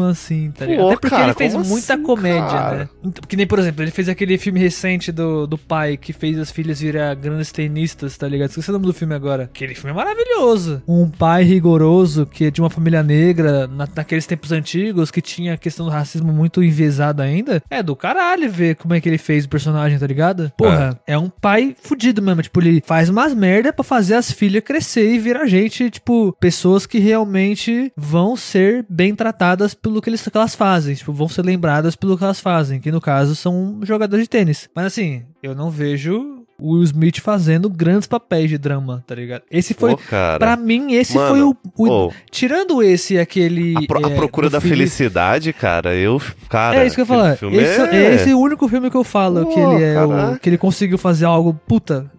assim, 0.07 0.51
tá 0.51 0.65
ligado? 0.65 0.83
Pô, 0.83 0.87
Até 0.89 0.99
porque 0.99 1.15
cara, 1.15 1.27
ele 1.27 1.33
fez 1.33 1.53
muita 1.53 1.93
assim, 1.93 2.03
comédia, 2.03 2.49
cara? 2.49 2.89
né? 3.03 3.11
Que 3.27 3.35
nem, 3.35 3.47
por 3.47 3.59
exemplo, 3.59 3.83
ele 3.83 3.91
fez 3.91 4.09
aquele 4.09 4.37
filme 4.37 4.59
recente 4.59 5.11
do, 5.11 5.45
do 5.47 5.57
pai 5.57 5.97
que 5.97 6.13
fez 6.13 6.37
as 6.37 6.51
filhas 6.51 6.79
virar 6.79 7.13
grandes 7.15 7.51
tenistas, 7.51 8.17
tá 8.17 8.27
ligado? 8.27 8.49
Esqueci 8.49 8.69
o 8.69 8.73
nome 8.73 8.85
do 8.85 8.93
filme 8.93 9.15
agora. 9.15 9.43
Aquele 9.43 9.75
filme 9.75 9.91
é 9.91 9.93
maravilhoso. 9.93 10.81
Um 10.87 11.09
pai 11.09 11.43
rigoroso 11.43 12.25
que 12.25 12.45
é 12.45 12.51
de 12.51 12.61
uma 12.61 12.69
família 12.69 13.03
negra, 13.03 13.67
na, 13.67 13.87
naqueles 13.95 14.25
tempos 14.25 14.51
antigos, 14.51 15.11
que 15.11 15.21
tinha 15.21 15.53
a 15.53 15.57
questão 15.57 15.85
do 15.85 15.91
racismo 15.91 16.31
muito 16.31 16.63
envezado 16.63 17.21
ainda. 17.21 17.61
É 17.69 17.81
do 17.81 17.95
caralho 17.95 18.49
ver 18.49 18.75
como 18.75 18.93
é 18.93 19.01
que 19.01 19.09
ele 19.09 19.17
fez 19.17 19.45
o 19.45 19.49
personagem, 19.49 19.97
tá 19.97 20.07
ligado? 20.07 20.51
Porra, 20.57 20.99
é, 21.07 21.13
é 21.13 21.17
um 21.17 21.29
pai 21.29 21.75
fudido 21.81 22.21
mesmo. 22.21 22.41
Tipo, 22.41 22.61
ele 22.61 22.83
faz 22.85 23.09
umas 23.09 23.33
merda 23.33 23.71
pra 23.73 23.83
fazer 23.83 24.15
as 24.15 24.31
filhas 24.31 24.63
crescer 24.63 25.13
e 25.13 25.19
virar 25.19 25.45
gente, 25.45 25.89
tipo, 25.89 26.35
pessoas 26.39 26.85
que 26.85 26.99
realmente 26.99 27.91
vão 27.95 28.35
ser 28.35 28.85
bem 28.89 29.15
tratadas 29.15 29.73
pelo 29.73 29.92
que, 30.01 30.09
eles, 30.09 30.21
que 30.21 30.37
elas 30.37 30.55
fazem, 30.55 30.95
tipo, 30.95 31.11
vão 31.11 31.27
ser 31.27 31.43
lembradas 31.43 31.95
pelo 31.95 32.17
que 32.17 32.23
elas 32.23 32.39
fazem, 32.39 32.79
que 32.79 32.91
no 32.91 33.01
caso 33.01 33.35
são 33.35 33.79
jogadores 33.83 34.25
de 34.25 34.29
tênis. 34.29 34.69
Mas 34.75 34.85
assim, 34.85 35.23
eu 35.41 35.55
não 35.55 35.69
vejo 35.69 36.43
o 36.59 36.73
Will 36.73 36.83
Smith 36.83 37.19
fazendo 37.19 37.69
grandes 37.69 38.07
papéis 38.07 38.49
de 38.49 38.57
drama, 38.57 39.03
tá 39.05 39.15
ligado? 39.15 39.43
Esse 39.49 39.73
foi, 39.73 39.97
para 39.97 40.39
pra 40.39 40.55
mim, 40.55 40.93
esse 40.93 41.15
Mano, 41.15 41.29
foi 41.29 41.41
o. 41.41 41.57
o 41.77 42.07
oh, 42.07 42.11
tirando 42.29 42.81
esse, 42.81 43.19
aquele. 43.19 43.75
A, 43.75 43.81
pro, 43.87 44.01
é, 44.01 44.05
a 44.05 44.15
Procura 44.15 44.49
da 44.49 44.61
filme, 44.61 44.77
Felicidade, 44.77 45.51
cara, 45.51 45.93
eu. 45.95 46.21
Cara, 46.49 46.83
é 46.83 46.87
isso 46.87 46.95
que 46.95 47.01
eu 47.01 47.03
ia 47.03 47.07
falar. 47.07 47.33
Esse 47.33 47.81
é... 47.81 48.15
esse 48.15 48.29
é 48.29 48.35
o 48.35 48.39
único 48.39 48.67
filme 48.67 48.89
que 48.89 48.97
eu 48.97 49.03
falo 49.03 49.41
oh, 49.41 49.45
que 49.47 49.59
ele 49.59 49.83
é. 49.83 50.01
O, 50.03 50.39
que 50.39 50.49
ele 50.49 50.57
conseguiu 50.57 50.97
fazer 50.97 51.25
algo. 51.25 51.53
Puta, 51.67 52.09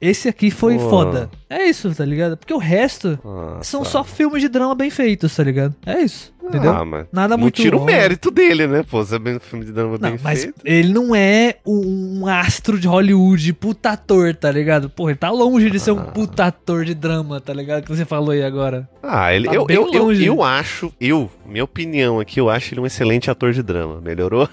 esse 0.00 0.28
aqui 0.28 0.50
foi 0.50 0.76
oh. 0.76 0.90
foda. 0.90 1.30
É 1.54 1.68
isso, 1.68 1.94
tá 1.94 2.04
ligado? 2.04 2.36
Porque 2.36 2.52
o 2.52 2.58
resto 2.58 3.16
ah, 3.24 3.60
são 3.62 3.84
tá. 3.84 3.88
só 3.88 4.02
filmes 4.02 4.42
de 4.42 4.48
drama 4.48 4.74
bem 4.74 4.90
feitos, 4.90 5.36
tá 5.36 5.44
ligado? 5.44 5.72
É 5.86 6.00
isso. 6.00 6.34
Entendeu? 6.42 6.72
Ah, 6.72 6.84
mas 6.84 7.06
Nada 7.12 7.36
muito. 7.36 7.62
Tira 7.62 7.76
o 7.76 7.84
mérito 7.84 8.30
dele, 8.30 8.66
né? 8.66 8.82
Pô, 8.82 9.02
você 9.02 9.16
é 9.16 9.18
bem 9.18 9.38
filme 9.38 9.64
de 9.64 9.72
drama 9.72 9.96
não, 9.98 10.10
bem 10.10 10.20
mas 10.22 10.42
feito. 10.42 10.60
Ele 10.64 10.92
não 10.92 11.14
é 11.14 11.54
um 11.64 12.26
astro 12.26 12.78
de 12.78 12.86
Hollywood, 12.86 13.52
puta 13.54 13.90
ator, 13.90 14.34
tá 14.34 14.50
ligado? 14.50 14.90
Pô, 14.90 15.08
ele 15.08 15.16
tá 15.16 15.30
longe 15.30 15.70
de 15.70 15.80
ser 15.80 15.92
um 15.92 16.00
ah. 16.00 16.04
puta 16.04 16.46
ator 16.46 16.84
de 16.84 16.94
drama, 16.94 17.40
tá 17.40 17.54
ligado? 17.54 17.84
Que 17.84 17.88
você 17.88 18.04
falou 18.04 18.32
aí 18.32 18.42
agora. 18.42 18.88
Ah, 19.02 19.32
ele. 19.32 19.46
Tá 19.46 19.54
eu, 19.54 19.66
eu, 19.70 19.90
eu, 19.92 20.12
eu, 20.12 20.42
acho, 20.42 20.92
eu, 21.00 21.30
minha 21.46 21.64
opinião 21.64 22.20
aqui, 22.20 22.40
eu 22.40 22.50
acho 22.50 22.74
ele 22.74 22.80
um 22.80 22.86
excelente 22.86 23.30
ator 23.30 23.52
de 23.52 23.62
drama. 23.62 24.00
Melhorou? 24.00 24.48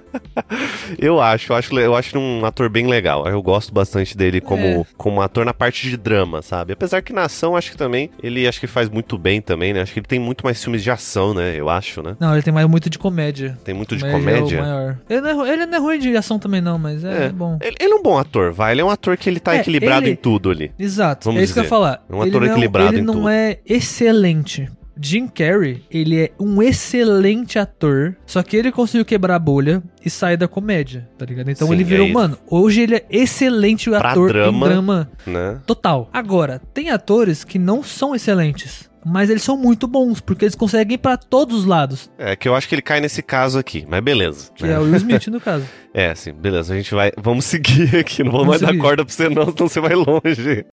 eu 0.98 1.20
acho, 1.20 1.52
eu 1.52 1.56
acho, 1.56 1.78
eu 1.78 1.94
acho 1.94 2.18
um 2.18 2.44
ator 2.46 2.68
bem 2.68 2.86
legal. 2.86 3.26
Eu 3.28 3.42
gosto 3.42 3.74
bastante 3.74 4.16
dele 4.16 4.40
como, 4.40 4.64
é. 4.64 4.86
como 4.96 5.20
ator 5.20 5.44
na 5.44 5.52
parte 5.52 5.88
de 5.88 5.96
drama, 5.96 6.35
sabe? 6.42 6.72
Apesar 6.72 7.02
que 7.02 7.12
na 7.12 7.24
ação, 7.24 7.56
acho 7.56 7.70
que 7.70 7.76
também, 7.76 8.10
ele 8.22 8.46
acho 8.46 8.60
que 8.60 8.66
faz 8.66 8.88
muito 8.88 9.18
bem 9.18 9.40
também, 9.40 9.72
né? 9.72 9.82
Acho 9.82 9.92
que 9.92 9.98
ele 9.98 10.06
tem 10.06 10.18
muito 10.18 10.44
mais 10.44 10.62
filmes 10.62 10.82
de 10.82 10.90
ação 10.90 11.26
né? 11.34 11.54
Eu 11.56 11.68
acho, 11.68 12.02
né? 12.02 12.16
Não, 12.18 12.32
ele 12.32 12.42
tem 12.42 12.52
mais 12.52 12.68
muito 12.68 12.90
de 12.90 12.98
comédia. 12.98 13.56
Tem 13.64 13.74
muito 13.74 13.98
comédia 13.98 14.10
de 14.10 14.24
comédia? 14.24 14.56
É 14.56 14.60
maior. 14.60 14.98
Ele 15.08 15.20
não, 15.20 15.46
é, 15.46 15.52
ele 15.52 15.66
não 15.66 15.78
é 15.78 15.80
ruim 15.80 15.98
de 15.98 16.16
ação 16.16 16.38
também, 16.38 16.60
não, 16.60 16.78
mas 16.78 17.04
é, 17.04 17.26
é. 17.26 17.28
bom. 17.30 17.58
Ele, 17.60 17.76
ele, 17.80 17.92
é 17.92 17.96
um 17.96 18.02
bom 18.02 18.18
ator, 18.18 18.52
vai. 18.52 18.72
Ele 18.72 18.80
é 18.80 18.84
um 18.84 18.90
ator 18.90 19.16
que 19.16 19.28
ele 19.28 19.40
tá 19.40 19.54
é, 19.54 19.60
equilibrado 19.60 20.06
ele... 20.06 20.12
em 20.12 20.16
tudo 20.16 20.50
ali. 20.50 20.72
Exato. 20.78 21.24
Vamos 21.24 21.40
é 21.40 21.44
isso 21.44 21.54
dizer. 21.54 21.60
que 21.68 21.72
eu 21.72 21.78
ia 21.78 21.82
falar. 21.82 22.04
É 22.08 22.14
um 22.14 22.22
ator 22.22 22.42
ele 22.42 22.52
equilibrado 22.52 22.86
não, 22.86 22.92
ele 22.92 23.02
em 23.02 23.06
tudo. 23.06 23.16
Ele 23.16 23.22
não 23.22 23.30
é 23.30 23.58
excelente. 23.66 24.68
Jim 25.00 25.26
Carrey, 25.28 25.84
ele 25.90 26.18
é 26.20 26.30
um 26.40 26.62
excelente 26.62 27.58
ator, 27.58 28.16
só 28.24 28.42
que 28.42 28.56
ele 28.56 28.72
conseguiu 28.72 29.04
quebrar 29.04 29.36
a 29.36 29.38
bolha 29.38 29.82
e 30.04 30.08
sair 30.08 30.36
da 30.36 30.48
comédia, 30.48 31.08
tá 31.18 31.24
ligado? 31.26 31.50
Então 31.50 31.68
Sim, 31.68 31.74
ele 31.74 31.84
virou, 31.84 32.08
mano, 32.08 32.38
hoje 32.50 32.80
ele 32.82 32.96
é 32.96 33.04
excelente 33.10 33.90
pra 33.90 34.10
ator 34.12 34.28
drama, 34.28 34.66
em 34.66 34.70
drama 34.70 35.10
né? 35.26 35.60
total. 35.66 36.08
Agora, 36.12 36.60
tem 36.72 36.90
atores 36.90 37.44
que 37.44 37.58
não 37.58 37.82
são 37.82 38.14
excelentes. 38.14 38.88
mas 39.04 39.30
eles 39.30 39.42
são 39.42 39.56
muito 39.56 39.86
bons, 39.86 40.20
porque 40.20 40.44
eles 40.46 40.54
conseguem 40.56 40.94
ir 40.94 40.98
pra 40.98 41.16
todos 41.16 41.58
os 41.60 41.64
lados. 41.64 42.10
É, 42.18 42.34
que 42.34 42.48
eu 42.48 42.54
acho 42.56 42.68
que 42.68 42.74
ele 42.74 42.82
cai 42.82 42.98
nesse 43.00 43.22
caso 43.22 43.58
aqui, 43.58 43.86
mas 43.88 44.00
beleza. 44.02 44.50
Que 44.54 44.64
né? 44.64 44.72
é 44.72 44.78
o 44.78 44.82
Will 44.82 44.96
Smith 44.96 45.26
no 45.28 45.38
caso. 45.42 45.64
É, 45.94 46.14
sim, 46.14 46.32
beleza. 46.32 46.72
A 46.74 46.76
gente 46.76 46.92
vai. 46.94 47.12
Vamos 47.16 47.44
seguir 47.44 47.96
aqui. 47.96 48.24
Não 48.24 48.32
vamos 48.32 48.48
mais 48.48 48.60
seguir. 48.60 48.76
dar 48.76 48.82
corda 48.82 49.04
pra 49.04 49.14
você, 49.14 49.28
não, 49.28 49.44
senão 49.44 49.68
você 49.68 49.80
vai 49.80 49.94
longe. 49.94 50.64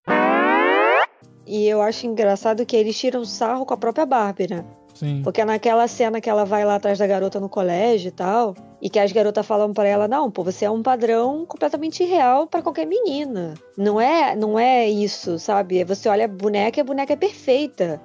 E 1.45 1.67
eu 1.67 1.81
acho 1.81 2.07
engraçado 2.07 2.65
que 2.65 2.75
eles 2.75 2.97
tiram 2.97 3.25
sarro 3.25 3.65
com 3.65 3.73
a 3.73 3.77
própria 3.77 4.05
Barbie, 4.05 4.47
né? 4.49 4.63
Sim. 4.93 5.21
Porque 5.23 5.43
naquela 5.43 5.87
cena 5.87 6.21
que 6.21 6.29
ela 6.29 6.45
vai 6.45 6.63
lá 6.63 6.75
atrás 6.75 6.99
da 6.99 7.07
garota 7.07 7.39
no 7.39 7.49
colégio 7.49 8.09
e 8.09 8.11
tal, 8.11 8.55
e 8.81 8.89
que 8.89 8.99
as 8.99 9.11
garotas 9.11 9.45
falam 9.45 9.73
para 9.73 9.87
ela: 9.87 10.07
"Não, 10.07 10.29
pô, 10.29 10.43
você 10.43 10.65
é 10.65 10.69
um 10.69 10.83
padrão 10.83 11.45
completamente 11.45 12.03
irreal 12.03 12.45
para 12.47 12.61
qualquer 12.61 12.85
menina. 12.85 13.55
Não 13.75 13.99
é, 13.99 14.35
não 14.35 14.57
é 14.57 14.87
isso, 14.87 15.39
sabe? 15.39 15.83
Você 15.83 16.07
olha 16.07 16.25
a 16.25 16.27
boneca 16.27 16.79
e 16.79 16.81
a 16.81 16.85
boneca 16.85 17.13
é 17.13 17.17
perfeita. 17.17 17.99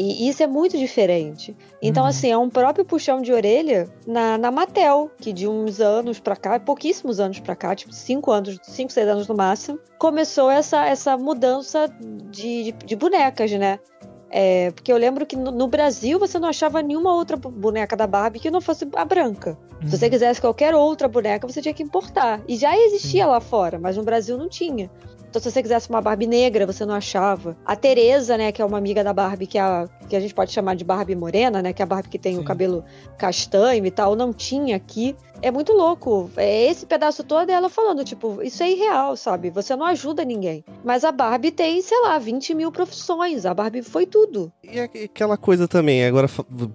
E 0.00 0.28
isso 0.28 0.44
é 0.44 0.46
muito 0.46 0.78
diferente. 0.78 1.56
Então, 1.82 2.04
uhum. 2.04 2.08
assim, 2.08 2.30
é 2.30 2.38
um 2.38 2.48
próprio 2.48 2.84
puxão 2.84 3.20
de 3.20 3.32
orelha 3.32 3.88
na, 4.06 4.38
na 4.38 4.48
Mattel, 4.48 5.10
que 5.18 5.32
de 5.32 5.48
uns 5.48 5.80
anos 5.80 6.20
pra 6.20 6.36
cá, 6.36 6.60
pouquíssimos 6.60 7.18
anos 7.18 7.40
pra 7.40 7.56
cá, 7.56 7.74
tipo 7.74 7.92
cinco 7.92 8.30
anos, 8.30 8.60
cinco, 8.62 8.92
seis 8.92 9.08
anos 9.08 9.26
no 9.26 9.34
máximo, 9.34 9.80
começou 9.98 10.48
essa, 10.50 10.86
essa 10.86 11.16
mudança 11.16 11.92
de, 12.30 12.64
de, 12.64 12.72
de 12.72 12.96
bonecas, 12.96 13.50
né? 13.50 13.80
É, 14.30 14.70
porque 14.70 14.92
eu 14.92 14.96
lembro 14.96 15.26
que 15.26 15.34
no, 15.34 15.50
no, 15.50 15.66
Brasil 15.66 16.18
você 16.18 16.38
não 16.38 16.48
achava 16.48 16.80
nenhuma 16.82 17.14
outra 17.14 17.36
boneca 17.36 17.96
da 17.96 18.06
Barbie 18.06 18.38
que 18.38 18.50
não 18.52 18.60
fosse 18.60 18.86
a 18.94 19.04
branca. 19.04 19.58
Uhum. 19.82 19.88
Se 19.88 19.98
você 19.98 20.04
uhum. 20.04 20.10
quisesse 20.12 20.40
qualquer 20.40 20.76
outra 20.76 21.08
boneca, 21.08 21.48
você 21.48 21.60
tinha 21.60 21.74
que 21.74 21.82
importar. 21.82 22.40
E 22.46 22.54
já 22.54 22.76
existia 22.78 23.26
lá 23.26 23.40
fora, 23.40 23.80
mas 23.80 23.96
no 23.96 24.04
Brasil 24.04 24.38
não 24.38 24.48
tinha. 24.48 24.88
Então, 25.28 25.42
se 25.42 25.50
você 25.50 25.62
quisesse 25.62 25.90
uma 25.90 26.00
Barbie 26.00 26.26
negra, 26.26 26.66
você 26.66 26.86
não 26.86 26.94
achava. 26.94 27.56
A 27.64 27.76
Teresa, 27.76 28.38
né, 28.38 28.50
que 28.50 28.62
é 28.62 28.64
uma 28.64 28.78
amiga 28.78 29.04
da 29.04 29.12
Barbie, 29.12 29.46
que, 29.46 29.58
é 29.58 29.60
a, 29.60 29.88
que 30.08 30.16
a 30.16 30.20
gente 30.20 30.32
pode 30.32 30.52
chamar 30.52 30.74
de 30.74 30.84
Barbie 30.84 31.14
morena, 31.14 31.60
né, 31.60 31.72
que 31.72 31.82
é 31.82 31.84
a 31.84 31.86
Barbie 31.86 32.08
que 32.08 32.18
tem 32.18 32.34
Sim. 32.34 32.40
o 32.40 32.44
cabelo 32.44 32.82
castanho 33.18 33.84
e 33.84 33.90
tal, 33.90 34.16
não 34.16 34.32
tinha 34.32 34.76
aqui 34.76 35.14
é 35.42 35.50
muito 35.50 35.72
louco. 35.72 36.30
É 36.36 36.70
esse 36.70 36.86
pedaço 36.86 37.22
todo 37.24 37.50
ela 37.50 37.68
falando, 37.68 38.04
tipo, 38.04 38.42
isso 38.42 38.62
é 38.62 38.70
irreal, 38.70 39.16
sabe? 39.16 39.50
Você 39.50 39.74
não 39.76 39.86
ajuda 39.86 40.24
ninguém. 40.24 40.64
Mas 40.84 41.04
a 41.04 41.12
Barbie 41.12 41.50
tem, 41.50 41.80
sei 41.82 42.00
lá, 42.02 42.18
20 42.18 42.54
mil 42.54 42.72
profissões. 42.72 43.46
A 43.46 43.54
Barbie 43.54 43.82
foi 43.82 44.06
tudo. 44.06 44.52
E 44.62 44.78
aquela 44.80 45.36
coisa 45.36 45.66
também, 45.66 46.04
agora, 46.04 46.28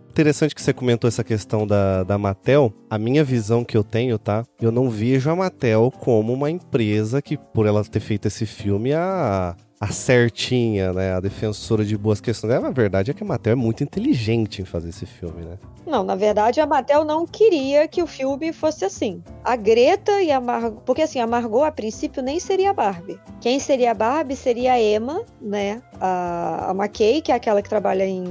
interessante 0.10 0.56
que 0.56 0.62
você 0.62 0.74
comentou 0.74 1.08
essa 1.08 1.24
questão 1.24 1.66
da, 1.68 2.04
da 2.04 2.18
Mattel. 2.18 2.74
A 2.90 2.98
minha 2.98 3.24
visão 3.24 3.64
que 3.64 3.78
eu 3.78 3.84
tenho, 3.84 4.18
tá? 4.18 4.44
Eu 4.62 4.72
não 4.72 4.90
vejo 4.90 5.30
a 5.30 5.36
Mattel 5.36 5.92
como 6.00 6.34
uma 6.34 6.50
empresa 6.50 7.22
que, 7.22 7.38
por 7.38 7.66
ela 7.66 7.84
ter 7.84 8.00
feito 8.00 8.28
esse 8.28 8.46
filme, 8.46 8.94
a 8.94 9.56
a 9.84 9.88
certinha, 9.88 10.94
né? 10.94 11.14
A 11.14 11.20
defensora 11.20 11.84
de 11.84 11.98
boas 11.98 12.22
questões. 12.22 12.54
É, 12.54 12.56
a 12.56 12.70
verdade 12.70 13.12
é 13.12 13.14
que 13.14 13.22
a 13.22 13.26
Mattel 13.26 13.52
é 13.52 13.56
muito 13.56 13.84
inteligente 13.84 14.62
em 14.62 14.66
fazer 14.66 14.90
esse 14.90 15.06
filme, 15.06 15.44
né? 15.44 15.58
Não, 15.86 16.04
na 16.04 16.16
verdade 16.16 16.62
a 16.62 16.66
Mattel 16.66 17.04
não 17.04 17.28
queria 17.28 17.86
que 17.86 18.02
o 18.02 18.08
filme 18.08 18.54
fosse 18.54 18.86
assim. 18.86 19.22
A 19.44 19.58
Greta 19.58 20.22
e 20.22 20.32
a 20.32 20.40
Margot. 20.40 20.82
Porque 20.86 21.02
assim, 21.02 21.20
a 21.20 21.28
Margot 21.28 21.66
a 21.66 21.72
princípio 21.72 22.24
nem 22.24 22.40
seria 22.40 22.70
a 22.70 22.74
Barbie. 22.74 23.20
Quem 23.42 23.60
seria 23.60 23.92
a 23.92 23.94
Barbie 23.94 24.38
seria 24.38 24.74
a 24.74 24.82
Emma, 24.82 25.26
né? 25.42 25.82
A, 26.00 26.72
a 26.72 26.74
McKay, 26.74 27.22
que 27.22 27.34
é 27.34 27.36
aquela 27.36 27.62
que 27.62 27.68
trabalha 27.68 28.06
em 28.06 28.24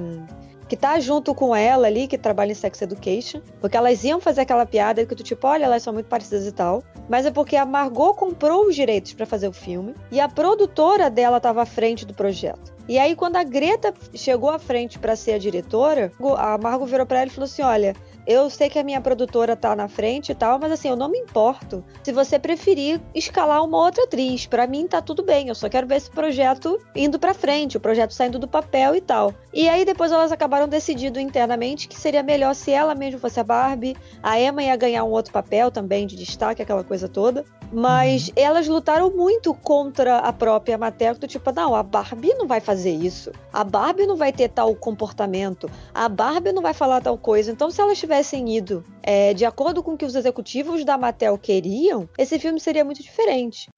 que 0.72 0.76
tá 0.78 0.98
junto 0.98 1.34
com 1.34 1.54
ela 1.54 1.86
ali, 1.86 2.08
que 2.08 2.16
trabalha 2.16 2.52
em 2.52 2.54
Sex 2.54 2.80
Education, 2.80 3.42
porque 3.60 3.76
elas 3.76 4.02
iam 4.04 4.18
fazer 4.18 4.40
aquela 4.40 4.64
piada 4.64 5.04
que 5.04 5.14
tu 5.14 5.22
tipo, 5.22 5.46
olha, 5.46 5.66
elas 5.66 5.82
são 5.82 5.92
muito 5.92 6.06
parecidas 6.06 6.46
e 6.46 6.52
tal, 6.52 6.82
mas 7.10 7.26
é 7.26 7.30
porque 7.30 7.56
a 7.56 7.66
Margot 7.66 8.14
comprou 8.14 8.64
os 8.64 8.74
direitos 8.74 9.12
para 9.12 9.26
fazer 9.26 9.46
o 9.48 9.52
filme 9.52 9.94
e 10.10 10.18
a 10.18 10.30
produtora 10.30 11.10
dela 11.10 11.36
estava 11.36 11.60
à 11.60 11.66
frente 11.66 12.06
do 12.06 12.14
projeto. 12.14 12.72
E 12.88 12.98
aí, 12.98 13.14
quando 13.14 13.36
a 13.36 13.44
Greta 13.44 13.92
chegou 14.14 14.48
à 14.48 14.58
frente 14.58 14.98
para 14.98 15.14
ser 15.14 15.34
a 15.34 15.38
diretora, 15.38 16.10
a 16.38 16.56
Margot 16.56 16.86
virou 16.86 17.04
para 17.04 17.20
ela 17.20 17.26
e 17.26 17.34
falou 17.34 17.44
assim: 17.44 17.62
Olha, 17.62 17.94
eu 18.26 18.48
sei 18.48 18.68
que 18.68 18.78
a 18.78 18.84
minha 18.84 19.00
produtora 19.00 19.56
tá 19.56 19.74
na 19.74 19.88
frente 19.88 20.32
e 20.32 20.34
tal, 20.34 20.58
mas 20.58 20.72
assim, 20.72 20.88
eu 20.88 20.96
não 20.96 21.08
me 21.08 21.18
importo 21.18 21.84
se 22.02 22.12
você 22.12 22.38
preferir 22.38 23.00
escalar 23.14 23.64
uma 23.64 23.78
outra 23.78 24.04
atriz. 24.04 24.46
Para 24.46 24.66
mim 24.66 24.86
tá 24.86 25.00
tudo 25.00 25.22
bem, 25.22 25.48
eu 25.48 25.54
só 25.54 25.68
quero 25.68 25.86
ver 25.86 25.96
esse 25.96 26.10
projeto 26.10 26.78
indo 26.94 27.18
para 27.18 27.34
frente, 27.34 27.76
o 27.76 27.80
projeto 27.80 28.12
saindo 28.12 28.38
do 28.38 28.48
papel 28.48 28.94
e 28.94 29.00
tal. 29.00 29.34
E 29.52 29.68
aí 29.68 29.84
depois 29.84 30.12
elas 30.12 30.32
acabaram 30.32 30.68
decidindo 30.68 31.20
internamente 31.20 31.88
que 31.88 31.98
seria 31.98 32.22
melhor 32.22 32.54
se 32.54 32.70
ela 32.70 32.94
mesma 32.94 33.20
fosse 33.20 33.40
a 33.40 33.44
Barbie, 33.44 33.96
a 34.22 34.40
Emma 34.40 34.62
ia 34.62 34.76
ganhar 34.76 35.04
um 35.04 35.10
outro 35.10 35.32
papel 35.32 35.70
também 35.70 36.06
de 36.06 36.16
destaque, 36.16 36.62
aquela 36.62 36.84
coisa 36.84 37.08
toda. 37.08 37.44
Mas 37.72 38.28
uhum. 38.28 38.34
elas 38.36 38.68
lutaram 38.68 39.10
muito 39.10 39.54
contra 39.54 40.18
a 40.18 40.32
própria 40.32 40.76
Mattel, 40.76 41.14
do 41.14 41.26
tipo, 41.26 41.50
não, 41.52 41.74
a 41.74 41.82
Barbie 41.82 42.34
não 42.34 42.46
vai 42.46 42.60
fazer 42.60 42.92
isso. 42.92 43.32
A 43.50 43.64
Barbie 43.64 44.06
não 44.06 44.16
vai 44.16 44.30
ter 44.30 44.48
tal 44.48 44.74
comportamento. 44.74 45.70
A 45.94 46.08
Barbie 46.08 46.52
não 46.52 46.60
vai 46.60 46.74
falar 46.74 47.00
tal 47.00 47.16
coisa. 47.16 47.50
Então, 47.50 47.70
se 47.70 47.80
elas 47.80 47.98
tivessem 48.12 48.55
ido 48.55 48.84
é, 49.02 49.32
de 49.32 49.47
acordo 49.47 49.82
com 49.82 49.94
o 49.94 49.97
que 49.97 50.05
os 50.05 50.14
executivos 50.14 50.84
da 50.84 50.98
Mattel 50.98 51.39
queriam, 51.39 52.06
esse 52.18 52.39
filme 52.39 52.60
seria 52.60 52.84
muito 52.84 53.02
diferente 53.02 53.70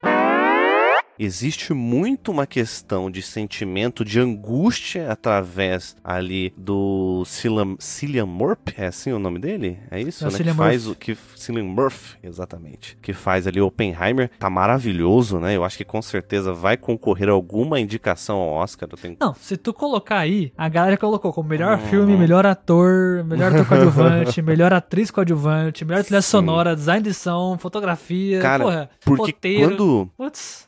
existe 1.19 1.73
muito 1.73 2.31
uma 2.31 2.47
questão 2.47 3.11
de 3.11 3.23
sentimento 3.23 4.05
de 4.05 4.21
angústia 4.21 5.11
através 5.11 5.97
ali 6.03 6.53
do 6.57 7.25
Cillian, 7.27 7.77
Cillian 7.79 8.27
Murphy, 8.27 8.75
é 8.77 8.87
assim 8.87 9.13
o 9.13 9.19
nome 9.19 9.39
dele? 9.39 9.79
É 9.91 10.01
isso, 10.01 10.25
é 10.25 10.31
né? 10.31 10.37
Cillian 10.37 10.53
que 10.53 10.59
faz 10.59 10.87
o 10.87 10.95
que 10.95 11.17
Cillian 11.37 11.65
Murphy, 11.65 12.19
exatamente, 12.23 12.97
que 13.01 13.13
faz 13.13 13.47
ali 13.47 13.61
Oppenheimer, 13.61 14.31
tá 14.39 14.51
maravilhoso, 14.51 15.39
né? 15.39 15.57
Eu 15.57 15.65
acho 15.65 15.77
que 15.77 15.85
com 15.85 16.03
certeza 16.03 16.53
vai 16.53 16.77
concorrer 16.77 17.29
a 17.29 17.33
alguma 17.33 17.81
indicação 17.81 18.37
ao 18.37 18.51
Oscar. 18.51 18.89
Tenho... 18.89 19.17
Não, 19.21 19.35
se 19.35 19.57
tu 19.57 19.73
colocar 19.73 20.19
aí, 20.19 20.53
a 20.57 20.69
galera 20.69 20.97
colocou 20.97 21.33
como 21.33 21.49
melhor 21.49 21.79
uhum. 21.79 21.87
filme, 21.87 22.17
melhor 22.17 22.47
ator, 22.47 23.25
melhor 23.25 23.53
ator 23.53 23.67
coadjuvante, 23.69 24.43
melhor 24.43 24.73
atriz 24.73 25.11
coadjuvante, 25.11 25.85
melhor 25.85 26.05
trilha 26.05 26.23
sonora, 26.23 26.75
design 26.75 27.03
de 27.03 27.15
som, 27.15 27.57
fotografia, 27.59 28.41
Cara, 28.41 28.65
porra, 28.65 28.91
porque 29.05 29.33
roteiro. 29.33 29.77
quando 29.77 30.11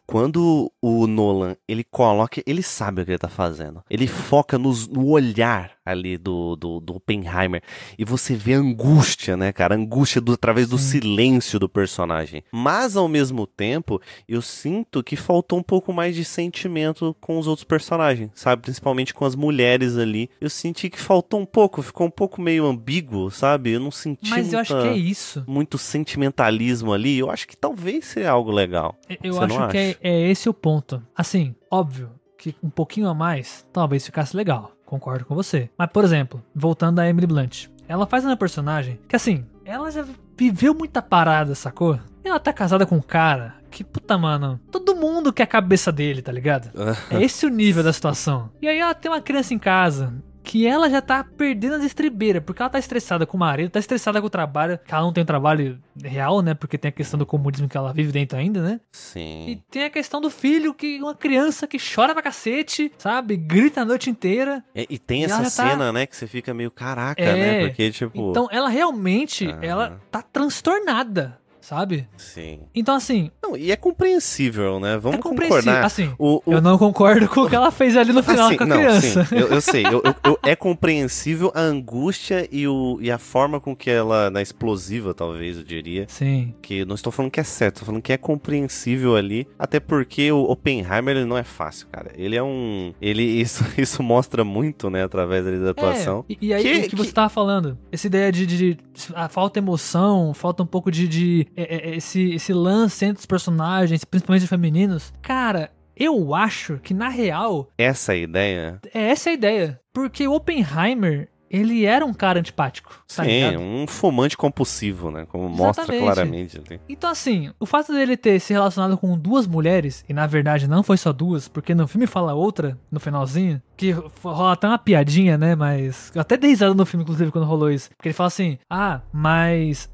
quando 0.06 0.35
o 0.38 1.06
Nolan, 1.06 1.56
ele 1.68 1.84
coloca, 1.84 2.42
ele 2.46 2.62
sabe 2.62 3.02
o 3.02 3.04
que 3.04 3.12
ele 3.12 3.18
tá 3.18 3.28
fazendo. 3.28 3.82
Ele 3.88 4.06
foca 4.06 4.58
nos, 4.58 4.86
no 4.86 5.08
olhar 5.08 5.75
ali 5.86 6.18
do, 6.18 6.56
do, 6.56 6.80
do 6.80 6.96
Oppenheimer. 6.96 7.62
E 7.96 8.04
você 8.04 8.34
vê 8.34 8.54
a 8.54 8.58
angústia, 8.58 9.36
né, 9.36 9.52
cara? 9.52 9.74
A 9.74 9.78
angústia 9.78 10.20
do, 10.20 10.32
através 10.32 10.68
do 10.68 10.76
Sim. 10.76 11.00
silêncio 11.00 11.60
do 11.60 11.68
personagem. 11.68 12.42
Mas, 12.50 12.96
ao 12.96 13.06
mesmo 13.06 13.46
tempo, 13.46 14.00
eu 14.28 14.42
sinto 14.42 15.02
que 15.02 15.14
faltou 15.14 15.60
um 15.60 15.62
pouco 15.62 15.92
mais 15.92 16.16
de 16.16 16.24
sentimento 16.24 17.16
com 17.20 17.38
os 17.38 17.46
outros 17.46 17.64
personagens, 17.64 18.30
sabe? 18.34 18.62
Principalmente 18.62 19.14
com 19.14 19.24
as 19.24 19.36
mulheres 19.36 19.96
ali. 19.96 20.28
Eu 20.40 20.50
senti 20.50 20.90
que 20.90 21.00
faltou 21.00 21.40
um 21.40 21.46
pouco, 21.46 21.80
ficou 21.80 22.08
um 22.08 22.10
pouco 22.10 22.42
meio 22.42 22.66
ambíguo, 22.66 23.30
sabe? 23.30 23.70
Eu 23.70 23.80
não 23.80 23.90
senti 23.92 24.28
Mas 24.28 24.42
muita, 24.42 24.56
eu 24.56 24.60
acho 24.60 24.82
que 24.82 24.88
é 24.88 24.96
isso. 24.96 25.44
muito 25.46 25.78
sentimentalismo 25.78 26.92
ali. 26.92 27.18
Eu 27.18 27.30
acho 27.30 27.46
que 27.46 27.56
talvez 27.56 28.06
seja 28.06 28.30
algo 28.30 28.50
legal. 28.50 28.96
Eu 29.22 29.34
Você 29.34 29.44
acho 29.44 29.68
que 29.68 29.76
é, 29.76 29.96
é 30.02 30.30
esse 30.30 30.48
o 30.48 30.54
ponto. 30.54 31.02
Assim, 31.14 31.54
óbvio 31.70 32.10
que 32.36 32.54
um 32.62 32.70
pouquinho 32.70 33.08
a 33.08 33.14
mais 33.14 33.66
talvez 33.72 34.04
ficasse 34.04 34.36
legal. 34.36 34.72
Concordo 34.86 35.26
com 35.26 35.34
você. 35.34 35.68
Mas, 35.76 35.90
por 35.90 36.04
exemplo, 36.04 36.42
voltando 36.54 37.00
a 37.00 37.08
Emily 37.08 37.26
Blunt. 37.26 37.66
Ela 37.88 38.06
faz 38.06 38.24
uma 38.24 38.36
personagem 38.36 38.98
que, 39.06 39.14
assim, 39.14 39.44
ela 39.64 39.90
já 39.90 40.04
viveu 40.36 40.72
muita 40.72 41.02
parada, 41.02 41.54
sacou? 41.54 41.98
Ela 42.24 42.40
tá 42.40 42.52
casada 42.52 42.86
com 42.86 42.96
um 42.96 43.02
cara 43.02 43.54
que, 43.70 43.84
puta, 43.84 44.16
mano, 44.16 44.58
todo 44.70 44.96
mundo 44.96 45.32
quer 45.32 45.42
a 45.42 45.46
cabeça 45.46 45.92
dele, 45.92 46.22
tá 46.22 46.32
ligado? 46.32 46.70
é 47.10 47.22
esse 47.22 47.44
o 47.44 47.50
nível 47.50 47.82
da 47.82 47.92
situação. 47.92 48.50
E 48.62 48.66
aí 48.66 48.78
ela 48.78 48.94
tem 48.94 49.10
uma 49.10 49.20
criança 49.20 49.52
em 49.52 49.58
casa 49.58 50.14
que 50.46 50.64
ela 50.64 50.88
já 50.88 51.02
tá 51.02 51.24
perdendo 51.24 51.74
as 51.74 51.82
estribeiras, 51.82 52.40
porque 52.46 52.62
ela 52.62 52.70
tá 52.70 52.78
estressada 52.78 53.26
com 53.26 53.36
o 53.36 53.40
marido, 53.40 53.68
tá 53.68 53.80
estressada 53.80 54.20
com 54.20 54.28
o 54.28 54.30
trabalho, 54.30 54.78
que 54.78 54.94
ela 54.94 55.02
não 55.02 55.12
tem 55.12 55.24
um 55.24 55.26
trabalho 55.26 55.76
real, 56.00 56.40
né? 56.40 56.54
Porque 56.54 56.78
tem 56.78 56.88
a 56.88 56.92
questão 56.92 57.18
do 57.18 57.26
comunismo 57.26 57.68
que 57.68 57.76
ela 57.76 57.92
vive 57.92 58.12
dentro 58.12 58.38
ainda, 58.38 58.62
né? 58.62 58.80
Sim. 58.92 59.48
E 59.48 59.56
tem 59.68 59.82
a 59.82 59.90
questão 59.90 60.20
do 60.20 60.30
filho, 60.30 60.72
que 60.72 61.00
uma 61.00 61.16
criança 61.16 61.66
que 61.66 61.78
chora 61.78 62.14
pra 62.14 62.22
cacete, 62.22 62.92
sabe? 62.96 63.36
Grita 63.36 63.80
a 63.80 63.84
noite 63.84 64.08
inteira. 64.08 64.62
É, 64.72 64.86
e 64.88 65.00
tem 65.00 65.22
e 65.22 65.24
essa 65.24 65.42
tá 65.42 65.50
cena, 65.50 65.86
tá... 65.86 65.92
né, 65.92 66.06
que 66.06 66.16
você 66.16 66.28
fica 66.28 66.54
meio 66.54 66.70
caraca, 66.70 67.20
é... 67.20 67.34
né? 67.34 67.66
Porque, 67.66 67.90
tipo. 67.90 68.30
Então 68.30 68.46
ela 68.52 68.68
realmente, 68.68 69.48
ela 69.60 70.00
tá 70.12 70.22
transtornada 70.22 71.40
sabe? 71.66 72.08
Sim. 72.16 72.60
Então, 72.72 72.94
assim. 72.94 73.28
Não, 73.42 73.56
e 73.56 73.72
é 73.72 73.76
compreensível, 73.76 74.78
né? 74.78 74.96
Vamos 74.96 75.18
é 75.18 75.22
concordar. 75.22 75.84
Assim, 75.84 76.12
o, 76.16 76.40
o... 76.46 76.52
eu 76.52 76.60
não 76.60 76.78
concordo 76.78 77.28
com 77.28 77.40
o 77.40 77.48
que 77.48 77.56
ela 77.56 77.72
fez 77.72 77.96
ali 77.96 78.12
no 78.12 78.22
final 78.22 78.46
assim, 78.46 78.56
com 78.56 78.62
a 78.62 78.66
não, 78.68 78.76
criança. 78.76 79.24
Sim, 79.24 79.34
eu, 79.34 79.48
eu 79.48 79.60
sei. 79.60 79.84
Eu, 79.84 80.00
eu, 80.22 80.38
é 80.46 80.54
compreensível 80.54 81.50
a 81.56 81.60
angústia 81.60 82.48
e, 82.52 82.68
o, 82.68 82.98
e 83.00 83.10
a 83.10 83.18
forma 83.18 83.58
com 83.58 83.74
que 83.74 83.90
ela, 83.90 84.30
na 84.30 84.40
explosiva, 84.40 85.12
talvez, 85.12 85.56
eu 85.56 85.64
diria. 85.64 86.06
Sim. 86.08 86.54
Que 86.62 86.84
não 86.84 86.94
estou 86.94 87.12
falando 87.12 87.32
que 87.32 87.40
é 87.40 87.44
certo, 87.44 87.76
estou 87.76 87.86
falando 87.86 88.02
que 88.02 88.12
é 88.12 88.16
compreensível 88.16 89.16
ali. 89.16 89.48
Até 89.58 89.80
porque 89.80 90.30
o 90.30 90.44
Oppenheimer, 90.44 91.16
ele 91.16 91.26
não 91.26 91.36
é 91.36 91.42
fácil, 91.42 91.88
cara. 91.90 92.12
Ele 92.14 92.36
é 92.36 92.42
um. 92.42 92.94
Ele, 93.02 93.24
isso, 93.42 93.64
isso 93.76 94.04
mostra 94.04 94.44
muito, 94.44 94.88
né, 94.88 95.02
através 95.02 95.44
ali 95.44 95.58
da 95.58 95.70
atuação. 95.70 96.24
É, 96.28 96.32
e, 96.32 96.46
e, 96.48 96.54
aí, 96.54 96.62
que, 96.62 96.70
o 96.70 96.82
que, 96.82 96.88
que, 96.90 96.96
você 96.96 97.10
tava 97.10 97.28
falando? 97.28 97.76
Essa 97.90 98.06
ideia 98.06 98.30
de, 98.30 98.46
de, 98.46 98.56
de, 98.56 98.78
a 99.16 99.28
falta 99.28 99.58
emoção, 99.58 100.32
falta 100.32 100.62
um 100.62 100.66
pouco 100.66 100.92
de, 100.92 101.08
de 101.08 101.46
é, 101.55 101.55
é, 101.55 101.55
esse, 101.56 102.34
esse 102.34 102.52
lance 102.52 103.04
entre 103.04 103.20
os 103.20 103.26
personagens, 103.26 104.04
principalmente 104.04 104.46
femininos, 104.46 105.12
cara, 105.22 105.70
eu 105.96 106.34
acho 106.34 106.78
que 106.78 106.92
na 106.92 107.08
real. 107.08 107.70
Essa 107.78 108.12
é 108.12 108.16
a 108.16 108.18
ideia? 108.18 108.80
É 108.92 109.02
essa 109.10 109.30
a 109.30 109.32
ideia. 109.32 109.80
Porque 109.92 110.28
o 110.28 110.34
Oppenheimer, 110.34 111.30
ele 111.50 111.86
era 111.86 112.04
um 112.04 112.12
cara 112.12 112.38
antipático. 112.38 113.02
Tá 113.14 113.24
Sim, 113.24 113.30
ligado? 113.30 113.60
um 113.60 113.86
fumante 113.86 114.36
compulsivo, 114.36 115.10
né? 115.10 115.26
Como 115.28 115.46
Exatamente. 115.46 115.66
mostra 115.66 115.98
claramente. 115.98 116.60
Então, 116.88 117.10
assim, 117.10 117.52
o 117.58 117.64
fato 117.66 117.92
dele 117.92 118.16
ter 118.16 118.40
se 118.40 118.52
relacionado 118.52 118.98
com 118.98 119.16
duas 119.16 119.46
mulheres, 119.46 120.04
e 120.08 120.12
na 120.12 120.26
verdade 120.26 120.68
não 120.68 120.82
foi 120.82 120.96
só 120.96 121.12
duas, 121.12 121.46
porque 121.46 121.74
no 121.74 121.86
filme 121.86 122.06
fala 122.06 122.34
outra, 122.34 122.76
no 122.90 122.98
finalzinho, 122.98 123.62
que 123.76 123.90
rola 124.22 124.52
até 124.52 124.66
uma 124.66 124.78
piadinha, 124.78 125.36
né? 125.38 125.54
Mas. 125.54 126.10
Eu 126.14 126.20
até 126.20 126.36
dei 126.36 126.50
risada 126.50 126.74
no 126.74 126.86
filme, 126.86 127.02
inclusive, 127.04 127.30
quando 127.30 127.44
rolou 127.44 127.70
isso. 127.70 127.90
Porque 127.90 128.08
ele 128.08 128.14
fala 128.14 128.28
assim: 128.28 128.58
Ah, 128.68 129.00
mas. 129.12 129.90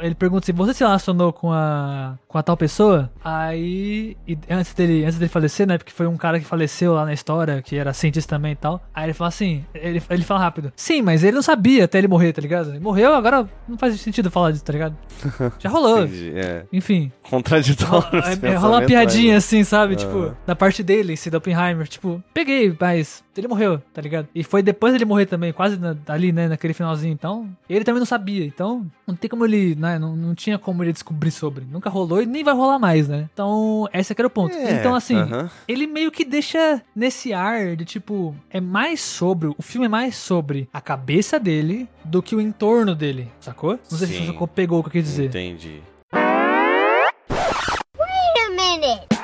Ele 0.00 0.14
pergunta 0.14 0.46
se 0.46 0.52
você 0.52 0.72
se 0.74 0.82
relacionou 0.82 1.32
com 1.32 1.52
a. 1.52 2.18
com 2.26 2.38
a 2.38 2.42
tal 2.42 2.56
pessoa. 2.56 3.10
Aí. 3.22 4.16
antes 4.48 4.72
dele, 4.72 5.04
antes 5.04 5.18
dele 5.18 5.28
falecer, 5.28 5.66
né? 5.66 5.76
Porque 5.78 5.92
foi 5.92 6.06
um 6.06 6.16
cara 6.16 6.38
que 6.40 6.46
faleceu 6.46 6.94
lá 6.94 7.04
na 7.04 7.12
história, 7.12 7.60
que 7.62 7.76
era 7.76 7.92
cientista 7.92 8.36
também 8.36 8.52
e 8.52 8.56
tal. 8.56 8.82
Aí 8.94 9.04
ele 9.04 9.12
fala 9.14 9.28
assim: 9.28 9.64
ele, 9.74 10.02
ele 10.08 10.24
fala 10.24 10.40
rápido. 10.40 10.72
Sim, 10.74 11.02
mas 11.02 11.22
ele 11.22 11.34
não 11.34 11.42
sabia 11.42 11.84
até 11.84 11.98
ele 11.98 12.08
morrer, 12.08 12.32
tá 12.32 12.40
ligado? 12.40 12.47
Ele 12.70 12.80
morreu, 12.80 13.14
agora 13.14 13.48
não 13.68 13.76
faz 13.78 14.00
sentido 14.00 14.30
falar 14.30 14.50
disso, 14.50 14.64
tá 14.64 14.72
ligado? 14.72 14.96
Já 15.58 15.68
rolou. 15.68 16.04
Entendi, 16.04 16.32
é. 16.34 16.64
Enfim. 16.72 17.12
Contraditório. 17.22 18.22
É, 18.42 18.54
rola 18.54 18.78
uma 18.78 18.86
piadinha 18.86 19.36
assim, 19.36 19.64
sabe? 19.64 19.94
Ah. 19.94 19.96
Tipo, 19.96 20.36
da 20.46 20.56
parte 20.56 20.82
dele, 20.82 21.12
esse 21.14 21.30
do 21.30 21.38
Oppenheimer. 21.38 21.86
Tipo, 21.86 22.22
peguei, 22.32 22.74
mas 22.78 23.22
ele 23.40 23.48
morreu, 23.48 23.80
tá 23.92 24.00
ligado? 24.00 24.28
E 24.34 24.42
foi 24.44 24.62
depois 24.62 24.92
dele 24.92 25.04
morrer 25.04 25.26
também, 25.26 25.52
quase 25.52 25.78
na, 25.78 25.96
ali, 26.08 26.32
né, 26.32 26.48
naquele 26.48 26.74
finalzinho. 26.74 27.12
Então, 27.12 27.48
ele 27.68 27.84
também 27.84 27.98
não 27.98 28.06
sabia. 28.06 28.44
Então, 28.44 28.86
não 29.06 29.14
tem 29.14 29.28
como 29.28 29.44
ele, 29.44 29.74
né, 29.74 29.98
não, 29.98 30.16
não 30.16 30.34
tinha 30.34 30.58
como 30.58 30.82
ele 30.82 30.92
descobrir 30.92 31.30
sobre. 31.30 31.64
Nunca 31.70 31.90
rolou 31.90 32.22
e 32.22 32.26
nem 32.26 32.44
vai 32.44 32.54
rolar 32.54 32.78
mais, 32.78 33.08
né? 33.08 33.28
Então, 33.32 33.88
esse 33.92 34.12
aqui 34.12 34.20
era 34.20 34.26
o 34.26 34.30
ponto. 34.30 34.54
É, 34.56 34.72
então, 34.72 34.94
assim, 34.94 35.16
uh 35.16 35.26
-huh. 35.26 35.50
ele 35.66 35.86
meio 35.86 36.10
que 36.10 36.24
deixa 36.24 36.82
nesse 36.94 37.32
ar 37.32 37.76
de 37.76 37.84
tipo, 37.84 38.34
é 38.50 38.60
mais 38.60 39.00
sobre, 39.00 39.48
o 39.48 39.62
filme 39.62 39.86
é 39.86 39.88
mais 39.88 40.16
sobre 40.16 40.68
a 40.72 40.80
cabeça 40.80 41.38
dele 41.38 41.88
do 42.04 42.22
que 42.22 42.34
o 42.34 42.40
entorno 42.40 42.94
dele, 42.94 43.28
sacou? 43.40 43.78
Não 43.90 43.98
sei 43.98 44.08
Sim. 44.08 44.26
se 44.26 44.32
você 44.32 44.46
pegou 44.46 44.80
o 44.80 44.82
que 44.82 44.88
eu 44.88 44.92
quis 44.92 45.04
dizer. 45.04 45.26
Entendi. 45.26 45.82
Wait 47.98 48.38
a 48.46 48.50
minute 48.50 49.17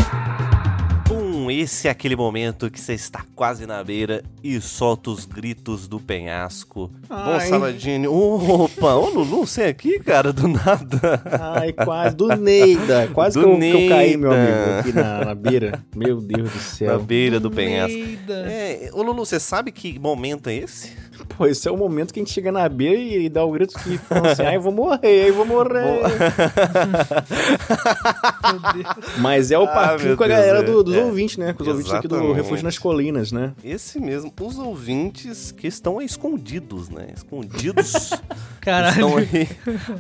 esse 1.51 1.89
é 1.89 1.91
aquele 1.91 2.17
momento 2.17 2.71
que 2.71 2.81
você 2.81 2.95
está 2.95 3.25
quase 3.35 3.67
na 3.67 3.83
beira 3.83 4.23
e 4.43 4.61
solta 4.61 5.11
os 5.11 5.25
gritos 5.25 5.89
do 5.89 6.01
penhasco. 6.01 6.91
Ai. 7.09 7.25
Bom, 7.25 7.41
Saladini. 7.41 8.07
Opa, 8.07 8.95
ô 8.95 9.09
Lulu, 9.11 9.47
você 9.47 9.63
é 9.63 9.69
aqui, 9.69 9.99
cara, 9.99 10.33
do 10.33 10.49
nada. 10.49 11.23
Ai, 11.41 11.73
quase, 11.73 12.17
do 12.17 12.29
Neida. 12.29 13.09
Quase 13.13 13.39
do 13.39 13.45
que, 13.45 13.51
eu, 13.51 13.59
Neida. 13.59 13.79
que 13.79 13.85
eu 13.85 13.89
caí, 13.89 14.17
meu 14.17 14.33
amigo, 14.33 14.81
aqui 14.81 14.93
na, 14.93 15.25
na, 15.25 15.35
beira. 15.35 15.85
Meu 15.95 16.21
Deus 16.21 16.51
do 16.51 16.59
céu. 16.59 16.93
Na 16.93 16.99
beira 16.99 17.41
do, 17.41 17.49
do 17.49 17.55
penhasco. 17.55 17.99
É, 18.29 18.91
ô 18.93 19.03
Lulu, 19.03 19.25
você 19.25 19.41
sabe 19.41 19.73
que 19.73 19.99
momento 19.99 20.49
é 20.49 20.55
esse? 20.55 20.93
Pô, 21.37 21.47
esse 21.47 21.69
é 21.69 21.71
o 21.71 21.77
momento 21.77 22.13
que 22.13 22.21
a 22.21 22.23
gente 22.23 22.33
chega 22.33 22.53
na 22.53 22.69
beira 22.69 23.01
e, 23.01 23.29
dá 23.29 23.45
o 23.45 23.51
grito 23.51 23.79
que 23.79 23.99
fala 23.99 24.33
assim, 24.33 24.43
ai, 24.43 24.57
eu 24.57 24.61
vou 24.61 24.73
morrer, 24.73 25.29
eu 25.29 25.35
vou 25.35 25.47
morrer. 25.47 25.75
Mas 29.19 29.51
é 29.51 29.59
o 29.59 29.65
ah, 29.65 29.97
com 30.17 30.25
a 30.25 30.29
galera 30.29 30.63
do, 30.63 30.83
dos 30.83 30.95
é. 30.95 31.05
ouvintes, 31.05 31.37
né? 31.37 31.53
Com 31.53 31.63
os 31.63 31.69
Exatamente. 31.69 31.69
ouvintes 31.69 31.93
aqui 31.93 32.09
do 32.09 32.33
Refúgio 32.33 32.65
nas 32.65 32.79
Colinas, 32.79 33.33
né? 33.33 33.53
Esse 33.63 33.99
mesmo. 33.99 34.33
Os 34.41 34.59
ouvintes 34.59 35.53
que 35.53 35.67
estão 35.67 36.01
escondidos, 36.01 36.89
né? 36.89 37.09
Escondidos. 37.15 38.11
Caralho. 38.61 38.93
Estão 38.93 39.17
aí 39.17 39.49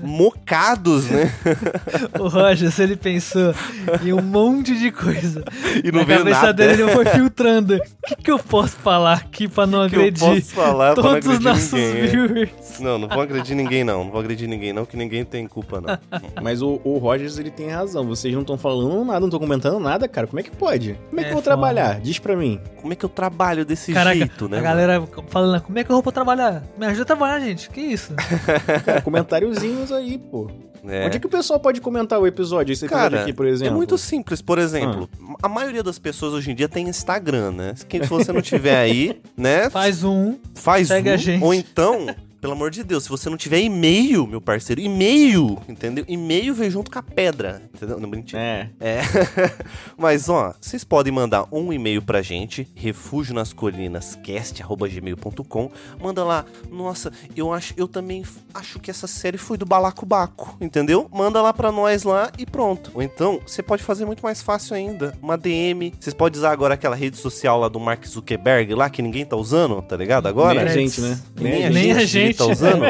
mocados, 0.03 1.11
né? 1.11 1.33
o 2.19 2.29
Roger, 2.29 2.71
se 2.71 2.83
ele 2.83 2.97
pensou 2.97 3.55
em 4.03 4.13
um 4.13 4.23
monte 4.23 4.79
de 4.79 4.91
coisa. 4.91 5.45
E 5.83 5.93
não 5.93 6.05
veio 6.05 6.21
cabeça 6.21 6.41
nada. 6.41 6.53
dele 6.53 6.83
ele 6.83 6.93
foi 6.93 7.05
filtrando. 7.07 7.77
O 7.77 8.07
que, 8.07 8.17
que 8.17 8.31
eu 8.31 8.39
posso 8.39 8.77
falar 8.77 9.15
aqui 9.15 9.49
pra 9.49 9.67
não 9.67 9.89
que 9.89 9.97
agredir? 9.97 10.27
Eu 10.27 10.35
posso 10.35 10.55
falar 10.55 10.95
todos 11.11 11.27
os 11.29 11.41
nossos 11.41 11.73
ninguém. 11.73 12.07
viewers. 12.07 12.81
Não, 12.81 12.99
não 12.99 13.09
vou 13.09 13.21
agredir 13.23 13.57
ninguém, 13.57 13.85
não. 13.85 14.05
Não 14.05 14.11
vou 14.11 14.21
agredir 14.21 14.49
ninguém, 14.49 14.73
não, 14.73 14.85
que 14.85 14.97
ninguém 14.97 15.25
tem 15.25 15.47
culpa, 15.47 15.81
não. 15.81 15.99
Mas 16.43 16.63
o, 16.63 16.81
o 16.85 16.99
Rogers, 16.99 17.39
ele 17.39 17.51
tem 17.51 17.69
razão. 17.71 18.07
Vocês 18.07 18.33
não 18.35 18.43
estão 18.43 18.59
falando 18.59 19.05
nada, 19.05 19.21
não 19.21 19.29
estão 19.29 19.41
comentando 19.41 19.79
nada, 19.79 20.09
cara. 20.09 20.27
Como 20.27 20.41
é 20.41 20.43
que 20.43 20.51
pode? 20.51 20.99
Como 21.11 21.21
é 21.21 21.25
que 21.25 21.29
é 21.29 21.31
eu 21.31 21.35
vou 21.35 21.43
foda. 21.43 21.57
trabalhar? 21.57 22.01
Diz 22.01 22.19
pra 22.19 22.37
mim. 22.37 22.61
Como 22.81 22.93
é 22.93 22.97
que 22.97 23.05
eu 23.05 23.09
trabalho 23.09 23.65
desse 23.65 23.93
Caraca, 23.93 24.17
jeito, 24.17 24.49
né? 24.49 24.59
A 24.59 24.63
galera 24.63 25.03
falando, 25.29 25.61
como 25.63 25.79
é 25.79 25.85
que 25.85 25.91
eu 25.91 26.01
vou 26.01 26.13
trabalhar? 26.13 26.63
Me 26.77 26.87
ajuda 26.87 27.03
a 27.03 27.07
trabalhar, 27.07 27.41
gente. 27.41 27.71
Que 27.71 27.81
isso? 27.81 28.15
cara, 28.85 29.01
comentáriozinhos 29.01 29.93
aí, 29.93 30.19
pô. 30.19 30.51
É. 30.87 31.07
Onde 31.07 31.17
é 31.17 31.21
que 31.21 31.27
o 31.27 31.31
pessoal 31.31 31.59
pode 31.59 31.81
comentar 31.81 32.19
o 32.21 32.27
episódio, 32.27 32.73
esse 32.73 32.85
episódio 32.85 33.11
Cara, 33.11 33.23
aqui, 33.23 33.33
por 33.33 33.47
exemplo? 33.47 33.75
É 33.75 33.77
muito 33.77 33.97
simples. 33.97 34.43
Por 34.43 34.59
exemplo, 34.59 35.09
ah. 35.21 35.35
a 35.43 35.49
maioria 35.49 35.83
das 35.83 35.99
pessoas 35.99 36.33
hoje 36.33 36.51
em 36.51 36.55
dia 36.55 36.69
tem 36.69 36.89
Instagram, 36.89 37.53
né? 37.53 37.75
Se 37.77 37.87
você 38.09 38.33
não 38.33 38.43
tiver 38.43 38.77
aí, 38.77 39.21
né? 39.37 39.71
Faz 39.71 40.05
um. 40.05 40.37
Faz 40.55 40.91
um. 40.91 40.95
A 40.95 41.17
gente. 41.17 41.43
Ou 41.43 41.55
então, 41.55 42.07
pelo 42.45 42.53
amor 42.53 42.71
de 42.71 42.85
Deus, 42.85 43.05
se 43.05 43.09
você 43.09 43.31
não 43.31 43.39
tiver 43.39 43.59
e-mail, 43.61 44.27
meu 44.27 44.39
parceiro, 44.39 44.79
e-mail, 44.79 45.59
entendeu? 45.67 46.05
E-mail 46.07 46.53
vem 46.53 46.71
junto 46.71 46.91
com 46.91 46.99
a 46.99 47.03
pedra, 47.03 47.63
entendeu? 47.75 47.99
Não 47.99 48.07
mentira. 48.07 48.39
É. 48.39 48.71
É. 48.79 49.01
Mas, 49.97 50.29
ó, 50.29 50.53
vocês 50.61 50.85
podem 50.85 51.11
mandar 51.11 51.47
um 51.51 51.73
e-mail 51.73 52.03
pra 52.03 52.21
gente, 52.21 52.69
refúgio 52.75 53.35
nas 53.35 53.55
colinas 53.55 54.19
cast@gmail.com. 54.23 55.71
Manda 55.99 56.23
lá. 56.23 56.45
Nossa, 56.71 57.11
eu 57.35 57.51
acho, 57.51 57.73
eu 57.79 57.89
também 57.89 58.23
acho 58.53 58.79
que 58.79 58.91
essa 58.91 59.07
série 59.07 59.39
foi 59.39 59.57
do 59.57 59.65
Balacobaco, 59.65 60.55
entendeu? 60.61 61.09
Manda 61.11 61.41
lá 61.41 61.51
pra 61.51 61.73
nós 61.73 62.03
lá 62.03 62.31
e 62.37 62.45
pronto. 62.45 62.91
Ou 62.93 63.03
então, 63.03 63.41
você 63.47 63.63
pode 63.63 63.83
fazer 63.83 64.05
muito 64.05 64.23
mais 64.23 64.43
fácil 64.43 64.77
ainda, 64.77 65.17
uma 65.23 65.39
DM. 65.39 65.95
Vocês 65.99 66.13
podem 66.13 66.39
usar 66.39 66.53
agora 66.53 66.75
aquela 66.75 66.95
rede 66.95 67.17
social 67.17 67.59
lá 67.59 67.69
do 67.69 67.81
Mark 67.81 68.07
Zuckerberg 68.07 68.75
lá 68.75 68.91
que 68.91 69.01
ninguém 69.01 69.25
tá 69.25 69.35
usando, 69.35 69.81
tá 69.81 69.97
ligado? 69.97 70.27
Agora. 70.27 70.63
Nem 70.63 70.63
a 70.63 70.75
gente, 70.75 71.01
né? 71.01 71.19
Nem, 71.35 71.53
Nem 71.53 71.65
a 71.65 71.71
gente. 71.71 71.83
Nem 71.83 71.93
a 71.93 72.05
gente 72.05 72.34
tá 72.35 72.47
usando, 72.47 72.85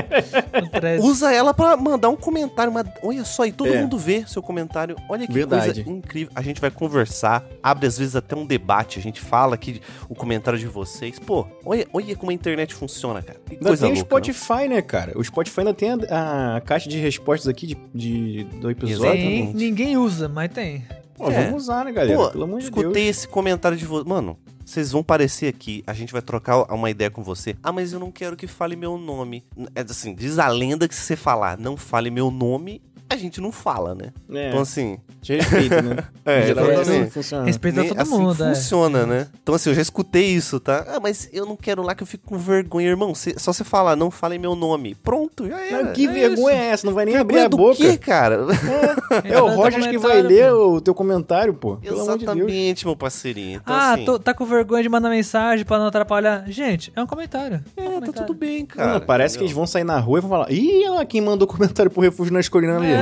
usa 1.03 1.33
ela 1.33 1.53
para 1.55 1.77
mandar 1.77 2.09
um 2.09 2.17
comentário. 2.17 2.71
Uma... 2.71 2.85
Olha 3.03 3.25
só, 3.25 3.45
e 3.45 3.53
todo 3.53 3.73
é. 3.73 3.81
mundo 3.81 3.99
vê 3.99 4.25
seu 4.27 4.43
comentário. 4.43 4.97
Olha 5.09 5.27
que 5.27 5.33
Verdade. 5.33 5.85
coisa 5.85 5.91
incrível. 5.91 6.33
A 6.35 6.43
gente 6.43 6.61
vai 6.61 6.71
conversar, 6.71 7.45
abre 7.63 7.87
às 7.87 7.99
vezes 7.99 8.17
até 8.17 8.35
um 8.37 8.47
debate. 8.47 8.99
A 8.99 9.03
gente 9.03 9.21
fala 9.21 9.55
aqui 9.55 9.81
o 10.09 10.15
comentário 10.15 10.59
de 10.59 10.67
vocês. 10.67 11.19
Pô, 11.19 11.47
olha, 11.65 11.87
olha 11.93 12.17
como 12.17 12.31
a 12.31 12.35
internet 12.35 12.75
funciona, 12.75 13.23
cara. 13.23 13.39
Que 13.47 13.55
ainda 13.55 13.67
coisa 13.67 13.87
tem 13.87 13.95
louca, 13.95 14.15
o 14.15 14.19
Spotify, 14.19 14.69
não? 14.69 14.77
né, 14.77 14.83
cara? 14.83 15.19
O 15.19 15.25
Spotify 15.25 15.61
ainda 15.61 15.75
tem 15.75 15.91
a, 15.91 16.57
a 16.57 16.61
caixa 16.61 16.89
de 16.89 16.99
respostas 16.99 17.49
aqui 17.49 17.67
de, 17.67 17.77
de 17.95 18.45
do 18.45 18.71
episódio. 18.71 19.13
Tem, 19.13 19.53
ninguém 19.55 19.97
usa, 19.97 20.29
mas 20.29 20.51
tem. 20.53 20.85
Pô, 21.17 21.31
é. 21.31 21.45
vamos 21.45 21.65
usar, 21.65 21.85
né, 21.85 21.93
galera? 21.93 22.19
Pô, 22.19 22.31
Pelo 22.31 22.45
amor 22.45 22.61
de 22.61 22.71
Deus. 22.71 22.83
Escutei 22.83 23.09
esse 23.09 23.29
comentário 23.29 23.77
de 23.77 23.87
vocês. 23.87 24.07
Mano, 24.07 24.37
vocês 24.65 24.93
vão 24.93 25.03
aparecer 25.03 25.49
aqui, 25.49 25.85
a 25.87 25.93
gente 25.93 26.13
vai 26.13 26.23
trocar 26.23 26.73
uma 26.73 26.91
ideia 26.91 27.11
com 27.11 27.23
você. 27.23 27.57
Ah, 27.63 27.73
mas 27.73 27.93
eu 27.93 28.01
não 28.01 28.11
quero 28.11 28.37
que 28.37 28.47
fale 28.47 28.77
meu 28.77 28.97
nome. 28.97 29.45
É 29.75 29.83
assim, 29.83 30.15
diz 30.15 30.39
a 30.39 30.49
lenda 30.49 30.89
que 30.89 30.95
se 30.95 31.03
você 31.03 31.17
falar 31.17 31.59
não 31.59 31.77
fale 31.77 32.11
meu 32.11 32.31
nome, 32.31 32.81
a 33.09 33.17
gente 33.17 33.41
não 33.41 33.53
fala, 33.53 33.95
né? 33.95 34.13
É. 34.31 34.49
Então, 34.49 34.61
assim. 34.61 34.99
Te 35.23 35.37
respeita, 35.37 35.81
né? 35.81 35.97
é, 36.25 36.51
exatamente. 36.51 37.11
Funciona. 37.11 37.45
Respeita 37.47 37.81
Nem, 37.81 37.89
todo 37.89 38.01
assim 38.01 38.11
mundo, 38.11 38.45
é. 38.45 38.55
funciona, 38.55 39.07
né? 39.07 39.29
Então, 39.43 39.55
assim, 39.55 39.71
eu 39.71 39.75
já 39.75 39.83
escutei 39.83 40.27
isso, 40.27 40.61
tá? 40.61 40.85
Ah, 40.89 41.01
mas 41.01 41.29
eu 41.33 41.47
não 41.47 41.57
quero 41.57 41.83
lá 41.83 41.95
que 41.95 42.03
eu 42.03 42.07
fico 42.07 42.27
com 42.27 42.37
vergonha, 42.37 42.89
irmão. 42.89 43.15
Cê, 43.15 43.35
só 43.39 43.53
você 43.53 43.65
falar, 43.65 43.97
não 43.97 44.11
fale 44.11 44.39
meu 44.39 44.55
nome. 44.55 44.95
Pronto, 44.97 45.49
já 45.49 45.61
era. 45.61 45.93
que 45.93 46.07
é 46.07 46.13
vergonha 46.13 46.35
isso. 46.35 46.49
é 46.49 46.67
essa? 46.67 46.87
Não 46.87 46.95
vai 46.95 47.05
nem 47.05 47.15
vergonha 47.15 47.45
abrir 47.45 47.55
a 47.55 47.57
boca. 47.57 47.77
Quê, 47.77 47.97
cara? 47.97 48.47
É, 49.25 49.33
é 49.35 49.43
o 49.43 49.49
Rogers 49.49 49.87
que 49.87 49.99
vai 49.99 50.21
ler 50.21 50.53
o 50.53 50.81
teu 50.81 50.95
comentário, 50.95 51.55
pô. 51.55 51.77
Pelo 51.77 52.01
Exatamente, 52.01 52.81
de 52.81 52.87
meu 52.87 52.97
parceirinho. 52.97 53.61
Então, 53.63 53.75
ah, 53.75 53.95
assim... 53.95 54.05
tô, 54.05 54.19
tá 54.19 54.35
com 54.35 54.45
vergonha 54.45 54.83
de 54.83 54.89
mandar 54.89 55.09
mensagem 55.09 55.65
pra 55.65 55.79
não 55.79 55.87
atrapalhar. 55.87 56.45
Gente, 56.49 56.93
é 56.95 57.03
um 57.03 57.07
comentário. 57.07 57.63
É, 57.77 57.83
um 57.83 57.85
comentário. 57.85 58.13
tá 58.13 58.23
tudo 58.25 58.37
bem, 58.37 58.67
cara. 58.67 58.95
Não, 58.95 59.01
parece 59.01 59.37
entendeu? 59.37 59.39
que 59.39 59.45
eles 59.47 59.57
vão 59.57 59.67
sair 59.67 59.85
na 59.85 59.99
rua 59.99 60.19
e 60.19 60.21
vão 60.21 60.31
falar: 60.31 60.51
Ih, 60.51 60.85
olha 60.89 60.91
lá 60.91 61.05
quem 61.05 61.21
mandou 61.21 61.47
comentário 61.49 61.91
pro 61.91 62.03
refúgio 62.03 62.33
na 62.33 62.41
escolinha 62.41 62.77
ali. 62.77 62.94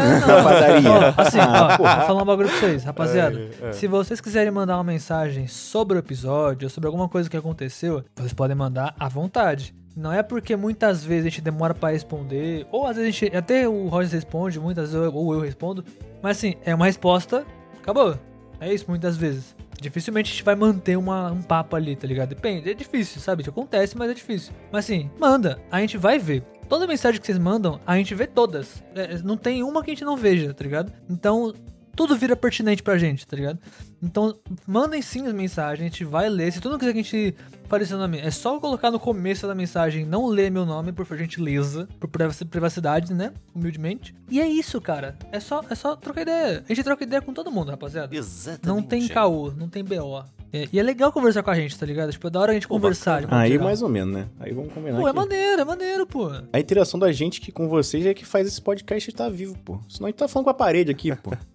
Padaria. 0.43 0.91
Ó, 0.91 1.21
assim, 1.21 1.39
ó, 1.39 1.77
vou 1.77 1.87
falar 1.87 2.23
um 2.23 2.27
bagulho 2.27 2.49
pra 2.49 2.59
vocês, 2.59 2.85
rapaziada. 2.85 3.51
É, 3.63 3.69
é. 3.69 3.73
Se 3.73 3.87
vocês 3.87 4.21
quiserem 4.21 4.51
mandar 4.51 4.77
uma 4.77 4.85
mensagem 4.85 5.47
sobre 5.47 5.97
o 5.97 6.01
episódio, 6.01 6.69
sobre 6.71 6.89
alguma 6.89 7.09
coisa 7.09 7.29
que 7.29 7.37
aconteceu, 7.37 8.05
vocês 8.17 8.33
podem 8.33 8.57
mandar 8.57 8.95
à 8.99 9.09
vontade. 9.09 9.75
Não 9.97 10.13
é 10.13 10.23
porque 10.23 10.57
muitas 10.57 11.05
vezes 11.05 11.27
a 11.27 11.29
gente 11.29 11.43
demora 11.43 11.75
para 11.75 11.93
responder, 11.93 12.67
ou 12.71 12.87
às 12.87 12.97
vezes 12.97 13.09
a 13.09 13.13
gente, 13.13 13.37
até 13.37 13.69
o 13.69 13.89
Roger 13.89 14.13
responde, 14.13 14.59
muitas 14.59 14.93
vezes 14.93 15.11
ou 15.13 15.35
eu 15.35 15.41
respondo, 15.41 15.85
mas 16.23 16.39
assim, 16.39 16.55
é 16.65 16.75
uma 16.75 16.87
resposta, 16.87 17.45
acabou. 17.81 18.17
É 18.59 18.73
isso 18.73 18.87
muitas 18.89 19.17
vezes. 19.17 19.55
Dificilmente 19.83 20.31
a 20.31 20.33
gente 20.33 20.45
vai 20.45 20.55
manter 20.55 20.97
uma, 20.97 21.31
um 21.33 21.43
papo 21.43 21.77
ali, 21.77 21.97
tá 21.97 22.07
ligado? 22.07 22.31
Depende, 22.31 22.71
é 22.71 22.75
difícil, 22.75 23.21
sabe? 23.21 23.43
Isso 23.43 23.51
acontece, 23.51 23.97
mas 23.99 24.11
é 24.11 24.15
difícil. 24.15 24.53
Mas 24.71 24.85
assim, 24.85 25.11
manda, 25.19 25.61
a 25.71 25.81
gente 25.81 25.99
vai 25.99 26.19
ver 26.19 26.43
toda 26.69 26.87
mensagem 26.87 27.21
que 27.21 27.27
vocês 27.27 27.39
mandam, 27.39 27.79
a 27.87 27.97
gente 27.97 28.15
vê 28.15 28.27
todas. 28.27 28.83
É, 28.95 29.19
não 29.19 29.37
tem 29.37 29.63
uma 29.63 29.83
que 29.83 29.91
a 29.91 29.95
gente 29.95 30.05
não 30.05 30.17
veja, 30.17 30.55
tá 30.55 30.65
ligado? 30.65 30.93
Então, 31.11 31.53
tudo 31.95 32.17
vira 32.17 32.35
pertinente 32.37 32.83
pra 32.83 32.99
gente, 32.99 33.27
tá 33.27 33.37
ligado? 33.37 33.59
Então, 34.03 34.35
mandem 34.67 35.01
sim 35.01 35.27
as 35.27 35.33
mensagens, 35.33 35.81
a 35.81 35.85
gente 35.85 36.05
vai 36.05 36.29
ler. 36.29 36.53
Se 36.53 36.61
tu 36.61 36.69
não 36.69 36.79
quiser 36.79 36.93
que 36.93 36.99
a 36.99 37.03
gente 37.03 37.35
fale 37.69 37.87
seu 37.87 37.97
nome, 37.97 38.19
é 38.19 38.31
só 38.31 38.59
colocar 38.59 38.91
no 38.91 38.99
começo 38.99 39.47
da 39.47 39.55
mensagem, 39.55 40.05
não 40.05 40.27
ler 40.27 40.51
meu 40.51 40.67
nome, 40.67 40.93
por 40.93 41.07
gentileza, 41.17 41.89
por 41.99 42.09
privacidade, 42.51 43.15
né? 43.15 43.33
Humildemente. 43.55 44.15
E 44.29 44.41
é 44.41 44.47
isso, 44.47 44.81
cara. 44.81 45.17
É 45.31 45.41
só, 45.41 45.63
é 45.71 45.75
só 45.75 45.97
trocar 45.97 46.23
ideia. 46.23 46.65
A 46.65 46.75
gente 46.75 46.85
troca 46.85 47.05
ideia 47.05 47.23
com 47.23 47.33
todo 47.33 47.51
mundo, 47.51 47.71
rapaziada. 47.71 48.15
Exatamente. 48.15 48.67
Não 48.67 48.83
tem 48.83 49.07
caô, 49.09 49.53
não 49.53 49.69
tem 49.69 49.85
BO. 49.85 50.25
É, 50.53 50.69
e 50.71 50.79
é 50.79 50.83
legal 50.83 51.11
conversar 51.11 51.43
com 51.43 51.51
a 51.51 51.55
gente, 51.55 51.79
tá 51.79 51.87
ligado? 51.87 52.13
Tipo, 52.13 52.27
é 52.27 52.31
da 52.31 52.41
hora 52.41 52.51
a 52.51 52.55
gente 52.55 52.69
pô, 52.69 52.75
conversar. 52.75 53.25
Aí 53.33 53.59
mais 53.59 53.81
ou 53.81 53.89
menos, 53.89 54.13
né? 54.13 54.29
Aí 54.39 54.53
vamos 54.53 54.71
combinar. 54.73 55.01
Pô, 55.01 55.09
é 55.09 55.13
maneiro, 55.13 55.63
é 55.63 55.65
maneiro, 55.65 56.07
pô. 56.07 56.31
A 56.53 56.61
interação 56.61 57.01
da 57.01 57.11
gente 57.11 57.41
aqui 57.41 57.51
com 57.51 57.69
vocês 57.69 58.05
é 58.05 58.13
que 58.13 58.27
faz 58.27 58.47
esse 58.47 58.61
podcast 58.61 59.09
estar 59.09 59.31
vivo, 59.31 59.57
pô. 59.65 59.81
Senão 59.89 60.09
a 60.09 60.11
gente 60.11 60.19
tá 60.19 60.29
falando 60.29 60.45
com 60.45 60.51
a 60.51 60.55
parede 60.55 60.91
aqui, 60.91 61.15
pô. 61.17 61.31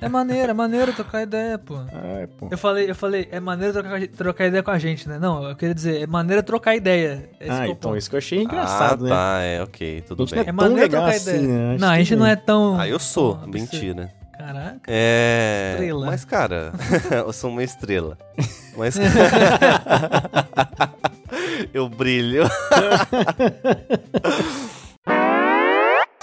É 0.00 0.08
maneiro, 0.08 0.50
é 0.50 0.54
maneiro 0.54 0.92
trocar 0.92 1.22
ideia, 1.22 1.58
pô. 1.58 1.76
É, 1.92 2.26
pô. 2.38 2.48
Eu 2.50 2.58
falei, 2.58 2.90
eu 2.90 2.94
falei, 2.94 3.28
é 3.30 3.40
maneiro 3.40 3.72
trocar, 3.72 4.08
trocar 4.08 4.46
ideia 4.46 4.62
com 4.62 4.70
a 4.70 4.78
gente, 4.78 5.08
né? 5.08 5.18
Não, 5.18 5.48
eu 5.48 5.56
queria 5.56 5.74
dizer, 5.74 6.02
é 6.02 6.06
maneiro 6.06 6.42
trocar 6.42 6.74
ideia. 6.74 7.30
Esse 7.40 7.50
ah, 7.50 7.68
então, 7.68 7.96
isso 7.96 8.08
que 8.08 8.16
eu 8.16 8.18
achei 8.18 8.42
engraçado, 8.42 9.06
ah, 9.06 9.08
né? 9.08 9.14
tá, 9.14 9.40
é, 9.42 9.62
ok, 9.62 10.04
tudo 10.06 10.26
bem. 10.26 10.40
É, 10.40 10.48
é 10.48 10.52
maneiro 10.52 10.88
trocar 10.88 11.08
assim, 11.10 11.30
ideia. 11.30 11.42
Né? 11.42 11.76
Não, 11.78 11.88
a 11.88 11.98
gente 11.98 12.16
não 12.16 12.26
é 12.26 12.36
tão... 12.36 12.78
Ah, 12.78 12.88
eu 12.88 12.98
sou, 12.98 13.38
mentira. 13.46 14.12
Caraca. 14.40 14.80
É. 14.86 15.72
Estrela. 15.72 16.06
Mas, 16.06 16.24
cara, 16.24 16.72
eu 17.26 17.32
sou 17.32 17.50
uma 17.50 17.62
estrela. 17.62 18.16
Mas. 18.74 18.96
eu 21.74 21.90
brilho. 21.90 22.44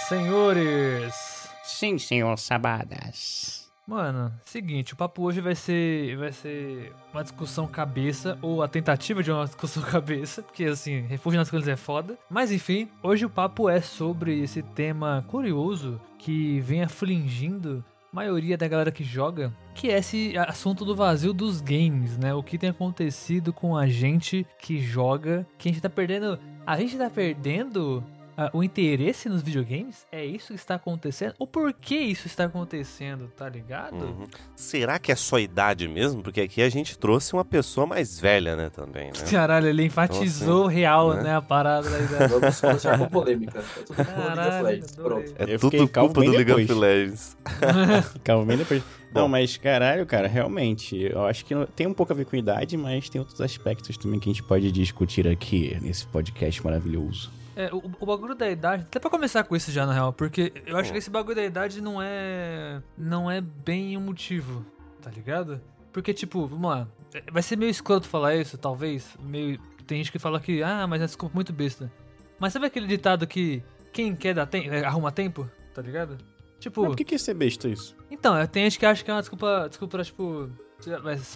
Senhores. 0.10 1.37
Sim, 1.78 2.00
senhor 2.00 2.40
Sabadas. 2.40 3.72
Mano, 3.86 4.34
seguinte, 4.44 4.96
o 4.96 4.98
papo 4.98 5.22
hoje 5.22 5.40
vai 5.42 5.54
ser 5.54 6.18
vai 6.18 6.32
ser 6.32 6.92
uma 7.14 7.22
discussão 7.22 7.68
cabeça 7.68 8.36
ou 8.42 8.64
a 8.64 8.68
tentativa 8.68 9.22
de 9.22 9.32
uma 9.32 9.46
discussão 9.46 9.84
cabeça, 9.86 10.42
porque 10.42 10.64
assim, 10.66 11.02
refúgio 11.02 11.38
nas 11.38 11.52
coisas 11.52 11.70
é 11.70 11.76
foda. 11.76 12.18
Mas 12.32 12.52
enfim, 12.52 12.90
hoje 13.04 13.28
o 13.28 13.30
papo 13.30 13.70
é 13.70 13.80
sobre 13.80 14.42
esse 14.42 14.64
tema 14.64 15.24
curioso 15.28 16.02
que 16.18 16.60
vem 16.62 16.82
afligindo 16.82 17.86
maioria 18.12 18.58
da 18.58 18.68
galera 18.68 18.92
que 18.92 19.04
joga, 19.04 19.54
que 19.76 19.92
é 19.92 20.00
esse 20.00 20.36
assunto 20.36 20.84
do 20.84 20.96
vazio 20.96 21.32
dos 21.32 21.62
games, 21.62 22.18
né? 22.18 22.34
O 22.34 22.42
que 22.42 22.58
tem 22.58 22.72
acontecido 22.72 23.54
com 23.54 23.78
a 23.78 23.86
gente 23.86 24.48
que 24.58 24.80
joga, 24.80 25.46
que 25.60 25.70
a 25.70 25.72
gente 25.72 25.82
tá 25.84 25.92
perdendo. 25.92 26.40
A 26.66 26.76
gente 26.80 26.98
tá 26.98 27.08
perdendo 27.08 28.04
uh, 28.38 28.58
o 28.58 28.64
interesse 28.64 29.28
nos 29.28 29.42
videogames? 29.42 30.06
É 30.12 30.24
isso 30.24 30.48
que 30.48 30.54
está 30.54 30.76
acontecendo? 30.76 31.34
O 31.40 31.48
porquê 31.48 31.98
isso 31.98 32.28
está 32.28 32.46
acontecendo, 32.46 33.32
tá 33.36 33.50
ligado? 33.50 33.96
Uhum. 33.96 34.28
Será 34.56 35.00
que 35.00 35.12
é 35.12 35.16
só 35.16 35.40
idade 35.40 35.88
mesmo? 35.88 36.22
Porque 36.22 36.42
aqui 36.42 36.62
a 36.62 36.70
gente 36.70 36.98
trouxe 36.98 37.34
uma 37.34 37.44
pessoa 37.44 37.88
mais 37.88 38.20
velha, 38.20 38.56
né, 38.56 38.70
também, 38.70 39.08
né? 39.08 39.30
Caralho, 39.30 39.68
ele 39.68 39.84
enfatizou 39.84 40.58
então, 40.58 40.68
assim, 40.68 40.76
real, 40.76 41.14
né? 41.16 41.24
né? 41.24 41.36
a 41.36 41.42
parada 41.42 41.90
da 41.90 42.00
idade. 42.00 42.34
Vamos 42.34 42.62
começar 42.62 42.98
com 42.98 43.08
polêmica. 43.08 43.64
É 43.78 43.84
tudo 43.84 44.06
Caralho, 44.06 44.86
Pronto. 44.96 45.34
É 45.38 45.58
tudo 45.58 45.88
culpa 45.88 46.22
do 46.22 46.32
League 46.32 46.52
of 46.52 46.74
Legends. 46.74 47.38
calma 48.24 48.46
bem 48.46 48.58
depois. 48.58 48.84
Não, 49.14 49.28
mas 49.28 49.58
caralho, 49.58 50.06
cara, 50.06 50.28
realmente, 50.28 50.96
eu 50.96 51.26
acho 51.26 51.46
que 51.46 51.56
tem 51.76 51.88
um 51.88 51.94
pouco 51.94 52.14
a 52.14 52.16
ver 52.16 52.26
com 52.26 52.36
idade, 52.36 52.76
mas 52.78 53.10
tem 53.10 53.20
outros 53.20 53.40
aspectos 53.42 53.98
também 53.98 54.20
que 54.20 54.30
a 54.30 54.34
gente 54.34 54.44
pode 54.44 54.72
discutir 54.72 55.28
aqui 55.28 55.78
nesse 55.82 56.06
podcast 56.08 56.64
maravilhoso. 56.64 57.32
É, 57.58 57.74
o, 57.74 57.82
o, 58.00 58.06
bagulho 58.06 58.36
da 58.36 58.48
idade, 58.48 58.84
até 58.84 59.00
pra 59.00 59.10
começar 59.10 59.44
com 59.44 59.56
isso 59.56 59.72
já, 59.72 59.84
na 59.84 59.92
real, 59.92 60.14
porque 60.14 60.54
eu 60.64 60.78
acho 60.78 60.92
que 60.92 61.00
esse 61.00 61.10
bagulho 61.10 61.36
da 61.36 61.44
idade 61.44 61.82
não 61.82 62.00
é. 62.00 62.84
Não 62.96 63.32
é 63.32 63.42
bem 63.42 63.98
o 63.98 64.00
um 64.00 64.04
motivo, 64.04 64.64
tá 65.02 65.10
ligado? 65.10 65.60
Porque, 65.92 66.14
tipo, 66.14 66.46
vamos 66.46 66.70
lá. 66.70 66.88
É, 67.16 67.24
vai 67.32 67.42
ser 67.42 67.58
meio 67.58 67.72
escroto 67.72 68.08
falar 68.08 68.36
isso, 68.36 68.60
talvez. 68.60 69.18
Meio. 69.20 69.60
Tem 69.88 69.98
gente 69.98 70.12
que 70.12 70.20
fala 70.20 70.40
que, 70.40 70.62
ah, 70.62 70.86
mas 70.86 71.02
é 71.02 71.06
desculpa 71.06 71.34
muito 71.34 71.52
besta. 71.52 71.92
Mas 72.38 72.54
sabe 72.54 72.68
aquele 72.68 72.86
ditado 72.86 73.26
que 73.26 73.64
quem 73.92 74.16
quer 74.16 74.36
dar 74.36 74.46
tempo, 74.46 74.72
é, 74.72 74.86
arruma 74.86 75.12
tempo, 75.12 75.50
tá 75.74 75.82
ligado? 75.82 76.16
Tipo. 76.60 76.82
Mas 76.82 76.90
por 76.92 76.98
que, 76.98 77.06
que 77.06 77.16
é 77.16 77.18
ser 77.18 77.34
besta 77.34 77.68
isso? 77.68 77.96
Então, 78.12 78.46
tem 78.46 78.66
gente 78.66 78.78
que 78.78 78.86
acha 78.86 79.04
que 79.04 79.10
é 79.10 79.14
uma 79.16 79.22
desculpa, 79.22 79.66
desculpa 79.68 80.04
tipo. 80.04 80.48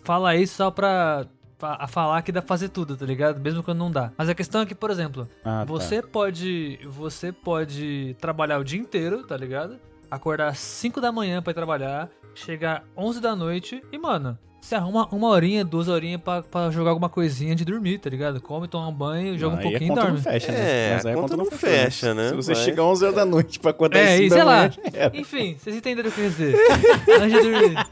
Fala 0.04 0.36
isso 0.36 0.54
só 0.54 0.70
pra 0.70 1.26
a 1.64 1.88
falar 1.88 2.22
que 2.22 2.32
dá 2.32 2.42
pra 2.42 2.48
fazer 2.48 2.70
tudo, 2.70 2.96
tá 2.96 3.06
ligado? 3.06 3.40
Mesmo 3.40 3.64
quando 3.64 3.78
não 3.80 3.92
dá. 3.92 4.12
Mas 4.18 4.30
a 4.30 4.36
questão 4.36 4.62
é 4.62 4.66
que, 4.66 4.76
por 4.76 4.90
exemplo, 4.90 5.28
ah, 5.44 5.60
tá. 5.60 5.66
você 5.66 6.02
tá. 6.02 6.08
pode. 6.08 6.80
Você 6.86 7.32
pode 7.32 8.16
trabalhar 8.20 8.60
o 8.60 8.64
dia 8.64 8.80
inteiro, 8.80 9.24
tá 9.24 9.38
ligado? 9.38 9.80
Acordar 10.10 10.50
às 10.50 10.60
5 10.60 11.00
da 11.00 11.12
manhã 11.12 11.42
para 11.42 11.52
ir 11.52 11.56
trabalhar, 11.56 12.10
chegar 12.36 12.84
11 12.98 13.22
da 13.22 13.36
noite 13.36 13.84
e, 13.92 13.98
mano, 13.98 14.38
você 14.62 14.76
arruma 14.76 15.08
uma 15.12 15.28
horinha, 15.28 15.66
duas 15.66 15.88
horinhas 15.88 16.22
pra, 16.22 16.44
pra 16.44 16.70
jogar 16.70 16.92
alguma 16.92 17.10
coisinha 17.10 17.56
de 17.56 17.66
dormir, 17.66 17.98
tá 17.98 18.10
ligado? 18.10 18.40
Come, 18.40 18.68
toma 18.68 18.88
um 18.88 18.94
banho, 18.94 19.38
joga 19.38 19.56
um 19.56 19.60
pouquinho 19.60 19.92
e 19.92 19.96
dorme. 19.96 20.12
Não 20.12 20.18
fecha, 20.18 20.52
né? 20.52 20.60
É, 20.60 20.94
Mas 20.94 21.06
aí 21.06 21.14
a 21.14 21.16
conta, 21.16 21.36
não 21.36 21.46
fecha, 21.46 21.58
fecha 21.58 22.14
né? 22.14 22.30
Se 22.30 22.36
você 22.36 22.52
Mas... 22.52 22.60
chegar 22.60 22.84
11 22.84 23.04
horas 23.04 23.16
da 23.16 23.26
noite 23.26 23.60
pra 23.60 23.72
acordar 23.72 24.00
É, 24.00 24.22
e 24.22 24.30
sei 24.30 24.44
lá. 24.44 24.70
Enfim, 25.14 25.58
vocês 25.60 25.76
entenderam 25.76 26.10
o 26.10 26.12
que 26.12 26.22
eu 26.22 26.26
quis 26.26 26.38
dizer. 26.38 26.56
Antes 27.20 27.42
de 27.42 27.52
dormir. 27.52 27.88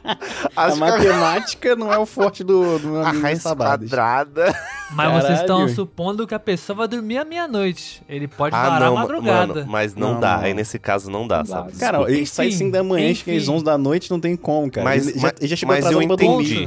A 0.54 0.76
matemática 0.76 1.74
não 1.74 1.92
é 1.92 1.98
o 1.98 2.06
forte 2.06 2.44
do, 2.44 2.78
do 2.78 2.88
meu 2.88 3.02
amigo 3.02 3.18
A 3.18 3.28
raiz 3.28 3.42
quadrada. 3.42 4.54
Mas 4.92 5.06
Caralho. 5.06 5.26
vocês 5.26 5.40
estão 5.40 5.68
supondo 5.68 6.26
que 6.26 6.34
a 6.34 6.38
pessoa 6.38 6.76
vai 6.76 6.88
dormir 6.88 7.18
à 7.18 7.24
meia-noite. 7.24 8.02
Ele 8.08 8.26
pode 8.26 8.54
ah, 8.54 8.58
parar 8.62 8.86
não, 8.86 8.96
a 8.96 9.00
madrugada. 9.00 9.54
Mano, 9.54 9.66
mas 9.68 9.94
não, 9.94 10.14
não 10.14 10.20
dá. 10.20 10.36
Não. 10.36 10.44
Aí 10.44 10.54
nesse 10.54 10.78
caso 10.78 11.10
não 11.10 11.26
dá, 11.26 11.38
não 11.38 11.46
sabe? 11.46 11.72
Cara, 11.72 12.02
ele 12.10 12.26
sai 12.26 12.50
5 12.50 12.72
da 12.72 12.82
manhã, 12.82 13.14
chega 13.14 13.36
às 13.36 13.48
11 13.48 13.64
da 13.64 13.78
noite, 13.78 14.10
não 14.10 14.20
tem 14.20 14.36
como, 14.36 14.70
cara. 14.70 14.84
Mas, 14.84 15.06
ele, 15.06 15.20
mas, 15.20 15.32
já, 15.40 15.46
já 15.46 15.56
chegou 15.56 15.76
mas 15.76 15.90
eu 15.90 16.02
entendi. 16.02 16.59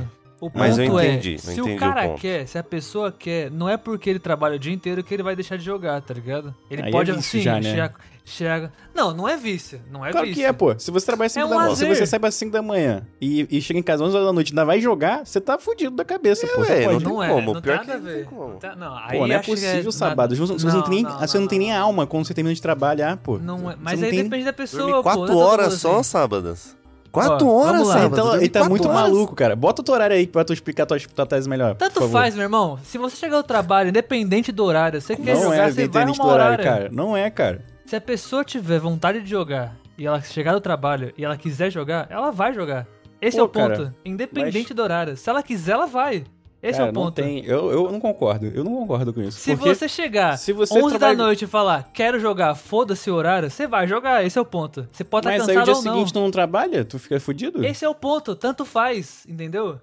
O 0.44 0.50
ponto 0.50 0.60
Mas 0.60 0.78
eu 0.78 0.84
entendi, 0.84 1.36
é, 1.36 1.38
se 1.38 1.62
o 1.62 1.78
cara 1.78 2.10
o 2.10 2.16
quer, 2.16 2.46
se 2.46 2.58
a 2.58 2.64
pessoa 2.64 3.14
quer, 3.14 3.50
não 3.50 3.70
é 3.70 3.78
porque 3.78 4.10
ele 4.10 4.20
trabalha 4.20 4.58
o 4.58 4.60
dia 4.60 4.74
inteiro 4.74 5.02
que 5.02 5.14
ele 5.14 5.24
vai 5.24 5.38
deixar 5.38 5.56
de 5.56 5.64
jogar, 5.64 6.02
tá 6.02 6.14
ligado? 6.14 6.54
Ele 6.70 6.82
Aí 6.82 6.92
pode, 6.92 7.12
é 7.12 7.14
assim, 7.14 7.40
já, 7.40 7.62
né? 7.62 7.90
chega... 8.26 8.74
Não, 8.94 9.14
não 9.14 9.26
é 9.26 9.38
vício, 9.38 9.80
não 9.90 10.06
é 10.06 10.12
claro 10.12 10.28
vício. 10.28 10.42
que 10.42 10.46
é, 10.46 10.52
pô. 10.52 10.78
Se 10.78 10.92
você 10.92 11.06
trabalha 11.06 11.28
às 11.28 11.32
5 11.32 11.44
é 11.44 11.46
um 11.46 11.50
da 11.50 11.56
manhã, 11.56 11.76
se 11.76 11.86
você 11.86 12.06
sai 12.06 12.20
às 12.22 12.36
5 12.36 12.52
da 12.52 12.62
manhã 12.62 13.08
e, 13.22 13.48
e, 13.50 13.62
chega 13.62 13.80
em 13.80 13.84
casa 13.84 14.04
às 14.04 14.10
11 14.10 14.16
horas 14.18 14.28
da 14.28 14.34
noite 14.34 14.50
e 14.50 14.52
ainda 14.52 14.66
vai 14.66 14.82
jogar, 14.82 15.26
você 15.26 15.40
tá 15.40 15.58
fudido 15.58 15.96
da 15.96 16.04
cabeça, 16.04 16.46
é, 16.46 16.50
pô. 16.50 16.62
Ué, 16.62 16.88
não, 16.88 17.00
não, 17.00 17.24
é, 17.24 17.30
como. 17.30 17.54
Não 17.54 17.62
Pior 17.62 17.80
tem 17.80 17.88
nada 17.88 18.00
a 18.00 18.02
ver. 18.02 18.28
Tá, 18.60 18.76
não, 18.76 18.98
aí 18.98 19.18
pô, 19.18 19.28
não 19.28 19.36
é 19.36 19.40
possível, 19.40 19.90
é 19.90 19.92
sábado. 19.94 20.36
Você, 20.36 20.68
não, 20.68 20.74
não, 20.74 20.90
nem, 20.90 21.06
você 21.06 21.40
não, 21.40 21.48
tem 21.48 21.60
nem 21.60 21.74
alma 21.74 22.06
quando 22.06 22.28
você 22.28 22.34
termina 22.34 22.54
de 22.54 22.62
trabalhar, 22.62 23.16
pô. 23.16 23.38
Não 23.38 23.72
é, 23.72 23.78
mas 23.80 24.04
aí 24.04 24.10
tem... 24.10 24.24
depende 24.24 24.44
da 24.44 24.52
pessoa, 24.52 25.02
pô. 25.02 25.04
4 25.04 25.38
horas 25.38 25.74
só, 25.76 26.00
assim. 26.00 26.83
Quatro 27.14 27.48
Ó, 27.48 27.64
horas, 27.64 27.88
lá, 27.88 28.06
então, 28.06 28.36
Ele 28.36 28.50
tá 28.50 28.68
muito 28.68 28.90
horas. 28.90 29.02
maluco, 29.04 29.36
cara. 29.36 29.56
Bota 29.56 29.84
o 29.88 29.94
horário 29.94 30.16
aí 30.16 30.26
pra 30.26 30.44
tu 30.44 30.52
explicar 30.52 30.88
tua, 30.88 30.98
tua 31.00 31.28
tese 31.28 31.48
melhor. 31.48 31.76
Tanto 31.76 32.10
faz, 32.10 32.34
meu 32.34 32.42
irmão. 32.42 32.80
Se 32.84 32.98
você 32.98 33.16
chegar 33.16 33.38
ao 33.38 33.44
trabalho, 33.44 33.90
independente 33.90 34.52
do 34.52 34.64
horário, 34.64 35.00
você 35.00 35.16
quer 35.16 35.36
não 35.36 35.44
jogar, 35.44 35.70
é 35.70 35.72
você 35.72 35.88
vai 35.88 36.04
arrumar 36.04 36.26
horário, 36.26 36.54
horário, 36.54 36.64
cara. 36.64 36.90
Não 36.92 37.16
é, 37.16 37.30
cara. 37.30 37.64
Se 37.86 37.96
a 37.96 38.02
pessoa 38.02 38.44
tiver 38.44 38.80
vontade 38.80 39.22
de 39.22 39.30
jogar 39.30 39.76
e 39.96 40.08
ela 40.08 40.22
chegar 40.22 40.54
no 40.54 40.60
trabalho 40.60 41.14
e 41.16 41.24
ela 41.24 41.38
quiser 41.38 41.70
jogar, 41.70 42.08
ela 42.10 42.32
vai 42.32 42.52
jogar. 42.52 42.88
Esse 43.22 43.38
Pô, 43.38 43.44
é 43.44 43.46
o 43.46 43.50
ponto. 43.50 43.78
Cara, 43.78 43.96
independente 44.04 44.70
mas... 44.70 44.76
do 44.76 44.82
horário. 44.82 45.16
Se 45.16 45.30
ela 45.30 45.44
quiser, 45.44 45.74
ela 45.74 45.86
vai. 45.86 46.24
Esse 46.64 46.78
Cara, 46.78 46.88
é 46.88 46.92
o 46.92 46.94
ponto. 46.94 47.14
Tem, 47.14 47.44
eu, 47.46 47.70
eu 47.72 47.92
não 47.92 48.00
concordo. 48.00 48.46
Eu 48.46 48.64
não 48.64 48.74
concordo 48.74 49.14
com 49.14 49.22
isso. 49.22 49.38
Se 49.38 49.54
você 49.54 49.90
chegar 49.90 50.38
se 50.38 50.54
você 50.54 50.80
11 50.80 50.92
trabalha... 50.92 51.18
da 51.18 51.24
noite 51.26 51.44
e 51.44 51.48
falar, 51.48 51.90
quero 51.92 52.22
jogar, 52.22 52.56
foda-se 52.56 53.12
o 53.12 53.16
horário, 53.16 53.52
você 53.52 53.68
vai 53.68 53.86
jogar. 53.86 54.26
Esse 54.26 54.40
é 54.40 54.42
o 54.42 54.46
ponto. 54.46 54.88
Você 54.90 55.04
pode 55.04 55.28
estar 55.28 55.40
cansado 55.40 55.50
ou 55.50 55.58
não. 55.58 55.62
Mas 55.62 55.68
aí 55.68 55.74
o 55.74 55.84
dia 55.84 55.92
seguinte 55.92 56.14
tu 56.14 56.20
não 56.22 56.32
trabalha? 56.32 56.86
Tu 56.86 56.98
fica 56.98 57.20
fudido? 57.20 57.66
Esse 57.66 57.84
é 57.84 57.90
o 57.90 57.94
ponto. 57.94 58.34
Tanto 58.34 58.64
faz, 58.64 59.26
entendeu? 59.28 59.78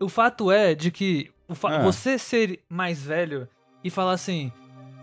O 0.00 0.08
fato 0.08 0.50
é 0.50 0.74
de 0.74 0.90
que 0.90 1.30
fa... 1.50 1.76
ah. 1.76 1.82
você 1.82 2.18
ser 2.18 2.58
mais 2.68 3.00
velho 3.00 3.46
e 3.84 3.88
falar 3.88 4.14
assim, 4.14 4.50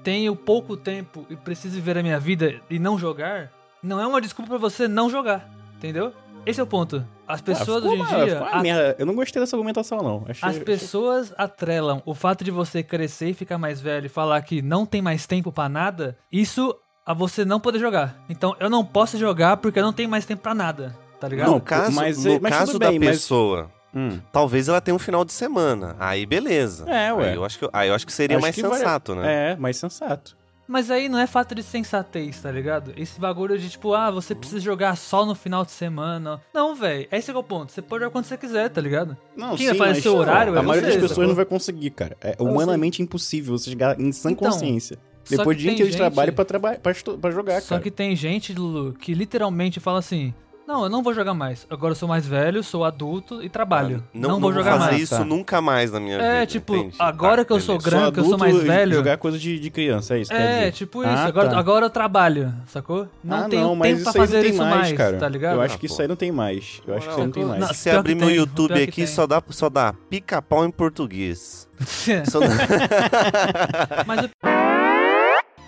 tenho 0.03 0.36
pouco 0.36 0.76
tempo 0.76 1.26
e 1.30 1.38
preciso 1.38 1.76
viver 1.76 1.98
a 1.98 2.03
minha 2.03 2.20
vida 2.20 2.60
e 2.70 2.78
não 2.78 2.99
jogar, 2.99 3.49
não 3.82 4.02
é 4.02 4.06
uma 4.06 4.20
desculpa 4.20 4.49
para 4.49 4.58
você 4.58 4.86
não 4.86 5.10
jogar, 5.10 5.49
entendeu? 5.78 6.12
Esse 6.45 6.59
é 6.59 6.63
o 6.63 6.68
ponto. 6.68 7.05
As 7.27 7.39
ah, 7.39 7.43
pessoas 7.43 7.84
hoje 7.84 8.01
em 8.01 8.05
dia. 8.05 8.43
A... 8.43 8.95
Eu 8.97 9.05
não 9.05 9.15
gostei 9.15 9.41
dessa 9.41 9.55
argumentação, 9.55 9.99
não. 9.99 10.26
Achei, 10.27 10.49
as 10.49 10.59
pessoas 10.59 11.31
achei... 11.31 11.45
atrelam 11.45 12.01
o 12.05 12.15
fato 12.15 12.43
de 12.43 12.51
você 12.51 12.81
crescer 12.81 13.30
e 13.30 13.34
ficar 13.34 13.57
mais 13.57 13.80
velho 13.80 14.07
e 14.07 14.09
falar 14.09 14.41
que 14.41 14.61
não 14.61 14.85
tem 14.85 15.01
mais 15.01 15.27
tempo 15.27 15.51
para 15.51 15.69
nada, 15.69 16.18
isso 16.31 16.76
a 17.05 17.13
você 17.13 17.45
não 17.45 17.59
poder 17.59 17.80
jogar. 17.80 18.23
Então 18.30 18.55
eu 18.59 18.69
não 18.69 18.84
posso 18.84 19.18
jogar 19.18 19.57
porque 19.57 19.80
eu 19.80 19.84
não 19.84 19.93
tenho 19.93 20.09
mais 20.09 20.26
tempo 20.26 20.41
para 20.41 20.55
nada. 20.55 20.97
Tá 21.19 21.27
ligado? 21.27 21.51
No 21.51 21.61
caso, 21.61 21.91
mas, 21.91 22.26
no 22.26 22.41
mas 22.41 22.51
caso 22.51 22.80
bem, 22.80 22.99
da 22.99 23.05
pessoa. 23.05 23.72
Hum. 23.93 24.19
Talvez 24.31 24.68
ela 24.68 24.81
tenha 24.81 24.95
um 24.95 24.99
final 24.99 25.23
de 25.23 25.34
semana. 25.34 25.95
Aí 25.99 26.26
beleza. 26.26 26.89
É, 26.89 27.13
ué. 27.13 27.30
Aí 27.30 27.35
eu 27.35 27.45
acho 27.45 27.59
que, 27.59 27.69
aí 27.72 27.89
eu 27.89 27.93
acho 27.93 28.05
que 28.05 28.13
seria 28.13 28.38
acho 28.38 28.41
mais 28.41 28.55
que 28.55 28.61
sensato, 28.61 29.13
vai... 29.13 29.23
né? 29.23 29.51
É, 29.51 29.55
mais 29.55 29.77
sensato. 29.77 30.35
Mas 30.72 30.89
aí 30.89 31.10
não 31.10 31.19
é 31.19 31.27
fato 31.27 31.53
de 31.53 31.61
sensatez, 31.61 32.39
tá 32.39 32.49
ligado? 32.49 32.93
Esse 32.95 33.19
bagulho 33.19 33.60
de 33.60 33.69
tipo, 33.69 33.93
ah, 33.93 34.10
você 34.10 34.34
precisa 34.34 34.61
jogar 34.61 34.95
só 34.95 35.26
no 35.26 35.35
final 35.35 35.65
de 35.65 35.72
semana. 35.72 36.41
Não, 36.53 36.73
velho. 36.73 37.10
Esse 37.11 37.30
é 37.30 37.35
o 37.35 37.43
ponto. 37.43 37.73
Você 37.73 37.81
pode 37.81 38.02
jogar 38.02 38.14
quando 38.14 38.23
você 38.23 38.38
quiser, 38.38 38.69
tá 38.69 38.80
ligado? 38.80 39.18
Não, 39.35 39.49
Quem 39.57 39.68
sim, 39.68 39.77
vai 39.77 39.89
fazer 39.89 40.02
seu 40.02 40.15
horário 40.15 40.56
A 40.56 40.60
é 40.60 40.61
maioria 40.61 40.91
das 40.93 41.02
pessoas 41.02 41.27
não 41.27 41.35
vai 41.35 41.43
conseguir, 41.43 41.89
cara. 41.89 42.15
É 42.22 42.38
humanamente 42.39 43.02
impossível 43.02 43.57
você 43.57 43.69
chegar 43.69 43.99
em 43.99 44.14
sã 44.14 44.31
então, 44.31 44.49
consciência. 44.49 44.98
Depois 45.30 45.57
de 45.57 45.64
dia 45.64 45.73
inteiro 45.73 45.91
de 45.91 45.98
trabalho 45.98 46.31
pra, 46.31 46.45
traba 46.45 46.76
pra, 46.76 46.93
pra 47.19 47.31
jogar, 47.31 47.61
só 47.61 47.68
cara. 47.68 47.80
Só 47.81 47.84
que 47.84 47.91
tem 47.91 48.15
gente, 48.15 48.53
Lulu, 48.53 48.93
que 48.93 49.14
literalmente 49.14 49.77
fala 49.81 49.99
assim: 49.99 50.34
Não, 50.72 50.84
eu 50.84 50.89
não 50.89 51.03
vou 51.03 51.14
jogar 51.14 51.34
mais. 51.34 51.68
Agora 51.69 51.91
eu 51.91 51.95
sou 51.98 52.07
mais 52.07 52.26
velho, 52.26 52.64
sou 52.64 52.85
adulto 52.85 53.43
e 53.43 53.49
trabalho. 53.49 54.02
Ah, 54.02 54.10
não, 54.14 54.30
não, 54.30 54.39
vou 54.39 54.53
jogar 54.53 54.80
mais. 54.80 54.80
Não 54.80 54.80
vou 54.80 54.89
fazer 54.91 55.03
isso 55.03 55.18
tá. 55.18 55.26
nunca 55.26 55.60
mais 55.60 55.91
na 55.91 55.99
minha 55.99 56.15
é, 56.15 56.18
vida. 56.18 56.34
É, 56.34 56.45
tipo, 56.45 56.77
entendi. 56.77 56.95
agora 56.98 57.41
tá, 57.41 57.45
que 57.45 57.52
eu 57.52 57.60
sou 57.60 57.77
grande, 57.77 58.14
que 58.14 58.22
eu 58.22 58.23
sou 58.23 58.38
mais 58.38 58.56
velho. 58.56 58.93
Jogar 58.93 59.18
coisa 59.18 59.38
de, 59.38 59.60
de 59.60 59.69
criança, 59.69 60.15
é 60.15 60.22
isso? 60.22 60.31
É, 60.31 60.72
tipo 60.72 61.03
isso. 61.03 61.11
Ah, 61.11 61.26
agora, 61.26 61.49
tá. 61.49 61.60
agora 61.60 61.88
eu 61.88 61.89
trabalho, 61.89 62.53
sacou? 62.68 63.06
Não 63.22 63.38
ah, 63.38 63.49
tenho 63.49 63.64
não, 63.64 63.77
tempo 63.81 64.02
pra 64.02 64.14
fazer 64.14 64.45
isso 64.45 64.60
mais, 64.60 64.76
mais, 64.76 64.93
cara. 64.93 65.18
tá 65.18 65.27
ligado? 65.27 65.56
Eu 65.56 65.61
acho 65.61 65.77
que 65.77 65.88
isso 65.88 66.02
aí 66.02 66.07
não 66.07 66.15
tem 66.15 66.31
mais. 66.31 66.81
Eu 66.88 66.95
acho 66.95 67.06
que 67.06 67.11
isso 67.11 67.19
aí 67.19 67.26
não 67.26 67.34
tem 67.34 67.43
mais. 67.43 67.65
Se 67.65 67.73
você 67.73 67.89
abrir 67.89 68.15
meu 68.15 68.30
YouTube 68.30 68.81
aqui, 68.81 69.06
só 69.06 69.27
dá, 69.27 69.43
só 69.49 69.68
dá 69.68 69.93
pica-pau 70.10 70.64
em 70.64 70.72
português. 70.72 71.68
Mas 74.07 74.30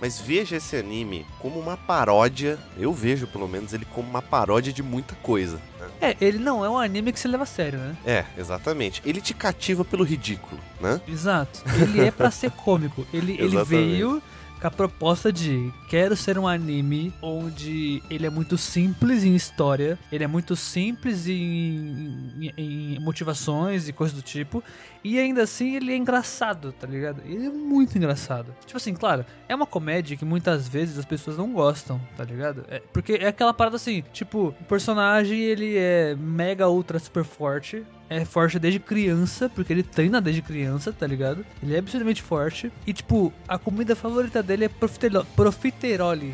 Mas 0.04 0.20
veja 0.20 0.58
esse 0.58 0.76
anime 0.76 1.26
como 1.40 1.58
uma 1.58 1.78
paródia. 1.78 2.60
Eu 2.78 2.92
vejo, 2.92 3.26
pelo 3.26 3.48
menos, 3.48 3.72
ele 3.72 3.86
como 3.86 4.10
uma 4.10 4.22
paródia 4.22 4.74
de 4.74 4.84
muita 4.84 5.16
coisa. 5.16 5.62
Né? 5.80 5.88
É, 6.02 6.18
ele 6.20 6.40
não 6.40 6.66
é 6.66 6.70
um 6.70 6.78
anime 6.78 7.14
que 7.14 7.20
se 7.22 7.26
leva 7.26 7.44
a 7.44 7.46
sério, 7.46 7.80
né? 7.80 7.96
É, 8.06 8.26
exatamente. 8.38 9.02
Ele 9.06 9.22
te 9.22 9.34
cativa 9.34 9.86
pelo 9.86 10.04
ridículo, 10.04 10.60
né? 10.82 11.00
Exato. 11.08 11.64
Ele 11.82 12.02
é 12.02 12.12
para 12.12 12.30
ser 12.32 12.52
cômico. 12.52 13.08
Ele, 13.14 13.38
ele 13.40 13.64
veio 13.64 14.22
com 14.60 14.68
a 14.68 14.72
proposta 14.72 15.32
de 15.32 15.72
quero 15.90 16.18
ser 16.18 16.38
um 16.38 16.48
anime 16.50 17.14
onde 17.22 18.02
ele 18.10 18.26
é 18.26 18.30
muito 18.30 18.58
simples 18.58 19.24
em 19.24 19.36
história, 19.36 20.00
ele 20.10 20.24
é 20.24 20.28
muito 20.28 20.56
simples 20.56 21.28
em, 21.28 22.32
em, 22.40 22.54
em 22.58 23.00
motivações 23.00 23.90
e 23.90 23.94
coisas 23.94 24.16
do 24.16 24.22
tipo, 24.22 24.64
e 25.04 25.20
ainda 25.20 25.44
assim 25.44 25.76
ele 25.76 25.92
é 25.92 25.98
engraçado, 25.98 26.72
tá 26.72 26.88
ligado? 26.88 27.22
Ele 27.26 27.48
é 27.48 27.50
muito 27.50 27.98
engraçado. 27.98 28.56
Tipo 28.66 28.78
assim, 28.78 28.94
claro, 28.94 29.26
é 29.48 29.56
uma 29.56 29.66
comédia 29.66 30.16
que 30.16 30.26
muitas 30.26 30.68
vezes 30.68 30.98
as 30.98 31.06
pessoas 31.06 31.38
não 31.38 31.52
gostam, 31.52 32.00
tá 32.16 32.24
ligado? 32.24 32.66
É, 32.70 32.82
porque 32.92 33.14
é 33.14 33.28
aquela 33.28 33.54
parada 33.54 33.76
assim, 33.76 34.04
tipo, 34.14 34.56
o 34.60 34.64
personagem 34.66 35.40
ele 35.40 35.76
é 35.78 36.16
mega 36.16 36.70
ultra 36.70 37.00
super 37.00 37.24
forte, 37.24 37.84
é 38.10 38.24
forte 38.26 38.60
desde 38.60 38.80
criança, 38.80 39.50
porque 39.50 39.74
ele 39.74 39.84
treina 39.84 40.22
desde 40.22 40.42
criança, 40.42 40.94
tá 40.94 41.08
ligado? 41.08 41.46
Ele 41.62 41.76
é 41.76 41.80
absolutamente 41.80 42.22
forte. 42.22 42.72
E, 42.86 42.94
tipo, 42.94 43.34
a 43.48 43.58
comida 43.58 43.96
favorita 43.96 44.44
dele 44.44 44.66
é 44.66 44.70
profiterole. 44.70 45.26
Profiterole. 45.36 46.34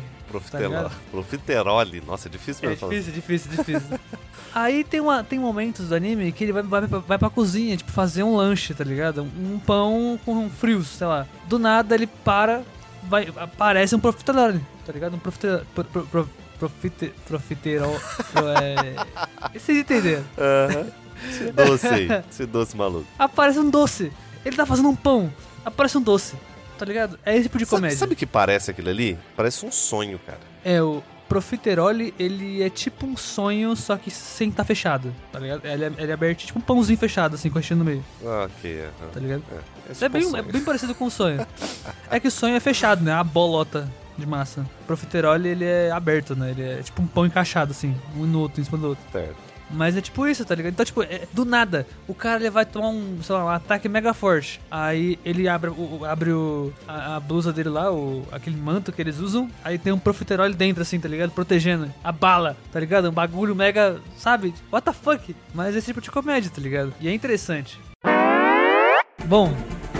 Tá 0.88 0.90
profiterole. 1.10 2.00
Nossa, 2.06 2.28
é 2.28 2.30
difícil 2.30 2.68
mesmo. 2.68 2.86
É 2.86 2.90
difícil, 2.90 3.12
difícil, 3.12 3.50
difícil. 3.50 3.98
Aí 4.54 4.84
tem, 4.84 5.00
uma, 5.00 5.22
tem 5.22 5.38
momentos 5.38 5.88
do 5.88 5.94
anime 5.94 6.32
que 6.32 6.44
ele 6.44 6.52
vai, 6.52 6.62
vai, 6.62 6.80
vai 6.82 7.18
pra 7.18 7.30
cozinha, 7.30 7.76
tipo, 7.76 7.90
fazer 7.90 8.22
um 8.22 8.36
lanche, 8.36 8.74
tá 8.74 8.84
ligado? 8.84 9.22
Um 9.22 9.58
pão 9.58 10.18
com 10.24 10.48
frios, 10.50 10.88
sei 10.88 11.06
lá. 11.06 11.26
Do 11.46 11.58
nada 11.58 11.94
ele 11.94 12.06
para, 12.06 12.62
vai, 13.04 13.32
aparece 13.36 13.94
um 13.94 14.00
profiterole, 14.00 14.60
tá 14.84 14.92
ligado? 14.92 15.14
Um 15.14 15.18
profiterole. 15.18 15.64
Pro, 15.74 15.84
pro, 15.84 16.06
pro, 16.06 16.30
profite, 16.58 17.12
profiterol. 17.26 17.98
Pro, 18.32 18.48
é... 18.48 18.96
Vocês 19.54 19.78
entenderam? 19.78 20.24
Aham. 20.36 20.86
Esse 21.28 21.52
doce 21.52 21.86
aí, 21.86 22.08
esse 22.30 22.46
doce 22.46 22.76
maluco. 22.76 23.06
Aparece 23.18 23.58
um 23.58 23.68
doce. 23.68 24.10
Ele 24.44 24.56
tá 24.56 24.64
fazendo 24.64 24.88
um 24.88 24.96
pão. 24.96 25.32
Aparece 25.64 25.98
um 25.98 26.02
doce. 26.02 26.34
Tá 26.78 26.86
ligado? 26.86 27.18
É 27.26 27.34
esse 27.34 27.42
tipo 27.42 27.58
de 27.58 27.66
comédia. 27.66 27.98
Sabe 27.98 28.14
o 28.14 28.16
que 28.16 28.24
parece 28.24 28.70
aquilo 28.70 28.88
ali? 28.88 29.18
Parece 29.36 29.66
um 29.66 29.70
sonho, 29.70 30.18
cara. 30.24 30.40
É, 30.64 30.80
o 30.80 31.02
profiterole, 31.30 32.12
ele 32.18 32.60
é 32.60 32.68
tipo 32.68 33.06
um 33.06 33.16
sonho, 33.16 33.76
só 33.76 33.96
que 33.96 34.10
sem 34.10 34.48
estar 34.48 34.64
tá 34.64 34.66
fechado, 34.66 35.14
tá 35.30 35.38
ligado? 35.38 35.64
Ele 35.64 35.84
é, 35.84 35.92
ele 35.96 36.10
é 36.10 36.12
aberto, 36.12 36.40
tipo 36.40 36.58
um 36.58 36.62
pãozinho 36.62 36.98
fechado, 36.98 37.36
assim, 37.36 37.48
com 37.48 37.60
a 37.60 37.62
no 37.76 37.84
meio. 37.84 38.04
Ok, 38.20 38.80
uh 38.80 38.88
-huh. 38.88 39.10
Tá 39.12 39.20
ligado? 39.20 39.44
É, 39.52 39.90
é, 39.90 39.92
tipo 39.92 40.04
é 40.04 40.08
bem, 40.08 40.26
um 40.26 40.36
é 40.36 40.42
bem 40.42 40.64
parecido 40.64 40.92
com 40.92 41.04
o 41.04 41.10
sonho. 41.10 41.46
é 42.10 42.18
que 42.18 42.26
o 42.26 42.30
sonho 42.32 42.56
é 42.56 42.60
fechado, 42.60 43.04
né? 43.04 43.12
A 43.12 43.22
bolota 43.22 43.88
de 44.18 44.26
massa. 44.26 44.66
O 44.82 44.84
profiterole, 44.86 45.48
ele 45.48 45.64
é 45.64 45.92
aberto, 45.92 46.34
né? 46.34 46.50
Ele 46.50 46.62
é 46.62 46.82
tipo 46.82 47.00
um 47.00 47.06
pão 47.06 47.24
encaixado, 47.24 47.70
assim, 47.70 47.94
um 48.16 48.26
no 48.26 48.40
outro, 48.40 48.60
em 48.60 48.64
cima 48.64 48.76
do 48.76 48.88
outro. 48.88 49.04
Certo. 49.12 49.49
Mas 49.72 49.96
é 49.96 50.00
tipo 50.00 50.26
isso, 50.26 50.44
tá 50.44 50.54
ligado? 50.54 50.72
Então, 50.72 50.84
tipo, 50.84 51.02
é, 51.02 51.26
do 51.32 51.44
nada, 51.44 51.86
o 52.08 52.14
cara 52.14 52.40
ele 52.40 52.50
vai 52.50 52.64
tomar 52.64 52.88
um, 52.88 53.22
sei 53.22 53.34
lá, 53.34 53.44
um 53.44 53.48
ataque 53.48 53.88
mega 53.88 54.12
forte. 54.12 54.60
Aí 54.70 55.18
ele 55.24 55.48
abre, 55.48 55.70
o, 55.70 56.04
abre 56.04 56.32
o, 56.32 56.72
a, 56.86 57.16
a, 57.16 57.20
blusa 57.20 57.52
dele 57.52 57.68
lá, 57.68 57.92
o, 57.92 58.26
aquele 58.32 58.56
manto 58.56 58.92
que 58.92 59.00
eles 59.00 59.18
usam. 59.18 59.50
Aí 59.64 59.78
tem 59.78 59.92
um 59.92 59.98
profiterole 59.98 60.54
dentro, 60.54 60.82
assim, 60.82 60.98
tá 60.98 61.08
ligado? 61.08 61.30
Protegendo 61.30 61.92
a 62.02 62.12
bala, 62.12 62.56
tá 62.72 62.80
ligado? 62.80 63.08
Um 63.08 63.12
bagulho 63.12 63.54
mega, 63.54 64.00
sabe? 64.16 64.52
What 64.72 64.84
the 64.84 64.92
fuck? 64.92 65.34
Mas 65.54 65.74
esse 65.76 65.86
tipo 65.86 66.00
de 66.00 66.10
comédia, 66.10 66.50
tá 66.50 66.60
ligado? 66.60 66.92
E 67.00 67.08
é 67.08 67.14
interessante. 67.14 67.78
Bom, 69.26 69.54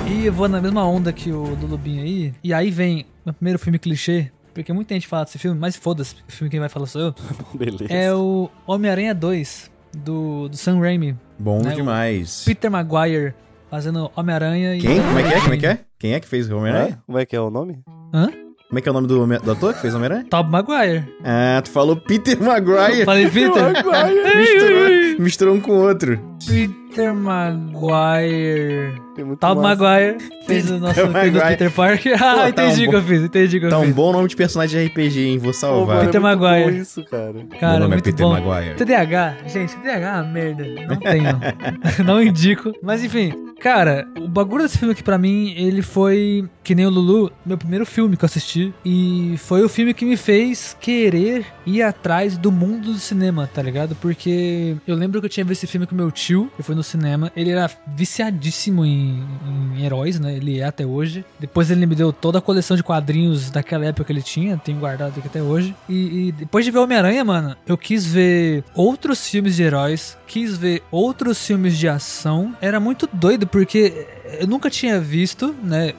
e 0.09 0.27
eu 0.27 0.33
vou 0.33 0.49
na 0.49 0.61
mesma 0.61 0.85
onda 0.85 1.13
que 1.13 1.31
o 1.31 1.55
do 1.55 1.81
aí. 1.85 2.35
E 2.43 2.53
aí 2.53 2.71
vem 2.71 3.07
o 3.25 3.33
primeiro 3.33 3.59
filme 3.59 3.79
clichê, 3.79 4.31
porque 4.53 4.73
muita 4.73 4.95
gente 4.95 5.07
fala 5.07 5.25
desse 5.25 5.39
filme, 5.39 5.59
mas 5.59 5.77
foda-se, 5.77 6.15
o 6.29 6.33
filme 6.33 6.51
quem 6.51 6.61
vai 6.61 6.69
falar 6.69 6.87
sou 6.87 7.01
eu. 7.01 7.15
Beleza. 7.55 7.93
É 7.93 8.15
o 8.15 8.51
Homem-Aranha 8.67 9.15
2, 9.15 9.71
do, 9.95 10.49
do 10.49 10.57
Sam 10.57 10.81
Raimi. 10.81 11.17
Bom 11.39 11.63
né? 11.63 11.75
demais. 11.75 12.43
O 12.43 12.47
Peter 12.47 12.71
Maguire 12.71 13.35
fazendo 13.71 14.11
Homem-Aranha 14.17 14.75
e. 14.77 14.81
Quem? 14.81 15.01
Como 15.01 15.19
é 15.19 15.23
que 15.23 15.35
é? 15.35 15.41
Como 15.41 15.55
é 15.55 15.57
que 15.57 15.67
é? 15.67 15.79
Quem 15.99 16.15
é 16.15 16.21
que 16.21 16.29
fez 16.29 16.51
o 16.51 16.57
Homem-Aranha? 16.57 17.03
Como 17.07 17.19
é 17.19 17.27
que 17.27 17.37
é 17.37 17.41
o 17.41 17.51
nome? 17.51 17.83
Hã? 18.13 18.31
Como 18.69 18.79
é 18.79 18.83
que 18.83 18.89
é 18.89 18.93
o 18.93 18.95
nome 18.95 19.09
do, 19.09 19.27
do 19.27 19.51
ator 19.51 19.75
que 19.75 19.81
fez 19.81 19.95
Homem-Aranha? 19.95 20.27
Tom 20.31 20.45
Maguire. 20.45 21.05
Ah, 21.25 21.61
tu 21.63 21.71
falou 21.71 21.97
Peter 21.97 22.41
Maguire. 22.41 23.05
falei 23.05 23.29
Peter? 23.29 23.63
Maguire. 23.63 24.37
misturou, 24.39 25.21
misturou 25.21 25.55
um 25.57 25.61
com 25.61 25.73
o 25.73 25.89
outro. 25.89 26.21
Peter 26.47 26.80
Maguire. 27.15 29.01
Tom 29.39 29.55
Maguire 29.57 30.19
fez 30.47 30.71
o 30.71 30.79
nosso 30.79 30.95
querido 31.13 31.41
Peter 31.41 31.71
Parker. 31.71 32.17
ah, 32.23 32.43
Pô, 32.43 32.49
entendi 32.49 32.87
o 32.87 32.91
que 32.91 32.97
eu 32.97 33.03
fiz, 33.03 33.23
entendi 33.23 33.57
o 33.57 33.61
que 33.61 33.67
eu 33.67 33.71
tá 33.71 33.81
fiz. 33.81 33.89
um 33.89 33.93
bom 33.93 34.13
nome 34.13 34.29
de 34.29 34.37
personagem 34.37 34.81
de 34.81 34.87
RPG, 34.89 35.21
hein? 35.21 35.39
Vou 35.39 35.53
salvar. 35.53 35.99
Pô, 35.99 36.07
Peter 36.07 36.21
é 36.21 36.23
Maguire. 36.23 36.79
isso, 36.79 37.05
cara. 37.05 37.35
Cara, 37.59 37.73
Meu 37.73 37.81
nome 37.81 37.93
é 37.93 37.97
muito 37.97 38.09
é 38.09 38.13
Peter 38.13 38.27
bom. 38.27 38.33
Maguire. 38.33 38.75
TDAH, 38.75 39.37
gente, 39.47 39.77
TDAH 39.77 40.09
é 40.09 40.13
uma 40.13 40.23
merda. 40.25 40.65
Não 40.89 40.97
tenho. 40.97 41.41
não 42.05 42.23
indico. 42.23 42.73
Mas 42.83 43.05
enfim, 43.05 43.33
cara, 43.61 44.09
o 44.19 44.29
bagulho 44.29 44.63
desse 44.63 44.79
filme 44.79 44.93
aqui 44.93 45.03
pra 45.03 45.19
mim, 45.19 45.55
ele 45.57 45.83
foi, 45.83 46.49
que 46.65 46.75
nem 46.75 46.87
o 46.87 46.91
Lulu, 46.91 47.31
meu 47.45 47.59
primeiro 47.59 47.85
filme 47.85 48.17
que 48.17 48.25
eu 48.25 48.27
assisti. 48.27 48.73
E 48.85 49.35
foi 49.39 49.63
o 49.63 49.69
filme 49.69 49.93
que 49.95 50.05
me 50.05 50.17
fez 50.17 50.77
querer 50.81 51.45
ir 51.67 51.83
atrás 51.83 52.37
do 52.37 52.51
mundo 52.51 52.93
do 52.93 52.99
cinema, 52.99 53.49
tá 53.53 53.63
ligado? 53.63 53.95
Porque 53.97 54.77
eu 54.87 54.97
lembro 54.97 55.21
que 55.21 55.27
eu 55.27 55.31
tinha 55.31 55.45
visto 55.45 55.65
esse 55.65 55.71
filme 55.71 55.87
com 55.87 55.95
meu 55.95 56.11
tio, 56.11 56.51
eu 56.59 56.65
fui 56.65 56.75
no 56.75 56.80
cinema. 56.83 57.31
Ele 57.35 57.51
era 57.51 57.71
viciadíssimo 57.87 58.85
em, 58.85 59.25
em 59.77 59.85
heróis, 59.85 60.19
né? 60.19 60.35
Ele 60.35 60.61
é 60.61 60.65
até 60.65 60.85
hoje. 60.85 61.25
Depois 61.39 61.71
ele 61.71 61.87
me 61.87 61.95
deu 61.95 62.13
toda 62.13 62.39
a 62.39 62.43
coleção 62.43 62.77
de 62.77 62.83
quadrinhos 62.83 63.51
daquela 63.51 63.87
época 63.87 64.05
que 64.05 64.13
ele 64.13 64.23
tinha, 64.23 64.57
tenho 64.57 64.79
guardado 64.79 65.19
aqui 65.19 65.27
até 65.27 65.43
hoje. 65.43 65.75
E, 65.89 66.29
e 66.29 66.33
depois 66.33 66.65
de 66.65 66.71
ver 66.71 66.79
Homem-Aranha, 66.79 67.25
mano, 67.25 67.57
eu 67.67 67.77
quis 67.77 68.07
ver 68.07 68.65
outros 68.75 69.29
filmes 69.29 69.57
de 69.57 69.63
heróis, 69.63 70.17
quis 70.27 70.57
ver 70.57 70.83
outros 70.91 71.45
filmes 71.47 71.77
de 71.77 71.89
ação. 71.89 72.55
Era 72.61 72.81
muito 72.81 73.09
doido 73.13 73.47
porque 73.47 74.07
eu 74.39 74.47
nunca 74.47 74.71
tinha 74.71 75.01
visto, 75.01 75.55
né? 75.63 75.95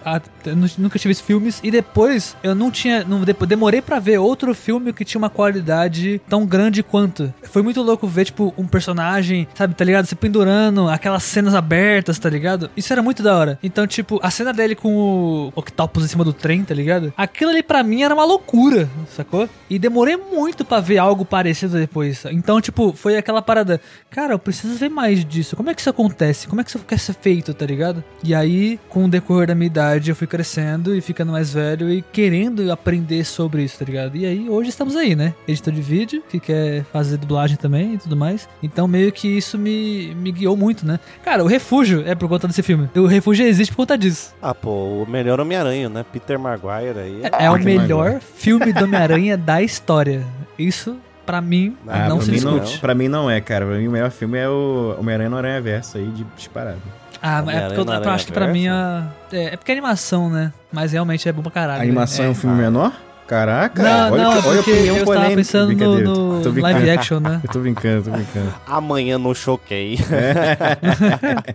Eu 0.46 0.56
nunca 0.78 1.00
visto 1.00 1.24
filmes. 1.24 1.60
E 1.64 1.72
depois 1.72 2.36
eu 2.44 2.56
não 2.56 2.72
tinha. 2.72 3.04
Não, 3.04 3.22
demorei 3.22 3.82
para 3.82 4.00
ver 4.00 4.18
outro 4.20 4.54
filme 4.54 4.94
que 4.94 5.06
tinha 5.06 5.20
uma 5.20 5.30
qualidade 5.30 6.22
tão 6.30 6.46
grande 6.46 6.84
quanto. 6.84 7.34
Foi 7.44 7.62
muito 7.62 7.82
louco 7.82 8.08
ver, 8.08 8.26
tipo, 8.26 8.54
um 8.58 8.68
personagem, 8.68 9.48
sabe, 9.54 9.74
tá 9.74 9.84
ligado? 9.84 10.06
Se 10.06 10.16
pendurando, 10.16 10.88
aquelas 10.88 11.24
cenas 11.24 11.54
abertas, 11.54 12.18
tá 12.20 12.30
ligado? 12.30 12.70
Isso 12.76 12.92
era 12.94 13.02
muito 13.02 13.24
da 13.24 13.36
hora. 13.36 13.60
Então, 13.64 13.86
tipo, 13.86 14.20
a 14.24 14.32
cena 14.32 14.54
dele 14.54 14.76
com 14.76 14.94
o 14.96 15.54
Octopus 15.56 16.06
em 16.06 16.08
cima 16.08 16.24
do 16.24 16.34
trem, 16.34 16.64
tá 16.64 16.74
ligado? 16.74 17.14
Aquilo 17.18 17.52
ali 17.52 17.64
pra 17.64 17.84
mim 17.84 18.04
era 18.04 18.14
uma 18.14 18.26
loucura, 18.26 18.90
sacou? 19.16 19.50
E 19.70 19.78
demorei 19.78 20.18
muito 20.18 20.64
para 20.64 20.82
ver 20.82 20.98
algo 20.98 21.26
parecido 21.26 21.78
depois. 21.78 22.24
Então, 22.32 22.62
tipo, 22.62 22.94
foi 22.94 23.18
aquela 23.18 23.42
parada. 23.42 23.82
Cara, 24.10 24.34
eu 24.34 24.40
preciso 24.40 24.76
ver 24.76 24.90
mais 24.90 25.24
disso. 25.26 25.56
Como 25.56 25.70
é 25.70 25.74
que 25.74 25.82
isso 25.82 25.90
acontece? 25.90 26.48
Como 26.48 26.62
é 26.62 26.64
que 26.64 26.70
isso 26.70 26.80
quer 26.80 27.00
ser 27.00 27.14
feito, 27.14 27.54
tá 27.54 27.66
ligado? 27.66 28.04
E 28.24 28.36
aí, 28.36 28.80
com 28.88 29.06
o 29.06 29.08
decorrer 29.10 29.48
da 29.48 29.56
minha 29.56 29.66
idade, 29.66 30.12
eu 30.12 30.16
fui 30.16 30.28
crescendo 30.28 30.96
e 30.96 31.02
ficando 31.02 31.32
mais 31.32 31.54
velho 31.54 31.90
e 31.90 32.02
querendo 32.02 32.72
aprender 32.72 33.24
sobre 33.26 33.64
isso, 33.64 33.80
tá 33.80 33.86
ligado? 33.86 34.16
E 34.16 34.26
aí, 34.26 34.48
hoje 34.48 34.70
estamos 34.70 34.96
aí, 34.96 35.16
né? 35.16 35.34
Editor 35.48 35.74
de 35.74 35.82
vídeo, 35.82 36.24
que 36.30 36.40
quer 36.40 36.84
fazer 36.86 37.18
dublagem 37.18 37.58
também 37.58 37.96
e 37.96 37.98
tudo 37.98 38.16
mais. 38.16 38.48
Então, 38.62 38.88
meio 38.88 39.12
que 39.12 39.28
isso 39.28 39.58
me, 39.58 40.14
me 40.16 40.32
guiou 40.32 40.56
muito, 40.56 40.86
né? 40.86 41.00
Cara, 41.24 41.44
o 41.44 41.48
Refúgio 41.48 42.04
é 42.06 42.14
por 42.14 42.30
conta 42.30 42.48
desse 42.48 42.62
filme. 42.62 42.90
O 42.96 43.08
Refúgio 43.08 43.46
existe 43.46 43.72
por 43.72 43.78
conta 43.78 43.98
disso. 43.98 44.36
Ah, 44.40 44.54
pô, 44.54 45.04
o 45.04 45.10
melhor 45.10 45.40
Homem-Aranha, 45.40 45.90
né? 45.90 46.06
Peter 46.14 46.38
Maguire 46.38 47.00
aí. 47.00 47.22
É, 47.24 47.46
é 47.46 47.50
o 47.50 47.58
melhor 47.58 48.06
Maguire. 48.06 48.22
filme 48.36 48.72
do 48.72 48.84
Homem-Aranha 48.84 49.36
da 49.36 49.64
história. 49.64 50.24
Isso 50.60 50.96
pra 51.26 51.42
mim, 51.42 51.76
ah, 51.88 52.08
não 52.10 52.18
pra 52.18 52.26
se 52.26 52.32
mim 52.32 52.38
discute. 52.38 52.74
Não, 52.74 52.80
pra 52.80 52.94
mim 52.94 53.08
não 53.08 53.32
é, 53.32 53.42
cara. 53.42 53.66
Pra 53.66 53.76
mim 53.78 53.88
o 53.88 53.92
melhor 53.92 54.12
filme 54.12 54.38
é 54.38 54.48
o 54.48 54.96
Homem-Aranha 55.00 55.30
no 55.30 55.38
Aranha 55.38 55.62
Verso 55.62 55.98
aí, 55.98 56.06
de 56.08 56.24
disparado. 56.36 56.82
Ah, 57.22 57.44
é 57.48 57.68
porque 57.68 57.80
eu, 57.80 57.86
eu 57.86 58.10
acho 58.10 58.26
que 58.26 58.32
pra 58.32 58.48
mim 58.48 58.68
a, 58.68 59.08
é, 59.32 59.54
é 59.54 59.58
porque 59.58 59.72
é 59.72 59.76
animação, 59.76 60.30
né? 60.30 60.52
Mas 60.72 60.92
realmente 60.92 61.30
é 61.30 61.32
bom 61.32 61.42
pra 61.42 61.52
caralho. 61.52 61.80
A 61.80 61.84
animação 61.84 62.24
né? 62.24 62.30
é 62.30 62.32
um 62.32 62.36
filme 62.36 62.56
menor? 62.56 62.92
Caraca, 63.32 63.82
não, 63.82 64.12
olha, 64.12 64.24
não, 64.24 64.32
olha 64.46 64.58
a 64.58 64.62
opinião 64.62 64.98
eu 64.98 65.06
polêmica. 65.06 65.36
pensando 65.38 65.74
no, 65.74 66.42
no 66.42 66.62
live 66.62 66.90
action, 66.90 67.22
né? 67.22 67.40
eu 67.48 67.50
tô 67.50 67.60
brincando, 67.60 68.04
tô 68.04 68.12
brincando. 68.12 68.54
Amanhã 68.68 69.18
não 69.18 69.34
choquei. 69.34 69.98
É. 70.12 71.46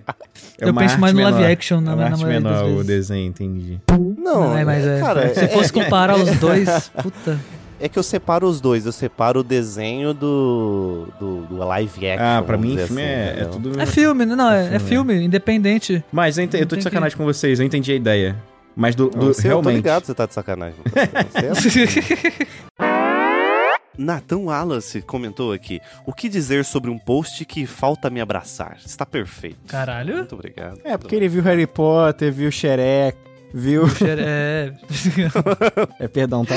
eu 0.59 0.73
penso 0.73 0.99
mais 0.99 1.13
no 1.13 1.23
live 1.23 1.45
action, 1.45 1.83
na, 1.83 1.93
é 1.93 2.09
na 2.09 2.17
menor 2.17 2.65
o 2.65 2.83
desenho, 2.83 3.27
entendi. 3.27 3.79
Não, 3.91 4.09
não 4.17 4.57
é, 4.57 4.65
mas 4.65 4.87
é, 4.87 5.01
cara, 5.01 5.35
se 5.35 5.49
fosse 5.49 5.71
comparar 5.71 6.17
os 6.17 6.31
dois, 6.39 6.91
puta... 7.03 7.39
é 7.81 7.89
que 7.89 7.99
eu 7.99 8.03
separo 8.03 8.47
os 8.47 8.61
dois. 8.61 8.87
Eu 8.87 8.93
separo 8.93 9.41
o 9.41 9.43
desenho 9.43 10.15
do, 10.15 11.09
do, 11.19 11.43
do 11.43 11.57
live 11.57 12.09
action. 12.09 12.25
Ah, 12.25 12.43
pra 12.43 12.57
mim, 12.57 12.77
filme 12.77 12.83
assim, 12.83 13.01
é, 13.01 13.37
é, 13.41 13.45
tudo. 13.45 13.81
É 13.81 13.87
filme, 13.87 14.27
não, 14.27 14.51
é, 14.51 14.77
é 14.77 14.79
filme, 14.79 15.15
é. 15.15 15.23
independente. 15.23 16.05
Mas 16.13 16.39
eu, 16.39 16.45
ent... 16.45 16.55
eu 16.55 16.67
tô 16.67 16.77
de 16.77 16.83
sacanagem 16.83 17.17
que... 17.17 17.23
com 17.23 17.25
vocês, 17.25 17.61
eu 17.61 17.67
entendi 17.67 17.93
a 17.93 17.95
ideia. 17.95 18.37
Mas 18.75 18.95
do, 18.95 19.09
do 19.09 19.27
você, 19.27 19.49
realmente. 19.49 19.69
Eu 19.69 19.73
tô 19.73 19.77
ligado, 19.77 20.05
você 20.05 20.15
tá 20.15 20.27
de 20.27 20.35
sacanagem. 20.35 20.79
Você 21.55 21.87
Nathan 23.99 24.39
Wallace 24.39 25.01
comentou 25.03 25.53
aqui: 25.53 25.81
O 26.05 26.13
que 26.13 26.29
dizer 26.29 26.65
sobre 26.65 26.91
um 26.91 26.99
post 26.99 27.45
que 27.45 27.67
falta 27.67 28.11
me 28.11 28.21
abraçar? 28.21 28.77
Está 28.85 29.07
perfeito. 29.07 29.59
Caralho. 29.69 30.17
Muito 30.17 30.35
obrigado. 30.35 30.81
É, 30.85 30.97
porque 30.97 31.17
ele 31.17 31.29
viu 31.29 31.43
Harry 31.43 31.67
Potter, 31.67 32.33
viu 32.33 32.51
Shrek, 32.51 33.17
viu. 33.53 33.85
É. 34.19 34.73
é, 36.05 36.09
perdão, 36.09 36.45
tá? 36.45 36.55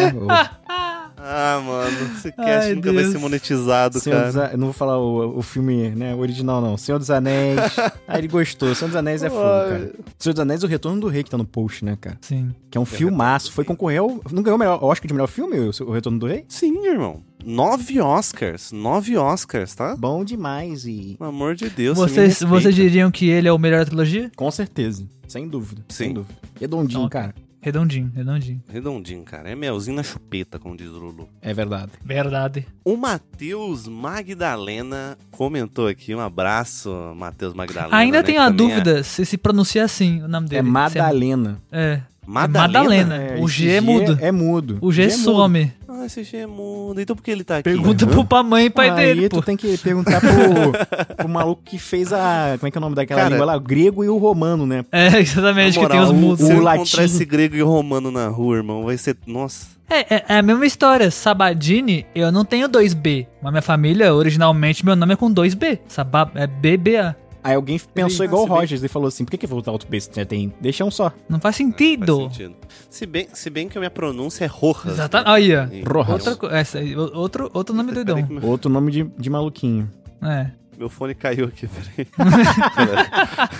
Ah, 1.22 1.62
mano, 1.64 2.14
esse 2.16 2.32
cast 2.32 2.68
Ai, 2.68 2.76
nunca 2.76 2.92
Deus. 2.92 3.04
vai 3.04 3.12
ser 3.12 3.18
monetizado, 3.18 4.00
Senhor 4.00 4.32
cara. 4.32 4.56
Não 4.56 4.68
vou 4.68 4.74
falar 4.74 4.98
o, 4.98 5.38
o 5.38 5.42
filme, 5.42 5.90
né, 5.90 6.16
o 6.16 6.20
original 6.20 6.62
não. 6.62 6.78
Senhor 6.78 6.98
dos 6.98 7.10
Anéis. 7.10 7.60
ah, 8.08 8.18
ele 8.18 8.28
gostou. 8.28 8.74
Senhor 8.74 8.90
dos 8.90 8.96
Anéis 8.96 9.22
é 9.22 9.30
foda, 9.30 9.70
cara. 9.70 9.94
Senhor 10.18 10.34
dos 10.34 10.40
Anéis, 10.42 10.64
o 10.64 10.68
Retorno 10.68 11.02
do 11.02 11.08
Rei 11.08 11.24
que 11.24 11.30
tá 11.30 11.38
no 11.38 11.46
post, 11.46 11.84
né, 11.84 11.98
cara? 12.00 12.18
Sim. 12.22 12.54
Que 12.72 12.78
é 12.78 12.82
um 12.82 12.84
é 12.84 12.88
filmaço. 12.88 13.52
Foi 13.52 13.64
concorrer 13.66 14.00
ao... 14.00 14.22
Não 14.32 14.42
ganhou 14.42 14.56
o 14.56 14.60
melhor 14.60 14.84
Oscar 14.84 15.08
de 15.08 15.14
melhor 15.14 15.28
filme, 15.28 15.58
o 15.60 15.92
Retorno 15.92 16.20
do 16.20 16.28
Rei? 16.28 16.46
Sim, 16.48 16.86
irmão. 16.86 17.22
Nove 17.44 18.00
Oscars. 18.02 18.72
Nove 18.72 19.18
Oscars, 19.18 19.76
tá? 19.76 19.96
Bom 19.96 20.24
demais 20.24 20.86
e... 20.86 21.16
Pelo 21.18 21.30
amor 21.30 21.56
de 21.56 21.70
Deus, 21.70 21.98
Vocês, 21.98 22.42
vocês 22.42 22.74
diriam 22.74 23.12
que 23.12 23.30
ele 23.30 23.48
é 23.48 23.52
o 23.52 23.58
melhor 23.58 23.80
da 23.80 23.86
trilogia? 23.86 24.32
Com 24.36 24.50
certeza. 24.52 25.06
Sem 25.28 25.48
dúvida. 25.48 25.84
Sim. 25.90 26.04
Sem 26.06 26.14
dúvida. 26.14 26.36
Redondinho, 26.60 27.00
então, 27.00 27.10
cara. 27.10 27.34
Redondinho, 27.62 28.12
redondinho. 28.16 28.64
Redondinho, 28.70 29.24
cara. 29.24 29.50
É 29.50 29.56
melzinho 29.56 29.98
na 29.98 30.04
chupeta, 30.04 30.58
como 30.58 30.78
diz 30.78 30.90
o 30.90 30.98
Lulu. 30.98 31.30
É 31.42 31.54
verdade. 31.54 31.92
Verdade. 32.04 32.66
O 32.86 32.96
Matheus 32.96 33.88
Magdalena 33.88 35.18
comentou 35.30 35.88
aqui. 35.88 36.16
Um 36.16 36.22
abraço, 36.22 36.90
Matheus 37.16 37.54
Magdalena. 37.54 37.98
Ainda 37.98 38.20
né, 38.20 38.24
tem 38.24 38.38
a 38.38 38.50
dúvida 38.50 39.00
é... 39.00 39.04
se 39.04 39.26
se 39.26 39.38
pronuncia 39.38 39.84
assim 39.84 40.24
o 40.24 40.28
nome 40.28 40.48
dele. 40.48 40.60
É 40.60 40.72
Madalena. 40.72 41.62
É. 41.72 42.02
Madalena. 42.30 42.68
Madalena. 42.68 43.16
É, 43.16 43.42
o 43.42 43.48
G 43.48 43.72
é 43.72 43.82
mudo. 43.82 44.18
É 44.22 44.32
mudo. 44.32 44.78
O 44.82 44.92
G, 44.92 45.02
G 45.02 45.08
é 45.08 45.18
some. 45.18 45.74
Ah, 45.88 46.06
esse 46.06 46.24
G 46.24 46.38
é 46.38 46.46
mudo. 46.46 47.02
Então 47.02 47.16
por 47.16 47.24
que 47.24 47.32
ele 47.32 47.44
tá 47.44 47.58
aqui? 47.58 47.64
Pergunta 47.64 48.06
uhum. 48.06 48.24
pro 48.24 48.44
mãe 48.44 48.68
e 48.68 48.70
pai 48.70 48.90
ah, 48.90 48.94
dele, 48.94 49.22
aí 49.22 49.30
pô. 49.30 49.42
tu 49.42 49.46
tem 49.46 49.58
que 49.58 49.76
perguntar 49.80 50.22
pro, 50.22 51.16
pro 51.18 51.28
maluco 51.28 51.64
que 51.66 51.80
fez 51.80 52.14
a... 52.14 52.56
Como 52.60 52.68
é 52.68 52.72
que 52.72 52.78
é 52.78 52.80
o 52.80 52.82
nome 52.82 52.96
daquela 52.96 53.22
Cara, 53.22 53.32
língua 53.32 53.46
lá? 53.48 53.56
O 53.56 53.60
grego 53.60 54.04
e 54.04 54.10
o 54.10 54.18
romano, 54.18 54.68
né? 54.68 54.86
É, 54.92 55.18
exatamente, 55.20 55.80
moral, 55.80 55.90
que 55.90 55.98
tem 55.98 56.06
os 56.06 56.22
mudos. 56.22 56.46
Se 56.46 56.54
o, 56.54 56.58
o 56.58 56.62
latim. 56.62 56.82
encontrar 56.82 57.04
esse 57.06 57.26
grego 57.26 57.56
e 57.56 57.64
o 57.64 57.68
romano 57.68 58.12
na 58.12 58.28
rua, 58.28 58.58
irmão, 58.58 58.86
vai 58.86 58.96
ser... 58.96 59.18
Nossa... 59.26 59.80
É, 59.90 60.18
é, 60.18 60.26
é, 60.30 60.38
a 60.38 60.44
mesma 60.44 60.68
história. 60.68 61.10
Sabadini, 61.10 62.06
eu 62.14 62.32
não 62.32 62.46
tenho 62.46 62.70
2B. 62.70 63.26
Mas 63.42 63.52
minha 63.52 63.62
família, 63.64 64.14
originalmente, 64.14 64.86
meu 64.86 64.96
nome 64.96 65.14
é 65.14 65.16
com 65.16 65.34
2B. 65.34 65.80
Sabab 65.88 66.32
é 66.36 66.46
BBA. 66.46 67.16
Aí 67.44 67.56
alguém 67.56 67.80
pensou 67.94 68.26
igual 68.26 68.44
o 68.44 68.46
Rogers 68.46 68.84
e 68.84 68.88
falou 68.88 69.08
assim: 69.08 69.24
por 69.24 69.32
que, 69.32 69.38
que 69.38 69.48
vou 69.48 69.60
botar 69.60 69.72
outro 69.72 69.88
B 69.90 70.00
se 70.00 70.10
já 70.14 70.26
tem? 70.26 70.54
Deixa 70.60 70.84
um 70.84 70.92
só. 70.92 71.12
Não 71.28 71.40
faz 71.40 71.56
sentido. 71.56 72.06
Não 72.06 72.26
faz 72.26 72.38
sentido. 72.38 72.56
Se 72.90 73.06
bem, 73.06 73.28
se 73.34 73.50
bem 73.50 73.70
que 73.70 73.78
a 73.78 73.82
minha 73.82 73.92
pronúncia 73.92 74.46
é 74.46 74.48
Rojas. 74.48 74.94
Exatamente. 74.94 75.30
Olha. 75.30 75.70
Rojas. 75.86 76.28
Outra, 76.28 76.58
essa, 76.58 76.80
outro, 77.14 77.50
outro 77.54 77.76
nome 77.76 77.92
doidão. 77.92 78.26
Meu... 78.30 78.46
Outro 78.46 78.70
nome 78.70 78.92
de, 78.92 79.04
de 79.04 79.30
maluquinho. 79.30 79.90
É. 80.22 80.48
Meu 80.78 80.90
fone 80.90 81.14
caiu 81.14 81.46
aqui, 81.46 81.68
peraí. 81.68 82.08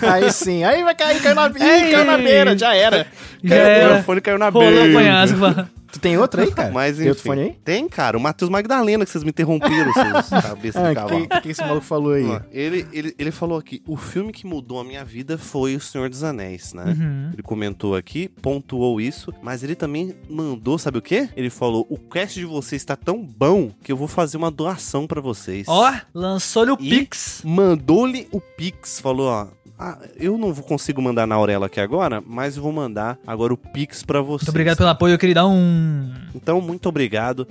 aí 0.10 0.32
sim, 0.32 0.64
aí 0.64 0.82
vai 0.82 0.94
cair, 0.94 1.20
caiu 1.20 1.34
na, 1.34 1.48
Ih, 1.48 1.90
caiu 1.92 2.04
na 2.06 2.16
beira, 2.16 2.56
já 2.56 2.74
era. 2.74 3.06
Já 3.44 3.54
era. 3.56 3.94
Meu 3.94 4.02
fone 4.04 4.22
caiu 4.22 4.38
na 4.38 4.50
beira. 4.50 5.68
Tu 5.92 5.98
tem 5.98 6.16
outro 6.16 6.40
aí, 6.40 6.52
cara? 6.52 6.70
Mas, 6.70 6.94
enfim, 6.94 7.02
tem 7.02 7.08
outro 7.08 7.24
fone 7.24 7.40
aí? 7.42 7.58
Tem, 7.64 7.88
cara. 7.88 8.16
O 8.16 8.20
Matheus 8.20 8.50
Magdalena, 8.50 9.04
que 9.04 9.10
vocês 9.10 9.24
me 9.24 9.30
interromperam, 9.30 9.92
seus 9.92 10.28
cabeças 10.42 10.82
ah, 10.82 10.88
de 10.88 10.94
cavalo. 10.94 11.24
O 11.24 11.28
que, 11.28 11.40
que 11.40 11.48
esse 11.48 11.60
maluco 11.60 11.84
falou 11.84 12.12
aí? 12.12 12.24
Ele, 12.52 12.86
ele, 12.92 13.14
ele 13.18 13.30
falou 13.30 13.58
aqui, 13.58 13.82
o 13.86 13.96
filme 13.96 14.32
que 14.32 14.46
mudou 14.46 14.80
a 14.80 14.84
minha 14.84 15.04
vida 15.04 15.36
foi 15.36 15.76
O 15.76 15.80
Senhor 15.80 16.08
dos 16.08 16.22
Anéis, 16.22 16.72
né? 16.72 16.84
Uhum. 16.84 17.30
Ele 17.32 17.42
comentou 17.42 17.94
aqui, 17.96 18.28
pontuou 18.28 19.00
isso, 19.00 19.32
mas 19.42 19.62
ele 19.62 19.74
também 19.74 20.14
mandou, 20.28 20.78
sabe 20.78 20.98
o 20.98 21.02
quê? 21.02 21.28
Ele 21.36 21.50
falou, 21.50 21.86
o 21.90 21.98
cast 21.98 22.38
de 22.38 22.46
vocês 22.46 22.80
está 22.80 22.96
tão 22.96 23.24
bom 23.24 23.70
que 23.82 23.90
eu 23.90 23.96
vou 23.96 24.08
fazer 24.08 24.36
uma 24.36 24.50
doação 24.50 25.06
para 25.06 25.20
vocês. 25.20 25.66
Ó, 25.68 25.90
oh, 25.90 26.00
lançou-lhe 26.14 26.70
o 26.70 26.78
e 26.80 26.90
Pix. 26.90 27.42
Mandou-lhe 27.44 28.28
o 28.30 28.40
Pix, 28.40 29.00
falou, 29.00 29.28
ó, 29.28 29.48
ah, 29.80 29.96
eu 30.16 30.36
não 30.36 30.54
consigo 30.54 31.00
mandar 31.00 31.26
na 31.26 31.34
Aurela 31.34 31.64
aqui 31.64 31.80
agora, 31.80 32.22
mas 32.26 32.54
eu 32.54 32.62
vou 32.62 32.70
mandar 32.70 33.18
agora 33.26 33.54
o 33.54 33.56
Pix 33.56 34.02
para 34.02 34.20
vocês. 34.20 34.42
Muito 34.42 34.50
obrigado 34.50 34.76
pelo 34.76 34.90
apoio, 34.90 35.14
eu 35.14 35.18
queria 35.18 35.36
dar 35.36 35.46
um. 35.46 36.12
Então, 36.34 36.60
muito 36.60 36.86
obrigado. 36.86 37.48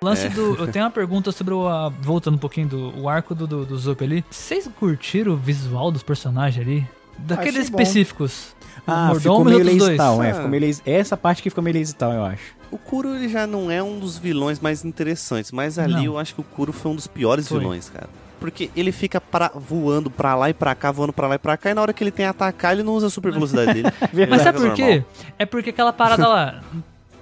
Lance 0.00 0.26
é. 0.26 0.28
do. 0.28 0.54
Eu 0.54 0.68
tenho 0.68 0.84
uma 0.84 0.92
pergunta 0.92 1.32
sobre 1.32 1.54
o. 1.54 1.66
Uh, 1.66 1.92
voltando 2.00 2.36
um 2.36 2.38
pouquinho 2.38 2.68
do 2.68 3.00
o 3.00 3.08
arco 3.08 3.34
do, 3.34 3.48
do, 3.48 3.66
do 3.66 3.76
Zup 3.76 4.00
ali. 4.04 4.24
Vocês 4.30 4.70
curtiram 4.78 5.32
o 5.32 5.36
visual 5.36 5.90
dos 5.90 6.04
personagens 6.04 6.64
ali? 6.64 6.88
Daqueles 7.18 7.64
específicos. 7.64 8.54
Ah, 8.86 9.12
ficou 9.18 9.44
meio 9.44 9.64
lazy 9.64 9.96
tal, 9.96 10.22
é, 10.22 10.32
ficou 10.32 10.48
meio 10.48 10.66
lazy, 10.66 10.82
Essa 10.86 11.16
parte 11.16 11.42
que 11.42 11.50
ficou 11.50 11.62
meio 11.62 11.76
lazy 11.76 11.94
tal, 11.94 12.12
eu 12.12 12.24
acho. 12.24 12.54
O 12.70 12.78
Kuro 12.78 13.14
ele 13.14 13.28
já 13.28 13.46
não 13.46 13.70
é 13.70 13.82
um 13.82 13.98
dos 13.98 14.18
vilões 14.18 14.60
mais 14.60 14.84
interessantes, 14.84 15.50
mas 15.52 15.78
ali 15.78 15.94
não. 15.94 16.04
eu 16.04 16.18
acho 16.18 16.34
que 16.34 16.40
o 16.40 16.44
Kuro 16.44 16.72
foi 16.72 16.92
um 16.92 16.96
dos 16.96 17.06
piores 17.06 17.46
foi. 17.48 17.58
vilões, 17.58 17.90
cara 17.90 18.08
porque 18.42 18.70
ele 18.74 18.90
fica 18.90 19.20
pra, 19.20 19.52
voando 19.54 20.10
pra 20.10 20.34
lá 20.34 20.50
e 20.50 20.52
pra 20.52 20.74
cá, 20.74 20.90
voando 20.90 21.12
pra 21.12 21.28
lá 21.28 21.36
e 21.36 21.38
pra 21.38 21.56
cá, 21.56 21.70
e 21.70 21.74
na 21.74 21.80
hora 21.80 21.92
que 21.92 22.02
ele 22.02 22.10
tem 22.10 22.26
que 22.26 22.30
atacar, 22.30 22.72
ele 22.72 22.82
não 22.82 22.92
usa 22.92 23.06
a 23.06 23.10
super 23.10 23.30
velocidade 23.30 23.72
dele. 23.72 23.88
Mas 24.28 24.42
sabe 24.42 24.58
por 24.58 24.74
quê? 24.74 25.04
É 25.38 25.46
porque 25.46 25.70
aquela 25.70 25.92
parada 25.92 26.26
lá. 26.26 26.60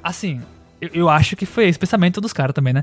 Assim, 0.02 0.40
eu, 0.80 0.88
eu 0.94 1.08
acho 1.10 1.36
que 1.36 1.44
foi 1.44 1.68
esse 1.68 1.78
pensamento 1.78 2.22
dos 2.22 2.32
caras 2.32 2.54
também, 2.54 2.72
né? 2.72 2.82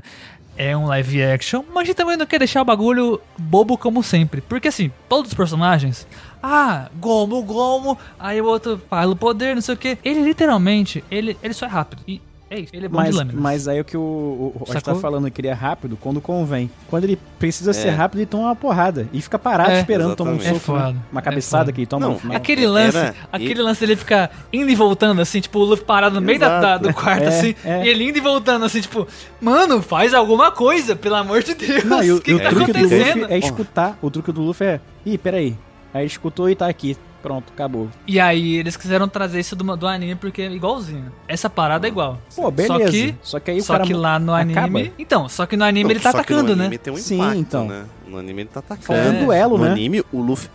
É 0.56 0.76
um 0.76 0.86
live 0.86 1.20
action, 1.20 1.64
mas 1.72 1.82
a 1.82 1.86
gente 1.86 1.96
também 1.96 2.16
não 2.16 2.26
quer 2.26 2.38
deixar 2.38 2.62
o 2.62 2.64
bagulho 2.64 3.20
bobo 3.36 3.76
como 3.76 4.02
sempre. 4.02 4.40
Porque 4.40 4.68
assim, 4.68 4.90
todos 5.08 5.32
os 5.32 5.36
personagens. 5.36 6.06
Ah, 6.40 6.88
Gomo, 7.00 7.42
Gomo. 7.42 7.98
Aí 8.18 8.40
o 8.40 8.44
outro 8.46 8.80
fala 8.88 9.12
o 9.12 9.16
poder, 9.16 9.54
não 9.54 9.62
sei 9.62 9.74
o 9.74 9.78
que. 9.78 9.98
Ele 10.04 10.22
literalmente, 10.22 11.02
ele, 11.10 11.36
ele 11.42 11.54
só 11.54 11.66
é 11.66 11.68
rápido. 11.68 12.02
E 12.08 12.20
é 12.50 12.60
isso, 12.60 12.74
ele 12.74 12.86
é 12.86 12.88
bom 12.88 12.96
mas, 12.96 13.10
de 13.10 13.16
lâminas. 13.16 13.40
Mas 13.40 13.68
aí 13.68 13.80
o 13.80 13.84
que 13.84 13.96
o, 13.96 14.00
o 14.00 14.58
Roger 14.58 14.80
tá 14.80 14.94
falando 14.94 15.30
que 15.30 15.40
ele 15.40 15.48
é 15.48 15.52
rápido 15.52 15.98
quando 16.00 16.20
convém. 16.20 16.70
Quando 16.88 17.04
ele 17.04 17.18
precisa 17.38 17.72
é. 17.72 17.74
ser 17.74 17.90
rápido, 17.90 18.20
ele 18.20 18.26
toma 18.26 18.44
uma 18.44 18.56
porrada. 18.56 19.06
E 19.12 19.20
fica 19.20 19.38
parado 19.38 19.72
é, 19.72 19.80
esperando 19.80 20.16
tomar 20.16 20.32
um 20.32 20.40
soco. 20.40 20.76
É 20.76 20.92
né? 20.92 20.96
Uma 21.12 21.20
cabeçada 21.20 21.70
é 21.70 21.72
que 21.72 21.80
ele 21.80 21.86
toma. 21.86 22.08
Não, 22.08 22.34
aquele 22.34 22.66
lance, 22.66 22.96
era... 22.96 23.14
aquele 23.30 23.60
lance 23.60 23.80
dele 23.80 23.96
ficar 23.96 24.30
indo 24.50 24.70
e 24.70 24.74
voltando, 24.74 25.20
assim, 25.20 25.40
tipo, 25.40 25.58
o 25.58 25.64
Luffy 25.64 25.84
parado 25.84 26.14
no 26.14 26.22
meio 26.22 26.38
da, 26.38 26.60
da, 26.60 26.78
do 26.78 26.94
quarto, 26.94 27.24
é, 27.24 27.28
assim, 27.28 27.54
é. 27.64 27.84
e 27.84 27.88
ele 27.88 28.08
indo 28.08 28.16
e 28.16 28.20
voltando, 28.20 28.64
assim, 28.64 28.80
tipo, 28.80 29.06
mano, 29.40 29.82
faz 29.82 30.14
alguma 30.14 30.50
coisa, 30.50 30.96
pelo 30.96 31.16
amor 31.16 31.42
de 31.42 31.54
Deus. 31.54 31.84
Não, 31.84 32.00
o, 32.16 32.20
que, 32.20 32.32
o 32.32 32.40
tá 32.40 32.48
truque 32.48 32.72
do 32.72 32.82
Luffy 32.82 33.26
é 33.28 33.38
escutar. 33.38 33.98
O 34.00 34.10
truque 34.10 34.32
do 34.32 34.40
Luffy 34.40 34.66
é. 34.66 34.80
Ih, 35.04 35.18
peraí. 35.18 35.54
Aí 35.92 36.06
escutou 36.06 36.48
e 36.48 36.54
tá 36.54 36.66
aqui. 36.66 36.96
Pronto, 37.22 37.52
acabou. 37.52 37.88
E 38.06 38.20
aí 38.20 38.56
eles 38.56 38.76
quiseram 38.76 39.08
trazer 39.08 39.40
isso 39.40 39.56
do, 39.56 39.76
do 39.76 39.86
anime 39.86 40.14
porque 40.14 40.42
é 40.42 40.52
igualzinho. 40.52 41.12
Essa 41.26 41.50
parada 41.50 41.86
é 41.86 41.90
igual. 41.90 42.18
Pô, 42.34 42.50
beleza. 42.50 42.78
Só 42.78 42.90
que, 42.90 43.14
só 43.22 43.40
que 43.40 43.50
aí 43.50 43.58
o 43.58 43.62
só 43.62 43.78
que 43.80 43.92
lá 43.92 44.18
no 44.18 44.32
anime. 44.32 44.58
Acaba. 44.58 44.80
Então, 44.98 45.28
só 45.28 45.44
que 45.46 45.56
no 45.56 45.64
anime 45.64 45.84
Não, 45.84 45.90
ele 45.90 46.00
tá 46.00 46.10
atacando, 46.10 46.54
né? 46.54 46.68
Tem 46.78 46.92
um 46.92 46.96
impacto, 46.96 47.08
Sim, 47.08 47.38
então. 47.38 47.66
Né? 47.66 47.84
No 48.06 48.18
anime 48.18 48.42
ele 48.42 48.50
tá 48.52 48.60
atacando. 48.60 48.98
É 48.98 49.10
um 49.10 49.24
duelo, 49.24 49.58
no 49.58 49.64
né? 49.64 49.70
No 49.70 49.74
anime, 49.74 50.04
o 50.12 50.20
Luffy 50.20 50.48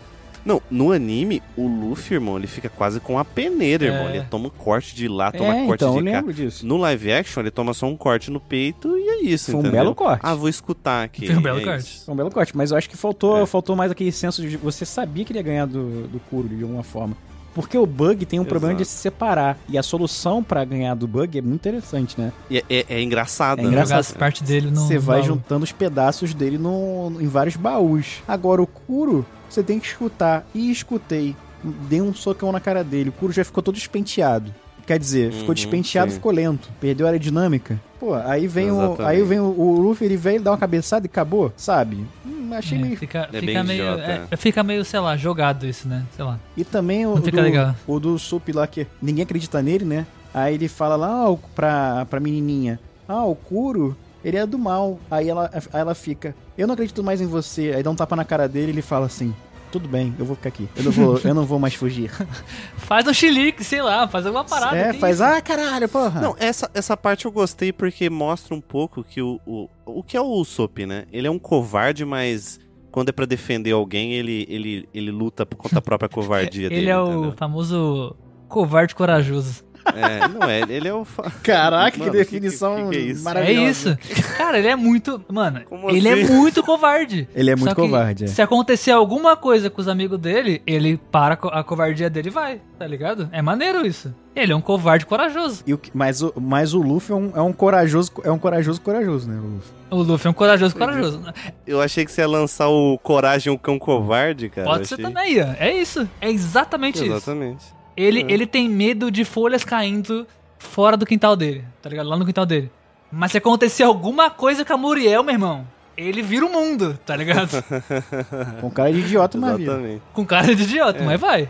não, 0.45 0.61
no 0.69 0.91
anime, 0.91 1.41
o 1.55 1.67
Luffy, 1.67 2.15
irmão, 2.15 2.37
ele 2.37 2.47
fica 2.47 2.69
quase 2.69 2.99
com 2.99 3.17
a 3.17 3.23
peneira, 3.23 3.85
é. 3.85 3.89
irmão. 3.89 4.09
Ele 4.09 4.25
toma 4.29 4.47
um 4.47 4.49
corte 4.49 4.95
de 4.95 5.07
lá, 5.07 5.31
toma 5.31 5.55
é, 5.55 5.65
corte 5.65 5.83
então, 5.83 6.03
de 6.03 6.11
cá. 6.11 6.21
Disso. 6.21 6.65
No 6.65 6.77
live 6.77 7.11
action, 7.11 7.41
ele 7.41 7.51
toma 7.51 7.73
só 7.73 7.85
um 7.85 7.95
corte 7.95 8.29
no 8.29 8.39
peito 8.39 8.97
e 8.97 9.09
é 9.09 9.21
isso, 9.21 9.51
Foi 9.51 9.59
entendeu? 9.59 9.79
um 9.79 9.83
belo 9.83 9.95
corte. 9.95 10.21
Ah, 10.23 10.35
vou 10.35 10.49
escutar 10.49 11.03
aqui. 11.03 11.27
Foi 11.27 11.37
um 11.37 11.41
belo 11.41 11.59
é 11.59 11.63
corte. 11.63 12.01
Foi 12.05 12.13
um 12.13 12.17
belo 12.17 12.31
corte, 12.31 12.57
mas 12.57 12.71
eu 12.71 12.77
acho 12.77 12.89
que 12.89 12.97
faltou, 12.97 13.43
é. 13.43 13.45
faltou 13.45 13.75
mais 13.75 13.91
aquele 13.91 14.11
senso 14.11 14.41
de... 14.41 14.57
Você 14.57 14.85
sabia 14.85 15.23
que 15.23 15.31
ele 15.31 15.39
ia 15.39 15.43
ganhar 15.43 15.65
do, 15.65 16.07
do 16.07 16.19
Kuro, 16.19 16.49
de 16.49 16.63
alguma 16.63 16.83
forma. 16.83 17.15
Porque 17.53 17.77
o 17.77 17.85
bug 17.85 18.25
tem 18.25 18.39
um 18.39 18.43
Exato. 18.43 18.49
problema 18.49 18.77
de 18.77 18.85
se 18.85 18.95
separar. 18.97 19.57
E 19.69 19.77
a 19.77 19.83
solução 19.83 20.43
para 20.43 20.65
ganhar 20.65 20.95
do 20.95 21.07
bug 21.07 21.37
é 21.37 21.41
muito 21.41 21.61
interessante, 21.61 22.19
né? 22.19 22.31
É, 22.49 22.63
é, 22.69 22.85
é 22.89 23.01
engraçado. 23.01 23.59
É 23.59 23.63
né? 23.63 23.69
engraçado. 23.69 24.17
parte 24.17 24.43
dele 24.43 24.71
no 24.71 24.81
Você 24.81 24.97
vai 24.97 25.19
baú. 25.19 25.27
juntando 25.27 25.63
os 25.63 25.71
pedaços 25.71 26.33
dele 26.33 26.57
no, 26.57 27.13
em 27.19 27.27
vários 27.27 27.55
baús. 27.55 28.23
Agora, 28.27 28.61
o 28.61 28.67
Kuro, 28.67 29.25
você 29.53 29.63
tem 29.63 29.79
que 29.79 29.87
escutar. 29.87 30.45
E 30.53 30.71
escutei. 30.71 31.35
Dei 31.63 32.01
um 32.01 32.13
socão 32.13 32.51
na 32.51 32.59
cara 32.59 32.83
dele. 32.83 33.09
O 33.09 33.13
Kuro 33.13 33.31
já 33.31 33.43
ficou 33.43 33.63
todo 33.63 33.75
despenteado. 33.75 34.53
Quer 34.85 34.99
dizer, 34.99 35.31
uhum, 35.31 35.39
ficou 35.39 35.55
despenteado, 35.55 36.11
sim. 36.11 36.15
ficou 36.15 36.31
lento. 36.31 36.69
Perdeu 36.81 37.05
a 37.05 37.09
aerodinâmica. 37.09 37.79
Pô, 37.99 38.15
aí 38.15 38.47
vem 38.47 38.67
Exatamente. 38.67 39.01
o. 39.01 39.05
Aí 39.05 39.23
vem 39.23 39.39
o, 39.39 39.45
o 39.45 39.79
Luffy, 39.79 40.05
ele 40.05 40.17
vem, 40.17 40.41
dá 40.41 40.51
uma 40.51 40.57
cabeçada 40.57 41.05
e 41.05 41.09
acabou, 41.09 41.53
sabe? 41.55 42.05
Hum, 42.25 42.49
achei 42.51 42.77
é, 42.77 42.81
meio. 42.81 42.97
Fica, 42.97 43.29
é 43.31 43.39
fica 43.39 43.63
meio. 43.63 43.83
É, 43.85 44.27
fica 44.35 44.61
meio, 44.61 44.83
sei 44.83 44.99
lá, 44.99 45.15
jogado 45.15 45.65
isso, 45.65 45.87
né? 45.87 46.03
Sei 46.13 46.25
lá. 46.25 46.37
E 46.57 46.65
também 46.65 47.05
o, 47.05 47.15
do, 47.15 47.41
legal. 47.41 47.73
o 47.87 47.97
do 47.97 48.19
Sup 48.19 48.49
lá, 48.53 48.67
que 48.67 48.85
ninguém 49.01 49.23
acredita 49.23 49.61
nele, 49.61 49.85
né? 49.85 50.05
Aí 50.33 50.55
ele 50.55 50.67
fala 50.67 50.97
lá 50.97 51.29
ó, 51.29 51.37
pra, 51.55 52.05
pra 52.09 52.19
menininha: 52.19 52.77
Ah, 53.07 53.23
o 53.23 53.35
Kuro, 53.35 53.95
ele 54.23 54.37
é 54.37 54.45
do 54.45 54.57
mal. 54.57 54.99
Aí 55.09 55.29
ela, 55.29 55.49
aí 55.53 55.81
ela 55.81 55.95
fica: 55.95 56.35
Eu 56.57 56.67
não 56.67 56.73
acredito 56.73 57.03
mais 57.03 57.21
em 57.21 57.27
você. 57.27 57.73
Aí 57.75 57.83
dá 57.83 57.89
um 57.91 57.95
tapa 57.95 58.15
na 58.15 58.25
cara 58.25 58.47
dele 58.47 58.67
e 58.67 58.71
ele 58.71 58.81
fala 58.81 59.05
assim: 59.05 59.33
tudo 59.73 59.87
bem, 59.87 60.13
eu 60.19 60.25
vou 60.25 60.35
ficar 60.35 60.49
aqui. 60.49 60.69
Eu 60.75 60.83
não 60.83 60.91
vou, 60.91 61.17
eu 61.25 61.33
não 61.33 61.45
vou 61.47 61.57
mais 61.57 61.73
fugir. 61.73 62.11
faz 62.77 63.07
um 63.07 63.13
chilique, 63.13 63.63
sei 63.63 63.81
lá, 63.81 64.07
faz 64.07 64.23
alguma 64.23 64.45
parada. 64.45 64.77
É, 64.77 64.93
faz, 64.93 65.15
isso. 65.15 65.23
ah, 65.23 65.41
caralho, 65.41 65.89
porra. 65.89 66.21
Não, 66.21 66.35
essa, 66.37 66.69
essa 66.75 66.95
parte 66.95 67.25
eu 67.25 67.31
gostei 67.31 67.73
porque 67.73 68.07
mostra 68.07 68.53
um 68.53 68.61
pouco 68.61 69.03
que 69.03 69.19
o, 69.19 69.41
o, 69.47 69.67
o 69.83 70.03
que 70.03 70.15
é 70.15 70.21
o 70.21 70.27
Usopp, 70.27 70.85
né? 70.85 71.05
Ele 71.11 71.25
é 71.25 71.31
um 71.31 71.39
covarde, 71.39 72.05
mas 72.05 72.59
quando 72.91 73.09
é 73.09 73.11
para 73.11 73.25
defender 73.25 73.71
alguém, 73.71 74.13
ele, 74.13 74.45
ele, 74.47 74.87
ele 74.93 75.09
luta 75.09 75.43
contra 75.43 75.79
a 75.79 75.81
própria 75.81 76.07
covardia 76.09 76.67
ele 76.67 76.69
dele. 76.69 76.81
Ele 76.81 76.89
é 76.91 76.99
o 76.99 77.31
famoso 77.31 78.15
covarde 78.47 78.93
corajoso. 78.93 79.63
É, 79.85 80.27
não 80.27 80.49
é, 80.49 80.61
ele 80.61 80.87
é 80.87 80.93
o. 80.93 81.05
Caraca, 81.43 81.97
mano, 81.97 82.11
que 82.11 82.17
definição 82.17 82.75
que, 82.75 82.83
que, 82.83 82.89
que 82.89 82.97
é 82.97 82.99
isso? 83.11 83.23
maravilhosa. 83.23 83.99
É 84.09 84.13
isso. 84.13 84.33
Cara, 84.37 84.59
ele 84.59 84.67
é 84.67 84.75
muito. 84.75 85.23
Mano, 85.29 85.61
Como 85.65 85.89
ele 85.89 86.07
é 86.07 86.13
assim? 86.13 86.21
é 86.23 86.35
muito 86.35 86.63
covarde. 86.63 87.27
Ele 87.35 87.51
é 87.51 87.55
muito 87.55 87.75
covarde. 87.75 88.25
É. 88.25 88.27
Se 88.27 88.41
acontecer 88.41 88.91
alguma 88.91 89.35
coisa 89.35 89.69
com 89.69 89.81
os 89.81 89.87
amigos 89.87 90.19
dele, 90.19 90.61
ele 90.65 90.97
para 91.11 91.33
a 91.33 91.63
covardia 91.63 92.09
dele 92.09 92.29
e 92.29 92.31
vai, 92.31 92.61
tá 92.77 92.87
ligado? 92.87 93.29
É 93.31 93.41
maneiro 93.41 93.85
isso. 93.85 94.13
Ele 94.35 94.51
é 94.51 94.55
um 94.55 94.61
covarde 94.61 95.05
corajoso. 95.05 95.63
E 95.67 95.73
o, 95.73 95.79
mas, 95.93 96.23
o, 96.23 96.33
mas 96.35 96.73
o 96.73 96.81
Luffy 96.81 97.13
é 97.13 97.15
um, 97.15 97.31
é 97.35 97.41
um 97.41 97.53
corajoso, 97.53 98.11
é 98.23 98.31
um 98.31 98.39
corajoso 98.39 98.81
corajoso, 98.81 99.29
né? 99.29 99.39
O 99.39 99.45
Luffy. 99.45 99.71
O 99.91 100.01
Luffy 100.01 100.27
é 100.27 100.29
um 100.31 100.33
corajoso 100.33 100.75
corajoso. 100.75 101.21
Eu 101.67 101.79
achei 101.79 102.03
que 102.03 102.11
você 102.11 102.21
ia 102.21 102.27
lançar 102.27 102.67
o 102.67 102.97
Coragem, 102.97 103.53
o 103.53 103.59
cão 103.59 103.77
covarde, 103.77 104.49
cara. 104.49 104.67
Pode 104.67 104.87
ser 104.87 104.97
também, 104.97 105.39
ó. 105.39 105.53
É 105.59 105.71
isso. 105.71 106.09
É 106.19 106.31
exatamente, 106.31 107.03
exatamente. 107.03 107.03
isso. 107.03 107.05
Exatamente. 107.13 107.82
Ele, 107.95 108.21
é. 108.21 108.31
ele 108.31 108.45
tem 108.45 108.69
medo 108.69 109.11
de 109.11 109.23
folhas 109.23 109.63
caindo 109.63 110.27
fora 110.57 110.97
do 110.97 111.05
quintal 111.05 111.35
dele, 111.35 111.63
tá 111.81 111.89
ligado? 111.89 112.09
Lá 112.09 112.17
no 112.17 112.25
quintal 112.25 112.45
dele. 112.45 112.71
Mas 113.11 113.31
se 113.31 113.37
acontecer 113.37 113.83
alguma 113.83 114.29
coisa 114.29 114.65
com 114.65 114.73
a 114.73 114.77
Muriel, 114.77 115.23
meu 115.23 115.33
irmão, 115.33 115.67
ele 115.95 116.21
vira 116.21 116.45
o 116.45 116.51
mundo, 116.51 116.99
tá 117.05 117.15
ligado? 117.15 117.63
Com 118.59 118.71
cara 118.71 118.91
de 118.91 118.99
idiota, 118.99 119.37
mas 119.37 119.59
Exatamente. 119.59 120.01
Com 120.11 120.25
cara 120.25 120.55
de 120.55 120.63
idiota, 120.63 120.99
é. 120.99 121.05
mas 121.05 121.19
vai. 121.21 121.49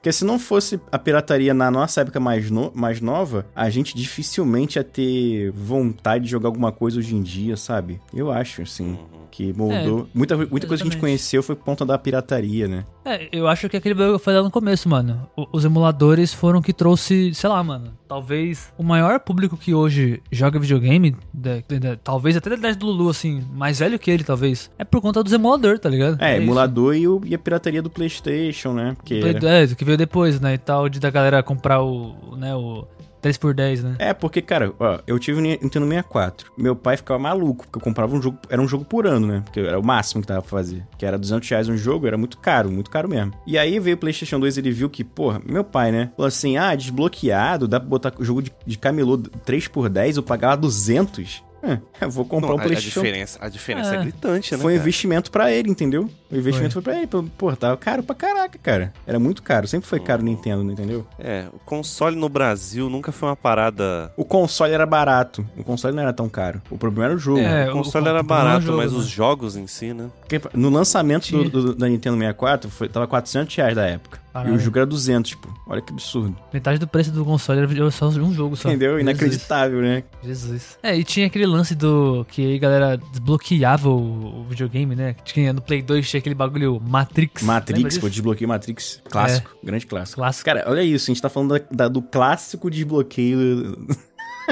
Porque 0.00 0.12
se 0.12 0.24
não 0.24 0.38
fosse 0.38 0.80
a 0.90 0.98
pirataria 0.98 1.52
na 1.52 1.70
nossa 1.70 2.00
época 2.00 2.18
mais, 2.18 2.50
no, 2.50 2.72
mais 2.74 3.02
nova, 3.02 3.44
a 3.54 3.68
gente 3.68 3.94
dificilmente 3.94 4.78
ia 4.78 4.84
ter 4.84 5.50
vontade 5.50 6.24
de 6.24 6.30
jogar 6.30 6.48
alguma 6.48 6.72
coisa 6.72 6.98
hoje 6.98 7.14
em 7.14 7.22
dia, 7.22 7.54
sabe? 7.54 8.00
Eu 8.14 8.32
acho, 8.32 8.62
assim. 8.62 8.92
Uhum 8.92 9.20
que 9.30 9.52
moldou. 9.52 10.00
É, 10.00 10.06
muita 10.12 10.36
muita 10.36 10.66
coisa 10.66 10.82
que 10.82 10.88
a 10.88 10.90
gente 10.90 11.00
conheceu 11.00 11.42
foi 11.42 11.54
por 11.54 11.64
conta 11.64 11.86
da 11.86 11.96
pirataria, 11.96 12.66
né? 12.66 12.84
É, 13.04 13.28
eu 13.32 13.48
acho 13.48 13.68
que 13.68 13.76
aquele 13.76 14.00
eu 14.02 14.18
falei 14.18 14.38
lá 14.38 14.44
no 14.44 14.50
começo, 14.50 14.88
mano. 14.88 15.28
os 15.52 15.64
emuladores 15.64 16.34
foram 16.34 16.60
que 16.60 16.72
trouxe, 16.72 17.32
sei 17.32 17.48
lá, 17.48 17.62
mano. 17.62 17.94
Talvez 18.06 18.72
o 18.76 18.82
maior 18.82 19.20
público 19.20 19.56
que 19.56 19.72
hoje 19.72 20.20
joga 20.30 20.58
videogame, 20.58 21.16
de, 21.32 21.64
de, 21.66 21.78
de, 21.78 21.96
talvez 21.96 22.36
até 22.36 22.50
da 22.50 22.56
idade 22.56 22.76
do 22.76 22.86
Lulu, 22.86 23.08
assim, 23.08 23.42
mais 23.54 23.78
velho 23.78 23.98
que 23.98 24.10
ele, 24.10 24.24
talvez, 24.24 24.70
é 24.76 24.84
por 24.84 25.00
conta 25.00 25.22
dos 25.22 25.32
emuladores, 25.32 25.80
tá 25.80 25.88
ligado? 25.88 26.20
É, 26.20 26.34
é 26.34 26.36
emulador 26.36 26.94
e, 26.94 27.06
o, 27.06 27.20
e, 27.24 27.34
a 27.34 27.38
pirataria 27.38 27.80
do 27.80 27.88
PlayStation, 27.88 28.72
né? 28.72 28.96
Que 29.04 29.20
é, 29.20 29.66
que 29.68 29.84
veio 29.90 29.98
depois, 29.98 30.40
né? 30.40 30.54
E 30.54 30.58
tal, 30.58 30.88
de 30.88 31.00
da 31.00 31.10
galera 31.10 31.42
comprar 31.42 31.82
o, 31.82 32.36
né, 32.36 32.54
o 32.54 32.86
3x10, 33.22 33.82
né? 33.82 33.96
É, 33.98 34.14
porque, 34.14 34.40
cara, 34.40 34.72
ó, 34.78 34.98
eu 35.06 35.18
tive 35.18 35.38
o 35.38 35.42
Nintendo 35.42 35.86
64. 35.86 36.52
Meu 36.56 36.74
pai 36.74 36.96
ficava 36.96 37.18
maluco, 37.18 37.64
porque 37.64 37.78
eu 37.78 37.82
comprava 37.82 38.14
um 38.14 38.22
jogo, 38.22 38.38
era 38.48 38.60
um 38.60 38.68
jogo 38.68 38.84
por 38.84 39.06
ano, 39.06 39.26
né? 39.26 39.42
Porque 39.44 39.60
era 39.60 39.78
o 39.78 39.84
máximo 39.84 40.22
que 40.22 40.28
dava 40.28 40.40
pra 40.40 40.50
fazer. 40.50 40.84
Que 40.98 41.04
era 41.04 41.18
200 41.18 41.48
reais 41.48 41.68
um 41.68 41.76
jogo, 41.76 42.06
era 42.06 42.16
muito 42.16 42.38
caro, 42.38 42.70
muito 42.70 42.90
caro 42.90 43.08
mesmo. 43.08 43.32
E 43.46 43.58
aí 43.58 43.78
veio 43.78 43.96
o 43.96 43.98
PlayStation 43.98 44.40
2 44.40 44.58
ele 44.58 44.70
viu 44.70 44.88
que, 44.88 45.04
porra, 45.04 45.40
meu 45.44 45.64
pai, 45.64 45.92
né? 45.92 46.10
Falou 46.16 46.28
assim: 46.28 46.56
ah, 46.56 46.74
desbloqueado, 46.74 47.68
dá 47.68 47.78
pra 47.78 47.88
botar 47.88 48.12
jogo 48.20 48.42
de, 48.42 48.52
de 48.66 48.78
camelô 48.78 49.18
3x10, 49.18 50.16
eu 50.16 50.22
pagava 50.22 50.56
200. 50.56 51.42
É, 51.62 51.78
eu 52.00 52.10
vou 52.10 52.24
comprar 52.24 52.48
não, 52.48 52.56
um 52.56 52.58
PlayStation. 52.58 53.00
A 53.00 53.02
diferença, 53.02 53.38
a 53.42 53.48
diferença 53.48 53.94
é, 53.94 53.98
é 53.98 54.02
gritante, 54.02 54.52
né? 54.52 54.62
Foi 54.62 54.72
um 54.72 54.76
investimento 54.76 55.30
para 55.30 55.52
ele, 55.52 55.70
entendeu? 55.70 56.08
O 56.30 56.36
investimento 56.36 56.74
foi, 56.74 56.82
foi 56.82 56.92
pra 56.92 57.18
ele. 57.20 57.30
Pô, 57.36 57.54
tava 57.54 57.76
caro 57.76 58.02
pra 58.02 58.14
caraca, 58.14 58.58
cara. 58.58 58.92
Era 59.06 59.18
muito 59.18 59.42
caro. 59.42 59.68
Sempre 59.68 59.88
foi 59.88 60.00
caro 60.00 60.22
o 60.22 60.24
Nintendo, 60.24 60.70
entendeu? 60.70 61.06
É, 61.18 61.46
o 61.52 61.58
console 61.58 62.16
no 62.16 62.28
Brasil 62.28 62.88
nunca 62.88 63.12
foi 63.12 63.28
uma 63.28 63.36
parada. 63.36 64.12
O 64.16 64.24
console 64.24 64.72
era 64.72 64.86
barato. 64.86 65.46
O 65.56 65.62
console 65.62 65.94
não 65.94 66.02
era 66.02 66.12
tão 66.12 66.28
caro. 66.28 66.62
O 66.70 66.78
problema 66.78 67.06
era 67.06 67.14
o 67.14 67.18
jogo. 67.18 67.40
É, 67.40 67.68
o 67.68 67.72
console 67.72 68.06
o, 68.06 68.08
era 68.08 68.22
barato, 68.22 68.66
jogo, 68.66 68.78
mas 68.78 68.92
né? 68.92 68.98
os 68.98 69.06
jogos 69.06 69.56
em 69.56 69.66
si, 69.66 69.92
né? 69.92 70.08
Porque 70.20 70.40
no 70.54 70.70
lançamento 70.70 71.30
do, 71.30 71.50
do, 71.50 71.74
da 71.74 71.88
Nintendo 71.88 72.16
64, 72.16 72.70
foi, 72.70 72.88
tava 72.88 73.06
400 73.06 73.54
reais 73.54 73.74
da 73.74 73.86
época. 73.86 74.20
Caralho. 74.32 74.54
E 74.54 74.56
o 74.56 74.58
jogo 74.58 74.78
era 74.78 74.86
200, 74.86 75.30
tipo. 75.30 75.52
Olha 75.66 75.80
que 75.80 75.92
absurdo. 75.92 76.36
Metade 76.52 76.78
do 76.78 76.86
preço 76.86 77.10
do 77.10 77.24
console 77.24 77.60
era 77.60 77.90
só 77.90 78.08
um 78.08 78.32
jogo 78.32 78.56
só. 78.56 78.68
Entendeu? 78.68 78.98
Inacreditável, 78.98 79.80
Jesus. 79.80 79.96
né? 79.96 80.04
Jesus. 80.22 80.78
É, 80.82 80.96
e 80.96 81.04
tinha 81.04 81.26
aquele 81.26 81.46
lance 81.46 81.74
do... 81.74 82.24
Que 82.28 82.46
aí 82.46 82.56
a 82.56 82.58
galera 82.58 82.96
desbloqueava 82.96 83.88
o, 83.88 84.40
o 84.40 84.44
videogame, 84.44 84.94
né? 84.94 85.14
Tinha 85.24 85.52
no 85.52 85.60
Play 85.60 85.82
2, 85.82 86.08
tinha 86.08 86.18
aquele 86.18 86.34
bagulho 86.34 86.80
Matrix. 86.80 87.42
Matrix, 87.42 87.98
pô, 87.98 88.08
desbloqueio 88.08 88.48
Matrix. 88.48 89.02
Clássico. 89.10 89.50
É. 89.62 89.66
Grande 89.66 89.86
clássico. 89.86 90.20
Clássico. 90.20 90.44
Cara, 90.44 90.64
olha 90.66 90.82
isso. 90.82 91.10
A 91.10 91.14
gente 91.14 91.22
tá 91.22 91.28
falando 91.28 91.58
da, 91.58 91.64
da, 91.70 91.88
do 91.88 92.02
clássico 92.02 92.70
desbloqueio... 92.70 93.76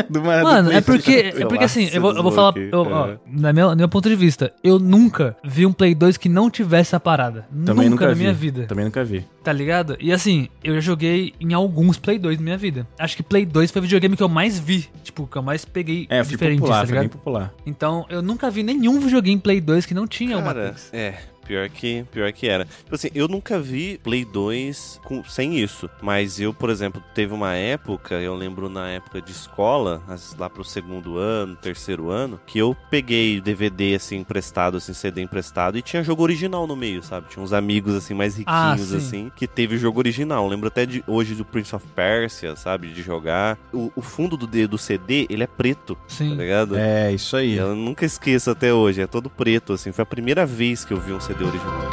do 0.08 0.22
Mano, 0.22 0.72
é 0.72 0.80
porque, 0.80 1.32
é 1.36 1.44
porque 1.46 1.64
assim, 1.64 1.88
eu 1.92 2.00
vou, 2.00 2.14
eu 2.14 2.22
vou 2.22 2.32
falar, 2.32 2.56
eu, 2.56 2.82
ó, 2.82 3.08
é. 3.08 3.18
na 3.26 3.52
minha, 3.52 3.68
no 3.70 3.76
meu 3.76 3.88
ponto 3.88 4.08
de 4.08 4.16
vista, 4.16 4.52
eu 4.62 4.78
nunca 4.78 5.36
vi 5.44 5.66
um 5.66 5.72
Play 5.72 5.94
2 5.94 6.16
que 6.16 6.28
não 6.28 6.50
tivesse 6.50 6.94
a 6.94 7.00
parada. 7.00 7.46
Também 7.64 7.88
nunca, 7.88 7.90
nunca 7.90 8.06
na 8.08 8.14
vi. 8.14 8.20
minha 8.20 8.32
vida. 8.32 8.66
Também 8.66 8.84
nunca 8.84 9.04
vi. 9.04 9.26
Tá 9.42 9.52
ligado? 9.52 9.96
E 10.00 10.12
assim, 10.12 10.48
eu 10.62 10.74
já 10.74 10.80
joguei 10.80 11.32
em 11.40 11.54
alguns 11.54 11.98
Play 11.98 12.18
2 12.18 12.38
na 12.38 12.44
minha 12.44 12.58
vida. 12.58 12.86
Acho 12.98 13.16
que 13.16 13.22
Play 13.22 13.46
2 13.46 13.70
foi 13.70 13.80
o 13.80 13.82
videogame 13.82 14.16
que 14.16 14.22
eu 14.22 14.28
mais 14.28 14.58
vi. 14.58 14.88
Tipo, 15.02 15.26
que 15.26 15.36
eu 15.36 15.42
mais 15.42 15.64
peguei 15.64 16.06
é, 16.10 16.22
diferente, 16.22 16.60
popular, 16.60 16.80
tá 16.80 16.86
ligado? 16.86 17.08
popular. 17.08 17.54
Então, 17.64 18.06
eu 18.08 18.20
nunca 18.20 18.50
vi 18.50 18.62
nenhum 18.62 19.00
videogame 19.00 19.40
Play 19.40 19.60
2 19.60 19.86
que 19.86 19.94
não 19.94 20.06
tinha 20.06 20.40
Cara, 20.42 20.60
uma. 20.60 20.74
É. 20.92 21.14
Pior 21.48 21.66
que, 21.70 22.04
pior 22.12 22.30
que 22.30 22.46
era. 22.46 22.66
Tipo 22.66 22.94
assim, 22.94 23.08
eu 23.14 23.26
nunca 23.26 23.58
vi 23.58 23.98
Play 24.04 24.22
2 24.22 25.00
com, 25.02 25.24
sem 25.24 25.58
isso. 25.58 25.88
Mas 26.02 26.38
eu, 26.38 26.52
por 26.52 26.68
exemplo, 26.68 27.02
teve 27.14 27.32
uma 27.32 27.54
época, 27.54 28.16
eu 28.16 28.34
lembro 28.34 28.68
na 28.68 28.90
época 28.90 29.22
de 29.22 29.32
escola, 29.32 30.02
lá 30.38 30.50
pro 30.50 30.62
segundo 30.62 31.16
ano, 31.16 31.56
terceiro 31.56 32.10
ano, 32.10 32.38
que 32.46 32.58
eu 32.58 32.76
peguei 32.90 33.40
DVD 33.40 33.94
assim 33.94 34.18
emprestado, 34.18 34.76
assim, 34.76 34.92
CD 34.92 35.22
emprestado, 35.22 35.78
e 35.78 35.82
tinha 35.82 36.02
jogo 36.02 36.22
original 36.22 36.66
no 36.66 36.76
meio, 36.76 37.02
sabe? 37.02 37.28
Tinha 37.30 37.42
uns 37.42 37.54
amigos 37.54 37.94
assim 37.94 38.12
mais 38.12 38.34
ah, 38.44 38.74
riquinhos, 38.74 38.92
ah, 38.92 38.98
assim, 38.98 39.32
que 39.34 39.46
teve 39.46 39.78
jogo 39.78 39.98
original. 39.98 40.44
Eu 40.44 40.50
lembro 40.50 40.68
até 40.68 40.84
de 40.84 41.02
hoje 41.06 41.34
do 41.34 41.46
Prince 41.46 41.74
of 41.74 41.86
Persia, 41.94 42.56
sabe? 42.56 42.88
De 42.88 43.00
jogar. 43.00 43.58
O, 43.72 43.90
o 43.96 44.02
fundo 44.02 44.36
do, 44.36 44.46
do 44.46 44.76
CD, 44.76 45.26
ele 45.30 45.44
é 45.44 45.46
preto. 45.46 45.96
Sim. 46.06 46.30
Tá 46.30 46.42
ligado? 46.42 46.76
É, 46.76 47.10
isso 47.10 47.34
aí. 47.36 47.56
Eu 47.56 47.74
nunca 47.74 48.04
esqueço 48.04 48.50
até 48.50 48.74
hoje. 48.74 49.00
É 49.00 49.06
todo 49.06 49.30
preto, 49.30 49.72
assim. 49.72 49.92
Foi 49.92 50.02
a 50.02 50.06
primeira 50.06 50.44
vez 50.44 50.84
que 50.84 50.92
eu 50.92 51.00
vi 51.00 51.12
um 51.12 51.20
CD 51.20 51.37
original. 51.44 51.88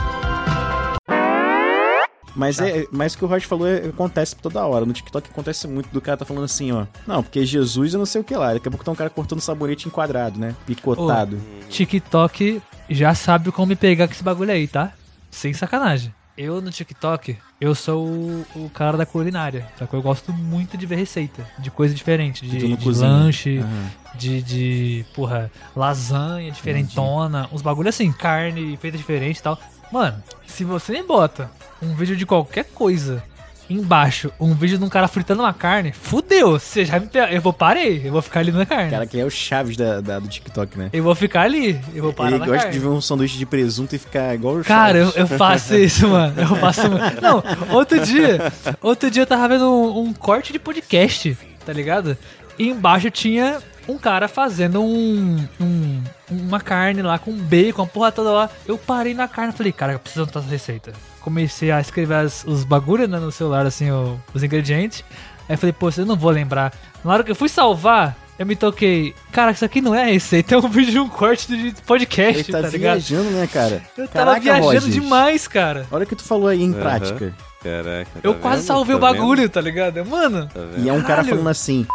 Mas, 2.35 2.59
é, 2.59 2.85
mas 2.91 3.13
o 3.13 3.17
que 3.17 3.25
o 3.25 3.27
Roger 3.27 3.47
falou 3.47 3.67
é, 3.67 3.77
acontece 3.87 4.35
toda 4.35 4.65
hora. 4.65 4.85
No 4.85 4.91
TikTok 4.91 5.29
acontece 5.29 5.67
muito 5.67 5.89
do 5.89 6.01
cara 6.01 6.17
tá 6.17 6.25
falando 6.25 6.43
assim, 6.43 6.71
ó. 6.71 6.85
Não, 7.07 7.23
porque 7.23 7.45
Jesus 7.45 7.93
eu 7.93 7.99
não 7.99 8.05
sei 8.05 8.21
o 8.21 8.23
que 8.23 8.35
lá. 8.35 8.53
Daqui 8.53 8.67
a 8.67 8.71
pouco 8.71 8.83
tá 8.83 8.91
um 8.91 8.95
cara 8.95 9.09
cortando 9.09 9.39
sabonete 9.39 9.87
em 9.87 9.91
quadrado, 9.91 10.37
né? 10.37 10.53
Picotado. 10.65 11.37
Ô, 11.37 11.69
TikTok 11.69 12.61
já 12.89 13.15
sabe 13.15 13.51
como 13.51 13.67
me 13.67 13.75
pegar 13.75 14.07
com 14.07 14.13
esse 14.13 14.23
bagulho 14.23 14.51
aí, 14.51 14.67
tá? 14.67 14.91
Sem 15.31 15.53
sacanagem. 15.53 16.13
Eu 16.37 16.61
no 16.61 16.69
TikTok, 16.69 17.37
eu 17.61 17.73
sou 17.73 18.05
o, 18.05 18.45
o, 18.55 18.69
cara 18.69 18.97
da 18.97 19.05
culinária. 19.05 19.65
Só 19.79 19.85
que 19.85 19.93
eu 19.93 20.01
gosto 20.01 20.33
muito 20.33 20.77
de 20.77 20.85
ver 20.85 20.97
receita, 20.97 21.47
de 21.57 21.71
coisa 21.71 21.95
diferente, 21.95 22.45
de, 22.45 22.75
de 22.75 22.89
lanche, 22.91 23.59
uhum. 23.59 23.87
de, 24.15 24.41
de, 24.41 25.05
porra, 25.15 25.49
lasanha 25.73 26.51
diferentona, 26.51 27.39
Entendi. 27.39 27.55
uns 27.55 27.61
bagulho 27.61 27.87
assim, 27.87 28.11
carne 28.11 28.75
feita 28.77 28.97
diferente 28.97 29.37
e 29.37 29.43
tal. 29.43 29.57
Mano, 29.91 30.21
se 30.45 30.65
você 30.65 30.91
me 30.91 31.03
bota 31.03 31.49
um 31.81 31.93
vídeo 31.93 32.17
de 32.17 32.25
qualquer 32.25 32.65
coisa 32.65 33.23
embaixo 33.69 34.31
um 34.39 34.53
vídeo 34.53 34.77
de 34.77 34.83
um 34.83 34.89
cara 34.89 35.07
fritando 35.07 35.41
uma 35.41 35.53
carne, 35.53 35.91
fudeu. 35.91 36.59
Você 36.59 36.85
já 36.85 36.99
me. 36.99 37.07
Eu 37.31 37.41
vou 37.41 37.53
parei, 37.53 38.01
eu 38.05 38.11
vou 38.11 38.21
ficar 38.21 38.41
ali 38.41 38.51
na 38.51 38.65
carne. 38.65 38.91
Cara, 38.91 39.05
que 39.05 39.19
é 39.19 39.25
o 39.25 39.29
Chaves 39.29 39.75
da, 39.75 40.01
da, 40.01 40.19
do 40.19 40.27
TikTok, 40.27 40.77
né? 40.77 40.89
Eu 40.93 41.03
vou 41.03 41.15
ficar 41.15 41.41
ali, 41.41 41.79
eu 41.93 42.03
vou 42.03 42.13
parar 42.13 42.31
Ele 42.31 42.39
na 42.39 42.45
gosta 42.45 42.63
carne. 42.63 42.73
de 42.73 42.79
ver 42.79 42.87
um 42.87 43.01
sanduíche 43.01 43.37
de 43.37 43.45
presunto 43.45 43.95
e 43.95 43.99
ficar 43.99 44.33
igual 44.33 44.55
o 44.55 44.63
Cara, 44.63 44.97
eu, 44.97 45.11
eu, 45.15 45.27
faço 45.27 45.75
isso, 45.77 46.07
mano. 46.07 46.33
Eu 46.39 46.55
faço. 46.55 46.81
Não, 47.21 47.43
outro 47.71 47.99
dia, 47.99 48.51
outro 48.81 49.09
dia 49.09 49.23
eu 49.23 49.27
tava 49.27 49.47
vendo 49.47 49.69
um, 49.69 50.01
um 50.01 50.13
corte 50.13 50.53
de 50.53 50.59
podcast, 50.59 51.37
tá 51.65 51.73
ligado? 51.73 52.17
E 52.57 52.69
embaixo 52.69 53.09
tinha 53.11 53.59
um 53.87 53.97
cara 53.97 54.27
fazendo 54.27 54.81
um, 54.81 55.47
um, 55.59 56.03
uma 56.29 56.59
carne 56.59 57.01
lá 57.01 57.19
com 57.19 57.31
bacon, 57.31 57.83
a 57.83 57.87
porra 57.87 58.11
toda 58.11 58.31
lá. 58.31 58.49
Eu 58.65 58.77
parei 58.77 59.13
na 59.13 59.27
carne 59.27 59.53
e 59.53 59.57
falei, 59.57 59.71
cara, 59.71 59.93
eu 59.93 59.99
preciso 59.99 60.23
anotar 60.23 60.41
essa 60.41 60.51
receita 60.51 60.93
comecei 61.25 61.71
a 61.71 61.81
escrever 61.81 62.13
as, 62.13 62.45
os 62.45 62.63
bagulhos 62.63 63.09
né, 63.09 63.17
no 63.17 63.31
celular, 63.31 63.65
assim, 63.65 63.89
o, 63.89 64.21
os 64.31 64.43
ingredientes. 64.43 65.03
Aí 65.49 65.57
falei, 65.57 65.73
pô, 65.73 65.89
eu 65.97 66.05
não 66.05 66.15
vou 66.15 66.29
lembrar. 66.29 66.71
Na 67.03 67.11
hora 67.11 67.23
que 67.23 67.31
eu 67.31 67.35
fui 67.35 67.49
salvar, 67.49 68.15
eu 68.37 68.45
me 68.45 68.55
toquei. 68.55 69.15
Cara, 69.31 69.51
isso 69.51 69.65
aqui 69.65 69.81
não 69.81 69.95
é 69.95 70.05
receita, 70.11 70.53
é 70.53 70.57
um 70.59 70.69
vídeo 70.69 70.91
de 70.91 70.99
um 70.99 71.09
corte 71.09 71.47
de 71.47 71.81
podcast, 71.81 72.43
Ele 72.43 72.51
tá, 72.51 72.61
tá 72.61 72.77
viajando, 72.77 73.31
né, 73.31 73.47
cara? 73.47 73.81
Eu 73.97 74.07
tava 74.07 74.25
Caraca, 74.25 74.39
viajando 74.39 74.65
Rogers. 74.65 74.93
demais, 74.93 75.47
cara. 75.47 75.87
Olha 75.91 76.03
o 76.03 76.07
que 76.07 76.15
tu 76.15 76.23
falou 76.23 76.47
aí 76.47 76.61
em 76.61 76.71
uhum. 76.71 76.79
prática. 76.79 77.33
Caraca. 77.63 78.11
Tá 78.13 78.19
eu 78.21 78.35
quase 78.35 78.63
salvei 78.63 78.95
tá 78.95 78.97
o 78.97 79.01
bagulho, 79.01 79.41
vendo? 79.41 79.51
tá 79.51 79.61
ligado? 79.61 80.05
Mano. 80.05 80.47
Tá 80.53 80.59
e 80.77 80.87
é 80.87 80.93
um 80.93 81.01
cara 81.01 81.23
falando 81.23 81.49
assim. 81.49 81.87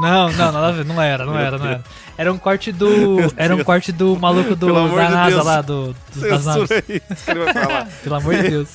Não, 0.00 0.32
não, 0.32 0.52
nada 0.52 0.68
a 0.68 0.72
ver, 0.72 0.84
não 0.84 1.00
era, 1.00 1.24
não 1.24 1.38
era, 1.38 1.58
não 1.58 1.66
era. 1.66 1.84
Era 2.16 2.32
um 2.32 2.38
corte 2.38 2.72
do. 2.72 3.18
Era 3.36 3.54
um 3.54 3.64
corte 3.64 3.92
do 3.92 4.18
maluco 4.18 4.54
do, 4.54 4.72
da 4.72 4.88
de 4.88 5.14
NASA 5.14 5.30
Deus. 5.30 5.44
lá, 5.44 5.62
do, 5.62 5.96
do 6.14 6.28
das 6.28 6.44
naves. 6.44 6.70
Isso, 6.70 7.30
ele 7.30 7.40
vai 7.44 7.52
falar. 7.54 7.88
Pelo 8.02 8.14
amor 8.14 8.34
de 8.34 8.50
Deus. 8.50 8.68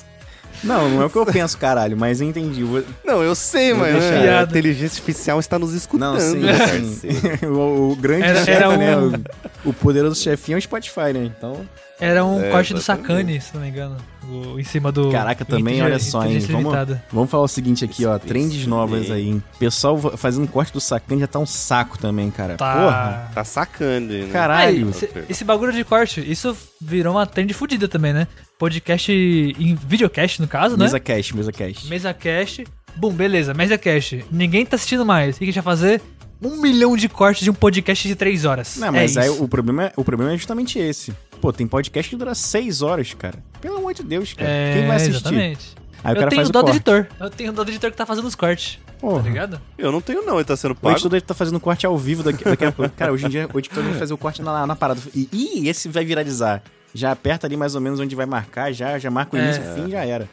Não, 0.63 0.89
não 0.89 1.01
é 1.01 1.05
o 1.05 1.09
que 1.09 1.17
eu 1.17 1.25
penso, 1.25 1.57
caralho, 1.57 1.95
mas 1.95 2.21
eu 2.21 2.27
entendi. 2.27 2.63
Vou... 2.63 2.83
Não, 3.03 3.21
eu 3.21 3.35
sei, 3.35 3.73
mas 3.73 4.03
a 4.03 4.43
inteligência 4.43 4.97
artificial 4.97 5.39
está 5.39 5.59
nos 5.59 5.73
escutando. 5.73 6.13
Não, 6.13 6.19
sim, 6.19 6.95
sim. 6.95 7.09
o, 7.45 7.91
o, 7.91 7.95
grande 7.95 8.23
era, 8.23 8.39
chefe, 8.39 8.51
era 8.51 8.77
né? 8.77 8.97
um... 8.97 9.09
né? 9.11 9.19
O, 9.63 9.69
o 9.69 9.73
poderoso 9.73 10.19
chefinho 10.21 10.55
é 10.55 10.59
o 10.59 10.61
Spotify, 10.61 11.13
né? 11.13 11.25
Então... 11.25 11.67
Era 11.99 12.25
um 12.25 12.43
é, 12.43 12.51
corte 12.51 12.73
do 12.73 12.81
Sakane, 12.81 13.39
se 13.39 13.53
não 13.53 13.61
me 13.61 13.69
engano. 13.69 13.95
em 14.57 14.63
cima 14.63 14.91
do. 14.91 15.09
Caraca, 15.11 15.45
também, 15.45 15.81
olha 15.81 15.99
só, 15.99 16.25
hein? 16.25 16.39
Vamos, 16.39 16.73
vamos 17.11 17.29
falar 17.29 17.43
o 17.43 17.47
seguinte 17.47 17.85
aqui, 17.85 18.05
ó. 18.05 18.19
Trends 18.19 18.67
novas 18.67 19.09
aí, 19.09 19.29
hein? 19.29 19.43
Pessoal 19.57 19.97
fazendo 20.17 20.47
corte 20.47 20.73
do 20.73 20.81
Sakane 20.81 21.21
já 21.21 21.27
tá 21.27 21.39
um 21.39 21.45
saco 21.45 21.97
também, 21.97 22.29
cara. 22.29 22.57
Tá. 22.57 22.73
Porra. 22.73 23.31
Tá 23.33 23.43
sacando, 23.43 24.13
né? 24.13 24.29
Caralho. 24.31 24.85
Aí, 24.85 24.89
esse, 24.89 25.09
esse, 25.29 25.43
bagulho 25.45 25.71
de 25.71 25.83
corte, 25.83 26.19
isso 26.19 26.55
virou 26.81 27.15
uma 27.15 27.25
trend 27.25 27.53
fodida 27.53 27.87
também, 27.87 28.13
né? 28.13 28.27
Podcast 28.59 29.11
em 29.11 29.75
videocast, 29.75 30.41
no 30.41 30.47
caso, 30.47 30.75
né? 30.75 30.85
Mesa 30.85 30.99
cast, 30.99 31.35
mesa 31.35 31.51
cast. 31.51 31.87
Mesa 31.87 32.13
cast. 32.13 32.65
Bum, 32.97 33.11
beleza, 33.11 33.53
mesa 33.53 33.77
cast. 33.77 34.25
Ninguém 34.31 34.65
tá 34.65 34.75
assistindo 34.75 35.05
mais. 35.05 35.35
O 35.35 35.39
que 35.39 35.45
a 35.45 35.47
gente 35.47 35.55
vai 35.55 35.63
fazer? 35.63 36.01
um 36.41 36.61
milhão 36.61 36.95
de 36.95 37.07
cortes 37.07 37.43
de 37.43 37.49
um 37.49 37.53
podcast 37.53 38.07
de 38.07 38.15
três 38.15 38.45
horas. 38.45 38.77
Não, 38.77 38.91
mas 38.91 39.17
é 39.17 39.21
aí 39.21 39.29
o 39.29 39.47
problema, 39.47 39.85
é, 39.85 39.93
o 39.95 40.03
problema 40.03 40.33
é 40.33 40.37
justamente 40.37 40.77
esse. 40.77 41.13
Pô, 41.45 41.53
tem 41.53 41.67
podcast 41.67 42.09
que 42.09 42.15
dura 42.15 42.33
seis 42.33 42.81
horas, 42.81 43.13
cara. 43.13 43.37
Pelo 43.61 43.77
amor 43.77 43.93
de 43.93 44.01
Deus, 44.01 44.33
cara. 44.33 44.49
É, 44.49 44.73
Quem 44.73 44.87
vai 44.87 44.95
assistir? 44.95 45.15
Exatamente. 45.17 45.75
Aí 46.03 46.11
eu 46.11 46.15
o 46.15 46.19
cara 46.19 46.29
tenho 46.31 46.41
faz 46.41 46.49
dó 46.49 46.63
do 46.63 46.69
editor. 46.71 47.07
Eu 47.19 47.29
tenho 47.29 47.53
dó 47.53 47.63
do 47.63 47.69
editor 47.69 47.91
que 47.91 47.97
tá 47.97 48.03
fazendo 48.03 48.25
os 48.25 48.33
cortes. 48.33 48.79
Porra. 48.99 49.21
Tá 49.21 49.29
ligado? 49.29 49.61
Eu 49.77 49.91
não 49.91 50.01
tenho, 50.01 50.25
não. 50.25 50.37
Ele 50.37 50.43
tá 50.43 50.57
sendo 50.57 50.73
pago. 50.73 50.95
O 50.95 50.97
editor 50.97 51.21
tá 51.21 51.35
fazendo 51.35 51.59
corte 51.59 51.85
ao 51.85 51.95
vivo 51.99 52.23
daqui, 52.23 52.43
daqui 52.43 52.65
a 52.65 52.71
pouco. 52.71 52.91
Cara, 52.97 53.13
hoje 53.13 53.27
em 53.27 53.29
dia 53.29 53.47
o 53.53 53.59
editor 53.59 53.83
vai 53.83 53.93
fazer 53.93 54.11
o 54.15 54.17
corte 54.17 54.41
na, 54.41 54.65
na 54.65 54.75
parada. 54.75 54.99
E, 55.13 55.29
ih, 55.31 55.69
esse 55.69 55.87
vai 55.87 56.03
viralizar. 56.03 56.63
Já 56.95 57.11
aperta 57.11 57.45
ali 57.45 57.55
mais 57.55 57.75
ou 57.75 57.81
menos 57.81 57.99
onde 57.99 58.15
vai 58.15 58.25
marcar, 58.25 58.71
já, 58.71 58.97
já 58.97 59.11
marca 59.11 59.37
o 59.37 59.39
início 59.39 59.61
e 59.61 59.67
é. 59.67 59.75
fim 59.75 59.91
já 59.91 60.03
era. 60.03 60.27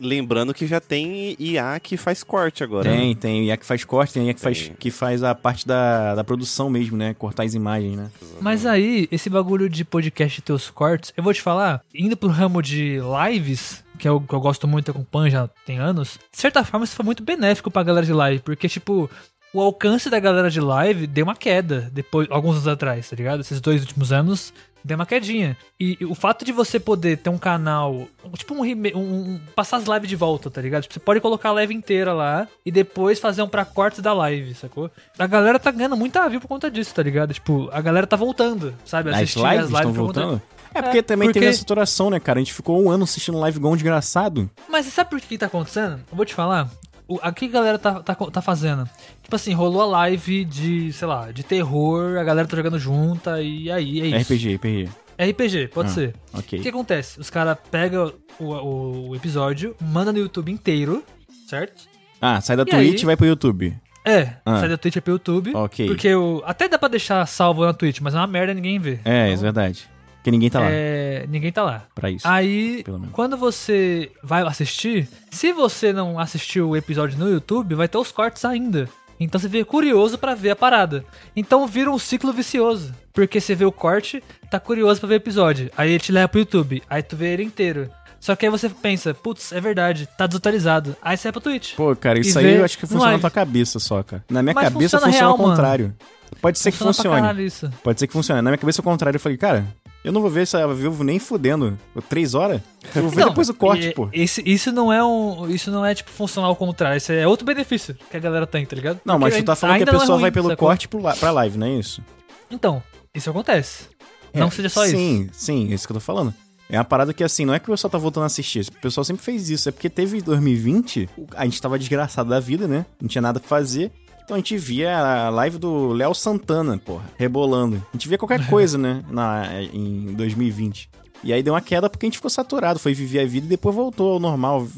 Lembrando 0.00 0.52
que 0.52 0.66
já 0.66 0.80
tem 0.80 1.36
IA 1.38 1.78
que 1.80 1.96
faz 1.96 2.22
corte 2.22 2.64
agora. 2.64 2.88
Tem, 2.88 3.10
né? 3.10 3.20
tem 3.20 3.44
IA 3.46 3.56
que 3.56 3.66
faz 3.66 3.84
corte, 3.84 4.14
tem 4.14 4.26
IA 4.26 4.34
que, 4.34 4.40
faz, 4.40 4.72
que 4.78 4.90
faz 4.90 5.22
a 5.22 5.34
parte 5.34 5.66
da, 5.66 6.14
da 6.14 6.24
produção 6.24 6.68
mesmo, 6.68 6.96
né? 6.96 7.14
Cortar 7.14 7.44
as 7.44 7.54
imagens, 7.54 7.96
né? 7.96 8.10
Mas 8.40 8.66
aí, 8.66 9.08
esse 9.10 9.30
bagulho 9.30 9.68
de 9.68 9.84
podcast 9.84 10.42
ter 10.42 10.52
os 10.52 10.70
cortes, 10.70 11.12
eu 11.16 11.22
vou 11.22 11.32
te 11.32 11.42
falar, 11.42 11.82
indo 11.94 12.16
pro 12.16 12.28
ramo 12.28 12.62
de 12.62 12.98
lives, 13.28 13.84
que 13.98 14.08
é 14.08 14.10
o 14.10 14.20
que 14.20 14.34
eu 14.34 14.40
gosto 14.40 14.66
muito, 14.66 14.92
com 14.92 15.04
Pan 15.04 15.30
já 15.30 15.48
tem 15.64 15.78
anos, 15.78 16.18
de 16.32 16.38
certa 16.38 16.64
forma 16.64 16.84
isso 16.84 16.96
foi 16.96 17.04
muito 17.04 17.22
benéfico 17.22 17.70
pra 17.70 17.82
galera 17.82 18.06
de 18.06 18.12
live, 18.12 18.40
porque, 18.40 18.68
tipo, 18.68 19.08
o 19.52 19.60
alcance 19.60 20.08
da 20.08 20.18
galera 20.18 20.50
de 20.50 20.60
live 20.60 21.06
deu 21.06 21.24
uma 21.24 21.34
queda 21.34 21.90
depois, 21.92 22.28
alguns 22.30 22.56
anos 22.56 22.68
atrás, 22.68 23.10
tá 23.10 23.16
ligado? 23.16 23.40
Esses 23.40 23.60
dois 23.60 23.82
últimos 23.82 24.12
anos 24.12 24.52
deu 24.84 24.96
uma 24.96 25.06
quedinha. 25.06 25.56
E, 25.78 25.96
e, 26.00 26.04
o 26.04 26.14
fato 26.14 26.44
de 26.44 26.52
você 26.52 26.78
poder 26.78 27.18
ter 27.18 27.30
um 27.30 27.38
canal, 27.38 28.06
tipo 28.36 28.54
um, 28.54 28.62
um, 28.62 28.98
um, 28.98 29.40
passar 29.54 29.78
as 29.78 29.84
lives 29.84 30.08
de 30.08 30.16
volta, 30.16 30.50
tá 30.50 30.60
ligado? 30.60 30.82
Tipo, 30.82 30.94
você 30.94 31.00
pode 31.00 31.20
colocar 31.20 31.50
a 31.50 31.52
live 31.52 31.74
inteira 31.74 32.12
lá 32.12 32.48
e 32.64 32.70
depois 32.70 33.18
fazer 33.18 33.42
um 33.42 33.48
pra 33.48 33.64
corte 33.64 34.00
da 34.00 34.12
live, 34.12 34.54
sacou? 34.54 34.90
A 35.18 35.26
galera 35.26 35.58
tá 35.58 35.70
ganhando 35.70 35.96
muita 35.96 36.28
view 36.28 36.40
por 36.40 36.48
conta 36.48 36.70
disso, 36.70 36.94
tá 36.94 37.02
ligado? 37.02 37.34
Tipo, 37.34 37.68
a 37.72 37.80
galera 37.80 38.06
tá 38.06 38.16
voltando, 38.16 38.74
sabe? 38.84 39.10
Assistir 39.10 39.44
as 39.44 39.52
lives, 39.52 39.64
as 39.64 39.70
lives 39.70 39.78
estão 39.78 39.92
voltando. 39.92 40.42
É 40.72 40.80
porque 40.82 40.98
é, 40.98 41.02
também 41.02 41.28
porque... 41.28 41.40
teve 41.40 41.50
a 41.50 41.54
saturação, 41.54 42.10
né, 42.10 42.20
cara? 42.20 42.38
A 42.38 42.42
gente 42.42 42.54
ficou 42.54 42.82
um 42.82 42.90
ano 42.90 43.04
assistindo 43.04 43.38
live 43.38 43.58
igual 43.58 43.72
um 43.72 43.76
desgraçado. 43.76 44.48
Mas 44.68 44.86
você 44.86 44.92
sabe 44.92 45.10
por 45.10 45.20
que 45.20 45.36
tá 45.36 45.46
acontecendo? 45.46 46.00
Eu 46.10 46.16
vou 46.16 46.24
te 46.24 46.34
falar. 46.34 46.70
O, 47.08 47.18
a 47.22 47.32
que 47.32 47.46
a 47.46 47.48
galera 47.48 47.78
tá, 47.78 48.00
tá, 48.00 48.14
tá 48.14 48.40
fazendo? 48.40 48.88
Tipo 49.30 49.36
assim, 49.36 49.52
rolou 49.52 49.82
a 49.82 49.86
live 49.86 50.44
de, 50.44 50.92
sei 50.92 51.06
lá, 51.06 51.30
de 51.30 51.44
terror, 51.44 52.18
a 52.18 52.24
galera 52.24 52.48
tá 52.48 52.56
jogando 52.56 52.80
junta 52.80 53.40
e 53.40 53.70
aí 53.70 54.00
é 54.00 54.06
isso. 54.18 54.32
RPG, 54.32 54.56
RPG. 54.56 54.88
RPG, 55.20 55.68
pode 55.68 55.88
ah, 55.88 55.92
ser. 55.92 56.14
Ok. 56.32 56.58
O 56.58 56.62
que 56.62 56.68
acontece? 56.68 57.20
Os 57.20 57.30
caras 57.30 57.56
pegam 57.70 58.12
o, 58.40 59.10
o, 59.10 59.14
episódio, 59.14 59.76
mandam 59.80 60.12
no 60.12 60.18
YouTube 60.18 60.50
inteiro, 60.50 61.04
certo? 61.48 61.84
Ah, 62.20 62.40
sai 62.40 62.56
da 62.56 62.64
e 62.64 62.66
Twitch 62.66 62.96
aí... 62.96 63.02
e 63.02 63.06
vai 63.06 63.16
pro 63.16 63.24
YouTube. 63.24 63.72
É, 64.04 64.32
ah. 64.44 64.58
sai 64.58 64.68
da 64.68 64.76
Twitch 64.76 64.96
e 64.96 65.00
pro 65.00 65.12
YouTube. 65.12 65.54
Ok. 65.54 65.86
Porque 65.86 66.12
o, 66.12 66.42
até 66.44 66.68
dá 66.68 66.76
pra 66.76 66.88
deixar 66.88 67.24
salvo 67.26 67.64
na 67.64 67.72
Twitch, 67.72 68.00
mas 68.00 68.14
é 68.14 68.16
uma 68.16 68.26
merda 68.26 68.52
ninguém 68.52 68.80
vê. 68.80 68.98
É, 69.04 69.28
então, 69.28 69.32
é 69.32 69.36
verdade. 69.36 69.88
Porque 70.16 70.32
ninguém 70.32 70.50
tá 70.50 70.58
lá. 70.58 70.66
É, 70.68 71.24
ninguém 71.28 71.52
tá 71.52 71.62
lá. 71.62 71.84
Pra 71.94 72.10
isso. 72.10 72.26
Aí, 72.26 72.84
quando 73.12 73.36
você 73.36 74.10
vai 74.24 74.42
assistir, 74.42 75.08
se 75.30 75.52
você 75.52 75.92
não 75.92 76.18
assistiu 76.18 76.70
o 76.70 76.76
episódio 76.76 77.16
no 77.16 77.30
YouTube, 77.30 77.76
vai 77.76 77.86
ter 77.86 77.96
os 77.96 78.10
cortes 78.10 78.44
ainda. 78.44 78.88
Então 79.20 79.38
você 79.38 79.48
fica 79.48 79.64
curioso 79.66 80.16
para 80.16 80.34
ver 80.34 80.50
a 80.50 80.56
parada. 80.56 81.04
Então 81.36 81.66
vira 81.66 81.90
um 81.90 81.98
ciclo 81.98 82.32
vicioso. 82.32 82.94
Porque 83.12 83.40
você 83.40 83.54
vê 83.54 83.66
o 83.66 83.72
corte, 83.72 84.22
tá 84.50 84.58
curioso 84.58 84.98
para 84.98 85.10
ver 85.10 85.14
o 85.16 85.16
episódio. 85.16 85.70
Aí 85.76 85.90
ele 85.90 86.00
te 86.00 86.10
leva 86.10 86.26
pro 86.26 86.40
YouTube. 86.40 86.82
Aí 86.88 87.02
tu 87.02 87.16
vê 87.16 87.34
ele 87.34 87.42
inteiro. 87.42 87.90
Só 88.18 88.34
que 88.36 88.44
aí 88.44 88.50
você 88.50 88.68
pensa, 88.68 89.14
putz, 89.14 89.52
é 89.52 89.60
verdade, 89.60 90.06
tá 90.18 90.26
desatualizado. 90.26 90.96
Aí 91.02 91.16
você 91.16 91.28
vai 91.28 91.32
pro 91.32 91.40
Twitch. 91.40 91.74
Pô, 91.74 91.94
cara, 91.96 92.18
isso 92.18 92.38
aí 92.38 92.56
eu 92.56 92.64
acho 92.64 92.78
que 92.78 92.86
funciona 92.86 93.12
na 93.12 93.18
tua 93.18 93.30
cabeça 93.30 93.78
só, 93.78 94.02
cara. 94.02 94.24
Na 94.30 94.42
minha 94.42 94.54
Mas 94.54 94.64
cabeça 94.64 94.98
funciona, 94.98 95.06
funciona 95.06 95.26
real, 95.26 95.30
ao 95.30 95.38
contrário. 95.38 95.84
Mano. 95.86 95.96
Pode 96.40 96.58
ser 96.58 96.70
funciona 96.70 97.16
que 97.16 97.50
funcione. 97.50 97.74
Pode 97.82 97.98
ser 97.98 98.06
que 98.06 98.12
funcione. 98.12 98.42
Na 98.42 98.50
minha 98.50 98.58
cabeça, 98.58 98.80
ao 98.80 98.84
contrário, 98.84 99.16
eu 99.16 99.20
falei, 99.20 99.36
cara, 99.36 99.66
eu 100.02 100.12
não 100.12 100.20
vou 100.22 100.30
ver 100.30 100.42
essa 100.42 100.66
vivo 100.72 101.04
nem 101.04 101.18
fudendo. 101.18 101.78
Três 102.08 102.34
horas? 102.34 102.60
Eu 102.94 103.02
vou 103.02 103.10
ver 103.10 103.20
não, 103.20 103.28
depois 103.28 103.48
o 103.48 103.54
corte, 103.54 103.88
e, 103.88 103.94
pô. 103.94 104.08
Esse, 104.12 104.42
isso 104.46 104.72
não 104.72 104.92
é 104.92 105.04
um. 105.04 105.48
Isso 105.48 105.70
não 105.70 105.84
é, 105.84 105.94
tipo, 105.94 106.10
funcional 106.10 106.50
ao 106.50 106.56
contrário. 106.56 106.96
Isso 106.96 107.12
é 107.12 107.26
outro 107.26 107.44
benefício 107.44 107.94
que 108.10 108.16
a 108.16 108.20
galera 108.20 108.46
tem, 108.46 108.64
tá 108.64 108.74
ligado? 108.74 109.00
Não, 109.04 109.18
Porque 109.18 109.34
mas 109.36 109.42
tu 109.42 109.46
tá 109.46 109.56
falando 109.56 109.76
que 109.76 109.82
a 109.82 109.86
pessoa 109.86 110.04
é 110.04 110.12
ruim, 110.12 110.20
vai 110.22 110.30
pelo 110.30 110.48
sacou? 110.48 110.68
corte 110.68 110.88
pro, 110.88 111.02
pra 111.02 111.30
live, 111.30 111.58
não 111.58 111.66
é 111.66 111.70
isso? 111.72 112.02
Então, 112.50 112.82
isso 113.14 113.28
acontece. 113.28 113.84
É, 114.32 114.40
não 114.40 114.50
seja 114.50 114.68
só 114.68 114.86
sim, 114.86 114.90
isso. 114.90 114.96
Sim, 114.96 115.28
sim, 115.32 115.70
é 115.70 115.74
isso 115.74 115.86
que 115.86 115.92
eu 115.92 115.96
tô 115.96 116.00
falando. 116.00 116.32
É 116.70 116.78
uma 116.78 116.84
parada 116.84 117.12
que, 117.12 117.24
assim, 117.24 117.44
não 117.44 117.52
é 117.52 117.58
que 117.58 117.68
o 117.68 117.72
pessoal 117.72 117.90
tá 117.90 117.98
voltando 117.98 118.22
a 118.22 118.26
assistir. 118.26 118.64
O 118.68 118.80
pessoal 118.80 119.04
sempre 119.04 119.22
fez 119.22 119.50
isso. 119.50 119.68
É 119.68 119.72
porque 119.72 119.90
teve 119.90 120.22
2020, 120.22 121.08
a 121.34 121.44
gente 121.44 121.60
tava 121.60 121.76
desgraçado 121.78 122.30
da 122.30 122.38
vida, 122.38 122.68
né? 122.68 122.86
Não 123.00 123.08
tinha 123.08 123.20
nada 123.20 123.40
pra 123.40 123.48
fazer. 123.48 123.90
Então 124.30 124.36
a 124.36 124.38
gente 124.38 124.56
via 124.56 124.96
a 124.96 125.28
live 125.28 125.58
do 125.58 125.88
Léo 125.88 126.14
Santana, 126.14 126.78
porra, 126.78 127.02
rebolando. 127.18 127.84
A 127.92 127.96
gente 127.96 128.08
via 128.08 128.16
qualquer 128.16 128.46
coisa, 128.46 128.78
né, 128.78 129.02
na, 129.10 129.60
em 129.60 130.14
2020. 130.14 130.88
E 131.24 131.32
aí 131.32 131.42
deu 131.42 131.52
uma 131.52 131.60
queda 131.60 131.90
porque 131.90 132.06
a 132.06 132.08
gente 132.08 132.18
ficou 132.18 132.30
saturado, 132.30 132.78
foi 132.78 132.94
viver 132.94 133.22
a 133.22 133.26
vida 133.26 133.46
e 133.46 133.48
depois 133.48 133.74
voltou 133.74 134.12
ao 134.12 134.20
normal 134.20 134.68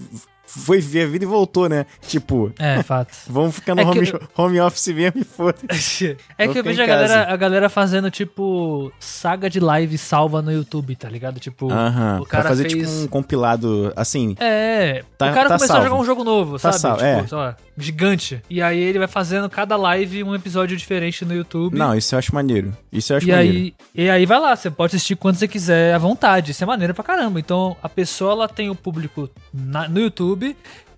foi 0.55 0.81
ver 0.81 1.05
a 1.05 1.07
vida 1.07 1.25
e 1.25 1.29
voltou, 1.29 1.69
né? 1.69 1.87
Tipo. 2.07 2.53
É, 2.59 2.83
fato. 2.83 3.17
vamos 3.27 3.55
ficar 3.55 3.75
no 3.75 3.81
é 3.81 3.85
home, 3.85 4.09
eu... 4.09 4.21
home 4.37 4.61
office 4.61 4.89
mesmo 4.89 5.21
e 5.21 5.25
foda-se. 5.25 6.17
É 6.37 6.49
que 6.49 6.59
eu 6.59 6.65
vejo 6.65 6.83
a 6.83 6.87
galera, 6.87 7.33
a 7.33 7.37
galera 7.37 7.69
fazendo, 7.69 8.11
tipo, 8.11 8.93
saga 8.99 9.49
de 9.49 9.61
live 9.61 9.97
salva 9.97 10.43
no 10.43 10.51
YouTube, 10.51 10.97
tá 10.97 11.09
ligado? 11.09 11.39
Tipo, 11.39 11.67
uh 11.67 11.71
-huh. 11.71 12.23
o 12.23 12.27
cara. 12.27 12.43
Pra 12.43 12.51
fazer, 12.51 12.71
fez... 12.71 12.89
tipo, 12.89 13.05
um 13.05 13.07
compilado 13.07 13.93
assim. 13.95 14.35
É. 14.41 15.05
Tá, 15.17 15.31
o 15.31 15.35
cara 15.35 15.49
tá 15.49 15.55
começou 15.57 15.69
salvo. 15.69 15.83
a 15.83 15.89
jogar 15.89 16.01
um 16.01 16.05
jogo 16.05 16.25
novo, 16.25 16.59
tá 16.59 16.73
sabe? 16.73 16.81
Salvo, 16.81 16.97
tipo, 16.99 17.25
é. 17.25 17.27
Só, 17.27 17.55
gigante. 17.77 18.43
E 18.51 18.61
aí 18.61 18.79
ele 18.79 18.99
vai 18.99 19.09
fazendo 19.09 19.49
cada 19.49 19.77
live 19.77 20.25
um 20.25 20.35
episódio 20.35 20.77
diferente 20.77 21.25
no 21.25 21.35
YouTube. 21.35 21.77
Não, 21.77 21.95
isso 21.95 22.15
eu 22.15 22.19
acho 22.19 22.35
maneiro. 22.35 22.77
Isso 22.93 23.13
eu 23.13 23.17
acho 23.19 23.29
e 23.29 23.31
maneiro. 23.31 23.57
Aí, 23.57 23.75
e 23.95 24.11
aí 24.11 24.27
vai 24.27 24.41
lá, 24.41 24.57
você 24.57 24.71
pode 24.71 24.97
assistir 24.97 25.17
quando 25.17 25.37
você 25.37 25.47
quiser 25.47 25.95
à 25.95 25.99
vontade. 25.99 26.51
Isso 26.51 26.63
é 26.63 26.67
maneiro 26.67 26.95
pra 26.95 27.05
caramba. 27.05 27.39
Então 27.39 27.77
a 27.83 27.89
pessoa 27.89 28.33
ela 28.33 28.49
tem 28.49 28.71
o 28.71 28.75
público 28.75 29.31
na, 29.53 29.89
no 29.89 30.01
YouTube 30.01 30.42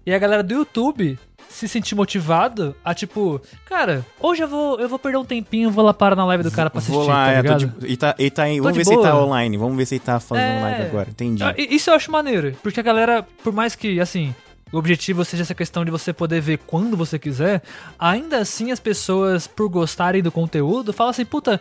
e 0.06 0.12
a 0.12 0.18
galera 0.18 0.42
do 0.42 0.54
YouTube 0.54 1.18
se 1.54 1.68
sentir 1.68 1.94
motivado 1.94 2.74
a 2.84 2.92
tipo, 2.92 3.40
cara, 3.64 4.04
hoje 4.18 4.42
eu 4.42 4.48
vou, 4.48 4.80
eu 4.80 4.88
vou 4.88 4.98
perder 4.98 5.18
um 5.18 5.24
tempinho, 5.24 5.70
vou 5.70 5.84
lá 5.84 5.94
parar 5.94 6.16
na 6.16 6.24
live 6.24 6.42
do 6.42 6.50
cara 6.50 6.68
pra 6.68 6.78
assistir. 6.78 6.96
Vou 6.96 7.06
lá, 7.06 7.26
tá 7.26 7.32
é, 7.32 7.56
de, 7.56 7.72
e 7.86 7.96
tá, 7.96 8.14
e 8.18 8.30
tá 8.30 8.48
em, 8.48 8.60
vamos 8.60 8.76
ver 8.76 8.84
boa. 8.84 8.94
se 8.96 9.00
ele 9.00 9.08
tá 9.08 9.24
online, 9.24 9.56
vamos 9.56 9.76
ver 9.76 9.86
se 9.86 9.94
ele 9.94 10.04
tá 10.04 10.18
falando 10.18 10.42
é, 10.42 10.60
live 10.60 10.82
agora, 10.82 11.10
entendi. 11.10 11.44
Ah, 11.44 11.54
isso 11.56 11.90
eu 11.90 11.94
acho 11.94 12.10
maneiro, 12.10 12.56
porque 12.60 12.80
a 12.80 12.82
galera, 12.82 13.22
por 13.22 13.52
mais 13.52 13.76
que, 13.76 14.00
assim, 14.00 14.34
o 14.72 14.78
objetivo 14.78 15.24
seja 15.24 15.44
essa 15.44 15.54
questão 15.54 15.84
de 15.84 15.92
você 15.92 16.12
poder 16.12 16.40
ver 16.40 16.58
quando 16.58 16.96
você 16.96 17.20
quiser, 17.20 17.62
ainda 17.96 18.38
assim 18.38 18.72
as 18.72 18.80
pessoas, 18.80 19.46
por 19.46 19.68
gostarem 19.68 20.22
do 20.22 20.32
conteúdo, 20.32 20.92
falam 20.92 21.10
assim, 21.10 21.24
puta, 21.24 21.60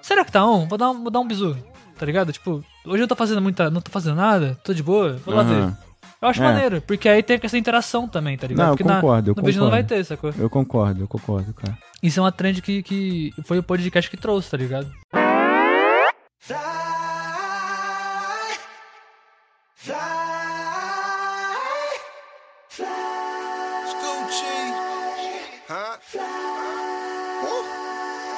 será 0.00 0.24
que 0.24 0.32
tá 0.32 0.42
on? 0.42 0.66
Vou 0.66 0.78
dar 0.78 0.90
um, 0.90 1.02
vou 1.02 1.10
dar 1.10 1.20
um 1.20 1.28
bisu, 1.28 1.54
tá 1.98 2.06
ligado? 2.06 2.32
Tipo, 2.32 2.64
hoje 2.86 3.02
eu 3.02 3.08
tô 3.08 3.14
fazendo 3.14 3.42
muita, 3.42 3.70
não 3.70 3.82
tô 3.82 3.90
fazendo 3.90 4.16
nada, 4.16 4.58
tô 4.64 4.72
de 4.72 4.82
boa, 4.82 5.18
vou 5.24 5.34
uhum. 5.34 5.40
lá 5.40 5.42
ver. 5.42 5.83
Eu 6.24 6.30
acho 6.30 6.42
é. 6.42 6.44
maneiro, 6.46 6.80
porque 6.80 7.06
aí 7.06 7.22
tem 7.22 7.38
essa 7.42 7.58
interação 7.58 8.08
também, 8.08 8.34
tá 8.34 8.46
ligado? 8.46 8.64
Não, 8.64 8.72
eu 8.72 8.78
concordo, 8.78 9.04
na, 9.04 9.18
eu 9.18 9.18
no 9.18 9.34
concordo. 9.34 9.46
vídeo 9.46 9.62
não 9.62 9.70
vai 9.70 9.84
ter, 9.84 10.02
sacou? 10.06 10.32
Eu 10.38 10.48
concordo, 10.48 11.02
eu 11.02 11.06
concordo, 11.06 11.52
cara. 11.52 11.76
Isso 12.02 12.18
é 12.18 12.22
uma 12.22 12.32
trend 12.32 12.62
que, 12.62 12.82
que 12.82 13.30
foi 13.44 13.58
o 13.58 13.62
podcast 13.62 14.10
que 14.10 14.16
trouxe, 14.16 14.50
tá 14.50 14.56
ligado? 14.56 14.90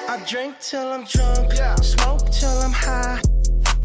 I 0.08 0.24
drink 0.26 0.58
till 0.58 0.80
I'm 0.80 1.04
drunk, 1.04 1.52
smoke 1.84 2.30
till 2.32 2.48
I'm 2.48 2.72
high. 2.72 3.35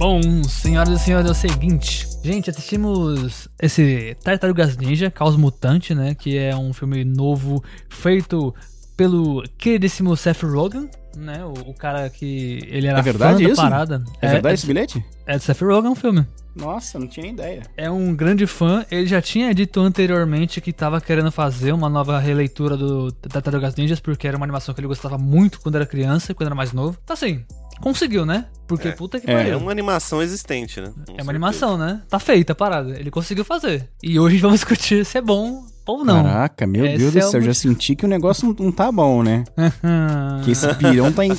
Bom, 0.01 0.19
senhoras 0.45 0.99
e 0.99 1.03
senhores, 1.03 1.27
é 1.27 1.31
o 1.31 1.35
seguinte. 1.35 2.07
Gente, 2.23 2.49
assistimos 2.49 3.47
esse 3.61 4.17
Tartarugas 4.23 4.75
Ninja, 4.75 5.11
Caos 5.11 5.35
Mutante, 5.35 5.93
né? 5.93 6.15
Que 6.15 6.39
é 6.39 6.55
um 6.55 6.73
filme 6.73 7.05
novo 7.05 7.63
feito 7.87 8.51
pelo 8.97 9.43
queridíssimo 9.59 10.17
Seth 10.17 10.41
Rogen, 10.41 10.89
né? 11.15 11.45
O, 11.45 11.69
o, 11.69 11.73
cara 11.75 12.09
que 12.09 12.61
ele 12.65 12.87
era 12.87 12.97
é 12.97 13.01
verdade 13.03 13.43
fã 13.43 13.51
isso? 13.51 13.61
da 13.61 13.69
parada. 13.69 14.03
É, 14.19 14.25
é 14.25 14.29
verdade 14.31 14.53
é, 14.53 14.55
esse 14.55 14.65
bilhete? 14.65 15.05
É 15.27 15.37
do 15.37 15.43
Seth 15.43 15.61
Rogen, 15.61 15.91
o 15.91 15.95
filme. 15.95 16.25
Nossa, 16.55 16.97
não 16.97 17.05
tinha 17.07 17.27
ideia. 17.27 17.61
É 17.77 17.91
um 17.91 18.15
grande 18.15 18.47
fã. 18.47 18.83
Ele 18.89 19.05
já 19.05 19.21
tinha 19.21 19.53
dito 19.53 19.79
anteriormente 19.81 20.59
que 20.61 20.73
tava 20.73 20.99
querendo 20.99 21.31
fazer 21.31 21.73
uma 21.73 21.87
nova 21.87 22.17
releitura 22.17 22.75
do 22.75 23.11
Tartarugas 23.11 23.75
Ninjas, 23.75 23.99
porque 23.99 24.27
era 24.27 24.35
uma 24.35 24.47
animação 24.47 24.73
que 24.73 24.81
ele 24.81 24.87
gostava 24.87 25.19
muito 25.19 25.61
quando 25.61 25.75
era 25.75 25.85
criança 25.85 26.31
e 26.31 26.35
quando 26.35 26.47
era 26.47 26.55
mais 26.55 26.73
novo. 26.73 26.97
Então 27.03 27.13
assim, 27.13 27.45
conseguiu, 27.81 28.25
né? 28.25 28.45
Porque 28.67 28.87
é. 28.87 28.91
puta 28.91 29.19
que 29.19 29.29
é. 29.29 29.35
pariu. 29.35 29.53
É 29.53 29.57
uma 29.57 29.71
animação 29.71 30.21
existente, 30.21 30.79
né? 30.79 30.87
Com 30.87 30.91
é 30.91 30.99
uma 30.99 31.05
certeza. 31.07 31.29
animação, 31.29 31.77
né? 31.77 32.01
Tá 32.07 32.19
feita 32.19 32.53
a 32.53 32.55
parada. 32.55 32.97
Ele 32.97 33.11
conseguiu 33.11 33.43
fazer. 33.43 33.89
E 34.01 34.19
hoje 34.19 34.37
vamos 34.39 34.59
discutir 34.59 35.05
se 35.05 35.17
é 35.17 35.21
bom 35.21 35.65
ou 35.85 36.05
não. 36.05 36.23
Caraca, 36.23 36.65
meu 36.65 36.85
Esse 36.85 36.97
Deus 36.97 37.13
do 37.13 37.21
céu, 37.31 37.41
é 37.41 37.43
já 37.43 37.53
senti 37.53 37.95
que 37.95 38.05
o 38.05 38.07
negócio 38.07 38.47
não, 38.47 38.65
não 38.65 38.71
tá 38.71 38.91
bom, 38.91 39.23
né? 39.23 39.43
que 40.45 40.51
esse 40.51 40.73
pirão 40.75 41.11
tá 41.11 41.25
em, 41.25 41.35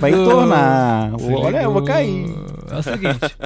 vai 0.00 0.12
entornar. 0.12 1.12
Olha, 1.20 1.62
eu 1.62 1.72
vou 1.72 1.82
cair. 1.82 2.26
É 2.70 2.76
o 2.76 2.82
seguinte. 2.82 3.36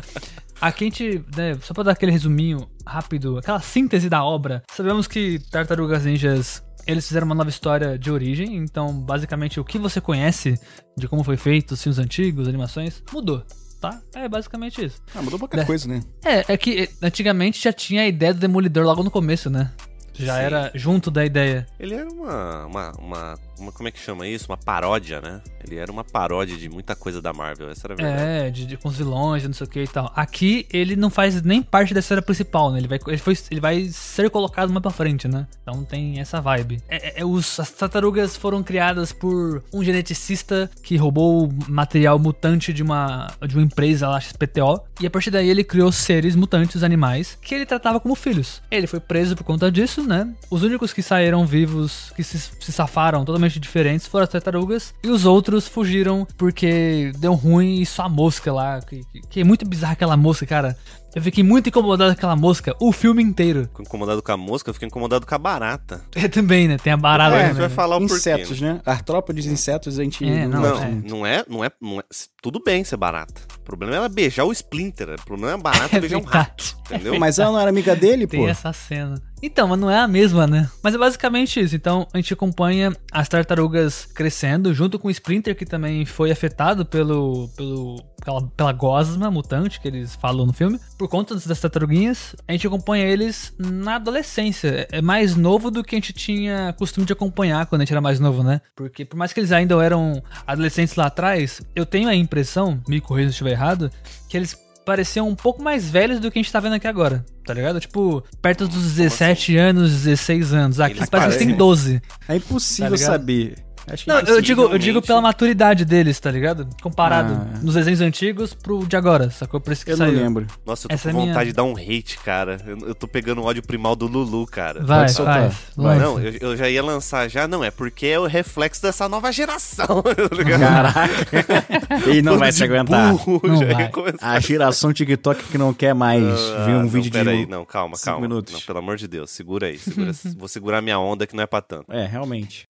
Aqui 0.60 0.84
a 0.84 0.86
gente, 0.86 1.24
né, 1.36 1.56
só 1.60 1.74
pra 1.74 1.84
dar 1.84 1.92
aquele 1.92 2.12
resuminho 2.12 2.68
rápido, 2.86 3.38
aquela 3.38 3.60
síntese 3.60 4.08
da 4.08 4.24
obra. 4.24 4.62
Sabemos 4.70 5.06
que 5.06 5.38
Tartarugas 5.50 6.04
Ninjas 6.04 6.62
eles 6.86 7.06
fizeram 7.06 7.26
uma 7.26 7.34
nova 7.34 7.50
história 7.50 7.98
de 7.98 8.10
origem, 8.10 8.56
então 8.56 8.92
basicamente 8.92 9.58
o 9.60 9.64
que 9.64 9.78
você 9.78 10.00
conhece 10.00 10.58
de 10.96 11.08
como 11.08 11.24
foi 11.24 11.36
feito, 11.36 11.72
os 11.72 11.82
filmes 11.82 11.98
antigos, 11.98 12.48
animações, 12.48 13.02
mudou. 13.12 13.42
Tá? 13.80 14.00
É 14.14 14.26
basicamente 14.26 14.82
isso. 14.82 15.02
Ah, 15.14 15.20
mudou 15.20 15.38
pouca 15.38 15.60
é. 15.60 15.64
coisa, 15.64 15.86
né? 15.86 16.02
É, 16.24 16.54
é 16.54 16.56
que 16.56 16.88
antigamente 17.02 17.62
já 17.62 17.72
tinha 17.72 18.02
a 18.02 18.06
ideia 18.06 18.32
do 18.32 18.40
Demolidor 18.40 18.84
logo 18.84 19.02
no 19.02 19.10
começo, 19.10 19.50
né? 19.50 19.70
Já 20.14 20.36
Sim. 20.36 20.40
era 20.42 20.70
junto 20.74 21.10
da 21.10 21.24
ideia. 21.24 21.66
Ele 21.78 21.94
era 21.94 22.08
uma, 22.08 22.66
uma, 22.66 22.92
uma, 22.92 23.38
uma, 23.58 23.72
Como 23.72 23.88
é 23.88 23.92
que 23.92 23.98
chama 23.98 24.26
isso? 24.26 24.46
Uma 24.48 24.56
paródia, 24.56 25.20
né? 25.20 25.40
Ele 25.66 25.76
era 25.76 25.90
uma 25.90 26.04
paródia 26.04 26.56
de 26.56 26.68
muita 26.68 26.94
coisa 26.94 27.22
da 27.22 27.32
Marvel, 27.32 27.70
essa 27.70 27.86
era 27.86 27.94
a 27.94 27.96
verdade. 27.96 28.22
É, 28.22 28.50
de, 28.50 28.66
de, 28.66 28.76
com 28.76 28.88
os 28.88 28.96
vilões, 28.96 29.44
não 29.44 29.52
sei 29.52 29.66
o 29.66 29.70
que 29.70 29.82
e 29.82 29.88
tal. 29.88 30.12
Aqui 30.14 30.66
ele 30.72 30.94
não 30.96 31.10
faz 31.10 31.40
nem 31.42 31.62
parte 31.62 31.94
da 31.94 32.00
história 32.00 32.22
principal, 32.22 32.70
né? 32.70 32.78
Ele 32.78 32.88
vai, 32.88 32.98
ele, 33.06 33.18
foi, 33.18 33.36
ele 33.50 33.60
vai 33.60 33.84
ser 33.86 34.28
colocado 34.30 34.70
mais 34.70 34.82
pra 34.82 34.90
frente, 34.90 35.26
né? 35.26 35.46
Então 35.62 35.84
tem 35.84 36.20
essa 36.20 36.40
vibe. 36.40 36.82
É, 36.88 37.20
é, 37.20 37.24
os, 37.24 37.58
as 37.58 37.70
tartarugas 37.70 38.36
foram 38.36 38.62
criadas 38.62 39.12
por 39.12 39.62
um 39.72 39.82
geneticista 39.82 40.70
que 40.82 40.96
roubou 40.96 41.50
material 41.68 42.18
mutante 42.18 42.72
de 42.72 42.82
uma, 42.82 43.32
de 43.46 43.56
uma 43.56 43.64
empresa 43.64 44.08
lá, 44.08 44.20
XPTO. 44.20 44.80
E 45.00 45.06
a 45.06 45.10
partir 45.10 45.30
daí 45.30 45.48
ele 45.48 45.64
criou 45.64 45.90
seres 45.90 46.36
mutantes, 46.36 46.82
animais, 46.82 47.38
que 47.40 47.54
ele 47.54 47.66
tratava 47.66 47.98
como 48.00 48.14
filhos. 48.14 48.62
Ele 48.70 48.86
foi 48.86 49.00
preso 49.00 49.36
por 49.36 49.44
conta 49.44 49.70
disso, 49.70 50.02
né? 50.02 50.32
Os 50.50 50.62
únicos 50.62 50.92
que 50.92 51.02
saíram 51.02 51.46
vivos, 51.46 52.12
que 52.14 52.22
se, 52.22 52.38
se 52.38 52.72
safaram 52.72 53.24
totalmente 53.24 53.43
diferentes, 53.52 54.06
foram 54.06 54.24
as 54.24 54.30
tartarugas. 54.30 54.94
E 55.02 55.08
os 55.08 55.24
outros 55.24 55.68
fugiram 55.68 56.26
porque 56.36 57.12
deu 57.18 57.34
ruim 57.34 57.80
e 57.80 57.86
só 57.86 58.02
a 58.02 58.08
mosca 58.08 58.52
lá. 58.52 58.80
Que, 58.80 59.02
que 59.30 59.40
é 59.40 59.44
muito 59.44 59.66
bizarra 59.66 59.92
aquela 59.92 60.16
mosca, 60.16 60.46
cara. 60.46 60.76
Eu 61.14 61.22
fiquei 61.22 61.44
muito 61.44 61.68
incomodado 61.68 62.10
com 62.12 62.18
aquela 62.18 62.34
mosca 62.34 62.74
o 62.80 62.90
filme 62.90 63.22
inteiro. 63.22 63.62
Fico 63.66 63.82
incomodado 63.82 64.20
com 64.20 64.32
a 64.32 64.36
mosca, 64.36 64.70
eu 64.70 64.74
fiquei 64.74 64.88
incomodado 64.88 65.24
com 65.24 65.34
a 65.34 65.38
barata. 65.38 66.02
É 66.16 66.26
também, 66.26 66.66
né? 66.66 66.76
Tem 66.76 66.92
a 66.92 66.96
barata. 66.96 67.36
É, 67.36 67.44
a 67.44 67.48
gente 67.48 67.58
vai 67.60 67.68
falar 67.68 67.98
o 67.98 68.02
Insetos, 68.02 68.48
porquê, 68.48 68.64
né? 68.64 68.80
Artrópodes, 68.84 69.46
insetos, 69.46 69.98
a 69.98 70.02
gente... 70.02 70.24
É, 70.28 70.48
não, 70.48 70.60
Não, 70.60 70.82
é. 70.82 70.90
não 70.90 71.26
é, 71.26 71.44
não 71.48 71.64
é, 71.64 71.70
não 71.80 72.00
é. 72.00 72.02
Tudo 72.42 72.60
bem 72.64 72.82
ser 72.82 72.96
barata. 72.96 73.42
O 73.58 73.60
problema 73.60 73.92
é 73.92 73.96
ela 73.96 74.08
beijar 74.08 74.44
o 74.44 74.50
Splinter. 74.52 75.10
O 75.10 75.24
problema 75.24 75.52
é 75.52 75.54
a 75.54 75.58
barata 75.58 75.94
É 75.96 76.00
beijar 76.00 76.18
um 76.18 76.24
rato. 76.24 76.76
Entendeu? 76.90 77.18
Mas 77.20 77.38
ela 77.38 77.52
não 77.52 77.60
era 77.60 77.70
amiga 77.70 77.94
dele, 77.94 78.26
Tem 78.26 78.40
pô? 78.40 78.48
essa 78.48 78.72
cena. 78.72 79.14
Então, 79.46 79.68
mas 79.68 79.78
não 79.78 79.90
é 79.90 79.98
a 79.98 80.08
mesma, 80.08 80.46
né? 80.46 80.70
Mas 80.82 80.94
é 80.94 80.98
basicamente 80.98 81.60
isso. 81.60 81.76
Então, 81.76 82.08
a 82.14 82.16
gente 82.16 82.32
acompanha 82.32 82.96
as 83.12 83.28
tartarugas 83.28 84.06
crescendo, 84.06 84.72
junto 84.72 84.98
com 84.98 85.08
o 85.08 85.10
Splinter, 85.10 85.54
que 85.54 85.66
também 85.66 86.06
foi 86.06 86.30
afetado 86.30 86.86
pelo, 86.86 87.48
pelo, 87.54 88.02
pela, 88.24 88.42
pela 88.48 88.72
gosma 88.72 89.30
mutante 89.30 89.78
que 89.78 89.86
eles 89.86 90.14
falam 90.14 90.46
no 90.46 90.52
filme. 90.54 90.80
Por 90.96 91.08
conta 91.08 91.34
das 91.34 91.60
tartaruguinhas, 91.60 92.34
a 92.48 92.52
gente 92.52 92.66
acompanha 92.66 93.04
eles 93.04 93.52
na 93.58 93.96
adolescência. 93.96 94.88
É 94.90 95.02
mais 95.02 95.36
novo 95.36 95.70
do 95.70 95.84
que 95.84 95.94
a 95.94 95.98
gente 95.98 96.14
tinha 96.14 96.74
costume 96.78 97.04
de 97.04 97.12
acompanhar 97.12 97.66
quando 97.66 97.82
a 97.82 97.84
gente 97.84 97.92
era 97.92 98.00
mais 98.00 98.18
novo, 98.18 98.42
né? 98.42 98.62
Porque 98.74 99.04
por 99.04 99.18
mais 99.18 99.34
que 99.34 99.40
eles 99.40 99.52
ainda 99.52 99.74
eram 99.84 100.22
adolescentes 100.46 100.96
lá 100.96 101.06
atrás, 101.06 101.60
eu 101.76 101.84
tenho 101.84 102.08
a 102.08 102.14
impressão, 102.14 102.80
me 102.88 102.98
corrija 102.98 103.28
se 103.28 103.32
eu 103.32 103.46
estiver 103.46 103.50
errado, 103.50 103.90
que 104.26 104.38
eles 104.38 104.63
pareciam 104.84 105.28
um 105.28 105.34
pouco 105.34 105.62
mais 105.62 105.88
velhos 105.88 106.20
do 106.20 106.30
que 106.30 106.38
a 106.38 106.42
gente 106.42 106.52
tá 106.52 106.60
vendo 106.60 106.74
aqui 106.74 106.86
agora, 106.86 107.24
tá 107.44 107.54
ligado? 107.54 107.80
Tipo, 107.80 108.22
perto 108.42 108.68
dos 108.68 108.92
17 108.94 109.56
anos, 109.56 109.90
16 110.02 110.52
anos. 110.52 110.80
Aqui 110.80 110.98
Eles 110.98 111.08
parece 111.08 111.38
que 111.38 111.44
parecem- 111.44 111.56
12. 111.56 112.02
É 112.28 112.36
impossível 112.36 112.90
Tá 112.92 112.96
saber. 112.98 113.63
Acho 113.86 114.04
que 114.04 114.10
Não, 114.10 114.18
é 114.18 114.22
eu 114.30 114.40
digo, 114.40 114.62
eu 114.62 114.78
digo 114.78 115.02
pela 115.02 115.20
maturidade 115.20 115.84
deles, 115.84 116.18
tá 116.18 116.30
ligado? 116.30 116.66
Comparado 116.82 117.34
Ah. 117.34 117.58
nos 117.62 117.74
desenhos 117.74 118.00
antigos 118.00 118.54
pro 118.54 118.86
de 118.86 118.96
agora, 118.96 119.28
sacou? 119.30 119.60
Por 119.60 119.72
isso 119.72 119.84
que 119.84 119.92
Eu 119.92 119.96
não 119.98 120.06
saiu. 120.06 120.18
lembro. 120.18 120.46
Nossa, 120.64 120.86
eu 120.86 120.88
tô 120.88 120.94
Essa 120.94 121.02
com 121.04 121.08
é 121.10 121.12
minha- 121.20 121.32
vontade 121.34 121.50
de 121.50 121.56
dar 121.56 121.64
um 121.64 121.76
hate, 121.76 122.18
cara. 122.24 122.58
Eu, 122.66 122.78
eu 122.88 122.94
tô 122.94 123.06
pegando 123.06 123.42
o 123.42 123.44
ódio 123.44 123.62
primal 123.62 123.94
do 123.94 124.06
Lulu, 124.06 124.46
cara. 124.46 124.82
Vai, 124.82 125.00
Pode 125.00 125.12
soltar. 125.12 125.40
vai. 125.48 125.50
Vai. 125.76 125.98
Não, 125.98 126.18
eu, 126.20 126.32
eu 126.40 126.56
já 126.56 126.68
ia 126.68 126.82
lançar 126.82 127.28
já, 127.28 127.46
não, 127.46 127.62
é 127.62 127.70
porque 127.70 128.06
é 128.06 128.18
o 128.18 128.26
reflexo 128.26 128.80
dessa 128.82 129.08
nova 129.08 129.30
geração. 129.30 130.02
tá 130.02 130.36
ligado? 130.36 130.60
Caraca. 130.60 132.08
Ele 132.08 132.22
não 132.22 132.38
vai 132.38 132.50
de 132.50 132.56
se 132.56 132.64
aguentar. 132.64 133.10
burro, 133.12 133.40
Não 133.44 133.58
vai. 133.58 133.90
A 134.20 134.40
geração 134.40 134.92
TikTok 134.92 135.44
que 135.44 135.58
não 135.58 135.74
quer 135.74 135.94
mais 135.94 136.24
Ah, 136.24 136.64
ver 136.64 136.72
um 136.72 136.82
não, 136.82 136.88
vídeo 136.88 137.10
de... 137.10 137.18
pera 137.18 137.30
aí, 137.32 137.46
não, 137.46 137.64
calma, 137.64 137.96
cinco 137.96 138.06
calma. 138.06 138.20
minutos. 138.22 138.52
Não, 138.54 138.60
pelo 138.60 138.78
amor 138.78 138.96
de 138.96 139.06
Deus, 139.06 139.30
segura 139.30 139.66
aí. 139.66 139.78
segura- 139.78 140.12
vou 140.38 140.48
segurar 140.48 140.80
minha 140.80 140.98
onda 140.98 141.26
que 141.26 141.36
não 141.36 141.42
é 141.42 141.46
pra 141.46 141.60
tanto. 141.60 141.92
É, 141.92 142.06
realmente. 142.06 142.66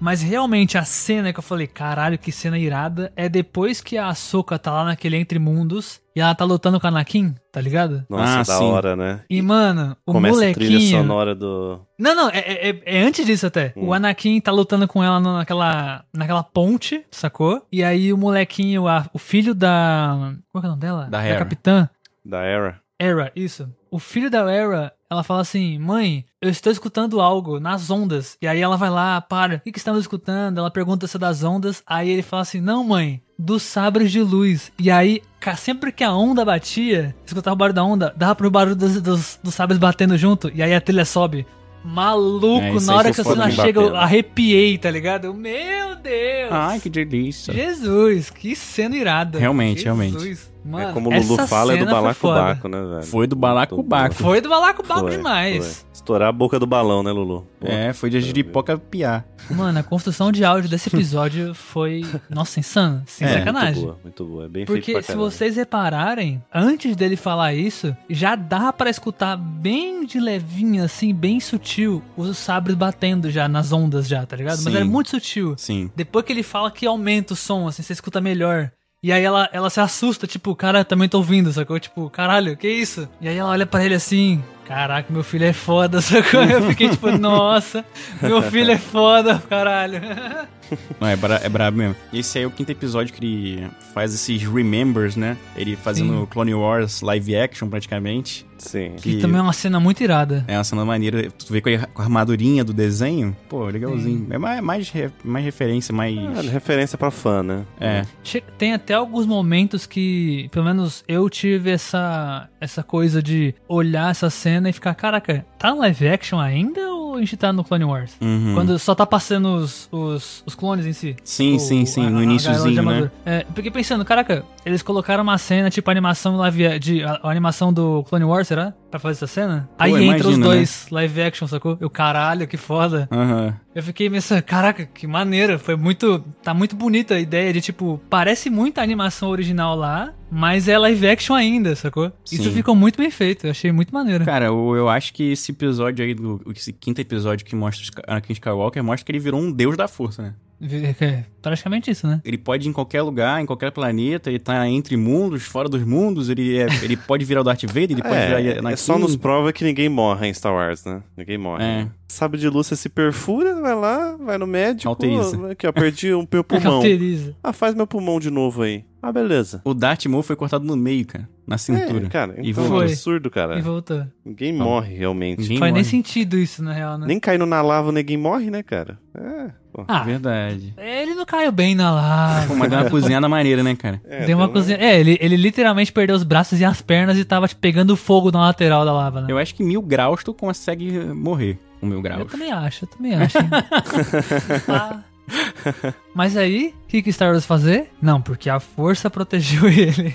Mas 0.00 0.22
realmente 0.22 0.78
a 0.78 0.84
cena 0.84 1.32
que 1.32 1.38
eu 1.38 1.42
falei, 1.42 1.66
caralho, 1.66 2.16
que 2.18 2.30
cena 2.30 2.56
irada, 2.58 3.12
é 3.16 3.28
depois 3.28 3.80
que 3.80 3.98
a 3.98 4.06
Ahsoka 4.08 4.56
tá 4.58 4.70
lá 4.72 4.84
naquele 4.84 5.16
Entre 5.16 5.38
Mundos 5.40 6.00
e 6.14 6.20
ela 6.20 6.34
tá 6.36 6.44
lutando 6.44 6.78
com 6.78 6.86
a 6.86 6.90
Anakin, 6.90 7.34
tá 7.50 7.60
ligado? 7.60 8.04
Nossa, 8.08 8.32
Ah, 8.34 8.36
da 8.38 8.44
sim. 8.44 8.64
hora, 8.70 8.94
né? 8.94 9.20
E, 9.28 9.42
mano, 9.42 9.96
o 10.06 10.12
Começa 10.12 10.36
a 10.50 10.52
trilha 10.54 10.70
molequinho... 10.70 10.98
sonora 11.02 11.34
do. 11.34 11.80
Não, 11.98 12.14
não, 12.14 12.30
é, 12.30 12.38
é- 12.38 12.82
é 12.84 13.00
antes 13.02 13.26
disso 13.26 13.46
até. 13.48 13.72
Hum. 13.76 13.86
O 13.88 13.92
Anakin 13.92 14.40
tá 14.40 14.52
lutando 14.52 14.86
com 14.86 15.02
ela 15.02 15.18
naquela, 15.18 16.04
naquela 16.14 16.44
ponte, 16.44 17.04
sacou? 17.10 17.66
E 17.72 17.82
aí 17.82 18.12
o 18.12 18.16
molequinho, 18.18 18.86
a- 18.86 19.08
o 19.12 19.18
filho 19.18 19.52
da. 19.54 20.32
Qual 20.52 20.62
é 20.62 20.66
o 20.66 20.70
nome 20.70 20.80
dela? 20.80 21.08
Da 21.10 21.24
Hera. 21.24 21.38
capitã. 21.40 21.88
Da 22.24 22.42
Era. 22.42 22.80
Era, 23.00 23.32
isso. 23.34 23.68
O 23.90 23.98
filho 23.98 24.28
da 24.30 24.50
Era, 24.50 24.92
ela 25.10 25.22
fala 25.22 25.40
assim: 25.40 25.78
Mãe, 25.78 26.24
eu 26.40 26.50
estou 26.50 26.70
escutando 26.70 27.20
algo 27.20 27.58
nas 27.58 27.90
ondas. 27.90 28.36
E 28.40 28.46
aí 28.46 28.60
ela 28.60 28.76
vai 28.76 28.90
lá, 28.90 29.20
para, 29.20 29.56
o 29.56 29.60
que, 29.60 29.72
que 29.72 29.78
estamos 29.78 30.00
escutando? 30.00 30.58
Ela 30.58 30.70
pergunta 30.70 31.06
se 31.06 31.16
é 31.16 31.20
das 31.20 31.42
ondas. 31.42 31.82
Aí 31.86 32.10
ele 32.10 32.22
fala 32.22 32.42
assim: 32.42 32.60
Não, 32.60 32.84
mãe, 32.84 33.22
dos 33.38 33.62
sabres 33.62 34.12
de 34.12 34.20
luz. 34.20 34.70
E 34.78 34.90
aí, 34.90 35.22
sempre 35.56 35.92
que 35.92 36.04
a 36.04 36.12
onda 36.12 36.44
batia, 36.44 37.14
escutava 37.24 37.54
o 37.54 37.56
barulho 37.56 37.74
da 37.74 37.84
onda, 37.84 38.14
dava 38.16 38.34
pro 38.34 38.50
barulho 38.50 38.76
dos, 38.76 39.00
dos, 39.00 39.40
dos 39.42 39.54
sabres 39.54 39.78
batendo 39.78 40.16
junto. 40.18 40.50
E 40.54 40.62
aí 40.62 40.74
a 40.74 40.80
trilha 40.80 41.04
sobe. 41.04 41.46
Maluco, 41.84 42.60
É, 42.60 42.80
na 42.80 42.96
hora 42.96 43.12
que 43.12 43.20
a 43.20 43.24
cena 43.24 43.50
chega, 43.50 43.80
eu 43.80 43.96
arrepiei, 43.96 44.76
tá 44.76 44.90
ligado? 44.90 45.26
Eu, 45.26 45.34
Meu 45.34 45.96
Deus! 45.96 46.50
Ai, 46.50 46.80
que 46.80 46.90
delícia. 46.90 47.54
Jesus, 47.54 48.30
que 48.30 48.54
cena 48.56 48.96
irada. 48.96 49.38
Realmente, 49.38 49.82
Jesus. 49.82 49.84
realmente. 49.84 50.38
Mano, 50.64 50.90
é 50.90 50.92
como 50.92 51.08
o 51.08 51.12
Lulu 51.14 51.46
fala, 51.46 51.74
é 51.74 51.76
do 51.78 51.86
balacobaco, 51.86 52.68
né, 52.68 52.80
velho? 52.82 53.02
Foi 53.04 53.26
do 53.26 53.36
balacobaco. 53.36 54.14
Foi 54.14 54.40
do 54.40 54.48
balacobaco 54.48 55.08
demais. 55.10 55.64
foi. 55.82 55.88
Estourar 55.98 56.28
a 56.28 56.32
boca 56.32 56.58
do 56.60 56.66
balão, 56.66 57.02
né, 57.02 57.10
Lulu? 57.10 57.46
Pô. 57.58 57.66
É, 57.66 57.92
foi 57.92 58.08
de 58.08 58.20
giripoca 58.20 58.78
piar. 58.78 59.24
Mano, 59.50 59.78
a 59.78 59.82
construção 59.82 60.30
de 60.30 60.44
áudio 60.44 60.68
desse 60.70 60.88
episódio 60.88 61.54
foi, 61.54 62.04
nossa, 62.30 62.60
insano. 62.60 63.02
Sem 63.06 63.26
É, 63.26 63.38
sacanagem. 63.38 63.74
Muito 63.74 63.84
boa, 63.86 63.98
muito 64.04 64.24
boa. 64.24 64.44
É 64.44 64.48
bem 64.48 64.64
Porque 64.64 64.92
feito 64.92 65.04
pra 65.06 65.12
se 65.12 65.16
vocês 65.18 65.56
repararem, 65.56 66.42
antes 66.54 66.94
dele 66.94 67.16
falar 67.16 67.54
isso, 67.54 67.96
já 68.08 68.36
dá 68.36 68.72
pra 68.72 68.90
escutar 68.90 69.36
bem 69.36 70.04
de 70.06 70.20
levinho, 70.20 70.84
assim, 70.84 71.12
bem 71.14 71.40
sutil, 71.40 72.02
os 72.16 72.36
sabres 72.38 72.76
batendo 72.76 73.30
já 73.30 73.48
nas 73.48 73.72
ondas 73.72 74.06
já, 74.06 74.24
tá 74.24 74.36
ligado? 74.36 74.56
Mas 74.62 74.72
Sim. 74.72 74.76
era 74.76 74.84
muito 74.84 75.10
sutil. 75.10 75.54
Sim. 75.56 75.90
Depois 75.96 76.24
que 76.24 76.32
ele 76.32 76.42
fala 76.42 76.70
que 76.70 76.86
aumenta 76.86 77.32
o 77.32 77.36
som, 77.36 77.66
assim, 77.66 77.82
você 77.82 77.92
escuta 77.92 78.20
melhor. 78.20 78.70
E 79.00 79.12
aí 79.12 79.22
ela, 79.22 79.48
ela 79.52 79.70
se 79.70 79.78
assusta, 79.78 80.26
tipo, 80.26 80.56
cara, 80.56 80.84
também 80.84 81.08
tô 81.08 81.18
ouvindo, 81.18 81.52
sacou? 81.52 81.78
Tipo, 81.78 82.10
caralho, 82.10 82.56
que 82.56 82.68
isso? 82.68 83.08
E 83.20 83.28
aí 83.28 83.36
ela 83.36 83.50
olha 83.50 83.64
pra 83.64 83.84
ele 83.84 83.94
assim, 83.94 84.42
caraca, 84.64 85.12
meu 85.12 85.22
filho 85.22 85.44
é 85.44 85.52
foda, 85.52 86.00
sacou? 86.02 86.42
Eu 86.42 86.62
fiquei 86.62 86.88
tipo, 86.88 87.08
nossa, 87.16 87.84
meu 88.20 88.42
filho 88.42 88.72
é 88.72 88.76
foda, 88.76 89.40
caralho. 89.48 90.00
Não, 91.00 91.08
é, 91.08 91.14
bra 91.14 91.40
é 91.42 91.48
brabo 91.48 91.78
mesmo. 91.78 91.94
Esse 92.12 92.38
aí 92.38 92.44
é 92.44 92.46
o 92.46 92.50
quinto 92.50 92.72
episódio 92.72 93.14
que 93.14 93.24
ele 93.24 93.70
faz 93.94 94.12
esses 94.12 94.42
remembers, 94.42 95.14
né? 95.14 95.36
Ele 95.54 95.76
fazendo 95.76 96.20
Sim. 96.20 96.26
Clone 96.26 96.54
Wars 96.54 97.00
live 97.00 97.36
action 97.36 97.68
praticamente. 97.68 98.47
Sim. 98.58 98.92
Que 98.96 99.16
também 99.18 99.38
é 99.38 99.42
uma 99.42 99.52
cena 99.52 99.78
muito 99.80 100.02
irada. 100.02 100.44
É 100.48 100.56
uma 100.56 100.64
cena 100.64 100.84
maneira. 100.84 101.30
Tu 101.30 101.52
vê 101.52 101.60
com 101.60 101.68
a, 101.70 101.86
com 101.86 102.02
a 102.02 102.04
armadurinha 102.04 102.64
do 102.64 102.72
desenho. 102.72 103.36
Pô, 103.48 103.64
legalzinho. 103.66 104.26
É 104.30 104.38
mais, 104.38 104.60
mais, 104.62 104.92
mais 105.24 105.44
referência, 105.44 105.94
mais. 105.94 106.16
É, 106.16 106.48
referência 106.50 106.98
pra 106.98 107.10
fã, 107.10 107.42
né? 107.42 107.64
É. 107.80 108.02
Che- 108.22 108.42
Tem 108.58 108.72
até 108.74 108.94
alguns 108.94 109.26
momentos 109.26 109.86
que, 109.86 110.48
pelo 110.50 110.64
menos 110.64 111.04
eu 111.08 111.28
tive 111.30 111.70
essa, 111.70 112.48
essa 112.60 112.82
coisa 112.82 113.22
de 113.22 113.54
olhar 113.68 114.10
essa 114.10 114.30
cena 114.30 114.68
e 114.68 114.72
ficar, 114.72 114.94
caraca, 114.94 115.44
tá 115.58 115.70
no 115.70 115.78
live 115.78 116.08
action 116.08 116.38
ainda 116.40 116.80
ou 116.92 117.14
a 117.16 117.20
gente 117.20 117.36
tá 117.36 117.52
no 117.52 117.64
Clone 117.64 117.84
Wars. 117.84 118.16
Uhum. 118.20 118.52
Quando 118.54 118.78
só 118.78 118.94
tá 118.94 119.06
passando 119.06 119.54
os, 119.56 119.88
os, 119.90 120.42
os 120.46 120.54
clones 120.54 120.84
em 120.86 120.92
si. 120.92 121.16
Sim, 121.24 121.56
o, 121.56 121.58
sim, 121.58 121.84
sim, 121.86 122.06
a, 122.06 122.10
no 122.10 122.22
iníciozinho, 122.22 122.82
né? 122.82 123.10
É, 123.24 123.44
porque 123.54 123.70
pensando, 123.70 124.04
caraca, 124.04 124.44
eles 124.64 124.82
colocaram 124.82 125.22
uma 125.22 125.38
cena 125.38 125.70
tipo 125.70 125.90
animação 125.90 126.36
live, 126.36 126.78
de, 126.78 127.02
a, 127.02 127.18
a 127.22 127.30
animação 127.30 127.72
do 127.72 128.04
Clone 128.08 128.24
Wars, 128.24 128.47
será? 128.48 128.74
Pra 128.90 128.98
fazer 128.98 129.12
essa 129.12 129.26
cena? 129.26 129.68
Pô, 129.76 129.84
Aí 129.84 129.90
imagina, 129.90 130.16
entra 130.16 130.28
os 130.28 130.38
dois 130.38 130.84
né? 130.84 130.88
live 130.92 131.22
action, 131.22 131.46
sacou? 131.46 131.76
Eu, 131.80 131.90
caralho, 131.90 132.48
que 132.48 132.56
foda. 132.56 133.08
Uhum. 133.12 133.52
Eu 133.74 133.82
fiquei 133.82 134.08
pensando, 134.10 134.42
caraca, 134.42 134.86
que 134.86 135.06
maneira. 135.06 135.58
Foi 135.58 135.76
muito. 135.76 136.24
Tá 136.42 136.52
muito 136.52 136.74
bonita 136.74 137.14
a 137.14 137.20
ideia 137.20 137.52
de, 137.52 137.60
tipo, 137.60 138.00
parece 138.08 138.50
muito 138.50 138.78
a 138.78 138.82
animação 138.82 139.28
original 139.28 139.76
lá, 139.76 140.12
mas 140.30 140.66
é 140.68 140.78
live 140.78 141.06
action 141.06 141.34
ainda, 141.34 141.76
sacou? 141.76 142.10
Sim. 142.24 142.36
Isso 142.36 142.50
ficou 142.50 142.74
muito 142.74 142.96
bem 142.96 143.10
feito, 143.10 143.46
eu 143.46 143.50
achei 143.50 143.70
muito 143.70 143.92
maneiro. 143.92 144.24
Cara, 144.24 144.46
eu, 144.46 144.74
eu 144.74 144.88
acho 144.88 145.12
que 145.12 145.32
esse 145.32 145.52
episódio 145.52 146.04
aí, 146.04 146.14
do, 146.14 146.40
esse 146.54 146.72
quinto 146.72 147.00
episódio 147.00 147.44
que 147.44 147.54
mostra 147.54 148.02
Anakin 148.06 148.32
Skywalker, 148.32 148.82
mostra 148.82 149.04
que 149.04 149.12
ele 149.12 149.18
virou 149.18 149.40
um 149.40 149.52
deus 149.52 149.76
da 149.76 149.86
força, 149.86 150.22
né? 150.22 150.34
É, 150.60 151.24
praticamente 151.40 151.90
isso, 151.90 152.06
né? 152.06 152.20
Ele 152.24 152.36
pode 152.36 152.66
ir 152.66 152.70
em 152.70 152.72
qualquer 152.72 153.02
lugar, 153.02 153.40
em 153.40 153.46
qualquer 153.46 153.70
planeta, 153.70 154.28
ele 154.28 154.38
tá 154.38 154.68
entre 154.68 154.96
mundos, 154.96 155.44
fora 155.44 155.68
dos 155.68 155.82
mundos, 155.84 156.28
ele, 156.28 156.58
é, 156.58 156.66
ele 156.82 156.96
pode 157.06 157.24
virar 157.24 157.40
o 157.40 157.44
Darth 157.44 157.64
Vader, 157.64 157.92
ele 157.92 158.02
pode 158.02 158.14
é, 158.14 158.26
virar 158.26 158.58
Anakin. 158.58 158.72
É 158.74 158.76
só 158.76 158.98
nos 158.98 159.16
prova 159.16 159.52
que 159.52 159.64
ninguém 159.64 159.88
morre 159.88 160.28
em 160.28 160.34
Star 160.34 160.52
Wars, 160.52 160.84
né? 160.84 161.02
Ninguém 161.16 161.38
morre. 161.38 161.64
É. 161.64 161.88
Sabe 162.08 162.38
de 162.38 162.48
luz, 162.48 162.66
você 162.66 162.76
se 162.76 162.88
perfura, 162.88 163.60
vai 163.60 163.74
lá, 163.74 164.16
vai 164.16 164.38
no 164.38 164.46
médico. 164.46 164.88
Alteriza. 164.88 165.50
Aqui, 165.52 165.66
ó, 165.66 165.72
perdi 165.72 166.14
um 166.14 166.26
meu 166.30 166.42
pulmão. 166.42 166.76
Alteriza. 166.76 167.36
Ah, 167.42 167.52
faz 167.52 167.74
meu 167.74 167.86
pulmão 167.86 168.18
de 168.18 168.30
novo 168.30 168.62
aí. 168.62 168.84
Ah, 169.00 169.12
beleza. 169.12 169.60
O 169.64 169.74
Darth 169.74 170.06
Maul 170.06 170.22
foi 170.22 170.34
cortado 170.34 170.64
no 170.64 170.76
meio, 170.76 171.06
cara. 171.06 171.28
Na 171.46 171.56
cintura. 171.56 172.06
É, 172.06 172.08
cara, 172.08 172.34
então 172.38 172.44
e 172.44 172.68
foi. 172.68 172.86
é 172.86 172.88
absurdo, 172.88 173.30
cara. 173.30 173.58
E 173.58 173.62
voltou. 173.62 174.04
Ninguém 174.24 174.52
morre, 174.52 174.94
realmente. 174.94 175.42
Ninguém 175.42 175.58
Faz 175.58 175.70
morre. 175.70 175.82
nem 175.82 175.84
sentido 175.84 176.36
isso, 176.36 176.62
na 176.62 176.72
real, 176.72 176.98
né? 176.98 177.06
Nem 177.06 177.20
caindo 177.20 177.46
na 177.46 177.62
lava, 177.62 177.92
ninguém 177.92 178.16
morre, 178.16 178.50
né, 178.50 178.62
cara? 178.62 178.98
É. 179.14 179.50
Pô. 179.78 179.84
Ah, 179.86 180.02
verdade. 180.02 180.74
Ele 180.76 181.14
não 181.14 181.24
caiu 181.24 181.52
bem 181.52 181.72
na 181.72 181.92
lava. 181.92 182.52
mas 182.54 182.68
deu 182.68 182.80
uma 182.80 182.90
cozinhada 182.90 183.28
maneira, 183.28 183.62
né, 183.62 183.76
cara? 183.76 184.00
É, 184.04 184.26
deu 184.26 184.36
uma 184.36 184.48
cozinha. 184.48 184.76
É, 184.76 184.98
ele, 184.98 185.16
ele 185.20 185.36
literalmente 185.36 185.92
perdeu 185.92 186.16
os 186.16 186.24
braços 186.24 186.60
e 186.60 186.64
as 186.64 186.82
pernas 186.82 187.16
e 187.16 187.24
tava 187.24 187.46
tipo, 187.46 187.60
pegando 187.60 187.96
fogo 187.96 188.32
na 188.32 188.40
lateral 188.40 188.84
da 188.84 188.92
lava, 188.92 189.20
né? 189.20 189.28
Eu 189.30 189.38
acho 189.38 189.54
que 189.54 189.62
mil 189.62 189.80
graus 189.80 190.24
tu 190.24 190.34
consegue 190.34 190.90
morrer. 191.14 191.58
Um 191.80 191.86
mil 191.86 192.02
graus. 192.02 192.20
Eu 192.22 192.26
também 192.26 192.50
acho, 192.50 192.84
eu 192.86 192.88
também 192.88 193.14
acho. 193.14 193.38
ah. 194.68 194.98
Mas 196.14 196.36
aí, 196.36 196.74
o 196.84 196.86
que, 196.88 197.02
que 197.02 197.12
Star 197.12 197.30
Wars 197.30 197.46
fazer? 197.46 197.90
Não, 198.02 198.20
porque 198.20 198.50
a 198.50 198.58
força 198.58 199.08
protegeu 199.08 199.68
ele. 199.70 200.12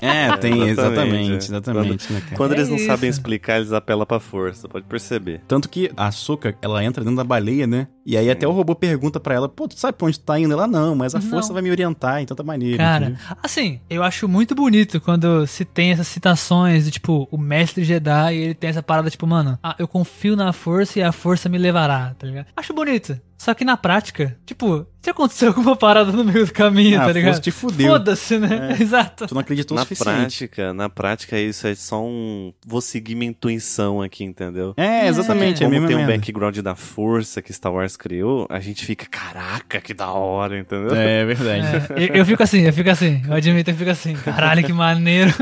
É, 0.00 0.34
tem, 0.38 0.62
exatamente, 0.68 1.44
exatamente. 1.46 2.06
Quando, 2.06 2.14
né, 2.14 2.36
quando 2.36 2.52
é 2.52 2.56
eles 2.56 2.68
não 2.68 2.76
isso. 2.76 2.86
sabem 2.86 3.10
explicar, 3.10 3.56
eles 3.56 3.72
apelam 3.72 4.06
pra 4.06 4.18
força, 4.18 4.68
pode 4.68 4.86
perceber. 4.86 5.42
Tanto 5.46 5.68
que 5.68 5.90
a 5.96 6.06
Açúcar, 6.06 6.56
ela 6.62 6.82
entra 6.82 7.02
dentro 7.02 7.16
da 7.16 7.24
baleia, 7.24 7.66
né? 7.66 7.88
E 8.04 8.16
aí 8.16 8.24
Sim. 8.24 8.30
até 8.30 8.48
o 8.48 8.52
robô 8.52 8.74
pergunta 8.74 9.20
pra 9.20 9.34
ela, 9.34 9.48
pô, 9.48 9.68
tu 9.68 9.78
sabe 9.78 9.96
pra 9.96 10.06
onde 10.06 10.18
tu 10.18 10.24
tá 10.24 10.38
indo? 10.38 10.52
Ela, 10.52 10.66
não, 10.66 10.94
mas 10.94 11.14
a 11.14 11.20
não. 11.20 11.28
força 11.28 11.52
vai 11.52 11.62
me 11.62 11.70
orientar 11.70 12.20
em 12.20 12.26
tanta 12.26 12.42
maneira. 12.42 12.78
Cara, 12.78 13.04
entendeu? 13.06 13.36
assim, 13.42 13.80
eu 13.90 14.02
acho 14.02 14.26
muito 14.28 14.54
bonito 14.54 15.00
quando 15.00 15.46
se 15.46 15.64
tem 15.64 15.92
essas 15.92 16.08
citações 16.08 16.84
de, 16.84 16.92
tipo, 16.92 17.28
o 17.30 17.36
mestre 17.38 17.84
Jedi 17.84 18.34
e 18.34 18.38
ele 18.38 18.54
tem 18.54 18.70
essa 18.70 18.82
parada, 18.82 19.10
tipo, 19.10 19.26
mano, 19.26 19.58
ah, 19.62 19.76
eu 19.78 19.86
confio 19.86 20.34
na 20.34 20.52
força 20.52 20.98
e 20.98 21.02
a 21.02 21.12
força 21.12 21.48
me 21.48 21.58
levará, 21.58 22.14
tá 22.18 22.26
ligado? 22.26 22.46
Acho 22.56 22.72
bonito. 22.72 23.20
Só 23.42 23.54
que 23.54 23.64
na 23.64 23.76
prática, 23.76 24.38
tipo, 24.46 24.86
se 25.00 25.10
aconteceu 25.10 25.48
alguma 25.50 25.74
parada 25.74 26.12
no 26.12 26.22
meio 26.22 26.46
do 26.46 26.52
caminho, 26.52 27.02
ah, 27.02 27.06
tá 27.06 27.12
ligado? 27.12 27.40
te 27.40 27.50
fudeu. 27.50 27.88
Foda-se, 27.88 28.38
né? 28.38 28.76
É. 28.78 28.78
Exato. 28.80 29.26
Tu 29.26 29.34
não 29.34 29.40
acreditou 29.40 29.74
na 29.74 29.82
o 29.82 29.84
suficiente. 29.84 30.14
prática, 30.14 30.72
na 30.72 30.88
prática 30.88 31.36
isso 31.36 31.66
é 31.66 31.74
só 31.74 32.00
um 32.04 32.52
vou 32.64 32.80
seguir 32.80 33.16
minha 33.16 33.30
intuição 33.30 34.00
aqui, 34.00 34.22
entendeu? 34.22 34.74
É, 34.76 35.08
exatamente. 35.08 35.64
É. 35.64 35.66
Como 35.66 35.74
é 35.74 35.88
tem 35.88 35.96
um 35.96 36.06
background 36.06 36.56
da 36.58 36.76
força 36.76 37.42
que 37.42 37.52
Star 37.52 37.72
Wars 37.72 37.96
criou, 37.96 38.46
a 38.48 38.60
gente 38.60 38.86
fica, 38.86 39.06
caraca, 39.06 39.80
que 39.80 39.92
da 39.92 40.12
hora, 40.12 40.56
entendeu? 40.56 40.94
É, 40.94 41.22
é 41.22 41.24
verdade. 41.24 41.92
É, 41.96 42.10
eu, 42.10 42.14
eu, 42.18 42.24
fico 42.24 42.44
assim, 42.44 42.60
eu 42.60 42.72
fico 42.72 42.90
assim. 42.90 43.22
Eu 43.26 43.34
admito, 43.34 43.72
eu 43.72 43.74
fico 43.74 43.90
assim. 43.90 44.14
Caralho, 44.14 44.64
que 44.64 44.72
maneiro. 44.72 45.32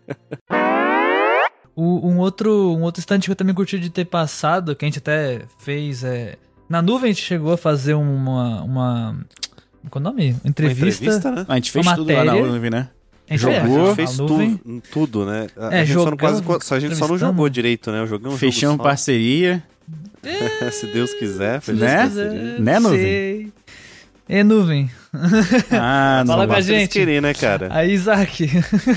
o, 1.76 2.08
um 2.08 2.16
outro 2.16 2.74
um 2.74 2.80
outro 2.80 3.00
stand 3.00 3.20
que 3.20 3.30
eu 3.30 3.36
também 3.36 3.54
curti 3.54 3.78
de 3.78 3.90
ter 3.90 4.06
passado, 4.06 4.74
que 4.74 4.86
a 4.86 4.88
gente 4.88 5.00
até 5.00 5.42
fez 5.58 6.02
é 6.02 6.38
na 6.68 6.82
nuvem 6.82 7.10
a 7.10 7.12
gente 7.12 7.24
chegou 7.24 7.52
a 7.52 7.56
fazer 7.56 7.94
uma. 7.94 8.62
uma 8.62 9.16
qual 9.90 10.02
é 10.02 10.08
o 10.08 10.10
nome? 10.10 10.36
Entrevista. 10.44 11.04
Uma 11.04 11.16
entrevista 11.16 11.30
né? 11.30 11.46
A 11.48 11.54
gente 11.56 11.70
fez 11.70 11.86
tudo 11.86 12.00
matéria. 12.00 12.32
lá 12.32 12.40
na 12.40 12.46
nuvem, 12.46 12.70
né? 12.70 12.88
A 13.28 13.36
jogou, 13.36 13.90
a 13.90 13.94
fez 13.94 14.16
tu, 14.16 14.82
tudo, 14.92 15.24
né? 15.24 15.46
A, 15.56 15.76
é, 15.76 15.86
gente 15.86 15.98
só 15.98 16.10
não 16.10 16.16
quase, 16.16 16.42
a 16.70 16.80
gente 16.80 16.96
só 16.96 17.08
não 17.08 17.16
jogou 17.16 17.48
direito, 17.48 17.90
né? 17.90 18.00
Eu 18.00 18.06
joguei 18.06 18.30
um 18.30 18.36
Fechamos 18.36 18.76
parceria. 18.76 19.62
Se 20.72 20.86
Deus 20.86 21.12
quiser, 21.14 21.60
fez 21.60 21.78
né? 21.78 22.08
Né, 22.58 22.78
nuvem? 22.78 23.52
É 24.28 24.42
nuvem. 24.42 24.90
Ah, 25.70 26.24
não. 26.26 26.34
Fala 26.34 26.46
com 26.46 26.54
a 26.54 26.60
gente. 26.60 26.90
querer, 26.90 27.22
né, 27.22 27.32
cara? 27.32 27.68
A 27.70 27.84
Isaac. 27.84 28.48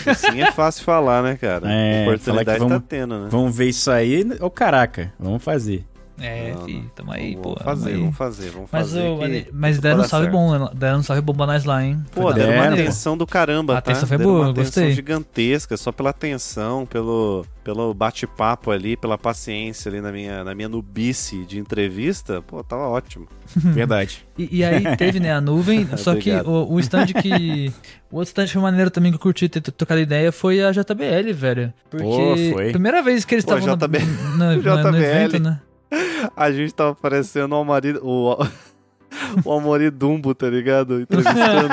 Assim 0.08 0.42
é 0.42 0.52
fácil 0.52 0.84
falar, 0.84 1.22
né, 1.22 1.38
cara? 1.40 1.72
É, 1.72 2.00
a 2.00 2.08
oportunidade 2.08 2.60
vamos, 2.60 2.78
tá 2.78 2.84
tendo, 2.88 3.20
né? 3.20 3.28
Vamos 3.30 3.56
ver 3.56 3.70
isso 3.70 3.92
aí. 3.92 4.24
Ô, 4.40 4.46
oh, 4.46 4.50
caraca, 4.50 5.14
vamos 5.20 5.44
fazer. 5.44 5.86
É, 6.20 6.52
não, 6.52 6.66
fi, 6.66 6.84
tamo 6.96 7.12
aí, 7.12 7.36
vamos 7.36 7.58
pô. 7.58 7.64
Fazer, 7.64 7.90
aí. 7.92 7.98
vamos 7.98 8.18
fazer, 8.18 8.50
vamos 8.50 8.70
mas 8.72 8.90
fazer. 8.90 9.08
O, 9.08 9.20
mas 9.54 9.80
deram 9.80 10.00
um 10.00 10.04
salve 10.04 10.30
bom, 10.30 10.70
deram 10.74 11.00
um 11.00 11.04
salve 11.04 11.22
bom 11.22 11.34
pra 11.34 11.46
nós 11.46 11.64
lá, 11.64 11.84
hein? 11.84 12.04
Pô, 12.12 12.34
deram 12.34 12.54
uma 12.54 12.74
atenção 12.74 13.16
do 13.16 13.28
caramba, 13.28 13.78
a 13.78 13.82
tá? 13.82 13.92
atenção 13.92 14.08
foi 14.08 14.18
deram 14.18 14.32
boa, 14.32 14.46
uma 14.46 14.54
gostei. 14.54 14.84
atenção 14.84 14.96
gigantesca, 14.96 15.78
só 15.78 15.92
pela 15.92 16.10
atenção, 16.10 16.88
pelo, 16.88 17.46
pelo 17.64 17.94
bate-papo 17.94 18.72
ali, 18.72 18.98
pela 18.98 19.16
paciência 19.16 19.90
ali 19.90 20.02
na 20.02 20.12
minha, 20.12 20.44
na 20.44 20.56
minha 20.56 20.68
nubice 20.68 21.46
de 21.46 21.60
entrevista, 21.60 22.42
pô, 22.42 22.64
tava 22.64 22.88
ótimo. 22.88 23.28
Verdade. 23.56 24.26
E, 24.36 24.58
e, 24.58 24.64
aí 24.64 24.98
teve, 24.98 25.20
né, 25.20 25.32
a 25.34 25.40
nuvem, 25.40 25.88
só 25.98 26.16
que 26.16 26.32
o, 26.32 26.74
o 26.74 26.80
stand 26.80 27.08
que... 27.08 27.72
O 28.10 28.18
outro 28.18 28.30
stand 28.30 28.48
foi 28.48 28.62
maneiro 28.62 28.90
também 28.90 29.12
que 29.12 29.18
eu 29.18 29.22
curti 29.22 29.50
ter 29.50 29.60
tocado 29.60 30.00
ideia 30.00 30.32
foi 30.32 30.64
a 30.64 30.72
JBL, 30.72 31.34
velho. 31.34 31.74
Porque 31.90 32.06
Pô, 32.06 32.36
foi. 32.54 32.72
primeira 32.72 33.04
vez 33.04 33.26
que 33.26 33.36
eles 33.36 33.44
estavam 33.44 33.68
no, 33.68 33.76
no, 33.76 34.56
no, 34.56 34.92
no 34.92 34.98
evento, 34.98 35.40
né? 35.40 35.60
A 36.36 36.52
gente 36.52 36.74
tava 36.74 36.96
parecendo 36.96 37.56
o 37.56 37.64
marido. 37.64 38.00
O, 38.04 38.38
o 39.44 39.52
Amori 39.52 39.90
Dumbo, 39.90 40.34
tá 40.36 40.50
ligado? 40.50 41.02
Entrevistando. 41.02 41.70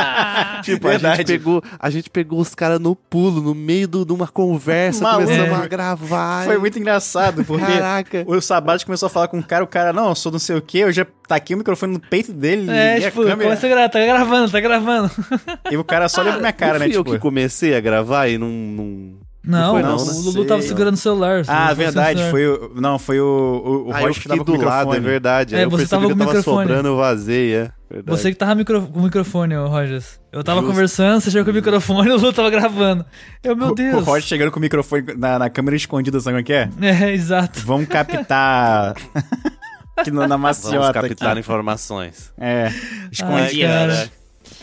tipo, 0.62 0.88
a 0.88 0.98
gente, 0.98 1.24
pegou, 1.24 1.62
a 1.78 1.90
gente 1.90 2.10
pegou 2.10 2.40
os 2.40 2.54
caras 2.54 2.80
no 2.80 2.94
pulo, 2.94 3.40
no 3.40 3.54
meio 3.54 3.86
de 3.88 4.12
uma 4.12 4.28
conversa, 4.28 5.02
Maluco. 5.02 5.26
começamos 5.26 5.60
a 5.60 5.66
gravar. 5.66 6.44
Foi 6.44 6.58
muito 6.58 6.78
engraçado, 6.78 7.44
porque 7.44 7.66
Caraca. 7.66 8.24
o 8.26 8.40
Sabate 8.40 8.84
começou 8.84 9.06
a 9.06 9.10
falar 9.10 9.28
com 9.28 9.38
o 9.38 9.42
cara, 9.42 9.64
o 9.64 9.66
cara, 9.66 9.92
não, 9.92 10.08
eu 10.08 10.14
sou 10.14 10.32
não 10.32 10.38
sei 10.38 10.56
o 10.56 10.62
quê, 10.62 10.78
eu 10.78 10.92
já 10.92 11.06
taquei 11.26 11.54
o 11.54 11.58
microfone 11.58 11.92
no 11.92 12.00
peito 12.00 12.32
dele. 12.32 12.70
É, 12.70 13.00
tipo, 13.00 13.22
começa 13.22 13.66
a 13.66 13.70
gravar, 13.70 13.88
tá 13.88 14.00
gravando, 14.00 14.50
tá 14.50 14.60
gravando. 14.60 15.10
E 15.70 15.76
o 15.76 15.84
cara 15.84 16.08
só 16.08 16.20
olhou 16.20 16.34
pra 16.34 16.40
minha 16.40 16.52
cara, 16.52 16.78
né? 16.78 16.86
Tipo, 16.86 16.98
eu 16.98 17.04
que 17.04 17.18
comecei 17.18 17.76
a 17.76 17.80
gravar 17.80 18.28
e 18.28 18.38
não... 18.38 18.48
não 18.48 19.27
não, 19.44 19.80
não, 19.80 19.96
não, 19.96 19.96
o 19.96 20.20
Lulu 20.20 20.44
tava 20.44 20.62
segurando 20.62 20.94
o 20.94 20.98
celular. 20.98 21.42
Ah, 21.46 21.72
verdade, 21.72 22.22
foi 22.30 22.46
o. 22.46 22.72
Não, 22.74 22.98
foi 22.98 23.20
o. 23.20 23.24
O, 23.24 23.88
o 23.88 23.92
ah, 23.92 24.00
Rocha 24.00 24.20
que 24.20 24.28
tava 24.28 24.44
do 24.44 24.52
com 24.52 24.58
o 24.58 24.64
lado, 24.64 24.94
é 24.94 25.00
verdade. 25.00 25.54
É, 25.54 25.66
você 25.66 25.86
tava 25.86 26.06
com 26.06 26.12
o 26.12 26.16
microfone. 26.16 26.66
sobrando, 26.66 26.88
eu 26.88 26.96
vazei, 26.96 27.54
é. 27.54 27.70
Verdade. 27.90 28.18
Você 28.18 28.30
que 28.30 28.36
tava 28.36 28.54
micro, 28.54 28.82
com 28.82 29.00
o 29.00 29.02
microfone, 29.04 29.54
Rogers. 29.54 30.20
Eu 30.30 30.44
tava 30.44 30.60
Justo. 30.60 30.74
conversando, 30.74 31.20
você 31.22 31.30
chegou 31.30 31.46
com 31.46 31.50
o 31.52 31.54
microfone 31.54 32.08
e 32.08 32.12
o 32.12 32.16
Lulu 32.16 32.32
tava 32.32 32.50
gravando. 32.50 33.06
Eu, 33.42 33.56
meu 33.56 33.74
Deus. 33.74 33.94
O, 33.94 33.98
o 33.98 34.02
Roger 34.02 34.22
chegando 34.22 34.50
com 34.50 34.58
o 34.58 34.60
microfone 34.60 35.04
na, 35.16 35.38
na 35.38 35.48
câmera 35.48 35.76
escondida, 35.76 36.20
sabe 36.20 36.40
o 36.40 36.44
que 36.44 36.52
é? 36.52 36.68
É, 36.80 37.12
exato. 37.14 37.60
Vamos 37.64 37.88
captar. 37.88 38.94
aqui 39.96 40.10
na 40.10 40.36
maciota. 40.36 40.78
Vamos 40.78 40.92
captar 40.92 41.30
aqui. 41.30 41.40
informações. 41.40 42.32
É, 42.38 42.70
escondida. 43.10 44.10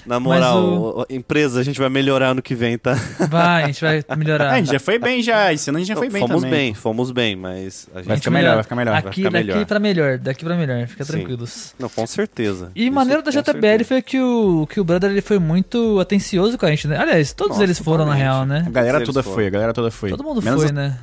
Na 0.05 0.19
moral, 0.19 0.99
o... 0.99 1.05
empresa, 1.09 1.59
a 1.59 1.63
gente 1.63 1.79
vai 1.79 1.89
melhorar 1.89 2.33
no 2.33 2.41
que 2.41 2.53
vem, 2.53 2.77
tá? 2.77 2.93
Vai, 3.29 3.63
a 3.63 3.67
gente 3.67 3.81
vai 3.81 4.03
melhorar. 4.17 4.51
a 4.53 4.57
gente 4.57 4.71
já 4.71 4.79
foi 4.79 4.99
bem 4.99 5.21
já, 5.21 5.51
esse 5.51 5.69
ano 5.69 5.77
a 5.77 5.79
gente 5.79 5.87
já 5.87 5.95
foi 5.95 6.09
bem 6.09 6.21
fomos 6.21 6.43
também. 6.43 6.51
bem, 6.51 6.73
fomos 6.73 7.11
bem, 7.11 7.35
mas 7.35 7.87
a 7.93 7.97
gente... 7.97 8.07
Vai 8.07 8.17
ficar 8.17 8.31
melhor, 8.31 8.53
vai 8.53 8.63
ficar 8.63 8.75
melhor. 8.75 8.95
Aqui, 8.95 9.03
vai 9.03 9.13
ficar 9.13 9.29
daqui 9.31 9.47
melhor. 9.47 9.65
pra 9.65 9.79
melhor, 9.79 10.17
daqui 10.17 10.45
pra 10.45 10.55
melhor, 10.55 10.87
fica 10.87 11.03
Sim. 11.03 11.11
tranquilos. 11.13 11.75
Não, 11.79 11.89
com 11.89 12.05
certeza. 12.05 12.71
E 12.75 12.89
maneiro 12.89 13.21
da 13.21 13.31
JBL 13.31 13.43
certeza. 13.43 13.85
foi 13.85 14.01
que 14.01 14.19
o, 14.19 14.67
que 14.67 14.79
o 14.79 14.83
brother 14.83 15.09
ele 15.09 15.21
foi 15.21 15.39
muito 15.39 15.99
atencioso 15.99 16.57
com 16.57 16.65
a 16.65 16.69
gente, 16.69 16.87
né? 16.87 16.97
Aliás, 16.97 17.33
todos 17.33 17.53
Nossa, 17.53 17.63
eles 17.63 17.79
foram 17.79 18.05
na 18.05 18.13
real, 18.13 18.45
né? 18.45 18.63
A 18.67 18.69
galera 18.69 19.03
toda 19.03 19.23
foi, 19.23 19.47
a 19.47 19.49
galera 19.49 19.73
toda 19.73 19.89
foi. 19.89 20.09
Todo 20.09 20.23
mundo 20.23 20.41
Menos 20.41 20.63
foi, 20.63 20.71
né? 20.71 20.97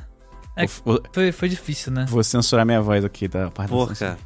É, 0.55 0.65
o, 0.65 1.01
foi, 1.11 1.31
foi 1.31 1.49
difícil, 1.49 1.91
né? 1.91 2.05
Vou 2.07 2.23
censurar 2.23 2.65
minha 2.65 2.81
voz 2.81 3.03
aqui 3.03 3.27
da 3.27 3.49
parte 3.49 3.69
Porra. 3.69 4.17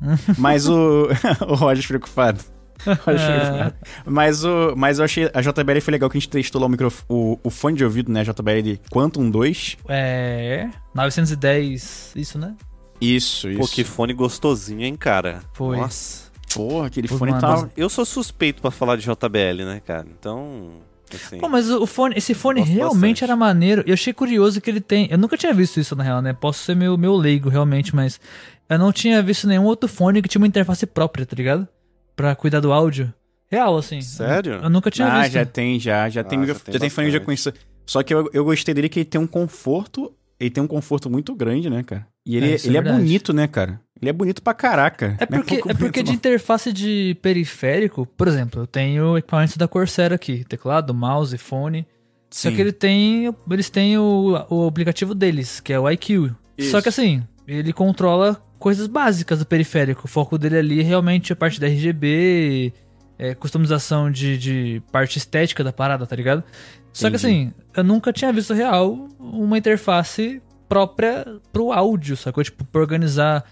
Mas 0.38 0.68
o, 0.68 1.08
o 1.46 1.54
Roger 1.54 1.86
preocupado. 1.86 2.40
É. 2.40 2.51
mas, 4.04 4.44
o, 4.44 4.74
mas 4.76 4.98
eu 4.98 5.04
achei. 5.04 5.30
A 5.32 5.40
JBL 5.40 5.80
foi 5.80 5.92
legal 5.92 6.10
que 6.10 6.16
a 6.16 6.20
gente 6.20 6.28
testou 6.28 6.60
lá 6.60 6.66
o, 6.66 6.70
microfone, 6.70 7.06
o, 7.08 7.38
o 7.42 7.50
fone 7.50 7.76
de 7.76 7.84
ouvido, 7.84 8.10
né? 8.12 8.22
JBL 8.24 8.78
Quantum 8.90 9.30
2. 9.30 9.76
É. 9.88 10.68
910, 10.94 12.12
isso, 12.16 12.38
né? 12.38 12.54
Isso, 13.00 13.48
isso. 13.48 13.58
Pô, 13.58 13.66
que 13.66 13.82
fone 13.82 14.12
gostosinho, 14.12 14.82
hein, 14.82 14.96
cara? 14.96 15.40
Foi. 15.54 15.76
Nossa. 15.76 16.30
Porra, 16.54 16.86
aquele 16.86 17.08
Pô, 17.08 17.18
fone 17.18 17.32
tá. 17.38 17.68
Eu 17.76 17.88
sou 17.88 18.04
suspeito 18.04 18.62
para 18.62 18.70
falar 18.70 18.96
de 18.96 19.02
JBL, 19.02 19.64
né, 19.64 19.80
cara? 19.84 20.06
Então. 20.18 20.70
Assim. 21.12 21.38
Pô, 21.38 21.48
mas 21.48 21.68
o 21.68 21.86
fone, 21.86 22.14
esse 22.16 22.32
fone 22.32 22.62
realmente 22.62 23.20
bastante. 23.20 23.24
era 23.24 23.36
maneiro. 23.36 23.82
Eu 23.86 23.94
achei 23.94 24.12
curioso 24.12 24.60
que 24.60 24.70
ele 24.70 24.80
tem. 24.80 25.08
Eu 25.10 25.18
nunca 25.18 25.36
tinha 25.36 25.52
visto 25.52 25.78
isso 25.78 25.94
na 25.94 26.02
real, 26.02 26.22
né? 26.22 26.32
Posso 26.32 26.64
ser 26.64 26.74
meu, 26.74 26.96
meu 26.96 27.14
leigo 27.14 27.48
realmente, 27.48 27.94
mas 27.94 28.20
eu 28.68 28.78
não 28.78 28.92
tinha 28.92 29.22
visto 29.22 29.46
nenhum 29.46 29.64
outro 29.64 29.88
fone 29.88 30.22
que 30.22 30.28
tinha 30.28 30.40
uma 30.40 30.46
interface 30.46 30.86
própria, 30.86 31.26
tá 31.26 31.36
ligado? 31.36 31.68
Pra 32.14 32.34
cuidar 32.34 32.60
do 32.60 32.72
áudio. 32.72 33.12
Real, 33.50 33.76
assim. 33.76 34.00
Sério? 34.00 34.54
Eu, 34.54 34.62
eu 34.62 34.70
nunca 34.70 34.90
tinha 34.90 35.08
ah, 35.08 35.20
visto. 35.20 35.36
Ah, 35.36 35.40
já 35.40 35.44
tem, 35.44 35.78
já. 35.78 36.08
Já 36.08 36.24
tem, 36.24 36.40
ah, 36.40 36.46
já 36.46 36.54
tem, 36.54 36.72
já 36.72 36.80
tem 36.80 36.90
fone 36.90 37.10
já 37.10 37.20
com 37.20 37.32
isso. 37.32 37.52
Só 37.86 38.02
que 38.02 38.14
eu, 38.14 38.30
eu 38.32 38.44
gostei 38.44 38.72
dele 38.74 38.88
que 38.88 39.00
ele 39.00 39.04
tem 39.04 39.20
um 39.20 39.26
conforto. 39.26 40.12
Ele 40.40 40.50
tem 40.50 40.62
um 40.62 40.66
conforto 40.66 41.10
muito 41.10 41.34
grande, 41.34 41.68
né, 41.68 41.82
cara? 41.82 42.06
E 42.26 42.36
ele, 42.36 42.52
é, 42.52 42.56
ele 42.64 42.76
é, 42.76 42.80
é 42.80 42.82
bonito, 42.82 43.32
né, 43.32 43.46
cara? 43.46 43.80
Ele 44.00 44.10
é 44.10 44.12
bonito 44.12 44.42
pra 44.42 44.54
caraca. 44.54 45.16
É 45.20 45.26
porque, 45.26 45.56
é, 45.56 45.58
é 45.68 45.74
porque 45.74 46.02
de 46.02 46.12
interface 46.12 46.72
de 46.72 47.16
periférico, 47.22 48.04
por 48.04 48.26
exemplo, 48.26 48.62
eu 48.62 48.66
tenho 48.66 49.16
equipamentos 49.16 49.56
da 49.56 49.68
Corsair 49.68 50.12
aqui, 50.12 50.44
teclado, 50.44 50.92
mouse, 50.92 51.36
fone. 51.38 51.86
Sim. 52.30 52.48
Só 52.48 52.56
que 52.56 52.60
ele 52.60 52.72
tem, 52.72 53.32
eles 53.50 53.70
têm 53.70 53.98
o, 53.98 54.44
o 54.48 54.66
aplicativo 54.66 55.14
deles, 55.14 55.60
que 55.60 55.72
é 55.72 55.78
o 55.78 55.88
iQ. 55.90 56.32
Isso. 56.58 56.70
Só 56.70 56.80
que 56.80 56.88
assim, 56.88 57.22
ele 57.46 57.72
controla 57.72 58.42
coisas 58.62 58.86
básicas 58.86 59.40
do 59.40 59.44
periférico. 59.44 60.02
O 60.04 60.08
foco 60.08 60.38
dele 60.38 60.56
ali 60.56 60.80
é 60.80 60.84
realmente 60.84 61.32
a 61.32 61.36
parte 61.36 61.60
da 61.60 61.66
RGB, 61.66 62.72
é, 63.18 63.34
customização 63.34 64.08
de, 64.08 64.38
de 64.38 64.82
parte 64.92 65.18
estética 65.18 65.64
da 65.64 65.72
parada, 65.72 66.06
tá 66.06 66.14
ligado? 66.14 66.44
Só 66.92 67.08
Entendi. 67.08 67.10
que 67.10 67.26
assim, 67.26 67.52
eu 67.76 67.82
nunca 67.82 68.12
tinha 68.12 68.32
visto 68.32 68.54
real 68.54 69.08
uma 69.18 69.58
interface 69.58 70.40
própria 70.68 71.26
pro 71.52 71.72
áudio, 71.72 72.16
sacou? 72.16 72.44
Tipo, 72.44 72.64
pra 72.64 72.80
organizar 72.80 73.44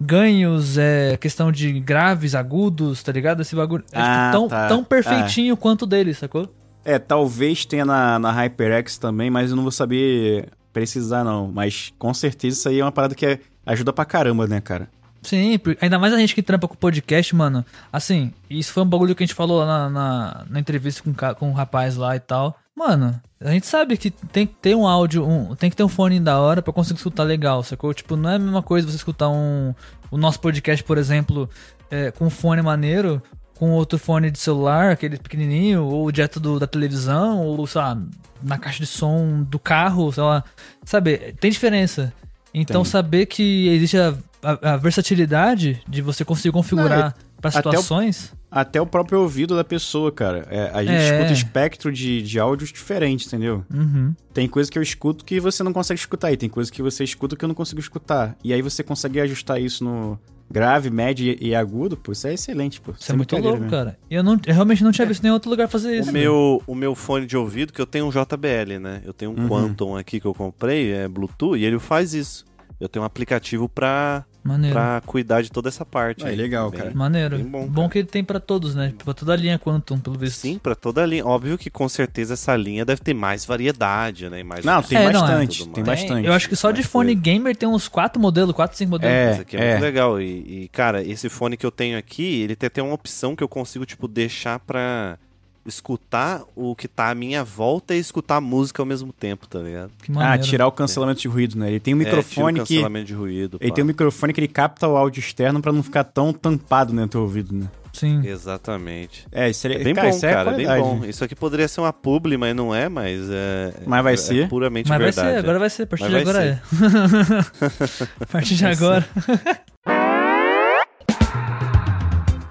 ganhos, 0.00 0.78
é, 0.78 1.18
questão 1.18 1.52
de 1.52 1.78
graves, 1.78 2.34
agudos, 2.34 3.02
tá 3.02 3.12
ligado? 3.12 3.42
Esse 3.42 3.54
bagulho. 3.54 3.84
É 3.92 3.98
tipo, 3.98 4.08
ah, 4.08 4.30
tão, 4.32 4.48
tá. 4.48 4.66
tão 4.66 4.82
perfeitinho 4.82 5.52
ah. 5.52 5.58
quanto 5.58 5.84
dele, 5.84 6.14
sacou? 6.14 6.48
É, 6.82 6.98
talvez 6.98 7.66
tenha 7.66 7.84
na, 7.84 8.18
na 8.18 8.32
HyperX 8.32 8.96
também, 8.96 9.28
mas 9.28 9.50
eu 9.50 9.56
não 9.56 9.62
vou 9.62 9.72
saber 9.72 10.48
precisar, 10.72 11.22
não. 11.22 11.52
Mas 11.52 11.92
com 11.98 12.14
certeza 12.14 12.56
isso 12.56 12.68
aí 12.70 12.80
é 12.80 12.84
uma 12.84 12.92
parada 12.92 13.14
que 13.14 13.26
é, 13.26 13.40
ajuda 13.66 13.92
pra 13.92 14.04
caramba, 14.04 14.46
né, 14.46 14.60
cara? 14.60 14.88
Sim, 15.22 15.58
ainda 15.80 15.98
mais 15.98 16.12
a 16.12 16.18
gente 16.18 16.34
que 16.34 16.42
trampa 16.42 16.68
com 16.68 16.74
podcast, 16.74 17.34
mano. 17.34 17.64
Assim, 17.90 18.30
isso 18.48 18.72
foi 18.72 18.82
um 18.82 18.86
bagulho 18.86 19.14
que 19.14 19.22
a 19.22 19.26
gente 19.26 19.34
falou 19.34 19.60
lá 19.60 19.66
na, 19.66 19.90
na, 19.90 20.46
na 20.50 20.60
entrevista 20.60 21.02
com, 21.02 21.14
com 21.34 21.50
o 21.50 21.54
rapaz 21.54 21.96
lá 21.96 22.14
e 22.14 22.20
tal. 22.20 22.58
Mano, 22.76 23.18
a 23.40 23.50
gente 23.50 23.66
sabe 23.66 23.96
que 23.96 24.10
tem 24.10 24.46
que 24.46 24.54
ter 24.54 24.74
um 24.74 24.86
áudio, 24.86 25.26
um, 25.26 25.54
tem 25.54 25.70
que 25.70 25.76
ter 25.76 25.84
um 25.84 25.88
fone 25.88 26.20
da 26.20 26.38
hora 26.40 26.60
para 26.60 26.72
conseguir 26.72 26.98
escutar 26.98 27.22
legal, 27.22 27.62
sacou? 27.62 27.94
Tipo, 27.94 28.16
não 28.16 28.28
é 28.28 28.34
a 28.34 28.38
mesma 28.38 28.62
coisa 28.62 28.86
você 28.86 28.96
escutar 28.96 29.30
um. 29.30 29.74
O 30.10 30.18
nosso 30.18 30.40
podcast, 30.40 30.84
por 30.84 30.98
exemplo, 30.98 31.48
é, 31.90 32.10
com 32.10 32.26
um 32.26 32.30
fone 32.30 32.60
maneiro, 32.60 33.22
com 33.56 33.70
outro 33.70 33.98
fone 33.98 34.30
de 34.30 34.38
celular, 34.38 34.90
aquele 34.90 35.16
pequenininho, 35.16 35.84
ou 35.84 36.10
direto 36.10 36.38
do, 36.38 36.58
da 36.58 36.66
televisão, 36.66 37.40
ou, 37.40 37.66
sei 37.66 37.80
lá, 37.80 37.98
na 38.42 38.58
caixa 38.58 38.80
de 38.80 38.86
som 38.86 39.42
do 39.42 39.58
carro, 39.58 40.12
sei 40.12 40.22
lá. 40.22 40.44
Sabe, 40.84 41.34
tem 41.40 41.50
diferença. 41.50 42.12
Então, 42.54 42.82
tem. 42.82 42.90
saber 42.90 43.26
que 43.26 43.68
existe 43.68 43.98
a, 43.98 44.14
a, 44.42 44.74
a, 44.74 44.76
versatilidade 44.76 45.82
de 45.88 46.00
você 46.00 46.24
conseguir 46.24 46.52
configurar 46.52 47.16
para 47.40 47.50
situações. 47.50 48.32
Até 48.54 48.80
o 48.80 48.86
próprio 48.86 49.20
ouvido 49.20 49.56
da 49.56 49.64
pessoa, 49.64 50.12
cara. 50.12 50.46
É, 50.48 50.70
a 50.72 50.84
gente 50.84 50.94
é. 50.94 51.10
escuta 51.10 51.32
espectro 51.32 51.90
de, 51.90 52.22
de 52.22 52.38
áudios 52.38 52.70
diferentes, 52.72 53.26
entendeu? 53.26 53.64
Uhum. 53.68 54.14
Tem 54.32 54.48
coisa 54.48 54.70
que 54.70 54.78
eu 54.78 54.82
escuto 54.82 55.24
que 55.24 55.40
você 55.40 55.64
não 55.64 55.72
consegue 55.72 55.98
escutar, 55.98 56.30
e 56.32 56.36
tem 56.36 56.48
coisa 56.48 56.70
que 56.70 56.80
você 56.80 57.02
escuta 57.02 57.34
que 57.34 57.44
eu 57.44 57.48
não 57.48 57.54
consigo 57.54 57.80
escutar. 57.80 58.36
E 58.44 58.52
aí 58.52 58.62
você 58.62 58.84
consegue 58.84 59.20
ajustar 59.20 59.60
isso 59.60 59.82
no 59.82 60.16
grave, 60.48 60.88
médio 60.88 61.36
e 61.40 61.52
agudo, 61.52 61.96
pô, 61.96 62.12
isso 62.12 62.28
é 62.28 62.34
excelente, 62.34 62.80
pô. 62.80 62.92
Isso 62.92 63.10
é, 63.10 63.14
é 63.14 63.16
muito 63.16 63.36
louco, 63.36 63.58
mesmo. 63.58 63.70
cara. 63.70 63.98
Eu, 64.08 64.22
não, 64.22 64.34
eu 64.46 64.54
realmente 64.54 64.84
não 64.84 64.92
tinha 64.92 65.04
visto 65.04 65.22
em 65.22 65.24
nenhum 65.24 65.34
outro 65.34 65.50
lugar 65.50 65.66
fazer 65.66 65.98
isso. 65.98 66.10
O 66.10 66.12
meu, 66.12 66.62
o 66.64 66.76
meu 66.76 66.94
fone 66.94 67.26
de 67.26 67.36
ouvido, 67.36 67.72
que 67.72 67.80
eu 67.80 67.86
tenho 67.86 68.06
um 68.06 68.10
JBL, 68.10 68.78
né? 68.80 69.02
Eu 69.04 69.12
tenho 69.12 69.32
um 69.32 69.40
uhum. 69.40 69.48
Quantum 69.48 69.96
aqui 69.96 70.20
que 70.20 70.26
eu 70.26 70.34
comprei, 70.34 70.92
é 70.92 71.08
Bluetooth, 71.08 71.58
e 71.58 71.64
ele 71.64 71.80
faz 71.80 72.14
isso. 72.14 72.44
Eu 72.78 72.88
tenho 72.88 73.02
um 73.02 73.06
aplicativo 73.06 73.68
pra 73.68 74.24
Maneiro. 74.44 74.74
pra 74.74 75.02
cuidar 75.06 75.42
de 75.42 75.50
toda 75.50 75.70
essa 75.70 75.86
parte. 75.86 76.26
É 76.26 76.30
legal, 76.30 76.70
bem, 76.70 76.80
cara. 76.80 76.94
Maneiro. 76.94 77.38
Bom, 77.38 77.66
bom, 77.66 77.88
que 77.88 77.98
ele 77.98 78.08
tem 78.08 78.22
para 78.22 78.38
todos, 78.38 78.74
né? 78.74 78.92
Pra 79.02 79.14
toda 79.14 79.32
a 79.32 79.36
linha 79.36 79.58
Quantum, 79.58 79.98
pelo 79.98 80.18
visto. 80.18 80.40
Sim, 80.40 80.58
para 80.58 80.74
toda 80.74 81.02
a 81.02 81.06
linha. 81.06 81.24
Óbvio 81.24 81.56
que 81.56 81.70
com 81.70 81.88
certeza 81.88 82.34
essa 82.34 82.54
linha 82.54 82.84
deve 82.84 83.00
ter 83.00 83.14
mais 83.14 83.46
variedade, 83.46 84.28
né? 84.28 84.42
Mais 84.42 84.62
não, 84.62 84.82
tem 84.82 84.98
é, 84.98 85.10
bastante. 85.10 85.64
Não, 85.64 85.70
é. 85.70 85.74
Tem 85.74 85.84
bastante. 85.84 86.26
Eu 86.26 86.32
acho 86.34 86.46
que 86.46 86.56
só 86.56 86.70
de 86.70 86.82
fone 86.82 87.14
gamer 87.14 87.56
tem 87.56 87.66
uns 87.66 87.88
quatro 87.88 88.20
modelos, 88.20 88.54
quatro, 88.54 88.76
cinco 88.76 88.90
modelos. 88.90 89.16
É, 89.16 89.30
Esse 89.30 89.40
aqui 89.40 89.56
é, 89.56 89.64
é, 89.64 89.70
muito 89.70 89.82
legal. 89.82 90.20
E, 90.20 90.64
e, 90.64 90.68
cara, 90.68 91.02
esse 91.02 91.30
fone 91.30 91.56
que 91.56 91.64
eu 91.64 91.70
tenho 91.70 91.96
aqui, 91.96 92.42
ele 92.42 92.54
tem 92.54 92.66
até 92.66 92.82
uma 92.82 92.94
opção 92.94 93.34
que 93.34 93.42
eu 93.42 93.48
consigo, 93.48 93.86
tipo, 93.86 94.06
deixar 94.06 94.58
pra 94.58 95.18
escutar 95.66 96.42
o 96.54 96.74
que 96.74 96.86
tá 96.86 97.10
à 97.10 97.14
minha 97.14 97.42
volta 97.42 97.94
e 97.94 97.98
escutar 97.98 98.36
a 98.36 98.40
música 98.40 98.82
ao 98.82 98.86
mesmo 98.86 99.12
tempo, 99.12 99.46
tá 99.46 99.58
ligado? 99.58 99.90
ah, 100.16 100.38
tirar 100.38 100.66
o 100.66 100.72
cancelamento 100.72 101.20
é. 101.20 101.22
de 101.22 101.28
ruído, 101.28 101.58
né? 101.58 101.68
Ele 101.68 101.80
tem 101.80 101.94
um 101.94 102.00
é, 102.00 102.04
microfone 102.04 102.60
é, 102.60 102.62
que. 102.64 102.74
cancelamento 102.74 103.06
de 103.06 103.14
ruído. 103.14 103.58
Ele 103.60 103.70
pá. 103.70 103.74
tem 103.74 103.84
um 103.84 103.86
microfone 103.86 104.32
que 104.32 104.40
ele 104.40 104.48
capta 104.48 104.86
o 104.88 104.96
áudio 104.96 105.20
externo 105.20 105.60
para 105.60 105.72
não 105.72 105.82
ficar 105.82 106.04
tão 106.04 106.32
tampado 106.32 106.92
no 106.92 107.08
teu 107.08 107.22
ouvido, 107.22 107.54
né? 107.54 107.68
Sim. 107.94 108.26
Exatamente. 108.26 109.24
É, 109.30 109.48
isso 109.48 109.66
é 109.68 109.78
bem 109.78 109.94
cara, 109.94 110.10
bom, 110.10 110.20
cara, 110.20 110.50
é, 110.50 110.56
bem 110.56 110.66
bom. 110.66 111.04
Isso 111.04 111.22
aqui 111.22 111.34
poderia 111.36 111.68
ser 111.68 111.80
uma 111.80 111.92
publi, 111.92 112.36
mas 112.36 112.54
não 112.54 112.74
é, 112.74 112.88
mas 112.88 113.20
é. 113.30 113.72
Mas 113.86 114.02
vai 114.02 114.14
é 114.14 114.16
ser. 114.16 114.48
puramente 114.48 114.88
mas 114.88 114.98
verdade. 114.98 115.26
Vai 115.26 115.32
ser, 115.32 115.38
agora 115.38 115.58
vai 115.60 115.70
ser, 115.70 115.82
a 115.84 115.86
partir 115.86 116.02
mas 116.02 116.12
de 116.12 116.18
agora 116.18 116.62
ser. 116.72 116.84
é. 116.84 118.04
a 118.24 118.26
partir 118.26 118.54
de 118.56 118.66
agora. 118.66 119.08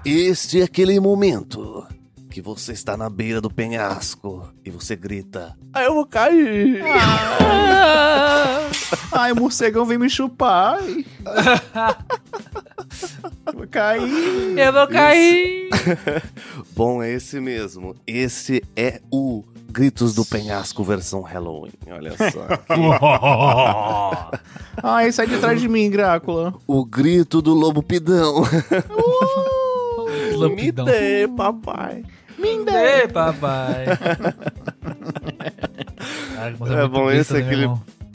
Este 0.04 0.60
é 0.60 0.64
aquele 0.64 1.00
momento 1.00 1.73
que 2.34 2.42
você 2.42 2.72
está 2.72 2.96
na 2.96 3.08
beira 3.08 3.40
do 3.40 3.48
penhasco 3.48 4.52
e 4.64 4.70
você 4.70 4.96
grita: 4.96 5.56
Ah, 5.72 5.84
eu 5.84 5.94
vou 5.94 6.04
cair! 6.04 6.82
Ah, 6.82 8.68
ai, 9.12 9.30
o 9.30 9.36
morcegão 9.36 9.84
vem 9.84 9.98
me 9.98 10.10
chupar! 10.10 10.80
eu 13.46 13.52
vou 13.54 13.68
cair! 13.68 14.58
Eu 14.58 14.72
vou 14.72 14.88
cair! 14.88 15.68
Bom, 16.74 17.00
é 17.00 17.12
esse 17.12 17.38
mesmo. 17.38 17.94
Esse 18.04 18.64
é 18.74 19.00
o 19.12 19.44
Gritos 19.70 20.12
do 20.12 20.24
Penhasco 20.24 20.82
versão 20.82 21.22
Halloween. 21.22 21.70
Olha 21.88 22.16
só. 22.16 22.48
Ai, 24.82 25.12
sai 25.12 25.28
de 25.28 25.38
trás 25.38 25.60
de 25.60 25.68
mim, 25.68 25.88
Drácula. 25.88 26.52
O 26.66 26.84
grito 26.84 27.40
do 27.40 27.54
lobo 27.54 27.80
pidão. 27.80 28.42
Uh, 30.36 30.50
me 30.54 30.72
dê, 30.72 31.28
papai. 31.36 32.02
Me 32.44 32.62
dê, 32.62 33.08
papai. 33.08 33.86
é 36.84 36.86
bom, 36.86 37.10
esse 37.10 37.34
é 37.36 37.40
aquele. 37.40 37.66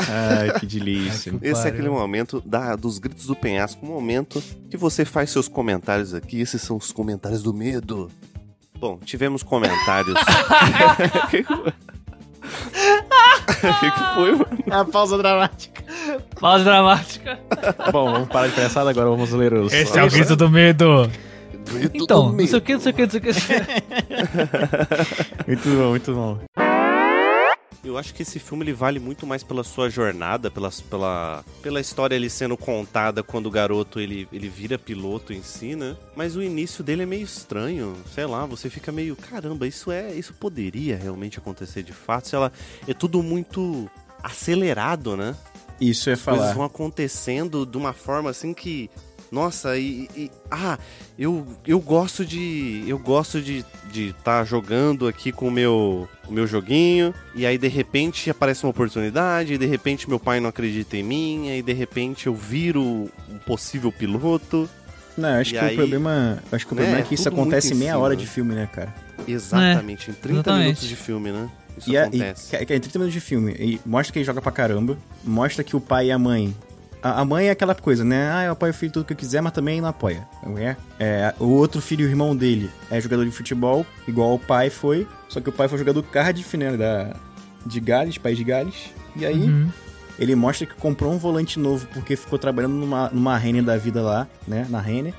Ai, 0.08 0.60
que 0.60 0.68
delícia. 0.68 1.34
Esse 1.42 1.66
é 1.66 1.70
aquele 1.72 1.90
momento 1.90 2.40
da, 2.46 2.76
dos 2.76 3.00
gritos 3.00 3.26
do 3.26 3.36
penhasco, 3.36 3.84
um 3.84 3.90
momento 3.90 4.40
que 4.70 4.78
você 4.78 5.04
faz 5.04 5.32
seus 5.32 5.48
comentários 5.48 6.14
aqui. 6.14 6.40
Esses 6.40 6.62
são 6.62 6.78
os 6.78 6.92
comentários 6.92 7.42
do 7.42 7.52
medo. 7.54 8.12
Bom, 8.80 9.00
tivemos 9.04 9.42
comentários. 9.42 10.16
O 13.60 13.80
que, 13.80 13.92
que 13.92 14.14
foi, 14.16 14.32
mano? 14.32 14.64
É 14.68 14.76
a 14.76 14.86
pausa 14.86 15.18
dramática. 15.18 15.84
Pausa 16.40 16.64
dramática. 16.64 17.40
Bom, 17.92 18.12
vamos 18.12 18.30
parar 18.30 18.48
de 18.48 18.54
pensar 18.54 18.88
agora, 18.88 19.10
vamos 19.10 19.32
ler 19.32 19.54
os. 19.54 19.74
Esse 19.74 20.00
é 20.00 20.04
o 20.04 20.10
grito 20.10 20.36
do 20.36 20.50
medo. 20.50 21.10
Então, 21.94 22.32
não 22.32 22.48
sei 22.48 22.58
o 22.58 22.62
que, 22.62 22.74
não 22.74 22.82
sei 22.82 22.92
o 22.92 22.96
que, 22.96 23.02
não 23.02 23.10
sei 23.10 23.20
o 23.20 23.22
que. 23.22 23.30
muito 25.48 25.70
bom, 25.70 25.90
muito 25.90 26.14
bom. 26.14 26.40
Eu 27.84 27.98
acho 27.98 28.14
que 28.14 28.22
esse 28.24 28.40
filme 28.40 28.66
ele 28.66 28.74
vale 28.74 29.00
muito 29.00 29.26
mais 29.26 29.42
pela 29.42 29.64
sua 29.64 29.90
jornada, 29.90 30.52
pela, 30.52 30.70
pela, 30.90 31.46
pela 31.62 31.80
história 31.80 32.14
ele 32.14 32.30
sendo 32.30 32.58
contada 32.58 33.24
quando 33.24 33.46
o 33.46 33.52
garoto 33.52 34.02
ele, 34.02 34.28
ele 34.34 34.50
vira 34.50 34.78
piloto 34.78 35.32
em 35.32 35.42
si, 35.42 35.76
né? 35.76 35.96
Mas 36.14 36.36
o 36.36 36.44
início 36.44 36.84
dele 36.84 37.04
é 37.04 37.06
meio 37.06 37.24
estranho, 37.24 37.96
sei 38.14 38.26
lá, 38.26 38.46
você 38.46 38.70
fica 38.70 38.92
meio, 38.92 39.16
caramba, 39.16 39.66
isso 39.66 39.92
é, 39.92 40.14
isso 40.14 40.34
poderia 40.34 40.98
realmente 40.98 41.40
acontecer 41.40 41.82
de 41.82 41.94
fato, 41.94 42.28
sei 42.28 42.40
lá, 42.40 42.52
é 42.86 42.94
tudo 42.94 43.24
muito 43.24 43.90
acelerado, 44.22 45.16
né? 45.16 45.34
Isso 45.80 46.10
é 46.10 46.18
falar. 46.18 46.36
As 46.36 46.42
coisas 46.42 46.58
vão 46.58 46.66
acontecendo 46.66 47.66
de 47.66 47.78
uma 47.78 47.94
forma 47.94 48.30
assim 48.30 48.54
que 48.54 48.90
nossa, 49.32 49.78
e, 49.78 50.10
e, 50.16 50.32
ah, 50.50 50.78
eu, 51.20 51.46
eu 51.68 51.80
gosto 51.82 52.26
de 52.26 52.86
eu 52.88 52.98
gosto 52.98 53.42
de 53.42 53.66
de 53.92 54.10
estar 54.10 54.40
tá 54.40 54.44
jogando 54.46 55.08
aqui 55.08 55.32
com 55.32 55.50
o 55.50 55.52
meu 55.52 56.08
o 56.26 56.32
meu 56.32 56.48
joguinho 56.48 57.14
e 57.36 57.46
aí 57.46 57.58
de 57.58 57.68
repente 57.68 58.30
aparece 58.30 58.64
uma 58.64 58.70
oportunidade, 58.70 59.54
e 59.54 59.58
de 59.58 59.66
repente 59.66 60.08
meu 60.08 60.20
pai 60.20 60.40
não 60.40 60.50
acredita 60.50 60.96
em 60.96 61.04
mim, 61.04 61.50
e 61.50 61.62
de 61.62 61.74
repente 61.74 62.28
eu 62.28 62.36
viro 62.36 63.10
um 63.28 63.38
possível 63.46 63.92
piloto. 63.92 64.70
Não, 65.18 65.30
acho 65.40 65.52
que 65.52 65.58
aí, 65.58 65.74
o 65.74 65.78
problema, 65.78 66.42
acho 66.52 66.66
que 66.66 66.72
o 66.72 66.76
problema 66.76 66.98
né, 66.98 67.02
é 67.02 67.04
que 67.06 67.16
isso 67.16 67.28
acontece 67.28 67.74
em 67.74 67.78
meia 67.78 67.98
hora 67.98 68.16
de 68.16 68.26
filme, 68.26 68.56
né, 68.56 68.70
cara? 68.72 68.94
Exatamente, 69.28 70.10
é, 70.10 70.14
em 70.14 70.16
30 70.16 70.34
exatamente. 70.34 70.64
minutos 70.64 70.88
de 70.88 70.96
filme, 70.96 71.32
né? 71.32 71.50
Isso 71.78 71.90
e 71.90 71.98
acontece. 71.98 72.56
É, 72.56 72.60
e, 72.60 72.64
é, 72.64 72.80
30 72.80 73.00
minutos 73.00 73.14
de 73.14 73.20
filme, 73.20 73.52
e 73.60 73.82
mostra 73.86 74.14
que 74.14 74.20
ele 74.20 74.26
joga 74.26 74.42
pra 74.42 74.52
caramba, 74.52 74.98
mostra 75.24 75.64
que 75.64 75.76
o 75.76 75.82
pai 75.82 76.08
e 76.08 76.12
a 76.12 76.18
mãe 76.18 76.56
a, 77.02 77.24
mãe 77.26 77.48
é 77.48 77.52
aquela 77.52 77.74
coisa, 77.74 78.04
né? 78.04 78.32
Ah, 78.32 78.46
eu 78.46 78.52
apoio 78.52 78.72
o 78.72 78.76
filho 78.76 78.92
tudo 78.92 79.06
que 79.06 79.14
eu 79.14 79.18
quiser, 79.18 79.42
mas 79.42 79.54
também 79.54 79.82
não 79.82 79.88
apoia. 79.88 80.28
É, 80.58 80.76
é, 81.00 81.36
o 81.40 81.48
outro 81.48 81.82
filho, 81.82 82.06
o 82.06 82.10
irmão 82.10 82.36
dele, 82.36 82.70
é 82.90 83.00
jogador 83.00 83.26
de 83.26 83.32
futebol, 83.32 83.86
igual 84.08 84.36
o 84.36 84.40
pai 84.40 84.70
foi. 84.70 85.08
Só 85.28 85.40
que 85.40 85.50
o 85.50 85.52
pai 85.52 85.68
foi 85.68 85.78
jogador 85.78 86.04
Cardiff, 86.04 86.58
né? 86.58 86.76
Da, 86.76 87.16
de 87.66 87.80
Gales, 87.80 88.18
país 88.18 88.38
de 88.38 88.44
Gales. 88.44 88.92
E 89.16 89.26
aí, 89.26 89.44
uhum. 89.44 89.70
ele 90.18 90.36
mostra 90.36 90.68
que 90.68 90.76
comprou 90.76 91.12
um 91.12 91.18
volante 91.18 91.60
novo 91.60 91.88
porque 91.94 92.16
ficou 92.16 92.38
trabalhando 92.38 92.74
numa, 92.74 93.10
numa 93.10 93.38
Renner 93.38 93.64
da 93.64 93.78
vida 93.78 94.02
lá, 94.02 94.28
né? 94.48 94.66
Na 94.70 94.80
Renner. 94.80 95.14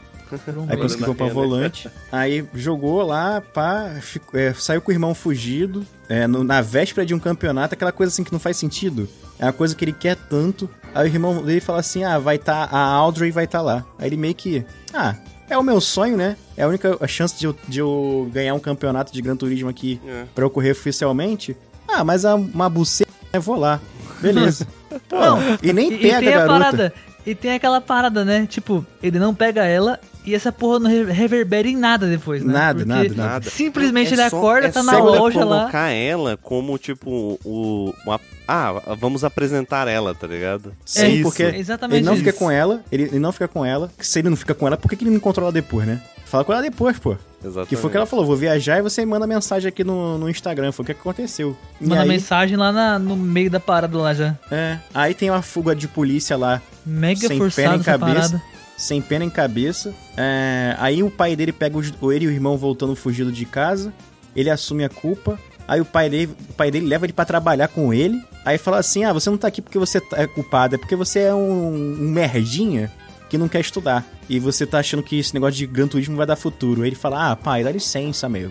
Aí 0.69 0.77
conseguiu 0.77 1.07
comprar 1.07 1.27
um 1.27 1.31
volante. 1.31 1.91
Aí 2.13 2.47
jogou 2.55 3.03
lá, 3.03 3.41
pá, 3.41 3.97
ficou, 4.01 4.39
é, 4.39 4.55
saiu 4.55 4.81
com 4.81 4.93
o 4.93 4.95
irmão 4.95 5.15
fugido. 5.15 5.85
É, 6.09 6.27
no, 6.27 6.45
na 6.45 6.61
véspera 6.61 7.05
de 7.05 7.15
um 7.15 7.19
campeonato, 7.19 7.75
aquela 7.75 7.91
coisa 7.91 8.13
assim 8.13 8.23
que 8.23 8.33
não 8.33 8.39
faz 8.39 8.57
sentido. 8.57 9.09
É 9.41 9.47
uma 9.47 9.53
coisa 9.53 9.75
que 9.75 9.83
ele 9.83 9.93
quer 9.93 10.17
tanto. 10.17 10.69
Aí 10.95 11.09
o 11.09 11.13
irmão 11.13 11.43
dele 11.43 11.61
fala 11.61 11.81
assim: 11.81 12.05
ah, 12.05 12.19
vai 12.19 12.37
estar. 12.37 12.69
Tá, 12.69 12.77
a 12.77 12.85
Audrey 12.85 13.31
vai 13.31 13.45
estar 13.45 13.59
tá 13.59 13.65
lá. 13.65 13.85
Aí 13.99 14.09
ele 14.09 14.19
meio 14.19 14.35
que. 14.35 14.65
Ah, 14.93 15.17
é 15.49 15.57
o 15.57 15.63
meu 15.63 15.81
sonho, 15.81 16.17
né? 16.17 16.37
É 16.57 16.63
a 16.63 16.69
única 16.69 16.97
chance 17.09 17.39
de 17.39 17.47
eu, 17.47 17.57
de 17.67 17.79
eu 17.79 18.31
ganhar 18.33 18.55
um 18.55 18.61
campeonato 18.61 19.13
de 19.13 19.23
Gran 19.23 19.35
Turismo 19.35 19.71
aqui 19.71 19.99
é. 20.07 20.25
pra 20.35 20.47
ocorrer 20.47 20.73
oficialmente. 20.73 21.57
Ah, 21.89 22.05
mas 22.05 22.25
a, 22.25 22.35
uma 22.35 22.69
buceta, 22.69 23.11
eu 23.33 23.41
vou 23.41 23.57
lá. 23.57 23.81
Beleza. 24.21 24.67
não, 25.11 25.39
e 25.63 25.73
nem 25.73 25.97
pega 25.97 26.19
e 26.19 26.25
tem 26.25 26.35
a, 26.35 26.45
a 26.45 26.47
parada. 26.47 26.93
E 27.27 27.35
tem 27.35 27.53
aquela 27.53 27.81
parada, 27.81 28.25
né? 28.25 28.47
Tipo, 28.47 28.85
ele 29.03 29.19
não 29.19 29.35
pega 29.35 29.65
ela 29.65 29.99
e 30.25 30.35
essa 30.35 30.53
porra 30.53 30.79
não 30.81 30.91
reverbera 30.91 31.69
em 31.69 31.77
nada 31.77 32.07
depois, 32.07 32.43
né? 32.43 32.53
Nada, 32.53 32.85
Porque 32.85 32.89
nada, 32.89 33.15
nada. 33.15 33.51
Simplesmente 33.51 34.11
é 34.11 34.15
ele 34.15 34.31
só, 34.31 34.37
acorda, 34.39 34.69
é 34.69 34.71
tá 34.71 34.83
na 34.83 34.99
loja 34.99 35.45
lá. 35.45 35.61
colocar 35.61 35.89
ela 35.91 36.37
como, 36.37 36.77
tipo, 36.79 37.39
o. 37.45 37.95
Uma, 38.05 38.21
ah, 38.51 38.97
vamos 38.99 39.25
apresentar 39.25 39.89
ela, 39.89 40.15
tá 40.15 40.27
ligado? 40.27 40.73
Sim, 40.85 41.03
é 41.03 41.09
isso. 41.11 41.23
porque 41.23 41.43
Exatamente 41.43 41.99
ele 41.99 42.07
não 42.07 42.15
isso. 42.15 42.25
fica 42.25 42.37
com 42.37 42.51
ela, 42.51 42.83
ele, 42.91 43.05
ele, 43.05 43.19
não 43.19 43.33
fica 43.33 43.49
com 43.49 43.65
ela. 43.65 43.91
Se 43.99 44.19
ele 44.19 44.29
não 44.29 44.37
fica 44.37 44.55
com 44.55 44.67
ela, 44.67 44.77
por 44.77 44.89
que, 44.89 44.97
que 44.97 45.05
ele 45.05 45.11
não 45.11 45.21
controla 45.21 45.53
depois, 45.53 45.87
né? 45.87 46.01
Fala 46.25 46.45
com 46.45 46.53
ela 46.53 46.63
depois, 46.63 46.99
pô. 46.99 47.17
Exatamente. 47.43 47.69
Que 47.69 47.77
foi 47.77 47.89
o 47.89 47.91
que 47.91 47.97
ela 47.97 48.07
falou, 48.07 48.25
vou 48.25 48.37
viajar 48.37 48.79
e 48.79 48.83
você 48.83 49.05
manda 49.05 49.27
mensagem 49.27 49.69
aqui 49.69 49.83
no, 49.83 50.19
no 50.19 50.29
Instagram. 50.29 50.71
Foi 50.73 50.83
o 50.83 50.87
que 50.87 50.93
aconteceu. 50.93 51.57
Manda 51.81 52.03
aí... 52.03 52.09
mensagem 52.09 52.57
lá 52.57 52.71
na, 52.71 52.99
no 52.99 53.17
meio 53.17 53.51
da 53.51 53.59
parada 53.59 53.97
lá 53.97 54.15
já. 54.15 54.37
É. 54.51 54.79
Aí 54.95 55.15
tem 55.15 55.31
uma 55.31 55.43
fuga 55.43 55.75
de 55.75 55.89
polícia 55.89 56.37
lá. 56.37 56.63
Mega 56.87 57.27
sem 57.27 57.51
pé 57.51 57.75
em 57.75 57.83
cabeça 57.83 58.41
sem 58.81 59.03
pena 59.03 59.25
em 59.25 59.31
cabeça. 59.31 59.95
É, 60.17 60.75
aí 60.79 61.03
o 61.03 61.11
pai 61.11 61.37
dele 61.37 61.53
pega 61.53 61.77
os, 61.77 61.93
ele 62.11 62.25
e 62.25 62.29
o 62.29 62.31
irmão 62.31 62.57
voltando 62.57 62.97
fugido 62.97 63.31
de 63.31 63.45
casa. 63.45 63.93
Ele 64.35 64.49
assume 64.49 64.85
a 64.85 64.89
culpa. 64.89 65.39
Aí 65.71 65.81
o 65.81 65.85
pai 65.85 66.11
dele, 66.11 66.35
o 66.51 66.53
pai 66.55 66.69
dele 66.69 66.89
leva 66.89 67.07
ele 67.07 67.13
para 67.13 67.25
trabalhar 67.25 67.69
com 67.69 67.95
ele. 67.95 68.21
Aí 68.45 68.59
fala 68.59 68.79
assim: 68.79 69.05
Ah, 69.05 69.13
você 69.13 69.31
não 69.31 69.39
tá 69.39 69.47
aqui 69.47 69.63
porque 69.63 69.79
você 69.79 70.03
é 70.15 70.27
culpado, 70.27 70.75
é 70.75 70.79
porque 70.79 70.97
você 70.97 71.21
é 71.21 71.35
um, 71.35 71.73
um 71.73 72.11
merdinha 72.11 72.91
que 73.29 73.39
não 73.39 73.49
quer 73.49 73.61
estudar. 73.61 74.05
E 74.29 74.41
você 74.41 74.67
tá 74.67 74.81
achando 74.81 75.01
que 75.01 75.17
esse 75.17 75.33
negócio 75.33 75.55
de 75.55 75.69
Gran 75.69 75.87
Turismo 75.87 76.17
vai 76.17 76.27
dar 76.27 76.35
futuro. 76.35 76.83
Aí 76.83 76.89
ele 76.89 76.97
fala: 76.97 77.31
Ah, 77.31 77.37
pai, 77.37 77.63
dá 77.63 77.71
licença, 77.71 78.29
meu. 78.29 78.51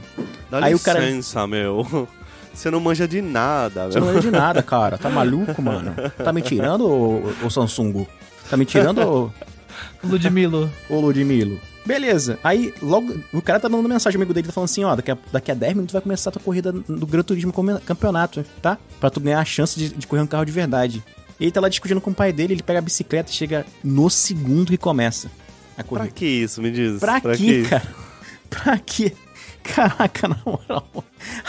Dá 0.49 0.63
Aí 0.63 0.71
licença, 0.71 1.33
cara... 1.33 1.47
meu. 1.47 2.07
Você 2.53 2.71
não 2.71 2.79
manja 2.79 3.07
de 3.07 3.21
nada, 3.21 3.87
Você 3.87 3.99
não 3.99 4.07
manja 4.07 4.21
de 4.21 4.31
nada, 4.31 4.63
cara. 4.63 4.97
Tá 4.97 5.09
maluco, 5.09 5.61
mano? 5.61 5.93
Tá 6.23 6.31
me 6.31 6.41
tirando, 6.41 6.87
ô, 6.87 7.33
ô 7.45 7.49
Samsung? 7.49 8.05
Tá 8.49 8.57
me 8.57 8.65
tirando, 8.65 8.99
ô... 9.01 9.31
Ludmilo. 10.03 10.71
Ô, 10.89 10.99
Ludmilo. 10.99 11.59
Beleza. 11.85 12.39
Aí, 12.43 12.73
logo, 12.81 13.19
o 13.33 13.41
cara 13.41 13.59
tá 13.59 13.69
mandando 13.69 13.89
mensagem 13.89 14.17
amigo 14.17 14.33
dele, 14.33 14.47
tá 14.47 14.53
falando 14.53 14.69
assim, 14.69 14.83
ó, 14.83 14.95
daqui 14.95 15.11
a, 15.11 15.17
daqui 15.31 15.51
a 15.51 15.55
10 15.55 15.73
minutos 15.73 15.93
vai 15.93 16.01
começar 16.01 16.29
a 16.29 16.33
tua 16.33 16.41
corrida 16.41 16.71
do 16.71 17.07
Gran 17.07 17.23
Turismo 17.23 17.53
Campeonato, 17.85 18.45
tá? 18.61 18.77
Pra 18.99 19.09
tu 19.09 19.19
ganhar 19.19 19.39
a 19.39 19.45
chance 19.45 19.77
de, 19.77 19.89
de 19.89 20.07
correr 20.07 20.21
um 20.21 20.27
carro 20.27 20.45
de 20.45 20.51
verdade. 20.51 21.03
E 21.39 21.45
ele 21.45 21.51
tá 21.51 21.61
lá 21.61 21.69
discutindo 21.69 22.01
com 22.01 22.11
o 22.11 22.13
pai 22.13 22.33
dele, 22.33 22.53
ele 22.53 22.63
pega 22.63 22.79
a 22.79 22.81
bicicleta 22.81 23.31
e 23.31 23.33
chega 23.33 23.65
no 23.83 24.09
segundo 24.09 24.71
que 24.71 24.77
começa 24.77 25.31
a 25.77 25.83
corrida. 25.83 26.07
Pra 26.07 26.13
que 26.13 26.25
isso, 26.25 26.61
me 26.61 26.69
diz? 26.69 26.99
Pra, 26.99 27.21
pra 27.21 27.35
quê, 27.35 27.63
cara? 27.69 27.83
Pra 28.49 28.79
quê? 28.79 29.13
Caraca, 29.63 30.27
na 30.27 30.39
moral. 30.43 30.89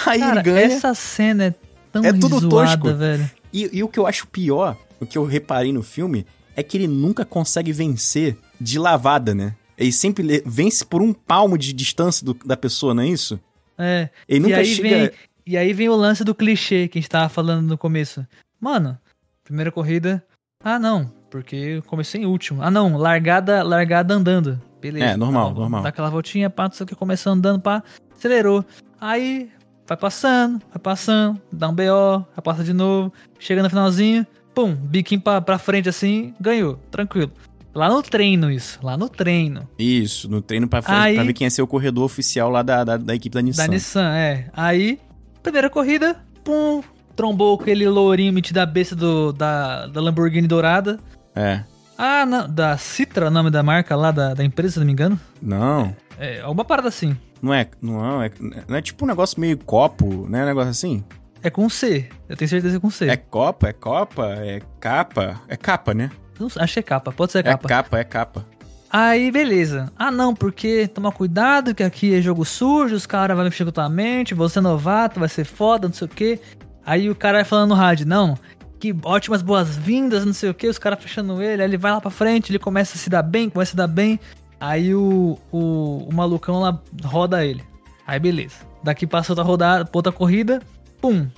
Aí 0.05 0.21
cara, 0.21 0.41
ele 0.41 0.43
ganha. 0.43 0.75
essa 0.75 0.95
cena 0.95 1.47
é 1.47 1.55
tão 1.91 2.05
é 2.05 2.13
tudo 2.13 2.39
zoada, 2.39 2.77
tosco. 2.77 2.95
velho. 2.95 3.31
E, 3.53 3.79
e 3.79 3.83
o 3.83 3.89
que 3.89 3.99
eu 3.99 4.07
acho 4.07 4.27
pior, 4.27 4.77
o 5.01 5.07
que 5.07 5.17
eu 5.17 5.25
reparei 5.25 5.73
no 5.73 5.83
filme, 5.83 6.27
é 6.55 6.63
que 6.63 6.77
ele 6.77 6.87
nunca 6.87 7.25
consegue 7.25 7.73
vencer 7.73 8.37
de 8.61 8.79
lavada, 8.79 9.35
né? 9.35 9.55
Ele 9.81 9.93
sempre 9.93 10.43
vence 10.45 10.85
por 10.85 11.01
um 11.01 11.11
palmo 11.11 11.57
de 11.57 11.73
distância 11.73 12.25
do, 12.25 12.35
da 12.45 12.55
pessoa, 12.55 12.93
não 12.93 13.03
é 13.03 13.09
isso? 13.09 13.41
É. 13.79 14.11
Ele 14.29 14.41
nunca 14.41 14.57
e 14.57 14.59
aí 14.59 14.67
chega. 14.67 14.89
Vem, 14.89 15.11
e 15.47 15.57
aí 15.57 15.73
vem 15.73 15.89
o 15.89 15.97
lance 15.97 16.23
do 16.23 16.35
clichê 16.35 16.87
que 16.87 16.99
a 16.99 17.01
gente 17.01 17.11
tava 17.11 17.31
falando 17.31 17.67
no 17.67 17.79
começo. 17.79 18.27
Mano, 18.61 18.99
primeira 19.43 19.73
corrida. 19.73 20.23
Ah, 20.63 20.79
não, 20.79 21.11
porque 21.31 21.57
eu 21.57 21.83
comecei 21.83 22.21
em 22.21 22.27
último. 22.27 22.63
Ah, 22.63 22.71
não, 22.71 22.95
largada, 22.99 23.63
largada 23.63 24.13
andando. 24.13 24.61
Beleza. 24.83 25.07
É, 25.07 25.17
normal, 25.17 25.55
tá, 25.55 25.61
normal. 25.61 25.83
Dá 25.83 25.89
aquela 25.89 26.11
voltinha, 26.11 26.51
pá, 26.51 26.71
só 26.71 26.85
que 26.85 26.95
começou 26.95 27.33
andando, 27.33 27.63
pá, 27.63 27.83
acelerou. 28.15 28.63
Aí 29.01 29.51
vai 29.87 29.97
passando, 29.97 30.61
vai 30.69 30.79
passando, 30.79 31.41
dá 31.51 31.71
um 31.71 31.75
BO, 31.75 32.27
vai 32.35 32.43
passar 32.45 32.65
de 32.65 32.75
novo, 32.75 33.11
chega 33.39 33.63
no 33.63 33.71
finalzinho, 33.71 34.27
pum, 34.55 34.75
biquinho 34.75 35.23
pra, 35.23 35.41
pra 35.41 35.59
frente 35.59 35.89
assim, 35.89 36.35
ganhou, 36.39 36.77
tranquilo. 36.91 37.33
Lá 37.75 37.89
no 37.89 38.03
treino, 38.03 38.51
isso. 38.51 38.79
Lá 38.83 38.97
no 38.97 39.09
treino. 39.09 39.69
Isso, 39.79 40.29
no 40.29 40.43
treino 40.43 40.69
pra, 40.69 40.83
Aí, 40.87 41.15
pra 41.15 41.25
ver 41.25 41.33
quem 41.33 41.47
ia 41.47 41.51
ser 41.51 41.63
o 41.63 41.67
corredor 41.67 42.05
oficial 42.05 42.51
lá 42.51 42.63
da, 42.63 42.83
da, 42.83 42.97
da, 42.97 43.15
equipe 43.15 43.35
da 43.35 43.43
Nissan. 43.43 43.63
Da 43.63 43.69
Nissan, 43.69 44.15
é. 44.15 44.51
Aí, 44.53 44.99
primeira 45.43 45.71
corrida, 45.71 46.17
pum, 46.45 46.83
trombou 47.15 47.59
aquele 47.61 47.89
lourinho 47.89 48.33
metido 48.33 48.57
da 48.57 48.67
besta 48.67 48.97
do, 48.97 49.33
da, 49.33 49.87
da 49.87 50.01
Lamborghini 50.01 50.49
dourada. 50.49 50.99
É. 51.35 51.63
Ah, 51.97 52.25
não, 52.27 52.49
da 52.49 52.77
Citra, 52.77 53.29
o 53.29 53.31
nome 53.31 53.51
da 53.51 53.63
marca 53.63 53.95
lá 53.95 54.11
da, 54.11 54.35
da 54.35 54.43
empresa, 54.43 54.75
se 54.75 54.79
não 54.79 54.87
me 54.87 54.93
engano. 54.93 55.21
Não. 55.41 55.95
É, 56.19 56.39
é 56.39 56.47
uma 56.47 56.65
parada 56.65 56.89
assim. 56.89 57.17
Não 57.43 57.55
é, 57.55 57.69
não 57.81 58.23
é, 58.23 58.31
não 58.69 58.77
é 58.77 58.83
tipo 58.83 59.05
um 59.05 59.09
negócio 59.09 59.41
meio 59.41 59.57
copo, 59.59 60.27
né? 60.29 60.43
Um 60.43 60.47
negócio 60.47 60.71
assim? 60.71 61.05
É 61.43 61.49
com 61.49 61.69
C. 61.71 62.09
Eu 62.29 62.37
tenho 62.37 62.49
certeza 62.49 62.75
que 62.75 62.77
é 62.79 62.81
com 62.81 62.91
C. 62.91 63.07
É 63.09 63.17
Copa, 63.17 63.69
é 63.69 63.73
Copa, 63.73 64.27
é 64.27 64.61
capa. 64.79 65.41
É 65.49 65.57
capa, 65.57 65.95
né? 65.95 66.11
Acho 66.57 66.75
que 66.75 66.79
é 66.81 66.83
capa, 66.83 67.13
pode 67.13 67.33
ser 67.33 67.43
capa. 67.43 67.67
É 67.67 67.69
capa, 67.69 67.99
é 67.99 68.05
capa. 68.05 68.47
Aí, 68.93 69.31
beleza. 69.31 69.93
Ah, 69.97 70.11
não, 70.11 70.35
porque 70.35 70.89
toma 70.89 71.13
cuidado 71.13 71.75
que 71.75 71.83
aqui 71.83 72.13
é 72.15 72.21
jogo 72.21 72.45
sujo, 72.45 72.97
os 72.97 73.07
caras 73.07 73.37
vão 73.37 73.45
mexer 73.45 73.65
com 73.65 73.71
tua 73.71 73.89
mente, 73.89 74.35
você 74.35 74.59
é 74.59 74.63
novato, 74.63 75.21
vai 75.21 75.29
ser 75.29 75.45
foda, 75.45 75.87
não 75.87 75.95
sei 75.95 76.07
o 76.07 76.11
quê. 76.11 76.41
Aí 76.85 77.09
o 77.09 77.15
cara 77.15 77.39
vai 77.39 77.45
falando 77.45 77.69
no 77.69 77.75
rádio, 77.77 78.05
não, 78.05 78.37
que 78.81 78.97
ótimas 79.05 79.43
boas-vindas, 79.43 80.25
não 80.25 80.33
sei 80.33 80.51
o 80.51 80.55
quê, 80.55 80.67
os 80.67 80.79
caras 80.79 81.01
fechando 81.01 81.41
ele, 81.41 81.63
aí 81.63 81.69
ele 81.69 81.77
vai 81.77 81.93
lá 81.93 82.01
pra 82.01 82.11
frente, 82.11 82.51
ele 82.51 82.59
começa 82.59 82.97
a 82.97 82.99
se 82.99 83.09
dar 83.09 83.23
bem, 83.23 83.49
começa 83.49 83.71
a 83.71 83.73
se 83.73 83.77
dar 83.77 83.87
bem. 83.87 84.19
Aí 84.59 84.95
o, 84.95 85.39
o, 85.53 86.09
o 86.09 86.15
malucão 86.15 86.59
lá 86.59 86.81
roda 87.05 87.45
ele. 87.45 87.63
Aí 88.07 88.19
beleza. 88.19 88.57
Daqui 88.83 89.07
passa 89.07 89.33
outra 89.33 89.45
rodada, 89.45 89.89
outra 89.93 90.11
corrida, 90.11 90.61
pum, 91.01 91.29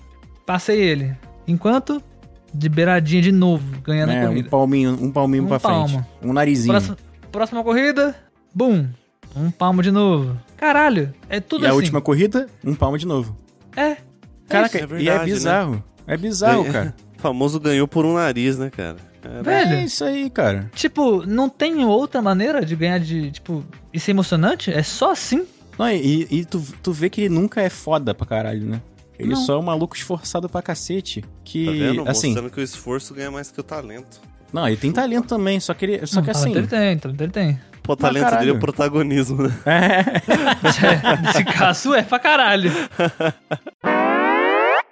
passei 0.47 0.81
ele. 0.81 1.15
Enquanto, 1.47 2.03
de 2.53 2.69
beiradinha 2.69 3.23
de 3.23 3.33
novo, 3.33 3.81
ganhando 3.83 4.13
é, 4.13 4.23
a 4.25 4.29
corrida. 4.29 4.47
Um 4.47 4.51
palminho, 4.51 4.99
um 5.01 5.11
palminho 5.11 5.45
um 5.45 5.49
pra 5.49 5.61
palmo. 5.61 5.89
frente. 5.89 6.07
Um 6.23 6.33
narizinho. 6.33 6.73
Próxima, 6.73 6.97
próxima 7.31 7.65
corrida, 7.65 8.15
bum, 8.55 8.87
um 9.35 9.51
palmo 9.51 9.83
de 9.83 9.91
novo. 9.91 10.39
Caralho, 10.57 11.13
é 11.29 11.41
tudo 11.41 11.65
e 11.65 11.67
assim. 11.67 11.73
a 11.73 11.77
última 11.77 12.01
corrida, 12.01 12.49
um 12.65 12.75
palmo 12.75 12.99
de 12.99 13.07
novo. 13.07 13.37
É. 13.77 13.97
Caraca, 14.49 14.79
é 14.79 14.87
verdade, 14.87 15.05
e 15.05 15.09
é 15.09 15.25
bizarro. 15.25 15.73
Né? 15.73 15.83
É 16.07 16.17
bizarro, 16.17 16.65
cara. 16.65 16.95
O 17.17 17.23
famoso 17.23 17.61
ganhou 17.61 17.87
por 17.87 18.05
um 18.05 18.15
nariz, 18.15 18.59
né, 18.59 18.69
cara? 18.69 18.97
É, 19.23 19.43
Velho, 19.45 19.75
é 19.75 19.85
isso 19.85 20.03
aí, 20.05 20.29
cara. 20.29 20.69
Tipo, 20.75 21.25
não 21.25 21.49
tem 21.49 21.85
outra 21.85 22.21
maneira 22.21 22.67
de 22.67 22.75
ganhar 22.75 22.99
de, 22.99 23.31
tipo, 23.31 23.65
isso 23.93 24.11
é 24.11 24.13
emocionante? 24.13 24.73
É 24.73 24.83
só 24.83 25.13
assim? 25.13 25.47
Não, 25.79 25.89
e, 25.89 26.27
e 26.29 26.45
tu, 26.45 26.61
tu 26.83 26.93
vê 26.93 27.09
que 27.09 27.21
ele 27.21 27.35
nunca 27.35 27.63
é 27.63 27.69
foda 27.71 28.13
pra 28.13 28.27
caralho, 28.27 28.67
né? 28.67 28.83
Ele 29.18 29.31
não. 29.31 29.36
só 29.36 29.55
é 29.55 29.58
um 29.58 29.62
maluco 29.62 29.97
esforçado 29.97 30.49
pra 30.49 30.62
cacete. 30.62 31.24
Que, 31.44 31.66
tá 31.66 31.73
vendo? 31.73 32.08
assim... 32.08 32.28
Mostrando 32.28 32.50
que 32.50 32.60
o 32.60 32.62
esforço 32.62 33.15
ganha 33.15 33.31
mais 33.31 33.50
que 33.50 33.60
o 33.60 33.62
talento. 33.62 34.20
Não, 34.52 34.66
ele 34.66 34.76
tem 34.76 34.92
talento 34.92 35.28
também, 35.28 35.58
só 35.60 35.73
que 35.73 35.84
ele. 35.84 36.07
Só 36.07 36.16
não, 36.16 36.24
que 36.24 36.31
assim. 36.31 36.50
Ele 36.50 36.66
tem, 36.66 36.99
talento 36.99 37.23
ele 37.23 37.32
tem. 37.32 37.60
Pô, 37.82 37.94
o 37.94 37.97
talento 37.97 38.31
dele 38.36 38.50
é 38.50 38.55
o 38.55 38.58
protagonismo, 38.58 39.42
né? 39.44 39.55
É. 39.65 41.23
Nesse 41.26 41.44
caso 41.44 41.94
é 41.94 42.02
pra 42.02 42.18
caralho. 42.18 42.70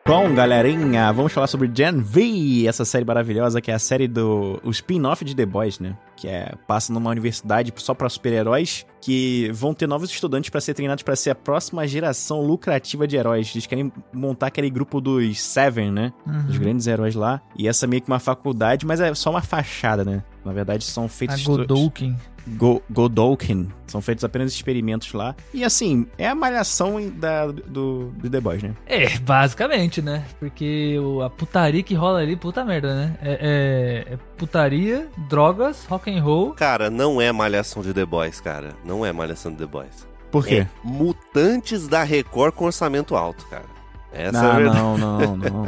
Bom, 0.06 0.34
galerinha, 0.34 1.12
vamos 1.12 1.32
falar 1.32 1.46
sobre 1.46 1.70
Gen 1.72 2.00
V, 2.00 2.66
essa 2.66 2.84
série 2.84 3.04
maravilhosa 3.04 3.60
que 3.60 3.70
é 3.70 3.74
a 3.74 3.78
série 3.78 4.08
do 4.08 4.58
o 4.64 4.70
spin-off 4.70 5.24
de 5.24 5.36
The 5.36 5.46
Boys, 5.46 5.78
né? 5.78 5.96
Que 6.16 6.26
é 6.26 6.54
passa 6.66 6.92
numa 6.92 7.10
universidade 7.10 7.72
só 7.76 7.94
para 7.94 8.08
super-heróis 8.08 8.84
que 9.00 9.50
vão 9.52 9.72
ter 9.72 9.86
novos 9.86 10.10
estudantes 10.10 10.50
para 10.50 10.60
ser 10.60 10.74
treinados 10.74 11.02
para 11.02 11.14
ser 11.14 11.30
a 11.30 11.34
próxima 11.34 11.86
geração 11.86 12.40
lucrativa 12.42 13.06
de 13.06 13.16
heróis. 13.16 13.50
Eles 13.54 13.66
querem 13.66 13.92
montar 14.12 14.48
aquele 14.48 14.70
grupo 14.70 15.00
dos 15.00 15.40
Seven, 15.40 15.92
né? 15.92 16.12
Uhum. 16.26 16.46
Os 16.48 16.58
grandes 16.58 16.86
heróis 16.86 17.14
lá. 17.14 17.40
E 17.56 17.68
essa 17.68 17.86
meio 17.86 18.02
que 18.02 18.08
uma 18.08 18.18
faculdade, 18.18 18.84
mas 18.86 19.00
é 19.00 19.14
só 19.14 19.30
uma 19.30 19.42
fachada, 19.42 20.04
né? 20.04 20.24
Na 20.44 20.52
verdade, 20.52 20.82
são 20.84 21.08
feitos. 21.08 21.40
A 21.40 21.44
Godolkin. 21.44 22.16
Go 22.46 22.82
Godolkin. 22.90 23.68
São 23.86 24.00
feitos 24.00 24.24
apenas 24.24 24.52
experimentos 24.52 25.12
lá. 25.12 25.34
E 25.52 25.64
assim, 25.64 26.06
é 26.16 26.28
a 26.28 26.34
malhação 26.34 27.08
da, 27.10 27.46
do, 27.46 28.12
do 28.16 28.30
The 28.30 28.40
Boys, 28.40 28.62
né? 28.62 28.74
É, 28.86 29.18
basicamente, 29.18 30.00
né? 30.00 30.24
Porque 30.38 30.98
o, 30.98 31.22
a 31.22 31.30
putaria 31.30 31.82
que 31.82 31.94
rola 31.94 32.20
ali, 32.20 32.36
puta 32.36 32.64
merda, 32.64 32.94
né? 32.94 33.18
É, 33.20 33.32
é, 33.32 34.14
é, 34.14 34.18
putaria, 34.36 35.08
drogas, 35.28 35.84
rock 35.86 36.10
and 36.10 36.22
roll. 36.22 36.52
Cara, 36.52 36.88
não 36.88 37.20
é 37.20 37.32
malhação 37.32 37.82
de 37.82 37.92
The 37.92 38.04
Boys, 38.04 38.40
cara. 38.40 38.74
Não 38.84 39.04
é 39.04 39.12
malhação 39.12 39.50
de 39.52 39.58
The 39.58 39.66
Boys. 39.66 40.06
Por 40.30 40.46
quê? 40.46 40.66
É 40.66 40.68
mutantes 40.84 41.88
da 41.88 42.04
Record 42.04 42.54
com 42.54 42.64
orçamento 42.64 43.16
alto, 43.16 43.46
cara. 43.46 43.79
Essa 44.12 44.42
não, 44.42 44.58
é 44.58 44.64
não, 44.64 44.98
não, 44.98 45.36
não. 45.36 45.64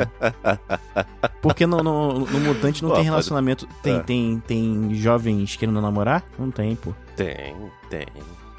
Porque 1.41 1.65
no, 1.67 1.83
no, 1.83 2.21
no 2.21 2.41
Mutante 2.41 2.83
não 2.83 2.91
pô, 2.91 2.97
tem 2.97 3.05
relacionamento. 3.05 3.67
Pode... 3.67 3.81
Tem, 3.83 3.97
é. 3.97 4.01
tem, 4.01 4.43
tem 4.47 4.95
jovens 4.95 5.57
querendo 5.57 5.81
namorar? 5.81 6.25
Não 6.39 6.51
tem, 6.51 6.75
pô. 6.75 6.93
Tem, 7.17 7.55
tem, 7.89 8.07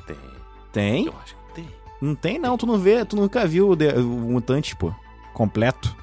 tem. 0.08 0.18
Tem? 0.72 1.06
Eu 1.06 1.14
acho 1.22 1.36
que 1.36 1.54
tem. 1.56 1.68
Não 2.02 2.16
tem, 2.16 2.40
não. 2.40 2.58
Tu 2.58 2.66
não 2.66 2.78
vê, 2.78 3.04
tu 3.04 3.16
nunca 3.16 3.46
viu 3.46 3.70
o, 3.70 3.74
o 3.74 4.32
Mutante, 4.32 4.76
pô. 4.76 4.94
Completo. 5.34 5.96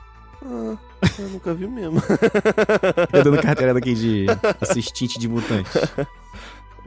Ah, 0.44 0.76
eu 1.18 1.28
nunca 1.28 1.54
vi 1.54 1.66
mesmo. 1.66 2.02
eu 3.12 3.24
dando 3.24 3.40
carteira 3.40 3.72
daqui 3.72 3.94
de 3.94 4.26
assistente 4.60 5.18
de 5.18 5.28
mutante. 5.28 5.70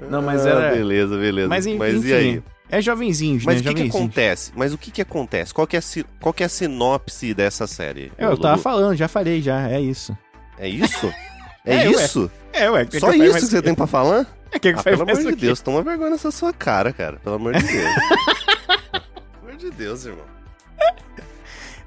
Não, 0.10 0.22
mas 0.22 0.46
ah, 0.46 0.50
era. 0.50 0.68
Ah, 0.70 0.72
beleza, 0.72 1.18
beleza. 1.18 1.48
Mas, 1.48 1.66
mas 1.66 1.96
enfim, 1.96 2.08
e 2.08 2.14
aí? 2.14 2.44
É 2.70 2.82
jovenzinhos, 2.82 3.44
Mas 3.44 3.62
né? 3.62 3.72
o 3.72 3.76
que, 3.76 3.84
que, 3.84 3.90
acontece? 3.90 4.52
Mas 4.56 4.74
o 4.74 4.78
que, 4.78 4.92
que 4.92 5.02
acontece? 5.02 5.54
Qual 5.54 5.68
que, 5.68 5.76
é 5.76 5.80
a, 5.80 5.84
qual 6.20 6.34
que 6.34 6.44
é 6.44 6.46
a 6.46 6.50
sinopse 6.50 7.34
dessa 7.34 7.68
série? 7.68 8.12
Eu, 8.18 8.32
eu 8.32 8.38
tava 8.38 8.58
falando, 8.58 8.96
já 8.96 9.08
falei, 9.08 9.42
já. 9.42 9.70
É 9.70 9.80
isso. 9.80 10.18
É 10.58 10.68
isso? 10.68 11.14
É, 11.66 11.78
é 11.78 11.90
isso? 11.90 12.24
Ué. 12.24 12.30
É, 12.62 12.70
ué. 12.70 12.86
Só 13.00 13.10
que 13.10 13.20
isso 13.20 13.40
que 13.40 13.46
você 13.46 13.62
tem 13.62 13.74
pra 13.74 13.88
falar? 13.88 14.28
É 14.52 14.60
que, 14.60 14.74
que 14.74 14.80
ah, 14.80 14.84
pelo 14.84 15.04
amor 15.04 15.16
de 15.16 15.34
Deus, 15.34 15.62
toma 15.62 15.82
vergonha 15.82 16.10
nessa 16.10 16.30
sua 16.30 16.52
cara, 16.52 16.92
cara. 16.92 17.22
Pelo 17.24 17.38
amor 17.38 17.54
de 17.54 17.64
Deus. 17.66 17.94
pelo 18.92 19.44
amor 19.44 19.56
de 19.56 19.72
Deus, 19.72 20.06
irmão. 20.06 20.26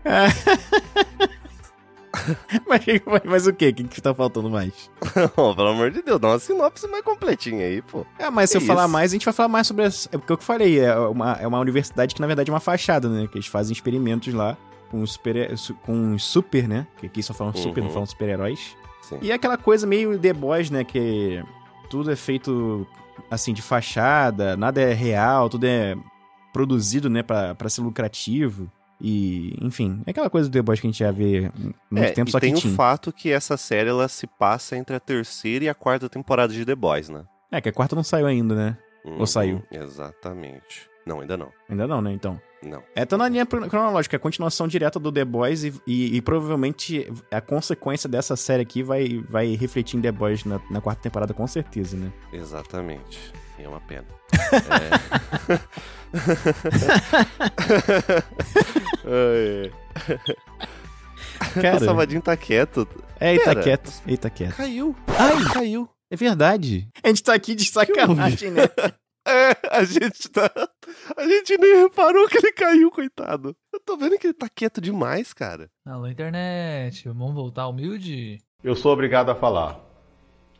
mas, 2.66 2.84
mas, 3.24 3.46
o 3.46 3.52
quê? 3.52 3.68
O 3.68 3.74
que, 3.74 3.84
que 3.84 4.00
tá 4.00 4.14
faltando 4.14 4.50
mais? 4.50 4.90
oh, 5.36 5.54
pelo 5.54 5.68
amor 5.68 5.90
de 5.90 6.02
Deus, 6.02 6.20
dá 6.20 6.28
uma 6.28 6.38
sinopse 6.38 6.86
mais 6.88 7.04
completinha 7.04 7.64
aí, 7.64 7.82
pô. 7.82 8.06
É, 8.18 8.30
mas 8.30 8.50
se 8.50 8.56
eu 8.56 8.60
isso? 8.60 8.66
falar 8.66 8.88
mais, 8.88 9.12
a 9.12 9.14
gente 9.14 9.24
vai 9.24 9.34
falar 9.34 9.48
mais 9.48 9.66
sobre. 9.66 9.84
As... 9.84 10.08
É 10.12 10.18
porque 10.18 10.32
eu 10.32 10.38
que 10.38 10.44
falei, 10.44 10.80
é 10.80 10.96
uma, 10.96 11.32
é 11.32 11.46
uma 11.46 11.58
universidade 11.58 12.14
que 12.14 12.20
na 12.20 12.26
verdade 12.26 12.50
é 12.50 12.52
uma 12.52 12.60
fachada, 12.60 13.08
né? 13.08 13.26
Que 13.26 13.38
eles 13.38 13.46
fazem 13.46 13.72
experimentos 13.72 14.32
lá 14.32 14.56
com 14.90 15.06
super, 15.06 15.54
com 15.84 16.18
super 16.18 16.68
né? 16.68 16.86
Que 16.98 17.06
aqui 17.06 17.22
só 17.22 17.34
falam 17.34 17.52
uhum. 17.54 17.62
super, 17.62 17.82
não 17.82 17.90
falam 17.90 18.06
super-heróis. 18.06 18.76
E 19.22 19.30
é 19.30 19.34
aquela 19.34 19.56
coisa 19.56 19.86
meio 19.86 20.18
The 20.18 20.32
Boys, 20.32 20.70
né? 20.70 20.82
Que 20.82 21.42
tudo 21.88 22.10
é 22.10 22.16
feito 22.16 22.86
assim 23.30 23.52
de 23.52 23.62
fachada, 23.62 24.56
nada 24.56 24.80
é 24.80 24.92
real, 24.92 25.48
tudo 25.48 25.64
é 25.64 25.96
produzido, 26.52 27.10
né, 27.10 27.22
para 27.22 27.68
ser 27.68 27.82
lucrativo. 27.82 28.70
E, 29.00 29.56
enfim, 29.60 30.02
é 30.06 30.10
aquela 30.10 30.30
coisa 30.30 30.48
do 30.48 30.52
The 30.52 30.62
Boys 30.62 30.80
que 30.80 30.86
a 30.86 30.90
gente 30.90 30.98
já 30.98 31.10
vê 31.10 31.50
muito 31.90 32.04
é, 32.04 32.12
tempo, 32.12 32.30
só 32.30 32.40
que 32.40 32.46
tem 32.46 32.54
o 32.54 32.74
fato 32.74 33.12
que 33.12 33.30
essa 33.30 33.56
série 33.56 33.90
ela 33.90 34.08
se 34.08 34.26
passa 34.26 34.76
entre 34.76 34.96
a 34.96 35.00
terceira 35.00 35.66
e 35.66 35.68
a 35.68 35.74
quarta 35.74 36.08
temporada 36.08 36.52
de 36.52 36.64
The 36.64 36.74
Boys, 36.74 37.08
né? 37.08 37.24
É, 37.52 37.60
que 37.60 37.68
a 37.68 37.72
quarta 37.72 37.94
não 37.94 38.02
saiu 38.02 38.26
ainda, 38.26 38.54
né? 38.54 38.78
Uhum, 39.04 39.20
Ou 39.20 39.26
saiu? 39.26 39.62
Exatamente. 39.70 40.88
Não, 41.06 41.20
ainda 41.20 41.36
não. 41.36 41.52
Ainda 41.68 41.86
não, 41.86 42.00
né, 42.00 42.12
então? 42.12 42.40
Não. 42.62 42.82
É, 42.94 43.04
tá 43.04 43.16
na 43.16 43.28
linha 43.28 43.46
cronológica, 43.46 44.16
é 44.16 44.18
a 44.18 44.20
continuação 44.20 44.66
direta 44.66 44.98
do 44.98 45.12
The 45.12 45.24
Boys 45.24 45.62
e, 45.62 45.72
e, 45.86 46.16
e, 46.16 46.22
provavelmente 46.22 47.06
a 47.30 47.40
consequência 47.40 48.08
dessa 48.08 48.34
série 48.34 48.62
aqui 48.62 48.82
vai, 48.82 49.22
vai 49.28 49.54
refletir 49.54 49.96
em 49.96 50.00
The 50.00 50.10
Boys 50.10 50.44
na, 50.44 50.60
na 50.70 50.80
quarta 50.80 51.02
temporada, 51.02 51.32
com 51.32 51.46
certeza, 51.46 51.96
né? 51.96 52.12
Exatamente. 52.32 53.32
É 53.58 53.68
uma 53.68 53.80
pena. 53.80 54.06
é... 59.04 59.70
Cara, 61.60 61.76
o 61.76 61.84
Salvadinho 61.84 62.22
tá 62.22 62.36
quieto. 62.36 62.88
É, 63.20 63.34
ele 63.34 63.44
tá 63.44 63.54
quieto. 63.54 63.92
Ele 64.06 64.16
tá 64.16 64.30
quieto. 64.30 64.56
Caiu. 64.56 64.96
Ai, 65.06 65.44
caiu. 65.52 65.88
É 66.10 66.16
verdade. 66.16 66.88
A 67.02 67.08
gente 67.08 67.22
tá 67.22 67.34
aqui 67.34 67.54
de 67.54 67.64
sacanagem, 67.64 68.50
né? 68.50 68.62
É, 69.28 69.56
a 69.76 69.82
gente 69.82 70.28
tá. 70.28 70.48
A 71.16 71.26
gente 71.26 71.58
nem 71.58 71.82
reparou 71.82 72.28
que 72.28 72.38
ele 72.38 72.52
caiu, 72.52 72.88
coitado. 72.92 73.56
Eu 73.72 73.80
tô 73.80 73.96
vendo 73.96 74.16
que 74.20 74.28
ele 74.28 74.34
tá 74.34 74.48
quieto 74.48 74.80
demais, 74.80 75.32
cara. 75.32 75.68
Alô, 75.84 76.06
internet. 76.06 77.08
Vamos 77.08 77.34
voltar 77.34 77.66
humilde? 77.66 78.38
Eu 78.62 78.76
sou 78.76 78.92
obrigado 78.92 79.30
a 79.30 79.34
falar 79.34 79.84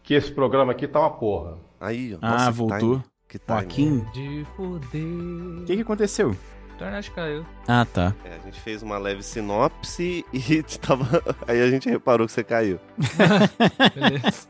que 0.03 0.15
esse 0.15 0.33
programa 0.33 0.73
aqui 0.73 0.89
tá 0.89 0.99
uma 0.99 1.17
porra. 1.17 1.59
Aí, 1.81 2.15
ó. 2.15 2.19
Ah, 2.21 2.31
Nossa, 2.31 2.51
voltou. 2.51 3.05
Que 3.29 3.39
tá 3.39 3.55
Joaquim. 3.55 4.05
De 4.13 4.47
foder. 4.57 5.63
O 5.63 5.65
que, 5.65 5.77
que 5.77 5.83
aconteceu? 5.83 6.37
Internet 6.75 7.11
caiu. 7.11 7.45
Ah, 7.67 7.87
tá. 7.91 8.15
É, 8.25 8.37
a 8.37 8.45
gente 8.45 8.61
fez 8.61 8.83
uma 8.83 8.99
leve 8.99 9.23
sinopse 9.23 10.25
e 10.33 10.63
tava. 10.81 11.23
Aí 11.49 11.61
a 11.61 11.71
gente 11.71 11.89
reparou 11.89 12.27
que 12.27 12.33
você 12.33 12.45
caiu. 12.45 12.79
Beleza. 13.95 14.47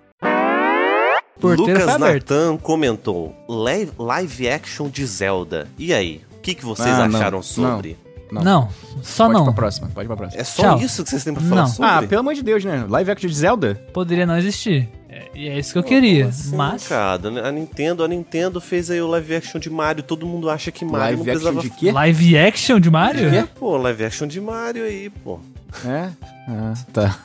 Lucas 1.41 1.99
Natan 1.99 2.57
comentou: 2.57 3.35
live, 3.49 3.93
live 3.99 4.49
action 4.49 4.89
de 4.89 5.07
Zelda. 5.07 5.69
E 5.79 5.95
aí? 5.95 6.23
O 6.37 6.41
que, 6.41 6.55
que 6.55 6.65
vocês 6.65 6.89
ah, 6.89 7.07
acharam 7.07 7.39
não, 7.39 7.43
sobre? 7.43 7.97
Não, 8.31 8.43
não. 8.43 8.69
só 9.03 9.27
pode 9.27 9.35
não. 9.35 9.45
Pode 9.45 9.45
pra 9.45 9.53
próxima, 9.53 9.89
pode 9.95 10.07
pra 10.09 10.17
próxima. 10.17 10.41
É 10.41 10.45
só 10.45 10.63
Tchau. 10.63 10.79
isso 10.81 11.05
que 11.05 11.11
vocês 11.11 11.25
têm 11.25 11.35
pra 11.35 11.43
falar 11.43 11.63
não. 11.63 11.69
sobre? 11.69 11.91
Ah, 11.91 12.03
pelo 12.03 12.21
amor 12.21 12.35
de 12.35 12.43
Deus, 12.43 12.65
né? 12.65 12.85
Live 12.89 13.11
action 13.11 13.29
de 13.29 13.37
Zelda? 13.37 13.75
Poderia 13.93 14.27
não 14.27 14.37
existir. 14.37 14.89
É, 15.17 15.31
e 15.35 15.49
é 15.49 15.59
isso 15.59 15.73
que 15.73 15.79
eu 15.79 15.83
queria, 15.83 16.27
assim, 16.27 16.55
mas... 16.55 16.89
Cara, 16.89 17.19
a 17.43 17.51
Nintendo, 17.51 18.05
a 18.05 18.09
Nintendo 18.09 18.61
fez 18.61 18.91
aí 18.91 19.01
o 19.01 19.07
live 19.07 19.37
action 19.37 19.59
de 19.59 19.71
Mario, 19.71 20.03
todo 20.03 20.27
mundo 20.27 20.51
acha 20.51 20.71
que 20.71 20.85
Mario 20.85 21.01
live 21.01 21.17
não 21.17 21.25
precisava... 21.25 21.59
Action 21.61 21.75
de 21.75 21.81
quê? 21.81 21.93
Live 21.93 22.39
action 22.39 22.81
de 22.81 22.91
Mario? 22.91 23.35
É, 23.35 23.49
pô, 23.59 23.79
live 23.79 24.05
action 24.05 24.27
de 24.27 24.41
Mario 24.43 24.85
aí, 24.85 25.09
pô. 25.09 25.41
É? 25.87 26.11
Ah, 26.47 26.75
tá. 26.93 27.19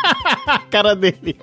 cara 0.70 0.96
dele. 0.96 1.36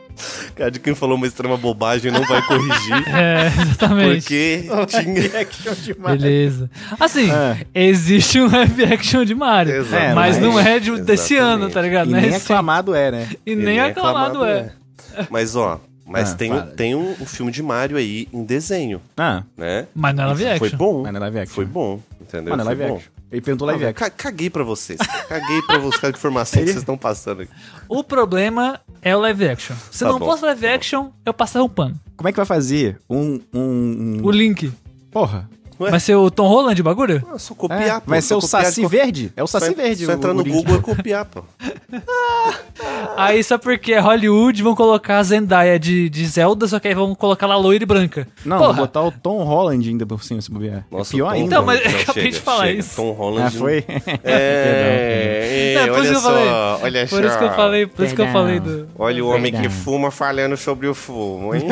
Cara, 0.56 0.72
de 0.72 0.80
quem 0.80 0.96
falou 0.96 1.18
uma 1.18 1.28
extrema 1.28 1.56
bobagem 1.56 2.12
não 2.12 2.24
vai 2.24 2.42
corrigir. 2.42 2.96
É, 3.16 3.48
exatamente. 3.48 4.22
Porque 4.22 4.64
tinha 4.88 5.42
action 5.42 5.74
de 5.74 6.00
Mario. 6.00 6.22
Beleza. 6.22 6.72
Assim, 7.00 7.30
é. 7.32 7.66
existe 7.76 8.40
um 8.40 8.50
live 8.50 8.86
action 8.86 9.24
de 9.24 9.36
Mario. 9.36 9.86
É, 9.94 10.14
mas, 10.16 10.16
mas, 10.16 10.40
não 10.40 10.60
é 10.60 10.80
de, 10.80 11.00
desse 11.02 11.38
ano, 11.38 11.70
tá 11.70 11.82
ligado? 11.82 12.10
E 12.10 12.14
não 12.14 12.22
nem 12.22 12.32
é 12.32 12.38
aclamado 12.38 12.96
é, 12.96 13.12
né? 13.12 13.30
E, 13.46 13.52
e 13.52 13.56
nem, 13.56 13.66
nem 13.66 13.80
aclamado, 13.82 14.44
aclamado 14.44 14.46
é. 14.46 14.58
é. 14.82 14.85
Mas, 15.30 15.56
ó, 15.56 15.80
mas 16.06 16.34
ah, 16.34 16.36
tem, 16.36 16.68
tem 16.76 16.96
um, 16.96 17.12
um, 17.12 17.26
filme 17.26 17.52
de 17.52 17.64
Mario 17.64 17.98
aí 17.98 18.28
em 18.32 18.44
desenho. 18.44 19.02
Ah. 19.18 19.44
Né? 19.58 19.88
Mas 19.94 20.16
não 20.16 20.24
é 20.24 20.28
live 20.28 20.46
action. 20.46 20.60
Foi 20.60 20.70
bom. 20.78 21.04
Mas 21.04 21.14
não 21.14 21.18
é 21.18 21.22
live 21.22 21.40
action. 21.40 21.56
Foi 21.56 21.66
bom, 21.66 22.00
entendeu? 22.22 22.56
Mas 22.56 22.66
não 22.66 22.72
é 22.72 22.76
live 22.76 22.94
action. 22.94 23.12
Ele 23.32 23.42
perguntou 23.42 23.68
live 23.68 23.86
action. 23.86 24.08
Caguei 24.16 24.50
pra 24.50 24.64
vocês. 24.64 25.00
Caguei 25.28 25.62
pra 25.64 25.80
buscar 25.80 26.10
informação 26.10 26.60
que 26.60 26.68
vocês 26.68 26.78
estão 26.78 26.98
passando 26.98 27.42
aqui. 27.42 27.52
O 27.90 28.04
problema 28.04 28.80
é 29.02 29.16
o 29.16 29.20
live 29.20 29.48
action. 29.48 29.76
Se 29.90 30.00
tá 30.00 30.12
não 30.12 30.20
bom, 30.20 30.26
fosse 30.26 30.46
live 30.46 30.62
tá 30.62 30.74
action, 30.74 31.10
eu 31.26 31.34
passava 31.34 31.66
um 31.66 31.70
pano. 31.70 32.00
Como 32.16 32.30
é 32.30 32.32
que 32.32 32.38
vai 32.38 32.46
fazer 32.46 33.00
um... 33.10 33.42
um, 33.52 33.60
um... 33.60 34.20
O 34.24 34.32
link. 34.32 34.72
Porra. 35.10 35.50
Ué? 35.80 35.92
Vai 35.92 36.00
ser 36.00 36.16
o 36.16 36.32
Tom 36.32 36.48
Holland 36.48 36.80
o 36.80 36.84
bagulho? 36.84 37.22
É 37.34 37.38
só 37.38 37.54
copiar, 37.54 37.82
é, 37.82 38.00
pô. 38.00 38.04
Vai 38.08 38.22
ser 38.22 38.36
o 38.36 38.42
Saci 38.42 38.82
co... 38.82 38.88
Verde? 38.88 39.34
É 39.36 39.44
o 39.44 39.48
Saci 39.48 39.68
só, 39.68 39.74
Verde. 39.74 40.06
Só 40.06 40.14
entrar 40.14 40.34
no 40.34 40.44
Google 40.44 40.78
e 40.78 40.82
copiar, 40.82 41.26
pô. 41.26 41.44
aí 43.18 43.44
só 43.44 43.58
porque 43.58 43.94
é 43.94 44.00
Hollywood 44.00 44.64
vão 44.64 44.74
colocar 44.74 45.18
a 45.18 45.24
Zendaya 45.24 45.78
de, 45.78 46.10
de 46.10 46.26
Zelda, 46.26 46.68
só 46.68 46.80
que 46.80 46.88
aí 46.88 46.94
vão 46.94 47.14
colocar 47.14 47.46
ela 47.46 47.58
loira 47.58 47.84
e 47.84 47.86
branca. 47.86 48.28
Não, 48.46 48.58
Porra. 48.58 48.74
vou 48.74 48.84
botar 48.84 49.04
o 49.04 49.12
Tom 49.12 49.44
Holland 49.44 49.90
ainda 49.90 50.06
por 50.06 50.24
cima, 50.24 50.42
se 50.42 50.50
bobear. 50.50 50.86
Nossa, 50.90 51.14
é 51.14 51.16
pior 51.18 51.30
ainda. 51.30 51.46
Então, 51.46 51.66
mas 51.66 51.82
eu 51.82 51.92
acabei 52.02 52.24
chega, 52.24 52.32
de 52.32 52.40
falar 52.40 52.68
chega. 52.68 52.80
isso. 52.80 52.96
Tom 52.96 53.12
Holland. 53.12 53.48
Ah, 53.48 53.60
foi? 53.60 53.86
É, 54.24 55.76
é, 55.76 55.88
por 55.88 56.00
olha 56.00 56.16
só, 56.16 56.22
falei. 56.22 56.48
olha 56.84 57.08
Por 57.08 57.26
isso 57.26 57.38
que 57.38 57.44
eu 57.44 57.54
falei, 57.54 57.86
por 57.86 58.06
isso 58.06 58.16
que 58.16 58.22
eu 58.22 58.32
falei 58.32 58.60
do... 58.60 58.88
Olha 58.98 59.26
o 59.26 59.28
homem 59.30 59.52
que 59.52 59.70
fuma 59.70 60.10
falhando 60.10 60.56
sobre 60.56 60.88
o 60.88 60.96
fumo, 60.96 61.54
hein? 61.54 61.64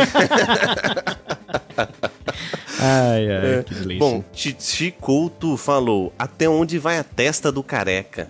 Ai, 2.83 3.31
ai, 3.31 3.59
é. 3.59 3.63
que 3.63 3.73
delícia. 3.73 3.99
Bom, 3.99 4.21
Titi 4.33 4.93
Couto 4.99 5.55
falou: 5.55 6.13
até 6.19 6.49
onde 6.49 6.77
vai 6.77 6.97
a 6.97 7.03
testa 7.03 7.49
do 7.49 7.63
careca? 7.63 8.27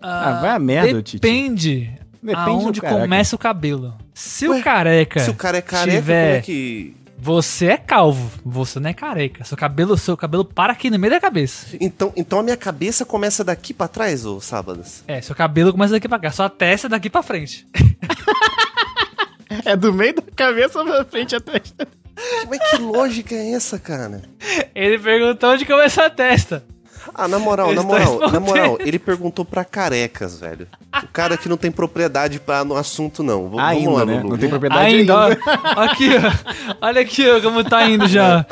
Ah, 0.00 0.30
ah 0.30 0.40
vai 0.40 0.50
a 0.50 0.58
merda, 0.58 1.02
Titi. 1.02 1.18
Depende. 1.18 2.00
Depende 2.22 2.50
aonde 2.50 2.80
começa 2.80 3.36
o 3.36 3.38
cabelo. 3.38 3.94
Se 4.14 4.48
Ué, 4.48 4.58
o 4.58 4.62
careca. 4.62 5.20
Se 5.20 5.30
o 5.30 5.34
cara 5.34 5.58
é 5.58 5.62
careca, 5.62 5.98
tiver... 5.98 6.26
como 6.26 6.38
é 6.38 6.40
que. 6.40 6.96
Você 7.22 7.66
é 7.66 7.76
calvo, 7.76 8.30
você 8.42 8.80
não 8.80 8.88
é 8.88 8.94
careca. 8.94 9.44
Seu 9.44 9.56
cabelo, 9.56 9.98
seu 9.98 10.16
cabelo 10.16 10.42
para 10.42 10.72
aqui 10.72 10.88
no 10.88 10.98
meio 10.98 11.12
da 11.12 11.20
cabeça. 11.20 11.66
Então, 11.78 12.10
então 12.16 12.38
a 12.38 12.42
minha 12.42 12.56
cabeça 12.56 13.04
começa 13.04 13.44
daqui 13.44 13.74
para 13.74 13.88
trás, 13.88 14.24
ô 14.24 14.40
Sábados? 14.40 15.04
É, 15.06 15.20
seu 15.20 15.34
cabelo 15.34 15.70
começa 15.70 15.92
daqui 15.92 16.08
pra 16.08 16.18
cá, 16.18 16.30
sua 16.30 16.48
testa 16.48 16.86
é 16.86 16.90
daqui 16.90 17.10
para 17.10 17.22
frente. 17.22 17.66
é 19.66 19.76
do 19.76 19.92
meio 19.92 20.14
da 20.14 20.22
cabeça 20.34 20.82
pra 20.82 21.04
frente 21.04 21.36
a 21.36 21.40
testa. 21.40 21.86
Mas 22.48 22.70
que 22.70 22.76
lógica 22.78 23.34
é 23.34 23.52
essa, 23.52 23.78
cara? 23.78 24.22
Ele 24.74 24.98
perguntou 24.98 25.50
onde 25.50 25.64
começa 25.64 26.04
a 26.04 26.10
testa. 26.10 26.64
Ah, 27.14 27.26
na 27.26 27.38
moral, 27.38 27.72
na 27.72 27.82
moral, 27.82 28.30
na 28.30 28.40
moral, 28.40 28.78
ele 28.80 28.98
perguntou 28.98 29.44
pra 29.44 29.64
carecas, 29.64 30.38
velho. 30.38 30.66
O 31.02 31.08
cara 31.08 31.36
que 31.36 31.48
não 31.48 31.56
tem 31.56 31.70
propriedade 31.70 32.38
pra, 32.38 32.62
no 32.64 32.76
assunto, 32.76 33.22
não. 33.22 33.48
V 33.48 33.58
ainda, 33.58 33.84
vamos 33.84 33.98
lá, 33.98 34.06
né? 34.06 34.16
Lulu. 34.16 34.28
Não 34.30 34.38
tem 34.38 34.48
propriedade 34.48 34.84
ainda. 34.84 35.24
ainda. 35.24 35.40
Ó, 35.76 35.80
aqui, 35.80 36.08
ó. 36.10 36.76
Olha 36.86 37.00
aqui, 37.00 37.28
ó, 37.28 37.40
como 37.40 37.64
tá 37.64 37.88
indo 37.88 38.06
já. 38.06 38.44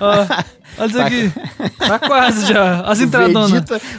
Ó. 0.00 0.26
Olha 0.78 0.86
isso 0.86 0.98
tá. 0.98 1.06
aqui. 1.06 1.32
Tá 1.78 1.98
quase 1.98 2.46
já. 2.46 2.80
As 2.80 3.00
entradonas. 3.00 3.50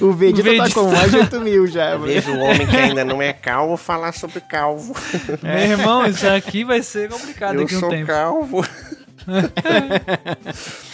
O 0.01 0.11
Vegeta, 0.11 0.41
o 0.41 0.43
Vegeta 0.43 0.69
tá 0.69 0.73
com 0.73 0.91
mais 0.91 1.11
de 1.11 1.17
8 1.17 1.39
mil 1.41 1.67
já. 1.67 1.95
Vejo 1.97 2.31
o 2.31 2.39
homem 2.39 2.65
que 2.67 2.75
ainda 2.75 3.05
não 3.05 3.21
é 3.21 3.31
calvo 3.31 3.77
falar 3.77 4.11
sobre 4.13 4.41
calvo. 4.41 4.95
Meu 5.41 5.57
irmão, 5.57 6.05
isso 6.05 6.27
aqui 6.27 6.63
vai 6.63 6.81
ser 6.81 7.09
complicado 7.09 7.55
Eu 7.55 7.61
daqui 7.61 7.75
um 7.75 7.89
tempo. 7.89 7.93
Eu 7.93 8.05
sou 8.05 8.05
calvo. 8.07 8.65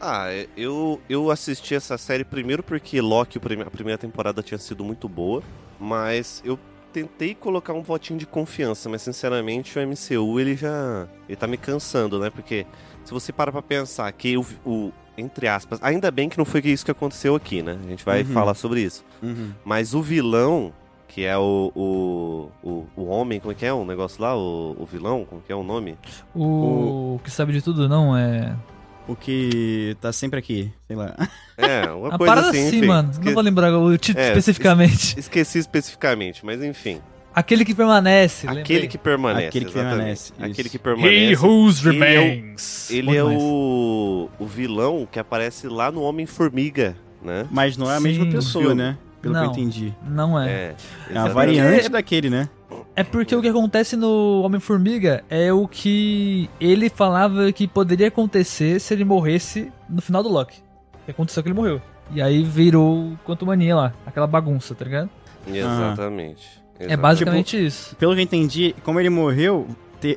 Ah, 0.00 0.28
eu, 0.56 1.00
eu 1.08 1.28
assisti 1.28 1.74
essa 1.74 1.98
série 1.98 2.24
primeiro 2.24 2.62
porque 2.62 3.00
Loki, 3.00 3.36
a 3.66 3.70
primeira 3.70 3.98
temporada 3.98 4.42
tinha 4.44 4.56
sido 4.56 4.84
muito 4.84 5.08
boa, 5.08 5.42
mas 5.78 6.40
eu 6.44 6.56
tentei 6.92 7.34
colocar 7.34 7.72
um 7.72 7.82
votinho 7.82 8.18
de 8.18 8.26
confiança, 8.26 8.88
mas 8.88 9.02
sinceramente 9.02 9.78
o 9.78 9.82
MCU 9.82 10.38
ele 10.38 10.56
já 10.56 11.08
ele 11.28 11.36
tá 11.36 11.46
me 11.46 11.56
cansando, 11.56 12.18
né? 12.18 12.30
Porque 12.30 12.64
se 13.04 13.12
você 13.12 13.32
para 13.32 13.50
pra 13.50 13.60
pensar 13.60 14.10
que 14.12 14.36
o, 14.36 14.46
o 14.64 14.92
entre 15.16 15.48
aspas, 15.48 15.80
ainda 15.82 16.10
bem 16.12 16.28
que 16.28 16.38
não 16.38 16.44
foi 16.44 16.60
isso 16.66 16.84
que 16.84 16.90
aconteceu 16.92 17.34
aqui, 17.34 17.60
né? 17.60 17.76
A 17.84 17.88
gente 17.88 18.04
vai 18.04 18.22
uhum. 18.22 18.32
falar 18.32 18.54
sobre 18.54 18.82
isso. 18.82 19.04
Uhum. 19.20 19.52
Mas 19.64 19.94
o 19.94 20.00
vilão, 20.00 20.72
que 21.08 21.24
é 21.24 21.36
o, 21.36 21.72
o, 21.74 22.50
o, 22.62 22.86
o, 22.96 23.06
homem, 23.06 23.40
como 23.40 23.50
é 23.50 23.54
que 23.54 23.66
é 23.66 23.72
o 23.72 23.84
negócio 23.84 24.22
lá? 24.22 24.36
O, 24.36 24.76
o 24.78 24.86
vilão, 24.86 25.24
como 25.28 25.42
que 25.42 25.50
é 25.50 25.56
o 25.56 25.62
nome? 25.62 25.96
O, 26.34 27.16
o 27.16 27.20
que 27.24 27.30
sabe 27.30 27.52
de 27.52 27.62
tudo, 27.62 27.88
não, 27.88 28.16
é 28.16 28.54
o 29.08 29.16
que 29.16 29.96
tá 30.00 30.12
sempre 30.12 30.38
aqui, 30.38 30.70
sei 30.86 30.94
lá. 30.94 31.16
É, 31.56 31.90
uma 31.90 32.08
a 32.14 32.18
coisa 32.18 32.34
parada 32.34 32.50
assim, 32.50 32.68
assim 32.68 32.76
enfim, 32.76 32.86
mano. 32.86 33.10
Esque... 33.10 33.24
Não 33.24 33.34
vou 33.34 33.42
lembrar 33.42 33.72
o 33.74 33.96
título 33.96 34.22
é, 34.22 34.28
especificamente. 34.28 35.18
Esqueci 35.18 35.58
especificamente, 35.58 36.44
mas 36.44 36.62
enfim. 36.62 37.00
Aquele 37.34 37.64
que 37.64 37.74
permanece. 37.74 38.46
Aquele 38.46 38.58
lembrei. 38.60 38.88
que 38.88 38.98
permanece. 38.98 39.46
Aquele 39.46 39.64
que 39.64 39.70
exatamente. 39.70 39.96
permanece. 39.96 40.32
Aquele 40.38 40.68
que 40.68 40.78
permanece. 40.78 41.14
He 41.14 41.36
whose 41.36 41.88
remains. 41.88 42.90
Ele 42.90 43.16
é, 43.16 43.24
o, 43.24 43.30
ele 43.30 43.36
é 43.36 43.38
o, 43.38 44.28
o 44.38 44.46
vilão 44.46 45.08
que 45.10 45.18
aparece 45.18 45.68
lá 45.68 45.90
no 45.90 46.02
Homem-Formiga, 46.02 46.96
né? 47.22 47.46
Mas 47.50 47.76
não 47.76 47.90
é 47.90 47.94
a 47.94 47.98
Sim, 47.98 48.02
mesma 48.04 48.26
pessoa, 48.26 48.74
né? 48.74 48.98
Pelo 49.32 49.44
não, 49.44 49.52
que 49.52 49.60
eu 49.60 49.62
entendi. 49.62 49.94
Não 50.06 50.40
é. 50.40 50.48
É, 50.48 50.74
é 51.12 51.18
a 51.18 51.28
variante 51.28 51.88
daquele, 51.88 52.30
né? 52.30 52.48
É 52.94 53.04
porque 53.04 53.34
o 53.34 53.40
que 53.40 53.48
acontece 53.48 53.96
no 53.96 54.42
Homem-Formiga 54.42 55.24
é 55.30 55.52
o 55.52 55.66
que 55.68 56.50
ele 56.60 56.88
falava 56.88 57.50
que 57.52 57.66
poderia 57.66 58.08
acontecer 58.08 58.80
se 58.80 58.92
ele 58.92 59.04
morresse 59.04 59.72
no 59.88 60.02
final 60.02 60.22
do 60.22 60.28
Loki. 60.28 60.62
Que 61.04 61.12
aconteceu 61.12 61.42
que 61.42 61.48
ele 61.48 61.56
morreu. 61.56 61.80
E 62.10 62.20
aí 62.20 62.42
virou 62.42 63.16
Quanto 63.24 63.46
Mania 63.46 63.76
lá, 63.76 63.94
aquela 64.04 64.26
bagunça, 64.26 64.74
tá 64.74 64.84
ligado? 64.84 65.10
Exatamente. 65.46 66.60
Ah. 66.80 66.84
É 66.88 66.96
basicamente 66.96 67.56
tipo, 67.56 67.62
isso. 67.62 67.96
Pelo 67.96 68.14
que 68.14 68.20
eu 68.20 68.24
entendi, 68.24 68.74
como 68.84 69.00
ele 69.00 69.10
morreu, 69.10 69.66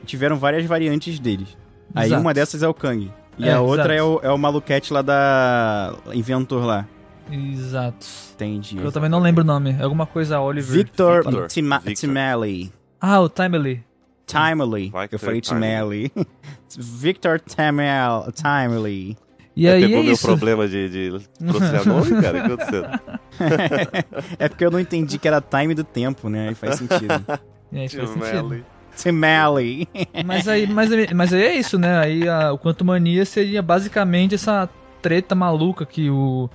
tiveram 0.06 0.38
várias 0.38 0.66
variantes 0.66 1.20
dele. 1.20 1.48
Aí 1.94 2.08
Exato. 2.08 2.22
uma 2.22 2.34
dessas 2.34 2.64
é 2.64 2.68
o 2.68 2.74
Kang. 2.74 3.12
E 3.38 3.48
é, 3.48 3.54
a 3.54 3.62
outra 3.62 3.94
é 3.94 4.04
o, 4.04 4.20
é 4.22 4.30
o 4.30 4.38
maluquete 4.38 4.94
lá 4.94 5.02
da. 5.02 5.96
Inventor 6.14 6.66
lá. 6.66 6.88
Exato. 7.30 8.06
Entendi. 8.36 8.78
Eu 8.78 8.92
também 8.92 9.10
não 9.10 9.20
lembro 9.20 9.44
o 9.44 9.48
nome. 9.48 9.76
É 9.78 9.84
alguma 9.84 10.06
coisa 10.06 10.40
Oliver. 10.40 10.72
Victor, 10.72 11.24
Victor. 11.24 11.48
Timely. 11.48 12.72
Ah, 13.00 13.20
o 13.20 13.30
Timely. 13.30 13.84
Timely. 14.26 14.92
Eu 15.12 15.20
falei 15.20 15.42
Timely. 15.42 16.12
Victor 16.78 17.40
Timely. 17.40 18.32
Timely. 18.34 19.18
E 19.56 19.68
aí 19.68 19.82
pegou 19.82 20.00
é 20.00 20.04
meu 20.04 20.14
isso. 20.14 20.26
problema 20.26 20.68
de, 20.68 20.90
de 20.90 21.28
pronunciar 21.38 21.86
nome, 21.86 22.22
cara? 22.22 22.38
O 22.38 22.42
que 22.42 22.54
aconteceu? 22.54 22.86
é 24.40 24.48
porque 24.48 24.66
eu 24.66 24.72
não 24.72 24.80
entendi 24.80 25.20
que 25.20 25.28
era 25.28 25.42
time 25.42 25.76
do 25.76 25.84
tempo, 25.84 26.30
né? 26.30 26.50
Aí 26.50 26.56
faz 26.56 26.76
sentido. 26.76 27.26
É, 27.74 27.88
faz 27.88 28.10
sentido. 28.10 28.66
Timely. 28.98 29.88
mas 30.26 30.46
aí, 30.46 30.68
mas, 30.68 30.90
mas 31.16 31.34
aí 31.34 31.42
é 31.42 31.56
isso, 31.56 31.80
né? 31.80 32.00
Aí 32.00 32.28
a, 32.28 32.52
o 32.52 32.58
Quanto 32.58 32.84
Mania 32.84 33.24
seria 33.24 33.62
basicamente 33.62 34.36
essa 34.36 34.70
treta 35.02 35.34
maluca 35.34 35.86
que 35.86 36.10
o 36.10 36.50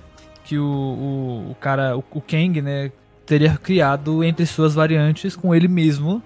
que 0.47 0.57
o, 0.57 0.63
o, 0.63 1.51
o 1.51 1.55
cara, 1.55 1.97
o, 1.97 2.03
o 2.11 2.21
Kang, 2.21 2.61
né, 2.61 2.89
teria 3.25 3.57
criado 3.57 4.23
entre 4.23 4.45
suas 4.45 4.73
variantes 4.73 5.35
com 5.35 5.53
ele 5.53 5.67
mesmo, 5.67 6.23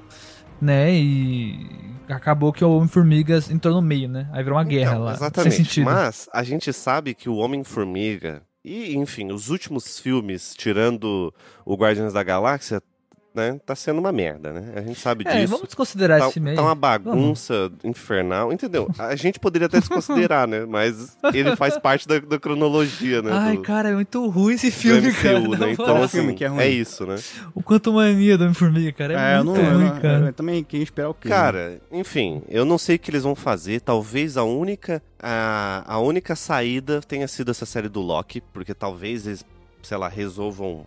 né, 0.62 0.94
e 0.94 1.68
acabou 2.08 2.54
que 2.54 2.64
o 2.64 2.78
Homem-Formiga 2.78 3.40
entrou 3.50 3.74
no 3.74 3.82
meio, 3.82 4.08
né, 4.08 4.30
aí 4.32 4.44
virou 4.44 4.60
uma 4.60 4.64
guerra 4.64 4.92
então, 4.92 5.04
lá. 5.04 5.14
Exatamente, 5.14 5.82
mas 5.82 6.30
a 6.32 6.44
gente 6.44 6.72
sabe 6.72 7.16
que 7.16 7.28
o 7.28 7.36
Homem-Formiga 7.36 8.44
e, 8.64 8.96
enfim, 8.96 9.32
os 9.32 9.50
últimos 9.50 9.98
filmes, 10.00 10.54
tirando 10.56 11.34
o 11.66 11.76
Guardiões 11.76 12.14
da 12.14 12.22
Galáxia, 12.22 12.80
né, 13.34 13.60
tá 13.66 13.76
sendo 13.76 14.00
uma 14.00 14.12
merda, 14.12 14.52
né? 14.52 14.74
A 14.76 14.82
gente 14.82 15.00
sabe 15.00 15.24
é, 15.26 15.38
disso. 15.38 15.54
Vamos 15.54 15.68
desconsiderar 15.68 16.20
tá, 16.20 16.28
esse 16.28 16.40
meio. 16.40 16.56
Tá 16.56 16.62
uma 16.62 16.76
bagunça 16.76 17.70
vamos. 17.70 17.80
infernal, 17.86 18.52
entendeu? 18.52 18.90
A 18.98 19.16
gente 19.16 19.40
poderia 19.40 19.68
até 19.68 19.80
desconsiderar, 19.80 20.48
né? 20.48 20.66
Mas 20.66 21.18
ele 21.34 21.56
faz 21.56 21.78
parte 21.78 22.08
da, 22.08 22.20
da 22.20 22.38
cronologia, 22.38 23.22
né? 23.22 23.32
Ai, 23.34 23.56
do, 23.56 23.64
cara, 23.64 23.90
é 23.90 23.94
muito 23.94 24.28
ruim 24.28 24.56
esse 24.56 24.70
filme, 24.70 25.08
MCU, 25.08 25.22
cara. 25.22 25.40
Né? 25.40 25.72
Então, 25.72 26.04
assim, 26.04 26.36
é, 26.60 26.64
é, 26.66 26.70
isso, 26.70 27.06
né? 27.06 27.16
O 27.56 27.64
quanto 27.64 27.94
mania 27.94 28.38
do 28.38 28.44
Homem-Formiga, 28.44 28.92
cara. 28.92 29.14
É, 29.14 29.34
é 29.36 29.44
muito 29.44 29.62
não, 29.62 29.74
ruim, 29.76 29.88
eu, 29.88 30.02
cara. 30.02 30.26
Eu, 30.28 30.34
também 30.34 30.64
queria 30.64 30.84
esperar 30.84 31.10
o 31.10 31.14
quê? 31.14 31.30
Cara, 31.30 31.70
né? 31.70 31.78
enfim, 31.92 32.44
eu 32.50 32.66
não 32.66 32.78
sei 32.78 32.98
o 32.98 33.00
que 33.00 33.10
eles 33.10 33.24
vão 33.24 33.36
fazer. 33.36 33.80
Talvez 33.80 34.36
a 34.36 34.44
única, 34.44 35.02
a, 35.20 35.84
a 35.86 36.00
única 36.00 36.36
saída 36.36 37.00
tenha 37.02 37.28
sido 37.30 37.52
essa 37.52 37.66
série 37.66 37.88
do 37.88 38.02
Loki, 38.02 38.42
porque 38.54 38.74
talvez 38.74 39.26
eles, 39.26 39.46
sei 39.82 39.98
lá, 39.98 40.10
resolvam 40.10 40.86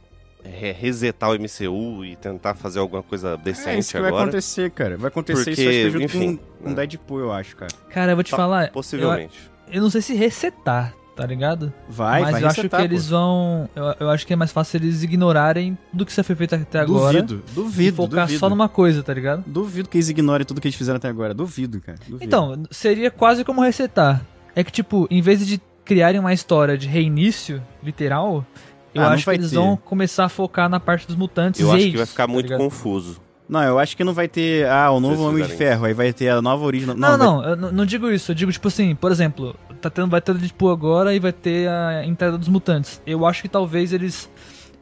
resetar 0.48 1.31
o 1.31 1.34
MCU 1.34 2.05
e 2.05 2.16
tentar 2.16 2.55
fazer 2.55 2.78
alguma 2.78 3.02
coisa 3.02 3.36
decente 3.36 3.68
é, 3.68 3.78
isso 3.78 3.90
que 3.92 3.97
agora. 3.97 4.12
vai 4.12 4.23
acontecer, 4.23 4.70
cara. 4.70 4.97
Vai 4.97 5.08
acontecer 5.08 5.44
Porque, 5.44 5.70
isso 5.70 5.90
junto 5.90 6.05
enfim, 6.05 6.36
com 6.36 6.66
um 6.66 6.68
né? 6.70 6.74
Deadpool, 6.74 7.20
eu 7.20 7.32
acho, 7.32 7.56
cara. 7.56 7.73
Cara, 7.90 8.12
eu 8.12 8.16
vou 8.16 8.24
te 8.24 8.31
tá, 8.31 8.36
falar. 8.36 8.70
Possivelmente. 8.70 9.50
Eu, 9.68 9.74
eu, 9.74 9.82
não 9.82 9.90
sei 9.90 10.02
se 10.02 10.14
resetar, 10.14 10.94
tá 11.16 11.26
ligado? 11.26 11.73
Vai, 11.89 12.23
Mas 12.23 12.32
vai 12.32 12.42
eu 12.42 12.47
resetar, 12.48 12.81
acho 12.81 12.89
que 12.89 12.94
eles 12.94 13.08
vão. 13.08 13.68
Eu, 13.74 13.94
eu, 14.00 14.10
acho 14.10 14.26
que 14.26 14.32
é 14.32 14.36
mais 14.36 14.52
fácil 14.52 14.78
eles 14.78 15.02
ignorarem 15.02 15.78
tudo 15.90 16.06
que 16.06 16.14
já 16.14 16.23
foi 16.23 16.36
feito 16.36 16.55
até 16.55 16.81
agora. 16.81 17.23
Duvido, 17.23 17.44
duvido. 17.55 17.82
E 17.82 17.92
focar 17.92 18.26
duvido. 18.26 18.39
só 18.39 18.50
numa 18.50 18.68
coisa, 18.68 19.02
tá 19.02 19.14
ligado? 19.14 19.44
Duvido 19.47 19.89
que 19.89 19.97
eles 19.97 20.08
ignorem 20.08 20.47
tudo 20.47 20.60
que 20.60 20.68
eles 20.68 20.76
fizeram 20.76 20.97
até 20.97 21.08
agora. 21.08 21.32
Duvido, 21.32 21.81
cara. 21.81 21.98
Duvido. 22.06 22.24
Então, 22.24 22.62
seria 22.70 23.10
quase 23.10 23.44
como 23.44 23.62
resetar. 23.62 24.24
É 24.55 24.62
que, 24.62 24.70
tipo, 24.70 25.08
em 25.10 25.20
vez 25.20 25.44
de 25.47 25.60
criarem 25.84 26.20
uma 26.20 26.32
história 26.32 26.78
de 26.78 26.89
reinício, 26.89 27.62
literal, 27.82 28.47
eu 28.94 29.02
ah, 29.02 29.10
acho 29.10 29.24
que 29.24 29.31
eles 29.31 29.50
ter. 29.50 29.56
vão 29.56 29.76
começar 29.76 30.24
a 30.24 30.28
focar 30.28 30.68
na 30.68 30.78
parte 30.78 31.06
dos 31.06 31.16
mutantes. 31.16 31.60
Eu 31.60 31.73
acho 31.73 31.84
que 31.84 31.97
vai 31.97 32.06
ficar 32.06 32.26
tá 32.26 32.32
muito 32.32 32.56
confuso. 32.56 33.20
Não, 33.48 33.62
eu 33.62 33.78
acho 33.78 33.97
que 33.97 34.02
não 34.02 34.14
vai 34.14 34.26
ter, 34.26 34.66
ah, 34.68 34.90
o 34.90 35.00
novo 35.00 35.23
Homem 35.28 35.44
de 35.44 35.52
Ferro, 35.52 35.84
aí 35.84 35.92
vai 35.92 36.12
ter 36.12 36.31
a 36.31 36.40
nova 36.40 36.64
origem. 36.64 36.89
Não, 36.89 36.94
não, 36.94 37.18
não, 37.18 37.42
vai... 37.42 37.50
eu 37.50 37.56
não 37.56 37.84
digo 37.84 38.10
isso. 38.10 38.31
Eu 38.31 38.34
digo, 38.34 38.50
tipo 38.50 38.68
assim, 38.68 38.94
por 38.94 39.12
exemplo, 39.12 39.55
tá 39.81 39.90
tendo, 39.90 40.08
vai 40.08 40.20
ter 40.20 40.32
o 40.32 40.34
Deadpool 40.34 40.70
agora 40.70 41.14
e 41.14 41.18
vai 41.18 41.32
ter 41.32 41.68
a 41.68 42.06
entrada 42.06 42.39
dos 42.39 42.48
mutantes. 42.48 43.02
Eu 43.06 43.26
acho 43.26 43.42
que 43.42 43.48
talvez 43.48 43.92
eles 43.92 44.31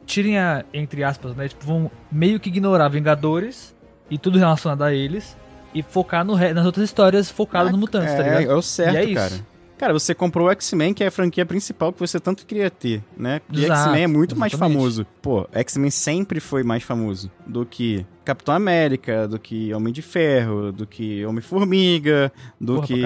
tirem 0.05 0.37
a, 0.37 0.63
entre 0.73 1.03
aspas, 1.03 1.35
né, 1.35 1.49
tipo, 1.49 1.65
vão 1.65 1.91
meio 2.11 2.39
que 2.39 2.49
ignorar 2.49 2.87
Vingadores 2.87 3.75
e 4.09 4.17
tudo 4.17 4.37
relacionado 4.37 4.83
a 4.83 4.93
eles 4.93 5.35
e 5.73 5.81
focar 5.81 6.23
no, 6.23 6.37
nas 6.37 6.65
outras 6.65 6.85
histórias 6.85 7.29
focadas 7.29 7.69
ah, 7.69 7.71
no 7.71 7.77
mutantes, 7.77 8.13
tá 8.13 8.13
é, 8.13 8.17
tá 8.17 8.23
ligado? 8.23 8.51
É 8.51 8.55
o 8.55 8.61
certo, 8.61 8.97
é 8.97 9.13
cara. 9.13 9.35
Cara, 9.83 9.91
você 9.91 10.15
comprou 10.15 10.47
o 10.47 10.51
X-Men, 10.51 10.93
que 10.93 11.03
é 11.03 11.07
a 11.07 11.11
franquia 11.11 11.45
principal 11.45 11.91
que 11.91 11.99
você 11.99 12.17
tanto 12.17 12.45
queria 12.45 12.71
ter, 12.71 13.03
né? 13.17 13.41
E 13.51 13.65
X-Men 13.65 14.03
é 14.03 14.07
muito 14.07 14.33
exatamente. 14.33 14.39
mais 14.39 14.53
famoso. 14.53 15.05
Pô, 15.21 15.45
X-Men 15.51 15.91
sempre 15.91 16.39
foi 16.39 16.63
mais 16.63 16.83
famoso 16.83 17.29
do 17.45 17.65
que 17.65 18.05
Capitão 18.23 18.55
América, 18.55 19.27
do 19.27 19.37
que 19.37 19.73
Homem 19.73 19.91
de 19.91 20.01
Ferro, 20.01 20.71
do 20.71 20.87
que 20.87 21.25
Homem-Formiga, 21.25 22.31
do 22.61 22.75
Porra, 22.75 22.87
que. 22.87 23.03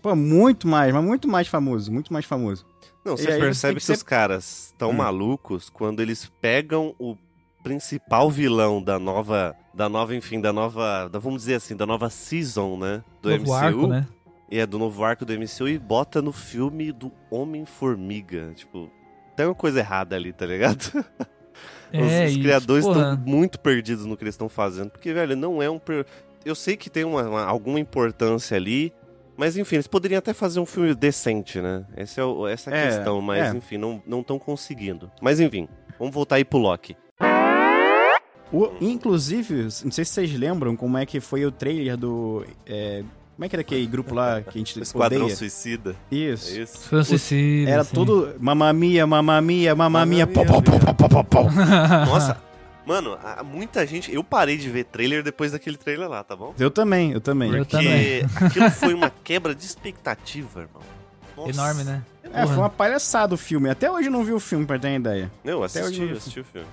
Pô, 0.00 0.14
muito 0.14 0.68
mais, 0.68 0.94
mas 0.94 1.02
muito 1.02 1.26
mais 1.26 1.48
famoso, 1.48 1.90
muito 1.90 2.12
mais 2.12 2.24
famoso. 2.24 2.64
Não, 3.04 3.16
você 3.16 3.26
percebe 3.26 3.80
que, 3.80 3.86
que, 3.86 3.92
os 3.92 4.02
caras 4.04 4.66
estão 4.66 4.90
hum. 4.90 4.94
malucos 4.94 5.68
quando 5.68 6.00
eles 6.00 6.30
pegam 6.40 6.94
o 7.00 7.16
principal 7.64 8.30
vilão 8.30 8.80
da 8.80 8.96
nova, 8.96 9.56
da 9.74 9.88
nova, 9.88 10.14
enfim, 10.14 10.40
da 10.40 10.52
nova, 10.52 11.08
da, 11.08 11.18
vamos 11.18 11.42
dizer 11.42 11.54
assim, 11.54 11.74
da 11.74 11.84
nova 11.84 12.08
season, 12.08 12.76
né, 12.76 13.02
do 13.20 13.28
Novo 13.28 13.42
MCU. 13.42 13.52
Arco, 13.54 13.86
né? 13.88 14.06
É 14.58 14.66
do 14.66 14.78
novo 14.78 15.04
arco 15.04 15.24
do 15.24 15.32
MCU 15.32 15.68
e 15.68 15.78
bota 15.78 16.20
no 16.20 16.32
filme 16.32 16.92
do 16.92 17.10
Homem-Formiga. 17.30 18.52
Tipo, 18.54 18.90
tem 19.36 19.46
uma 19.46 19.54
coisa 19.54 19.80
errada 19.80 20.16
ali, 20.16 20.32
tá 20.32 20.46
ligado? 20.46 21.04
É, 21.92 22.24
os, 22.24 22.32
os 22.32 22.38
criadores 22.38 22.86
estão 22.86 23.18
muito 23.18 23.60
perdidos 23.60 24.06
no 24.06 24.16
que 24.16 24.24
eles 24.24 24.34
estão 24.34 24.48
fazendo. 24.48 24.90
Porque, 24.90 25.12
velho, 25.12 25.36
não 25.36 25.62
é 25.62 25.68
um. 25.68 25.78
Per... 25.78 26.06
Eu 26.42 26.54
sei 26.54 26.74
que 26.74 26.88
tem 26.88 27.04
uma, 27.04 27.22
uma, 27.22 27.44
alguma 27.44 27.78
importância 27.78 28.56
ali. 28.56 28.94
Mas 29.36 29.58
enfim, 29.58 29.76
eles 29.76 29.86
poderiam 29.86 30.18
até 30.18 30.32
fazer 30.32 30.58
um 30.60 30.66
filme 30.66 30.94
decente, 30.94 31.60
né? 31.60 31.84
Essa 31.94 32.22
é, 32.22 32.24
o, 32.24 32.46
essa 32.46 32.70
é 32.70 32.74
a 32.74 32.76
é, 32.76 32.86
questão, 32.86 33.20
mas 33.20 33.54
é. 33.54 33.56
enfim, 33.56 33.76
não 33.76 34.20
estão 34.20 34.38
conseguindo. 34.38 35.10
Mas 35.20 35.40
enfim, 35.40 35.68
vamos 35.98 36.14
voltar 36.14 36.36
aí 36.36 36.44
pro 36.44 36.58
Loki. 36.58 36.96
O, 38.52 38.70
inclusive, 38.80 39.62
não 39.62 39.90
sei 39.90 40.04
se 40.04 40.12
vocês 40.12 40.32
lembram 40.34 40.76
como 40.76 40.98
é 40.98 41.06
que 41.06 41.20
foi 41.20 41.46
o 41.46 41.50
trailer 41.50 41.96
do 41.96 42.44
é, 42.66 43.02
Como 43.34 43.44
é 43.44 43.48
que 43.48 43.56
era 43.56 43.60
aquele 43.62 43.86
grupo 43.86 44.14
lá 44.14 44.40
que 44.42 44.50
a 44.50 44.58
gente 44.58 44.80
Esquadrão 44.80 45.22
odeia? 45.22 45.36
Suicida. 45.36 45.96
Isso. 46.10 46.50
É 46.50 46.58
isso? 46.62 46.74
Esquadrão 46.76 47.04
Suicida. 47.04 47.70
Era 47.70 47.84
sim. 47.84 47.94
tudo 47.94 48.34
mamamia, 48.38 49.06
mamamia, 49.06 49.74
mamamia, 49.74 50.26
mia, 50.26 50.26
pó, 50.26 50.44
pó, 50.44 50.60
pó, 50.94 51.08
pó, 51.08 51.22
pó. 51.22 51.42
Nossa, 52.06 52.36
mano, 52.86 53.16
muita 53.44 53.86
gente. 53.86 54.12
Eu 54.12 54.22
parei 54.22 54.56
de 54.58 54.68
ver 54.68 54.84
trailer 54.84 55.22
depois 55.22 55.52
daquele 55.52 55.76
trailer 55.76 56.08
lá, 56.08 56.22
tá 56.22 56.36
bom? 56.36 56.54
Eu 56.58 56.70
também, 56.70 57.12
eu 57.12 57.20
também. 57.20 57.50
Eu 57.50 57.64
Porque 57.64 57.76
também. 57.76 58.22
aquilo 58.36 58.70
foi 58.70 58.94
uma 58.94 59.10
quebra 59.24 59.54
de 59.54 59.64
expectativa, 59.64 60.60
irmão. 60.60 60.82
Nossa. 61.36 61.50
Enorme, 61.50 61.84
né? 61.84 62.02
É, 62.34 62.46
foi 62.46 62.56
uma 62.56 62.70
palhaçada 62.70 63.34
o 63.34 63.38
filme. 63.38 63.68
Até 63.70 63.90
hoje 63.90 64.08
eu 64.08 64.12
não 64.12 64.22
vi 64.22 64.32
o 64.32 64.40
filme, 64.40 64.64
pra 64.66 64.78
ter 64.78 64.88
uma 64.88 64.96
ideia. 64.96 65.32
Não, 65.42 65.52
eu 65.54 65.64
Até 65.64 65.80
assisti, 65.80 66.00
hoje 66.00 66.02
eu 66.02 66.08
eu 66.10 66.16
assisti 66.18 66.40
o 66.40 66.44
filme. 66.44 66.66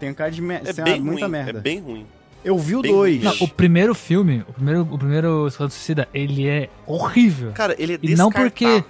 Tem 0.00 0.14
cara 0.14 0.30
de 0.30 0.40
mer 0.42 0.62
É 0.64 0.72
ser 0.72 0.82
bem 0.82 1.00
muita 1.00 1.22
ruim, 1.22 1.30
merda. 1.32 1.58
é 1.58 1.62
bem 1.62 1.80
ruim. 1.80 2.06
Eu 2.44 2.58
vi 2.58 2.76
o 2.76 2.82
bem 2.82 2.92
2. 2.92 3.22
ruim. 3.22 3.24
Não, 3.24 3.46
o 3.46 3.48
primeiro 3.48 3.94
filme, 3.94 4.44
o 4.48 4.52
primeiro, 4.52 4.82
o 4.82 4.98
primeiro 4.98 5.46
Esquadrão 5.48 5.70
Suicida, 5.70 6.08
ele 6.12 6.46
é 6.46 6.68
horrível. 6.86 7.52
Cara, 7.52 7.74
ele 7.78 7.94
é 7.94 7.98
E 8.02 8.14
não 8.14 8.30
porque-. 8.30 8.84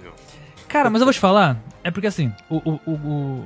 Cara, 0.67 0.89
mas 0.89 1.01
eu 1.01 1.05
vou 1.05 1.13
te 1.13 1.19
falar, 1.19 1.57
é 1.83 1.89
porque 1.89 2.07
assim, 2.07 2.33
o, 2.49 2.57
o, 2.57 2.79
o, 2.85 2.91
o, 2.91 3.45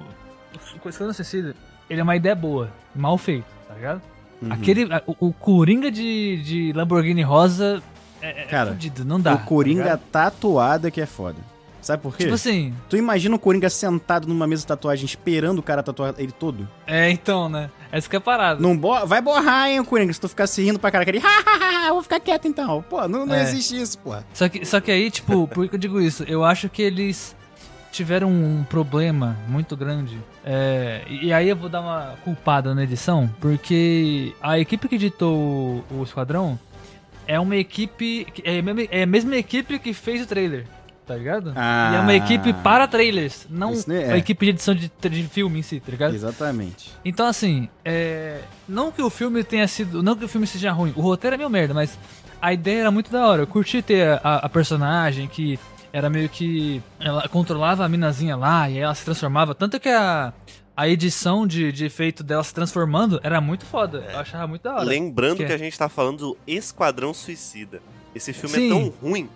o 0.84 0.90
Esquadrão 0.90 1.14
Suicida, 1.14 1.56
ele 1.90 2.00
é 2.00 2.04
uma 2.04 2.16
ideia 2.16 2.34
boa, 2.34 2.72
mal 2.96 3.18
feito, 3.18 3.46
tá 3.68 3.76
ligado? 3.76 4.02
Uhum. 4.42 4.52
Aquele, 4.54 4.86
o, 5.06 5.28
o 5.28 5.34
Coringa 5.34 5.92
de, 5.92 6.42
de 6.42 6.74
Lamborghini 6.74 7.22
rosa 7.22 7.84
é, 8.22 8.44
é 8.44 8.46
Cara, 8.46 8.72
fudido, 8.72 9.06
não 9.06 9.20
dá. 9.20 9.36
o 9.36 9.40
Coringa 9.40 9.98
tá 10.12 10.32
tatuado 10.32 10.88
é 10.88 10.92
que 10.92 11.02
é 11.02 11.06
foda. 11.06 11.38
Sabe 11.82 12.04
por 12.04 12.16
quê? 12.16 12.24
Tipo 12.24 12.36
assim, 12.36 12.74
Tu 12.90 12.98
imagina 12.98 13.36
o 13.36 13.40
Coringa 13.40 13.70
sentado 13.70 14.28
numa 14.28 14.46
mesa 14.46 14.62
de 14.64 14.68
tatuagem 14.68 15.06
esperando 15.06 15.60
o 15.60 15.64
cara 15.64 15.82
tatuar 15.82 16.14
ele 16.18 16.32
todo? 16.32 16.68
é 16.86 17.10
então, 17.10 17.48
né? 17.48 17.70
Essa 17.92 18.08
que 18.10 18.16
é 18.16 18.20
a 18.20 18.22
parada. 18.22 18.60
Não 18.62 18.78
bo 18.78 19.06
vai 19.06 19.22
borrar, 19.22 19.70
hein, 19.70 19.80
o 19.80 19.86
Coringa, 19.86 20.12
se 20.14 20.20
tu 20.22 20.28
ficar 20.30 20.46
se 20.46 20.62
rindo 20.64 20.78
pra 20.78 20.92
cara, 20.92 21.02
aquele 21.04 21.20
hahaha, 21.20 21.88
eu 21.88 21.94
vou 21.94 22.04
ficar 22.04 22.20
quieto 22.20 22.48
então. 22.48 22.84
Pô, 22.90 23.08
não, 23.08 23.26
não 23.26 23.34
É. 23.34 23.42
existe 23.44 23.80
isso, 23.82 23.98
pô. 24.00 24.16
Só 24.34 24.48
que, 24.50 24.64
só 24.66 24.80
que 24.80 24.92
aí, 24.92 25.10
tipo, 25.10 25.48
por 25.50 25.68
que 25.68 25.76
eu 25.76 25.80
digo 25.80 26.00
isso? 26.02 26.24
Eu 26.28 26.44
acho 26.44 26.70
que 26.70 26.82
eles 26.82 27.36
tiveram 27.92 28.30
um 28.30 28.64
problema 28.70 29.36
muito 29.48 29.76
grande. 29.76 30.20
É, 30.46 31.02
e 31.10 31.34
aí 31.34 31.50
eu 31.50 31.56
vou 31.56 31.70
dar 31.70 31.82
uma 31.82 32.16
culpada 32.24 32.76
na 32.76 32.84
edição, 32.84 33.28
porque 33.40 34.34
a 34.42 34.60
equipe 34.60 34.88
que 34.88 34.96
editou 34.96 35.36
o, 35.90 36.00
o 36.00 36.04
Esquadrão 36.04 36.60
é 37.26 37.40
uma 37.40 37.56
equipe. 37.56 38.28
que- 38.34 38.44
É 38.46 38.62
é 38.92 39.04
a 39.04 39.06
mesma 39.08 39.36
equipe 39.38 39.80
que 39.80 39.94
fez 39.94 40.22
o 40.22 40.28
trailer. 40.28 40.66
Tá 41.10 41.16
ligado? 41.16 41.54
Ah. 41.56 41.90
e 41.92 41.96
é 41.96 42.00
uma 42.02 42.14
equipe 42.14 42.54
para 42.54 42.88
trailers, 42.88 43.48
não 43.50 43.74
É. 43.90 44.16
equipe 44.16 44.46
de 44.46 44.50
edição 44.52 44.76
de, 44.76 44.92
de 45.10 45.24
filme 45.24 45.58
em 45.58 45.62
si, 45.64 45.80
tá 45.80 45.90
ligado? 45.92 46.14
Exatamente. 46.14 46.92
Então, 47.04 47.26
assim, 47.26 47.68
é... 47.84 48.42
não 48.68 48.92
que 48.92 49.02
o 49.02 49.10
filme 49.10 49.44
tenha 49.44 49.68
sido. 49.68 50.04
Não 50.04 50.16
que 50.16 50.24
o 50.24 50.28
filme 50.28 50.46
seja 50.46 50.72
ruim, 50.72 50.94
o 50.96 51.02
roteiro 51.02 51.34
é 51.34 51.38
meio 51.38 51.50
merda, 51.50 51.74
mas 51.74 51.98
a 52.40 52.54
ideia 52.54 52.82
era 52.82 52.92
muito 52.92 53.12
da 53.12 53.28
hora. 53.28 53.42
Eu 53.42 53.48
curti 53.48 53.82
ter 53.82 54.20
a, 54.24 54.36
a 54.36 54.50
personagem 54.50 55.28
que 55.28 55.60
era 55.92 56.12
meio 56.12 56.30
que. 56.30 56.80
Ela 57.00 57.28
controlava 57.28 57.84
a 57.84 57.90
minazinha 57.90 58.36
lá 58.36 58.70
e 58.70 58.78
ela 58.78 58.94
se 58.94 59.04
transformava. 59.04 59.56
Tanto 59.56 59.80
que 59.80 59.90
a, 59.90 60.32
a 60.78 60.88
edição 60.88 61.48
de, 61.48 61.72
de 61.72 61.86
efeito 61.86 62.24
dela 62.24 62.44
se 62.44 62.54
transformando 62.54 63.20
era 63.24 63.42
muito 63.42 63.66
foda. 63.66 64.06
Eu 64.14 64.20
achava 64.20 64.46
muito 64.46 64.62
da 64.62 64.76
hora. 64.76 64.84
Lembrando 64.84 65.38
Que 65.38 65.46
que, 65.48 65.52
é- 65.52 65.56
a 65.56 65.58
gente 65.58 65.76
tá 65.76 65.90
falando 65.90 66.18
do 66.20 66.38
Esquadrão 66.46 67.16
Suicida. 67.16 67.82
Esse 68.14 68.32
filme 68.32 68.56
Sim. 68.56 68.66
é 68.68 68.70
tão 68.70 68.94
ruim 69.02 69.28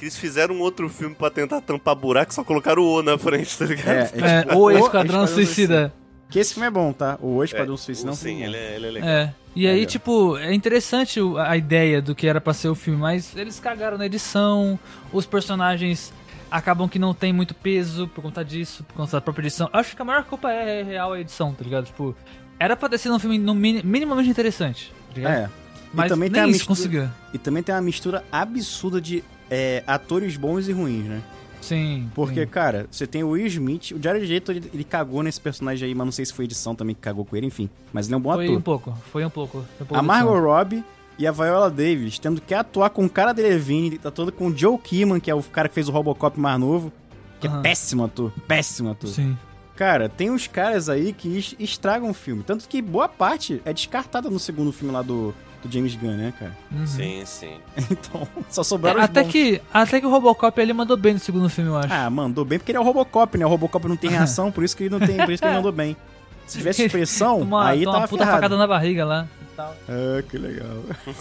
que 0.00 0.06
eles 0.06 0.16
fizeram 0.16 0.54
um 0.54 0.60
outro 0.60 0.88
filme 0.88 1.14
pra 1.14 1.28
tentar 1.30 1.60
tampar 1.60 1.94
buraco 1.94 2.32
e 2.32 2.34
só 2.34 2.42
colocaram 2.42 2.80
o 2.82 2.94
O 2.98 3.02
na 3.02 3.18
frente, 3.18 3.56
tá 3.58 3.66
ligado? 3.66 3.88
É, 3.96 4.10
É, 4.38 4.42
tipo, 4.44 4.56
o 4.58 4.70
Esquadrão 4.70 5.26
Suicida. 5.26 5.92
Que 6.30 6.38
esse 6.38 6.54
filme 6.54 6.66
é 6.68 6.70
bom, 6.70 6.90
tá? 6.92 7.18
O 7.20 7.44
Esquadrão 7.44 7.76
Suicida 7.76 8.06
não 8.06 8.14
Sim, 8.14 8.42
ele 8.42 8.56
é, 8.56 8.76
ele 8.76 8.86
é 8.86 8.90
legal. 8.92 9.08
É. 9.10 9.34
E 9.54 9.66
aí, 9.66 9.74
Legal. 9.74 9.90
tipo, 9.90 10.36
é 10.38 10.54
interessante 10.54 11.20
a 11.38 11.54
ideia 11.56 12.00
do 12.00 12.14
que 12.14 12.26
era 12.26 12.40
pra 12.40 12.54
ser 12.54 12.68
o 12.68 12.74
filme, 12.74 12.98
mas 12.98 13.36
eles 13.36 13.58
cagaram 13.60 13.98
na 13.98 14.06
edição, 14.06 14.78
os 15.12 15.26
personagens 15.26 16.12
acabam 16.50 16.88
que 16.88 16.98
não 17.00 17.12
tem 17.12 17.32
muito 17.32 17.52
peso 17.54 18.08
por 18.08 18.22
conta 18.22 18.42
disso, 18.44 18.82
por 18.84 18.94
conta 18.94 19.12
da 19.16 19.20
própria 19.20 19.42
edição. 19.42 19.68
Acho 19.72 19.94
que 19.94 20.00
a 20.00 20.04
maior 20.04 20.24
culpa 20.24 20.50
é 20.50 20.82
real 20.82 21.12
a 21.12 21.20
edição, 21.20 21.52
tá 21.52 21.62
ligado? 21.64 21.86
Tipo, 21.86 22.16
era 22.58 22.74
pra 22.76 22.88
ter 22.88 22.96
sido 22.98 23.14
um 23.14 23.18
filme 23.18 23.38
no 23.38 23.54
mini- 23.54 23.82
minimamente 23.82 24.30
interessante, 24.30 24.92
tá 25.10 25.14
ligado? 25.16 25.32
É. 25.34 25.50
Mas 25.92 26.06
e 26.06 26.08
também 26.08 26.28
nem 26.30 26.34
tem 26.34 26.42
a 26.42 26.46
isso 26.46 26.52
mistura, 26.60 26.76
conseguiu. 26.76 27.08
E 27.34 27.38
também 27.38 27.62
tem 27.62 27.74
uma 27.74 27.82
mistura 27.82 28.24
absurda 28.30 29.00
de 29.00 29.22
é, 29.50 29.82
atores 29.86 30.36
bons 30.36 30.68
e 30.68 30.72
ruins, 30.72 31.04
né? 31.04 31.20
Sim. 31.60 32.10
Porque, 32.14 32.40
sim. 32.40 32.46
cara, 32.46 32.86
você 32.90 33.06
tem 33.06 33.22
o 33.22 33.30
Will 33.30 33.46
Smith, 33.46 33.90
o 33.92 34.02
Jared 34.02 34.26
Leto, 34.26 34.50
ele, 34.50 34.70
ele 34.72 34.84
cagou 34.84 35.22
nesse 35.22 35.38
personagem 35.40 35.88
aí, 35.88 35.94
mas 35.94 36.04
não 36.06 36.12
sei 36.12 36.24
se 36.24 36.32
foi 36.32 36.46
edição 36.46 36.74
também 36.74 36.94
que 36.94 37.00
cagou 37.02 37.24
com 37.24 37.36
ele, 37.36 37.46
enfim. 37.46 37.68
Mas 37.92 38.06
ele 38.06 38.14
é 38.14 38.16
um 38.16 38.20
bom 38.20 38.32
Foi 38.32 38.44
ator. 38.46 38.56
um 38.56 38.60
pouco, 38.62 38.98
foi 39.12 39.24
um 39.24 39.30
pouco. 39.30 39.58
Foi 39.76 39.84
um 39.84 39.86
pouco 39.86 39.96
A 39.96 40.00
de 40.00 40.06
Margot 40.06 40.30
edição. 40.36 40.50
Robbie 40.50 40.84
e 41.18 41.26
a 41.26 41.32
Viola 41.32 41.68
Davis 41.70 42.18
tendo 42.18 42.40
que 42.40 42.54
atuar 42.54 42.88
com 42.90 43.04
o 43.04 43.10
cara 43.10 43.34
Delevingne, 43.34 43.98
tá 43.98 44.10
todo 44.10 44.32
com 44.32 44.46
o 44.46 44.56
Joe 44.56 44.78
Keeman, 44.78 45.20
que 45.20 45.30
é 45.30 45.34
o 45.34 45.42
cara 45.42 45.68
que 45.68 45.74
fez 45.74 45.86
o 45.88 45.92
Robocop 45.92 46.40
mais 46.40 46.58
novo, 46.58 46.90
que 47.38 47.46
é 47.46 47.50
Aham. 47.50 47.60
péssimo 47.60 48.04
ator, 48.04 48.32
péssimo 48.48 48.90
ator. 48.92 49.10
Sim. 49.10 49.36
Cara, 49.76 50.08
tem 50.08 50.30
uns 50.30 50.46
caras 50.46 50.88
aí 50.88 51.12
que 51.12 51.28
es- 51.38 51.54
estragam 51.58 52.08
o 52.10 52.14
filme, 52.14 52.42
tanto 52.42 52.66
que 52.68 52.80
boa 52.80 53.08
parte 53.08 53.60
é 53.66 53.72
descartada 53.72 54.30
no 54.30 54.38
segundo 54.38 54.72
filme 54.72 54.92
lá 54.94 55.02
do, 55.02 55.34
do 55.62 55.72
James 55.72 55.94
Gunn, 55.94 56.16
né, 56.16 56.32
cara? 56.38 56.52
Uhum. 56.72 56.86
Sim, 56.86 57.22
sim. 57.26 57.58
Então, 57.90 58.26
só 58.50 58.60
É, 58.60 58.64
sobraram 58.64 58.98
os 58.98 59.04
até, 59.04 59.22
bons. 59.22 59.32
que, 59.32 59.60
até 59.72 60.00
que 60.00 60.06
o 60.06 60.10
Robocop 60.10 60.60
ele 60.60 60.72
mandou 60.72 60.96
bem 60.96 61.14
no 61.14 61.18
segundo 61.18 61.48
filme, 61.48 61.70
eu 61.70 61.76
acho. 61.76 61.92
Ah, 61.92 62.08
mandou 62.10 62.44
bem 62.44 62.58
porque 62.58 62.72
ele 62.72 62.78
é 62.78 62.80
o 62.80 62.84
Robocop, 62.84 63.36
né? 63.38 63.44
O 63.44 63.48
Robocop 63.48 63.86
não 63.88 63.96
tem 63.96 64.10
reação, 64.10 64.50
por 64.50 64.64
isso 64.64 64.76
que 64.76 64.84
ele 64.84 64.90
não 64.90 65.00
tem, 65.00 65.16
por 65.16 65.30
isso 65.30 65.42
que 65.42 65.48
ele 65.48 65.56
mandou 65.56 65.72
bem. 65.72 65.96
Se 66.46 66.58
tivesse 66.58 66.82
expressão, 66.86 67.38
uma, 67.40 67.68
aí 67.68 67.84
uma 67.84 67.92
tava 67.92 68.08
puta 68.08 68.24
ferrado. 68.24 68.36
facada 68.42 68.56
na 68.56 68.66
barriga 68.66 69.04
lá. 69.04 69.26
e 69.40 69.56
tal. 69.56 69.76
Ah, 69.88 70.22
que 70.28 70.36
legal. 70.38 70.66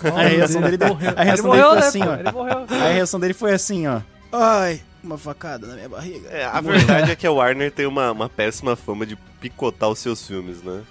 Oh, 0.03 0.17
a 0.17 0.21
reação 0.23 0.61
dele, 0.61 0.77
morreu. 0.87 1.13
a 1.15 1.23
reação 1.23 1.53
Ele 1.53 1.61
dele 1.61 1.63
morreu, 1.63 1.69
foi 1.69 1.79
né, 1.79 1.85
assim, 1.87 1.99
pô? 1.99 2.09
ó. 2.09 2.13
Ele 2.15 2.31
morreu. 2.31 2.65
A 2.69 2.89
reação 2.93 3.19
dele 3.19 3.33
foi 3.33 3.53
assim, 3.53 3.87
ó. 3.87 4.01
Ai, 4.31 4.81
uma 5.03 5.17
facada 5.17 5.67
na 5.67 5.75
minha 5.75 5.89
barriga. 5.89 6.29
É, 6.29 6.45
a 6.45 6.59
verdade 6.61 7.11
é 7.11 7.15
que 7.15 7.25
a 7.27 7.31
Warner 7.31 7.71
tem 7.71 7.85
uma, 7.85 8.11
uma 8.11 8.29
péssima 8.29 8.75
fama 8.75 9.05
de 9.05 9.15
picotar 9.39 9.89
os 9.89 9.99
seus 9.99 10.25
filmes, 10.25 10.61
né? 10.63 10.81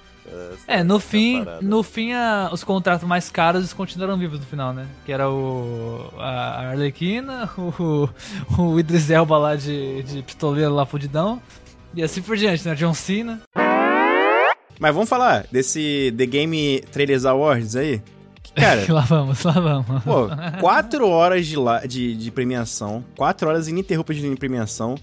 Essa- 0.53 0.63
É, 0.67 0.83
no 0.85 0.99
fim, 1.01 1.45
parada. 1.45 1.63
no 1.63 1.83
fim 1.83 2.13
a- 2.13 2.51
os 2.53 2.63
contratos 2.65 3.07
mais 3.07 3.31
caros 3.31 3.73
continuaram 3.73 4.17
vivos 4.19 4.39
no 4.41 4.47
final, 4.47 4.73
né? 4.73 4.87
Que 5.05 5.13
era 5.13 5.29
o 5.31 6.11
a 6.19 6.69
Arlequina, 6.71 7.49
o, 7.59 8.09
o 8.59 8.79
Idris 8.81 9.11
Elba 9.11 9.39
lá 9.39 9.57
de, 9.57 10.03
de 10.03 10.23
pistoleiro 10.23 10.75
lá 10.75 10.85
fudidão, 10.87 11.41
e 11.95 12.03
assim 12.03 12.21
por 12.23 12.37
diante, 12.37 12.67
né? 12.69 12.75
John 12.75 12.95
Cena. 12.95 13.41
Mas 14.81 14.95
vamos 14.95 15.09
falar 15.09 15.45
desse 15.51 16.15
The 16.17 16.27
Game 16.27 16.81
Trailers 16.93 17.25
Awards 17.25 17.75
aí? 17.75 18.01
Que, 18.43 18.53
Cara, 18.53 18.85
lá 18.93 19.01
vamos, 19.01 19.43
lá 19.43 19.53
vamos. 19.53 20.03
pô, 20.05 20.29
quatro 20.61 21.09
horas 21.09 21.47
de, 21.47 21.57
la- 21.57 21.85
de, 21.85 22.15
de 22.15 22.31
premiação, 22.31 23.05
quatro 23.17 23.49
horas 23.49 23.67
ininterruptas 23.67 24.17
de 24.17 24.37
premiação, 24.37 24.95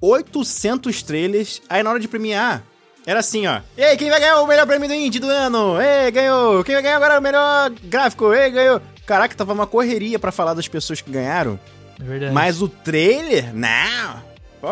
800 0.00 1.02
trailers, 1.02 1.60
aí 1.68 1.82
na 1.82 1.90
hora 1.90 1.98
de 1.98 2.06
premiar, 2.06 2.62
era 3.10 3.20
assim, 3.20 3.46
ó. 3.46 3.60
Ei, 3.74 3.96
quem 3.96 4.10
vai 4.10 4.20
ganhar 4.20 4.42
o 4.42 4.46
melhor 4.46 4.66
prêmio 4.66 4.86
do 4.86 4.92
Indie 4.94 5.18
do 5.18 5.30
ano? 5.30 5.80
Ei, 5.80 6.10
ganhou! 6.10 6.62
Quem 6.62 6.74
vai 6.74 6.82
ganhar 6.82 6.96
agora 6.96 7.18
o 7.18 7.22
melhor 7.22 7.70
gráfico? 7.84 8.34
Ei, 8.34 8.50
ganhou! 8.50 8.82
Caraca, 9.06 9.34
tava 9.34 9.54
uma 9.54 9.66
correria 9.66 10.18
pra 10.18 10.30
falar 10.30 10.52
das 10.52 10.68
pessoas 10.68 11.00
que 11.00 11.10
ganharam. 11.10 11.58
É 11.98 12.04
verdade. 12.04 12.34
Mas 12.34 12.60
o 12.60 12.68
trailer? 12.68 13.54
Não! 13.54 14.22
Pô, 14.60 14.68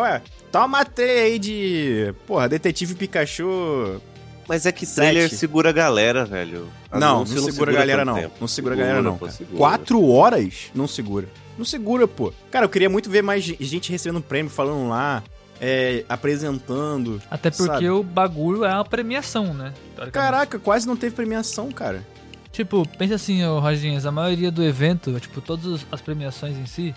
toma 0.51 0.85
trailer 0.85 1.23
aí 1.23 1.39
de. 1.39 2.13
Porra, 2.27 2.47
Detetive 2.47 2.93
Pikachu. 2.93 3.99
Mas 4.47 4.67
é 4.67 4.71
que 4.71 4.85
Sete. 4.85 4.95
trailer 4.95 5.29
segura 5.31 5.69
a 5.69 5.73
galera, 5.73 6.23
velho. 6.23 6.67
Não, 6.91 6.99
não 6.99 7.15
Anúncio 7.15 7.41
segura 7.41 7.71
a 7.71 7.73
galera, 7.73 8.05
não. 8.05 8.15
tempo. 8.15 8.35
Não 8.39 8.47
segura 8.47 8.75
a 8.75 8.77
galera, 8.77 9.01
não. 9.01 9.17
pô. 9.17 9.27
Quatro 9.57 10.07
horas? 10.09 10.69
Não 10.75 10.87
segura. 10.87 11.27
Não 11.57 11.65
segura, 11.65 12.07
pô. 12.07 12.31
Cara, 12.51 12.65
eu 12.65 12.69
queria 12.69 12.87
muito 12.87 13.09
ver 13.09 13.23
mais 13.23 13.43
gente 13.43 13.91
recebendo 13.91 14.21
prêmio, 14.21 14.51
falando 14.51 14.87
lá, 14.89 15.23
é, 15.61 16.03
apresentando. 16.07 17.21
Até 17.29 17.49
porque 17.49 17.65
sabe? 17.65 17.89
o 17.89 18.03
bagulho 18.03 18.65
é 18.65 18.73
uma 18.73 18.85
premiação, 18.85 19.53
né? 19.53 19.73
Caraca, 20.11 20.59
quase 20.59 20.87
não 20.87 20.95
teve 20.95 21.15
premiação, 21.15 21.71
cara. 21.71 22.03
Tipo, 22.51 22.87
pensa 22.97 23.15
assim, 23.15 23.45
ô 23.45 23.59
Roginhas, 23.59 24.05
a 24.05 24.11
maioria 24.11 24.49
do 24.49 24.63
evento, 24.63 25.19
tipo, 25.19 25.41
todas 25.41 25.85
as 25.91 26.01
premiações 26.01 26.57
em 26.57 26.65
si, 26.65 26.95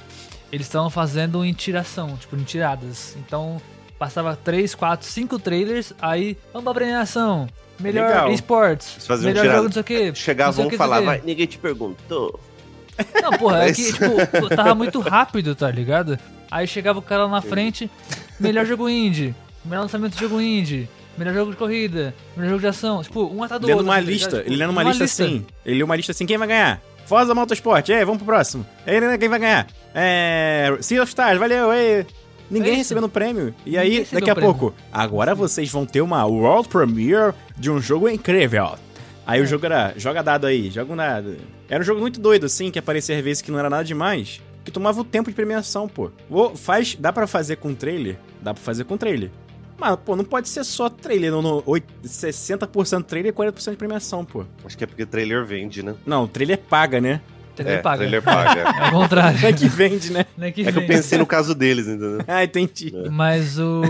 eles 0.50 0.66
estavam 0.66 0.88
fazendo 0.88 1.44
em 1.44 1.52
tiração, 1.52 2.16
tipo, 2.16 2.36
em 2.36 2.44
tiradas. 2.44 3.14
Então, 3.18 3.60
passava 3.98 4.34
3, 4.36 4.74
4, 4.74 5.06
5 5.06 5.38
trailers, 5.38 5.92
aí, 6.00 6.36
vamos 6.52 6.64
pra 6.64 6.74
premiação. 6.74 7.46
Melhor 7.78 8.08
Legal. 8.08 8.32
esportes, 8.32 9.08
melhor 9.08 9.42
tirada. 9.42 9.52
jogo, 9.52 9.64
não 9.64 9.72
sei 9.72 9.80
o 9.80 9.84
quê. 9.84 10.12
Sei 10.14 10.32
e 11.14 11.16
quê. 11.18 11.22
ninguém 11.24 11.46
te 11.46 11.58
perguntou. 11.58 12.40
Não, 13.22 13.30
porra, 13.32 13.64
é 13.64 13.70
É 13.70 13.72
que, 13.74 13.92
tipo, 13.92 14.48
tava 14.54 14.74
muito 14.74 15.00
rápido, 15.00 15.54
tá 15.54 15.70
ligado? 15.70 16.18
Aí 16.50 16.66
chegava 16.66 16.98
o 16.98 17.02
cara 17.02 17.24
lá 17.24 17.30
na 17.30 17.42
frente, 17.42 17.90
melhor 18.40 18.66
jogo 18.66 18.88
indie, 18.88 19.34
melhor 19.64 19.82
lançamento 19.82 20.14
de 20.14 20.20
jogo 20.20 20.40
indie, 20.40 20.88
melhor 21.16 21.34
jogo 21.34 21.50
de 21.52 21.56
corrida, 21.56 22.14
melhor 22.36 22.50
jogo 22.50 22.60
de 22.60 22.66
ação, 22.66 23.02
tipo, 23.02 23.24
um 23.32 23.42
atrás 23.42 23.60
do 23.60 23.66
lendo 23.66 23.76
outro. 23.78 23.90
uma 23.92 23.96
assim, 23.96 24.04
tá 24.06 24.10
lista. 24.12 24.36
Tipo, 24.38 24.48
ele 24.48 24.56
lendo 24.56 24.70
uma, 24.70 24.82
lista, 24.82 25.04
assim. 25.04 25.46
Ele 25.64 25.76
leu 25.78 25.86
uma 25.86 25.96
lista 25.96 26.12
assim, 26.12 26.26
quem 26.26 26.38
vai 26.38 26.48
ganhar? 26.48 26.80
Forza 27.06 27.34
Motorsport, 27.34 27.88
ei, 27.88 28.04
vamos 28.04 28.18
pro 28.18 28.26
próximo. 28.26 28.64
Ei, 28.86 29.18
quem 29.18 29.28
vai 29.28 29.38
ganhar? 29.38 29.66
É. 29.94 30.76
Sea 30.80 31.02
of 31.02 31.08
Stars, 31.10 31.38
valeu, 31.38 31.72
ei. 31.72 32.06
Ninguém 32.50 32.72
É 32.72 32.76
recebendo 32.76 33.08
prêmio. 33.08 33.54
E 33.64 33.70
Ninguém 33.76 33.98
aí, 33.98 34.06
daqui 34.12 34.30
a 34.30 34.34
prêmio. 34.34 34.54
pouco, 34.54 34.74
agora 34.92 35.34
vocês 35.34 35.70
vão 35.70 35.86
ter 35.86 36.00
uma 36.00 36.24
World 36.24 36.68
Premiere 36.68 37.32
de 37.56 37.70
um 37.70 37.80
jogo 37.80 38.08
incrível. 38.08 38.74
Aí 39.26 39.38
É. 39.40 39.42
o 39.42 39.46
jogo 39.46 39.66
era, 39.66 39.94
joga 39.96 40.22
dado 40.22 40.46
aí, 40.46 40.68
joga 40.70 40.92
um 40.92 40.96
dado. 40.96 41.36
Era 41.68 41.80
um 41.80 41.84
jogo 41.86 42.00
muito 42.00 42.20
doido, 42.20 42.46
assim, 42.46 42.70
que 42.70 42.78
aparecia 42.78 43.16
às 43.16 43.22
vezes 43.22 43.40
que 43.42 43.50
não 43.52 43.58
era 43.58 43.70
nada 43.70 43.84
demais. 43.84 44.40
que 44.64 44.70
tomava 44.70 45.00
o 45.00 45.04
tempo 45.04 45.30
de 45.30 45.34
premiação, 45.34 45.88
pô. 45.88 46.10
Ou 46.28 46.54
faz, 46.54 46.94
dá 46.94 47.10
para 47.12 47.26
fazer 47.26 47.56
com 47.56 47.74
trailer? 47.74 48.18
Dá 48.42 48.54
para 48.54 48.62
fazer 48.62 48.84
com 48.84 48.96
trailer. 48.96 49.30
Mas, 49.78 49.96
pô, 50.04 50.14
não 50.14 50.24
pode 50.24 50.48
ser 50.48 50.62
só 50.62 50.90
trailer, 50.90 51.32
não, 51.32 51.40
no 51.40 51.62
60% 51.62 53.04
trailer 53.04 53.32
e 53.32 53.34
40% 53.34 53.70
de 53.70 53.76
premiação, 53.76 54.24
pô. 54.24 54.44
Acho 54.64 54.76
que 54.76 54.84
é 54.84 54.86
porque 54.86 55.06
trailer 55.06 55.44
vende, 55.44 55.82
né? 55.82 55.94
Não, 56.04 56.26
trailer 56.26 56.58
paga, 56.58 57.00
né? 57.00 57.22
Trailer 57.56 57.78
é, 57.78 57.82
paga. 57.82 57.98
Trailer 57.98 58.22
paga. 58.22 58.60
é 58.84 58.88
o 58.88 58.90
contrário. 58.90 59.40
Não 59.40 59.48
é 59.48 59.52
que 59.52 59.68
vende, 59.68 60.12
né? 60.12 60.26
Não 60.36 60.46
é 60.46 60.50
que, 60.50 60.60
é 60.60 60.64
vende. 60.64 60.76
que 60.76 60.84
eu 60.84 60.86
pensei 60.86 61.18
no 61.18 61.26
caso 61.26 61.54
deles, 61.54 61.86
entendeu? 61.86 62.22
ah, 62.28 62.44
entendi. 62.44 62.92
É. 62.94 63.08
Mas 63.08 63.58
o. 63.58 63.82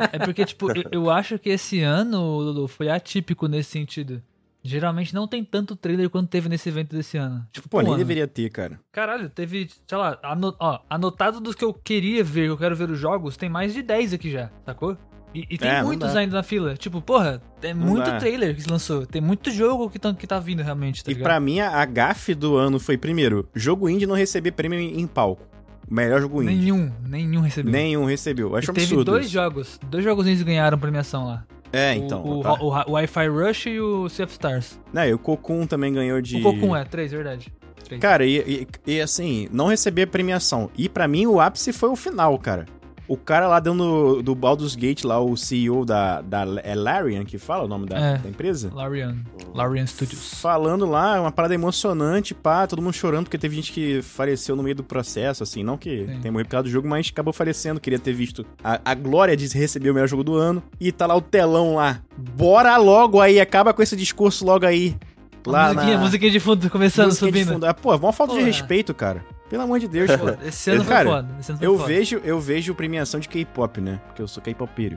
É 0.12 0.18
porque, 0.18 0.44
tipo, 0.44 0.70
eu, 0.70 0.84
eu 0.90 1.10
acho 1.10 1.38
que 1.38 1.48
esse 1.50 1.80
ano, 1.80 2.38
Lulu, 2.38 2.68
foi 2.68 2.88
atípico 2.88 3.46
nesse 3.46 3.70
sentido. 3.70 4.22
Geralmente 4.62 5.14
não 5.14 5.26
tem 5.26 5.42
tanto 5.42 5.74
trailer 5.74 6.10
quanto 6.10 6.28
teve 6.28 6.48
nesse 6.48 6.68
evento 6.68 6.94
desse 6.94 7.16
ano. 7.16 7.46
Tipo, 7.50 7.68
pô, 7.68 7.80
nem 7.80 7.88
ano. 7.90 7.98
deveria 7.98 8.28
ter, 8.28 8.50
cara. 8.50 8.78
Caralho, 8.92 9.30
teve, 9.30 9.68
sei 9.86 9.98
lá, 9.98 10.18
anot 10.22 10.56
ó, 10.60 10.80
anotado 10.88 11.40
dos 11.40 11.54
que 11.54 11.64
eu 11.64 11.72
queria 11.72 12.22
ver, 12.22 12.44
que 12.44 12.50
eu 12.50 12.58
quero 12.58 12.76
ver 12.76 12.90
os 12.90 12.98
jogos, 12.98 13.36
tem 13.36 13.48
mais 13.48 13.72
de 13.72 13.82
10 13.82 14.12
aqui 14.12 14.30
já, 14.30 14.50
sacou? 14.66 14.96
E, 15.34 15.46
e 15.48 15.56
tem 15.56 15.70
é, 15.70 15.82
muitos 15.82 16.14
ainda 16.16 16.36
na 16.36 16.42
fila. 16.42 16.74
Tipo, 16.74 17.00
porra, 17.00 17.40
tem 17.60 17.72
não 17.72 17.86
muito 17.86 18.04
dá. 18.10 18.18
trailer 18.18 18.54
que 18.54 18.62
se 18.62 18.68
lançou. 18.68 19.06
Tem 19.06 19.22
muito 19.22 19.50
jogo 19.50 19.88
que 19.88 19.98
tá, 19.98 20.12
que 20.12 20.26
tá 20.26 20.38
vindo 20.40 20.62
realmente, 20.62 21.04
tá 21.04 21.10
E 21.10 21.14
ligado? 21.14 21.24
pra 21.28 21.38
mim, 21.40 21.60
a 21.60 21.84
gafe 21.84 22.34
do 22.34 22.56
ano 22.56 22.80
foi, 22.80 22.98
primeiro, 22.98 23.48
jogo 23.54 23.88
indie 23.88 24.06
não 24.06 24.16
receber 24.16 24.50
prêmio 24.52 24.78
em 24.80 25.06
palco. 25.06 25.46
Melhor 25.88 26.20
jogo 26.20 26.42
indie. 26.42 26.56
Nenhum, 26.56 26.92
nenhum 27.06 27.40
recebeu. 27.40 27.72
Nenhum 27.72 28.04
recebeu. 28.04 28.54
Acho 28.56 28.70
e 28.70 28.72
absurdo. 28.72 29.04
Teve 29.04 29.04
dois 29.04 29.30
jogos. 29.30 29.78
Dois 29.88 30.04
jogos 30.04 30.26
indies 30.26 30.42
ganharam 30.42 30.78
premiação 30.78 31.24
lá. 31.26 31.46
É, 31.72 31.94
então. 31.94 32.24
O, 32.24 32.42
tá. 32.42 32.54
o, 32.54 32.68
o, 32.68 32.90
o 32.90 32.92
Wi-Fi 32.92 33.28
Rush 33.28 33.66
e 33.66 33.80
o 33.80 34.08
Sea 34.08 34.24
of 34.24 34.32
Stars. 34.32 34.78
É, 34.94 35.08
e 35.08 35.14
o 35.14 35.18
Cocoon 35.18 35.66
também 35.66 35.92
ganhou 35.92 36.20
de. 36.20 36.36
O 36.38 36.42
Cocoon 36.42 36.74
é, 36.74 36.84
três, 36.84 37.12
verdade. 37.12 37.52
Três. 37.84 38.00
Cara, 38.00 38.24
e, 38.24 38.66
e, 38.86 38.94
e, 38.94 39.00
assim, 39.00 39.48
não 39.52 39.68
receber 39.68 40.06
premiação. 40.06 40.70
E 40.76 40.88
para 40.88 41.06
mim 41.08 41.26
o 41.26 41.40
ápice 41.40 41.72
foi 41.72 41.88
o 41.88 41.96
final, 41.96 42.38
cara. 42.38 42.66
O 43.10 43.16
cara 43.16 43.48
lá 43.48 43.58
dentro 43.58 44.22
do 44.22 44.36
Baldur's 44.36 44.76
Gate, 44.76 45.02
lá, 45.02 45.18
o 45.18 45.36
CEO 45.36 45.84
da. 45.84 46.20
da 46.20 46.46
é 46.62 46.76
Larian 46.76 47.24
que 47.24 47.38
fala 47.38 47.64
o 47.64 47.66
nome 47.66 47.84
da, 47.84 47.98
é, 47.98 48.18
da 48.18 48.28
empresa? 48.28 48.70
Larian. 48.72 49.16
Larian 49.52 49.84
Studios. 49.84 50.34
Falando 50.34 50.86
lá, 50.86 51.20
uma 51.20 51.32
parada 51.32 51.52
emocionante, 51.52 52.32
pá, 52.32 52.68
todo 52.68 52.80
mundo 52.80 52.94
chorando, 52.94 53.24
porque 53.24 53.36
teve 53.36 53.56
gente 53.56 53.72
que 53.72 54.00
faleceu 54.00 54.54
no 54.54 54.62
meio 54.62 54.76
do 54.76 54.84
processo, 54.84 55.42
assim, 55.42 55.64
não 55.64 55.76
que 55.76 56.06
Sim. 56.06 56.20
tenha 56.20 56.30
morrido 56.30 56.46
por 56.46 56.52
causa 56.52 56.62
do 56.62 56.70
jogo, 56.70 56.86
mas 56.86 57.08
acabou 57.10 57.32
falecendo, 57.32 57.80
queria 57.80 57.98
ter 57.98 58.12
visto 58.12 58.46
a, 58.62 58.80
a 58.84 58.94
glória 58.94 59.36
de 59.36 59.48
receber 59.58 59.90
o 59.90 59.94
melhor 59.94 60.06
jogo 60.06 60.22
do 60.22 60.36
ano. 60.36 60.62
E 60.80 60.92
tá 60.92 61.04
lá 61.04 61.16
o 61.16 61.20
telão 61.20 61.74
lá. 61.74 62.02
Bora 62.16 62.76
logo 62.76 63.20
aí, 63.20 63.40
acaba 63.40 63.74
com 63.74 63.82
esse 63.82 63.96
discurso 63.96 64.46
logo 64.46 64.64
aí. 64.64 64.96
Lá 65.44 65.74
musiquinha, 65.74 65.96
na... 65.96 66.00
musiquinha 66.04 66.30
de 66.30 66.38
fundo 66.38 66.70
começando, 66.70 67.06
musiquinha 67.06 67.44
subindo. 67.44 67.66
Ah, 67.66 67.74
pô, 67.74 67.92
uma 67.96 68.12
falta 68.12 68.34
Porra. 68.34 68.44
de 68.44 68.50
respeito, 68.50 68.94
cara. 68.94 69.24
Pelo 69.50 69.64
amor 69.64 69.80
de 69.80 69.88
Deus, 69.88 70.08
pô. 70.16 70.46
Esse 70.46 70.70
ano 70.70 70.84
cara, 70.84 71.10
foi 71.10 71.18
foda. 71.18 71.36
Esse 71.40 71.50
ano 71.50 71.58
foi 71.58 71.66
eu 71.66 71.76
foda. 71.76 71.88
vejo, 71.88 72.20
eu 72.24 72.40
vejo 72.40 72.74
premiação 72.74 73.18
de 73.20 73.28
K-pop, 73.28 73.80
né? 73.80 74.00
Porque 74.06 74.22
eu 74.22 74.28
sou 74.28 74.40
K-popero. 74.42 74.96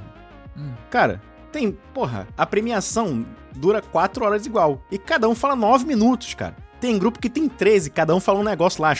Hum. 0.56 0.72
Cara, 0.92 1.20
tem, 1.52 1.72
porra, 1.94 2.28
a 2.38 2.46
premiação 2.46 3.26
dura 3.56 3.82
4 3.82 4.24
horas 4.24 4.46
igual. 4.46 4.82
E 4.92 4.98
cada 5.00 5.28
um 5.28 5.34
fala 5.34 5.56
9 5.56 5.86
minutos, 5.86 6.36
cara. 6.36 6.56
Tem 6.80 7.00
grupo 7.00 7.18
que 7.18 7.30
tem 7.30 7.50
13, 7.50 7.90
cada 7.90 8.16
um 8.16 8.20
fala 8.20 8.40
um 8.40 8.44
negócio 8.44 8.82
lá. 8.82 8.94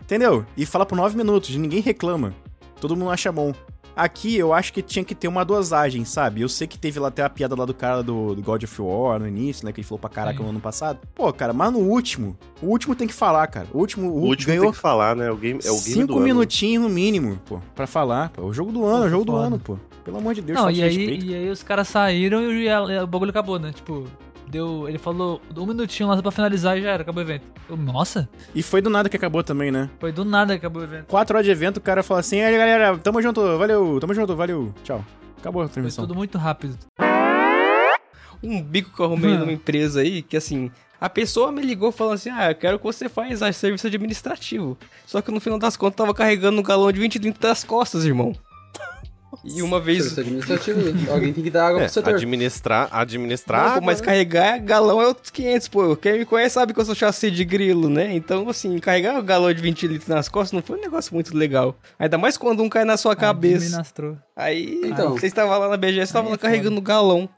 Entendeu? 0.00 0.46
E 0.56 0.64
fala 0.64 0.86
por 0.86 0.96
9 0.96 1.16
minutos, 1.16 1.54
ninguém 1.56 1.80
reclama. 1.80 2.32
Todo 2.80 2.96
mundo 2.96 3.10
acha 3.10 3.30
bom. 3.30 3.52
Aqui 3.96 4.36
eu 4.36 4.52
acho 4.52 4.72
que 4.72 4.82
tinha 4.82 5.04
que 5.04 5.14
ter 5.14 5.28
uma 5.28 5.44
dosagem, 5.44 6.04
sabe? 6.04 6.40
Eu 6.40 6.48
sei 6.48 6.66
que 6.66 6.78
teve 6.78 6.98
lá 6.98 7.08
até 7.08 7.22
a 7.22 7.30
piada 7.30 7.54
lá 7.54 7.64
do 7.64 7.74
cara 7.74 8.02
do, 8.02 8.34
do 8.34 8.42
God 8.42 8.62
of 8.64 8.82
War 8.82 9.20
no 9.20 9.28
início, 9.28 9.64
né? 9.64 9.72
Que 9.72 9.80
ele 9.80 9.86
falou 9.86 9.98
pra 9.98 10.10
caraca 10.10 10.42
no 10.42 10.48
ano 10.48 10.60
passado. 10.60 10.98
Pô, 11.14 11.32
cara, 11.32 11.52
mas 11.52 11.72
no 11.72 11.78
último, 11.78 12.36
o 12.60 12.66
último 12.66 12.94
tem 12.94 13.06
que 13.06 13.14
falar, 13.14 13.46
cara. 13.46 13.68
O 13.72 13.78
último, 13.78 14.10
o, 14.10 14.22
o 14.22 14.26
último 14.26 14.48
ganhou 14.48 14.64
tem 14.64 14.72
que 14.72 14.78
falar, 14.78 15.14
né? 15.14 15.30
O 15.30 15.36
game, 15.36 15.60
é 15.64 15.70
o 15.70 15.74
game 15.74 15.82
cinco 15.82 16.18
minutinhos 16.18 16.82
no 16.82 16.88
mínimo, 16.88 17.40
pô, 17.44 17.60
pra 17.74 17.86
falar. 17.86 18.30
Pô. 18.30 18.42
O 18.42 18.52
jogo 18.52 18.72
do 18.72 18.84
ano, 18.84 19.04
é 19.04 19.06
o 19.06 19.10
jogo 19.10 19.24
do 19.24 19.36
ano, 19.36 19.58
pô. 19.58 19.78
Pelo 20.04 20.18
amor 20.18 20.34
de 20.34 20.42
Deus, 20.42 20.58
Não, 20.60 20.70
e 20.70 20.82
aí, 20.82 21.18
e 21.18 21.34
aí 21.34 21.48
os 21.48 21.62
caras 21.62 21.88
saíram 21.88 22.42
e 22.52 22.68
o 23.02 23.06
bagulho 23.06 23.30
acabou, 23.30 23.58
né? 23.58 23.72
Tipo, 23.72 24.06
deu. 24.54 24.88
Ele 24.88 24.98
falou 24.98 25.40
um 25.56 25.66
minutinho 25.66 26.08
lá 26.08 26.20
pra 26.22 26.30
finalizar 26.30 26.78
e 26.78 26.82
já 26.82 26.90
era, 26.92 27.02
acabou 27.02 27.22
o 27.22 27.26
evento. 27.26 27.46
Eu, 27.68 27.76
nossa! 27.76 28.28
E 28.54 28.62
foi 28.62 28.80
do 28.80 28.88
nada 28.88 29.08
que 29.08 29.16
acabou 29.16 29.42
também, 29.42 29.70
né? 29.70 29.90
Foi 29.98 30.12
do 30.12 30.24
nada 30.24 30.54
que 30.54 30.58
acabou 30.58 30.82
o 30.82 30.84
evento. 30.84 31.06
Quatro 31.06 31.36
horas 31.36 31.44
de 31.44 31.50
evento, 31.50 31.78
o 31.78 31.80
cara 31.80 32.02
falou 32.02 32.20
assim: 32.20 32.40
aí 32.40 32.56
galera, 32.56 32.96
tamo 32.98 33.20
junto, 33.20 33.40
valeu, 33.58 33.98
tamo 34.00 34.14
junto, 34.14 34.36
valeu, 34.36 34.72
tchau. 34.84 35.04
Acabou 35.38 35.62
a 35.62 35.68
transmissão. 35.68 36.02
Foi 36.02 36.08
tudo 36.08 36.16
muito 36.16 36.38
rápido. 36.38 36.78
Um 38.42 38.62
bico 38.62 38.94
que 38.94 39.00
eu 39.00 39.06
arrumei 39.06 39.36
numa 39.36 39.52
empresa 39.52 40.00
aí, 40.00 40.22
que 40.22 40.36
assim, 40.36 40.70
a 41.00 41.08
pessoa 41.08 41.50
me 41.50 41.62
ligou 41.62 41.90
falando 41.90 42.14
assim: 42.14 42.30
Ah, 42.30 42.50
eu 42.50 42.54
quero 42.54 42.78
que 42.78 42.84
você 42.84 43.08
faça 43.08 43.52
serviço 43.52 43.86
administrativo. 43.86 44.78
Só 45.04 45.20
que 45.20 45.30
no 45.30 45.40
final 45.40 45.58
das 45.58 45.76
contas 45.76 45.96
tava 45.96 46.14
carregando 46.14 46.60
um 46.60 46.62
galão 46.62 46.90
de 46.92 47.00
20 47.00 47.18
litros 47.18 47.40
das 47.40 47.64
costas, 47.64 48.04
irmão. 48.04 48.34
E 49.42 49.62
uma 49.62 49.80
vez. 49.80 50.04
Serviço 50.04 50.20
administrativo, 50.20 51.12
alguém 51.12 51.32
tem 51.32 51.42
que 51.42 51.50
dar 51.50 51.68
água 51.68 51.80
é, 51.82 51.84
pro 51.84 51.92
setor. 51.92 52.14
Administrar, 52.14 52.88
administrar. 52.92 53.68
Não, 53.68 53.80
pô, 53.80 53.86
mas 53.86 54.00
né? 54.00 54.06
carregar 54.06 54.58
galão 54.58 55.00
é 55.00 55.06
outros 55.06 55.30
500, 55.30 55.68
pô. 55.68 55.96
Quem 55.96 56.18
me 56.18 56.24
conhece 56.24 56.54
sabe 56.54 56.74
que 56.74 56.80
eu 56.80 56.84
sou 56.84 56.94
chassi 56.94 57.30
de 57.30 57.44
grilo, 57.44 57.88
né? 57.88 58.14
Então, 58.14 58.48
assim, 58.48 58.78
carregar 58.78 59.18
o 59.18 59.22
galão 59.22 59.52
de 59.52 59.62
20 59.62 59.86
litros 59.86 60.08
nas 60.08 60.28
costas 60.28 60.52
não 60.52 60.62
foi 60.62 60.78
um 60.78 60.80
negócio 60.80 61.14
muito 61.14 61.36
legal. 61.36 61.76
Ainda 61.98 62.18
mais 62.18 62.36
quando 62.36 62.62
um 62.62 62.68
cai 62.68 62.84
na 62.84 62.96
sua 62.96 63.16
cabeça. 63.16 63.66
Administrou. 63.66 64.16
Aí, 64.36 64.80
então, 64.84 65.12
você 65.12 65.26
estava 65.26 65.56
lá 65.56 65.68
na 65.68 65.76
BGS, 65.76 66.02
estava 66.02 66.28
lá 66.28 66.38
carregando 66.38 66.80
galão. 66.80 67.28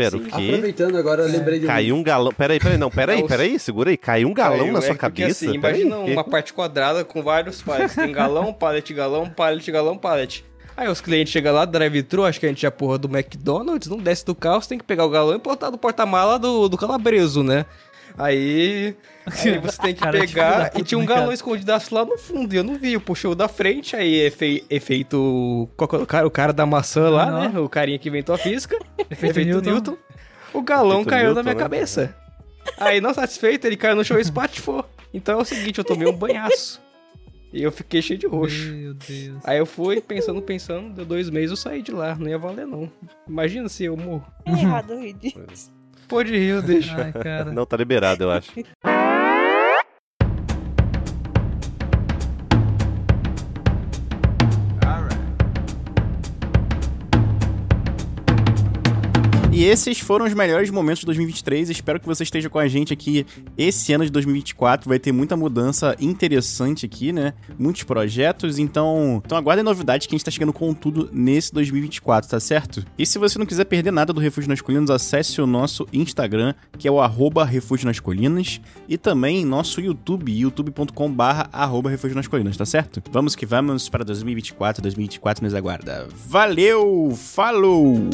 Pera, 0.00 0.16
o 0.16 0.20
quê? 0.20 0.48
Aproveitando 0.48 0.96
agora, 0.96 1.22
eu 1.24 1.28
lembrei 1.28 1.58
de 1.58 1.66
um... 1.66 1.68
Caiu 1.68 1.96
um 1.96 2.02
galão. 2.02 2.32
Peraí, 2.32 2.58
peraí, 2.58 2.78
não, 2.78 2.90
peraí, 2.90 3.26
peraí, 3.26 3.58
segura 3.58 3.90
aí. 3.90 3.96
Caiu 3.96 4.28
um 4.28 4.34
galão 4.34 4.60
Caiu, 4.60 4.72
na 4.72 4.78
é 4.78 4.82
sua 4.82 4.94
porque, 4.94 5.22
cabeça? 5.22 5.44
Assim, 5.44 5.54
imagina 5.54 5.98
uma 5.98 6.24
parte 6.24 6.52
quadrada 6.54 7.04
com 7.04 7.22
vários 7.22 7.60
pallets. 7.60 7.94
Tem 7.94 8.10
galão, 8.10 8.52
pallet, 8.52 8.94
galão, 8.94 9.28
pallet, 9.28 9.70
galão, 9.70 9.98
pallet. 9.98 10.44
Aí 10.80 10.88
os 10.88 10.98
clientes 10.98 11.30
chegam 11.30 11.52
lá, 11.52 11.66
drive-thru, 11.66 12.24
acho 12.24 12.40
que 12.40 12.46
a 12.46 12.48
gente 12.48 12.64
é 12.64 12.68
a 12.70 12.72
porra 12.72 12.96
do 12.96 13.06
McDonald's, 13.06 13.86
não 13.86 13.98
desce 13.98 14.24
do 14.24 14.34
carro, 14.34 14.62
você 14.62 14.70
tem 14.70 14.78
que 14.78 14.84
pegar 14.84 15.04
o 15.04 15.10
galão 15.10 15.34
e 15.34 15.38
botar 15.38 15.70
no 15.70 15.76
porta-mala 15.76 16.38
do, 16.38 16.70
do 16.70 16.78
calabreso, 16.78 17.42
né? 17.42 17.66
Aí, 18.16 18.96
aí 19.26 19.58
você 19.60 19.78
tem 19.82 19.94
que 19.94 20.00
Cara, 20.00 20.18
pegar 20.18 20.64
tipo 20.64 20.74
da 20.76 20.80
e 20.80 20.82
tinha 20.82 20.98
um 20.98 21.04
galão 21.04 21.24
cara. 21.24 21.34
escondido 21.34 21.70
lá 21.90 22.04
no 22.06 22.16
fundo, 22.16 22.54
e 22.54 22.56
eu 22.56 22.64
não 22.64 22.78
vi, 22.78 22.94
eu 22.94 23.00
puxei 23.02 23.28
o 23.28 23.34
da 23.34 23.46
frente, 23.46 23.94
aí 23.94 24.22
efe, 24.22 24.64
efeito 24.70 25.68
qual 25.76 25.90
é 25.92 26.02
o 26.02 26.06
cara, 26.06 26.26
o 26.26 26.30
cara 26.30 26.52
da 26.54 26.64
maçã 26.64 27.10
lá, 27.10 27.26
Não. 27.30 27.52
né? 27.52 27.60
O 27.60 27.68
carinha 27.68 27.98
que 27.98 28.08
inventou 28.08 28.34
a 28.34 28.38
física, 28.38 28.78
Efeito 29.10 29.38
Newton. 29.38 29.98
O 30.54 30.62
galão 30.62 31.00
Efeito 31.02 31.10
caiu 31.10 31.24
Newton, 31.24 31.34
na 31.34 31.42
minha 31.42 31.54
né? 31.56 31.60
cabeça. 31.60 32.16
Aí, 32.78 33.02
não 33.02 33.12
satisfeito, 33.12 33.66
ele 33.66 33.76
caiu 33.76 33.96
no 33.96 34.02
chão 34.02 34.16
e 34.16 34.22
espatifou. 34.22 34.82
Então 35.12 35.38
é 35.40 35.42
o 35.42 35.44
seguinte, 35.44 35.76
eu 35.76 35.84
tomei 35.84 36.08
um 36.08 36.16
banhaço. 36.16 36.80
E 37.52 37.62
eu 37.62 37.72
fiquei 37.72 38.00
cheio 38.00 38.18
de 38.18 38.26
roxo. 38.26 38.72
Meu 38.72 38.94
Deus. 38.94 39.38
Aí 39.44 39.58
eu 39.58 39.66
fui 39.66 40.00
pensando, 40.00 40.40
pensando, 40.40 40.94
deu 40.94 41.04
dois 41.04 41.28
meses 41.28 41.50
eu 41.50 41.56
saí 41.56 41.82
de 41.82 41.90
lá, 41.90 42.14
não 42.14 42.28
ia 42.28 42.38
valer 42.38 42.66
não. 42.66 42.90
Imagina 43.28 43.68
se 43.68 43.84
eu 43.84 43.96
morro. 43.96 44.26
É 44.46 44.52
errado 44.52 44.98
rir 44.98 45.14
disso. 45.14 45.72
Pode 46.08 46.32
rir, 46.32 46.48
eu 46.48 46.62
deixo. 46.62 46.94
Ai, 46.94 47.12
cara. 47.12 47.52
Não, 47.52 47.66
tá 47.66 47.76
liberado, 47.76 48.24
eu 48.24 48.30
acho. 48.30 48.52
E 59.60 59.64
esses 59.64 60.00
foram 60.00 60.24
os 60.24 60.32
melhores 60.32 60.70
momentos 60.70 61.00
de 61.00 61.04
2023. 61.04 61.68
Espero 61.68 62.00
que 62.00 62.06
você 62.06 62.22
esteja 62.22 62.48
com 62.48 62.58
a 62.58 62.66
gente 62.66 62.94
aqui 62.94 63.26
esse 63.58 63.92
ano 63.92 64.06
de 64.06 64.10
2024. 64.10 64.88
Vai 64.88 64.98
ter 64.98 65.12
muita 65.12 65.36
mudança 65.36 65.94
interessante 66.00 66.86
aqui, 66.86 67.12
né? 67.12 67.34
Muitos 67.58 67.82
projetos. 67.82 68.58
Então, 68.58 69.20
então 69.22 69.36
aguardem 69.36 69.62
novidades 69.62 70.06
que 70.06 70.14
a 70.14 70.16
gente 70.16 70.24
tá 70.24 70.30
chegando 70.30 70.54
com 70.54 70.72
tudo 70.72 71.10
nesse 71.12 71.52
2024, 71.52 72.30
tá 72.30 72.40
certo? 72.40 72.82
E 72.98 73.04
se 73.04 73.18
você 73.18 73.38
não 73.38 73.44
quiser 73.44 73.66
perder 73.66 73.90
nada 73.90 74.14
do 74.14 74.18
Refúgio 74.18 74.48
nas 74.48 74.62
Colinas, 74.62 74.88
acesse 74.88 75.42
o 75.42 75.46
nosso 75.46 75.86
Instagram, 75.92 76.54
que 76.78 76.88
é 76.88 76.90
o 76.90 76.98
Refúgio 77.44 77.86
nas 77.86 78.00
Colinas. 78.00 78.62
E 78.88 78.96
também 78.96 79.44
nosso 79.44 79.78
YouTube, 79.78 80.32
youtube.com 80.32 81.12
barra 81.12 81.50
Refúgio 81.86 82.16
nas 82.16 82.26
Colinas, 82.26 82.56
tá 82.56 82.64
certo? 82.64 83.02
Vamos 83.12 83.36
que 83.36 83.44
vamos 83.44 83.90
para 83.90 84.06
2024. 84.06 84.80
2024 84.80 85.44
nos 85.44 85.54
aguarda. 85.54 86.08
Valeu! 86.14 87.14
Falou! 87.14 88.08